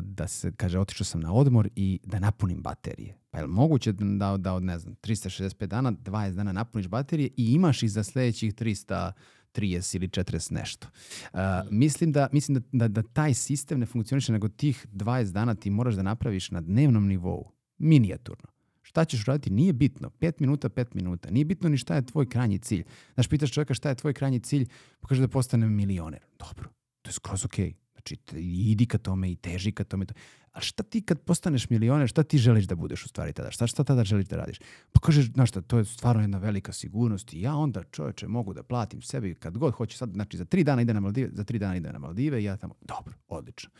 da 0.00 0.28
se, 0.28 0.52
kaže, 0.52 0.78
otišao 0.78 1.04
sam 1.04 1.20
na 1.20 1.32
odmor 1.32 1.68
i 1.76 2.00
da 2.04 2.18
napunim 2.18 2.62
baterije. 2.62 3.18
Pa 3.30 3.38
je 3.38 3.44
li 3.44 3.50
moguće 3.50 3.92
da, 3.92 4.36
da 4.36 4.54
od, 4.54 4.62
ne 4.62 4.78
znam, 4.78 4.94
365 4.94 5.66
dana, 5.66 5.92
20 5.92 6.34
dana 6.34 6.52
napuniš 6.52 6.88
baterije 6.88 7.30
i 7.36 7.52
imaš 7.52 7.82
ih 7.82 7.90
za 7.90 8.04
sledećih 8.04 8.54
300 8.54 9.12
30 9.54 9.96
ili 9.96 10.08
40 10.08 10.52
nešto. 10.52 10.88
Uh, 11.32 11.38
mislim 11.70 12.12
da, 12.12 12.28
mislim 12.32 12.54
da, 12.54 12.60
da, 12.72 12.88
da 12.88 13.02
taj 13.02 13.34
sistem 13.34 13.80
ne 13.80 13.86
funkcioniše, 13.86 14.32
nego 14.32 14.48
tih 14.48 14.86
20 14.92 15.32
dana 15.32 15.54
ti 15.54 15.70
moraš 15.70 15.94
da 15.94 16.02
napraviš 16.02 16.50
na 16.50 16.60
dnevnom 16.60 17.06
nivou, 17.08 17.52
minijaturno. 17.78 18.48
Šta 18.82 19.04
ćeš 19.04 19.24
raditi? 19.24 19.50
Nije 19.50 19.72
bitno. 19.72 20.10
5 20.20 20.32
minuta, 20.40 20.68
5 20.68 20.94
minuta. 20.94 21.30
Nije 21.30 21.44
bitno 21.44 21.68
ni 21.68 21.76
šta 21.76 21.94
je 21.94 22.06
tvoj 22.06 22.28
krajnji 22.28 22.58
cilj. 22.58 22.84
Znaš, 23.14 23.28
pitaš 23.28 23.52
čovjeka 23.52 23.74
šta 23.74 23.88
je 23.88 23.94
tvoj 23.94 24.12
krajnji 24.12 24.40
cilj, 24.40 24.66
pa 25.00 25.08
kaže 25.08 25.20
da 25.20 25.28
postane 25.28 25.66
milioner. 25.66 26.20
Dobro, 26.38 26.68
to 27.02 27.08
je 27.08 27.12
skroz 27.12 27.44
okej. 27.44 27.74
Znači, 28.08 28.40
idi 28.70 28.86
ka 28.86 28.98
tome 28.98 29.30
i 29.32 29.36
teži 29.36 29.72
ka 29.72 29.84
tome. 29.84 30.06
Ali 30.52 30.64
šta 30.64 30.82
ti 30.82 31.00
kad 31.00 31.20
postaneš 31.20 31.70
milioner, 31.70 32.08
šta 32.08 32.22
ti 32.22 32.38
želiš 32.38 32.64
da 32.64 32.74
budeš 32.74 33.04
u 33.04 33.08
stvari 33.08 33.32
tada? 33.32 33.50
Šta, 33.50 33.66
šta 33.66 33.84
tada 33.84 34.04
želiš 34.04 34.26
da 34.26 34.36
radiš? 34.36 34.58
Pa 34.92 35.00
kažeš, 35.00 35.32
znaš 35.32 35.48
šta, 35.48 35.60
to 35.60 35.78
je 35.78 35.84
stvarno 35.84 36.22
jedna 36.22 36.38
velika 36.38 36.72
sigurnost 36.72 37.32
i 37.32 37.40
ja 37.40 37.56
onda 37.56 37.82
čovječe 37.84 38.28
mogu 38.28 38.54
da 38.54 38.62
platim 38.62 39.02
sebi 39.02 39.34
kad 39.34 39.58
god 39.58 39.74
hoće 39.74 39.96
sad, 39.96 40.12
znači 40.12 40.36
za 40.36 40.44
tri 40.44 40.64
dana 40.64 40.82
ide 40.82 40.94
na 40.94 41.00
Maldive, 41.00 41.30
za 41.32 41.44
tri 41.44 41.58
dana 41.58 41.76
ide 41.76 41.92
na 41.92 41.98
Maldive 41.98 42.40
i 42.40 42.44
ja 42.44 42.56
tamo, 42.56 42.74
dobro, 42.80 43.14
odlično. 43.28 43.70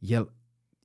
Jel 0.00 0.26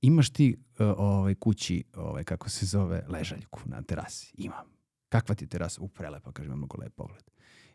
imaš 0.00 0.30
ti 0.30 0.56
uh, 0.56 0.86
ovaj, 0.98 1.34
kući, 1.34 1.84
ovaj, 1.94 2.24
kako 2.24 2.48
se 2.48 2.66
zove, 2.66 3.04
ležaljku 3.08 3.60
na 3.64 3.82
terasi? 3.82 4.32
Imam. 4.38 4.66
Kakva 5.08 5.34
ti 5.34 5.44
je 5.44 5.48
terasa? 5.48 5.80
U, 5.80 5.88
prelepa, 5.88 6.32
kaže, 6.32 6.48
mnogo 6.48 6.78
lep 6.80 6.94
pogled. 6.94 7.31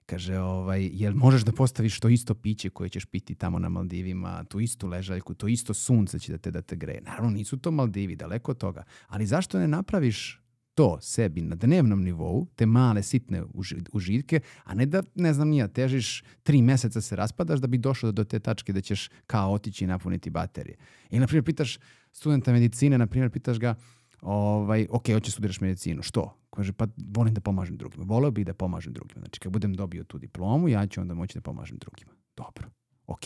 Kaže, 0.08 0.40
ovaj, 0.40 0.90
jel 0.94 1.14
možeš 1.14 1.42
da 1.44 1.52
postaviš 1.52 2.00
to 2.00 2.10
isto 2.10 2.36
piće 2.36 2.70
koje 2.70 2.90
ćeš 2.90 3.06
piti 3.06 3.36
tamo 3.36 3.60
na 3.60 3.70
Maldivima, 3.70 4.44
tu 4.44 4.60
istu 4.60 4.88
ležaljku, 4.88 5.34
to 5.34 5.48
isto 5.48 5.74
sunce 5.74 6.20
će 6.20 6.32
da 6.32 6.38
te, 6.38 6.52
da 6.52 6.62
te 6.62 6.76
greje. 6.76 7.02
Naravno, 7.02 7.30
nisu 7.30 7.58
to 7.58 7.72
Maldivi, 7.72 8.16
daleko 8.16 8.52
od 8.52 8.58
toga. 8.58 8.84
Ali 9.08 9.26
zašto 9.26 9.60
ne 9.60 9.68
napraviš 9.68 10.42
to 10.76 10.98
sebi 11.02 11.42
na 11.42 11.56
dnevnom 11.56 12.04
nivou, 12.04 12.48
te 12.56 12.66
male 12.66 13.04
sitne 13.04 13.44
uži- 13.44 13.90
užitke, 13.94 14.40
a 14.64 14.76
ne 14.76 14.86
da, 14.86 15.04
ne 15.16 15.34
znam 15.34 15.50
nija, 15.50 15.68
težiš 15.68 16.24
tri 16.44 16.62
meseca 16.62 17.02
se 17.02 17.16
raspadaš 17.16 17.60
da 17.60 17.68
bi 17.68 17.78
došao 17.78 18.12
do 18.12 18.24
te 18.24 18.40
tačke 18.40 18.74
da 18.74 18.82
ćeš 18.82 19.10
kao 19.28 19.52
otići 19.52 19.84
i 19.84 19.88
napuniti 19.88 20.30
baterije. 20.30 20.78
I, 21.10 21.20
na 21.20 21.28
primjer, 21.28 21.44
pitaš 21.44 21.80
studenta 22.12 22.52
medicine, 22.54 22.98
na 22.98 23.08
primjer, 23.08 23.32
pitaš 23.32 23.60
ga, 23.60 23.76
ovaj, 24.22 24.88
ok, 24.90 25.08
hoćeš 25.14 25.34
studiraš 25.34 25.62
medicinu, 25.62 26.02
što? 26.02 26.38
Kaže, 26.50 26.74
pa 26.74 26.88
volim 27.14 27.34
da 27.34 27.42
pomažem 27.42 27.78
drugima. 27.78 28.06
Voleo 28.08 28.32
bih 28.32 28.46
da 28.46 28.54
pomažem 28.54 28.94
drugima. 28.94 29.20
Znači, 29.20 29.40
kad 29.40 29.52
budem 29.52 29.74
dobio 29.74 30.04
tu 30.04 30.18
diplomu, 30.18 30.70
ja 30.70 30.88
ću 30.88 31.02
onda 31.02 31.14
moći 31.14 31.38
da 31.38 31.42
pomažem 31.42 31.78
drugima. 31.78 32.12
Dobro, 32.38 32.70
ok. 33.08 33.24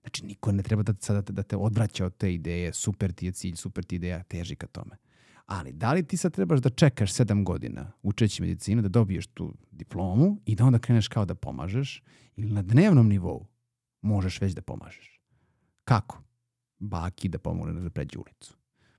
Znači, 0.00 0.26
niko 0.26 0.52
ne 0.52 0.62
treba 0.62 0.82
da, 0.82 0.94
sada 1.00 1.20
da 1.20 1.42
te 1.42 1.56
odvraća 1.56 2.06
od 2.06 2.16
te 2.16 2.34
ideje, 2.34 2.72
super 2.72 3.12
ti 3.12 3.26
je 3.26 3.32
cilj, 3.32 3.54
super 3.54 3.84
ti 3.84 3.96
ideja, 3.96 4.22
teži 4.22 4.56
ka 4.56 4.66
tome. 4.66 4.96
Ali 5.46 5.72
da 5.72 5.92
li 5.92 6.02
ti 6.02 6.16
sad 6.16 6.32
trebaš 6.32 6.60
da 6.60 6.70
čekaš 6.70 7.12
sedam 7.12 7.44
godina 7.44 7.92
učeći 8.02 8.42
medicinu, 8.42 8.82
da 8.82 8.88
dobiješ 8.88 9.26
tu 9.26 9.54
diplomu 9.70 10.40
i 10.44 10.54
da 10.54 10.64
onda 10.64 10.78
kreneš 10.78 11.08
kao 11.08 11.24
da 11.24 11.34
pomažeš 11.34 12.02
ili 12.36 12.52
na 12.52 12.62
dnevnom 12.62 13.08
nivou 13.08 13.46
možeš 14.02 14.40
već 14.40 14.52
da 14.52 14.62
pomažeš? 14.62 15.20
Kako? 15.84 16.22
Baki 16.78 17.28
da 17.28 17.38
pomogne 17.38 17.80
da 17.80 17.90
pređe 17.90 18.18
ulicu. 18.18 18.55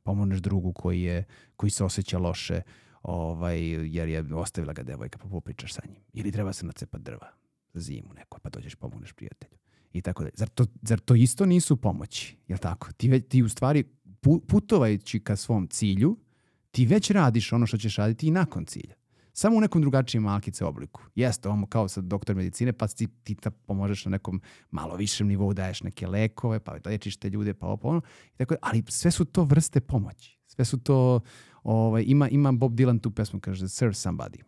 Pomogneš 0.07 0.39
drugu 0.39 0.73
koji, 0.73 1.01
je, 1.01 1.23
koji 1.55 1.69
se 1.69 1.83
osjeća 1.83 2.17
loše 2.17 2.61
ovaj, 3.03 3.59
jer 3.95 4.09
je 4.09 4.35
ostavila 4.35 4.73
ga 4.73 4.83
devojka 4.83 5.17
pa 5.17 5.27
popričaš 5.29 5.73
sa 5.73 5.81
njim. 5.87 6.01
Ili 6.13 6.31
treba 6.31 6.53
se 6.53 6.65
nacepat 6.65 7.01
drva 7.01 7.27
za 7.73 7.81
zimu 7.81 8.13
neko 8.13 8.39
pa 8.39 8.49
dođeš 8.49 8.75
pomogneš 8.75 9.13
prijatelju. 9.13 9.57
I 9.93 10.01
tako 10.01 10.23
dalje. 10.23 10.33
Zar 10.35 10.49
to, 10.49 10.65
zar 10.81 10.99
to 10.99 11.15
isto 11.15 11.45
nisu 11.45 11.77
pomoći? 11.77 12.37
Jel 12.47 12.57
tako? 12.59 12.91
Ti, 12.93 13.21
ti 13.21 13.43
u 13.43 13.49
stvari 13.49 13.83
pu- 14.21 14.41
putovajući 14.47 15.19
ka 15.19 15.35
svom 15.35 15.67
cilju, 15.67 16.17
ti 16.71 16.85
već 16.85 17.11
radiš 17.11 17.53
ono 17.53 17.65
što 17.65 17.77
ćeš 17.77 17.95
raditi 17.95 18.27
i 18.27 18.31
nakon 18.31 18.65
cilja. 18.65 18.95
Samo 19.39 19.57
u 19.57 19.61
nekom 19.61 19.81
drugačijem 19.81 20.23
malkice 20.23 20.65
obliku. 20.65 21.01
Jeste, 21.15 21.49
ovo 21.49 21.65
kao 21.65 21.87
sad 21.87 22.03
doktor 22.03 22.35
medicine, 22.35 22.73
pa 22.73 22.87
ti, 22.87 23.07
ti 23.23 23.35
ta 23.35 23.51
pomožeš 23.51 24.05
na 24.05 24.11
nekom 24.11 24.41
malo 24.71 24.95
višem 24.95 25.27
nivou, 25.27 25.53
daješ 25.53 25.83
neke 25.83 26.07
lekove, 26.07 26.59
pa 26.59 26.75
lečiš 26.85 27.17
te 27.17 27.29
ljude, 27.29 27.53
pa 27.53 27.67
ovo, 27.67 27.77
pa 27.77 27.87
ono. 27.87 28.01
I 28.33 28.37
tako, 28.37 28.55
ali 28.61 28.83
sve 28.87 29.11
su 29.11 29.25
to 29.25 29.43
vrste 29.43 29.81
pomoći. 29.81 30.37
Sve 30.47 30.65
su 30.65 30.77
to, 30.77 31.19
ovaj, 31.63 32.03
ima, 32.07 32.29
ima 32.29 32.51
Bob 32.51 32.73
Dylan 32.73 33.01
tu 33.01 33.11
pesmu, 33.11 33.39
kaže, 33.39 33.69
serve 33.69 33.93
somebody. 33.93 34.41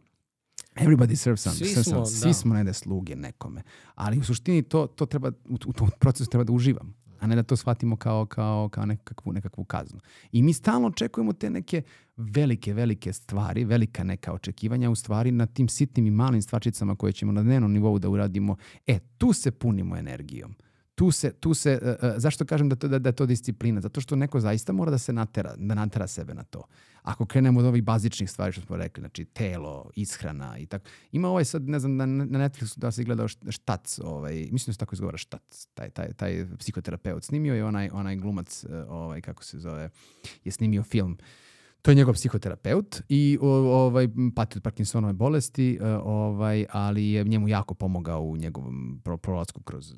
Everybody 0.76 1.16
serves 1.16 1.42
some, 1.42 1.56
Svi 1.56 1.66
serve 1.66 1.84
smo, 1.84 2.06
some. 2.06 2.20
da. 2.20 2.34
Svi 2.34 2.34
smo 2.34 2.54
negde 2.54 2.74
sluge 2.74 3.16
nekome. 3.16 3.62
Ali 3.96 4.20
u 4.20 4.24
suštini 4.24 4.62
to, 4.64 4.88
to 4.88 5.06
treba, 5.06 5.30
u, 5.30 5.58
u 5.66 5.74
tom 5.74 5.90
procesu 6.00 6.30
treba 6.30 6.44
da 6.44 6.54
uživamo 6.54 6.99
a 7.20 7.28
ne 7.28 7.36
da 7.36 7.44
to 7.44 7.56
shvatimo 7.56 7.96
kao, 7.96 8.26
kao, 8.26 8.70
kao 8.70 8.86
nekakvu, 8.86 9.34
nekakvu 9.34 9.64
kaznu. 9.64 10.00
I 10.32 10.42
mi 10.42 10.54
stalno 10.54 10.88
očekujemo 10.88 11.34
te 11.34 11.50
neke 11.50 11.82
velike, 12.18 12.74
velike 12.74 13.14
stvari, 13.14 13.64
velika 13.66 14.04
neka 14.04 14.34
očekivanja 14.34 14.90
u 14.90 14.96
stvari 14.96 15.32
na 15.32 15.46
tim 15.46 15.68
sitnim 15.68 16.08
i 16.08 16.12
malim 16.12 16.42
stvarčicama 16.42 16.96
koje 16.96 17.14
ćemo 17.14 17.32
na 17.32 17.44
dnevnom 17.44 17.72
nivou 17.72 18.00
da 18.00 18.10
uradimo. 18.10 18.56
E, 18.88 19.00
tu 19.18 19.34
se 19.34 19.52
punimo 19.52 19.98
energijom. 19.98 20.56
Tu 21.00 21.12
se, 21.12 21.32
tu 21.32 21.54
se, 21.54 21.80
uh, 21.82 22.10
zašto 22.18 22.46
kažem 22.46 22.70
da, 22.70 22.76
to, 22.76 22.88
da, 22.88 23.00
da 23.00 23.10
je 23.10 23.16
to 23.16 23.26
disciplina? 23.26 23.82
Zato 23.82 24.02
što 24.02 24.16
neko 24.16 24.40
zaista 24.40 24.74
mora 24.74 24.92
da 24.92 24.98
se 24.98 25.14
natera, 25.14 25.56
da 25.58 25.76
natera 25.76 26.08
sebe 26.08 26.34
na 26.34 26.44
to. 26.44 26.64
Ako 27.02 27.26
krenemo 27.26 27.60
od 27.60 27.66
ovih 27.66 27.84
bazičnih 27.84 28.32
stvari 28.32 28.52
što 28.52 28.62
smo 28.62 28.78
rekli, 28.78 29.02
znači 29.02 29.26
telo, 29.26 29.90
ishrana 29.96 30.58
i 30.58 30.66
tako. 30.66 30.86
Ima 31.12 31.30
ovaj 31.30 31.46
sad, 31.46 31.70
ne 31.70 31.80
znam, 31.80 31.96
na, 31.96 32.06
na 32.06 32.50
Netflixu 32.50 32.78
da 32.78 32.92
se 32.92 33.04
gledao 33.04 33.28
št- 33.28 33.52
štac, 33.52 34.00
ovaj, 34.04 34.34
mislim 34.52 34.72
da 34.72 34.74
se 34.74 34.78
tako 34.78 34.96
izgovara 34.96 35.18
štac, 35.18 35.68
taj, 35.74 35.90
taj, 35.90 36.14
taj 36.14 36.46
psihoterapeut 36.58 37.24
snimio 37.24 37.56
je 37.56 37.66
onaj, 37.66 37.90
onaj 37.94 38.16
glumac, 38.16 38.64
uh, 38.64 38.72
ovaj, 38.90 39.22
kako 39.22 39.44
se 39.44 39.60
zove, 39.60 39.90
je 40.44 40.52
snimio 40.52 40.84
film 40.84 41.18
To 41.82 41.92
je 41.92 41.96
njegov 41.96 42.14
psihoterapeut 42.14 43.02
i 43.10 43.38
ovaj 43.42 44.08
pati 44.36 44.58
od 44.58 44.64
Parkinsonove 44.64 45.14
bolesti, 45.14 45.80
e, 45.82 45.88
ovaj 46.04 46.66
ali 46.70 47.10
je 47.10 47.24
njemu 47.24 47.48
jako 47.48 47.74
pomogao 47.74 48.22
u 48.22 48.38
njegovom 48.38 49.02
pro, 49.04 49.18
prolasku 49.18 49.62
kroz 49.62 49.94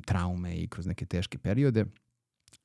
traume 0.00 0.56
i 0.56 0.68
kroz 0.68 0.86
neke 0.86 1.06
teške 1.06 1.38
periode. 1.38 1.84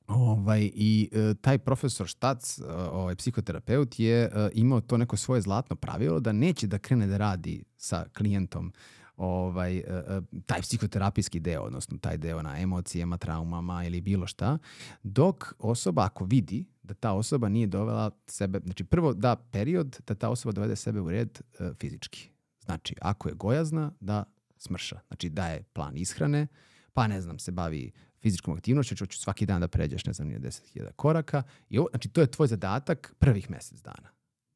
Ovaj, 0.06 0.70
I 0.74 1.08
e, 1.12 1.34
taj 1.40 1.58
profesor 1.58 2.06
Štac, 2.06 2.58
e, 2.58 2.62
ovaj, 2.72 3.16
psihoterapeut, 3.16 3.98
je 3.98 4.22
e, 4.22 4.50
imao 4.54 4.80
to 4.80 4.96
neko 4.96 5.16
svoje 5.16 5.40
zlatno 5.40 5.76
pravilo 5.76 6.20
da 6.20 6.32
neće 6.32 6.66
da 6.66 6.78
krene 6.78 7.06
da 7.06 7.16
radi 7.16 7.64
sa 7.76 8.04
klijentom 8.16 8.72
ovaj, 9.16 9.76
e, 9.76 9.82
e, 9.86 10.20
taj 10.46 10.60
psihoterapijski 10.62 11.40
deo, 11.40 11.62
odnosno 11.62 11.98
taj 11.98 12.16
deo 12.16 12.42
na 12.42 12.60
emocijama, 12.60 13.16
traumama 13.18 13.84
ili 13.84 14.00
bilo 14.00 14.26
šta, 14.26 14.58
dok 15.02 15.54
osoba 15.58 16.04
ako 16.04 16.24
vidi 16.24 16.64
da 16.82 16.94
ta 16.94 17.12
osoba 17.12 17.48
nije 17.48 17.66
dovela 17.66 18.10
sebe, 18.26 18.60
znači 18.64 18.84
prvo 18.84 19.14
da 19.14 19.36
period 19.36 20.00
da 20.06 20.14
ta 20.14 20.28
osoba 20.28 20.52
dovede 20.52 20.76
sebe 20.76 21.00
u 21.00 21.10
red 21.10 21.40
fizički. 21.80 22.28
Znači, 22.64 22.94
ako 23.00 23.28
je 23.28 23.34
gojazna, 23.34 23.92
da 24.00 24.24
smrša. 24.56 25.00
Znači, 25.06 25.28
daje 25.28 25.62
plan 25.62 25.96
ishrane, 25.96 26.46
pa 26.92 27.06
ne 27.06 27.20
znam, 27.20 27.38
se 27.38 27.52
bavi 27.52 27.90
fizičkom 28.20 28.54
aktivnošću, 28.54 29.06
ću 29.06 29.18
svaki 29.18 29.46
dan 29.46 29.60
da 29.60 29.68
pređeš, 29.68 30.04
ne 30.04 30.12
znam, 30.12 30.28
nije 30.28 30.40
10.000 30.40 30.92
koraka. 30.92 31.42
I 31.68 31.78
ovo, 31.78 31.88
znači, 31.90 32.08
to 32.08 32.20
je 32.20 32.26
tvoj 32.26 32.48
zadatak 32.48 33.14
prvih 33.18 33.50
mesec 33.50 33.82
dana. 33.82 34.08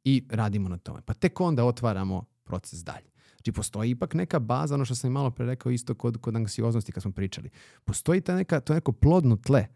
I 0.05 0.25
radimo 0.31 0.69
na 0.69 0.79
tome. 0.79 1.01
Pa 1.07 1.15
tek 1.15 1.41
onda 1.41 1.65
otvaramo 1.65 2.25
proces 2.45 2.85
dalje. 2.85 3.11
Znači, 3.37 3.53
postoji 3.53 3.91
ipak 3.91 4.15
neka 4.15 4.39
baza, 4.39 4.75
ono 4.75 4.85
što 4.85 4.95
sam 4.95 5.11
i 5.11 5.13
malo 5.13 5.31
pre 5.31 5.47
rekao 5.47 5.73
isto 5.73 5.95
kod, 5.95 6.21
kod 6.21 6.37
anksioznosti 6.37 6.93
kad 6.93 7.03
smo 7.03 7.13
pričali. 7.13 7.51
Postoji 7.85 8.21
ta 8.21 8.35
neka, 8.35 8.61
to 8.61 8.75
neko 8.75 8.93
plodno 8.93 9.37
tle 9.37 9.67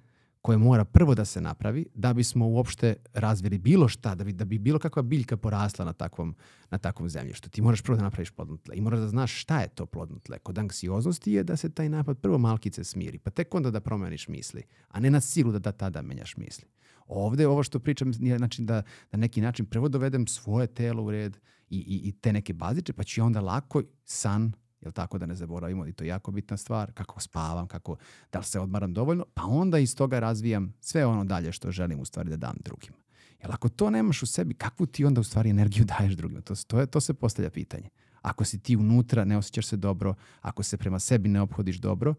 koje 0.42 0.58
mora 0.58 0.84
prvo 0.84 1.14
da 1.14 1.24
se 1.24 1.40
napravi 1.40 1.86
da 1.94 2.12
bismo 2.12 2.48
uopšte 2.48 2.94
razvili 3.14 3.58
bilo 3.58 3.88
šta, 3.88 4.14
da 4.14 4.24
bi, 4.24 4.32
da 4.32 4.44
bi 4.44 4.58
bilo 4.58 4.78
kakva 4.78 5.02
biljka 5.02 5.36
porasla 5.36 5.84
na 5.84 5.92
takvom, 5.92 6.34
na 6.70 6.78
takvom 6.78 7.08
zemljištu. 7.08 7.50
Ti 7.50 7.62
moraš 7.62 7.82
prvo 7.82 7.96
da 7.96 8.02
napraviš 8.02 8.30
plodno 8.30 8.56
tle 8.56 8.76
i 8.76 8.80
moraš 8.80 9.00
da 9.00 9.08
znaš 9.08 9.40
šta 9.40 9.60
je 9.60 9.68
to 9.68 9.86
plodno 9.86 10.18
tle. 10.18 10.38
Kod 10.38 10.58
anksioznosti 10.58 11.32
je 11.32 11.44
da 11.44 11.56
se 11.56 11.70
taj 11.74 11.88
napad 11.88 12.18
prvo 12.18 12.38
malkice 12.38 12.84
smiri, 12.84 13.18
pa 13.18 13.30
tek 13.30 13.54
onda 13.54 13.70
da 13.70 13.80
promeniš 13.80 14.28
misli, 14.28 14.62
a 14.88 15.00
ne 15.00 15.10
na 15.10 15.20
silu 15.20 15.52
da, 15.52 15.58
da 15.58 15.72
tada 15.72 16.02
menjaš 16.02 16.36
misli. 16.36 16.68
Ovde 17.06 17.46
ovo 17.46 17.62
što 17.62 17.78
pričam 17.78 18.12
je 18.18 18.38
znači 18.38 18.62
da 18.62 18.82
na 19.12 19.18
neki 19.18 19.40
način 19.40 19.66
prvo 19.66 19.88
dovedem 19.88 20.26
svoje 20.26 20.66
telo 20.66 21.02
u 21.02 21.10
red 21.10 21.36
i, 21.70 21.78
i, 21.78 22.08
i 22.08 22.12
te 22.12 22.32
neke 22.32 22.52
baziče, 22.52 22.92
pa 22.92 23.04
ću 23.04 23.22
onda 23.22 23.40
lako 23.40 23.82
san, 24.04 24.52
jel 24.80 24.92
tako 24.92 25.18
da 25.18 25.26
ne 25.26 25.34
zaboravimo, 25.34 25.86
i 25.86 25.92
to 25.92 26.04
je 26.04 26.08
jako 26.08 26.30
bitna 26.30 26.56
stvar, 26.56 26.92
kako 26.92 27.20
spavam, 27.20 27.66
kako, 27.66 27.96
da 28.32 28.38
li 28.38 28.44
se 28.44 28.60
odmaram 28.60 28.94
dovoljno, 28.94 29.24
pa 29.34 29.42
onda 29.44 29.78
iz 29.78 29.96
toga 29.96 30.18
razvijam 30.18 30.74
sve 30.80 31.06
ono 31.06 31.24
dalje 31.24 31.52
što 31.52 31.70
želim 31.70 32.00
u 32.00 32.04
stvari 32.04 32.30
da 32.30 32.36
dam 32.36 32.56
drugima. 32.64 32.96
Jer 33.42 33.52
ako 33.52 33.68
to 33.68 33.90
nemaš 33.90 34.22
u 34.22 34.26
sebi, 34.26 34.54
kakvu 34.54 34.86
ti 34.86 35.04
onda 35.04 35.20
u 35.20 35.24
stvari 35.24 35.50
energiju 35.50 35.84
daješ 35.98 36.14
drugima? 36.14 36.40
To, 36.40 36.54
to, 36.66 36.80
je, 36.80 36.86
to 36.86 37.00
se 37.00 37.14
postavlja 37.14 37.50
pitanje. 37.50 37.88
Ako 38.22 38.44
si 38.44 38.58
ti 38.58 38.76
unutra, 38.76 39.24
ne 39.24 39.36
osjećaš 39.36 39.66
se 39.66 39.76
dobro, 39.76 40.14
ako 40.40 40.62
se 40.62 40.76
prema 40.76 40.98
sebi 40.98 41.28
ne 41.28 41.40
obhodiš 41.40 41.76
dobro, 41.76 42.14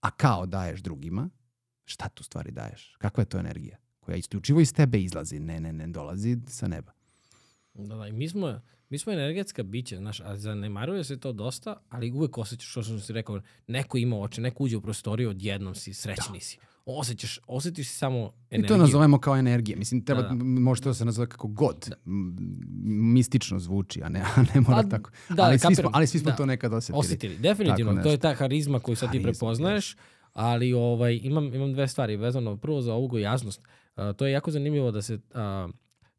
a 0.00 0.10
kao 0.10 0.46
daješ 0.46 0.80
drugima, 0.80 1.28
šta 1.84 2.08
tu 2.08 2.24
stvari 2.24 2.50
daješ? 2.50 2.96
Kakva 2.98 3.22
je 3.22 3.26
to 3.26 3.38
energija? 3.38 3.76
Koja 4.00 4.16
isključivo 4.16 4.60
iz 4.60 4.74
tebe 4.74 5.00
izlazi, 5.00 5.38
ne, 5.38 5.60
ne, 5.60 5.72
ne 5.72 5.86
dolazi 5.86 6.38
sa 6.46 6.68
neba. 6.68 6.92
Da, 7.74 7.96
da, 7.96 8.06
i 8.06 8.12
mi 8.12 8.28
smo, 8.28 8.60
mi 8.90 8.98
smo 8.98 9.12
energetska 9.12 9.62
bića, 9.62 9.96
znaš, 9.96 10.20
a 10.20 10.36
zanemaruje 10.36 11.04
se 11.04 11.16
to 11.16 11.32
dosta, 11.32 11.76
ali 11.88 12.10
uvek 12.12 12.38
osjećaš, 12.38 12.68
što 12.68 12.82
sam 12.82 13.00
si 13.00 13.12
rekao, 13.12 13.40
neko 13.66 13.98
ima 13.98 14.16
oči, 14.18 14.40
neko 14.40 14.64
uđe 14.64 14.76
u 14.76 14.80
prostoriju, 14.80 15.30
odjednom 15.30 15.74
si, 15.74 15.94
srećni 15.94 16.40
si. 16.40 16.58
Osjećaš, 16.86 17.40
osjetiš 17.46 17.88
si 17.88 17.94
samo 17.94 18.18
energiju. 18.50 18.66
I 18.66 18.68
to 18.68 18.76
nazovemo 18.76 19.18
kao 19.18 19.36
energije. 19.36 19.76
Mislim, 19.76 20.04
treba, 20.04 20.22
Da, 20.22 20.28
da. 20.28 20.34
m- 20.34 20.52
može 20.54 20.82
to 20.82 20.94
se 20.94 21.04
nazove 21.04 21.28
kako 21.28 21.48
god. 21.48 21.90
M- 22.06 22.36
Mistično 23.12 23.58
zvuči, 23.58 24.02
a 24.02 24.08
ne, 24.08 24.20
a 24.36 24.42
ne 24.54 24.60
mora 24.60 24.82
Pa, 24.82 24.88
tako. 24.88 25.10
da, 25.28 25.42
ali, 25.42 25.54
svi 25.54 25.60
smo, 25.60 25.70
kapiram. 25.70 25.90
ali 25.94 26.06
svi 26.06 26.18
smo 26.18 26.30
Da. 26.30 26.36
to 26.36 26.46
nekad 26.46 26.72
osjetili. 26.72 26.98
Osjetili, 26.98 27.36
definitivno. 27.38 27.92
Tako 27.92 28.02
To 28.02 28.10
je 28.10 28.18
ta 28.18 28.34
harizma 28.34 28.80
koju 28.80 28.96
sad 28.96 29.10
ti 29.10 29.18
Harizma, 29.18 29.30
prepoznaješ, 29.30 29.96
ali 30.32 30.72
ovaj, 30.72 31.20
imam, 31.22 31.54
imam 31.54 31.72
dve 31.72 31.88
stvari 31.88 32.16
vezano. 32.16 32.56
Prvo 32.56 32.80
za 32.80 32.94
ovu 32.94 33.08
gojaznost. 33.08 33.62
A, 33.96 34.12
to 34.12 34.26
je 34.26 34.32
jako 34.32 34.50
zanimljivo 34.50 34.90
da 34.90 35.02
se 35.02 35.18
a, 35.34 35.68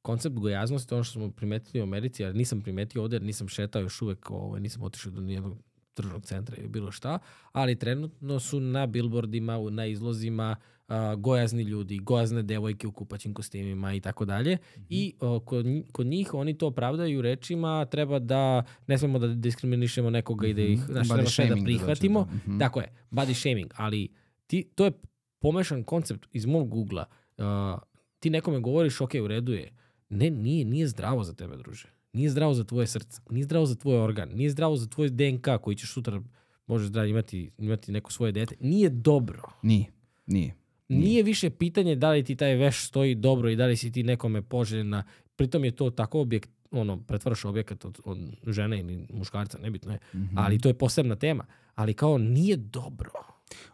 koncept 0.02 0.36
gojaznosti, 0.36 0.94
ono 0.94 1.04
što 1.04 1.14
smo 1.14 1.32
primetili 1.32 1.82
u 1.82 1.84
Americi, 1.84 2.24
jer 2.24 2.36
nisam 2.36 2.62
primetio 2.62 3.02
ovde, 3.02 3.16
jer 3.16 3.24
nisam 3.24 3.48
šetao 3.48 3.82
još 3.82 4.02
uvek, 4.02 4.32
ovaj, 4.32 4.62
nisam 4.62 4.84
otišao 4.84 5.12
do 5.12 5.22
nijednog 5.22 5.58
tržnog 5.94 6.26
centra 6.26 6.56
ili 6.58 6.68
bilo 6.68 6.92
šta, 6.92 7.20
ali 7.52 7.80
trenutno 7.80 8.40
su 8.40 8.60
na 8.60 8.88
billboardima, 8.88 9.60
na 9.70 9.86
izlozima 9.86 10.56
a, 10.88 11.16
gojazni 11.16 11.64
ljudi, 11.64 12.00
gojazne 12.00 12.44
devojke 12.44 12.88
u 12.88 12.92
kupaćim 12.92 13.34
kostimima 13.34 13.94
i 13.94 14.00
tako 14.00 14.26
dalje. 14.26 14.58
I 14.90 15.14
o, 15.20 15.40
kod, 15.40 15.66
kod 15.92 16.08
njih 16.08 16.34
oni 16.34 16.58
to 16.58 16.68
opravdaju 16.68 17.22
rečima 17.22 17.86
treba 17.86 18.20
da 18.20 18.64
ne 18.88 18.98
smemo 18.98 19.20
da 19.20 19.28
diskriminišemo 19.28 20.10
nekoga 20.10 20.48
i 20.48 20.54
da 20.54 20.62
ih 20.62 20.80
Mhm. 20.80 20.92
znaš, 20.92 21.08
Body 21.08 21.14
treba 21.14 21.30
sve 21.30 21.46
da 21.46 21.56
da 21.56 21.64
prihvatimo. 21.64 22.20
da. 22.24 22.36
Mhm. 22.36 22.60
Tako 22.60 22.80
je, 22.80 22.88
body 23.12 23.34
shaming, 23.36 23.72
ali 23.76 24.08
ti, 24.48 24.64
to 24.76 24.86
je 24.86 24.92
pomešan 25.40 25.84
koncept 25.84 26.28
iz 26.32 26.46
mog 26.46 26.70
Google-a. 26.70 27.06
Uh, 27.38 27.80
ti 28.20 28.30
nekome 28.30 28.60
govoriš, 28.60 29.02
ok, 29.02 29.12
u 29.24 29.28
redu 29.28 29.54
je. 29.54 29.72
Ne, 30.12 30.30
nije, 30.30 30.66
nije 30.66 30.88
zdravo 30.88 31.24
za 31.24 31.34
tebe, 31.34 31.58
druže. 31.58 31.88
Nije 32.14 32.30
zdravo 32.30 32.54
za 32.54 32.64
tvoje 32.64 32.88
srce, 32.88 33.22
nije 33.30 33.44
zdravo 33.44 33.66
za 33.66 33.76
tvoj 33.76 34.00
organ, 34.00 34.30
nije 34.30 34.50
zdravo 34.50 34.76
za 34.76 34.88
tvoj 34.88 35.10
DNK 35.10 35.48
koji 35.62 35.76
ćeš 35.76 35.94
sutra 35.94 36.22
možeš 36.68 36.88
da 36.88 37.06
imati, 37.06 37.52
imati 37.58 37.92
neko 37.92 38.12
svoje 38.12 38.32
dete. 38.32 38.56
Nije 38.60 38.90
dobro. 38.90 39.42
Nije, 39.64 39.86
nije. 40.26 40.56
Nije 40.88 41.24
više 41.24 41.50
pitanje 41.50 41.96
da 41.96 42.12
li 42.12 42.24
ti 42.24 42.36
taj 42.36 42.56
veš 42.56 42.88
stoji 42.88 43.16
dobro 43.16 43.50
i 43.50 43.56
da 43.56 43.66
li 43.66 43.78
si 43.78 43.92
ti 43.92 44.04
nekome 44.04 44.42
poželjna. 44.42 45.04
Pritom 45.36 45.66
je 45.66 45.72
to 45.72 45.90
tako 45.90 46.20
objekt, 46.20 46.50
ono, 46.72 46.98
pretvaraš 46.98 47.46
objekat 47.46 47.86
od, 47.86 48.00
od 48.04 48.18
žene 48.48 48.80
ili 48.80 49.08
muškarca, 49.14 49.58
nebitno 49.58 49.92
je. 49.92 50.00
Mhm. 50.16 50.38
Ali 50.38 50.60
to 50.60 50.70
je 50.70 50.74
posebna 50.78 51.16
tema. 51.16 51.46
Ali 51.76 51.94
kao 51.94 52.18
nije 52.18 52.58
dobro. 52.58 53.12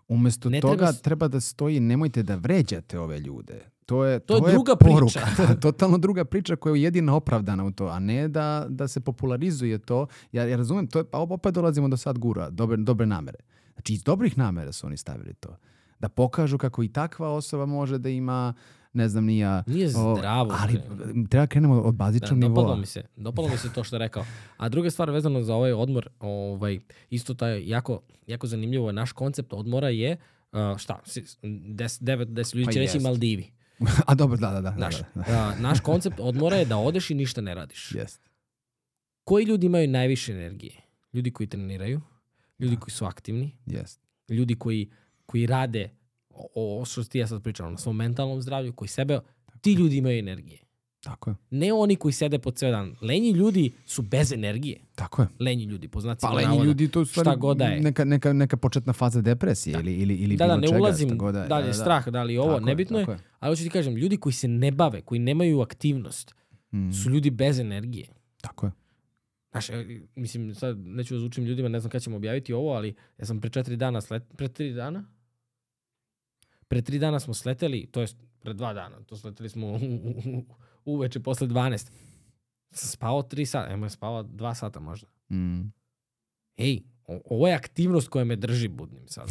Umesto 0.07 0.49
Ne 0.49 0.61
toga 0.61 0.75
treba 0.75 0.93
treba, 0.93 1.27
da 1.27 1.39
stoji 1.39 1.79
nemojte 1.79 2.23
da 2.23 2.35
vređate 2.35 2.99
ove 2.99 3.19
ljude. 3.19 3.69
To 3.85 4.05
je, 4.05 4.19
To 4.19 4.47
je 4.47 4.53
druga 4.53 4.75
priča. 4.75 4.93
poruka. 4.93 5.19
To 5.37 5.43
je 5.43 5.59
totalno 5.59 5.97
druga 5.97 6.25
priča 6.25 6.55
koja 6.55 6.75
je 6.75 6.81
jedina 6.81 7.15
opravdana 7.15 7.65
u 7.65 7.71
to, 7.71 7.87
a 7.87 7.99
ne 7.99 8.27
da, 8.27 8.65
da 8.69 8.87
se 8.87 8.99
popularizuje 8.99 9.77
to. 9.77 10.07
Ja, 10.31 10.43
ja 10.43 10.57
razumem, 10.57 10.87
to 10.87 10.99
je, 10.99 11.03
pa 11.03 11.17
opet 11.17 11.53
dolazimo 11.53 11.87
do 11.87 11.97
sad 11.97 12.17
gura, 12.19 12.49
dobre, 12.49 12.77
dobre 12.77 13.05
namere. 13.05 13.37
Znači 13.73 13.93
iz 13.93 14.03
dobrih 14.03 14.37
namera 14.37 14.71
su 14.71 14.87
oni 14.87 14.97
stavili 14.97 15.33
to. 15.33 15.57
Da 15.99 16.09
pokažu 16.09 16.57
kako 16.57 16.83
i 16.83 16.87
takva 16.87 17.29
osoba 17.29 17.65
može 17.65 17.97
da 17.97 18.09
ima, 18.09 18.53
ne 18.97 19.09
znam 19.09 19.25
ni 19.25 19.37
ja... 19.37 19.63
Nije 19.67 19.87
o, 19.87 20.15
zdravo. 20.15 20.55
ali 20.59 20.81
treba 21.29 21.47
krenemo 21.47 21.75
od 21.75 21.85
Da, 21.85 21.97
bazičnog 21.97 22.39
dopalo 22.39 22.61
nivoa. 22.61 22.75
mi 22.75 22.85
se. 22.85 23.03
Dopalo 23.15 23.47
mi 23.47 23.57
se 23.57 23.73
to 23.73 23.83
što 23.83 23.95
je 23.95 23.99
rekao. 23.99 24.25
A 24.57 24.69
druga 24.69 24.89
stvar 24.89 25.09
vezano 25.09 25.41
za 25.41 25.55
ovaj 25.55 25.73
odmor, 25.73 26.09
ovaj, 26.19 26.79
isto 27.09 27.33
taj 27.33 27.67
jako, 27.67 28.01
jako 28.27 28.47
zanimljivo 28.47 28.89
je 28.89 28.93
naš 28.93 29.11
koncept 29.11 29.53
odmora 29.53 29.89
je 29.89 30.17
uh, 30.51 30.77
šta, 30.77 30.99
si- 31.05 31.25
des, 31.69 31.97
devet, 32.01 32.29
deset 32.29 32.55
ljudi 32.55 32.65
Pa 32.65 32.71
će 32.71 32.79
reći 32.79 32.97
jest. 32.97 33.03
Maldivi. 33.03 33.51
a 34.07 34.15
dobro, 34.15 34.37
da, 34.37 34.51
da, 34.51 34.61
da. 34.61 34.71
Naš, 34.71 34.95
da, 34.97 35.05
da. 35.15 35.53
uh, 35.55 35.61
naš 35.61 35.79
koncept 35.79 36.15
odmora 36.19 36.55
je 36.55 36.65
da 36.65 36.77
odeš 36.77 37.09
i 37.09 37.15
ništa 37.15 37.41
ne 37.41 37.55
radiš. 37.55 37.91
Jest. 37.91 38.21
Koji 39.23 39.45
ljudi 39.45 39.65
imaju 39.65 39.87
najviše 39.87 40.31
energije? 40.31 40.73
Ljudi 41.13 41.31
koji 41.31 41.47
treniraju, 41.47 42.01
ljudi 42.59 42.75
koji 42.75 42.91
su 42.91 43.05
aktivni, 43.05 43.51
Jest. 43.65 44.01
ljudi 44.29 44.55
koji, 44.55 44.89
koji 45.25 45.45
rade 45.45 45.89
o, 46.45 46.81
o 46.81 46.85
što 46.85 47.03
ti 47.03 47.19
ja 47.19 47.27
sad 47.27 47.43
pričam, 47.43 47.71
na 47.71 47.77
svom 47.77 47.95
mentalnom 47.95 48.41
zdravlju, 48.41 48.73
koji 48.73 48.87
sebe, 48.89 49.19
ti 49.61 49.73
ljudi 49.73 49.97
imaju 49.97 50.19
energije. 50.19 50.59
Tako 50.99 51.29
je. 51.29 51.35
Ne 51.49 51.73
oni 51.73 51.95
koji 51.95 52.11
sede 52.11 52.39
po 52.39 52.51
ceo 52.51 52.71
dan. 52.71 52.95
Lenji 53.01 53.31
ljudi 53.31 53.71
su 53.85 54.01
bez 54.01 54.31
energije. 54.31 54.79
Tako 54.95 55.21
je. 55.21 55.27
Lenji 55.39 55.63
ljudi, 55.63 55.87
po 55.87 56.01
znacima 56.01 56.29
Pa 56.29 56.35
lenji 56.35 56.47
navoda. 56.47 56.65
ljudi 56.65 56.87
to 56.87 57.01
u 57.01 57.05
stvari 57.05 57.25
šta 57.25 57.35
god 57.35 57.57
da 57.57 57.65
je. 57.65 57.81
neka, 57.81 58.05
neka, 58.05 58.33
neka 58.33 58.57
početna 58.57 58.93
faza 58.93 59.21
depresije 59.21 59.79
ili, 59.79 59.93
ili, 59.93 60.15
ili 60.15 60.35
Da, 60.35 60.47
da, 60.47 60.49
bilo 60.49 60.61
ne 60.61 60.67
čega, 60.67 60.79
ulazim 60.79 61.07
šta 61.07 61.15
god 61.15 61.33
da 61.33 61.41
je. 61.41 61.47
da 61.47 61.57
li 61.57 61.67
je 61.67 61.73
strah, 61.73 62.07
da 62.07 62.23
li 62.23 62.33
je 62.33 62.41
ovo, 62.41 62.53
Tako 62.53 62.65
nebitno 62.65 62.99
je. 62.99 63.05
tako 63.05 63.21
Ali 63.39 63.51
hoću 63.51 63.63
ti 63.63 63.69
kažem, 63.69 63.95
ljudi 63.95 64.17
koji 64.17 64.33
se 64.33 64.47
ne 64.47 64.71
bave, 64.71 65.01
koji 65.01 65.19
nemaju 65.19 65.61
aktivnost, 65.61 66.35
Mm, 66.71 66.91
su 66.93 67.09
ljudi 67.09 67.29
bez 67.31 67.59
energije. 67.59 68.07
tako 68.41 68.65
je. 68.65 68.71
Znaš, 69.51 69.69
e, 69.69 69.85
mislim, 70.15 70.55
sad 70.55 70.77
neću 70.77 71.13
da 71.13 71.19
zvučim 71.19 71.45
ljudima, 71.45 71.69
ne 71.69 71.79
znam 71.79 71.89
kada 71.89 71.99
ćemo 71.99 72.15
objaviti 72.15 72.53
ovo, 72.53 72.69
ali 72.69 72.95
ja 73.17 73.25
sam 73.25 73.41
pre 73.41 73.49
četiri 73.49 73.75
dana, 73.75 73.99
pre 74.35 74.47
tri 74.47 74.73
dana? 74.73 75.05
Pre 76.67 76.81
tri 76.81 76.99
dana 76.99 77.19
smo 77.19 77.33
sleteli, 77.33 77.87
to 77.87 78.01
jest 78.01 78.17
pre 78.39 78.53
dva 78.53 78.73
dana, 78.73 78.95
to 78.99 79.17
sleteli 79.17 79.49
smo 79.49 79.67
u- 79.67 79.75
u- 79.75 80.37
u- 80.37 80.45
uveče 80.87 81.19
posle 81.19 81.47
12. 81.47 81.91
Sam 82.71 82.89
spavao 82.89 83.21
tri 83.23 83.45
sata, 83.45 83.71
evo 83.71 83.85
je 83.85 83.89
spavao 83.89 84.23
dva 84.23 84.53
sata 84.53 84.79
možda. 84.79 85.07
Mm. 85.29 85.61
Ej, 86.57 86.79
ovo 87.07 87.47
je 87.47 87.53
aktivnost 87.53 88.07
koja 88.07 88.25
me 88.25 88.35
drži 88.35 88.67
budnim 88.67 89.07
sad. 89.07 89.27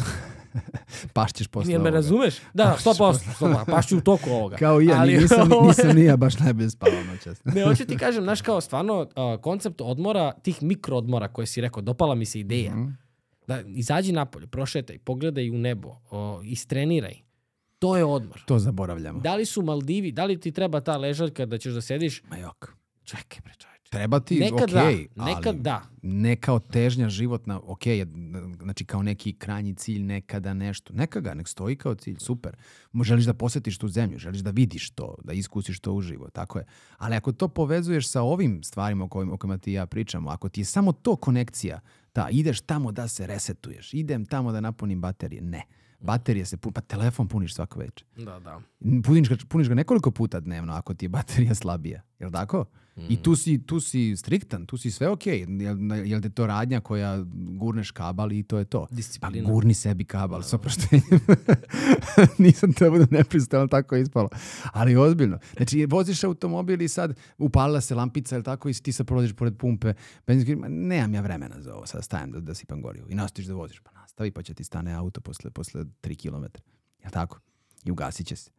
Pašćeš 1.12 1.48
posle 1.48 1.72
Jel 1.72 1.78
me 1.78 1.82
ovoga. 1.82 1.96
razumeš? 1.96 2.34
Da, 2.54 2.64
Pašćeš 2.64 2.84
100%, 2.84 3.18
100%, 3.40 3.64
pašću 3.66 3.98
u 3.98 4.02
toku 4.02 4.30
ovoga. 4.30 4.56
Kao 4.56 4.80
i 4.80 4.86
ja, 4.86 4.96
Ali 4.96 5.12
nisam, 5.14 5.50
je- 5.52 5.62
nisam 5.62 5.96
ni 5.96 6.04
ja 6.04 6.16
baš 6.16 6.38
najbolje 6.38 6.70
spavao 6.70 7.04
noćas. 7.04 7.44
Ne, 7.44 7.64
hoću 7.64 7.86
ti 7.86 7.96
kažem, 7.96 8.22
znaš 8.22 8.40
kao 8.42 8.60
stvarno 8.60 9.00
uh, 9.00 9.08
koncept 9.40 9.80
odmora, 9.80 10.32
tih 10.34 10.62
mikroodmora 10.62 11.28
koje 11.28 11.46
si 11.46 11.60
rekao, 11.60 11.82
dopala 11.82 12.14
mi 12.14 12.24
se 12.24 12.40
ideja. 12.40 12.72
Mhm. 12.72 12.88
Da 13.46 13.60
izađi 13.62 14.12
napolje, 14.12 14.46
prošetaj, 14.46 14.98
pogledaj 14.98 15.50
u 15.50 15.54
nebo, 15.54 15.96
o, 16.10 16.40
istreniraj. 16.44 17.14
To 17.86 17.96
je 17.96 18.04
odmor. 18.04 18.42
To 18.46 18.58
zaboravljamo. 18.58 19.20
Da 19.20 19.34
li 19.34 19.44
su 19.44 19.62
Maldivi, 19.62 20.12
da 20.12 20.24
li 20.24 20.40
ti 20.40 20.52
treba 20.52 20.80
ta 20.80 20.96
ležaljka 20.96 21.46
da 21.46 21.58
ćeš 21.58 21.72
da 21.72 21.80
sediš? 21.80 22.22
Ma 22.30 22.36
jok. 22.36 22.72
Čekaj, 23.04 23.40
bre, 23.44 23.52
čoveče. 23.58 23.76
Treba 23.90 24.20
ti, 24.20 24.38
Nekad 24.40 24.62
okej, 24.74 25.08
da, 25.16 25.24
nekad 25.24 25.46
ali 25.46 25.62
da. 25.62 25.82
ne 26.02 26.36
kao 26.36 26.58
težnja 26.58 27.08
životna, 27.08 27.60
ok, 27.64 27.82
znači 28.62 28.84
kao 28.84 29.02
neki 29.02 29.32
krajnji 29.32 29.74
cilj 29.74 30.02
nekada 30.02 30.54
nešto. 30.54 30.92
Neka 30.94 31.20
ga, 31.20 31.34
nek 31.34 31.48
stoji 31.48 31.76
kao 31.76 31.94
cilj, 31.94 32.16
super. 32.18 32.56
Želiš 33.02 33.24
da 33.24 33.34
posjetiš 33.34 33.78
tu 33.78 33.88
zemlju, 33.88 34.18
želiš 34.18 34.40
da 34.40 34.50
vidiš 34.50 34.90
to, 34.90 35.14
da 35.24 35.32
iskusiš 35.32 35.80
to 35.80 35.92
uživo, 35.92 36.30
tako 36.30 36.58
je. 36.58 36.64
Ali 36.98 37.16
ako 37.16 37.32
to 37.32 37.48
povezuješ 37.48 38.08
sa 38.08 38.22
ovim 38.22 38.62
stvarima 38.62 39.04
o 39.04 39.08
kojima, 39.08 39.34
o 39.34 39.36
kojima 39.36 39.58
ti 39.58 39.72
ja 39.72 39.86
pričamo, 39.86 40.30
ako 40.30 40.48
ti 40.48 40.60
je 40.60 40.64
samo 40.64 40.92
to 40.92 41.16
konekcija, 41.16 41.80
ta, 42.12 42.28
ideš 42.30 42.60
tamo 42.60 42.92
da 42.92 43.08
se 43.08 43.26
resetuješ, 43.26 43.94
idem 43.94 44.26
tamo 44.26 44.52
da 44.52 44.60
napunim 44.60 45.00
baterije, 45.00 45.42
ne. 45.42 45.62
Baterije 46.00 46.44
se 46.46 46.56
pun, 46.56 46.72
pa 46.72 46.80
telefon 46.80 47.28
puniš 47.28 47.54
svako 47.54 47.78
večer. 47.78 48.06
Da, 48.16 48.38
da. 48.40 48.60
Puniš 49.04 49.28
ga, 49.28 49.36
puniš 49.48 49.68
ga 49.68 49.74
nekoliko 49.74 50.10
puta 50.10 50.40
dnevno 50.40 50.72
ako 50.72 50.94
ti 50.94 51.04
je 51.04 51.08
baterija 51.08 51.54
slabija. 51.54 52.02
Jel 52.18 52.30
tako? 52.30 52.64
I 53.08 53.16
tu 53.22 53.36
si, 53.36 53.58
tu 53.66 53.80
si 53.80 54.16
striktan, 54.16 54.66
tu 54.66 54.76
si 54.76 54.90
sve 54.90 55.08
ok. 55.08 55.26
Jel, 55.26 55.76
jel 56.04 56.20
te 56.20 56.30
to 56.30 56.46
radnja 56.46 56.80
koja 56.80 57.18
gurneš 57.58 57.90
kabal 57.90 58.32
i 58.32 58.42
to 58.42 58.58
je 58.58 58.64
to? 58.64 58.86
Pa 58.90 58.96
Disciplina. 58.96 59.50
gurni 59.50 59.74
sebi 59.74 60.04
kabal, 60.04 60.42
s 60.42 60.52
oproštenjem. 60.52 61.20
Nisam 62.38 62.72
te 62.72 62.90
budem 62.90 63.08
nepristojan, 63.10 63.60
ali 63.60 63.70
tako 63.70 63.96
je 63.96 64.02
ispalo. 64.02 64.28
Ali 64.72 64.96
ozbiljno. 64.96 65.38
Znači, 65.56 65.86
voziš 65.86 66.24
automobil 66.24 66.82
i 66.82 66.88
sad 66.88 67.18
upalila 67.38 67.80
se 67.80 67.94
lampica, 67.94 68.34
jel 68.34 68.42
tako, 68.42 68.68
i 68.68 68.74
ti 68.74 68.92
sad 68.92 69.06
prolaziš 69.06 69.32
pored 69.32 69.56
pumpe. 69.56 69.94
Benzinski, 70.26 70.56
ma, 70.56 70.68
nemam 70.68 71.14
ja 71.14 71.20
vremena 71.20 71.60
za 71.60 71.74
ovo, 71.74 71.86
sad 71.86 72.04
stajem 72.04 72.30
da, 72.30 72.40
da 72.40 72.54
sipam 72.54 72.82
gorivo. 72.82 73.08
I 73.08 73.14
nastaviš 73.14 73.48
da 73.48 73.54
voziš, 73.54 73.80
pa 73.80 73.90
nastavi, 74.16 74.30
pa 74.30 74.42
će 74.42 74.54
ti 74.54 74.64
stane 74.64 74.94
auto 74.94 75.20
posle, 75.20 75.50
posle 75.50 75.84
3 75.84 76.16
km. 76.16 76.44
Jel 77.02 77.10
tako? 77.12 77.40
I 77.84 77.90
ugasit 77.90 78.26
će 78.26 78.36
se. 78.36 78.50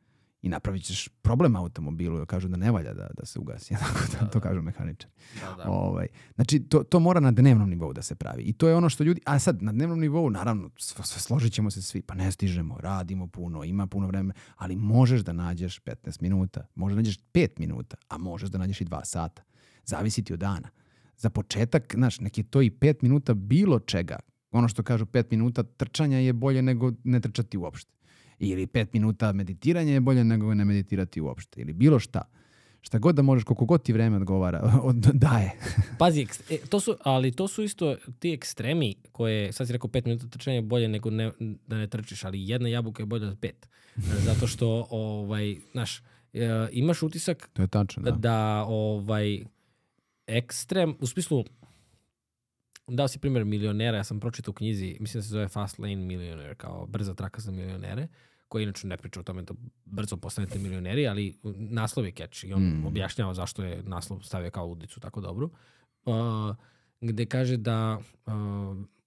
I 0.42 0.50
napravit 0.50 0.84
ćeš 0.84 1.08
problem 1.08 1.56
automobilu, 1.56 2.26
kažu 2.26 2.48
da 2.48 2.58
ne 2.58 2.72
valja 2.72 2.94
da, 2.94 3.08
da 3.18 3.26
se 3.26 3.40
ugasi. 3.40 3.74
Tako 3.80 4.00
da, 4.12 4.30
to 4.30 4.40
kažu 4.40 4.62
mehaničari. 4.62 5.14
Da, 5.42 5.64
da. 5.64 5.70
Ovaj, 5.70 6.08
znači, 6.36 6.60
to, 6.60 6.84
to 6.84 7.00
mora 7.00 7.20
na 7.20 7.32
dnevnom 7.32 7.70
nivou 7.70 7.94
da 7.94 8.02
se 8.02 8.16
pravi. 8.16 8.44
I 8.44 8.54
to 8.54 8.68
je 8.68 8.76
ono 8.76 8.90
što 8.90 9.04
ljudi... 9.04 9.22
A 9.26 9.40
sad, 9.40 9.62
na 9.62 9.72
dnevnom 9.72 10.00
nivou, 10.00 10.30
naravno, 10.30 10.70
složit 10.78 11.54
ćemo 11.54 11.72
se 11.72 11.82
svi. 11.82 12.02
Pa 12.02 12.16
ne 12.16 12.32
stižemo, 12.32 12.78
radimo 12.80 13.28
puno, 13.28 13.64
ima 13.64 13.88
puno 13.88 14.08
vremena, 14.08 14.34
ali 14.56 14.76
možeš 14.76 15.22
da 15.22 15.34
nađeš 15.34 15.82
15 15.82 16.22
minuta, 16.22 16.68
možeš 16.76 16.96
da 16.96 17.00
nađeš 17.00 17.20
5 17.34 17.60
minuta, 17.60 17.98
a 18.10 18.18
možeš 18.18 18.50
da 18.50 18.58
nađeš 18.58 18.82
i 18.82 18.86
2 18.86 19.06
sata. 19.06 19.44
Zavisi 19.86 20.24
ti 20.24 20.34
od 20.34 20.40
dana. 20.40 20.70
Za 21.18 21.30
početak, 21.30 21.96
znaš, 21.96 22.20
neki 22.20 22.44
to 22.44 22.62
i 22.62 22.70
5 22.70 22.96
minuta 23.02 23.34
bilo 23.34 23.80
čega. 23.80 24.20
Ono 24.52 24.68
što 24.68 24.84
kažu 24.84 25.06
5 25.06 25.26
minuta 25.32 25.64
trčanja 25.64 26.18
je 26.18 26.34
bolje 26.34 26.62
nego 26.62 26.92
ne 27.04 27.20
trčati 27.20 27.58
uopšte. 27.58 27.92
Ili 28.40 28.68
5 28.68 28.88
minuta 28.94 29.34
meditiranja 29.34 29.94
je 29.94 30.00
bolje 30.00 30.24
nego 30.24 30.54
ne 30.54 30.66
meditirati 30.66 31.22
uopšte. 31.22 31.62
Ili 31.62 31.74
bilo 31.74 32.00
šta 32.00 32.22
Šta 32.82 33.00
god 33.00 33.16
da 33.16 33.22
možeš, 33.22 33.44
koliko 33.44 33.66
god 33.66 33.84
ti 33.84 33.94
vreme 33.94 34.18
odgovara, 34.18 34.72
od, 34.90 34.96
daje. 34.96 35.52
Pazi, 36.00 36.28
e, 36.50 36.58
to 36.70 36.80
su, 36.80 36.96
ali 37.04 37.32
to 37.32 37.48
su 37.48 37.64
isto 37.64 37.96
ti 38.20 38.34
ekstremi 38.34 38.96
koje, 39.12 39.52
sad 39.52 39.68
si 39.68 39.74
rekao 39.74 39.90
pet 39.90 40.06
minuta 40.06 40.28
trčanja 40.28 40.56
je 40.56 40.62
bolje 40.62 40.88
nego 40.88 41.10
ne, 41.10 41.32
da 41.68 41.78
ne 41.78 41.88
trčiš, 41.88 42.24
ali 42.24 42.50
jedna 42.50 42.70
jabuka 42.70 43.02
je 43.02 43.06
bolja 43.06 43.28
od 43.28 43.40
pet. 43.40 43.70
E, 43.98 44.02
Zato 44.02 44.48
što, 44.48 44.88
ovaj, 44.90 45.56
znaš, 45.72 46.02
e, 46.34 46.68
imaš 46.72 47.04
utisak 47.04 47.50
To 47.54 47.62
je 47.62 47.68
tačno, 47.68 48.04
da. 48.04 48.12
da 48.12 48.66
ovaj, 48.68 49.44
ekstrem, 50.28 50.96
u 51.00 51.08
smislu, 51.08 51.44
dao 52.88 53.08
si 53.08 53.20
primjer 53.20 53.46
milionera, 53.46 53.98
ja 53.98 54.04
sam 54.04 54.20
pročitao 54.20 54.52
u 54.52 54.54
knjizi, 54.54 54.98
mislim 55.00 55.20
da 55.20 55.24
se 55.24 55.30
zove 55.30 55.48
Fast 55.48 55.80
Lane 55.80 55.96
Millionaire, 55.96 56.56
kao 56.56 56.86
brza 56.86 57.14
traka 57.14 57.42
za 57.42 57.52
milionere, 57.52 58.08
koji 58.48 58.64
inače 58.64 58.88
ne 58.88 58.98
priča 58.98 59.20
o 59.20 59.24
tome 59.24 59.42
da 59.42 59.54
brzo 59.86 60.18
postanete 60.18 60.60
milioneri, 60.60 61.08
ali 61.08 61.40
naslov 61.56 62.06
je 62.06 62.12
catch 62.12 62.44
i 62.44 62.54
on 62.54 62.64
Mm. 62.64 62.86
objašnjava 62.86 63.34
zašto 63.34 63.64
je 63.64 63.84
naslov 63.84 64.22
stavio 64.22 64.52
kao 64.52 64.68
udicu 64.68 65.00
tako 65.00 65.22
dobru. 65.22 65.52
Uh, 66.06 66.56
gde 67.02 67.26
kaže 67.26 67.58
da 67.58 68.00
uh, 68.26 68.34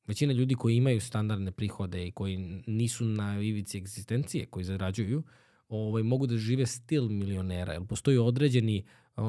većina 0.06 0.32
ljudi 0.32 0.54
koji 0.54 0.76
imaju 0.76 1.00
standardne 1.00 1.52
prihode 1.52 2.06
i 2.06 2.12
koji 2.12 2.62
nisu 2.66 3.04
na 3.04 3.40
ivici 3.42 3.78
egzistencije, 3.78 4.46
koji 4.46 4.64
zarađuju, 4.64 5.22
ovaj, 5.68 6.02
mogu 6.02 6.26
da 6.26 6.36
žive 6.36 6.66
stil 6.66 7.08
milionera. 7.08 7.72
Jer 7.72 7.86
postoji 7.86 8.18
određeni, 8.18 8.84
uh, 9.16 9.24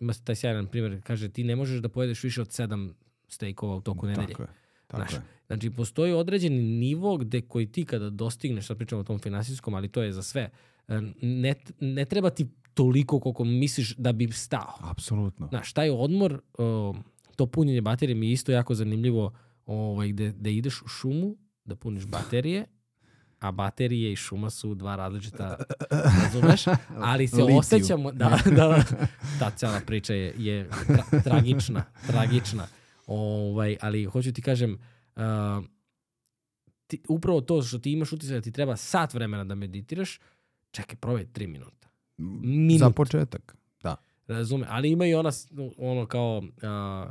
ima 0.00 0.12
taj 0.24 0.34
sjajan 0.34 0.66
primjer, 0.66 1.02
kaže 1.04 1.28
ti 1.28 1.44
ne 1.44 1.56
možeš 1.56 1.80
da 1.80 1.88
pojedeš 1.88 2.24
više 2.24 2.40
od 2.40 2.52
sedam 2.52 2.94
stejkova 3.28 3.76
u 3.76 3.80
toku 3.80 4.06
nedelje. 4.06 4.28
Tako 4.28 4.42
je. 4.42 4.48
Tako 4.86 5.00
Znaš, 5.02 5.12
je. 5.12 5.22
Znači, 5.46 5.70
postoji 5.70 6.12
određeni 6.12 6.62
nivo 6.62 7.16
gde 7.16 7.40
koji 7.40 7.72
ti 7.72 7.84
kada 7.84 8.10
dostigneš, 8.10 8.66
sad 8.66 8.76
pričamo 8.76 9.00
o 9.00 9.04
tom 9.04 9.18
finansijskom, 9.18 9.74
ali 9.74 9.88
to 9.88 10.02
je 10.02 10.12
za 10.12 10.22
sve, 10.22 10.50
e, 10.88 11.00
ne, 11.22 11.54
ne 11.80 12.04
treba 12.04 12.30
ti 12.30 12.46
toliko 12.74 13.20
koliko 13.20 13.44
misliš 13.44 13.96
da 13.96 14.12
bi 14.12 14.32
stao. 14.32 14.74
Apsolutno. 14.80 15.46
Znaš, 15.48 15.72
taj 15.72 15.90
odmor, 15.90 16.40
o, 16.58 16.94
to 17.36 17.46
punjenje 17.46 17.80
baterije 17.80 18.14
mi 18.14 18.26
je 18.26 18.32
isto 18.32 18.52
jako 18.52 18.74
zanimljivo 18.74 19.32
ovaj, 19.66 20.08
gde, 20.08 20.32
gde 20.32 20.52
ideš 20.52 20.82
u 20.82 20.88
šumu 20.88 21.36
da 21.64 21.76
puniš 21.76 22.06
baterije, 22.06 22.66
a 23.38 23.52
baterije 23.52 24.12
i 24.12 24.16
šuma 24.16 24.50
su 24.50 24.74
dva 24.74 24.96
različita, 24.96 25.56
razumeš? 26.22 26.64
Ali 26.96 27.28
se 27.28 27.36
Litiju. 27.36 27.58
osjećamo, 27.58 28.12
da, 28.12 28.38
da, 28.44 28.50
da, 28.50 28.84
ta 29.38 29.50
cela 29.50 29.80
priča 29.86 30.14
je, 30.14 30.34
je 30.38 30.68
tra, 30.86 31.20
tragična, 31.24 31.84
tragična. 32.06 32.66
Ovaj, 33.06 33.76
ali 33.80 34.04
hoću 34.04 34.32
ti 34.32 34.42
kažem, 34.42 34.78
uh, 35.16 35.22
ti, 36.86 37.02
upravo 37.08 37.40
to 37.40 37.62
što 37.62 37.78
ti 37.78 37.92
imaš 37.92 38.12
utisak 38.12 38.34
da 38.34 38.40
ti 38.40 38.52
treba 38.52 38.76
sat 38.76 39.14
vremena 39.14 39.44
da 39.44 39.54
meditiraš, 39.54 40.20
čekaj, 40.70 40.96
probaj 40.96 41.24
tri 41.32 41.46
minuta. 41.46 41.88
Minut. 42.16 42.78
Za 42.80 42.90
početak. 42.90 43.56
Da. 43.82 43.96
Razume, 44.26 44.66
ali 44.68 44.90
ima 44.90 45.06
i 45.06 45.14
ona, 45.14 45.30
ono 45.78 46.06
kao, 46.06 46.42
a, 46.62 47.10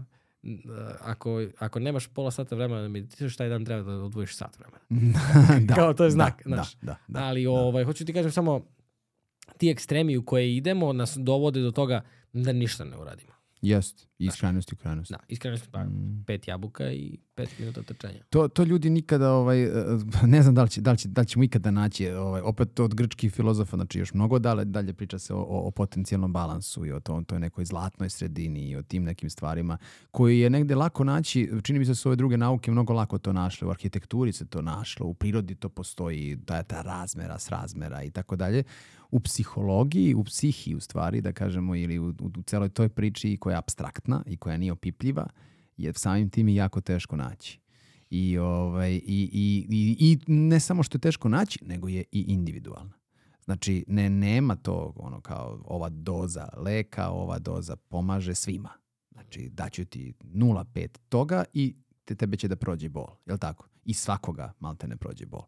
ako, 1.02 1.46
ako 1.58 1.80
nemaš 1.80 2.08
pola 2.08 2.32
sata 2.32 2.56
vremena 2.56 2.82
da 2.82 2.88
meditiraš, 2.88 3.38
taj 3.38 3.50
dan 3.50 3.66
treba 3.66 3.92
da 3.92 4.04
odvojiš 4.04 4.36
sat 4.36 4.58
vremena. 4.60 4.84
da. 5.68 5.76
Kao 5.76 5.94
to 5.94 6.04
je 6.04 6.12
znak, 6.12 6.42
da, 6.46 6.56
znaš. 6.56 6.76
Da, 6.76 6.86
da, 6.86 6.98
da. 7.08 7.26
ali 7.26 7.46
ovaj, 7.46 7.84
hoću 7.84 8.06
ti 8.06 8.14
kažem 8.14 8.32
samo, 8.32 8.66
ti 9.58 9.70
ekstremi 9.70 10.18
u 10.18 10.26
koje 10.26 10.56
idemo 10.56 10.94
nas 10.94 11.18
dovode 11.18 11.62
do 11.62 11.72
toga 11.72 12.02
da 12.34 12.52
ništa 12.52 12.84
ne 12.84 12.98
uradimo. 12.98 13.35
Jest. 13.62 14.10
Iz 14.20 14.36
krajnosti 14.36 14.76
u 14.76 14.78
krajnost. 14.78 15.12
Da, 15.12 15.20
iskreno 15.28 15.58
pa, 15.72 15.84
Mm. 15.84 16.24
pet 16.28 16.48
jabuka 16.48 16.92
i 16.92 17.20
pet 17.36 17.60
minuta 17.60 17.82
trčanja. 17.82 18.20
To, 18.30 18.48
to 18.48 18.64
ljudi 18.64 18.90
nikada, 18.90 19.32
ovaj, 19.32 19.64
eh, 19.64 19.70
ne 20.24 20.42
znam 20.42 20.56
da 20.56 20.64
li, 20.64 20.70
će, 20.70 20.82
da, 20.82 20.92
li 20.92 20.98
će, 20.98 21.08
da 21.08 21.22
li 21.22 21.28
ćemo 21.28 21.44
ikada 21.44 21.72
naći, 21.72 22.10
ovaj, 22.10 22.42
opet 22.42 22.80
od 22.80 22.96
grčkih 22.96 23.34
filozofa, 23.34 23.78
znači 23.78 24.00
još 24.00 24.14
mnogo 24.14 24.40
dalje, 24.40 24.66
dalje 24.66 24.94
priča 24.94 25.20
se 25.20 25.34
o, 25.34 25.38
o, 25.38 25.68
o 25.68 25.72
potencijalnom 25.72 26.34
balansu 26.34 26.86
i 26.86 26.92
o 26.92 27.00
to, 27.00 27.22
toj 27.28 27.40
nekoj 27.40 27.66
zlatnoj 27.66 28.10
sredini 28.10 28.70
i 28.70 28.76
o 28.76 28.82
tim 28.82 29.04
nekim 29.04 29.30
stvarima 29.30 29.78
koji 30.12 30.40
je 30.40 30.50
negde 30.50 30.76
lako 30.76 31.04
naći, 31.04 31.52
čini 31.64 31.80
mi 31.80 31.86
se 31.86 31.92
da 31.92 31.96
su 31.96 32.10
ove 32.10 32.16
druge 32.16 32.38
nauke 32.38 32.72
mnogo 32.72 32.94
lako 32.94 33.18
to 33.18 33.34
našle, 33.34 33.68
u 33.68 33.72
arhitekturi 33.72 34.32
se 34.32 34.46
to 34.46 34.62
našlo, 34.62 35.06
u 35.06 35.14
prirodi 35.14 35.56
to 35.56 35.70
postoji, 35.70 36.38
ta, 36.46 36.64
ta 36.64 36.82
razmera, 36.82 37.40
srazmera 37.40 38.04
i 38.04 38.12
tako 38.12 38.36
dalje. 38.36 38.64
U 39.12 39.20
psihologiji, 39.20 40.14
u 40.14 40.24
psihiji 40.24 40.76
u 40.76 40.80
stvari, 40.80 41.22
da 41.22 41.32
kažemo, 41.32 41.76
ili 41.76 42.00
u, 42.00 42.08
u, 42.08 42.32
u 42.38 42.42
celoj 42.46 42.70
toj 42.70 42.90
priči 42.90 43.38
koja 43.40 43.54
je 43.54 43.58
abstraktna 43.58 44.24
i 44.26 44.38
koja 44.38 44.58
nije 44.58 44.72
opipljiva, 44.72 45.28
je 45.78 45.94
samim 45.94 46.30
tim 46.30 46.48
i 46.48 46.56
jako 46.56 46.82
teško 46.82 47.16
naći. 47.16 47.60
I, 48.10 48.38
ovaj, 48.38 48.94
i, 48.94 49.02
i, 49.06 49.66
i, 49.70 49.96
i 50.00 50.20
ne 50.28 50.60
samo 50.60 50.84
što 50.84 50.96
je 50.96 51.02
teško 51.02 51.30
naći, 51.30 51.60
nego 51.66 51.88
je 51.88 52.04
i 52.12 52.22
individualna. 52.28 52.94
Znači, 53.46 53.86
ne, 53.88 54.10
nema 54.10 54.56
to 54.56 54.94
ono 54.96 55.22
kao 55.22 55.62
ova 55.66 55.90
doza 55.90 56.50
leka, 56.58 57.10
ova 57.10 57.40
doza 57.40 57.76
pomaže 57.76 58.36
svima. 58.36 58.70
Znači, 59.12 59.50
daću 59.50 59.86
ti 59.86 60.14
0,5 60.24 60.88
toga 61.10 61.44
i 61.54 61.76
te, 62.06 62.16
tebe 62.16 62.38
će 62.38 62.48
da 62.48 62.56
prođe 62.56 62.90
bol, 62.90 63.08
jel 63.26 63.38
tako? 63.38 63.68
I 63.86 63.94
svakoga 63.94 64.54
malte 64.60 64.88
ne 64.88 64.98
prođe 64.98 65.26
bol. 65.26 65.42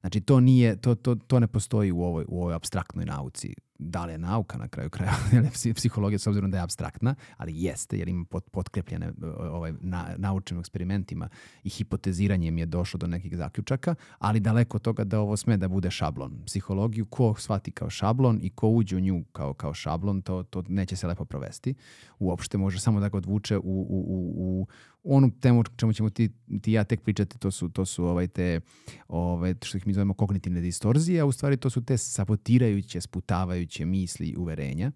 Znači, 0.00 0.20
to, 0.20 0.40
nije, 0.40 0.76
to, 0.80 0.94
to, 0.94 1.14
to 1.14 1.40
ne 1.40 1.46
postoji 1.46 1.92
u 1.92 2.02
ovoj, 2.02 2.24
u 2.28 2.42
ovoj 2.42 2.54
abstraktnoj 2.54 3.04
nauci. 3.04 3.54
Da 3.82 4.04
li 4.04 4.12
je 4.12 4.18
nauka 4.18 4.58
na 4.58 4.68
kraju 4.68 4.90
kraja, 4.90 5.12
psihologija 5.74 6.18
s 6.18 6.26
obzirom 6.26 6.50
da 6.50 6.56
je 6.56 6.62
abstraktna, 6.62 7.14
ali 7.36 7.52
jeste, 7.62 7.98
jer 7.98 8.08
ima 8.08 8.24
pot, 8.24 8.50
potkrepljene 8.50 9.06
e, 9.06 9.26
ovaj, 9.26 9.72
na, 9.80 10.14
naučnim 10.16 10.60
eksperimentima 10.60 11.28
i 11.64 11.68
hipoteziranjem 11.68 12.58
je 12.58 12.66
došlo 12.66 12.98
do 12.98 13.06
nekih 13.06 13.36
zaključaka, 13.36 13.94
ali 14.18 14.40
daleko 14.40 14.76
od 14.76 14.82
toga 14.82 15.04
da 15.04 15.20
ovo 15.20 15.36
sme 15.36 15.56
da 15.56 15.68
bude 15.68 15.90
šablon. 15.90 16.42
Psihologiju 16.46 17.04
ko 17.04 17.34
shvati 17.38 17.70
kao 17.70 17.90
šablon 17.90 18.38
i 18.42 18.50
ko 18.50 18.68
uđe 18.68 18.96
u 18.96 19.00
nju 19.00 19.24
kao, 19.32 19.54
kao 19.54 19.74
šablon, 19.74 20.22
to, 20.22 20.42
to 20.42 20.62
neće 20.68 20.96
se 20.96 21.06
lepo 21.06 21.24
provesti. 21.24 21.74
Uopšte 22.18 22.58
može 22.58 22.80
samo 22.80 23.00
da 23.00 23.08
ga 23.08 23.16
odvuče 23.16 23.58
u, 23.58 23.62
u, 23.62 24.04
u, 24.08 24.66
u 25.02 25.14
onu 25.14 25.30
temu 25.40 25.64
čemu 25.76 25.92
ćemo 25.92 26.10
ti, 26.10 26.30
ti 26.62 26.72
ja 26.72 26.84
tek 26.84 27.00
pričati, 27.00 27.38
to 27.38 27.50
su, 27.50 27.68
to 27.68 27.84
su 27.84 28.04
ovaj 28.04 28.28
te, 28.28 28.60
ovaj, 29.08 29.54
što 29.62 29.76
ih 29.76 29.86
mi 29.86 29.92
zovemo 29.92 30.14
kognitivne 30.14 30.60
distorzije, 30.60 31.20
a 31.20 31.24
u 31.24 31.32
stvari 31.32 31.56
to 31.56 31.70
su 31.70 31.84
te 31.84 31.98
sabotirajuće, 31.98 33.00
sputavajuće 33.00 33.69
misli 33.78 34.26
i 34.26 34.36
uverenja. 34.36 34.92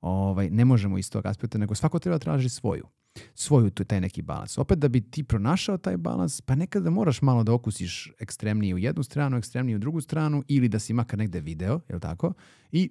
Ovaj, 0.00 0.50
ne 0.50 0.64
možemo 0.64 0.98
iz 0.98 1.10
tog 1.10 1.26
aspekta, 1.26 1.58
nego 1.58 1.74
svako 1.74 1.98
treba 1.98 2.14
da 2.14 2.24
traži 2.24 2.48
svoju 2.48 2.86
svoju 3.34 3.70
tu 3.70 3.84
taj 3.84 4.00
neki 4.00 4.22
balans. 4.22 4.58
Opet 4.58 4.78
da 4.78 4.88
bi 4.88 5.00
ti 5.00 5.24
pronašao 5.24 5.78
taj 5.78 5.96
balans, 5.96 6.40
pa 6.40 6.54
nekada 6.54 6.90
moraš 6.90 7.22
malo 7.22 7.44
da 7.44 7.52
okusiš 7.52 8.12
ekstremnije 8.18 8.74
u 8.74 8.78
jednu 8.78 9.02
stranu, 9.02 9.36
ekstremnije 9.36 9.76
u 9.76 9.78
drugu 9.78 10.00
stranu 10.00 10.44
ili 10.48 10.68
da 10.68 10.78
si 10.78 10.92
makar 10.92 11.18
negde 11.18 11.40
video, 11.40 11.80
je 11.88 12.00
tako? 12.00 12.32
I 12.72 12.90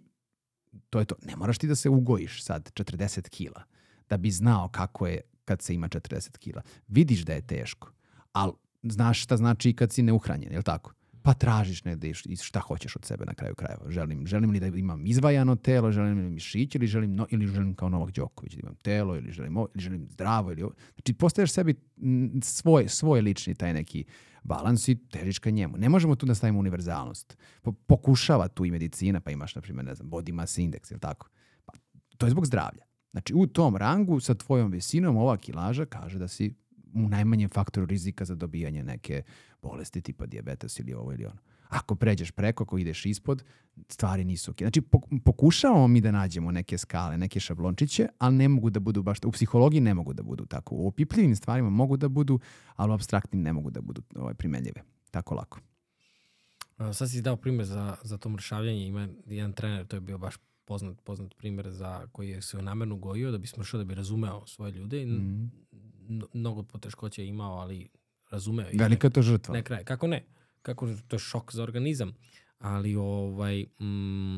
to 0.89 0.99
je 0.99 1.05
to. 1.05 1.15
Ne 1.25 1.35
moraš 1.35 1.57
ti 1.57 1.67
da 1.67 1.75
se 1.75 1.89
ugojiš 1.89 2.43
sad 2.43 2.71
40 2.73 3.29
kila 3.29 3.63
da 4.09 4.17
bi 4.17 4.31
znao 4.31 4.69
kako 4.69 5.07
je 5.07 5.21
kad 5.45 5.61
se 5.61 5.73
ima 5.73 5.89
40 5.89 6.37
kila. 6.37 6.61
Vidiš 6.87 7.21
da 7.21 7.33
je 7.33 7.47
teško, 7.47 7.91
ali 8.31 8.53
znaš 8.83 9.23
šta 9.23 9.37
znači 9.37 9.73
kad 9.73 9.91
si 9.91 10.03
neuhranjen, 10.03 10.51
je 10.51 10.57
li 10.57 10.63
tako? 10.63 10.93
Pa 11.21 11.33
tražiš 11.33 11.83
negde 11.83 12.09
i 12.09 12.35
šta 12.35 12.59
hoćeš 12.59 12.95
od 12.95 13.05
sebe 13.05 13.25
na 13.25 13.33
kraju 13.33 13.55
krajeva. 13.55 13.91
Želim, 13.91 14.27
želim 14.27 14.51
li 14.51 14.59
da 14.59 14.67
imam 14.67 15.05
izvajano 15.05 15.55
telo, 15.55 15.91
želim 15.91 16.17
li 16.17 16.29
mišić 16.29 16.75
ili 16.75 16.87
želim, 16.87 17.15
no, 17.15 17.27
ili 17.29 17.47
želim 17.47 17.75
kao 17.75 17.89
Novak 17.89 18.11
Đoković 18.11 18.53
da 18.53 18.59
imam 18.59 18.75
telo 18.75 19.15
ili 19.15 19.31
želim, 19.31 19.57
ovo, 19.57 19.67
ili 19.73 19.81
želim 19.81 20.07
zdravo. 20.09 20.51
Ili 20.51 20.63
ovo. 20.63 20.73
Znači 20.95 21.13
postaješ 21.13 21.51
sebi 21.51 21.75
svoj, 22.41 22.87
svoj 22.87 23.21
lični 23.21 23.55
taj 23.55 23.73
neki 23.73 24.05
balans 24.43 24.87
i 24.87 24.95
težiš 24.95 25.39
ka 25.39 25.49
njemu. 25.49 25.77
Ne 25.77 25.89
možemo 25.89 26.15
tu 26.15 26.25
da 26.25 26.35
stavimo 26.35 26.59
univerzalnost. 26.59 27.37
Po- 27.61 27.71
Pokušava 27.71 28.47
tu 28.47 28.65
i 28.65 28.71
medicina, 28.71 29.19
pa 29.19 29.31
imaš, 29.31 29.55
na 29.55 29.61
primjer, 29.61 29.85
ne 29.85 29.95
znam, 29.95 30.09
body 30.09 30.31
mass 30.31 30.57
index, 30.57 30.91
ili 30.91 30.99
tako? 30.99 31.29
Pa, 31.65 31.73
to 32.17 32.25
je 32.25 32.29
zbog 32.29 32.45
zdravlja. 32.45 32.83
Znači, 33.11 33.33
u 33.35 33.47
tom 33.47 33.75
rangu 33.75 34.19
sa 34.19 34.33
tvojom 34.33 34.71
visinom 34.71 35.17
ova 35.17 35.37
kilaža 35.37 35.85
kaže 35.85 36.19
da 36.19 36.27
si 36.27 36.53
u 36.93 37.09
najmanjem 37.09 37.49
faktoru 37.49 37.85
rizika 37.85 38.25
za 38.25 38.35
dobijanje 38.35 38.83
neke 38.83 39.23
bolesti 39.61 40.01
tipa 40.01 40.25
dijabetes 40.25 40.79
ili 40.79 40.93
ovo 40.93 41.13
ili 41.13 41.25
ono. 41.25 41.37
Ako 41.69 41.95
pređeš 41.95 42.31
preko, 42.31 42.63
ako 42.63 42.77
ideš 42.77 43.05
ispod, 43.05 43.43
stvari 43.89 44.23
nisu 44.23 44.51
ok. 44.51 44.57
Znači, 44.57 44.81
pok- 44.81 45.19
pokušavamo 45.21 45.87
mi 45.87 46.01
da 46.01 46.11
nađemo 46.11 46.51
neke 46.51 46.77
skale, 46.77 47.17
neke 47.17 47.39
šablončiće, 47.39 48.07
ali 48.17 48.35
ne 48.35 48.47
mogu 48.47 48.69
da 48.69 48.79
budu 48.79 49.03
baš, 49.03 49.17
u 49.19 49.31
psihologiji 49.31 49.81
ne 49.81 49.93
mogu 49.93 50.13
da 50.13 50.23
budu 50.23 50.45
tako. 50.45 50.75
U 50.75 50.87
opipljivim 50.87 51.35
stvarima 51.35 51.69
mogu 51.69 51.97
da 51.97 52.07
budu, 52.09 52.39
ali 52.75 52.91
u 52.91 52.93
abstraktnim 52.93 53.41
ne 53.41 53.53
mogu 53.53 53.69
da 53.71 53.81
budu 53.81 54.01
ovaj, 54.15 54.33
primenljive. 54.33 54.81
Tako 55.11 55.35
lako. 55.35 55.59
A, 56.77 56.93
Sad 56.93 57.09
si 57.09 57.21
dao 57.21 57.35
primjer 57.35 57.65
za, 57.65 57.95
za 58.03 58.17
to 58.17 58.29
mršavljanje. 58.29 58.87
Ima 58.87 59.07
jedan 59.25 59.53
trener, 59.53 59.85
to 59.85 59.95
je 59.95 60.01
bio 60.01 60.17
baš 60.17 60.35
poznat, 60.65 61.01
poznat 61.01 61.33
primjer 61.35 61.71
za 61.71 62.07
koji 62.07 62.29
je 62.29 62.41
se 62.41 62.57
namerno 62.57 62.95
gojio 62.97 63.31
da 63.31 63.37
bi 63.37 63.47
smršao, 63.47 63.77
da 63.77 63.83
bi 63.83 63.93
razumeo 63.95 64.43
svoje 64.47 64.71
ljude. 64.71 65.01
I 65.01 65.05
Mhm. 65.05 65.45
n- 66.09 66.23
Mnogo 66.33 66.63
poteškoća 66.63 67.21
je 67.21 67.27
imao, 67.27 67.53
ali 67.53 67.87
razumeo. 68.29 68.67
Velika 68.73 69.07
je 69.07 69.11
to 69.11 69.21
žrtva. 69.21 69.53
Ne 69.53 69.63
kraj. 69.63 69.83
Kako 69.83 70.07
ne? 70.07 70.25
Kako 70.61 70.87
to 71.07 71.15
je 71.15 71.19
šok 71.19 71.53
za 71.53 71.63
organizam. 71.63 72.13
Ali 72.59 72.95
ovaj 72.95 73.63
mm, 73.63 74.37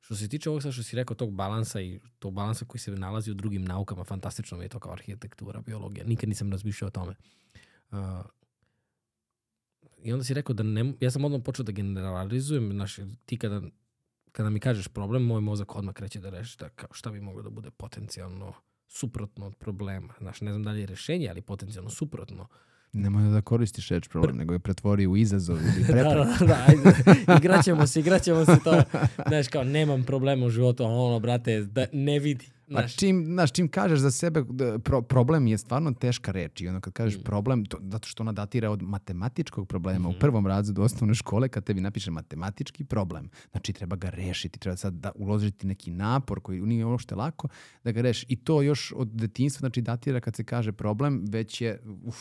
što 0.00 0.16
se 0.16 0.28
tiče 0.28 0.50
ovog 0.50 0.62
sad 0.62 0.72
što 0.72 0.82
si 0.82 0.96
rekao 0.96 1.16
tog 1.16 1.32
balansa 1.32 1.80
i 1.80 2.00
tog 2.18 2.34
balansa 2.34 2.64
koji 2.64 2.80
se 2.80 2.90
nalazi 2.90 3.30
u 3.30 3.34
drugim 3.34 3.64
naukama, 3.64 4.04
fantastično 4.04 4.58
mi 4.58 4.64
je 4.64 4.68
to 4.68 4.78
kao 4.78 4.92
arhitektura, 4.92 5.60
biologija. 5.60 6.06
Nikad 6.06 6.28
nisam 6.28 6.52
razmišljao 6.52 6.88
o 6.88 6.90
tome. 6.90 7.14
Uh, 7.90 7.98
I 10.02 10.12
onda 10.12 10.24
si 10.24 10.34
rekao 10.34 10.54
da 10.54 10.62
ne, 10.62 10.92
ja 11.00 11.10
sam 11.10 11.24
odmah 11.24 11.40
počeo 11.44 11.64
da 11.64 11.72
generalizujem, 11.72 12.72
znaš, 12.72 12.96
ti 13.26 13.38
kada 13.38 13.62
kada 14.32 14.50
mi 14.50 14.60
kažeš 14.60 14.88
problem, 14.88 15.22
moj 15.22 15.40
mozak 15.40 15.76
odmah 15.76 15.94
kreće 15.94 16.20
da 16.20 16.30
reši 16.30 16.58
da 16.58 16.68
kao 16.68 16.88
šta 16.92 17.10
bi 17.10 17.20
moglo 17.20 17.42
da 17.42 17.50
bude 17.50 17.70
potencijalno 17.70 18.52
suprotno 18.88 19.46
od 19.46 19.56
problema. 19.56 20.14
Znaš, 20.18 20.40
ne 20.40 20.52
znam 20.52 20.62
da 20.62 20.70
li 20.70 20.80
je 20.80 20.86
rešenje, 20.86 21.28
ali 21.28 21.42
potencijalno 21.42 21.90
suprotno. 21.90 22.48
Nemoj 22.92 23.30
da 23.30 23.40
koristiš 23.40 23.88
reč 23.88 24.08
problem, 24.08 24.36
nego 24.36 24.52
je 24.54 24.58
pretvori 24.58 25.06
u 25.06 25.16
izazov 25.16 25.56
ili 25.56 25.84
da, 25.86 25.92
preprek. 25.92 26.38
da, 26.38 26.46
da, 26.46 26.64
ajde. 26.68 26.94
igraćemo 27.38 27.86
se, 27.86 28.00
igraćemo 28.00 28.44
se 28.44 28.56
to. 28.64 28.82
Znaš, 29.28 29.48
kao, 29.48 29.64
nemam 29.64 30.02
problema 30.02 30.46
u 30.46 30.50
životu, 30.50 30.84
ono, 30.84 31.18
brate, 31.20 31.60
da 31.60 31.86
ne 31.92 32.18
vidi. 32.18 32.46
Pa 32.68 32.88
čim, 32.88 33.24
znaš, 33.26 33.52
čim 33.52 33.68
kažeš 33.68 33.98
za 33.98 34.10
sebe 34.12 34.42
da 34.44 34.78
pro- 34.78 35.02
problem 35.02 35.46
je 35.46 35.58
stvarno 35.58 35.92
teška 35.92 36.32
reč 36.32 36.60
i 36.60 36.68
ono 36.68 36.80
kad 36.80 36.92
kažeš 36.92 37.18
Mm. 37.18 37.22
problem, 37.22 37.64
to, 37.64 37.78
zato 37.82 38.08
što 38.08 38.22
ona 38.22 38.32
datira 38.32 38.70
od 38.70 38.82
matematičkog 38.82 39.68
problema 39.68 39.98
Mhm. 40.00 40.08
u 40.08 40.20
prvom 40.20 40.46
razredu 40.46 40.82
osnovne 40.82 41.14
škole 41.14 41.48
kad 41.48 41.64
tebi 41.64 41.80
napiše 41.80 42.10
matematički 42.10 42.84
problem. 42.84 43.28
Znači 43.50 43.72
treba 43.72 43.96
ga 43.96 44.10
rešiti, 44.10 44.58
treba 44.58 44.76
sad 44.76 44.94
da 44.94 45.12
uložiti 45.14 45.66
neki 45.66 45.90
napor 45.90 46.40
koji 46.40 46.60
nije 46.62 46.84
uopšte 46.84 47.14
lako 47.14 47.48
da 47.84 47.92
ga 47.92 48.00
reši. 48.02 48.26
I 48.28 48.36
to 48.36 48.62
još 48.62 48.92
od 48.92 49.08
detinjstva 49.08 49.58
znači 49.58 49.80
datira 49.82 50.20
kad 50.20 50.36
se 50.36 50.44
kaže 50.44 50.72
problem, 50.72 51.24
već 51.24 51.60
je 51.60 51.80
uf, 52.04 52.16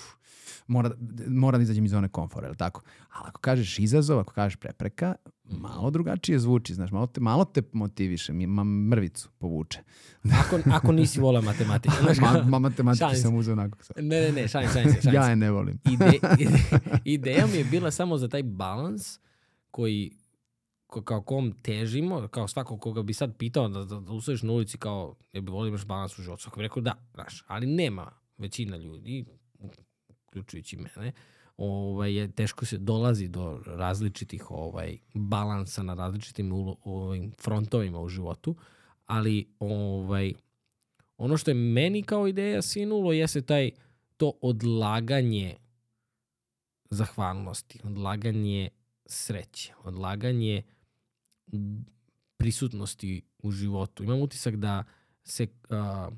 mora, 0.68 0.92
mora 1.28 1.58
da 1.58 1.64
izađem 1.64 1.86
iz 1.86 1.92
zone 1.92 2.10
komfora, 2.10 2.48
je 2.48 2.52
li 2.52 2.58
tako? 2.58 2.82
Ali 3.10 3.28
ako 3.28 3.40
kažeš 3.42 3.80
izazov, 3.80 4.20
ako 4.20 4.34
kažeš 4.34 4.56
prepreka, 4.56 5.16
Mhm. 5.41 5.41
Malo 5.52 5.91
drugačije 5.91 6.40
zvuči, 6.40 6.73
znaš, 6.73 6.91
malo 6.91 7.07
te, 7.07 7.22
malo 7.22 7.45
te 7.45 7.61
motiviše, 7.73 8.34
mi- 8.34 8.48
ma 8.48 8.64
mrvicu 8.64 9.30
povuče. 9.32 9.80
ako, 10.41 10.60
ako 10.72 10.91
nisi 10.91 11.19
volao 11.19 11.41
matematiku. 11.41 11.95
Znaš, 12.02 12.18
Ma, 12.18 12.44
ma 12.44 12.60
matematiku 12.60 13.15
sam 13.15 13.36
uzeo 13.36 13.53
onako. 13.53 13.84
sad. 13.84 13.95
ne, 13.98 14.22
ne, 14.22 14.32
ne, 14.32 14.48
šalim, 14.48 14.69
šalim 14.69 14.94
se, 14.94 15.10
Ja 15.14 15.23
je 15.23 15.36
ne 15.36 15.52
volim. 15.52 15.80
Ide, 15.86 16.06
ide, 16.40 16.60
ideja 17.06 17.48
mi 17.48 17.57
je 17.57 17.64
bila 17.64 17.91
samo 17.91 18.18
za 18.18 18.28
taj 18.28 18.44
balans 18.44 19.19
koji 19.72 20.11
ko, 20.88 21.02
kao 21.02 21.22
kom 21.22 21.53
težimo, 21.53 22.28
kao 22.28 22.48
svako 22.48 22.78
koga 22.78 23.03
bi 23.03 23.14
sad 23.14 23.38
pitao 23.38 23.68
da, 23.69 23.80
da, 23.80 23.99
da 23.99 24.11
usadiš 24.11 24.41
na 24.41 24.52
ulici 24.52 24.78
kao 24.78 25.15
je 25.34 25.41
bi 25.41 25.52
volio 25.52 25.69
imaš 25.69 25.86
balans 25.86 26.19
u 26.19 26.23
životu, 26.23 26.41
svako 26.41 26.57
bi 26.57 26.64
rekao 26.64 26.82
da, 26.82 26.94
znaš, 27.14 27.44
ali 27.48 27.68
nema 27.68 28.11
većina 28.38 28.78
ljudi, 28.78 29.26
uključujući 30.28 30.78
mene, 30.78 31.11
ovaj, 31.57 32.15
je, 32.15 32.32
teško 32.32 32.65
se 32.65 32.78
dolazi 32.78 33.28
do 33.28 33.61
različitih 33.65 34.52
ovaj, 34.52 34.98
balansa 35.14 35.84
na 35.84 35.94
različitim 35.94 36.52
ovim 36.84 37.32
frontovima 37.41 37.99
u 37.99 38.10
životu, 38.10 38.56
ali 39.06 39.48
ovaj, 39.60 40.34
ono 41.18 41.38
što 41.38 41.52
je 41.52 41.56
meni 41.56 42.03
kao 42.03 42.28
ideja 42.28 42.61
sinulo 42.61 43.11
jeste 43.11 43.41
taj 43.41 43.72
to 44.18 44.34
odlaganje 44.41 45.56
zahvalnosti, 46.90 47.80
odlaganje 47.84 48.69
sreće, 49.06 49.73
odlaganje 49.84 50.64
prisutnosti 52.38 53.22
u 53.44 53.52
životu. 53.52 54.03
Imam 54.03 54.22
utisak 54.22 54.56
da 54.56 54.84
se 55.23 55.48
a, 55.69 56.10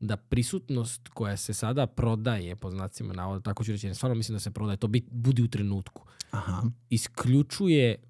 da 0.00 0.16
prisutnost 0.16 1.08
koja 1.08 1.36
se 1.36 1.54
sada 1.54 1.86
prodaje, 1.86 2.56
po 2.56 2.70
znacima 2.70 3.14
navoda, 3.14 3.40
tako 3.40 3.64
ću 3.64 3.72
reći, 3.72 3.94
stvarno 3.94 4.14
mislim 4.14 4.36
da 4.36 4.40
se 4.40 4.50
prodaje, 4.50 4.76
to 4.76 4.88
bit, 4.88 5.04
budi 5.10 5.42
u 5.42 5.48
trenutku, 5.48 6.06
Aha. 6.30 6.62
isključuje 6.90 8.02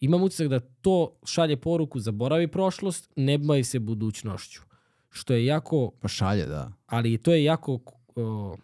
imam 0.00 0.22
utisak 0.22 0.48
da 0.48 0.60
to 0.60 1.18
šalje 1.24 1.56
poruku 1.56 2.00
zaboravi 2.00 2.48
prošlost, 2.48 3.12
ne 3.16 3.38
bavi 3.38 3.64
se 3.64 3.78
budućnošću. 3.78 4.62
Što 5.10 5.34
je 5.34 5.46
jako 5.46 5.90
Pa 6.00 6.08
šalje, 6.08 6.46
da. 6.46 6.72
ali 6.86 7.18
to 7.18 7.32
je 7.32 7.44
jako 7.44 7.80
o, 8.16 8.56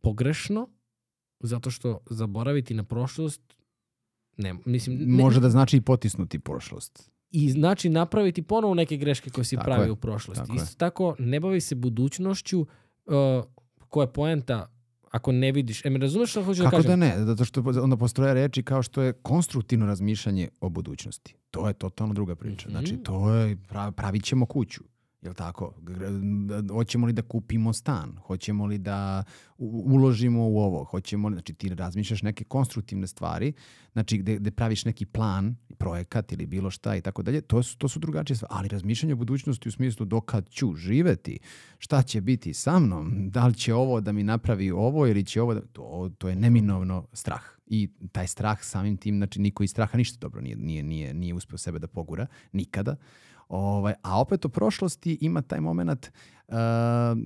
pogrešno 0.00 0.68
zato 1.40 1.70
što 1.70 2.00
zaboraviti 2.10 2.74
na 2.74 2.84
prošlost 2.84 3.40
ne, 4.36 4.54
mislim, 4.64 4.96
ne, 4.98 5.22
Može 5.22 5.40
da 5.40 5.50
znači 5.50 5.76
i 5.76 5.80
potisnuti 5.80 6.38
prošlost. 6.38 7.11
I 7.32 7.50
znači 7.50 7.88
napraviti 7.88 8.42
ponovo 8.42 8.74
neke 8.74 8.96
greške 8.96 9.30
koje 9.30 9.44
si 9.44 9.56
Tako 9.56 9.64
pravio 9.64 9.84
je, 9.84 9.90
u 9.90 9.96
prošlosti. 9.96 10.40
tako 10.40 10.52
je. 10.52 10.56
Isto 10.56 10.76
tako, 10.76 11.14
ne 11.18 11.40
bavi 11.40 11.60
se 11.60 11.74
budućnošću 11.74 12.60
uh, 12.60 12.66
koja 13.88 14.04
je 14.04 14.12
poenta 14.12 14.68
ako 15.10 15.32
ne 15.32 15.52
vidiš. 15.52 15.84
E, 15.84 15.90
me 15.90 15.98
razumeš 15.98 16.30
što 16.30 16.44
hoću 16.44 16.62
da 16.62 16.70
Kako 16.70 16.76
kažem? 16.82 16.90
da 16.90 16.96
ne? 16.96 17.24
Zato 17.24 17.44
što 17.44 17.62
onda 17.82 17.96
postoje 17.96 18.34
reči 18.34 18.62
kao 18.62 18.82
što 18.82 19.02
je 19.02 19.12
konstruktivno 19.12 19.86
razmišljanje 19.86 20.48
o 20.60 20.68
budućnosti. 20.68 21.36
To 21.50 21.68
je 21.68 21.74
totalno 21.74 22.14
druga 22.14 22.34
priča. 22.36 22.68
Mhm. 22.68 22.70
Znači, 22.70 22.96
to 22.96 23.34
je, 23.34 23.56
prav, 23.68 23.92
pravit 23.92 24.24
ćemo 24.24 24.46
kuću. 24.46 24.84
Jel 25.22 25.34
tako? 25.34 25.74
Hoćemo 26.72 27.06
li 27.06 27.12
da 27.12 27.22
kupimo 27.22 27.72
stan? 27.72 28.16
Hoćemo 28.26 28.66
li 28.66 28.78
da 28.78 29.24
uložimo 29.58 30.48
u 30.48 30.58
ovo? 30.58 30.84
Hoćemo 30.84 31.28
li, 31.28 31.34
znači 31.34 31.54
ti 31.54 31.68
razmišljaš 31.68 32.22
neke 32.22 32.44
konstruktivne 32.44 33.06
stvari, 33.06 33.52
znači 33.92 34.18
gde, 34.18 34.36
gde 34.36 34.50
praviš 34.50 34.84
neki 34.84 35.06
plan, 35.06 35.56
projekat 35.78 36.32
ili 36.32 36.46
bilo 36.46 36.70
šta 36.70 36.96
i 36.96 37.00
tako 37.00 37.22
dalje, 37.22 37.40
to 37.40 37.62
su, 37.62 37.78
to 37.78 37.88
su 37.88 37.98
drugačije 37.98 38.36
stvari. 38.36 38.54
Ali 38.54 38.68
razmišljanje 38.68 39.12
o 39.12 39.16
budućnosti 39.16 39.68
u 39.68 39.72
smislu 39.72 40.06
dokad 40.06 40.48
ću 40.48 40.74
živeti, 40.74 41.38
šta 41.78 42.02
će 42.02 42.20
biti 42.20 42.54
sa 42.54 42.78
mnom, 42.78 43.30
da 43.30 43.46
li 43.46 43.54
će 43.54 43.74
ovo 43.74 44.00
da 44.00 44.12
mi 44.12 44.22
napravi 44.22 44.70
ovo 44.70 45.06
ili 45.06 45.24
će 45.24 45.42
ovo 45.42 45.54
da, 45.54 45.60
to, 45.60 46.10
to 46.18 46.28
je 46.28 46.36
neminovno 46.36 47.06
strah. 47.12 47.42
I 47.66 47.88
taj 48.12 48.26
strah 48.26 48.58
samim 48.62 48.96
tim, 48.96 49.16
znači 49.16 49.40
niko 49.40 49.62
iz 49.62 49.70
straha 49.70 49.98
ništa 49.98 50.18
dobro 50.20 50.40
nije, 50.40 50.56
nije, 50.56 50.82
nije, 50.82 51.14
nije 51.14 51.34
uspio 51.34 51.58
sebe 51.58 51.78
da 51.78 51.86
pogura, 51.86 52.26
nikada. 52.52 52.96
Ovaj, 53.52 53.94
a 54.02 54.20
opet 54.20 54.44
o 54.44 54.48
prošlosti 54.48 55.18
ima 55.20 55.42
taj 55.42 55.60
moment 55.60 56.10
uh, 56.48 56.54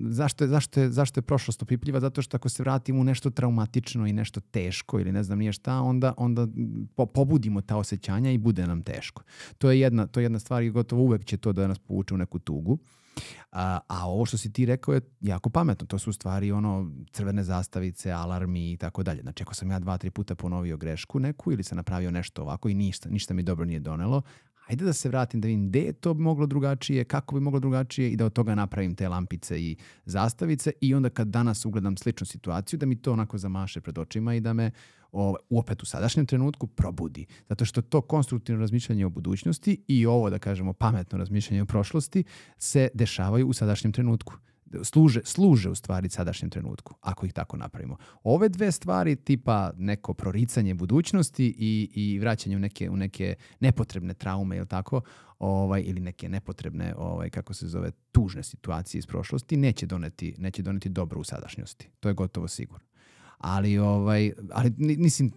zašto, 0.09 0.43
je, 0.43 0.47
zašto, 0.47 0.79
je, 0.79 0.91
zašto 0.91 1.17
je 1.17 1.21
prošlost 1.21 1.63
opipljiva? 1.63 1.99
Zato 1.99 2.21
što 2.21 2.37
ako 2.37 2.49
se 2.49 2.63
vratimo 2.63 3.01
u 3.01 3.03
nešto 3.03 3.29
traumatično 3.29 4.07
i 4.07 4.13
nešto 4.13 4.39
teško 4.39 4.99
ili 4.99 5.11
ne 5.11 5.23
znam 5.23 5.39
nije 5.39 5.53
šta, 5.53 5.81
onda, 5.81 6.13
onda 6.17 6.47
po, 6.95 7.05
pobudimo 7.05 7.61
ta 7.61 7.77
osjećanja 7.77 8.31
i 8.31 8.37
bude 8.37 8.67
nam 8.67 8.81
teško. 8.81 9.23
To 9.57 9.71
je 9.71 9.79
jedna, 9.79 10.07
to 10.07 10.19
je 10.19 10.23
jedna 10.23 10.39
stvar 10.39 10.63
i 10.63 10.69
gotovo 10.69 11.01
uvek 11.01 11.25
će 11.25 11.37
to 11.37 11.53
da 11.53 11.67
nas 11.67 11.79
povuče 11.79 12.13
u 12.13 12.17
neku 12.17 12.39
tugu. 12.39 12.77
A, 13.51 13.79
a 13.87 14.09
ovo 14.09 14.25
što 14.25 14.37
si 14.37 14.53
ti 14.53 14.65
rekao 14.65 14.93
je 14.93 15.01
jako 15.21 15.49
pametno. 15.49 15.87
To 15.87 15.99
su 15.99 16.09
u 16.09 16.13
stvari 16.13 16.51
ono 16.51 16.91
crvene 17.11 17.43
zastavice, 17.43 18.11
alarmi 18.11 18.71
i 18.71 18.77
tako 18.77 19.03
dalje. 19.03 19.21
Znači 19.21 19.43
ako 19.43 19.53
sam 19.53 19.71
ja 19.71 19.79
dva, 19.79 19.97
tri 19.97 20.09
puta 20.09 20.35
ponovio 20.35 20.77
grešku 20.77 21.19
neku 21.19 21.51
ili 21.51 21.63
sam 21.63 21.75
napravio 21.75 22.11
nešto 22.11 22.41
ovako 22.41 22.69
i 22.69 22.73
ništa, 22.73 23.09
ništa 23.09 23.33
mi 23.33 23.43
dobro 23.43 23.65
nije 23.65 23.79
donelo, 23.79 24.21
hajde 24.67 24.85
da 24.85 24.93
se 24.93 25.09
vratim 25.09 25.41
da 25.41 25.47
vidim 25.47 25.67
gde 25.69 25.79
je 25.79 25.93
to 25.93 26.13
moglo 26.13 26.45
drugačije, 26.45 27.03
kako 27.03 27.35
bi 27.35 27.41
moglo 27.41 27.59
drugačije 27.59 28.09
i 28.09 28.15
da 28.15 28.25
od 28.25 28.33
toga 28.33 28.55
napravim 28.55 28.95
te 28.95 29.09
lampice 29.09 29.61
i 29.61 29.75
zastavice 30.05 30.71
i 30.81 30.93
onda 30.93 31.09
kad 31.09 31.27
danas 31.27 31.65
ugledam 31.65 31.97
sličnu 31.97 32.25
situaciju 32.25 32.79
da 32.79 32.85
mi 32.85 33.01
to 33.01 33.13
onako 33.13 33.37
zamaše 33.37 33.81
pred 33.81 33.97
očima 33.97 34.35
i 34.35 34.39
da 34.39 34.53
me 34.53 34.71
o, 35.11 35.35
opet 35.49 35.83
u 35.83 35.85
sadašnjem 35.85 36.25
trenutku 36.25 36.67
probudi. 36.67 37.25
Zato 37.49 37.65
što 37.65 37.81
to 37.81 38.01
konstruktivno 38.01 38.61
razmišljanje 38.61 39.05
o 39.05 39.09
budućnosti 39.09 39.83
i 39.87 40.05
ovo, 40.05 40.29
da 40.29 40.39
kažemo, 40.39 40.73
pametno 40.73 41.17
razmišljanje 41.17 41.61
o 41.61 41.65
prošlosti 41.65 42.23
se 42.57 42.89
dešavaju 42.93 43.47
u 43.47 43.53
sadašnjem 43.53 43.93
trenutku. 43.93 44.33
Služe, 44.83 45.21
služe 45.23 45.69
u 45.69 45.75
stvari 45.75 46.09
sadašnjem 46.09 46.49
trenutku, 46.49 46.93
ako 47.01 47.25
ih 47.25 47.33
tako 47.33 47.57
napravimo. 47.57 47.97
Ove 48.23 48.49
dve 48.49 48.71
stvari, 48.71 49.15
tipa 49.15 49.71
neko 49.77 50.13
proricanje 50.13 50.73
budućnosti 50.73 51.55
i, 51.57 51.89
i 51.93 52.19
vraćanje 52.19 52.55
u 52.55 52.59
neke, 52.59 52.89
u 52.89 52.97
neke 52.97 53.35
nepotrebne 53.59 54.13
traume, 54.13 54.57
ili 54.57 54.67
tako, 54.67 55.01
ovaj, 55.39 55.83
ili 55.85 56.01
neke 56.01 56.29
nepotrebne, 56.29 56.93
ovaj, 56.97 57.29
kako 57.29 57.53
se 57.53 57.67
zove, 57.67 57.91
tužne 58.11 58.43
situacije 58.43 58.99
iz 58.99 59.05
prošlosti, 59.05 59.57
neće 59.57 59.85
doneti, 59.85 60.35
neće 60.37 60.61
doneti 60.61 60.89
dobro 60.89 61.19
u 61.19 61.23
sadašnjosti. 61.23 61.89
To 61.99 62.09
je 62.09 62.13
gotovo 62.13 62.47
sigurno. 62.47 62.87
Ali, 63.37 63.77
ovaj, 63.77 64.31
ali 64.51 64.73
mislim, 64.77 65.31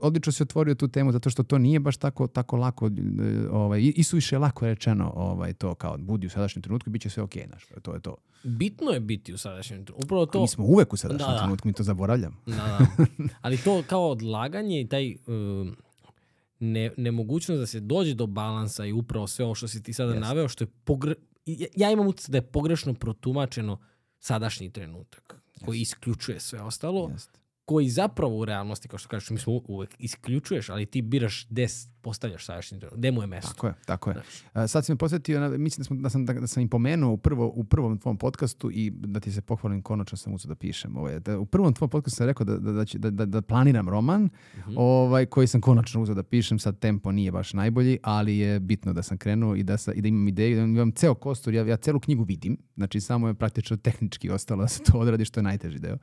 odlično 0.00 0.32
si 0.32 0.42
otvorio 0.42 0.74
tu 0.74 0.88
temu 0.88 1.12
zato 1.12 1.30
što 1.30 1.42
to 1.42 1.58
nije 1.58 1.80
baš 1.80 1.96
tako, 1.96 2.26
tako 2.26 2.56
lako, 2.56 2.86
e, 2.86 3.48
ovaj, 3.50 3.92
i, 3.96 4.02
suviše 4.02 4.38
lako 4.38 4.66
rečeno 4.66 5.12
ovaj, 5.16 5.52
to 5.52 5.74
kao 5.74 5.96
budi 5.98 6.26
u 6.26 6.30
sadašnjem 6.30 6.62
trenutku 6.62 6.90
i 6.90 6.92
bit 6.92 7.02
će 7.02 7.10
sve 7.10 7.22
okej, 7.22 7.46
znaš, 7.46 7.66
to 7.82 7.94
je 7.94 8.00
to. 8.00 8.16
Bitno 8.42 8.90
je 8.90 9.00
biti 9.00 9.34
u 9.34 9.38
sadašnjem 9.38 9.84
trenutku. 9.84 10.06
Upravo 10.06 10.26
To... 10.26 10.40
Mi 10.40 10.48
smo 10.48 10.64
uvek 10.64 10.92
u 10.92 10.96
sadašnjem 10.96 11.28
Da, 11.28 11.34
da. 11.34 11.38
trenutku, 11.38 11.68
mi 11.68 11.74
to 11.74 11.82
zaboravljamo. 11.82 12.36
Da, 12.46 12.54
da. 12.54 12.86
Ali 13.42 13.56
to 13.56 13.82
kao 13.86 14.10
odlaganje 14.10 14.80
i 14.80 14.88
taj 14.88 15.16
um, 15.26 15.76
ne, 16.60 16.90
nemogućnost 16.96 17.60
da 17.60 17.66
se 17.66 17.80
dođe 17.80 18.14
do 18.14 18.26
balansa 18.26 18.84
i 18.84 18.92
upravo 18.92 19.26
sve 19.26 19.44
ovo 19.44 19.54
što 19.54 19.68
si 19.68 19.82
ti 19.82 19.92
sada 19.92 20.12
Jeste. 20.12 20.20
naveo, 20.20 20.48
što 20.48 20.64
je 20.64 20.68
pogre... 20.84 21.14
ja 21.76 21.90
imam 21.90 22.06
utisak 22.06 22.30
da 22.30 22.38
je 22.38 22.42
pogrešno 22.42 22.94
protumačeno 22.94 23.78
sadašnji 24.18 24.70
trenutak 24.70 25.37
koji 25.64 25.80
isključuje 25.80 26.40
sve 26.40 26.60
ostalo, 26.60 27.08
Jeste. 27.12 27.38
Koji 27.68 27.88
zapravo 27.90 28.36
u 28.36 28.44
realnosti, 28.44 28.88
kao 28.88 28.98
što 28.98 29.08
kažeš, 29.08 29.30
mi 29.30 29.38
smo 29.38 29.60
uvek 29.64 29.90
isključuješ, 29.98 30.68
ali 30.68 30.86
ti 30.86 31.02
biraš 31.02 31.46
gde 31.46 31.66
postavljaš 32.00 32.44
sadašnji 32.44 32.78
trenutak, 32.78 32.98
gde 32.98 33.10
mu 33.10 33.22
je 33.22 33.26
mesto. 33.26 33.48
Tako 33.48 33.66
je, 33.66 33.74
tako 33.86 34.10
je. 34.10 34.14
Znaš. 34.14 34.26
A, 34.54 34.66
sad 34.68 34.84
si 34.84 34.92
me 34.92 34.96
posjetio, 34.96 35.40
na- 35.40 35.48
mislim 35.50 35.78
da, 35.78 35.84
smo, 35.84 35.96
da, 35.96 36.10
sam, 36.10 36.26
da, 36.26 36.32
da 36.32 36.46
sam 36.46 36.60
im 36.60 36.68
pomenuo 36.68 37.12
u, 37.12 37.16
prvo, 37.18 37.46
u 37.46 37.64
prvom 37.64 37.98
tvom 37.98 38.16
podcastu 38.16 38.70
i 38.72 38.90
da 38.92 39.20
ti 39.20 39.32
se 39.32 39.40
pohvalim, 39.42 39.82
konačno 39.82 40.16
sam 40.18 40.34
uzeo 40.34 40.48
da 40.48 40.54
pišem. 40.56 40.96
Ovaj, 40.96 41.20
da, 41.20 41.38
u 41.38 41.46
prvom 41.46 41.74
tvom 41.74 41.90
podcastu 41.90 42.16
sam 42.16 42.26
rekao 42.26 42.44
da, 42.44 42.58
da, 42.58 42.72
da, 42.72 42.84
će- 42.84 42.98
da, 42.98 43.10
da, 43.10 43.26
da 43.26 43.42
planiram 43.42 43.88
roman 43.88 44.28
Mhm. 44.58 44.74
ovaj, 44.76 45.26
koji 45.26 45.46
sam 45.46 45.60
konačno 45.60 46.02
uzeo 46.02 46.14
da 46.14 46.22
pišem. 46.22 46.58
Sad 46.58 46.78
tempo 46.78 47.12
nije 47.12 47.32
baš 47.32 47.52
najbolji, 47.52 47.98
ali 48.02 48.38
je 48.38 48.60
bitno 48.60 48.92
da 48.92 49.02
sam 49.02 49.18
krenuo 49.18 49.54
i 49.54 49.62
da, 49.62 49.76
sa, 49.76 49.92
i 49.92 50.00
da 50.00 50.08
imam 50.08 50.28
ideju. 50.28 50.56
Da 50.56 50.62
imam 50.62 50.92
ceo 50.92 51.14
kostur, 51.16 51.54
ja, 51.54 51.64
ja 51.64 51.76
celu 51.76 52.00
knjigu 52.00 52.24
vidim. 52.24 52.56
Znači 52.76 53.00
samo 53.00 53.28
je 53.28 53.34
praktično 53.34 53.76
tehnički 53.78 54.30
ostalo 54.30 54.62
da 54.62 54.68
se 54.68 54.82
to 54.82 54.98
odradi 54.98 55.24
što 55.24 55.40
je 55.40 55.44
najteži 55.44 55.78
deo. 55.78 55.96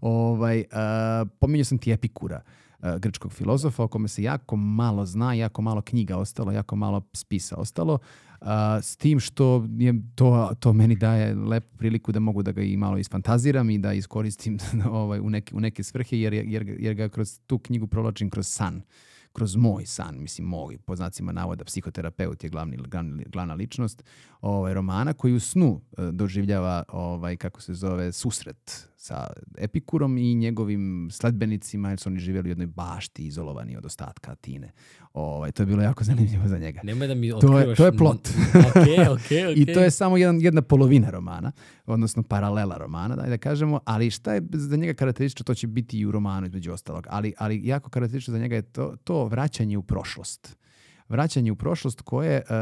Ovaj, 0.00 0.64
a, 0.72 1.07
pominjao 1.40 1.64
sam 1.64 1.78
ti 1.78 1.92
Epikura, 1.92 2.40
uh, 2.78 2.96
grčkog 2.98 3.32
filozofa, 3.32 3.82
o 3.82 3.88
kome 3.88 4.08
se 4.08 4.22
jako 4.22 4.56
malo 4.56 5.06
zna, 5.06 5.34
jako 5.34 5.62
malo 5.62 5.82
knjiga 5.82 6.16
ostalo, 6.16 6.52
jako 6.52 6.76
malo 6.76 7.02
spisa 7.12 7.56
ostalo. 7.56 7.98
Uh, 8.40 8.48
s 8.82 8.96
tim 8.96 9.20
što 9.20 9.66
je 9.78 9.94
to, 10.14 10.50
to 10.60 10.72
meni 10.72 10.96
daje 10.96 11.34
lepu 11.34 11.76
priliku 11.76 12.12
da 12.12 12.20
mogu 12.20 12.42
da 12.42 12.52
ga 12.52 12.62
i 12.62 12.76
malo 12.76 12.98
isfantaziram 12.98 13.70
i 13.70 13.78
da 13.78 13.92
iskoristim 13.92 14.58
ovaj, 14.90 15.20
u, 15.20 15.30
neke, 15.30 15.56
u 15.56 15.60
neke 15.60 15.82
svrhe, 15.82 16.18
jer, 16.18 16.34
jer, 16.34 16.76
jer 16.78 16.94
ga 16.94 17.08
kroz 17.08 17.40
tu 17.46 17.58
knjigu 17.58 17.86
provlačim 17.86 18.30
kroz 18.30 18.46
san 18.46 18.82
kroz 19.32 19.56
moj 19.56 19.86
san, 19.86 20.18
mislim 20.18 20.46
moj, 20.46 20.78
po 20.78 20.96
znacima 20.96 21.32
navoda, 21.32 21.64
psihoterapeut 21.64 22.44
je 22.44 22.50
glavni, 22.50 22.76
glavni, 22.76 23.24
glavna 23.28 23.54
ličnost 23.54 24.04
ovaj, 24.40 24.74
romana 24.74 25.12
koji 25.12 25.34
u 25.34 25.40
snu 25.40 25.80
e, 25.98 26.02
doživljava, 26.12 26.82
ovaj, 26.88 27.36
kako 27.36 27.60
se 27.60 27.74
zove, 27.74 28.12
susret 28.12 28.88
sa 28.96 29.26
Epikurom 29.58 30.18
i 30.18 30.34
njegovim 30.34 31.08
sledbenicima, 31.12 31.88
jer 31.88 31.98
su 31.98 32.08
oni 32.08 32.18
živjeli 32.18 32.48
u 32.48 32.50
jednoj 32.50 32.66
bašti, 32.66 33.26
izolovani 33.26 33.76
od 33.76 33.86
ostatka 33.86 34.32
Atine. 34.32 34.72
Ovaj, 35.12 35.52
to 35.52 35.62
je 35.62 35.66
bilo 35.66 35.82
jako 35.82 36.04
zanimljivo 36.04 36.48
za 36.48 36.58
njega. 36.58 36.80
Nemoj 36.84 37.08
da 37.08 37.14
mi 37.14 37.30
To 37.40 37.58
je, 37.58 37.74
to 37.74 37.84
je 37.84 37.92
plot. 37.92 38.28
okay, 38.54 39.08
okay, 39.08 39.46
okay. 39.46 39.52
I 39.56 39.74
to 39.74 39.80
je 39.80 39.90
samo 39.90 40.16
jedan, 40.16 40.40
jedna 40.40 40.62
polovina 40.62 41.10
romana, 41.10 41.52
odnosno 41.86 42.22
paralela 42.22 42.76
romana, 42.76 43.16
daj 43.16 43.28
da 43.28 43.38
kažemo, 43.38 43.80
ali 43.84 44.10
šta 44.10 44.34
je 44.34 44.42
za 44.52 44.76
njega 44.76 44.94
karakteristično, 44.94 45.44
to 45.44 45.54
će 45.54 45.66
biti 45.66 45.98
i 45.98 46.06
u 46.06 46.10
romanu 46.10 46.46
između 46.46 46.72
ostalog, 46.72 47.06
ali, 47.10 47.32
ali 47.38 47.66
jako 47.66 47.90
karakteristično 47.90 48.32
za 48.32 48.38
njega 48.38 48.56
je 48.56 48.62
to, 48.62 48.96
to 49.04 49.17
vraćanje 49.24 49.78
u 49.78 49.82
prošlost 49.82 50.58
vraćanje 51.08 51.52
u 51.52 51.56
prošlost 51.56 52.00
koje 52.00 52.42
uh, 52.50 52.56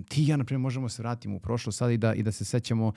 uh, 0.00 0.06
ti 0.08 0.22
i 0.22 0.26
ja, 0.26 0.36
na 0.36 0.44
primjer, 0.44 0.60
možemo 0.60 0.88
se 0.88 1.02
vratiti 1.02 1.28
u 1.28 1.40
prošlost 1.40 1.78
sad 1.78 1.90
i 1.90 1.96
da, 1.96 2.14
i 2.14 2.22
da 2.22 2.32
se 2.32 2.44
sećamo, 2.44 2.86
uh, 2.86 2.94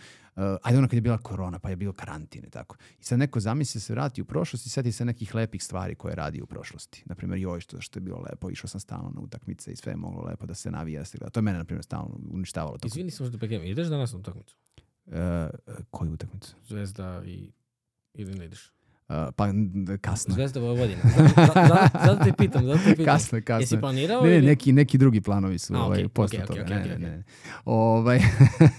ajde 0.63 0.77
ono 0.77 0.87
kad 0.87 0.93
je 0.93 1.01
bila 1.01 1.17
korona, 1.17 1.59
pa 1.59 1.69
je 1.69 1.75
bilo 1.75 1.93
karantin 1.93 2.45
i 2.45 2.49
tako. 2.49 2.75
I 2.99 3.03
sad 3.03 3.19
neko 3.19 3.39
zamisli 3.39 3.81
se 3.81 3.93
vrati 3.93 4.21
u 4.21 4.25
prošlost 4.25 4.65
i 4.65 4.69
seti 4.69 4.91
se 4.91 5.05
nekih 5.05 5.35
lepih 5.35 5.63
stvari 5.63 5.95
koje 5.95 6.15
radi 6.15 6.41
u 6.41 6.45
prošlosti. 6.45 7.03
Na 7.05 7.15
primjer, 7.15 7.39
joj, 7.39 7.59
što, 7.59 7.81
što 7.81 7.99
je 7.99 8.01
bilo 8.01 8.25
lepo, 8.29 8.49
išao 8.49 8.67
sam 8.67 8.79
stalno 8.79 9.11
na 9.15 9.21
utakmice 9.21 9.71
i 9.71 9.75
sve 9.75 9.91
je 9.91 9.97
moglo 9.97 10.23
lepo 10.23 10.45
da 10.45 10.53
se 10.53 10.71
navija. 10.71 11.01
Da 11.01 11.05
se 11.05 11.17
gleda. 11.17 11.31
To 11.31 11.39
je 11.39 11.41
mene, 11.41 11.57
na 11.57 11.65
primjer, 11.65 11.83
stalno 11.83 12.19
uništavalo. 12.31 12.77
Tokom. 12.77 12.87
Izvini 12.87 13.11
samo 13.11 13.29
što 13.29 13.37
prekinem, 13.37 13.63
ideš 13.63 13.87
danas 13.87 14.13
na 14.13 14.19
utakmicu? 14.19 14.55
Uh, 15.05 15.13
koju 15.89 16.13
utakmicu? 16.13 16.55
Zvezda 16.67 17.21
i... 17.25 17.51
Ili 18.13 18.35
ne 18.35 18.45
ideš? 18.45 18.71
Uh, 19.07 19.15
pa 19.35 19.47
kasno. 20.01 20.33
Zvezda 20.33 20.59
Vojvodina. 20.59 21.01
Zato, 21.37 21.59
zato 22.05 22.23
te 22.23 22.33
pitam, 22.33 22.65
zato 22.65 22.77
te 22.79 22.89
pitam. 22.89 23.05
Kasno, 23.05 23.39
kasno. 23.41 23.61
Jesi 23.61 23.79
planirao? 23.79 24.21
Ne, 24.21 24.29
ne, 24.29 24.37
ili- 24.37 24.45
neki, 24.45 24.71
neki 24.71 24.97
drugi 24.97 25.21
planovi 25.21 25.57
su 25.59 25.75
A, 25.75 25.79
ovaj, 25.79 25.97
okej, 25.97 26.07
posle 26.07 26.37
okej, 26.37 26.47
toga. 26.47 26.61
okej, 26.61 26.75
ne, 26.75 26.81
okej, 26.83 26.97
ne, 26.99 27.09
ne. 27.09 27.23
Ovaj, 27.65 28.19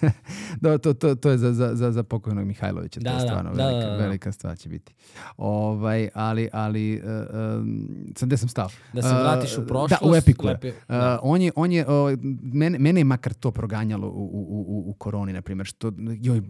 da, 0.60 0.78
to, 0.78 0.94
to, 0.94 1.14
to 1.14 1.30
je 1.30 1.38
za, 1.38 1.52
za, 1.52 1.74
za, 1.74 1.92
za 1.92 2.02
pokojnog 2.02 2.46
Mihajlovića. 2.46 3.00
Da, 3.00 3.10
to 3.10 3.16
je 3.16 3.20
da, 3.20 3.26
stvarno 3.26 3.54
da, 3.54 3.66
velika, 3.66 3.86
da, 3.86 3.92
da. 3.92 3.96
velika 3.96 4.32
stvar 4.32 4.58
će 4.58 4.68
biti. 4.68 4.94
Ovaj, 5.36 6.08
ali, 6.14 6.48
ali 6.52 6.96
uh, 6.96 7.10
um, 7.58 7.88
sad 8.16 8.28
gde 8.28 8.36
sam 8.36 8.48
stao? 8.48 8.68
Da 8.92 9.02
se 9.02 9.08
Uh, 9.08 9.20
vratiš 9.20 9.58
u 9.58 9.66
prošlost. 9.66 10.02
Da, 10.02 10.10
u 10.10 10.14
Epiku. 10.14 10.46
Uh, 10.46 10.52
da. 10.88 11.18
on 11.22 11.42
je, 11.42 11.52
on 11.56 11.72
je, 11.72 11.86
uh, 11.86 12.18
mene, 12.42 12.78
mene 12.78 13.00
je 13.00 13.04
makar 13.04 13.34
to 13.34 13.50
proganjalo 13.50 14.08
u, 14.08 14.10
u, 14.10 14.64
u, 14.68 14.90
u 14.90 14.94
koroni, 14.94 15.32
na 15.32 15.42
primjer, 15.42 15.66
što, 15.66 15.92
joj, 16.20 16.42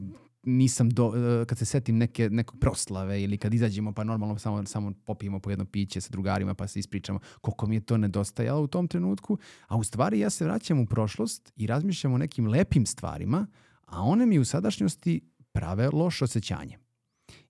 nisam 0.47 0.91
do, 0.91 1.07
uh, 1.07 1.15
kad 1.47 1.59
se 1.59 1.65
setim 1.65 1.99
neke, 1.99 2.31
nekog 2.31 2.61
proslave 2.61 3.23
ili 3.23 3.39
kad 3.39 3.55
izađemo 3.55 3.93
pa 3.93 4.05
normalno 4.05 4.39
samo, 4.39 4.67
samo 4.67 4.93
popijemo 5.05 5.41
po 5.41 5.51
jedno 5.51 5.65
piće 5.65 6.01
sa 6.01 6.11
drugarima 6.11 6.55
pa 6.55 6.67
se 6.67 6.79
ispričamo 6.79 7.19
koliko 7.41 7.67
mi 7.67 7.77
je 7.77 7.81
to 7.81 7.97
nedostajalo 7.97 8.63
u 8.63 8.67
tom 8.67 8.89
trenutku, 8.89 9.39
a 9.67 9.77
u 9.77 9.85
stvari 9.85 10.19
ja 10.19 10.31
se 10.31 10.45
vraćam 10.45 10.81
u 10.81 10.87
prošlost 10.87 11.53
i 11.57 11.67
razmišljam 11.67 12.13
o 12.13 12.19
nekim 12.19 12.47
lepim 12.47 12.87
stvarima, 12.87 13.47
a 13.87 14.03
one 14.03 14.27
mi 14.27 14.39
u 14.39 14.45
sadašnjosti 14.45 15.21
prave 15.53 15.91
loše 15.93 16.25
osjećanje. 16.25 16.79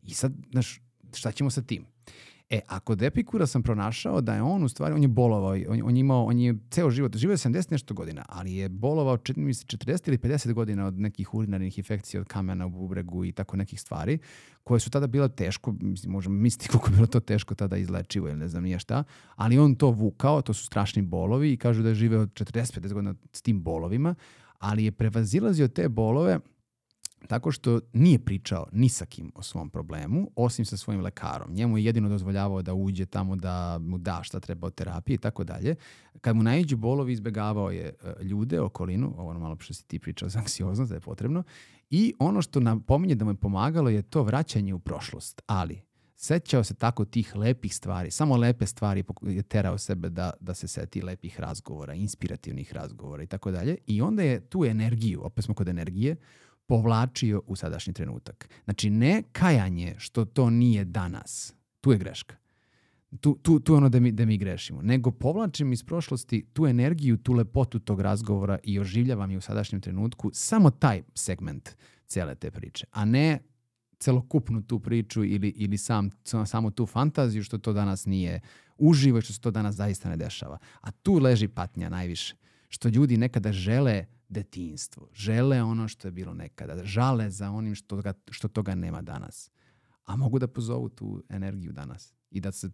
I 0.02 0.14
sad, 0.14 0.32
znaš, 0.50 0.80
šta 1.14 1.32
ćemo 1.32 1.50
sa 1.50 1.62
tim? 1.62 1.95
E, 2.50 2.60
a 2.68 2.80
kod 2.80 3.02
Epikura 3.02 3.46
sam 3.46 3.62
pronašao 3.62 4.20
da 4.20 4.34
je 4.34 4.42
on 4.42 4.64
u 4.64 4.68
stvari, 4.68 4.94
on 4.94 5.02
je 5.02 5.08
bolovao, 5.08 5.56
on, 5.68 5.80
on 5.84 5.96
je 5.96 6.00
imao, 6.00 6.24
on 6.24 6.38
je 6.38 6.54
ceo 6.70 6.90
život, 6.90 7.16
živio 7.16 7.32
je 7.32 7.36
70 7.36 7.70
nešto 7.70 7.94
godina, 7.94 8.24
ali 8.28 8.54
je 8.54 8.68
bolovao, 8.68 9.16
čini 9.16 9.44
mi 9.44 9.54
se, 9.54 9.64
40 9.66 10.08
ili 10.08 10.18
50 10.18 10.52
godina 10.52 10.86
od 10.86 10.98
nekih 10.98 11.34
urinarnih 11.34 11.78
infekcija, 11.78 12.20
od 12.20 12.26
kamena 12.26 12.66
u 12.66 12.70
bubregu 12.70 13.24
i 13.24 13.32
tako 13.32 13.56
nekih 13.56 13.80
stvari, 13.80 14.18
koje 14.64 14.80
su 14.80 14.90
tada 14.90 15.06
bila 15.06 15.28
teško, 15.28 15.74
mislim, 15.80 16.12
možemo 16.12 16.38
misliti 16.38 16.68
koliko 16.68 16.88
je 16.90 16.94
bilo 16.94 17.06
to 17.06 17.20
teško 17.20 17.54
tada 17.54 17.76
izlečivo 17.76 18.28
ili 18.28 18.38
ne 18.38 18.48
znam 18.48 18.62
nije 18.62 18.78
šta, 18.78 19.04
ali 19.36 19.58
on 19.58 19.74
to 19.74 19.90
vukao, 19.90 20.42
to 20.42 20.54
su 20.54 20.66
strašni 20.66 21.02
bolovi 21.02 21.52
i 21.52 21.56
kažu 21.56 21.82
da 21.82 21.88
je 21.88 21.94
živeo 21.94 22.26
40-50 22.26 22.92
godina 22.92 23.14
s 23.32 23.42
tim 23.42 23.62
bolovima, 23.62 24.14
ali 24.58 24.84
je 24.84 24.92
prevazilazio 24.92 25.68
te 25.68 25.88
bolove 25.88 26.38
tako 27.26 27.52
što 27.52 27.80
nije 27.92 28.18
pričao 28.18 28.66
ni 28.72 28.88
sa 28.88 29.06
kim 29.06 29.32
o 29.34 29.42
svom 29.42 29.70
problemu, 29.70 30.30
osim 30.36 30.64
sa 30.64 30.76
svojim 30.76 31.00
lekarom. 31.00 31.52
Njemu 31.52 31.78
je 31.78 31.84
jedino 31.84 32.08
dozvoljavao 32.08 32.62
da 32.62 32.74
uđe 32.74 33.06
tamo 33.06 33.36
da 33.36 33.78
mu 33.78 33.98
da 33.98 34.20
šta 34.22 34.40
treba 34.40 34.66
od 34.66 34.74
terapije 34.74 35.14
i 35.14 35.18
tako 35.18 35.44
dalje. 35.44 35.74
Kad 36.20 36.36
mu 36.36 36.42
naiđu 36.42 36.76
bolovi, 36.76 37.12
izbegavao 37.12 37.70
je 37.70 37.94
e, 38.02 38.24
ljude, 38.24 38.60
okolinu, 38.60 39.14
ovo 39.18 39.38
malo 39.38 39.56
što 39.58 39.74
si 39.74 39.86
ti 39.86 39.98
pričao 39.98 40.28
za 40.28 40.38
anksioznost, 40.38 40.88
da 40.88 40.96
je 40.96 41.00
potrebno. 41.00 41.42
I 41.90 42.14
ono 42.18 42.42
što 42.42 42.60
napominje 42.60 43.14
da 43.14 43.24
mu 43.24 43.30
je 43.30 43.34
pomagalo 43.34 43.90
je 43.90 44.02
to 44.02 44.22
vraćanje 44.22 44.74
u 44.74 44.78
prošlost. 44.78 45.42
Ali, 45.46 45.82
sećao 46.16 46.64
se 46.64 46.74
tako 46.74 47.04
tih 47.04 47.36
lepih 47.36 47.74
stvari, 47.74 48.10
samo 48.10 48.36
lepe 48.36 48.66
stvari 48.66 49.04
je 49.22 49.42
terao 49.42 49.78
sebe 49.78 50.08
da, 50.08 50.30
da 50.40 50.54
se 50.54 50.68
seti 50.68 51.02
lepih 51.02 51.40
razgovora, 51.40 51.94
inspirativnih 51.94 52.72
razgovora 52.72 53.22
i 53.22 53.26
tako 53.26 53.50
dalje. 53.50 53.76
I 53.86 54.02
onda 54.02 54.22
je 54.22 54.40
tu 54.40 54.64
energiju, 54.64 55.20
opet 55.24 55.44
smo 55.44 55.54
kod 55.54 55.68
energije, 55.68 56.16
povlačio 56.66 57.42
u 57.46 57.56
sadašnji 57.56 57.92
trenutak. 57.92 58.48
Znači, 58.64 58.90
ne 58.90 59.22
kajanje 59.32 59.94
što 59.98 60.24
to 60.24 60.50
nije 60.50 60.84
danas. 60.84 61.54
Tu 61.80 61.92
je 61.92 61.98
greška. 61.98 62.36
Tu, 63.20 63.38
tu, 63.42 63.60
tu 63.60 63.72
je 63.72 63.76
ono 63.76 63.88
da 63.88 64.00
mi, 64.00 64.12
da 64.12 64.24
mi 64.24 64.38
grešimo. 64.38 64.82
Nego 64.82 65.10
povlačim 65.10 65.72
iz 65.72 65.84
prošlosti 65.84 66.46
tu 66.52 66.66
energiju, 66.66 67.16
tu 67.16 67.32
lepotu 67.32 67.78
tog 67.78 68.00
razgovora 68.00 68.58
i 68.62 68.78
oživljavam 68.80 69.30
je 69.30 69.38
u 69.38 69.40
sadašnjem 69.40 69.80
trenutku 69.80 70.30
samo 70.32 70.70
taj 70.70 71.02
segment 71.14 71.76
cele 72.06 72.34
te 72.34 72.50
priče, 72.50 72.86
a 72.90 73.04
ne 73.04 73.38
celokupnu 73.98 74.62
tu 74.62 74.80
priču 74.80 75.24
ili, 75.24 75.48
ili 75.48 75.78
sam, 75.78 76.10
samo 76.46 76.70
tu 76.70 76.86
fantaziju 76.86 77.42
što 77.42 77.58
to 77.58 77.72
danas 77.72 78.06
nije 78.06 78.40
uživo 78.78 79.18
i 79.18 79.22
što 79.22 79.32
se 79.32 79.40
to 79.40 79.50
danas 79.50 79.74
zaista 79.74 80.08
ne 80.08 80.16
dešava. 80.16 80.58
A 80.80 80.90
tu 80.90 81.14
leži 81.14 81.48
patnja 81.48 81.88
najviše. 81.88 82.34
Što 82.68 82.88
ljudi 82.88 83.16
nekada 83.16 83.52
žele 83.52 84.04
detinstvo, 84.28 85.08
žele 85.12 85.62
ono 85.62 85.88
što 85.88 86.08
je 86.08 86.12
bilo 86.12 86.34
nekada, 86.34 86.84
žale 86.84 87.30
za 87.30 87.50
onim 87.50 87.74
što, 87.74 87.96
ga, 87.96 88.12
što 88.30 88.48
toga 88.48 88.74
nema 88.74 89.02
danas. 89.02 89.50
A 90.04 90.16
mogu 90.16 90.38
da 90.38 90.46
pozovu 90.46 90.88
tu 90.88 91.22
energiju 91.28 91.72
danas 91.72 92.14
i 92.30 92.40
da 92.40 92.52
se 92.52 92.70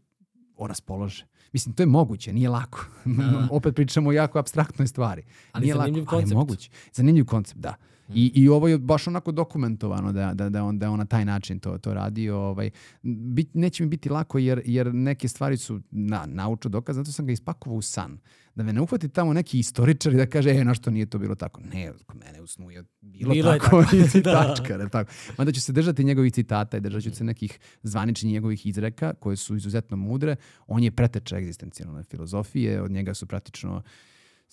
o 0.57 0.66
raspolože. 0.66 1.27
Mislim, 1.53 1.74
to 1.74 1.83
je 1.83 1.87
moguće, 1.87 2.33
nije 2.33 2.49
lako. 2.49 2.87
Da. 3.05 3.48
Opet 3.56 3.74
pričamo 3.74 4.11
o 4.11 4.13
jako 4.13 4.39
abstraktnoj 4.39 4.87
stvari. 4.87 5.22
Ali 5.53 5.63
nije 5.63 5.74
zanimljiv 5.74 6.03
lako, 6.03 6.16
ali 6.16 6.22
koncept. 6.22 6.32
je 6.32 6.37
moguće. 6.37 6.71
Zanimljiv 6.93 7.24
koncept, 7.24 7.61
da. 7.61 7.74
I, 8.15 8.32
I 8.35 8.49
ovo 8.49 8.69
je 8.69 8.79
baš 8.79 9.07
onako 9.07 9.32
dokumentovano 9.32 10.13
da, 10.13 10.35
da, 10.35 10.49
da, 10.49 10.65
on, 10.65 10.79
da 10.79 10.91
on 10.91 10.99
na 10.99 11.05
taj 11.05 11.24
način 11.24 11.61
to, 11.61 11.79
to 11.79 11.95
radio. 11.95 12.39
Ovaj. 12.39 12.71
Bit, 13.03 13.55
neće 13.55 13.82
mi 13.82 13.89
biti 13.89 14.09
lako 14.09 14.39
jer, 14.39 14.63
jer 14.65 14.95
neke 14.95 15.29
stvari 15.29 15.57
su 15.57 15.81
na, 15.91 16.27
naučno 16.27 16.69
dokazane, 16.69 17.05
zato 17.05 17.13
sam 17.13 17.27
ga 17.27 17.32
ispakovao 17.32 17.77
u 17.77 17.82
san. 17.82 18.19
Da 18.55 18.63
me 18.63 18.73
ne 18.73 18.81
uhvati 18.81 19.09
tamo 19.09 19.32
neki 19.32 19.59
istoričar 19.59 20.13
i 20.13 20.16
da 20.16 20.27
kaže, 20.27 20.51
e, 20.51 20.65
na 20.65 20.74
što 20.74 20.91
nije 20.91 21.07
to 21.07 21.19
bilo 21.19 21.35
tako. 21.35 21.61
Ne, 21.61 21.93
kod 22.07 22.16
mene 22.16 22.41
u 22.41 22.47
snu 22.47 22.71
je 22.71 22.85
bilo, 23.01 23.32
Bilo 23.32 23.53
je 23.53 23.59
tako, 23.59 23.82
tako. 23.82 23.97
i 23.97 24.21
Da. 24.24 24.32
tačka. 24.32 24.77
ne 24.77 24.89
tako. 24.89 25.11
Onda 25.39 25.53
ću 25.53 25.61
se 25.61 25.73
držati 25.73 26.05
njegovih 26.05 26.32
citata 26.32 26.77
i 26.77 26.81
držat 26.81 27.03
ću 27.03 27.11
se 27.11 27.24
nekih 27.24 27.59
zvaničnih 27.82 28.32
njegovih 28.32 28.66
izreka 28.66 29.15
koje 29.15 29.37
su 29.37 29.57
izuzetno 29.57 29.97
mudre. 29.97 30.37
On 30.66 30.82
je 30.82 30.91
preteča 30.91 31.37
egzistencijalne 31.37 32.03
filozofije, 32.03 32.82
od 32.82 32.91
njega 32.91 33.15
su 33.15 33.27
praktično 33.27 33.82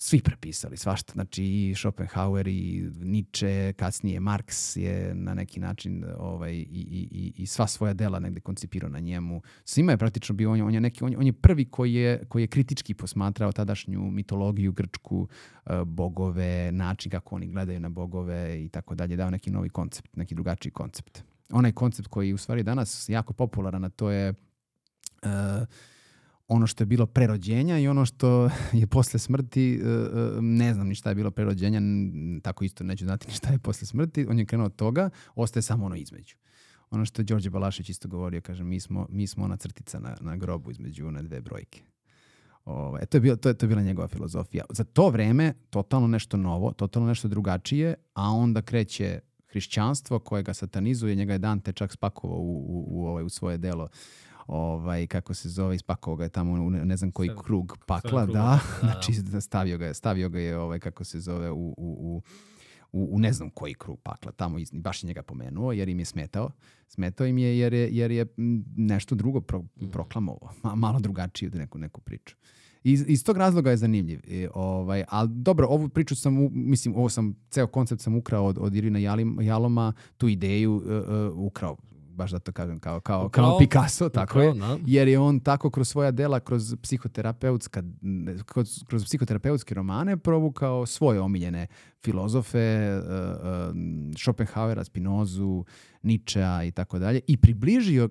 svi 0.02 0.20
prepisali 0.20 0.76
svašta, 0.76 1.12
znači 1.12 1.44
i 1.44 1.74
Schopenhauer 1.76 2.46
i 2.48 2.90
Nietzsche, 2.94 3.72
kasnije 3.72 4.20
Marx 4.20 4.78
je 4.78 5.14
na 5.14 5.34
neki 5.34 5.60
način 5.60 6.04
ovaj, 6.18 6.52
i, 6.52 6.58
i, 6.60 7.08
i- 7.10 7.32
i 7.36 7.46
sva 7.46 7.66
svoja 7.66 7.94
dela 7.94 8.18
negde 8.18 8.40
koncipirao 8.40 8.90
na 8.90 8.98
njemu. 9.00 9.42
Svima 9.64 9.92
je 9.92 9.98
praktično 9.98 10.34
bio, 10.34 10.50
on 10.50 10.56
je, 10.56 10.64
on 10.64 10.74
je, 10.74 10.80
neki, 10.80 11.04
on 11.04 11.12
je, 11.12 11.18
on 11.18 11.26
je 11.26 11.32
prvi 11.32 11.64
koji 11.64 11.94
je, 11.94 12.24
koji 12.28 12.42
je 12.42 12.46
kritički 12.46 12.94
posmatrao 12.94 13.52
tadašnju 13.52 14.10
mitologiju 14.10 14.72
grčku, 14.72 15.28
eh, 15.66 15.84
bogove, 15.84 16.72
način 16.72 17.10
kako 17.10 17.34
oni 17.36 17.46
gledaju 17.46 17.80
na 17.80 17.88
bogove 17.88 18.64
i 18.64 18.68
tako 18.68 18.94
dalje, 18.94 19.16
dao 19.16 19.30
neki 19.30 19.50
novi 19.50 19.68
koncept, 19.68 20.16
neki 20.16 20.34
drugačiji 20.34 20.72
koncept. 20.72 21.22
Onaj 21.52 21.72
koncept 21.72 22.08
koji 22.08 22.28
je 22.28 22.34
u 22.34 22.38
stvari 22.38 22.62
danas 22.62 23.08
jako 23.08 23.32
popularan, 23.32 23.84
a 23.84 23.88
to 23.88 24.10
je 24.10 24.28
eh, 25.22 25.66
ono 26.50 26.66
što 26.66 26.82
je 26.82 26.86
bilo 26.86 27.06
pre 27.06 27.26
rođenja 27.26 27.78
i 27.78 27.88
ono 27.88 28.04
što 28.06 28.50
je 28.80 28.86
posle 28.86 29.18
smrti, 29.18 29.74
e, 29.74 29.88
e, 29.88 30.40
ne 30.40 30.74
znam 30.74 30.88
ni 30.88 30.94
šta 30.94 31.08
je 31.08 31.14
bilo 31.14 31.30
pre 31.30 31.44
rođenja, 31.44 31.76
n- 31.76 32.40
tako 32.42 32.64
isto 32.64 32.84
neću 32.84 33.04
znati 33.04 33.28
ni 33.28 33.34
šta 33.34 33.50
je 33.50 33.58
posle 33.58 33.86
smrti, 33.86 34.26
on 34.30 34.38
je 34.38 34.46
krenuo 34.46 34.66
od 34.66 34.76
toga, 34.76 35.10
ostaje 35.34 35.62
samo 35.62 35.86
ono 35.86 35.96
između. 35.96 36.36
Ono 36.90 37.04
što 37.04 37.22
je 37.22 37.24
Đorđe 37.24 37.50
Balašić 37.50 37.88
isto 37.88 38.08
govorio, 38.08 38.40
kaže, 38.40 38.64
mi 38.64 38.80
smo, 38.80 39.06
mi 39.10 39.26
smo 39.26 39.44
ona 39.44 39.56
crtica 39.56 39.98
na, 39.98 40.16
na 40.20 40.36
grobu 40.36 40.70
između 40.70 41.06
one 41.06 41.22
dve 41.22 41.40
brojke. 41.40 41.82
Ovaj, 42.64 43.06
to, 43.06 43.16
je 43.16 43.20
bila, 43.20 43.36
to, 43.36 43.48
je, 43.48 43.54
to 43.54 43.66
je 43.66 43.68
bila 43.68 43.82
njegova 43.82 44.08
filozofija. 44.08 44.64
Za 44.70 44.84
to 44.84 45.08
vreme 45.08 45.54
totalno 45.70 46.06
nešto 46.06 46.36
novo, 46.36 46.72
totalno 46.72 47.08
nešto 47.08 47.28
drugačije, 47.28 47.94
a 48.14 48.30
onda 48.30 48.62
kreće 48.62 49.20
hrišćanstvo 49.46 50.18
koje 50.18 50.42
ga 50.42 50.54
satanizuje, 50.54 51.14
njega 51.14 51.32
je 51.32 51.38
Dante 51.38 51.72
čak 51.72 51.92
spakovao 51.92 52.38
u, 52.38 52.64
u, 52.68 52.84
u, 52.88 53.06
ovaj, 53.06 53.24
u 53.24 53.28
svoje 53.28 53.58
delo 53.58 53.88
ovaj, 54.50 55.06
kako 55.06 55.34
se 55.34 55.48
zove, 55.48 55.74
ispakovao 55.74 56.16
ga 56.16 56.24
je 56.24 56.30
tamo 56.30 56.52
u 56.52 56.70
ne 56.70 56.96
znam 56.96 57.10
koji 57.10 57.28
Sedam- 57.28 57.42
krug 57.42 57.78
pakla, 57.86 58.10
krugova, 58.10 58.26
da, 58.26 58.32
da, 58.32 58.60
znači 58.80 59.12
stavio 59.40 59.78
ga 59.78 59.86
je, 59.86 59.94
stavio 59.94 60.28
ga 60.28 60.40
je, 60.40 60.58
ovaj, 60.58 60.78
kako 60.78 61.04
se 61.04 61.20
zove, 61.20 61.50
u, 61.50 61.68
u, 61.68 61.74
u, 61.78 62.22
u, 62.92 63.08
u 63.12 63.18
ne 63.18 63.32
znam 63.32 63.50
koji 63.50 63.74
krug 63.74 64.00
pakla, 64.00 64.32
tamo 64.32 64.58
iz- 64.58 64.70
baš 64.72 65.04
je 65.04 65.08
njega 65.08 65.22
pomenuo 65.22 65.72
jer 65.72 65.88
im 65.88 65.98
je 65.98 66.04
smetao. 66.04 66.50
Smetao 66.88 67.26
im 67.26 67.38
je 67.38 67.58
jer 67.58 67.72
je, 67.74 67.88
jer 67.92 68.10
je 68.10 68.26
nešto 68.76 69.14
drugo 69.14 69.40
pro, 69.40 69.64
proklamovao, 69.92 70.50
Ma- 70.62 70.74
malo 70.74 71.00
drugačiju 71.00 71.50
neku, 71.54 71.78
neku 71.78 72.00
priču. 72.00 72.36
Iz, 72.84 73.04
iz 73.08 73.24
tog 73.24 73.36
razloga 73.36 73.70
je 73.70 73.76
zanimljiv. 73.76 74.20
E, 74.28 74.48
ovaj, 74.54 75.04
ali 75.08 75.28
dobro, 75.32 75.66
ovu 75.66 75.88
priču 75.88 76.16
sam, 76.16 76.48
mislim, 76.52 76.96
ovo 76.96 77.08
sam, 77.08 77.36
ceo 77.50 77.66
koncept 77.66 78.02
sam 78.02 78.16
ukrao 78.16 78.44
od, 78.44 78.58
od 78.60 78.74
Irina 78.74 78.98
Jalim, 78.98 79.38
Jaloma, 79.42 79.92
tu 80.16 80.28
ideju 80.28 80.82
e, 80.86 80.92
e, 80.92 81.28
ukrao, 81.28 81.76
baš 82.20 82.30
da 82.30 82.38
to 82.38 82.52
kažem, 82.52 82.78
kao, 82.78 83.00
kao, 83.00 83.18
kao 83.18 83.26
Ukrao? 83.26 83.58
Picasso, 83.58 84.08
tako 84.08 84.40
je. 84.40 84.50
Ukrao, 84.50 84.68
da. 84.68 84.78
Jer 84.86 85.08
je 85.08 85.18
on 85.18 85.40
tako 85.40 85.70
kroz 85.70 85.88
svoja 85.88 86.10
dela, 86.10 86.40
kroz 86.40 86.74
psihoterapeutska, 86.82 87.82
kroz, 88.46 88.84
kroz 88.86 89.04
psihoterapeutske 89.04 89.74
romane 89.74 90.16
provukao 90.16 90.86
svoje 90.86 91.20
omiljene 91.20 91.66
filozofe, 92.00 92.58
e, 92.58 92.88
e, 92.88 93.00
Schopenhauera, 94.16 94.84
Spinozu, 94.84 95.64
Nietzschea 96.02 96.64
i 96.64 96.70
tako 96.70 96.98
dalje 96.98 97.20
i 97.26 97.36
približio 97.36 98.08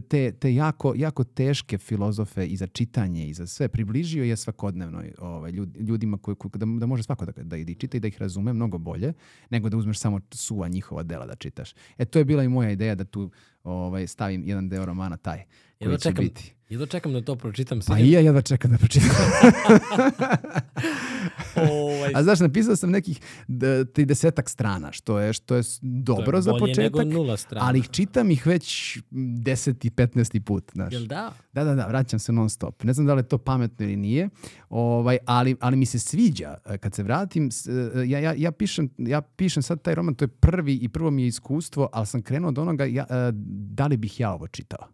te- 0.00 0.32
te, 0.32 0.54
jako, 0.54 0.92
jako 0.96 1.24
teške 1.24 1.78
filozofe 1.78 2.46
i 2.46 2.56
za 2.56 2.66
čitanje 2.66 3.26
i 3.26 3.34
za 3.34 3.46
sve, 3.46 3.68
približio 3.68 4.24
je 4.24 4.36
svakodnevno 4.36 5.02
ovaj, 5.18 5.52
ljud- 5.52 5.76
ljudima 5.78 6.18
koji, 6.18 6.34
koji- 6.34 6.50
da, 6.50 6.66
da 6.70 6.86
može 6.86 7.02
svako 7.02 7.26
da, 7.26 7.32
da 7.34 7.56
ih 7.56 7.76
čita 7.78 7.96
i 7.96 8.00
da 8.00 8.08
ih 8.08 8.18
razume 8.18 8.52
mnogo 8.52 8.78
bolje 8.78 9.12
nego 9.50 9.68
da 9.68 9.76
uzmeš 9.76 9.98
samo 9.98 10.20
suva 10.30 10.68
njihova 10.68 11.02
dela 11.02 11.26
da 11.26 11.34
čitaš. 11.34 11.74
E 11.98 12.04
to 12.04 12.18
je 12.18 12.24
bila 12.24 12.42
i 12.42 12.48
moja 12.48 12.70
ideja 12.70 12.94
da 12.94 13.04
tu 13.04 13.30
ovaj, 13.64 14.06
stavim 14.06 14.44
jedan 14.44 14.68
deo 14.68 14.86
romana 14.86 15.16
taj 15.16 15.36
koji 15.38 15.46
Jedva 15.80 15.96
će 15.96 16.02
čekam, 16.02 16.24
biti. 16.24 16.54
jedva 16.68 16.86
čekam 16.86 17.12
da 17.12 17.22
to 17.22 17.36
pročitam. 17.36 17.80
Pa 17.80 17.98
i 17.98 18.10
ja 18.10 18.20
jedva 18.20 18.42
čekam 18.42 18.70
da 18.70 18.78
pročitam. 18.78 19.10
ovaj, 21.56 22.12
A 22.14 22.22
znaš, 22.22 22.40
napisao 22.40 22.76
sam 22.76 22.90
nekih 22.90 23.18
d- 23.48 23.84
tridesetak 23.86 24.48
strana, 24.48 24.92
što 24.92 25.18
je, 25.18 25.32
što 25.32 25.54
je 25.54 25.62
dobro 25.82 26.40
za 26.40 26.50
bolje 26.52 26.60
početak, 26.62 26.82
nego 26.94 27.04
nula 27.04 27.36
strana. 27.36 27.66
ali 27.66 27.78
ih 27.78 27.88
čitam 27.88 28.30
ih 28.30 28.46
već 28.46 28.98
10. 29.10 29.86
i 29.86 29.90
15. 29.90 30.40
put. 30.40 30.70
Znaš. 30.72 30.92
Jel 30.92 31.04
da? 31.04 31.32
Da, 31.52 31.64
da, 31.64 31.74
da, 31.74 31.86
vraćam 31.86 32.18
se 32.18 32.32
non 32.32 32.50
stop. 32.50 32.84
Ne 32.84 32.92
znam 32.92 33.06
da 33.06 33.14
li 33.14 33.20
je 33.20 33.28
to 33.28 33.38
pametno 33.38 33.86
ili 33.86 33.96
nije, 33.96 34.28
ovaj, 34.70 35.18
ali, 35.26 35.56
ali 35.60 35.76
mi 35.76 35.86
se 35.86 35.98
sviđa 35.98 36.54
e, 36.66 36.78
kad 36.78 36.94
se 36.94 37.02
vratim. 37.02 37.50
s- 37.50 37.66
e, 37.66 37.72
Ja, 38.06 38.18
ja, 38.18 38.34
ja, 38.34 38.52
pišem, 38.52 38.90
ja 38.98 39.20
pišem 39.22 39.62
sad 39.62 39.82
taj 39.82 39.94
roman, 39.94 40.14
to 40.14 40.24
je 40.24 40.28
prvi 40.28 40.74
i 40.74 40.88
prvo 40.88 41.10
mi 41.10 41.22
je 41.22 41.28
iskustvo, 41.28 41.88
ali 41.92 42.06
sam 42.06 42.22
krenuo 42.22 42.48
od 42.48 42.58
onoga 42.58 42.84
ja, 42.84 43.02
e, 43.04 43.32
da 43.68 43.86
li 43.86 43.96
bih 43.96 44.20
ja 44.20 44.32
ovo 44.32 44.48
čitao 44.48 44.88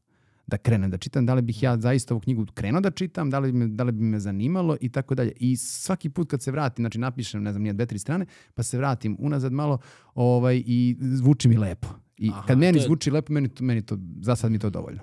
da 0.47 0.57
krenem 0.57 0.91
da 0.91 0.99
čitam, 0.99 1.27
da 1.27 1.35
li 1.35 1.43
bih 1.43 1.63
ja 1.63 1.77
zaista 1.79 2.15
ovu 2.15 2.21
knjigu 2.21 2.47
krenuo 2.47 2.81
da 2.81 2.91
čitam, 2.91 3.31
da 3.31 3.39
li, 3.39 3.53
me, 3.53 3.67
da 3.67 3.85
li 3.85 3.93
bi 3.93 4.03
me 4.03 4.21
zanimalo 4.21 4.77
i 4.81 4.89
tako 4.89 5.15
dalje. 5.15 5.33
I 5.37 5.57
svaki 5.57 6.09
put 6.11 6.31
kad 6.31 6.43
se 6.43 6.51
vratim, 6.51 6.83
znači 6.83 6.99
napišem, 6.99 7.43
ne 7.43 7.53
znam, 7.53 7.63
nije 7.63 7.73
dve, 7.73 7.87
tri 7.87 7.99
strane, 7.99 8.27
pa 8.55 8.63
se 8.63 8.79
vratim 8.79 9.17
unazad 9.19 9.53
malo 9.53 9.79
ovaj, 10.15 10.63
i 10.67 10.97
zvuči 11.01 11.49
mi 11.49 11.57
lepo. 11.57 11.89
I 12.17 12.31
Aha, 12.31 12.47
kad 12.47 12.59
meni 12.59 12.79
je- 12.79 12.85
zvuči 12.85 13.11
lepo, 13.11 13.33
meni 13.33 13.49
to, 13.49 13.65
meni 13.65 13.83
to, 13.83 13.99
za 14.21 14.37
sad 14.37 14.53
mi 14.53 14.59
to 14.59 14.71
dovoljno. 14.71 15.01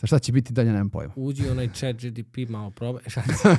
Sa 0.00 0.06
šta 0.06 0.18
će 0.18 0.32
biti 0.32 0.52
dalje, 0.52 0.68
nemam 0.68 0.90
pojma. 0.90 1.12
Uđi 1.16 1.48
onaj 1.48 1.68
chat 1.68 1.96
GDP, 1.96 2.36
malo 2.48 2.70
probaj. 2.70 3.02
Šalim 3.06 3.32
se, 3.32 3.48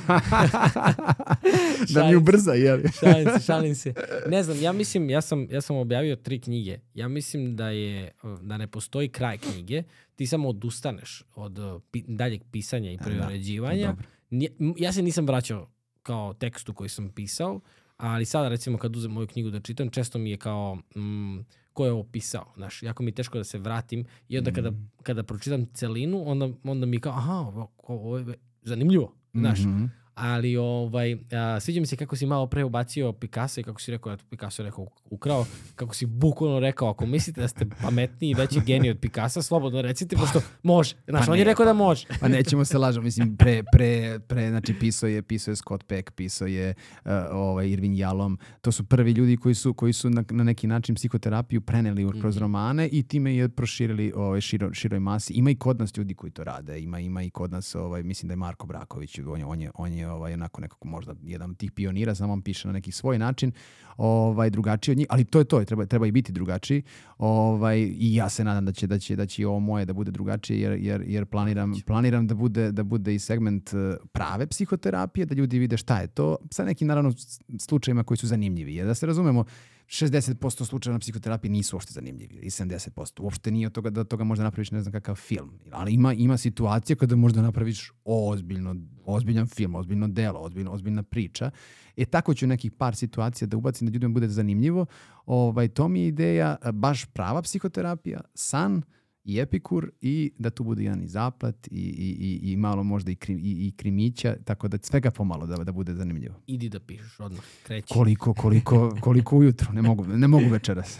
da 1.93 2.03
mi 2.03 2.15
ubrza, 2.15 2.53
jel? 2.53 2.79
šalim 2.95 3.29
se, 3.29 3.39
šalim 3.41 3.75
se. 3.75 3.93
Ne 4.27 4.43
znam, 4.43 4.61
ja 4.61 4.71
mislim, 4.71 5.09
ja 5.09 5.21
sam, 5.21 5.47
ja 5.49 5.61
sam 5.61 5.75
objavio 5.75 6.15
tri 6.15 6.39
knjige. 6.39 6.79
Ja 6.93 7.07
mislim 7.07 7.55
da 7.55 7.69
je, 7.69 8.11
da 8.41 8.57
ne 8.57 8.67
postoji 8.67 9.09
kraj 9.09 9.37
knjige. 9.37 9.83
Ti 10.15 10.27
samo 10.27 10.49
odustaneš 10.49 11.23
od 11.35 11.59
uh, 11.59 11.81
pi, 11.91 12.03
daljeg 12.03 12.41
pisanja 12.51 12.91
i 12.91 12.97
preuređivanja. 12.97 13.87
dobro. 13.87 14.03
Nije- 14.29 14.51
m- 14.59 14.73
ja 14.77 14.93
se 14.93 15.01
nisam 15.01 15.25
vraćao 15.25 15.69
kao 16.03 16.33
tekstu 16.33 16.73
koji 16.73 16.89
sam 16.89 17.09
pisao, 17.09 17.59
ali 17.97 18.25
sada 18.25 18.49
recimo 18.49 18.77
kad 18.77 18.95
uzem 18.95 19.11
moju 19.11 19.27
knjigu 19.27 19.49
da 19.49 19.59
čitam, 19.59 19.89
često 19.89 20.19
mi 20.19 20.31
je 20.31 20.37
kao 20.37 20.75
mm, 20.95 21.39
ko 21.73 21.85
je 21.85 21.91
ovo 21.91 22.03
pisao, 22.03 22.45
znaš, 22.55 22.83
jako 22.83 23.03
mi 23.03 23.09
je 23.09 23.15
teško 23.15 23.37
da 23.37 23.43
se 23.43 23.57
vratim 23.57 24.05
i 24.27 24.37
onda 24.37 24.51
kada, 24.51 24.71
Mm. 24.71 24.89
kada 25.03 25.23
pročitam 25.23 25.65
celinu, 25.65 26.23
onda, 26.25 26.49
onda 26.63 26.85
mi 26.85 26.95
je 26.95 27.01
kao, 27.01 27.11
aha, 27.11 27.33
ovo, 27.33 27.71
ovo 27.79 28.17
je 28.17 28.25
zanimljivo, 28.61 29.13
znaš, 29.33 29.59
Mhm. 29.59 29.85
Ali 30.15 30.57
ovaj, 30.57 31.17
a, 31.31 31.59
sviđa 31.59 31.79
mi 31.79 31.85
se 31.85 31.95
kako 31.95 32.15
si 32.15 32.25
malo 32.25 32.47
pre 32.47 32.63
ubacio 32.63 33.11
Picasso 33.13 33.59
i 33.59 33.63
kako 33.63 33.81
si 33.81 33.91
rekao, 33.91 34.13
eto 34.13 34.23
Picasso 34.29 34.61
je 34.61 34.65
rekao 34.65 34.87
ukrao, 35.05 35.45
kako 35.75 35.95
si 35.95 36.05
bukvalno 36.07 36.59
rekao, 36.59 36.89
ako 36.89 37.05
mislite 37.05 37.41
da 37.41 37.47
ste 37.47 37.65
pametniji 37.81 38.31
i 38.31 38.35
veći 38.35 38.59
genij 38.61 38.91
od 38.91 38.99
Picasso, 38.99 39.41
slobodno 39.41 39.81
recite, 39.81 40.15
pošto 40.15 40.41
može. 40.63 40.95
Znaš, 41.07 41.25
Pa 41.25 41.31
on 41.31 41.37
je 41.37 41.43
rekao 41.43 41.65
da 41.65 41.71
pa- 41.71 41.77
može. 41.77 42.07
Pa 42.19 42.27
nećemo 42.27 42.65
se 42.65 42.77
lažemo, 42.77 43.03
mislim, 43.03 43.37
pre, 43.37 43.63
pre, 43.65 43.91
pre 44.19 44.49
znači, 44.49 44.73
pisao 44.73 45.09
je, 45.09 45.21
pisao 45.21 45.51
je 45.51 45.55
Scott 45.55 45.83
Peck, 45.83 46.11
pisao 46.11 46.47
je 46.47 46.73
uh, 46.95 47.11
ovaj, 47.31 47.69
Irvin 47.69 47.95
Jalom. 47.95 48.39
To 48.61 48.71
su 48.71 48.83
prvi 48.83 49.11
ljudi 49.11 49.37
koji 49.37 49.55
su, 49.55 49.73
koji 49.73 49.93
su 49.93 50.09
na, 50.09 50.23
na 50.29 50.43
neki 50.43 50.67
način 50.67 50.95
psihoterapiju 50.95 51.61
preneli 51.61 52.05
u- 52.05 52.11
kroz 52.11 52.37
romane 52.37 52.87
i 52.87 53.03
time 53.03 53.35
je 53.35 53.49
proširili 53.49 54.13
ovaj, 54.15 54.41
širo, 54.41 54.73
široj 54.73 54.99
masi. 54.99 55.33
Ima 55.33 55.51
i 55.51 55.55
kod 55.55 55.79
nas 55.79 55.97
ljudi 55.97 56.13
koji 56.13 56.31
to 56.31 56.43
rade. 56.43 56.79
Ima, 56.79 56.99
ima 56.99 57.23
i 57.23 57.29
kod 57.29 57.51
nas, 57.51 57.75
ovaj, 57.75 58.03
mislim 58.03 58.27
da 58.27 58.33
je 58.33 58.37
Marko 58.37 58.67
Braković, 58.67 59.19
on 59.19 59.39
je, 59.39 59.45
on 59.45 59.61
je, 59.61 59.71
on 59.75 59.93
je 59.93 60.00
ovaj, 60.05 60.33
onako 60.33 60.61
nekako 60.61 60.87
možda 60.87 61.15
jedan 61.23 61.49
od 61.49 61.57
tih 61.57 61.71
pionira, 61.71 62.15
samo 62.15 62.33
on 62.33 62.41
piše 62.41 62.67
na 62.67 62.71
neki 62.71 62.91
svoj 62.91 63.19
način, 63.19 63.51
ovaj, 63.97 64.49
drugačiji 64.49 64.93
od 64.93 64.97
njih, 64.97 65.07
ali 65.09 65.23
to 65.23 65.39
je 65.39 65.45
to, 65.45 65.63
treba, 65.65 65.85
treba 65.85 66.07
i 66.07 66.11
biti 66.11 66.31
drugačiji. 66.31 66.83
Ovaj, 67.17 67.79
I 67.79 68.15
ja 68.15 68.29
se 68.29 68.43
nadam 68.43 68.65
da 68.65 68.71
će, 68.71 68.87
da 68.87 68.99
će, 68.99 69.15
da 69.15 69.25
će 69.25 69.41
i 69.41 69.45
ovo 69.45 69.59
moje 69.59 69.85
da 69.85 69.93
bude 69.93 70.11
drugačije, 70.11 70.61
jer, 70.61 70.79
jer, 70.79 71.03
jer 71.07 71.25
planiram, 71.25 71.73
planiram 71.85 72.27
da 72.27 72.35
bude, 72.35 72.71
da 72.71 72.83
bude 72.83 73.15
i 73.15 73.19
segment 73.19 73.73
eh, 73.73 73.97
prave 74.11 74.47
psihoterapije, 74.47 75.25
da 75.25 75.35
ljudi 75.35 75.59
vide 75.59 75.77
šta 75.77 75.99
je 75.99 76.07
to, 76.07 76.37
sa 76.51 76.65
nekim 76.65 76.87
naravno 76.87 77.11
slučajima 77.59 78.03
koji 78.03 78.17
su 78.17 78.27
zanimljivi. 78.27 78.75
Jer 78.75 78.87
da 78.87 78.95
se 78.95 79.05
razumemo, 79.05 79.45
60% 79.91 80.65
slučajeva 80.65 80.95
na 80.95 80.99
psihoterapiji 80.99 81.51
nisu 81.51 81.75
uopšte 81.75 81.93
zanimljivi 81.93 82.35
i 82.35 82.49
70%. 82.49 83.21
Uopšte 83.21 83.51
nije 83.51 83.67
od 83.67 83.73
toga 83.73 83.89
da 83.89 84.03
toga 84.03 84.23
možda 84.23 84.43
napraviš 84.43 84.71
ne 84.71 84.81
znam 84.81 84.91
kakav 84.91 85.15
film. 85.15 85.59
Ali 85.71 85.93
ima, 85.93 86.13
ima 86.13 86.37
situacija 86.37 86.95
kada 86.95 87.15
možda 87.15 87.41
napraviš 87.41 87.91
ozbiljno, 88.05 88.75
ozbiljan 89.05 89.47
film, 89.47 89.75
ozbiljno 89.75 90.07
delo, 90.07 90.39
ozbiljno, 90.39 90.71
ozbiljna 90.71 91.03
priča. 91.03 91.51
E 91.97 92.05
tako 92.05 92.33
ću 92.33 92.47
nekih 92.47 92.71
par 92.71 92.95
situacija 92.95 93.47
da 93.47 93.57
ubacim 93.57 93.87
da 93.87 93.91
ljudima 93.91 94.13
bude 94.13 94.27
zanimljivo. 94.27 94.85
Ovaj, 95.25 95.67
to 95.67 95.87
mi 95.87 96.01
je 96.01 96.07
ideja, 96.07 96.55
baš 96.73 97.05
prava 97.05 97.41
psihoterapija, 97.41 98.21
san 98.33 98.81
i 99.23 99.39
epikur 99.39 99.91
i 100.01 100.31
da 100.37 100.49
tu 100.49 100.63
bude 100.63 100.83
jedan 100.83 101.03
i 101.03 101.07
zaplet 101.07 101.67
i, 101.67 101.69
i, 101.71 102.17
i, 102.19 102.51
i 102.51 102.57
malo 102.57 102.83
možda 102.83 103.11
i, 103.11 103.15
kri, 103.15 103.33
i, 103.33 103.67
i 103.67 103.71
krimića, 103.77 104.35
tako 104.45 104.67
da 104.67 104.77
svega 104.81 105.11
pomalo 105.11 105.45
da, 105.45 105.55
da 105.55 105.71
bude 105.71 105.93
zanimljivo. 105.93 106.35
Idi 106.47 106.69
da 106.69 106.79
pišeš 106.79 107.19
odmah, 107.19 107.43
kreći. 107.63 107.93
Koliko, 107.93 108.33
koliko, 108.33 108.95
koliko 109.01 109.37
ujutro, 109.37 109.73
ne 109.73 109.81
mogu, 109.81 110.07
ne 110.07 110.27
mogu 110.27 110.49
večeras. 110.49 110.99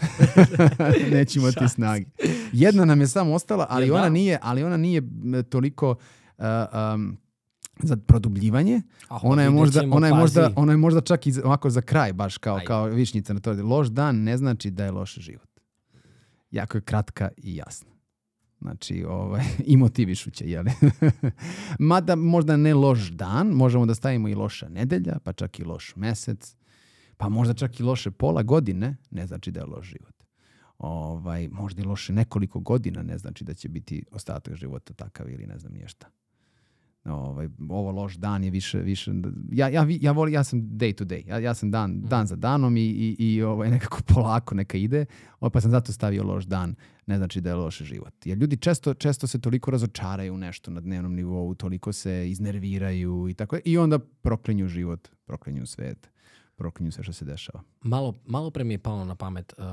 Šalim 1.32 1.52
se. 1.52 1.68
snage. 1.68 2.04
Jedna 2.52 2.84
nam 2.84 3.00
je 3.00 3.06
samo 3.06 3.34
ostala, 3.34 3.66
ali 3.70 3.90
ona 3.90 4.08
nije, 4.08 4.38
ali 4.42 4.64
ona 4.64 4.76
nije 4.76 4.98
m, 4.98 5.44
toliko 5.50 5.90
uh, 5.90 6.44
um, 6.94 7.16
za 7.82 7.96
produbljivanje. 7.96 8.82
A, 9.08 9.18
Ona 9.22 9.42
je 9.42 9.50
možda, 9.50 9.82
ona 9.90 10.06
je 10.06 10.14
možda, 10.14 10.50
ona 10.56 10.72
je 10.72 10.76
možda 10.76 11.00
čak 11.00 11.26
i 11.26 11.32
ovako 11.44 11.70
za 11.70 11.80
kraj, 11.80 12.12
baš 12.12 12.38
kao, 12.38 12.56
Ajde. 12.56 12.66
kao 12.66 12.86
višnjica 12.86 13.34
na 13.34 13.40
to. 13.40 13.52
Loš 13.52 13.88
dan 13.88 14.16
ne 14.16 14.36
znači 14.36 14.70
da 14.70 14.84
je 14.84 14.90
loš 14.90 15.14
život. 15.14 15.48
Jako 16.50 16.78
je 16.78 16.82
kratka 16.82 17.28
i 17.36 17.56
jasna. 17.56 17.91
Znači, 18.62 19.04
ovaj, 19.04 19.44
i 19.72 19.76
motivišuće, 19.76 20.50
jel? 20.50 20.64
Mada 21.78 22.16
možda 22.16 22.56
ne 22.56 22.74
loš 22.74 23.10
dan, 23.10 23.48
možemo 23.48 23.86
da 23.86 23.94
stavimo 23.94 24.28
i 24.28 24.34
loša 24.34 24.68
nedelja, 24.68 25.18
pa 25.24 25.32
čak 25.32 25.58
i 25.58 25.64
loš 25.64 25.96
mesec, 25.96 26.56
pa 27.16 27.28
možda 27.28 27.54
čak 27.54 27.80
i 27.80 27.82
loše 27.82 28.10
pola 28.10 28.42
godine, 28.42 28.96
ne 29.10 29.26
znači 29.26 29.50
da 29.50 29.60
je 29.60 29.66
loš 29.66 29.86
život. 29.86 30.14
Ovaj, 30.78 31.48
možda 31.48 31.82
i 31.82 31.84
loše 31.84 32.12
nekoliko 32.12 32.60
godina, 32.60 33.02
ne 33.02 33.18
znači 33.18 33.44
da 33.44 33.54
će 33.54 33.68
biti 33.68 34.04
ostatak 34.12 34.54
života 34.54 34.94
takav 34.94 35.30
ili 35.30 35.46
ne 35.46 35.58
znam 35.58 35.72
nije 35.72 35.88
šta. 35.88 36.06
Ovaj, 37.04 37.48
ovo 37.68 37.90
loš 37.90 38.14
dan 38.14 38.44
je 38.44 38.50
više, 38.50 38.78
više 38.78 39.12
ja, 39.52 39.68
ja, 39.68 39.86
ja, 40.00 40.12
volim, 40.12 40.34
ja 40.34 40.44
sam 40.44 40.60
day 40.60 40.94
to 40.94 41.04
day, 41.04 41.28
ja, 41.28 41.38
ja 41.38 41.54
sam 41.54 41.70
dan, 41.70 42.00
dan 42.00 42.26
za 42.26 42.36
danom 42.36 42.76
i, 42.76 42.80
i, 42.80 43.16
i 43.18 43.42
ovaj, 43.42 43.70
nekako 43.70 43.98
polako 44.14 44.54
neka 44.54 44.78
ide, 44.78 45.06
ovaj, 45.40 45.50
pa 45.50 45.60
sam 45.60 45.70
zato 45.70 45.92
stavio 45.92 46.24
loš 46.24 46.44
dan, 46.44 46.74
ne 47.12 47.18
znači 47.18 47.40
da 47.40 47.50
je 47.50 47.56
loš 47.56 47.78
život. 47.78 48.26
Jer 48.26 48.38
ljudi 48.38 48.56
često, 48.56 48.94
često 48.94 49.26
se 49.26 49.40
toliko 49.40 49.70
razočaraju 49.70 50.34
u 50.34 50.38
nešto 50.38 50.70
na 50.70 50.80
dnevnom 50.80 51.14
nivou, 51.14 51.54
toliko 51.54 51.92
se 51.92 52.30
iznerviraju 52.30 53.28
i 53.28 53.34
tako 53.34 53.58
i 53.64 53.78
onda 53.78 53.98
proklinju 53.98 54.68
život, 54.68 55.08
proklinju 55.24 55.66
svet, 55.66 56.10
proklinju 56.56 56.92
sve 56.92 57.04
što 57.04 57.12
se 57.12 57.24
dešava. 57.24 57.62
Malo, 57.80 58.14
malo 58.26 58.50
pre 58.50 58.64
mi 58.64 58.74
je 58.74 58.78
palo 58.78 59.04
na 59.04 59.14
pamet 59.14 59.52
uh, 59.58 59.64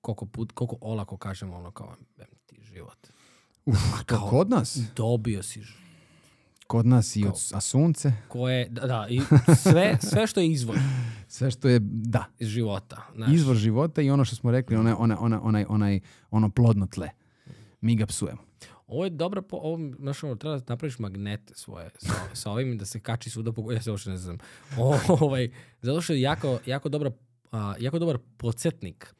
koliko, 0.00 0.26
put, 0.26 0.52
koliko 0.52 0.76
olako 0.80 1.16
kažemo 1.16 1.56
ono 1.56 1.70
kao, 1.70 1.96
"Em 2.18 2.26
ti 2.46 2.56
život. 2.62 3.06
Uf, 3.66 3.78
kao- 4.06 4.28
kod 4.30 4.50
nas, 4.50 4.78
Dobio 4.96 5.42
si 5.42 5.60
život. 5.62 5.89
Kod 6.70 6.86
nas 6.86 7.16
i 7.16 7.24
od, 7.26 7.34
a 7.52 7.60
sunce, 7.60 8.12
Koje, 8.28 8.68
da, 8.68 8.86
da, 8.86 9.06
i 9.10 9.20
sve, 9.56 9.98
sve 10.10 10.26
što 10.26 10.40
je 10.40 10.50
izvor 10.50 10.78
sve 11.36 11.50
što 11.50 11.68
je, 11.68 11.78
da, 11.82 12.24
iz 12.38 12.48
života. 12.48 13.02
Znaš, 13.14 13.32
izvor 13.32 13.56
života 13.56 14.02
i 14.02 14.10
ono 14.10 14.24
što 14.24 14.36
smo 14.36 14.50
rekli, 14.50 14.76
onaj, 14.76 14.92
onaj, 14.98 15.16
onaj, 15.20 15.38
onaj, 15.42 15.64
onaj, 15.68 16.00
ono 16.30 16.50
plodno 16.50 16.86
tle. 16.86 17.10
Mi 17.80 17.96
ga 17.96 18.06
psujemo. 18.06 18.38
Ovo 18.86 19.04
je 19.04 19.10
dobra, 19.10 19.42
po, 19.42 19.56
ovo, 19.56 19.78
znaš, 19.98 20.22
ono, 20.24 20.34
treba 20.34 20.58
da 20.58 20.64
napraviš 20.68 20.98
magnete 20.98 21.54
svoje 21.54 21.90
sa, 21.98 22.12
sa 22.32 22.50
ovim 22.50 22.78
da 22.78 22.84
se 22.84 23.00
kači 23.00 23.30
svuda 23.30 23.52
po... 23.52 23.72
Ja 23.72 23.82
se 23.82 23.90
uopšte 23.90 24.10
ne 24.10 24.16
znam. 24.16 24.38
O, 24.78 24.98
ovaj, 25.08 25.50
zato 25.82 26.00
što 26.00 26.12
je 26.12 26.20
jako, 26.20 26.58
jako, 26.66 26.88
dobra, 26.88 27.10
a, 27.52 27.74
jako 27.78 27.98
dobar 27.98 28.18
podsjetnik 28.36 29.14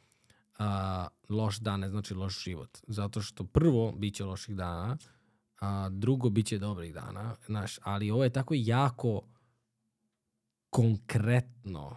a, 0.58 1.08
loš 1.28 1.58
dan, 1.58 1.80
ne 1.80 1.88
znači 1.88 2.14
loš 2.14 2.44
život. 2.44 2.78
Zato 2.86 3.22
što 3.22 3.44
prvo, 3.44 3.92
bit 3.92 4.14
će 4.14 4.24
loših 4.24 4.56
dana, 4.56 4.96
a 5.60 5.88
drugo, 5.88 6.30
bit 6.30 6.46
će 6.46 6.58
dobrih 6.58 6.94
dana, 6.94 7.36
znaš, 7.46 7.78
ali 7.82 8.10
ovo 8.10 8.24
je 8.24 8.30
tako 8.30 8.54
jako 8.56 9.22
konkretno, 10.70 11.96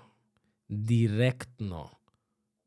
direktno, 0.67 1.89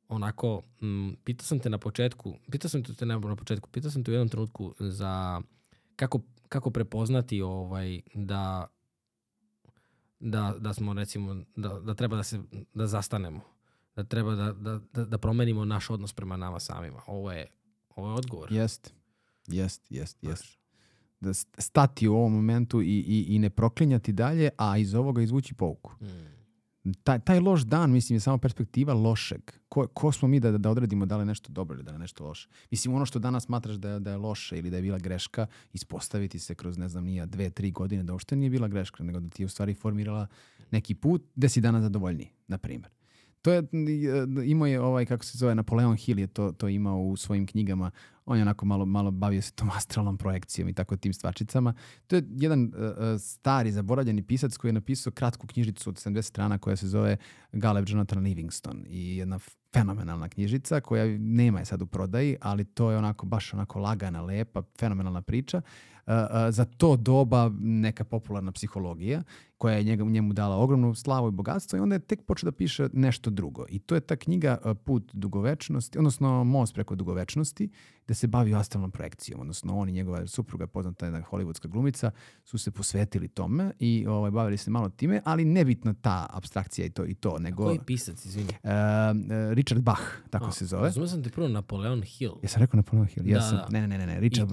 onako, 0.08 0.62
m, 0.82 1.16
pitao 1.24 1.44
sam 1.46 1.58
te 1.58 1.70
na 1.70 1.78
početku, 1.78 2.34
pitao 2.50 2.68
sam 2.68 2.82
te 2.84 3.06
na, 3.06 3.18
na 3.18 3.36
početku, 3.36 3.68
pitao 3.70 3.90
sam 3.90 4.04
te 4.04 4.10
u 4.10 4.14
jednom 4.14 4.28
trenutku 4.28 4.74
za 4.78 5.42
kako, 5.96 6.20
kako 6.48 6.70
prepoznati 6.70 7.42
ovaj, 7.42 8.00
da, 8.14 8.66
da, 10.20 10.54
da 10.58 10.74
smo 10.74 10.92
recimo, 10.92 11.34
da, 11.56 11.68
da 11.80 11.94
treba 11.94 12.16
da 12.16 12.22
se, 12.22 12.40
da 12.74 12.86
zastanemo, 12.86 13.40
da 13.96 14.04
treba 14.04 14.34
da, 14.34 14.52
da, 14.52 14.80
da, 14.92 15.04
da 15.04 15.18
promenimo 15.18 15.64
naš 15.64 15.90
odnos 15.90 16.12
prema 16.12 16.36
nama 16.36 16.60
samima. 16.60 17.02
Ovo 17.06 17.32
je, 17.32 17.46
ovo 17.96 18.08
je 18.08 18.14
odgovor. 18.14 18.52
Jest, 18.52 18.94
jest, 19.46 19.86
jest, 19.90 20.22
jest. 20.22 20.44
St- 20.44 20.65
stati 21.34 22.08
u 22.08 22.14
ovom 22.14 22.32
momentu 22.32 22.82
i, 22.82 22.84
i, 22.84 23.26
i 23.28 23.38
ne 23.38 23.50
proklinjati 23.50 24.12
dalje, 24.12 24.50
a 24.56 24.78
iz 24.78 24.94
ovoga 24.94 25.22
izvući 25.22 25.54
pouku. 25.54 25.92
Mm. 26.00 26.36
Taj, 27.04 27.18
taj 27.18 27.40
loš 27.40 27.62
dan, 27.62 27.90
mislim, 27.90 28.16
je 28.16 28.20
samo 28.20 28.38
perspektiva 28.38 28.94
lošeg. 28.94 29.40
Ko, 29.68 29.86
ko 29.86 30.12
smo 30.12 30.28
mi 30.28 30.40
da, 30.40 30.58
da 30.58 30.70
odredimo 30.70 31.06
da 31.06 31.16
li 31.16 31.20
je 31.20 31.26
nešto 31.26 31.52
dobro 31.52 31.74
ili 31.74 31.84
da 31.84 31.92
je 31.92 31.98
nešto 31.98 32.24
loše? 32.24 32.48
Mislim, 32.70 32.94
ono 32.94 33.06
što 33.06 33.18
danas 33.18 33.44
smatraš 33.44 33.76
da 33.76 33.90
je, 33.90 34.00
da 34.00 34.10
je 34.10 34.16
loše 34.16 34.58
ili 34.58 34.70
da 34.70 34.76
je 34.76 34.82
bila 34.82 34.98
greška, 34.98 35.46
ispostaviti 35.72 36.38
se 36.38 36.54
kroz, 36.54 36.78
ne 36.78 36.88
znam, 36.88 37.04
nija 37.04 37.26
dve, 37.26 37.50
tri 37.50 37.70
godine 37.70 38.02
da 38.02 38.12
uopšte 38.12 38.36
nije 38.36 38.50
bila 38.50 38.68
greška, 38.68 39.04
nego 39.04 39.20
da 39.20 39.28
ti 39.28 39.42
je 39.42 39.46
u 39.46 39.48
stvari 39.48 39.74
formirala 39.74 40.26
neki 40.70 40.94
put 40.94 41.22
gde 41.34 41.48
si 41.48 41.60
danas 41.60 41.82
zadovoljniji, 41.82 42.30
na 42.48 42.58
primjer. 42.58 42.95
To 43.46 43.52
je, 43.52 43.62
imao 44.44 44.66
je 44.66 44.80
ovaj, 44.80 45.06
kako 45.06 45.24
se 45.24 45.38
zove, 45.38 45.54
Napoleon 45.54 45.96
Hill 45.96 46.18
je 46.18 46.26
to, 46.26 46.52
to 46.52 46.68
imao 46.68 46.98
u 46.98 47.16
svojim 47.16 47.46
knjigama. 47.46 47.90
On 48.24 48.36
je 48.36 48.42
onako 48.42 48.66
malo, 48.66 48.86
malo 48.86 49.10
bavio 49.10 49.42
se 49.42 49.52
tom 49.52 49.70
astralnom 49.76 50.18
projekcijom 50.18 50.68
i 50.68 50.72
tako 50.72 50.96
tim 50.96 51.12
stvarčicama. 51.12 51.74
To 52.06 52.16
je 52.16 52.22
jedan 52.36 52.64
uh, 52.64 53.20
stari, 53.20 53.72
zaboravljeni 53.72 54.22
pisac 54.22 54.56
koji 54.56 54.68
je 54.68 54.72
napisao 54.72 55.12
kratku 55.12 55.46
knjižicu 55.46 55.90
od 55.90 55.96
70 55.96 56.22
strana 56.22 56.58
koja 56.58 56.76
se 56.76 56.88
zove 56.88 57.16
Galeb 57.52 57.84
Jonathan 57.88 58.22
Livingston 58.22 58.84
i 58.88 59.16
jedna 59.16 59.38
fenomenalna 59.72 60.28
knjižica 60.28 60.80
koja 60.80 61.18
nema 61.18 61.58
je 61.58 61.64
sad 61.64 61.82
u 61.82 61.86
prodaji, 61.86 62.36
ali 62.40 62.64
to 62.64 62.90
je 62.90 62.98
onako 62.98 63.26
baš 63.26 63.54
onako 63.54 63.78
lagana, 63.78 64.22
lepa, 64.22 64.62
fenomenalna 64.78 65.22
priča. 65.22 65.60
Uh, 66.06 66.12
uh, 66.12 66.18
za 66.50 66.64
to 66.64 66.96
doba 66.96 67.50
neka 67.58 68.04
popularna 68.04 68.52
psihologija 68.52 69.22
koja 69.58 69.76
je 69.76 69.84
njega, 69.84 70.04
njemu 70.04 70.32
dala 70.32 70.56
ogromnu 70.56 70.94
slavu 70.94 71.28
i 71.28 71.30
bogatstvo 71.30 71.76
i 71.76 71.80
onda 71.80 71.94
je 71.94 71.98
tek 71.98 72.22
počeo 72.22 72.50
da 72.50 72.56
piše 72.56 72.88
nešto 72.92 73.30
drugo. 73.30 73.64
I 73.68 73.78
to 73.78 73.94
je 73.94 74.00
ta 74.00 74.16
knjiga 74.16 74.58
uh, 74.64 74.76
Put 74.84 75.10
dugovečnosti, 75.12 75.98
odnosno 75.98 76.44
Most 76.44 76.74
preko 76.74 76.94
dugovečnosti, 76.94 77.68
gde 78.04 78.14
se 78.14 78.26
bavi 78.26 78.54
astralnom 78.54 78.90
projekcijom, 78.90 79.40
odnosno 79.40 79.78
on 79.78 79.88
i 79.88 79.92
njegova 79.92 80.26
supruga, 80.26 80.66
poznata 80.66 81.06
jedna 81.06 81.22
hollywoodska 81.30 81.68
glumica, 81.68 82.10
su 82.44 82.58
se 82.58 82.70
posvetili 82.70 83.28
tome 83.28 83.72
i 83.78 84.06
ovaj, 84.08 84.30
bavili 84.30 84.56
se 84.56 84.70
malo 84.70 84.88
time, 84.88 85.20
ali 85.24 85.44
nebitno 85.44 85.94
ta 86.00 86.26
abstrakcija 86.30 86.86
i 86.86 86.90
to 86.90 87.06
i 87.06 87.14
to, 87.14 87.38
nego... 87.38 87.64
Koji 87.64 87.78
pisac, 87.86 88.24
izvini? 88.24 88.48
Uh, 88.48 88.70
Richard 89.52 89.82
Bach, 89.82 90.02
tako 90.30 90.46
A, 90.46 90.52
se 90.52 90.66
zove. 90.66 90.82
Razumio 90.82 91.08
sam 91.08 91.22
te 91.22 91.30
prvo 91.30 91.48
Napoleon 91.48 92.02
Hill. 92.02 92.34
Jesam 92.42 92.60
rekao 92.60 92.78
Napoleon 92.78 93.06
Hill? 93.06 93.26
Da, 93.26 93.32
Jesam. 93.32 93.56
da. 93.56 93.68
Ne, 93.70 93.88
ne, 93.88 93.98
ne, 93.98 94.06
ne. 94.06 94.20
Richard, 94.20 94.50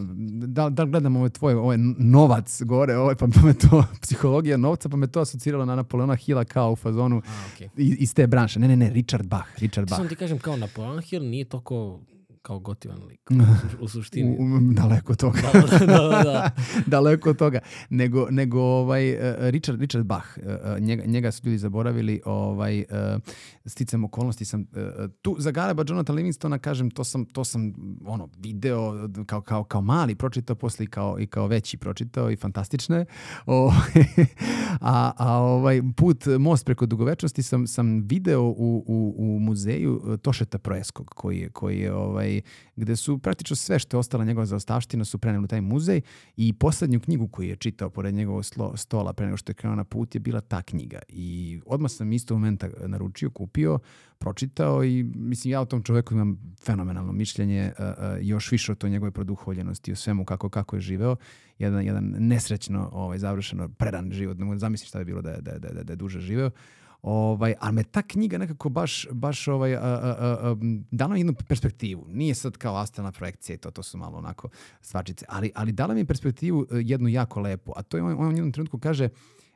da, 0.48 0.70
da 0.70 0.84
li 0.84 0.90
gledam 0.90 1.16
ovaj 1.16 1.30
tvoj, 1.30 1.54
ovaj 1.54 1.78
novac 1.98 2.62
gore, 2.64 2.98
ovaj, 2.98 3.16
pa 3.16 3.28
me 3.28 3.54
to, 3.54 3.84
psihologija 4.02 4.58
novca, 4.58 4.90
pa 4.94 4.98
me 4.98 5.08
to 5.08 5.22
asociralo 5.22 5.66
na 5.66 5.76
Napoleona 5.76 6.16
Hilla 6.16 6.44
kao 6.46 6.72
u 6.72 6.76
fazonu 6.76 7.22
A, 7.28 7.46
okej. 7.54 7.70
iz, 7.78 7.96
iz 8.00 8.14
te 8.14 8.28
branše. 8.28 8.60
Ne, 8.60 8.68
ne, 8.68 8.76
ne, 8.76 8.90
Richard 8.90 9.26
Bach, 9.28 9.48
Richard 9.58 9.90
Bach. 9.90 9.98
Samo 9.98 10.10
ti 10.10 10.16
kažem, 10.16 10.40
kao 10.40 10.58
Napoleon 10.58 11.02
Hill 11.02 11.24
nije 11.24 11.46
toliko 11.46 12.00
kao 12.44 12.60
gotivan 12.60 13.04
lik 13.08 13.32
u 13.84 13.88
suštini. 13.88 14.38
U, 14.40 14.74
daleko 14.74 15.12
od 15.12 15.20
toga. 15.20 15.40
Da, 15.54 15.86
da, 15.86 15.86
da, 15.86 16.24
da. 16.24 16.52
daleko 16.96 17.30
od 17.30 17.38
toga. 17.38 17.60
Nego, 17.90 18.28
nego 18.32 18.62
ovaj, 18.62 19.14
uh, 19.14 19.20
Richard, 19.40 19.82
Richard 19.82 20.06
Bach, 20.06 20.28
uh, 20.38 20.80
njega, 20.80 21.06
njega 21.06 21.32
su 21.32 21.42
ljudi 21.46 21.58
zaboravili, 21.58 22.22
ovaj, 22.26 22.84
sticam 23.66 24.04
okolnosti 24.04 24.46
sam, 24.46 24.66
tu 25.22 25.36
za 25.40 25.52
Galeba 25.52 25.84
Jonathan 25.88 26.16
Livingstona, 26.16 26.58
kažem, 26.58 26.90
to 26.92 27.04
sam, 27.04 27.26
to 27.26 27.44
sam 27.44 27.74
ono, 28.06 28.30
video 28.38 29.10
kao, 29.26 29.42
kao, 29.42 29.64
kao 29.64 29.82
mali 29.82 30.16
pročitao, 30.16 30.56
posle 30.56 30.86
i 30.86 30.88
kao, 30.88 31.20
i 31.20 31.28
kao 31.28 31.48
veći 31.48 31.78
pročitao 31.78 32.32
i 32.32 32.36
fantastično 32.36 32.98
je. 32.98 33.06
O, 33.46 33.74
a, 34.82 35.12
a 35.18 35.38
ovaj 35.38 35.82
put, 35.98 36.26
most 36.40 36.66
preko 36.66 36.86
dugovečnosti 36.86 37.44
sam, 37.44 37.68
sam 37.68 38.02
video 38.02 38.42
u, 38.42 38.84
u, 38.88 39.16
u 39.18 39.40
muzeju 39.40 40.18
Tošeta 40.22 40.58
Proeskog, 40.58 41.10
koji 41.16 41.40
je, 41.40 41.50
koji 41.50 41.80
je 41.80 41.94
ovaj, 41.94 42.33
gde 42.76 42.96
su 42.96 43.18
praktično 43.18 43.56
sve 43.56 43.80
što 43.80 43.98
je 43.98 44.00
ostala 44.00 44.26
njegova 44.26 44.46
zaostavština 44.46 45.06
su 45.06 45.18
preneli 45.18 45.44
u 45.44 45.48
taj 45.48 45.62
muzej 45.62 46.02
i 46.38 46.54
poslednju 46.54 47.00
knjigu 47.00 47.28
koju 47.28 47.50
je 47.50 47.56
čitao 47.56 47.90
pored 47.90 48.14
njegovog 48.14 48.44
stola 48.76 49.14
pre 49.14 49.26
nego 49.26 49.38
što 49.38 49.50
je 49.50 49.56
krenuo 49.56 49.76
na 49.76 49.84
put 49.84 50.16
je 50.16 50.20
bila 50.20 50.42
ta 50.42 50.62
knjiga. 50.62 51.00
I 51.10 51.60
odmah 51.66 51.92
sam 51.92 52.14
isto 52.14 52.34
momenta 52.34 52.70
naručio, 52.86 53.30
kupio, 53.30 53.80
pročitao 54.18 54.84
i 54.84 55.04
mislim 55.04 55.52
ja 55.52 55.62
o 55.62 55.66
tom 55.66 55.84
čoveku 55.84 56.14
imam 56.14 56.56
fenomenalno 56.66 57.12
mišljenje, 57.12 57.72
uh, 57.80 57.86
uh, 57.86 57.94
još 58.22 58.52
više 58.52 58.72
o 58.72 58.76
toj 58.76 58.90
njegove 58.90 59.12
produhovljenosti, 59.12 59.92
o 59.92 59.96
svemu 59.96 60.26
kako, 60.26 60.50
kako 60.50 60.76
je 60.76 60.82
živeo. 60.82 61.16
Jedan, 61.60 61.86
jedan 61.86 62.16
nesrećno 62.20 62.90
ovaj, 62.94 63.18
završeno, 63.18 63.70
preran 63.70 64.12
život, 64.12 64.38
mogu 64.38 64.58
zamisliti 64.58 64.88
šta 64.90 65.00
bi 65.00 65.06
bilo 65.06 65.22
da 65.22 65.32
da, 65.42 65.60
da, 65.60 65.68
je- 65.68 65.84
da 65.84 65.94
je 65.94 65.98
duže 65.98 66.20
živeo. 66.20 66.50
Ovaj, 67.04 67.54
ali 67.60 67.74
me 67.74 67.84
ta 67.84 68.02
knjiga 68.02 68.38
nekako 68.38 68.70
baš, 68.70 69.08
baš 69.12 69.48
ovaj, 69.48 69.76
a, 69.76 69.80
a, 69.80 70.16
a, 70.42 70.56
dala 70.92 71.14
mi 71.14 71.20
jednu 71.20 71.34
perspektivu. 71.48 72.06
Nije 72.08 72.36
sad 72.36 72.58
kao 72.58 72.76
astralna 72.76 73.12
projekcija 73.12 73.54
i 73.54 73.58
to, 73.58 73.72
to 73.72 73.84
su 73.84 73.98
malo 73.98 74.18
onako 74.18 74.50
svačice, 74.82 75.26
ali, 75.30 75.52
ali 75.56 75.72
dala 75.72 75.94
mi 75.94 76.06
perspektivu 76.06 76.66
e, 76.72 76.76
jednu 76.76 77.10
jako 77.10 77.40
lepu, 77.40 77.74
a 77.76 77.82
to 77.82 77.98
je 77.98 78.04
on, 78.04 78.12
on 78.12 78.28
u 78.28 78.32
jednom 78.32 78.52
trenutku 78.52 78.80
kaže, 78.80 79.10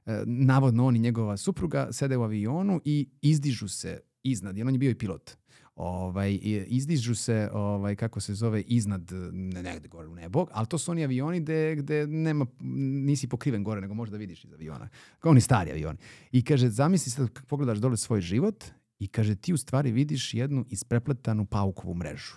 e, 0.06 0.24
navodno 0.26 0.85
on 0.85 0.95
i 0.95 1.00
njegova 1.00 1.38
supruga 1.38 1.88
sede 1.92 2.17
u 2.17 2.24
avionu 2.24 2.82
i 2.85 3.09
izdižu 3.22 3.67
se 3.67 4.00
iznad, 4.24 4.58
jer 4.58 4.67
on 4.67 4.74
je 4.74 4.80
bio 4.80 4.92
i 4.92 4.95
pilot. 4.95 5.38
Ovaj, 5.77 6.39
izdižu 6.67 7.15
se, 7.15 7.49
ovaj, 7.53 7.95
kako 7.95 8.19
se 8.19 8.33
zove, 8.33 8.61
iznad 8.61 9.11
ne, 9.31 9.64
negde 9.64 9.88
gore 9.88 10.07
u 10.07 10.15
nebo, 10.15 10.45
ali 10.51 10.67
to 10.67 10.77
su 10.77 10.91
oni 10.91 11.03
avioni 11.03 11.39
gde, 11.39 11.75
gde 11.75 12.07
nema, 12.07 12.45
nisi 12.59 13.27
pokriven 13.27 13.64
gore, 13.64 13.81
nego 13.81 13.93
možda 13.93 14.17
vidiš 14.17 14.45
iz 14.45 14.53
aviona. 14.53 14.89
Kao 15.19 15.31
oni 15.31 15.41
stari 15.41 15.72
avioni. 15.72 15.97
I 16.31 16.41
kaže, 16.43 16.69
zamisli 16.69 17.11
sad 17.11 17.30
kad 17.30 17.45
pogledaš 17.45 17.77
dole 17.77 17.97
svoj 17.97 18.22
život 18.22 18.64
i 18.99 19.07
kaže, 19.07 19.35
ti 19.35 19.53
u 19.53 19.57
stvari 19.57 19.91
vidiš 19.91 20.33
jednu 20.33 20.65
isprepletanu 20.69 21.45
paukovu 21.45 21.93
mrežu 21.93 22.35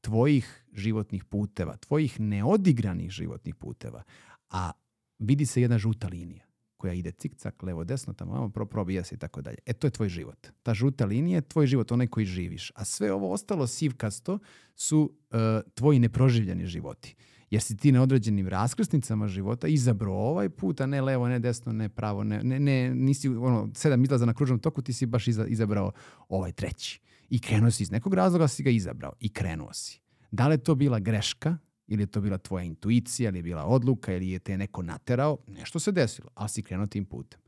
tvojih 0.00 0.64
životnih 0.72 1.24
puteva, 1.24 1.76
tvojih 1.76 2.20
neodigranih 2.20 3.10
životnih 3.10 3.54
puteva, 3.54 4.02
a 4.50 4.72
vidi 5.18 5.46
se 5.46 5.62
jedna 5.62 5.78
žuta 5.78 6.08
linija 6.08 6.47
koja 6.78 6.92
ide 6.94 7.10
cik-cak, 7.10 7.62
levo, 7.62 7.84
desno, 7.84 8.12
tamo, 8.12 8.32
vamo, 8.32 8.48
pro, 8.48 8.66
probija 8.66 9.04
se 9.04 9.14
i 9.14 9.18
tako 9.18 9.42
dalje. 9.42 9.58
E, 9.66 9.72
to 9.72 9.86
je 9.86 9.90
tvoj 9.90 10.08
život. 10.08 10.46
Ta 10.62 10.74
žuta 10.74 11.04
linija 11.04 11.36
je 11.36 11.48
tvoj 11.48 11.66
život, 11.66 11.92
onaj 11.92 12.06
koji 12.06 12.26
živiš. 12.26 12.72
A 12.74 12.84
sve 12.84 13.12
ovo 13.12 13.32
ostalo 13.32 13.66
sivkasto 13.66 14.38
su 14.74 15.12
e, 15.30 15.36
tvoji 15.74 15.98
neproživljeni 15.98 16.66
životi. 16.66 17.14
Jer 17.50 17.62
si 17.62 17.76
ti 17.76 17.92
na 17.92 18.02
određenim 18.02 18.48
raskrsnicama 18.48 19.28
života 19.28 19.68
izabrao 19.68 20.14
ovaj 20.14 20.48
put, 20.48 20.80
a 20.80 20.86
ne 20.86 21.00
levo, 21.00 21.28
ne 21.28 21.38
desno, 21.38 21.72
ne 21.72 21.88
pravo, 21.88 22.24
ne, 22.24 22.42
ne, 22.42 22.60
ne 22.60 22.94
nisi 22.94 23.28
ono, 23.28 23.70
sedam 23.74 24.04
izlaza 24.04 24.26
na 24.26 24.34
kružnom 24.34 24.58
toku, 24.58 24.82
ti 24.82 24.92
si 24.92 25.06
baš 25.06 25.28
iza, 25.28 25.46
izabrao 25.46 25.92
ovaj 26.28 26.52
treći. 26.52 27.00
I 27.30 27.38
krenuo 27.38 27.70
si 27.70 27.82
iz 27.82 27.90
nekog 27.90 28.14
razloga, 28.14 28.48
si 28.48 28.62
ga 28.62 28.70
izabrao 28.70 29.12
i 29.20 29.28
krenuo 29.28 29.72
si. 29.72 30.00
Da 30.30 30.48
li 30.48 30.54
je 30.54 30.58
to 30.58 30.74
bila 30.74 30.98
greška 30.98 31.56
ili 31.88 32.02
je 32.02 32.06
to 32.06 32.20
bila 32.20 32.38
tvoja 32.38 32.64
intuicija, 32.64 33.28
ili 33.28 33.38
je 33.38 33.42
bila 33.42 33.64
odluka, 33.64 34.12
ili 34.12 34.30
je 34.30 34.38
te 34.38 34.58
neko 34.58 34.82
naterao, 34.82 35.38
nešto 35.46 35.78
se 35.78 35.92
desilo, 35.92 36.30
ali 36.34 36.48
si 36.48 36.62
krenuo 36.62 36.86
tim 36.86 37.04
putem. 37.04 37.40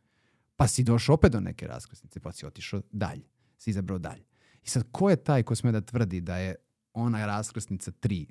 Pa 0.56 0.68
si 0.68 0.84
došao 0.84 1.14
opet 1.14 1.32
do 1.32 1.40
neke 1.40 1.66
raskrsnice, 1.66 2.20
pa 2.20 2.32
si 2.32 2.46
otišao 2.46 2.82
dalje. 2.92 3.24
Si 3.58 3.70
izabrao 3.70 3.98
dalje. 3.98 4.24
I 4.62 4.68
sad, 4.68 4.84
ko 4.92 5.10
je 5.10 5.16
taj 5.16 5.42
ko 5.42 5.54
sme 5.54 5.72
da 5.72 5.80
tvrdi 5.80 6.20
da 6.20 6.36
je 6.36 6.54
ona 6.92 7.26
raskrsnica 7.26 7.90
tri, 7.90 8.26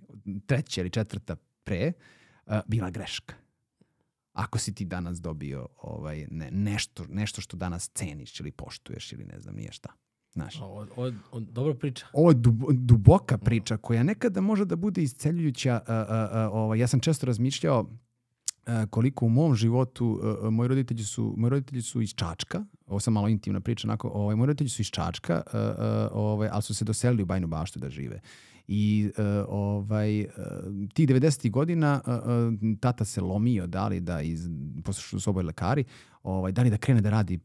treća 0.46 0.82
ili 0.82 0.90
četvrta 0.90 1.36
pre, 1.64 1.94
uh, 2.46 2.54
bila 2.68 2.90
greška? 2.90 3.36
Ako 4.34 4.60
si 4.60 4.76
ti 4.76 4.86
danas 4.86 5.22
dobio 5.22 5.68
ovaj, 5.78 6.28
ne, 6.32 6.52
nešto, 6.52 7.06
nešto 7.10 7.42
što 7.42 7.58
danas 7.58 7.90
ceniš 7.94 8.40
ili 8.40 8.52
poštuješ 8.52 9.14
ili 9.14 9.26
ne 9.26 9.40
znam 9.40 9.56
nije 9.56 9.72
šta. 9.72 9.90
Znaš. 10.33 10.61
O, 10.61 10.85
o, 10.95 11.11
o, 11.32 11.40
dobra 11.40 11.74
priča. 11.74 12.06
Ovo 12.14 12.30
je 12.30 12.35
dub- 12.35 12.74
duboka 12.74 13.38
priča 13.38 13.77
koja 13.77 14.03
nekada 14.03 14.41
može 14.41 14.66
da 14.66 14.75
bude 14.75 15.03
isceljujuća. 15.03 15.82
a, 15.88 16.06
a, 16.09 16.30
a, 16.32 16.49
ovaj, 16.49 16.80
ja 16.80 16.88
sam 16.88 16.99
često 16.99 17.25
razmišljao 17.25 17.90
a, 18.66 18.85
koliko 18.85 19.25
u 19.25 19.30
mom 19.30 19.56
životu 19.56 20.19
a, 20.24 20.48
a, 20.48 20.49
moji 20.49 20.67
roditelji 20.67 21.03
su 21.03 21.33
moji 21.38 21.49
roditelji 21.49 21.82
su 21.82 22.01
iz 22.01 22.14
Čačka. 22.16 22.66
Ovo 22.88 22.99
sam 22.99 23.14
malo 23.14 23.27
intimna 23.27 23.59
priča, 23.59 23.88
onako, 23.88 24.08
ovaj 24.09 24.35
moji 24.35 24.48
roditelji 24.48 24.69
su 24.69 24.82
iz 24.82 24.88
Čačka, 24.88 25.41
a, 25.53 25.58
a, 25.58 26.09
ovaj, 26.14 26.49
ali 26.51 26.61
su 26.61 26.74
se 26.74 26.85
doselili 26.85 27.24
u 27.24 27.25
Bajnu 27.25 27.48
Baštu 27.48 27.80
da 27.80 27.90
žive. 27.90 28.22
I 28.72 29.11
e, 29.17 29.24
ovaj, 29.48 30.22
e, 30.22 30.27
tih 30.93 31.08
90. 31.08 31.51
godina 31.51 32.01
e, 32.08 32.11
tata 32.80 33.06
se 33.06 33.22
lomio 33.22 33.67
da 33.67 33.88
li 33.88 33.99
da 33.99 34.22
iz, 34.22 34.49
posle 34.83 35.03
što 35.03 35.19
su 35.19 35.30
oboje 35.30 35.45
lekari, 35.45 35.83
ovaj, 36.23 36.51
da 36.51 36.61
li 36.61 36.69
da 36.69 36.77
krene 36.77 37.01
da 37.01 37.09
radi 37.09 37.39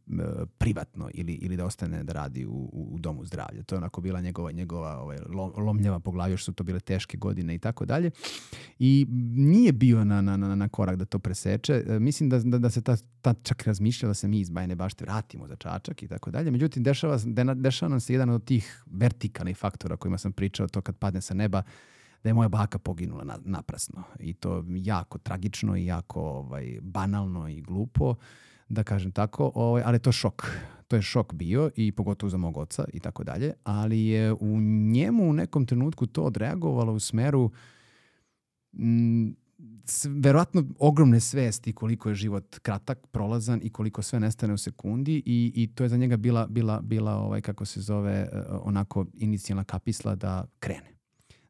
privatno 0.58 1.10
ili, 1.14 1.32
ili 1.32 1.56
da 1.56 1.64
ostane 1.64 2.04
da 2.04 2.12
radi 2.12 2.46
u, 2.46 2.70
u, 2.72 2.98
domu 2.98 3.24
zdravlja. 3.24 3.62
To 3.62 3.74
je 3.74 3.78
onako 3.78 4.00
bila 4.00 4.20
njegova, 4.20 4.52
njegova 4.52 4.98
ovaj, 4.98 5.18
lo- 5.18 5.58
lomljava 5.58 6.00
po 6.00 6.10
glavi, 6.10 6.32
još 6.32 6.44
su 6.44 6.52
to 6.52 6.64
bile 6.64 6.80
teške 6.80 7.16
godine 7.16 7.54
i 7.54 7.58
tako 7.58 7.84
dalje. 7.84 8.10
I 8.78 9.06
nije 9.34 9.72
bio 9.72 10.04
na, 10.04 10.20
na, 10.20 10.36
na, 10.36 10.54
na 10.54 10.68
korak 10.68 10.96
da 10.96 11.04
to 11.04 11.18
preseče. 11.18 11.84
E, 11.88 11.98
Mislim 11.98 12.28
da, 12.28 12.38
da, 12.38 12.58
da 12.58 12.70
se 12.70 12.82
ta, 12.82 12.96
ta 13.22 13.34
čak 13.42 13.62
razmišlja 13.62 14.08
da 14.08 14.14
se 14.14 14.28
mi 14.28 14.40
iz 14.40 14.50
Bajne 14.50 14.74
bašte 14.74 15.04
vratimo 15.04 15.48
za 15.48 15.56
Čačak 15.56 16.02
i 16.02 16.08
tako 16.08 16.30
dalje. 16.30 16.50
Međutim, 16.50 16.82
dešava, 16.82 17.18
dešava 17.54 17.90
nam 17.90 18.00
se 18.00 18.12
jedan 18.14 18.30
od 18.30 18.44
tih 18.44 18.82
vertikalnih 18.86 19.56
faktora 19.56 19.96
kojima 19.96 20.18
sam 20.18 20.32
pričao, 20.32 20.68
to 20.68 20.80
kad 20.80 20.96
padne 20.96 21.20
sa 21.20 21.34
neba, 21.34 21.62
da 22.22 22.30
je 22.30 22.34
moja 22.34 22.48
baka 22.48 22.78
poginula 22.78 23.24
na, 23.24 23.38
naprasno. 23.44 24.02
I 24.20 24.32
to 24.32 24.64
jako 24.68 25.18
tragično 25.18 25.76
i 25.76 25.86
jako 25.86 26.20
ovaj, 26.20 26.78
banalno 26.82 27.48
i 27.48 27.60
glupo, 27.60 28.14
da 28.74 28.82
kažem 28.82 29.12
tako, 29.12 29.52
ovaj, 29.54 29.82
ali 29.84 29.94
je 29.94 29.98
to 29.98 30.12
šok. 30.12 30.46
To 30.88 30.96
je 30.96 31.02
šok 31.02 31.34
bio 31.34 31.70
i 31.76 31.92
pogotovo 31.92 32.30
za 32.30 32.36
mog 32.36 32.56
oca 32.56 32.84
i 32.92 33.00
tako 33.00 33.24
dalje, 33.24 33.52
ali 33.64 34.00
je 34.00 34.32
u 34.32 34.60
njemu 34.60 35.24
u 35.24 35.32
nekom 35.32 35.66
trenutku 35.66 36.06
to 36.06 36.22
odreagovalo 36.22 36.92
u 36.92 37.00
smeru 37.00 37.50
mm, 38.72 39.28
s- 39.84 40.08
verovatno 40.10 40.64
ogromne 40.78 41.20
svesti 41.20 41.72
koliko 41.72 42.08
je 42.08 42.14
život 42.14 42.58
kratak, 42.58 43.06
prolazan 43.06 43.60
i 43.62 43.70
koliko 43.70 44.02
sve 44.02 44.20
nestane 44.20 44.54
u 44.54 44.58
sekundi 44.58 45.22
i, 45.26 45.52
i 45.54 45.66
to 45.66 45.82
je 45.82 45.88
za 45.88 45.96
njega 45.96 46.16
bila, 46.16 46.46
bila, 46.46 46.80
bila 46.80 47.14
ovaj, 47.14 47.40
kako 47.40 47.64
se 47.64 47.80
zove, 47.80 48.12
eh, 48.12 48.28
onako 48.50 49.06
inicijalna 49.14 49.64
kapisla 49.64 50.14
da 50.14 50.46
krene 50.58 50.93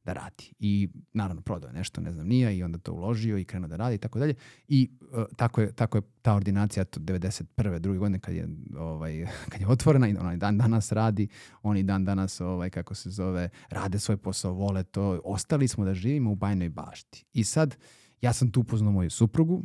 da 0.05 0.13
radi. 0.13 0.53
I 0.59 0.89
naravno 1.13 1.43
prodao 1.43 1.69
je 1.69 1.75
nešto, 1.75 2.01
ne 2.01 2.13
znam, 2.13 2.27
nije 2.27 2.57
i 2.57 2.63
onda 2.63 2.79
to 2.79 2.93
uložio 2.93 3.39
i 3.39 3.45
krenuo 3.45 3.69
da 3.69 3.77
radi 3.77 3.95
i 3.95 3.99
tako 3.99 4.19
dalje. 4.19 4.35
I 4.69 4.91
eh, 5.13 5.25
tako, 5.37 5.61
je, 5.61 5.73
tako 5.73 5.99
je 5.99 6.03
ta 6.23 6.35
ordinacija 6.35 6.85
to 6.85 7.01
91. 7.01 7.79
druge 7.79 7.99
godine 7.99 8.21
kad 8.21 8.35
je, 8.35 8.49
ovaj, 8.79 9.27
kad 9.51 9.61
je 9.61 9.67
otvorena 9.67 10.09
i 10.09 10.17
ona 10.17 10.35
i 10.35 10.37
dan 10.37 10.59
danas 10.59 10.93
radi, 10.93 11.29
oni 11.63 11.83
dan 11.83 12.05
danas, 12.05 12.41
ovaj, 12.41 12.71
kako 12.71 12.95
se 12.95 13.11
zove, 13.11 13.49
rade 13.71 13.99
svoj 13.99 14.17
posao, 14.17 14.53
vole 14.53 14.83
to. 14.83 15.21
Ostali 15.25 15.69
smo 15.69 15.85
da 15.85 15.95
živimo 15.95 16.33
u 16.33 16.37
Bajnoj 16.37 16.69
bašti. 16.69 17.25
I 17.33 17.45
sad, 17.45 17.77
ja 18.21 18.33
sam 18.33 18.51
tu 18.51 18.61
upoznao 18.61 18.93
moju 18.93 19.11
suprugu, 19.11 19.63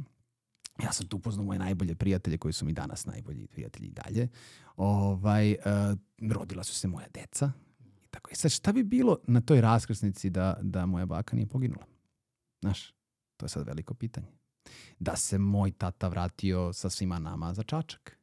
ja 0.84 0.92
sam 0.92 1.08
tu 1.08 1.18
upoznao 1.18 1.45
moje 1.45 1.59
najbolje 1.59 1.95
prijatelje 1.95 2.38
koji 2.38 2.53
su 2.53 2.66
mi 2.66 2.74
danas 2.74 3.06
najbolji 3.06 3.48
prijatelji 3.48 3.88
i 3.88 3.92
dalje. 3.92 4.27
Ovaj, 4.77 5.51
eh, 5.51 5.58
rodila 6.32 6.64
su 6.64 6.76
se 6.76 6.88
moja 6.88 7.08
deca. 7.14 7.51
Tako. 8.09 8.29
I 8.31 8.35
sad 8.35 8.51
šta 8.51 8.73
bi 8.73 8.83
bilo 8.83 9.17
na 9.27 9.41
toj 9.41 9.61
raskrsnici 9.61 10.29
da, 10.29 10.57
da 10.61 10.85
moja 10.85 11.05
baka 11.05 11.35
nije 11.35 11.47
poginula? 11.47 11.85
Znaš, 12.61 12.93
to 13.38 13.45
je 13.45 13.49
sad 13.49 13.67
veliko 13.67 13.93
pitanje. 13.93 14.27
Da 14.99 15.15
se 15.15 15.38
moj 15.38 15.71
tata 15.71 16.07
vratio 16.07 16.73
sa 16.73 16.89
svima 16.89 17.19
nama 17.19 17.53
za 17.53 17.63
čačak. 17.63 18.19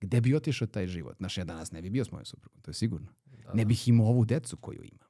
Gde 0.00 0.20
bi 0.20 0.34
otišao 0.34 0.68
taj 0.68 0.86
život? 0.86 1.16
Znaš, 1.16 1.38
ja 1.38 1.44
danas 1.44 1.72
ne 1.72 1.82
bi 1.82 1.90
bio 1.90 2.04
s 2.04 2.12
mojom 2.12 2.24
suprugom, 2.24 2.60
to 2.62 2.70
je 2.70 2.74
sigurno. 2.74 3.08
Da, 3.24 3.54
Ne 3.54 3.64
bih 3.64 3.88
imao 3.88 4.06
ovu 4.06 4.24
decu 4.24 4.56
koju 4.56 4.82
imam. 4.82 5.08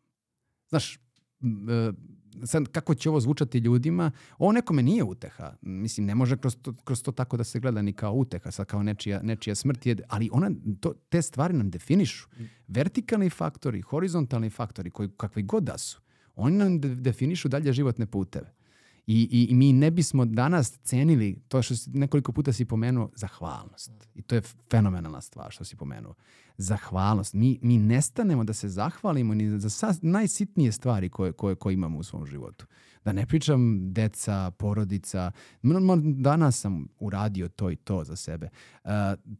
Znaš, 0.68 0.96
e, 0.96 0.98
sad 2.44 2.68
kako 2.68 2.94
će 2.94 3.10
ovo 3.10 3.20
zvučati 3.20 3.58
ljudima, 3.58 4.10
ovo 4.38 4.52
nekome 4.52 4.82
nije 4.82 5.04
uteha. 5.04 5.54
Mislim, 5.62 6.06
ne 6.06 6.14
može 6.14 6.36
kroz 6.36 6.56
to, 6.62 6.74
kroz 6.84 7.02
to 7.02 7.12
tako 7.12 7.36
da 7.36 7.44
se 7.44 7.60
gleda 7.60 7.82
ni 7.82 7.92
kao 7.92 8.12
uteha, 8.12 8.50
sad 8.50 8.66
kao 8.66 8.82
nečija, 8.82 9.22
nečija 9.22 9.54
smrt 9.54 9.86
je, 9.86 9.96
ali 10.08 10.30
ona, 10.32 10.50
to, 10.80 10.92
te 11.08 11.22
stvari 11.22 11.54
nam 11.54 11.70
definišu. 11.70 12.28
Vertikalni 12.68 13.30
faktori, 13.30 13.80
horizontalni 13.80 14.50
faktori, 14.50 14.90
koji, 14.90 15.08
kakvi 15.16 15.42
god 15.42 15.62
da 15.62 15.78
su, 15.78 16.00
oni 16.34 16.56
nam 16.56 16.80
de- 16.80 16.94
definišu 16.94 17.48
dalje 17.48 17.72
životne 17.72 18.06
puteve. 18.06 18.52
I, 19.06 19.28
i, 19.30 19.46
I 19.50 19.54
mi 19.54 19.72
ne 19.72 19.90
bismo 19.90 20.24
danas 20.24 20.78
cenili 20.82 21.42
to 21.48 21.62
što 21.62 21.76
si, 21.76 21.90
nekoliko 21.90 22.32
puta 22.32 22.52
si 22.52 22.64
pomenuo, 22.64 23.10
zahvalnost. 23.14 23.90
I 24.14 24.22
to 24.22 24.34
je 24.34 24.42
fenomenalna 24.70 25.20
stvar 25.20 25.50
što 25.50 25.64
si 25.64 25.76
pomenuo. 25.76 26.14
Zahvalnost. 26.58 27.34
Mi, 27.34 27.58
mi 27.62 27.78
nestanemo 27.78 28.44
da 28.44 28.52
se 28.52 28.68
zahvalimo 28.68 29.34
ni 29.34 29.58
za 29.58 29.70
sa, 29.70 29.94
najsitnije 30.02 30.72
stvari 30.72 31.08
koje, 31.08 31.32
koje, 31.32 31.54
koje 31.54 31.74
imamo 31.74 31.98
u 31.98 32.02
svom 32.02 32.26
životu. 32.26 32.66
Da 33.04 33.12
ne 33.12 33.26
pričam 33.26 33.92
deca, 33.92 34.50
porodica. 34.50 35.30
Danas 36.02 36.60
sam 36.60 36.88
uradio 36.98 37.48
to 37.48 37.70
i 37.70 37.76
to 37.76 38.04
za 38.04 38.16
sebe. 38.16 38.48
Uh, 38.84 38.90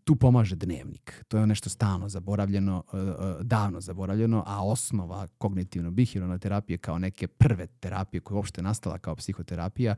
tu 0.05 0.16
pomaže 0.16 0.57
dnevnik. 0.57 1.24
To 1.28 1.39
je 1.39 1.47
nešto 1.47 1.68
stalno 1.68 2.08
zaboravljeno, 2.08 2.84
uh, 2.92 3.00
uh, 3.00 3.42
davno 3.42 3.81
zaboravljeno, 3.81 4.44
a 4.47 4.66
osnova 4.66 5.26
kognitivno-bihirona 5.39 6.39
terapije 6.39 6.78
kao 6.78 6.99
neke 6.99 7.26
prve 7.26 7.66
terapije 7.66 8.20
koja 8.20 8.34
je 8.34 8.36
uopšte 8.36 8.62
nastala 8.62 8.99
kao 8.99 9.16
psihoterapija, 9.16 9.94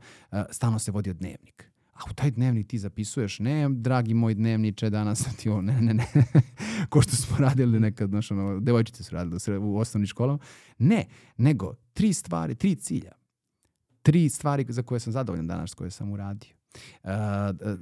stalno 0.51 0.79
se 0.79 0.91
vodio 0.91 1.13
dnevnik. 1.13 1.75
A 1.93 1.99
u 2.09 2.13
taj 2.13 2.31
dnevnik 2.31 2.67
ti 2.67 2.79
zapisuješ, 2.79 3.39
ne, 3.39 3.69
dragi 3.69 4.13
moj 4.13 4.33
dnevniče, 4.33 4.89
danas 4.89 5.23
sam 5.23 5.33
ti 5.33 5.49
ovo, 5.49 5.61
ne, 5.61 5.81
ne, 5.81 5.93
ne, 5.93 6.07
ko 6.89 7.01
što 7.01 7.15
smo 7.15 7.37
radili 7.37 7.79
nekad, 7.79 8.09
znaš, 8.09 8.31
ono, 8.31 8.59
devojčice 8.59 9.03
su 9.03 9.15
radile 9.15 9.57
u 9.59 9.77
osnovnim 9.77 10.07
školama. 10.07 10.39
Ne, 10.77 11.05
nego 11.37 11.73
tri 11.93 12.13
stvari, 12.13 12.55
tri 12.55 12.75
cilja. 12.75 13.11
Tri 14.05 14.29
stvari 14.29 14.65
za 14.69 14.83
koje 14.83 14.99
sam 14.99 15.13
zadovoljan 15.13 15.47
danas, 15.47 15.73
koje 15.73 15.91
sam 15.91 16.11
uradio. 16.11 16.53
Uh, 17.03 17.09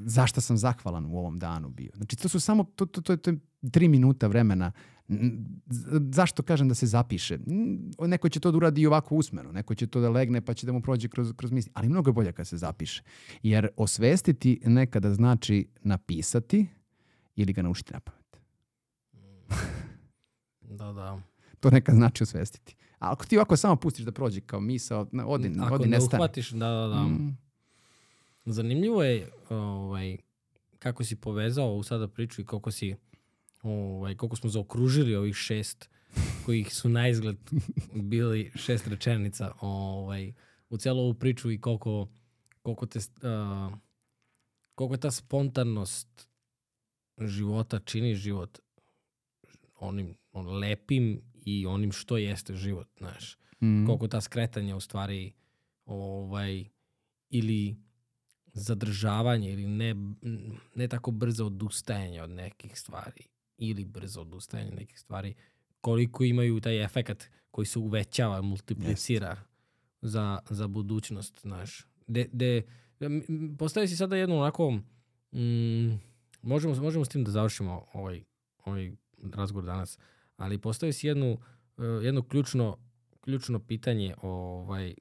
zašto 0.05 0.41
sam 0.41 0.57
zahvalan 0.57 1.05
u 1.05 1.17
ovom 1.17 1.39
danu 1.39 1.69
bio. 1.69 1.91
Znači, 1.95 2.15
to 2.15 2.29
su 2.29 2.39
samo, 2.39 2.63
to, 2.63 2.85
to, 2.85 3.01
to, 3.01 3.17
to 3.17 3.31
je 3.31 3.39
tri 3.71 3.87
minuta 3.87 4.27
vremena. 4.27 4.71
Zašto 6.11 6.43
kažem 6.43 6.69
da 6.69 6.75
se 6.75 6.87
zapiše? 6.87 7.37
Neko 7.99 8.29
će 8.29 8.39
to 8.39 8.51
da 8.51 8.57
uradi 8.57 8.81
i 8.81 8.87
ovako 8.87 9.15
usmeno, 9.15 9.51
neko 9.51 9.75
će 9.75 9.87
to 9.87 9.99
da 9.99 10.09
legne 10.09 10.41
pa 10.41 10.53
će 10.53 10.65
da 10.65 10.71
mu 10.71 10.81
prođe 10.81 11.07
kroz, 11.07 11.33
kroz 11.37 11.51
misli, 11.51 11.71
ali 11.75 11.89
mnogo 11.89 12.09
je 12.09 12.13
bolje 12.13 12.31
kad 12.31 12.47
se 12.47 12.57
zapiše. 12.57 13.03
Jer 13.43 13.67
osvestiti 13.77 14.61
nekada 14.65 15.13
znači 15.13 15.67
napisati 15.81 16.67
ili 17.35 17.53
ga 17.53 17.61
naučiti 17.61 17.93
na 17.93 17.99
pamet. 17.99 18.37
Da, 20.61 20.93
da. 20.93 21.19
To 21.59 21.69
nekad 21.69 21.95
znači 21.95 22.23
osvestiti. 22.23 22.75
A 23.03 23.11
ako 23.11 23.25
ti 23.25 23.37
ovako 23.37 23.57
samo 23.57 23.75
pustiš 23.75 24.05
da 24.05 24.11
prođe 24.11 24.41
kao 24.41 24.59
misao, 24.59 25.07
na- 25.11 25.27
odi, 25.27 25.51
Ako 25.59 25.75
odi 25.75 25.83
ne 25.83 25.97
nestane. 25.97 26.19
uhvatiš, 26.19 26.49
da, 26.49 26.69
da, 26.69 26.87
da. 26.87 27.01
Mm. 27.03 27.37
Zanimljivo 28.45 29.03
je 29.03 29.31
ovaj, 29.49 30.17
kako 30.79 31.03
si 31.03 31.15
povezao 31.15 31.65
ovu 31.65 31.83
sada 31.83 32.07
priču 32.07 32.41
i 32.41 32.45
koliko 32.45 32.71
si 32.71 32.95
ovaj, 33.63 34.15
koliko 34.15 34.35
smo 34.35 34.49
zaokružili 34.49 35.15
ovih 35.15 35.35
šest 35.35 35.89
kojih 36.45 36.75
su 36.75 36.89
na 36.89 37.07
izgled 37.07 37.37
bili 37.93 38.51
šest 38.55 38.87
rečenica 38.87 39.51
ovaj, 39.61 40.33
u 40.69 40.77
celu 40.77 40.99
ovu 40.99 41.13
priču 41.13 41.51
i 41.51 41.61
koliko, 41.61 42.07
koliko, 42.61 42.85
te, 42.85 42.99
uh, 42.99 43.73
koliko 44.75 44.97
ta 44.97 45.11
spontanost 45.11 46.27
života 47.19 47.79
čini 47.79 48.15
život 48.15 48.59
onim 49.79 50.15
on, 50.31 50.47
lepim 50.47 51.21
i 51.45 51.65
onim 51.65 51.91
što 51.91 52.17
jeste 52.17 52.55
život, 52.55 52.87
znaš 52.97 53.37
Mm. 53.63 53.85
koliko 53.85 54.07
ta 54.07 54.21
skretanja 54.21 54.75
u 54.75 54.79
stvari 54.79 55.33
ovaj, 55.85 56.65
ili 57.29 57.75
zadržavanje 58.53 59.51
ili 59.51 59.67
ne, 59.67 59.95
ne 60.75 60.87
tako 60.87 61.11
brzo 61.11 61.45
odustajanje 61.45 62.21
od 62.21 62.29
nekih 62.29 62.79
stvari 62.79 63.23
ili 63.57 63.85
brzo 63.85 64.21
odustajanje 64.21 64.71
od 64.71 64.77
nekih 64.77 64.99
stvari 64.99 65.33
koliko 65.81 66.23
imaju 66.23 66.61
taj 66.61 66.83
efekat 66.83 67.23
koji 67.51 67.65
se 67.65 67.79
uvećava, 67.79 68.41
multiplicira 68.41 69.37
za, 70.01 70.39
za 70.49 70.67
budućnost, 70.67 71.41
znaš. 71.41 71.87
De, 72.07 72.29
de, 72.31 72.61
postavi 73.57 73.87
si 73.87 73.95
sada 73.95 74.15
jednu 74.15 74.39
onako 74.39 74.71
mm, 74.71 75.99
možemo, 76.41 76.75
možemo 76.75 77.05
s 77.05 77.09
tim 77.09 77.23
da 77.23 77.31
završimo 77.31 77.85
ovaj, 77.93 78.23
ovaj 78.65 78.91
razgovor 79.33 79.65
danas, 79.65 79.99
ali 80.37 80.57
postavi 80.57 80.93
si 80.93 81.07
jednu, 81.07 81.37
uh, 81.77 81.83
jedno 82.03 82.21
ključno 82.23 82.77
ključno 83.21 83.59
pitanje 83.59 84.15
ovaj, 84.21 84.93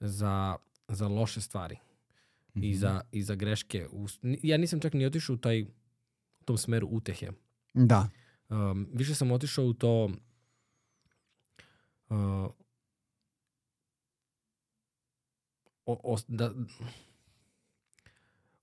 za, 0.00 0.56
za 0.88 1.08
loše 1.08 1.40
stvari 1.40 1.76
Mhm. 2.54 2.64
i, 2.64 2.74
za, 2.74 3.00
i 3.12 3.22
za 3.22 3.34
greške. 3.34 3.88
Ja 4.42 4.56
nisam 4.56 4.80
čak 4.80 4.92
ni 4.92 5.06
otišao 5.06 5.34
u 5.34 5.38
taj 5.38 5.62
u 5.62 5.66
tom 6.44 6.58
smeru 6.58 6.88
utehe. 6.88 7.30
Da. 7.74 8.08
Um, 8.48 8.88
više 8.92 9.14
sam 9.14 9.32
otišao 9.32 9.64
u 9.64 9.72
to 9.74 10.04
uh, 10.04 10.16
o, 15.86 16.00
o, 16.04 16.16
da, 16.28 16.52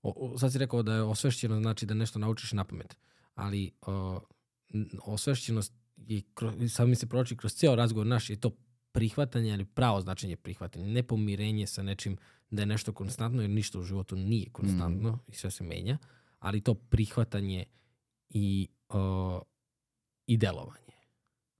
o, 0.01 0.13
o, 0.25 0.37
sad 0.37 0.51
si 0.51 0.57
rekao 0.57 0.83
da 0.83 0.93
je 0.93 1.01
osvešćeno 1.01 1.57
znači 1.57 1.85
da 1.85 1.93
nešto 1.93 2.19
naučiš 2.19 2.51
na 2.51 2.63
pamet, 2.63 2.97
ali 3.35 3.71
uh, 3.81 4.21
n- 4.69 4.89
osvešćenost 5.01 5.73
je, 6.07 6.21
kro- 6.35 6.67
sad 6.67 6.87
mi 6.87 6.95
se 6.95 7.09
proči 7.09 7.37
kroz 7.37 7.53
cijel 7.53 7.75
razgovor 7.75 8.07
naš, 8.07 8.29
je 8.29 8.39
to 8.39 8.51
prihvatanje, 8.91 9.53
ali 9.53 9.65
pravo 9.65 10.01
značenje 10.01 10.35
prihvatanja, 10.35 10.87
ne 10.87 11.03
pomirenje 11.03 11.67
sa 11.67 11.83
nečim 11.83 12.17
da 12.49 12.61
je 12.61 12.65
nešto 12.65 12.93
konstantno, 12.93 13.41
jer 13.41 13.49
ništa 13.49 13.79
u 13.79 13.83
životu 13.83 14.15
nije 14.15 14.49
konstantno 14.51 15.19
i 15.27 15.33
sve 15.35 15.51
se 15.51 15.63
menja, 15.63 15.97
ali 16.39 16.61
to 16.61 16.73
prihvatanje 16.73 17.65
i, 18.29 18.67
uh, 18.89 19.41
i 20.25 20.37
delovanje. 20.37 20.93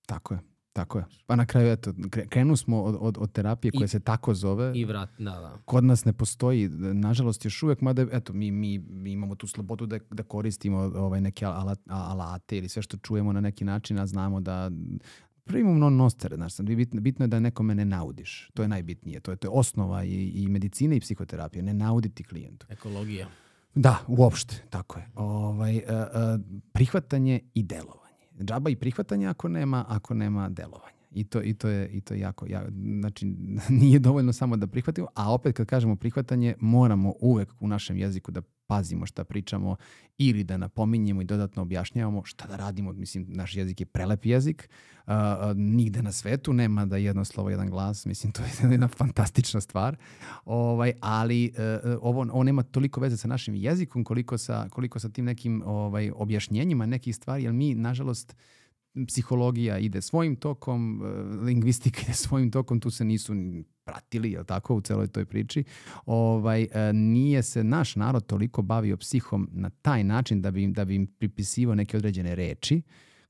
Tako 0.06 0.34
je. 0.34 0.49
Tako 0.74 0.98
je. 0.98 1.06
Pa 1.26 1.36
na 1.36 1.46
kraju, 1.46 1.72
eto, 1.72 1.92
kre- 1.92 2.28
krenu 2.28 2.58
smo 2.58 2.82
od, 2.84 2.98
od, 3.00 3.18
od 3.20 3.32
terapije 3.32 3.72
koja 3.72 3.86
I- 3.86 3.88
se 3.88 4.00
tako 4.00 4.34
zove. 4.34 4.72
I 4.76 4.86
vrat, 4.86 5.10
da, 5.18 5.24
da. 5.32 5.58
Kod 5.66 5.84
nas 5.84 6.06
ne 6.06 6.14
postoji, 6.14 6.70
nažalost 6.94 7.46
još 7.46 7.64
uvek, 7.64 7.82
mada 7.82 8.06
eto, 8.12 8.34
mi, 8.34 8.52
mi, 8.52 8.80
mi 8.80 9.12
imamo 9.12 9.36
tu 9.36 9.48
slobodu 9.48 9.86
da, 9.86 10.00
da 10.12 10.24
koristimo 10.24 10.78
ovaj, 10.78 11.22
neke 11.22 11.46
alat, 11.46 11.80
alate 11.88 12.58
ili 12.58 12.70
sve 12.70 12.82
što 12.82 12.98
čujemo 12.98 13.34
na 13.34 13.42
neki 13.42 13.66
način, 13.66 14.00
a 14.00 14.08
znamo 14.08 14.40
da 14.40 14.72
primimo 15.44 15.74
non 15.74 15.96
nostere, 15.96 16.36
znaš, 16.36 16.54
sam, 16.54 16.66
bitno, 16.66 17.02
bitno 17.02 17.24
je 17.24 17.28
da 17.28 17.40
nekome 17.40 17.76
ne 17.76 17.86
naudiš. 17.86 18.50
To 18.54 18.62
je 18.62 18.68
najbitnije. 18.68 19.20
To 19.20 19.32
je, 19.32 19.38
to 19.38 19.48
je 19.48 19.52
osnova 19.52 20.04
i, 20.04 20.32
i 20.36 20.48
medicine 20.48 20.96
i 20.96 21.00
psihoterapije. 21.00 21.64
Ne 21.64 21.74
nauditi 21.74 22.24
klijentu. 22.24 22.66
Ekologija. 22.70 23.28
Da, 23.76 23.98
uopšte, 24.08 24.64
tako 24.70 25.00
je. 25.00 25.08
Ovaj, 25.16 25.78
e, 25.78 25.84
prihvatanje 26.72 27.40
i 27.54 27.64
delovanje. 27.64 28.09
Džaba 28.40 28.70
i 28.70 28.76
prihvatanje 28.76 29.28
ako 29.28 29.50
nema, 29.50 29.86
ako 29.88 30.14
nema 30.14 30.50
delovanja. 30.50 31.00
I 31.12 31.24
to, 31.24 31.42
i 31.44 31.54
to 31.54 31.68
je, 31.68 31.90
i 31.90 32.02
to 32.02 32.14
je 32.14 32.20
jako, 32.20 32.46
ja, 32.50 32.66
znači 33.00 33.26
nije 33.82 34.00
dovoljno 34.00 34.34
samo 34.34 34.58
da 34.58 34.68
prihvatimo, 34.68 35.08
a 35.16 35.34
opet 35.34 35.56
kad 35.56 35.68
kažemo 35.68 35.96
prihvatanje, 35.96 36.56
moramo 36.60 37.14
uvek 37.20 37.54
u 37.60 37.68
našem 37.68 37.98
jeziku 37.98 38.32
da 38.32 38.42
pazimo 38.70 39.06
šta 39.06 39.24
pričamo 39.24 39.76
ili 40.18 40.44
da 40.44 40.58
napominjemo 40.58 41.22
i 41.22 41.26
dodatno 41.26 41.62
objašnjavamo 41.62 42.26
šta 42.26 42.48
da 42.48 42.56
radimo. 42.56 42.94
Mislim, 42.94 43.26
naš 43.28 43.56
jezik 43.56 43.80
je 43.80 43.86
prelep 43.86 44.26
jezik, 44.26 44.70
a, 45.06 45.54
nigde 45.56 46.02
na 46.02 46.12
svetu 46.12 46.54
nema 46.54 46.86
da 46.86 46.98
jedno 46.98 47.26
slovo, 47.26 47.50
jedan 47.50 47.70
glas, 47.70 48.06
mislim, 48.06 48.32
to 48.32 48.42
je 48.42 48.50
jedna 48.72 48.88
fantastična 48.88 49.62
stvar, 49.62 49.98
ovaj, 50.46 50.94
ali 51.00 51.46
e, 51.46 51.80
ovo, 52.02 52.28
ovo 52.32 52.44
nema 52.44 52.64
toliko 52.64 53.02
veze 53.02 53.18
sa 53.18 53.28
našim 53.28 53.56
jezikom 53.56 54.04
koliko 54.04 54.38
sa, 54.38 54.68
koliko 54.70 55.00
sa 55.00 55.10
tim 55.10 55.26
nekim 55.26 55.64
ovaj, 55.66 56.12
objašnjenjima 56.16 56.86
nekih 56.86 57.16
stvari, 57.16 57.44
jer 57.44 57.54
mi, 57.54 57.76
nažalost, 57.76 58.36
psihologija 59.08 59.78
ide 59.78 60.02
svojim 60.02 60.36
tokom, 60.36 61.02
e, 61.04 61.08
lingvistika 61.36 62.02
ide 62.02 62.14
svojim 62.14 62.52
tokom, 62.52 62.80
tu 62.80 62.90
se 62.90 63.06
nisu 63.06 63.34
ni 63.34 63.64
pratili, 63.84 64.32
jel 64.32 64.44
tako, 64.46 64.76
u 64.76 64.82
celoj 64.82 65.08
toj 65.08 65.26
priči. 65.26 65.64
Ovaj, 66.06 66.64
e, 66.64 66.94
nije 66.94 67.44
se 67.44 67.64
naš 67.64 67.96
narod 67.96 68.26
toliko 68.26 68.62
bavio 68.62 68.98
psihom 68.98 69.50
na 69.52 69.70
taj 69.72 70.04
način 70.04 70.42
da 70.42 70.52
bi, 70.52 70.64
im- 70.64 70.74
da 70.74 70.86
bi 70.86 70.96
im 70.96 71.08
pripisivao 71.08 71.76
neke 71.76 71.98
određene 71.98 72.36
reči. 72.36 72.82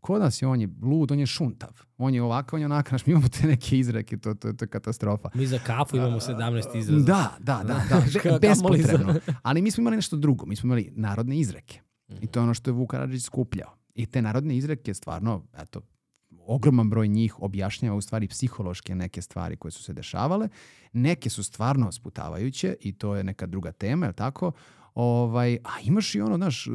Kod 0.02 0.22
nas 0.22 0.42
je 0.42 0.48
on 0.48 0.62
je 0.62 0.70
lud, 0.82 1.12
on 1.12 1.20
je 1.20 1.26
šuntav. 1.26 1.70
On 1.98 2.14
je 2.14 2.22
ovakav, 2.22 2.58
on 2.58 2.62
je 2.62 2.66
onakav. 2.66 2.90
Znaš, 2.90 3.06
mi 3.06 3.12
imamo 3.12 3.28
te 3.30 3.48
neke 3.48 3.80
izreke, 3.80 4.18
to, 4.18 4.34
to, 4.34 4.54
to 4.54 4.66
je 4.66 4.70
katastrofa. 4.70 5.30
Mi 5.34 5.48
za 5.48 5.60
kafu 5.60 5.98
imamo 5.98 6.20
17 6.20 6.78
izraza. 6.78 7.06
Da, 7.06 7.38
da, 7.40 7.64
da, 7.64 7.82
da. 7.90 8.40
Bespotrebno. 8.40 9.14
Ali 9.42 9.62
mi 9.62 9.72
smo 9.72 9.82
imali 9.82 9.96
nešto 9.96 10.18
drugo. 10.18 10.46
Mi 10.46 10.56
smo 10.56 10.68
imali 10.68 10.92
narodne 10.92 11.40
izreke. 11.40 11.80
I 12.22 12.28
to 12.28 12.40
je 12.40 12.44
ono 12.44 12.54
što 12.54 12.70
je 12.70 12.74
Vuk 12.74 12.90
Karadžić 12.90 13.24
skupljao. 13.24 13.79
I 14.00 14.06
te 14.06 14.22
narodne 14.22 14.58
izreke 14.58 14.94
stvarno, 14.94 15.44
eto, 15.58 15.82
ogroman 16.46 16.90
broj 16.90 17.08
njih 17.08 17.42
objašnjava 17.42 17.96
u 17.96 18.02
stvari 18.02 18.28
psihološke 18.28 18.96
neke 18.96 19.22
stvari 19.22 19.56
koje 19.56 19.72
su 19.72 19.84
se 19.84 19.94
dešavale. 19.94 20.48
Neke 20.94 21.30
su 21.30 21.44
stvarno 21.44 21.92
sputavajuće 21.92 22.76
i 22.82 22.94
to 22.94 23.16
je 23.16 23.24
neka 23.24 23.46
druga 23.46 23.72
tema, 23.72 24.06
je 24.06 24.14
tako? 24.14 24.52
Ovaj, 24.94 25.58
a 25.64 25.80
imaš 25.84 26.16
i 26.16 26.22
ono, 26.22 26.38
znaš, 26.38 26.66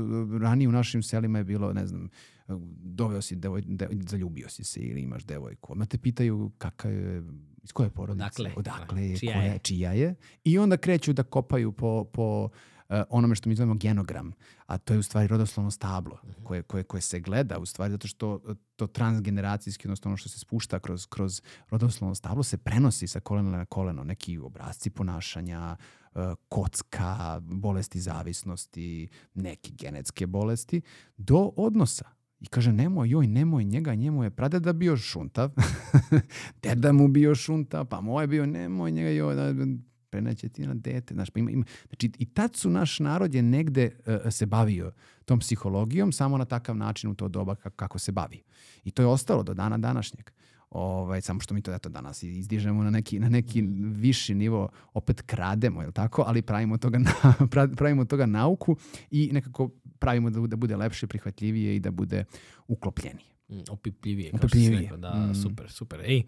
ranije 0.40 0.68
u 0.68 0.72
našim 0.72 1.02
selima 1.02 1.38
je 1.38 1.44
bilo, 1.44 1.72
ne 1.72 1.86
znam, 1.86 2.08
doveo 2.82 3.22
si 3.22 3.36
devoj, 3.36 3.62
de, 3.66 3.88
zaljubio 4.08 4.48
si 4.48 4.64
se 4.64 4.80
ili 4.80 5.00
imaš 5.00 5.24
devojku. 5.24 5.72
Odmah 5.72 5.88
te 5.88 5.98
pitaju 5.98 6.52
kakav 6.58 6.92
je, 6.92 7.22
iz 7.62 7.72
koje 7.72 7.90
porodice, 7.90 8.24
Odakle? 8.24 8.52
odakle 8.56 9.08
je, 9.08 9.16
Čija 9.16 9.32
koja 9.32 9.44
je, 9.44 9.58
čija 9.58 9.92
je. 9.92 10.14
I 10.44 10.58
onda 10.58 10.76
kreću 10.76 11.12
da 11.12 11.22
kopaju 11.22 11.72
po, 11.72 12.04
po 12.12 12.44
uh, 12.44 12.50
onome 13.10 13.34
što 13.34 13.48
mi 13.48 13.54
zovemo 13.54 13.74
genogram, 13.74 14.32
a 14.66 14.78
to 14.78 14.92
je 14.92 14.98
u 14.98 15.02
stvari 15.02 15.28
rodoslovno 15.28 15.70
stablo 15.70 16.18
koje, 16.42 16.62
koje, 16.62 16.82
koje 16.82 17.00
se 17.00 17.20
gleda 17.20 17.58
u 17.58 17.66
stvari 17.66 17.90
zato 17.90 18.08
što 18.08 18.34
uh, 18.34 18.56
to 18.76 18.86
transgeneracijski, 18.86 19.88
odnosno 19.88 20.08
ono 20.08 20.16
što 20.16 20.28
se 20.28 20.38
spušta 20.38 20.78
kroz, 20.78 21.06
kroz 21.06 21.42
rodoslovno 21.70 22.14
stablo 22.14 22.42
se 22.42 22.56
prenosi 22.56 23.06
sa 23.06 23.20
kolena 23.20 23.50
na 23.50 23.64
koleno. 23.64 24.04
Neki 24.04 24.38
obrazci 24.38 24.90
ponašanja, 24.90 25.76
uh, 26.14 26.20
kocka, 26.48 27.40
bolesti 27.40 28.00
zavisnosti, 28.00 29.08
neke 29.34 29.70
genetske 29.78 30.26
bolesti, 30.26 30.82
do 31.16 31.52
odnosa. 31.56 32.04
I 32.40 32.46
kaže, 32.46 32.72
nemoj, 32.72 33.08
joj, 33.08 33.26
nemoj 33.26 33.64
njega, 33.64 33.94
njemu 33.94 34.24
je 34.24 34.30
pradeda 34.30 34.72
bio 34.72 34.96
šuntav, 34.96 35.50
deda 36.62 36.92
mu 36.92 37.08
bio 37.08 37.34
šuntav, 37.34 37.84
pa 37.84 38.00
moj 38.00 38.26
bio, 38.26 38.46
nemoj 38.46 38.90
njega, 38.90 39.10
joj, 39.10 39.34
da, 39.34 39.52
preneće 40.14 40.48
ti 40.48 40.66
na 40.66 40.74
dete. 40.76 41.14
Znaš, 41.14 41.30
pa 41.30 41.40
ima, 41.40 41.50
ima, 41.50 41.64
znači, 41.86 42.10
i 42.18 42.26
tad 42.26 42.56
su 42.56 42.70
naš 42.70 42.98
narod 43.00 43.34
je 43.34 43.42
negde 43.42 43.90
e, 44.26 44.30
se 44.30 44.46
bavio 44.46 44.92
tom 45.24 45.38
psihologijom, 45.38 46.12
samo 46.12 46.38
na 46.38 46.44
takav 46.44 46.76
način 46.76 47.10
u 47.10 47.14
to 47.14 47.28
doba 47.28 47.54
kako, 47.54 47.98
se 47.98 48.12
bavi. 48.12 48.42
I 48.84 48.90
to 48.90 49.02
je 49.02 49.06
ostalo 49.06 49.42
do 49.42 49.54
dana 49.54 49.78
današnjeg. 49.78 50.30
Ovaj, 50.70 51.20
samo 51.20 51.40
što 51.40 51.54
mi 51.54 51.62
to 51.62 51.74
eto 51.74 51.88
danas 51.88 52.22
izdižemo 52.22 52.82
na 52.82 52.90
neki, 52.90 53.18
na 53.18 53.28
neki 53.28 53.62
viši 53.94 54.34
nivo, 54.34 54.68
opet 54.94 55.22
krademo, 55.22 55.82
je 55.82 55.92
tako? 55.92 56.24
Ali 56.26 56.42
pravimo 56.42 56.78
toga, 56.78 56.98
na, 56.98 57.10
pra- 57.44 57.76
pravimo 57.76 58.04
toga 58.04 58.26
nauku 58.26 58.76
i 59.10 59.30
nekako 59.32 59.68
pravimo 59.98 60.30
da, 60.30 60.40
da 60.40 60.56
bude 60.56 60.76
lepše, 60.76 61.06
prihvatljivije 61.06 61.76
i 61.76 61.80
da 61.80 61.90
bude 61.90 62.24
uklopljenije. 62.68 63.30
Mm, 63.48 63.54
Opipljivije, 63.70 64.30
kao 64.30 64.38
što 64.40 64.48
si 64.50 64.70
rekao. 64.72 64.96
Da, 64.96 65.14
Mm. 65.22 65.34
super, 65.34 65.70
super. 65.70 66.00
Ej, 66.00 66.22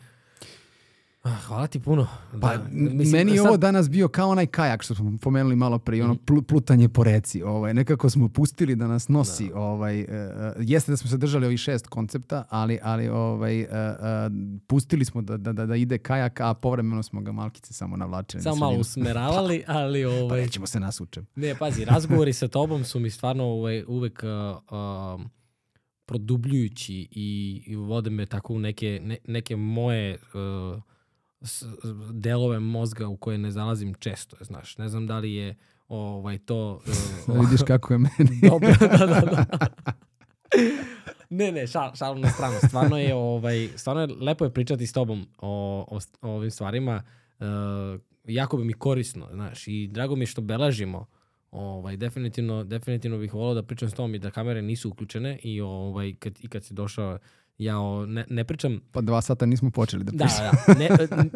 hvala 1.29 1.67
ti 1.67 1.81
puno. 1.81 2.07
Pa, 2.41 2.57
da, 2.57 2.65
mislim, 2.71 3.11
meni 3.13 3.31
je 3.31 3.37
sad- 3.37 3.47
ovo 3.47 3.57
danas 3.57 3.91
bio 3.91 4.09
kao 4.09 4.29
onaj 4.29 4.47
kajak 4.47 4.83
što 4.83 4.95
smo 4.95 5.19
pomenuli 5.19 5.57
malo 5.57 5.79
prije, 5.79 6.05
ono 6.05 6.15
plu- 6.17 6.43
plutanje 6.43 6.89
po 6.89 7.05
reci. 7.05 7.43
Ovaj, 7.43 7.75
nekako 7.75 8.11
smo 8.11 8.29
pustili 8.29 8.77
da 8.77 8.87
nas 8.87 9.09
nosi. 9.09 9.51
Ovaj, 9.55 10.01
e, 10.01 10.05
e, 10.05 10.31
jeste 10.59 10.93
da 10.93 10.97
smo 10.97 11.11
se 11.11 11.17
držali 11.17 11.47
ovih 11.47 11.59
šest 11.61 11.87
koncepta, 11.87 12.45
ali, 12.49 12.79
ali 12.83 13.09
ovaj, 13.09 13.61
e, 13.61 13.65
e, 13.65 13.67
pustili 14.67 15.05
smo 15.05 15.23
da, 15.23 15.37
da, 15.37 15.53
da, 15.53 15.67
da 15.67 15.77
ide 15.77 15.99
kajak, 15.99 16.41
a 16.41 16.55
povremeno 16.55 17.03
smo 17.03 17.21
ga 17.21 17.33
malkice 17.33 17.73
samo 17.73 17.97
navlačili. 17.97 18.39
na 18.39 18.43
Samo 18.43 18.57
malo 18.57 18.79
usmeravali, 18.79 19.65
ali 19.69 20.05
Pa 20.05 20.11
ovaj, 20.11 20.41
nećemo 20.41 20.67
se 20.67 20.81
nas 20.81 21.01
učem. 21.01 21.27
Ne, 21.37 21.55
pazi, 21.55 21.85
razgovori 21.85 22.33
sa 22.33 22.49
tobom 22.57 22.85
su 22.85 23.01
mi 23.01 23.11
stvarno 23.11 23.45
ovaj, 23.45 23.85
uvek 23.89 24.23
uh, 24.23 24.79
um, 25.19 25.31
produbljujući 26.07 27.09
i, 27.11 27.63
i 27.67 27.77
vode 27.77 28.11
me 28.11 28.27
tako 28.27 28.55
u 28.55 28.59
neke, 28.59 29.01
ne, 29.03 29.17
neke 29.29 29.57
moje 29.57 30.19
uh, 30.75 30.83
delove 32.13 32.61
mozga 32.61 33.09
u 33.09 33.17
koje 33.17 33.39
ne 33.39 33.51
zalazim 33.51 33.95
često, 33.95 34.37
znaš. 34.41 34.79
Ne 34.79 34.89
znam 34.89 35.07
da 35.07 35.19
li 35.19 35.35
je 35.35 35.57
ovaj, 35.89 36.39
to... 36.39 36.81
Uh, 37.27 37.41
Vidiš 37.41 37.61
kako 37.67 37.95
je 37.95 37.99
meni. 37.99 38.41
Dobro, 38.51 38.75
da, 38.81 39.07
da, 39.07 39.21
da. 39.21 39.45
Ne, 41.31 41.53
ne, 41.53 41.67
šal, 41.67 41.95
šalu 41.95 42.19
na 42.19 42.31
stranu. 42.31 42.57
Stvarno 42.69 42.99
je, 42.99 43.15
ovaj, 43.15 43.69
stvarno 43.77 44.03
je 44.03 44.09
lepo 44.21 44.45
je 44.45 44.53
pričati 44.53 44.87
s 44.87 44.93
tobom 44.93 45.27
o, 45.39 45.85
o, 45.91 45.99
o 46.23 46.31
ovim 46.31 46.51
stvarima. 46.51 47.03
E, 47.41 47.45
jako 48.25 48.57
bi 48.57 48.65
mi 48.65 48.73
korisno, 48.73 49.29
znaš, 49.33 49.69
i 49.69 49.87
drago 49.87 50.17
mi 50.17 50.23
je 50.23 50.27
što 50.27 50.41
beležimo. 50.41 51.07
Ovaj, 51.51 51.97
definitivno, 51.97 52.65
definitivno 52.65 53.19
bih 53.19 53.35
volao 53.35 53.55
da 53.55 53.63
pričam 53.63 53.91
s 53.91 53.95
tobom 53.95 54.15
i 54.15 54.19
da 54.19 54.31
kamere 54.31 54.63
nisu 54.63 54.91
uključene 54.91 55.39
i, 55.43 55.61
ovaj, 55.61 56.15
kad, 56.19 56.39
i 56.41 56.49
kad 56.49 56.65
si 56.65 56.75
došao, 56.75 57.19
ja 57.59 57.79
o, 57.79 58.07
ne, 58.07 58.25
ne 58.31 58.45
pričam 58.45 58.81
Pa 58.93 59.01
dva 59.01 59.21
sata 59.21 59.47
nismo 59.47 59.71
počeli 59.71 60.05
da 60.05 60.13
da, 60.13 60.25
pričamo. 60.25 60.51
da. 60.69 60.75
Ne, 60.75 60.89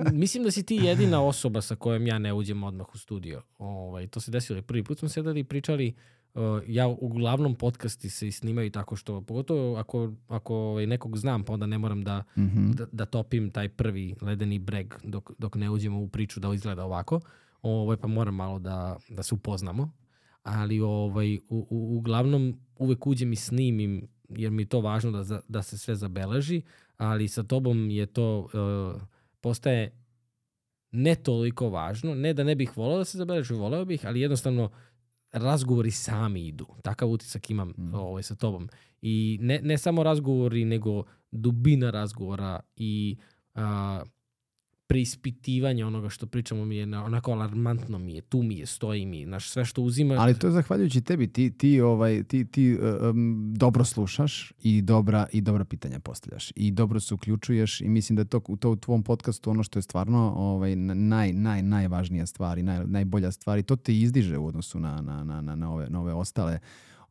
n- 0.09 0.19
mislim 0.19 0.45
da 0.45 0.51
si 0.51 0.63
ti 0.63 0.77
jedina 0.77 1.23
osoba 1.23 1.61
sa 1.61 1.77
kojom 1.77 2.07
ja 2.07 2.19
ne 2.19 2.33
uđem 2.33 2.63
odmah 2.63 2.87
u 2.95 2.99
studio. 2.99 3.43
Ovaj, 3.59 4.07
to 4.07 4.21
se 4.21 4.31
desilo 4.31 4.59
i 4.59 4.63
prvi 4.63 4.85
put 4.85 4.99
smo 4.99 5.09
sedeli 5.09 5.41
i 5.41 5.45
pričali. 5.45 5.95
Uh, 6.35 6.41
ja 6.67 6.89
uglavnom 6.89 7.55
podcasti 7.55 8.11
se 8.11 8.29
i 8.29 8.33
snimaju 8.33 8.71
tako 8.71 8.97
što, 8.97 9.21
pogotovo 9.21 9.77
ako, 9.77 10.13
ako 10.29 10.55
ovaj, 10.57 10.87
nekog 10.87 11.17
znam, 11.17 11.45
pa 11.45 11.53
onda 11.53 11.67
ne 11.67 11.79
moram 11.79 12.03
da, 12.03 12.23
Mhm. 12.37 12.71
da, 12.71 12.87
da 12.93 13.05
topim 13.07 13.51
taj 13.51 13.69
prvi 13.69 14.15
ledeni 14.21 14.59
breg 14.59 14.95
dok, 15.05 15.31
dok 15.39 15.55
ne 15.55 15.71
uđemo 15.71 16.01
u 16.01 16.09
priču 16.09 16.41
da 16.41 16.55
izgleda 16.55 16.85
ovako. 16.85 17.21
Ovaj, 17.63 17.97
pa 17.97 18.09
moram 18.09 18.35
malo 18.35 18.59
da, 18.59 18.97
da 19.09 19.23
se 19.23 19.35
upoznamo. 19.35 19.91
Ali 20.43 20.81
ovaj, 20.81 21.37
u, 21.39 21.41
u, 21.71 21.97
uglavnom 21.97 22.55
uvek 22.77 23.07
uđem 23.07 23.33
i 23.33 23.37
snimim 23.37 24.09
jer 24.37 24.51
mi 24.51 24.63
je 24.63 24.67
to 24.67 24.81
važno 24.81 25.11
da, 25.11 25.41
da 25.49 25.63
se 25.63 25.79
sve 25.79 25.95
zabeleži, 25.97 26.63
ali 26.97 27.29
sa 27.29 27.43
tobom 27.43 27.91
je 27.91 28.07
to 28.07 28.39
uh, 28.39 29.03
postaje 29.41 29.93
ne 30.93 31.15
toliko 31.15 31.69
važno, 31.69 32.15
ne 32.15 32.35
da 32.35 32.45
ne 32.45 32.55
bih 32.55 32.77
volao 32.77 32.99
da 32.99 33.05
se 33.05 33.19
zabeleži, 33.19 33.55
voleo 33.55 33.85
bih, 33.85 34.07
ali 34.07 34.21
jednostavno 34.21 34.71
razgovori 35.33 35.91
sami 35.91 36.47
idu. 36.47 36.67
Takav 36.83 37.09
utisak 37.11 37.51
imam 37.51 37.69
Mm. 37.69 37.95
ovaj, 37.95 38.23
sa 38.23 38.35
tobom. 38.35 38.69
I 39.03 39.39
ne, 39.43 39.61
ne 39.63 39.79
samo 39.79 40.03
razgovori, 40.03 40.65
nego 40.65 41.05
dubina 41.31 41.91
razgovora 41.91 42.61
i 42.77 43.17
a, 43.55 44.03
preispitivanje 44.91 45.85
onoga 45.85 46.09
što 46.09 46.27
pričamo 46.27 46.65
mi 46.65 46.77
je 46.77 46.87
na- 46.87 47.05
onako 47.05 47.33
alarmantno 47.33 47.99
mi 47.99 48.15
je, 48.15 48.21
tu 48.21 48.43
mi 48.43 48.57
je, 48.57 48.67
stoji 48.67 49.07
mi, 49.07 49.27
naš 49.27 49.51
sve 49.51 49.65
što 49.65 49.83
uzima. 49.83 50.15
Ali 50.15 50.39
to 50.39 50.47
je 50.47 50.51
zahvaljujući 50.51 51.01
tebi, 51.01 51.27
ti, 51.27 51.51
ti, 51.51 51.81
ovaj, 51.81 52.23
ti, 52.23 52.45
ti 52.45 52.79
um, 53.03 53.55
dobro 53.57 53.85
slušaš 53.85 54.53
i 54.63 54.83
dobra, 54.83 55.27
i 55.33 55.41
dobra 55.41 55.65
pitanja 55.65 56.01
postavljaš 56.01 56.53
i 56.57 56.71
dobro 56.71 57.01
se 57.01 57.15
uključuješ 57.15 57.81
i 57.81 57.89
mislim 57.89 58.17
da 58.17 58.21
je 58.21 58.27
to, 58.27 58.41
to 58.61 58.71
u 58.71 58.77
tvom 58.77 59.03
podcastu 59.03 59.51
ono 59.51 59.63
što 59.63 59.79
je 59.79 59.83
stvarno 59.83 60.33
ovaj, 60.37 60.77
naj, 60.77 61.33
naj, 61.33 61.63
najvažnija 61.63 62.27
stvar 62.27 62.59
i 62.59 62.63
naj, 62.63 62.87
najbolja 62.87 63.31
stvar 63.33 63.59
i 63.59 63.63
to 63.63 63.77
te 63.77 63.95
izdiže 63.95 64.39
u 64.39 64.47
odnosu 64.47 64.81
na, 64.81 65.01
na, 65.01 65.25
na, 65.25 65.41
na, 65.41 65.57
na, 65.57 65.73
ove, 65.73 65.91
na 65.91 66.01
ove 66.01 66.13
ostale 66.13 66.59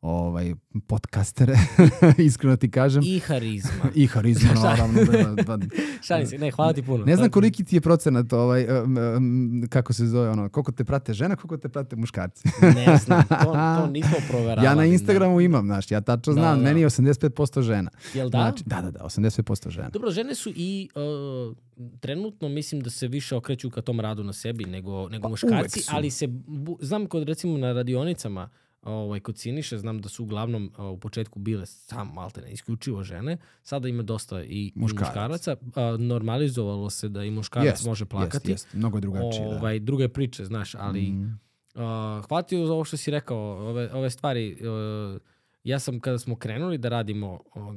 ovaj, 0.02 0.54
podcastere, 0.86 1.56
iskreno 2.28 2.56
ti 2.56 2.70
kažem. 2.70 3.02
I 3.06 3.18
harizma. 3.18 3.84
I 3.94 4.06
harizma, 4.06 4.50
naravno. 4.64 5.04
da, 5.04 5.42
da, 5.42 5.56
da. 5.56 5.66
Šalim 6.02 6.26
se, 6.26 6.38
ne, 6.38 6.50
hvala 6.50 6.72
ti 6.72 6.82
puno. 6.82 7.04
Ne 7.04 7.16
znam 7.16 7.30
koliki 7.30 7.64
ti 7.64 7.76
je 7.76 7.80
procenat, 7.80 8.32
ovaj, 8.32 8.82
um, 8.82 8.96
um, 9.16 9.66
kako 9.68 9.92
se 9.92 10.06
zove, 10.06 10.30
ono, 10.30 10.48
koliko 10.48 10.72
te 10.72 10.84
prate 10.84 11.12
žena, 11.12 11.36
koliko 11.36 11.56
te 11.56 11.68
prate 11.68 11.96
muškarci. 11.96 12.48
Ne 12.62 12.96
znam, 12.96 13.22
to, 13.28 13.52
to 13.80 13.86
nismo 13.86 14.16
proveravali. 14.30 14.66
ja 14.66 14.74
na 14.74 14.82
ne. 14.82 14.88
Instagramu 14.92 15.40
imam, 15.40 15.66
znaš, 15.66 15.90
ja 15.90 16.00
tačno 16.00 16.32
Da, 16.34 16.40
znam, 16.40 16.58
da. 16.58 16.64
meni 16.64 16.80
je 16.80 16.86
85% 16.88 17.62
žena. 17.62 17.90
Jel 18.14 18.28
da? 18.30 18.38
Znači, 18.38 18.64
da, 18.66 18.80
da, 18.80 18.90
da, 18.90 19.00
80% 19.00 19.70
žena. 19.70 19.88
Dobro, 19.88 20.10
žene 20.10 20.34
su 20.34 20.52
i 20.56 20.88
uh, 20.94 21.56
trenutno 22.00 22.48
mislim 22.48 22.80
da 22.80 22.90
se 22.90 23.08
više 23.08 23.36
okreću 23.36 23.70
ka 23.70 23.80
tom 23.82 24.00
radu 24.00 24.24
na 24.24 24.32
sebi 24.32 24.64
nego, 24.64 25.08
nego 25.08 25.28
muškarci, 25.28 25.80
Pa 25.80 25.84
su. 25.84 25.90
ali 25.94 26.10
se, 26.10 26.26
bu, 26.46 26.78
znam 26.80 27.06
kod 27.06 27.22
recimo 27.22 27.58
na 27.58 27.72
radionicama, 27.72 28.48
ovaj, 28.82 29.20
kod 29.20 29.38
Siniše, 29.38 29.78
znam 29.78 30.00
da 30.00 30.08
su 30.08 30.22
uglavnom 30.22 30.72
u 30.78 30.98
početku 30.98 31.38
bile 31.38 31.66
sam 31.66 32.12
malte 32.14 32.40
ne 32.40 32.52
isključivo 32.52 33.02
žene, 33.02 33.36
sada 33.62 33.88
ima 33.88 34.02
dosta 34.02 34.42
i 34.42 34.46
i 34.46 34.72
Muškaraca. 34.74 35.56
Uh, 35.60 36.00
normalizovalo 36.00 36.90
se 36.90 37.08
da 37.08 37.24
i 37.24 37.30
muškarac 37.30 37.66
Jest, 37.66 37.86
može 37.86 38.04
plakati. 38.04 38.50
Jest, 38.50 38.64
jest, 38.64 38.74
mnogo 38.74 38.96
je 38.96 39.00
drugačije, 39.00 39.48
da. 39.48 39.56
ovaj, 39.56 39.78
druge 39.78 40.08
priče, 40.08 40.44
znaš, 40.44 40.74
ali 40.74 41.10
Mm. 41.10 41.40
Uh, 41.74 41.80
hvala 42.26 42.42
ti 42.42 42.66
za 42.66 42.72
ovo 42.72 42.84
što 42.84 42.96
si 42.96 43.10
rekao, 43.10 43.38
ove, 43.38 43.90
ove 43.92 44.10
stvari. 44.10 44.56
uh, 44.60 45.20
ja 45.64 45.78
sam, 45.78 46.00
kada 46.00 46.18
smo 46.18 46.36
krenuli 46.36 46.78
da 46.78 46.88
radimo, 46.88 47.40
o, 47.54 47.72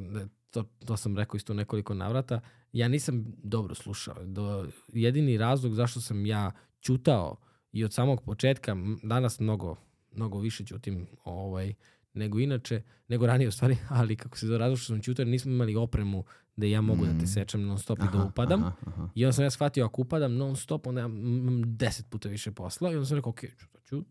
to, 0.49 0.64
to 0.85 0.98
sam 0.98 1.17
rekao 1.17 1.38
isto 1.38 1.53
nekoliko 1.53 1.93
navrata, 1.93 2.40
ja 2.72 2.88
nisam 2.88 3.25
dobro 3.43 3.75
slušao. 3.75 4.15
Do, 4.25 4.67
jedini 4.93 5.38
razlog 5.38 5.73
zašto 5.73 6.01
sam 6.01 6.25
ja 6.25 6.51
čutao 6.80 7.35
i 7.72 7.83
od 7.83 7.93
samog 7.93 8.22
početka, 8.22 8.75
danas 9.03 9.40
mnogo, 9.40 9.75
mnogo 10.16 10.40
više 10.40 10.66
ćutim 10.66 11.08
ovaj, 11.24 11.74
nego 12.14 12.40
inače, 12.40 12.82
nego 13.08 13.27
ranije 13.27 13.48
u 13.48 13.51
stvari, 13.51 13.77
ali 14.00 14.16
kako 14.16 14.38
se 14.38 14.48
zove 14.48 14.75
što 14.75 14.85
sam 14.85 15.01
čutao, 15.01 15.22
jer 15.22 15.27
nismo 15.27 15.51
imali 15.51 15.75
opremu 15.75 16.24
da 16.56 16.66
ja 16.66 16.82
mogu 16.82 17.06
da 17.06 17.19
te 17.19 17.27
sečem 17.27 17.66
non 17.66 17.80
stop 17.80 18.00
i 18.00 18.01
da 18.01 18.17
Aha, 18.17 18.24
upadam. 18.24 18.64
aha, 18.64 18.75
aha. 18.85 19.09
I 19.16 19.25
onda 19.25 19.33
sam 19.33 19.43
ja 19.43 19.50
shvatio, 19.50 19.85
ako 19.85 20.01
upadam 20.01 20.35
non 20.35 20.56
stop, 20.56 20.88
onda 20.88 21.01
imam 21.01 21.77
deset 21.77 22.09
puta 22.09 22.30
više 22.30 22.51
posla. 22.51 22.92
I 22.92 22.95
onda 22.95 23.06
sam 23.06 23.17
rekao, 23.17 23.30
ok, 23.30 23.40
čutat 23.59 23.83
ću. 23.83 24.03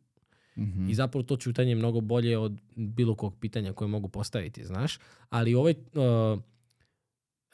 Mhm. 0.59 0.91
I 0.91 0.95
zapravo 0.95 1.23
to 1.23 1.37
čutanje 1.37 1.71
je 1.71 1.77
mnogo 1.77 2.01
bolje 2.01 2.39
od 2.39 2.61
bilo 2.77 3.15
kog 3.15 3.35
pitanja 3.41 3.73
koje 3.73 3.89
mogu 3.89 4.09
postaviti, 4.09 4.65
znaš. 4.65 4.99
Ali 5.31 5.55
ovaj 5.55 5.73
uh, 5.73 6.41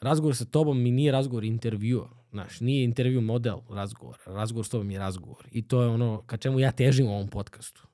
razgovor 0.01 0.35
sa 0.35 0.45
tobom 0.45 0.81
mi 0.81 0.91
nije 0.91 1.11
razgovor 1.11 1.43
intervjua. 1.43 2.09
Znaš, 2.31 2.59
nije 2.59 2.83
intervju 2.83 3.21
model 3.21 3.59
razgovora. 3.69 4.19
Razgovor 4.25 4.65
s 4.65 4.69
tobom 4.69 4.91
je 4.91 4.99
razgovor. 4.99 5.47
I 5.51 5.67
to 5.67 5.81
je 5.81 5.87
ono 5.87 6.21
ka 6.25 6.37
čemu 6.37 6.59
ja 6.59 6.71
težim 6.71 7.07
u 7.07 7.13
ovom 7.13 7.27
podcastu. 7.27 7.88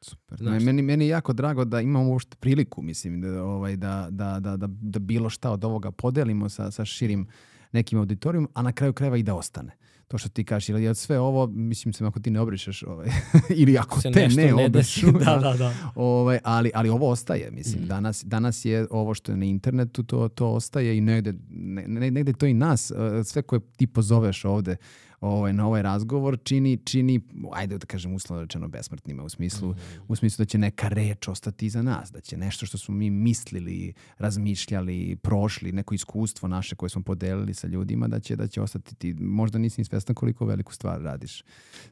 Super. 0.00 0.38
Znaš- 0.38 0.62
Meni, 0.62 0.82
meni 0.82 1.04
je 1.04 1.08
jako 1.08 1.32
drago 1.32 1.64
da 1.64 1.80
imamo 1.80 2.08
uopšte 2.08 2.36
priliku, 2.36 2.82
mislim, 2.82 3.20
da, 3.20 3.44
ovaj, 3.44 3.76
da, 3.76 4.08
da, 4.10 4.40
da, 4.40 4.56
da, 4.56 4.66
da 4.70 4.98
bilo 4.98 5.30
šta 5.30 5.50
od 5.50 5.64
ovoga 5.64 5.90
podelimo 5.90 6.48
sa, 6.48 6.70
sa 6.70 6.84
širim 6.84 7.26
nekim 7.72 7.98
auditorijom, 7.98 8.48
a 8.54 8.62
na 8.62 8.72
kraju 8.72 8.92
krajeva 8.92 9.16
i 9.16 9.22
da 9.22 9.34
ostane. 9.34 9.72
To 10.08 10.18
što 10.18 10.28
ti 10.28 10.44
kažeš, 10.44 10.68
jer 10.70 10.96
sve 10.96 11.18
ovo, 11.18 11.46
mislim, 11.46 11.92
sam 11.92 12.06
ako 12.06 12.20
ti 12.20 12.30
ne 12.30 12.40
obrišeš, 12.40 12.82
ovaj, 12.82 13.08
ili 13.54 13.78
ako 13.78 14.00
Se 14.00 14.10
te 14.10 14.28
ne, 14.28 14.44
ne 14.46 14.54
obrišu. 14.56 15.06
Da, 15.24 15.36
da, 15.36 15.54
da. 15.54 15.74
Ovaj, 15.94 16.38
ali, 16.44 16.70
ali 16.74 16.88
ovo 16.88 17.10
ostaje, 17.10 17.50
mislim. 17.50 17.78
Mhm. 17.78 17.88
Danas, 17.88 18.24
danas 18.24 18.64
je 18.64 18.86
ovo 18.90 19.14
što 19.14 19.32
je 19.32 19.36
na 19.36 19.44
internetu, 19.44 20.02
to, 20.02 20.28
to 20.28 20.48
ostaje 20.48 20.96
i 20.96 21.00
negde, 21.00 21.34
ne, 21.50 21.88
ne- 21.88 22.10
negde 22.10 22.32
to 22.32 22.46
i 22.46 22.54
nas, 22.54 22.90
eh, 22.90 22.94
sve 23.24 23.42
koje 23.42 23.60
ti 23.76 23.86
pozoveš 23.86 24.44
ovde 24.44 24.76
ovaj, 25.20 25.52
na 25.52 25.66
ovaj 25.66 25.82
razgovor, 25.82 26.38
čini, 26.44 26.78
čini, 26.84 27.20
ajde 27.52 27.78
da 27.78 27.86
kažem 27.86 28.14
uslovno 28.14 28.42
rečeno 28.42 28.68
besmrtnima, 28.68 29.22
u 29.22 29.28
smislu, 29.28 29.74
u 30.08 30.16
smislu 30.16 30.42
da 30.42 30.46
će 30.46 30.58
neka 30.58 30.88
reč 30.88 31.28
ostati 31.28 31.66
iza 31.66 31.82
nas, 31.82 32.12
da 32.12 32.20
će 32.20 32.36
nešto 32.36 32.66
što 32.66 32.78
smo 32.78 32.94
mi 32.94 33.10
mislili, 33.10 33.92
razmišljali, 34.18 35.16
prošli, 35.16 35.72
neko 35.72 35.94
iskustvo 35.94 36.48
naše 36.48 36.76
koje 36.76 36.90
smo 36.90 37.02
podelili 37.02 37.54
sa 37.54 37.66
ljudima, 37.66 38.08
da 38.08 38.20
će, 38.20 38.36
da 38.36 38.46
će 38.46 38.62
ostati 38.62 38.94
ti. 38.94 39.14
Možda 39.14 39.58
nisi 39.58 39.80
ni 39.80 39.84
svestan 39.84 40.14
koliko 40.14 40.46
veliku 40.46 40.72
stvar 40.74 41.00
radiš 41.00 41.42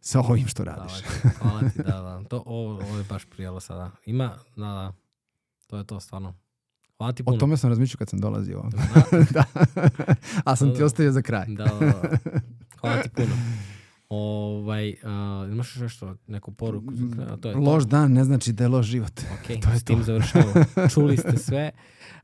sa 0.00 0.20
ovim 0.20 0.46
što 0.46 0.64
radiš. 0.64 0.92
Hvala 0.92 1.20
ti, 1.22 1.38
hvala 1.38 1.60
ti, 1.60 1.78
da, 1.78 2.00
da. 2.00 2.24
To, 2.28 2.42
ovo, 2.46 2.74
ovo 2.74 2.98
je 2.98 3.04
baš 3.04 3.24
prijelo 3.24 3.60
sada. 3.60 3.90
Ima, 4.06 4.24
da, 4.56 4.62
da. 4.62 4.92
To 5.66 5.78
je 5.78 5.84
to 5.84 6.00
stvarno. 6.00 6.34
Hvala 6.96 7.12
ti 7.12 7.22
O 7.22 7.24
puno. 7.24 7.38
tome 7.38 7.56
sam 7.56 7.70
razmišljao 7.70 7.98
kad 7.98 8.08
sam 8.08 8.18
dolazio. 8.18 8.62
Da, 8.94 9.02
da. 9.34 9.44
A 10.44 10.56
sam 10.56 10.68
Da, 10.68 10.74
ti 10.74 10.80
da. 10.80 10.86
ostavio 10.86 11.12
za 11.12 11.22
kraj. 11.22 11.46
Da, 11.48 11.64
da, 11.64 11.78
da. 11.80 12.18
Hvala 12.80 13.02
ti 13.02 13.08
puno. 13.14 13.36
Ovaj, 14.08 14.90
uh, 14.90 15.52
imaš 15.52 15.76
još 15.76 15.82
nešto, 15.82 16.16
neku 16.26 16.52
poruku? 16.52 16.92
za 16.94 17.36
To 17.36 17.48
je 17.48 17.54
to. 17.54 17.60
Loš 17.60 17.84
dan 17.84 18.12
ne 18.12 18.24
znači 18.24 18.52
da 18.52 18.64
je 18.64 18.68
loš 18.68 18.86
život. 18.86 19.20
Ok, 19.32 19.46
To 19.62 19.70
je 19.70 19.78
s 19.78 19.84
tim 19.84 19.98
to. 19.98 20.04
završavamo. 20.04 20.52
Čuli 20.94 21.16
ste 21.16 21.36
sve. 21.36 21.70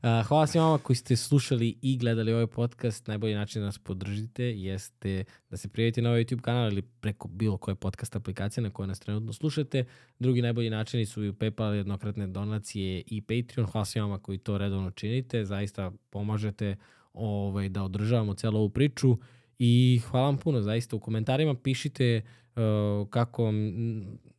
Uh, 0.03 0.27
hvala 0.27 0.47
svima 0.47 0.65
vama 0.65 0.77
koji 0.77 0.97
ste 0.97 1.15
slušali 1.15 1.77
i 1.81 1.97
gledali 1.97 2.33
ovaj 2.33 2.47
podcast. 2.47 3.07
Najbolji 3.07 3.35
način 3.35 3.61
da 3.61 3.65
nas 3.65 3.77
podržite 3.79 4.43
jeste 4.43 5.23
da 5.49 5.57
se 5.57 5.67
prijavite 5.67 6.01
na 6.01 6.09
ovaj 6.09 6.23
YouTube 6.23 6.41
kanal 6.41 6.71
ili 6.71 6.81
preko 6.81 7.27
bilo 7.27 7.57
koje 7.57 7.75
podcast 7.75 8.15
aplikacije 8.15 8.63
na 8.63 8.69
koje 8.69 8.87
nas 8.87 8.99
trenutno 8.99 9.33
slušate. 9.33 9.85
Drugi 10.19 10.41
najbolji 10.41 10.69
načini 10.69 11.05
su 11.05 11.23
i 11.23 11.31
PayPal, 11.31 11.73
jednokratne 11.73 12.27
donacije 12.27 13.03
i 13.07 13.21
Patreon. 13.21 13.69
Hvala 13.71 13.85
svima 13.85 14.05
vama 14.05 14.19
koji 14.19 14.37
to 14.37 14.57
redovno 14.57 14.91
činite. 14.91 15.45
Zaista 15.45 15.91
pomažete 16.09 16.75
ovaj, 17.13 17.69
da 17.69 17.83
održavamo 17.83 18.33
celu 18.33 18.59
ovu 18.59 18.69
priču. 18.69 19.17
I 19.59 20.01
hvala 20.09 20.25
vam 20.25 20.37
puno, 20.37 20.61
zaista. 20.61 20.95
U 20.95 20.99
komentarima 20.99 21.55
pišite 21.55 22.21
uh, 22.55 23.09
kako, 23.09 23.53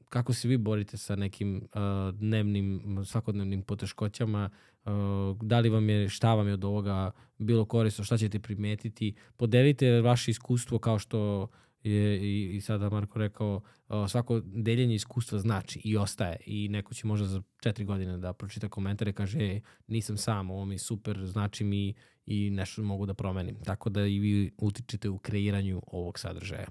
kako 0.08 0.32
se 0.32 0.48
vi 0.48 0.56
borite 0.56 0.96
sa 0.96 1.16
nekim 1.16 1.56
uh, 1.56 2.14
dnevnim, 2.14 3.00
svakodnevnim 3.04 3.62
poteškoćama, 3.62 4.50
uh, 4.84 4.92
da 5.42 5.60
li 5.60 5.68
vam 5.68 5.88
je, 5.88 6.08
šta 6.08 6.34
vam 6.34 6.46
je 6.46 6.54
od 6.54 6.64
ovoga 6.64 7.10
bilo 7.38 7.64
korisno, 7.64 8.04
šta 8.04 8.18
ćete 8.18 8.40
primetiti. 8.40 9.14
Podelite 9.36 10.00
vaše 10.00 10.30
iskustvo 10.30 10.78
kao 10.78 10.98
što 10.98 11.48
je 11.82 12.18
i, 12.18 12.56
i 12.56 12.60
sada 12.60 12.90
Marko 12.90 13.18
rekao, 13.18 13.60
uh, 13.88 14.10
svako 14.10 14.40
deljenje 14.44 14.94
iskustva 14.94 15.38
znači 15.38 15.80
i 15.84 15.96
ostaje 15.96 16.36
i 16.46 16.68
neko 16.68 16.94
će 16.94 17.06
možda 17.06 17.26
za 17.26 17.42
četiri 17.60 17.84
godine 17.84 18.18
da 18.18 18.32
pročita 18.32 18.68
komentare 18.68 19.12
kaže 19.12 19.38
e, 19.38 19.60
nisam 19.86 20.16
sam, 20.16 20.50
ovo 20.50 20.64
mi 20.64 20.78
super, 20.78 21.24
znači 21.24 21.64
mi 21.64 21.94
i 22.26 22.50
nešto 22.50 22.82
mogu 22.82 23.06
da 23.06 23.14
promenim. 23.14 23.56
Tako 23.64 23.90
da 23.90 24.06
i 24.06 24.18
vi 24.18 24.50
utičete 24.58 25.08
u 25.08 25.18
kreiranju 25.18 25.82
ovog 25.86 26.18
sadržaja. 26.18 26.66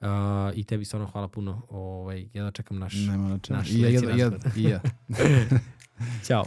Uh, 0.00 0.08
I 0.54 0.64
tebi 0.64 0.84
stvarno 0.84 1.06
hvala 1.06 1.28
puno. 1.28 1.62
Ovaj, 1.68 2.28
ja 2.32 2.44
da 2.44 2.50
čekam 2.50 2.78
naš... 2.78 2.94
Nema 2.94 3.38
čemu. 3.38 3.58
naš 3.58 3.70
I 3.70 3.80
ja, 3.80 3.88
ja, 3.88 4.00
ja, 4.16 4.30
ja. 4.56 4.80
Ćao. 6.26 6.44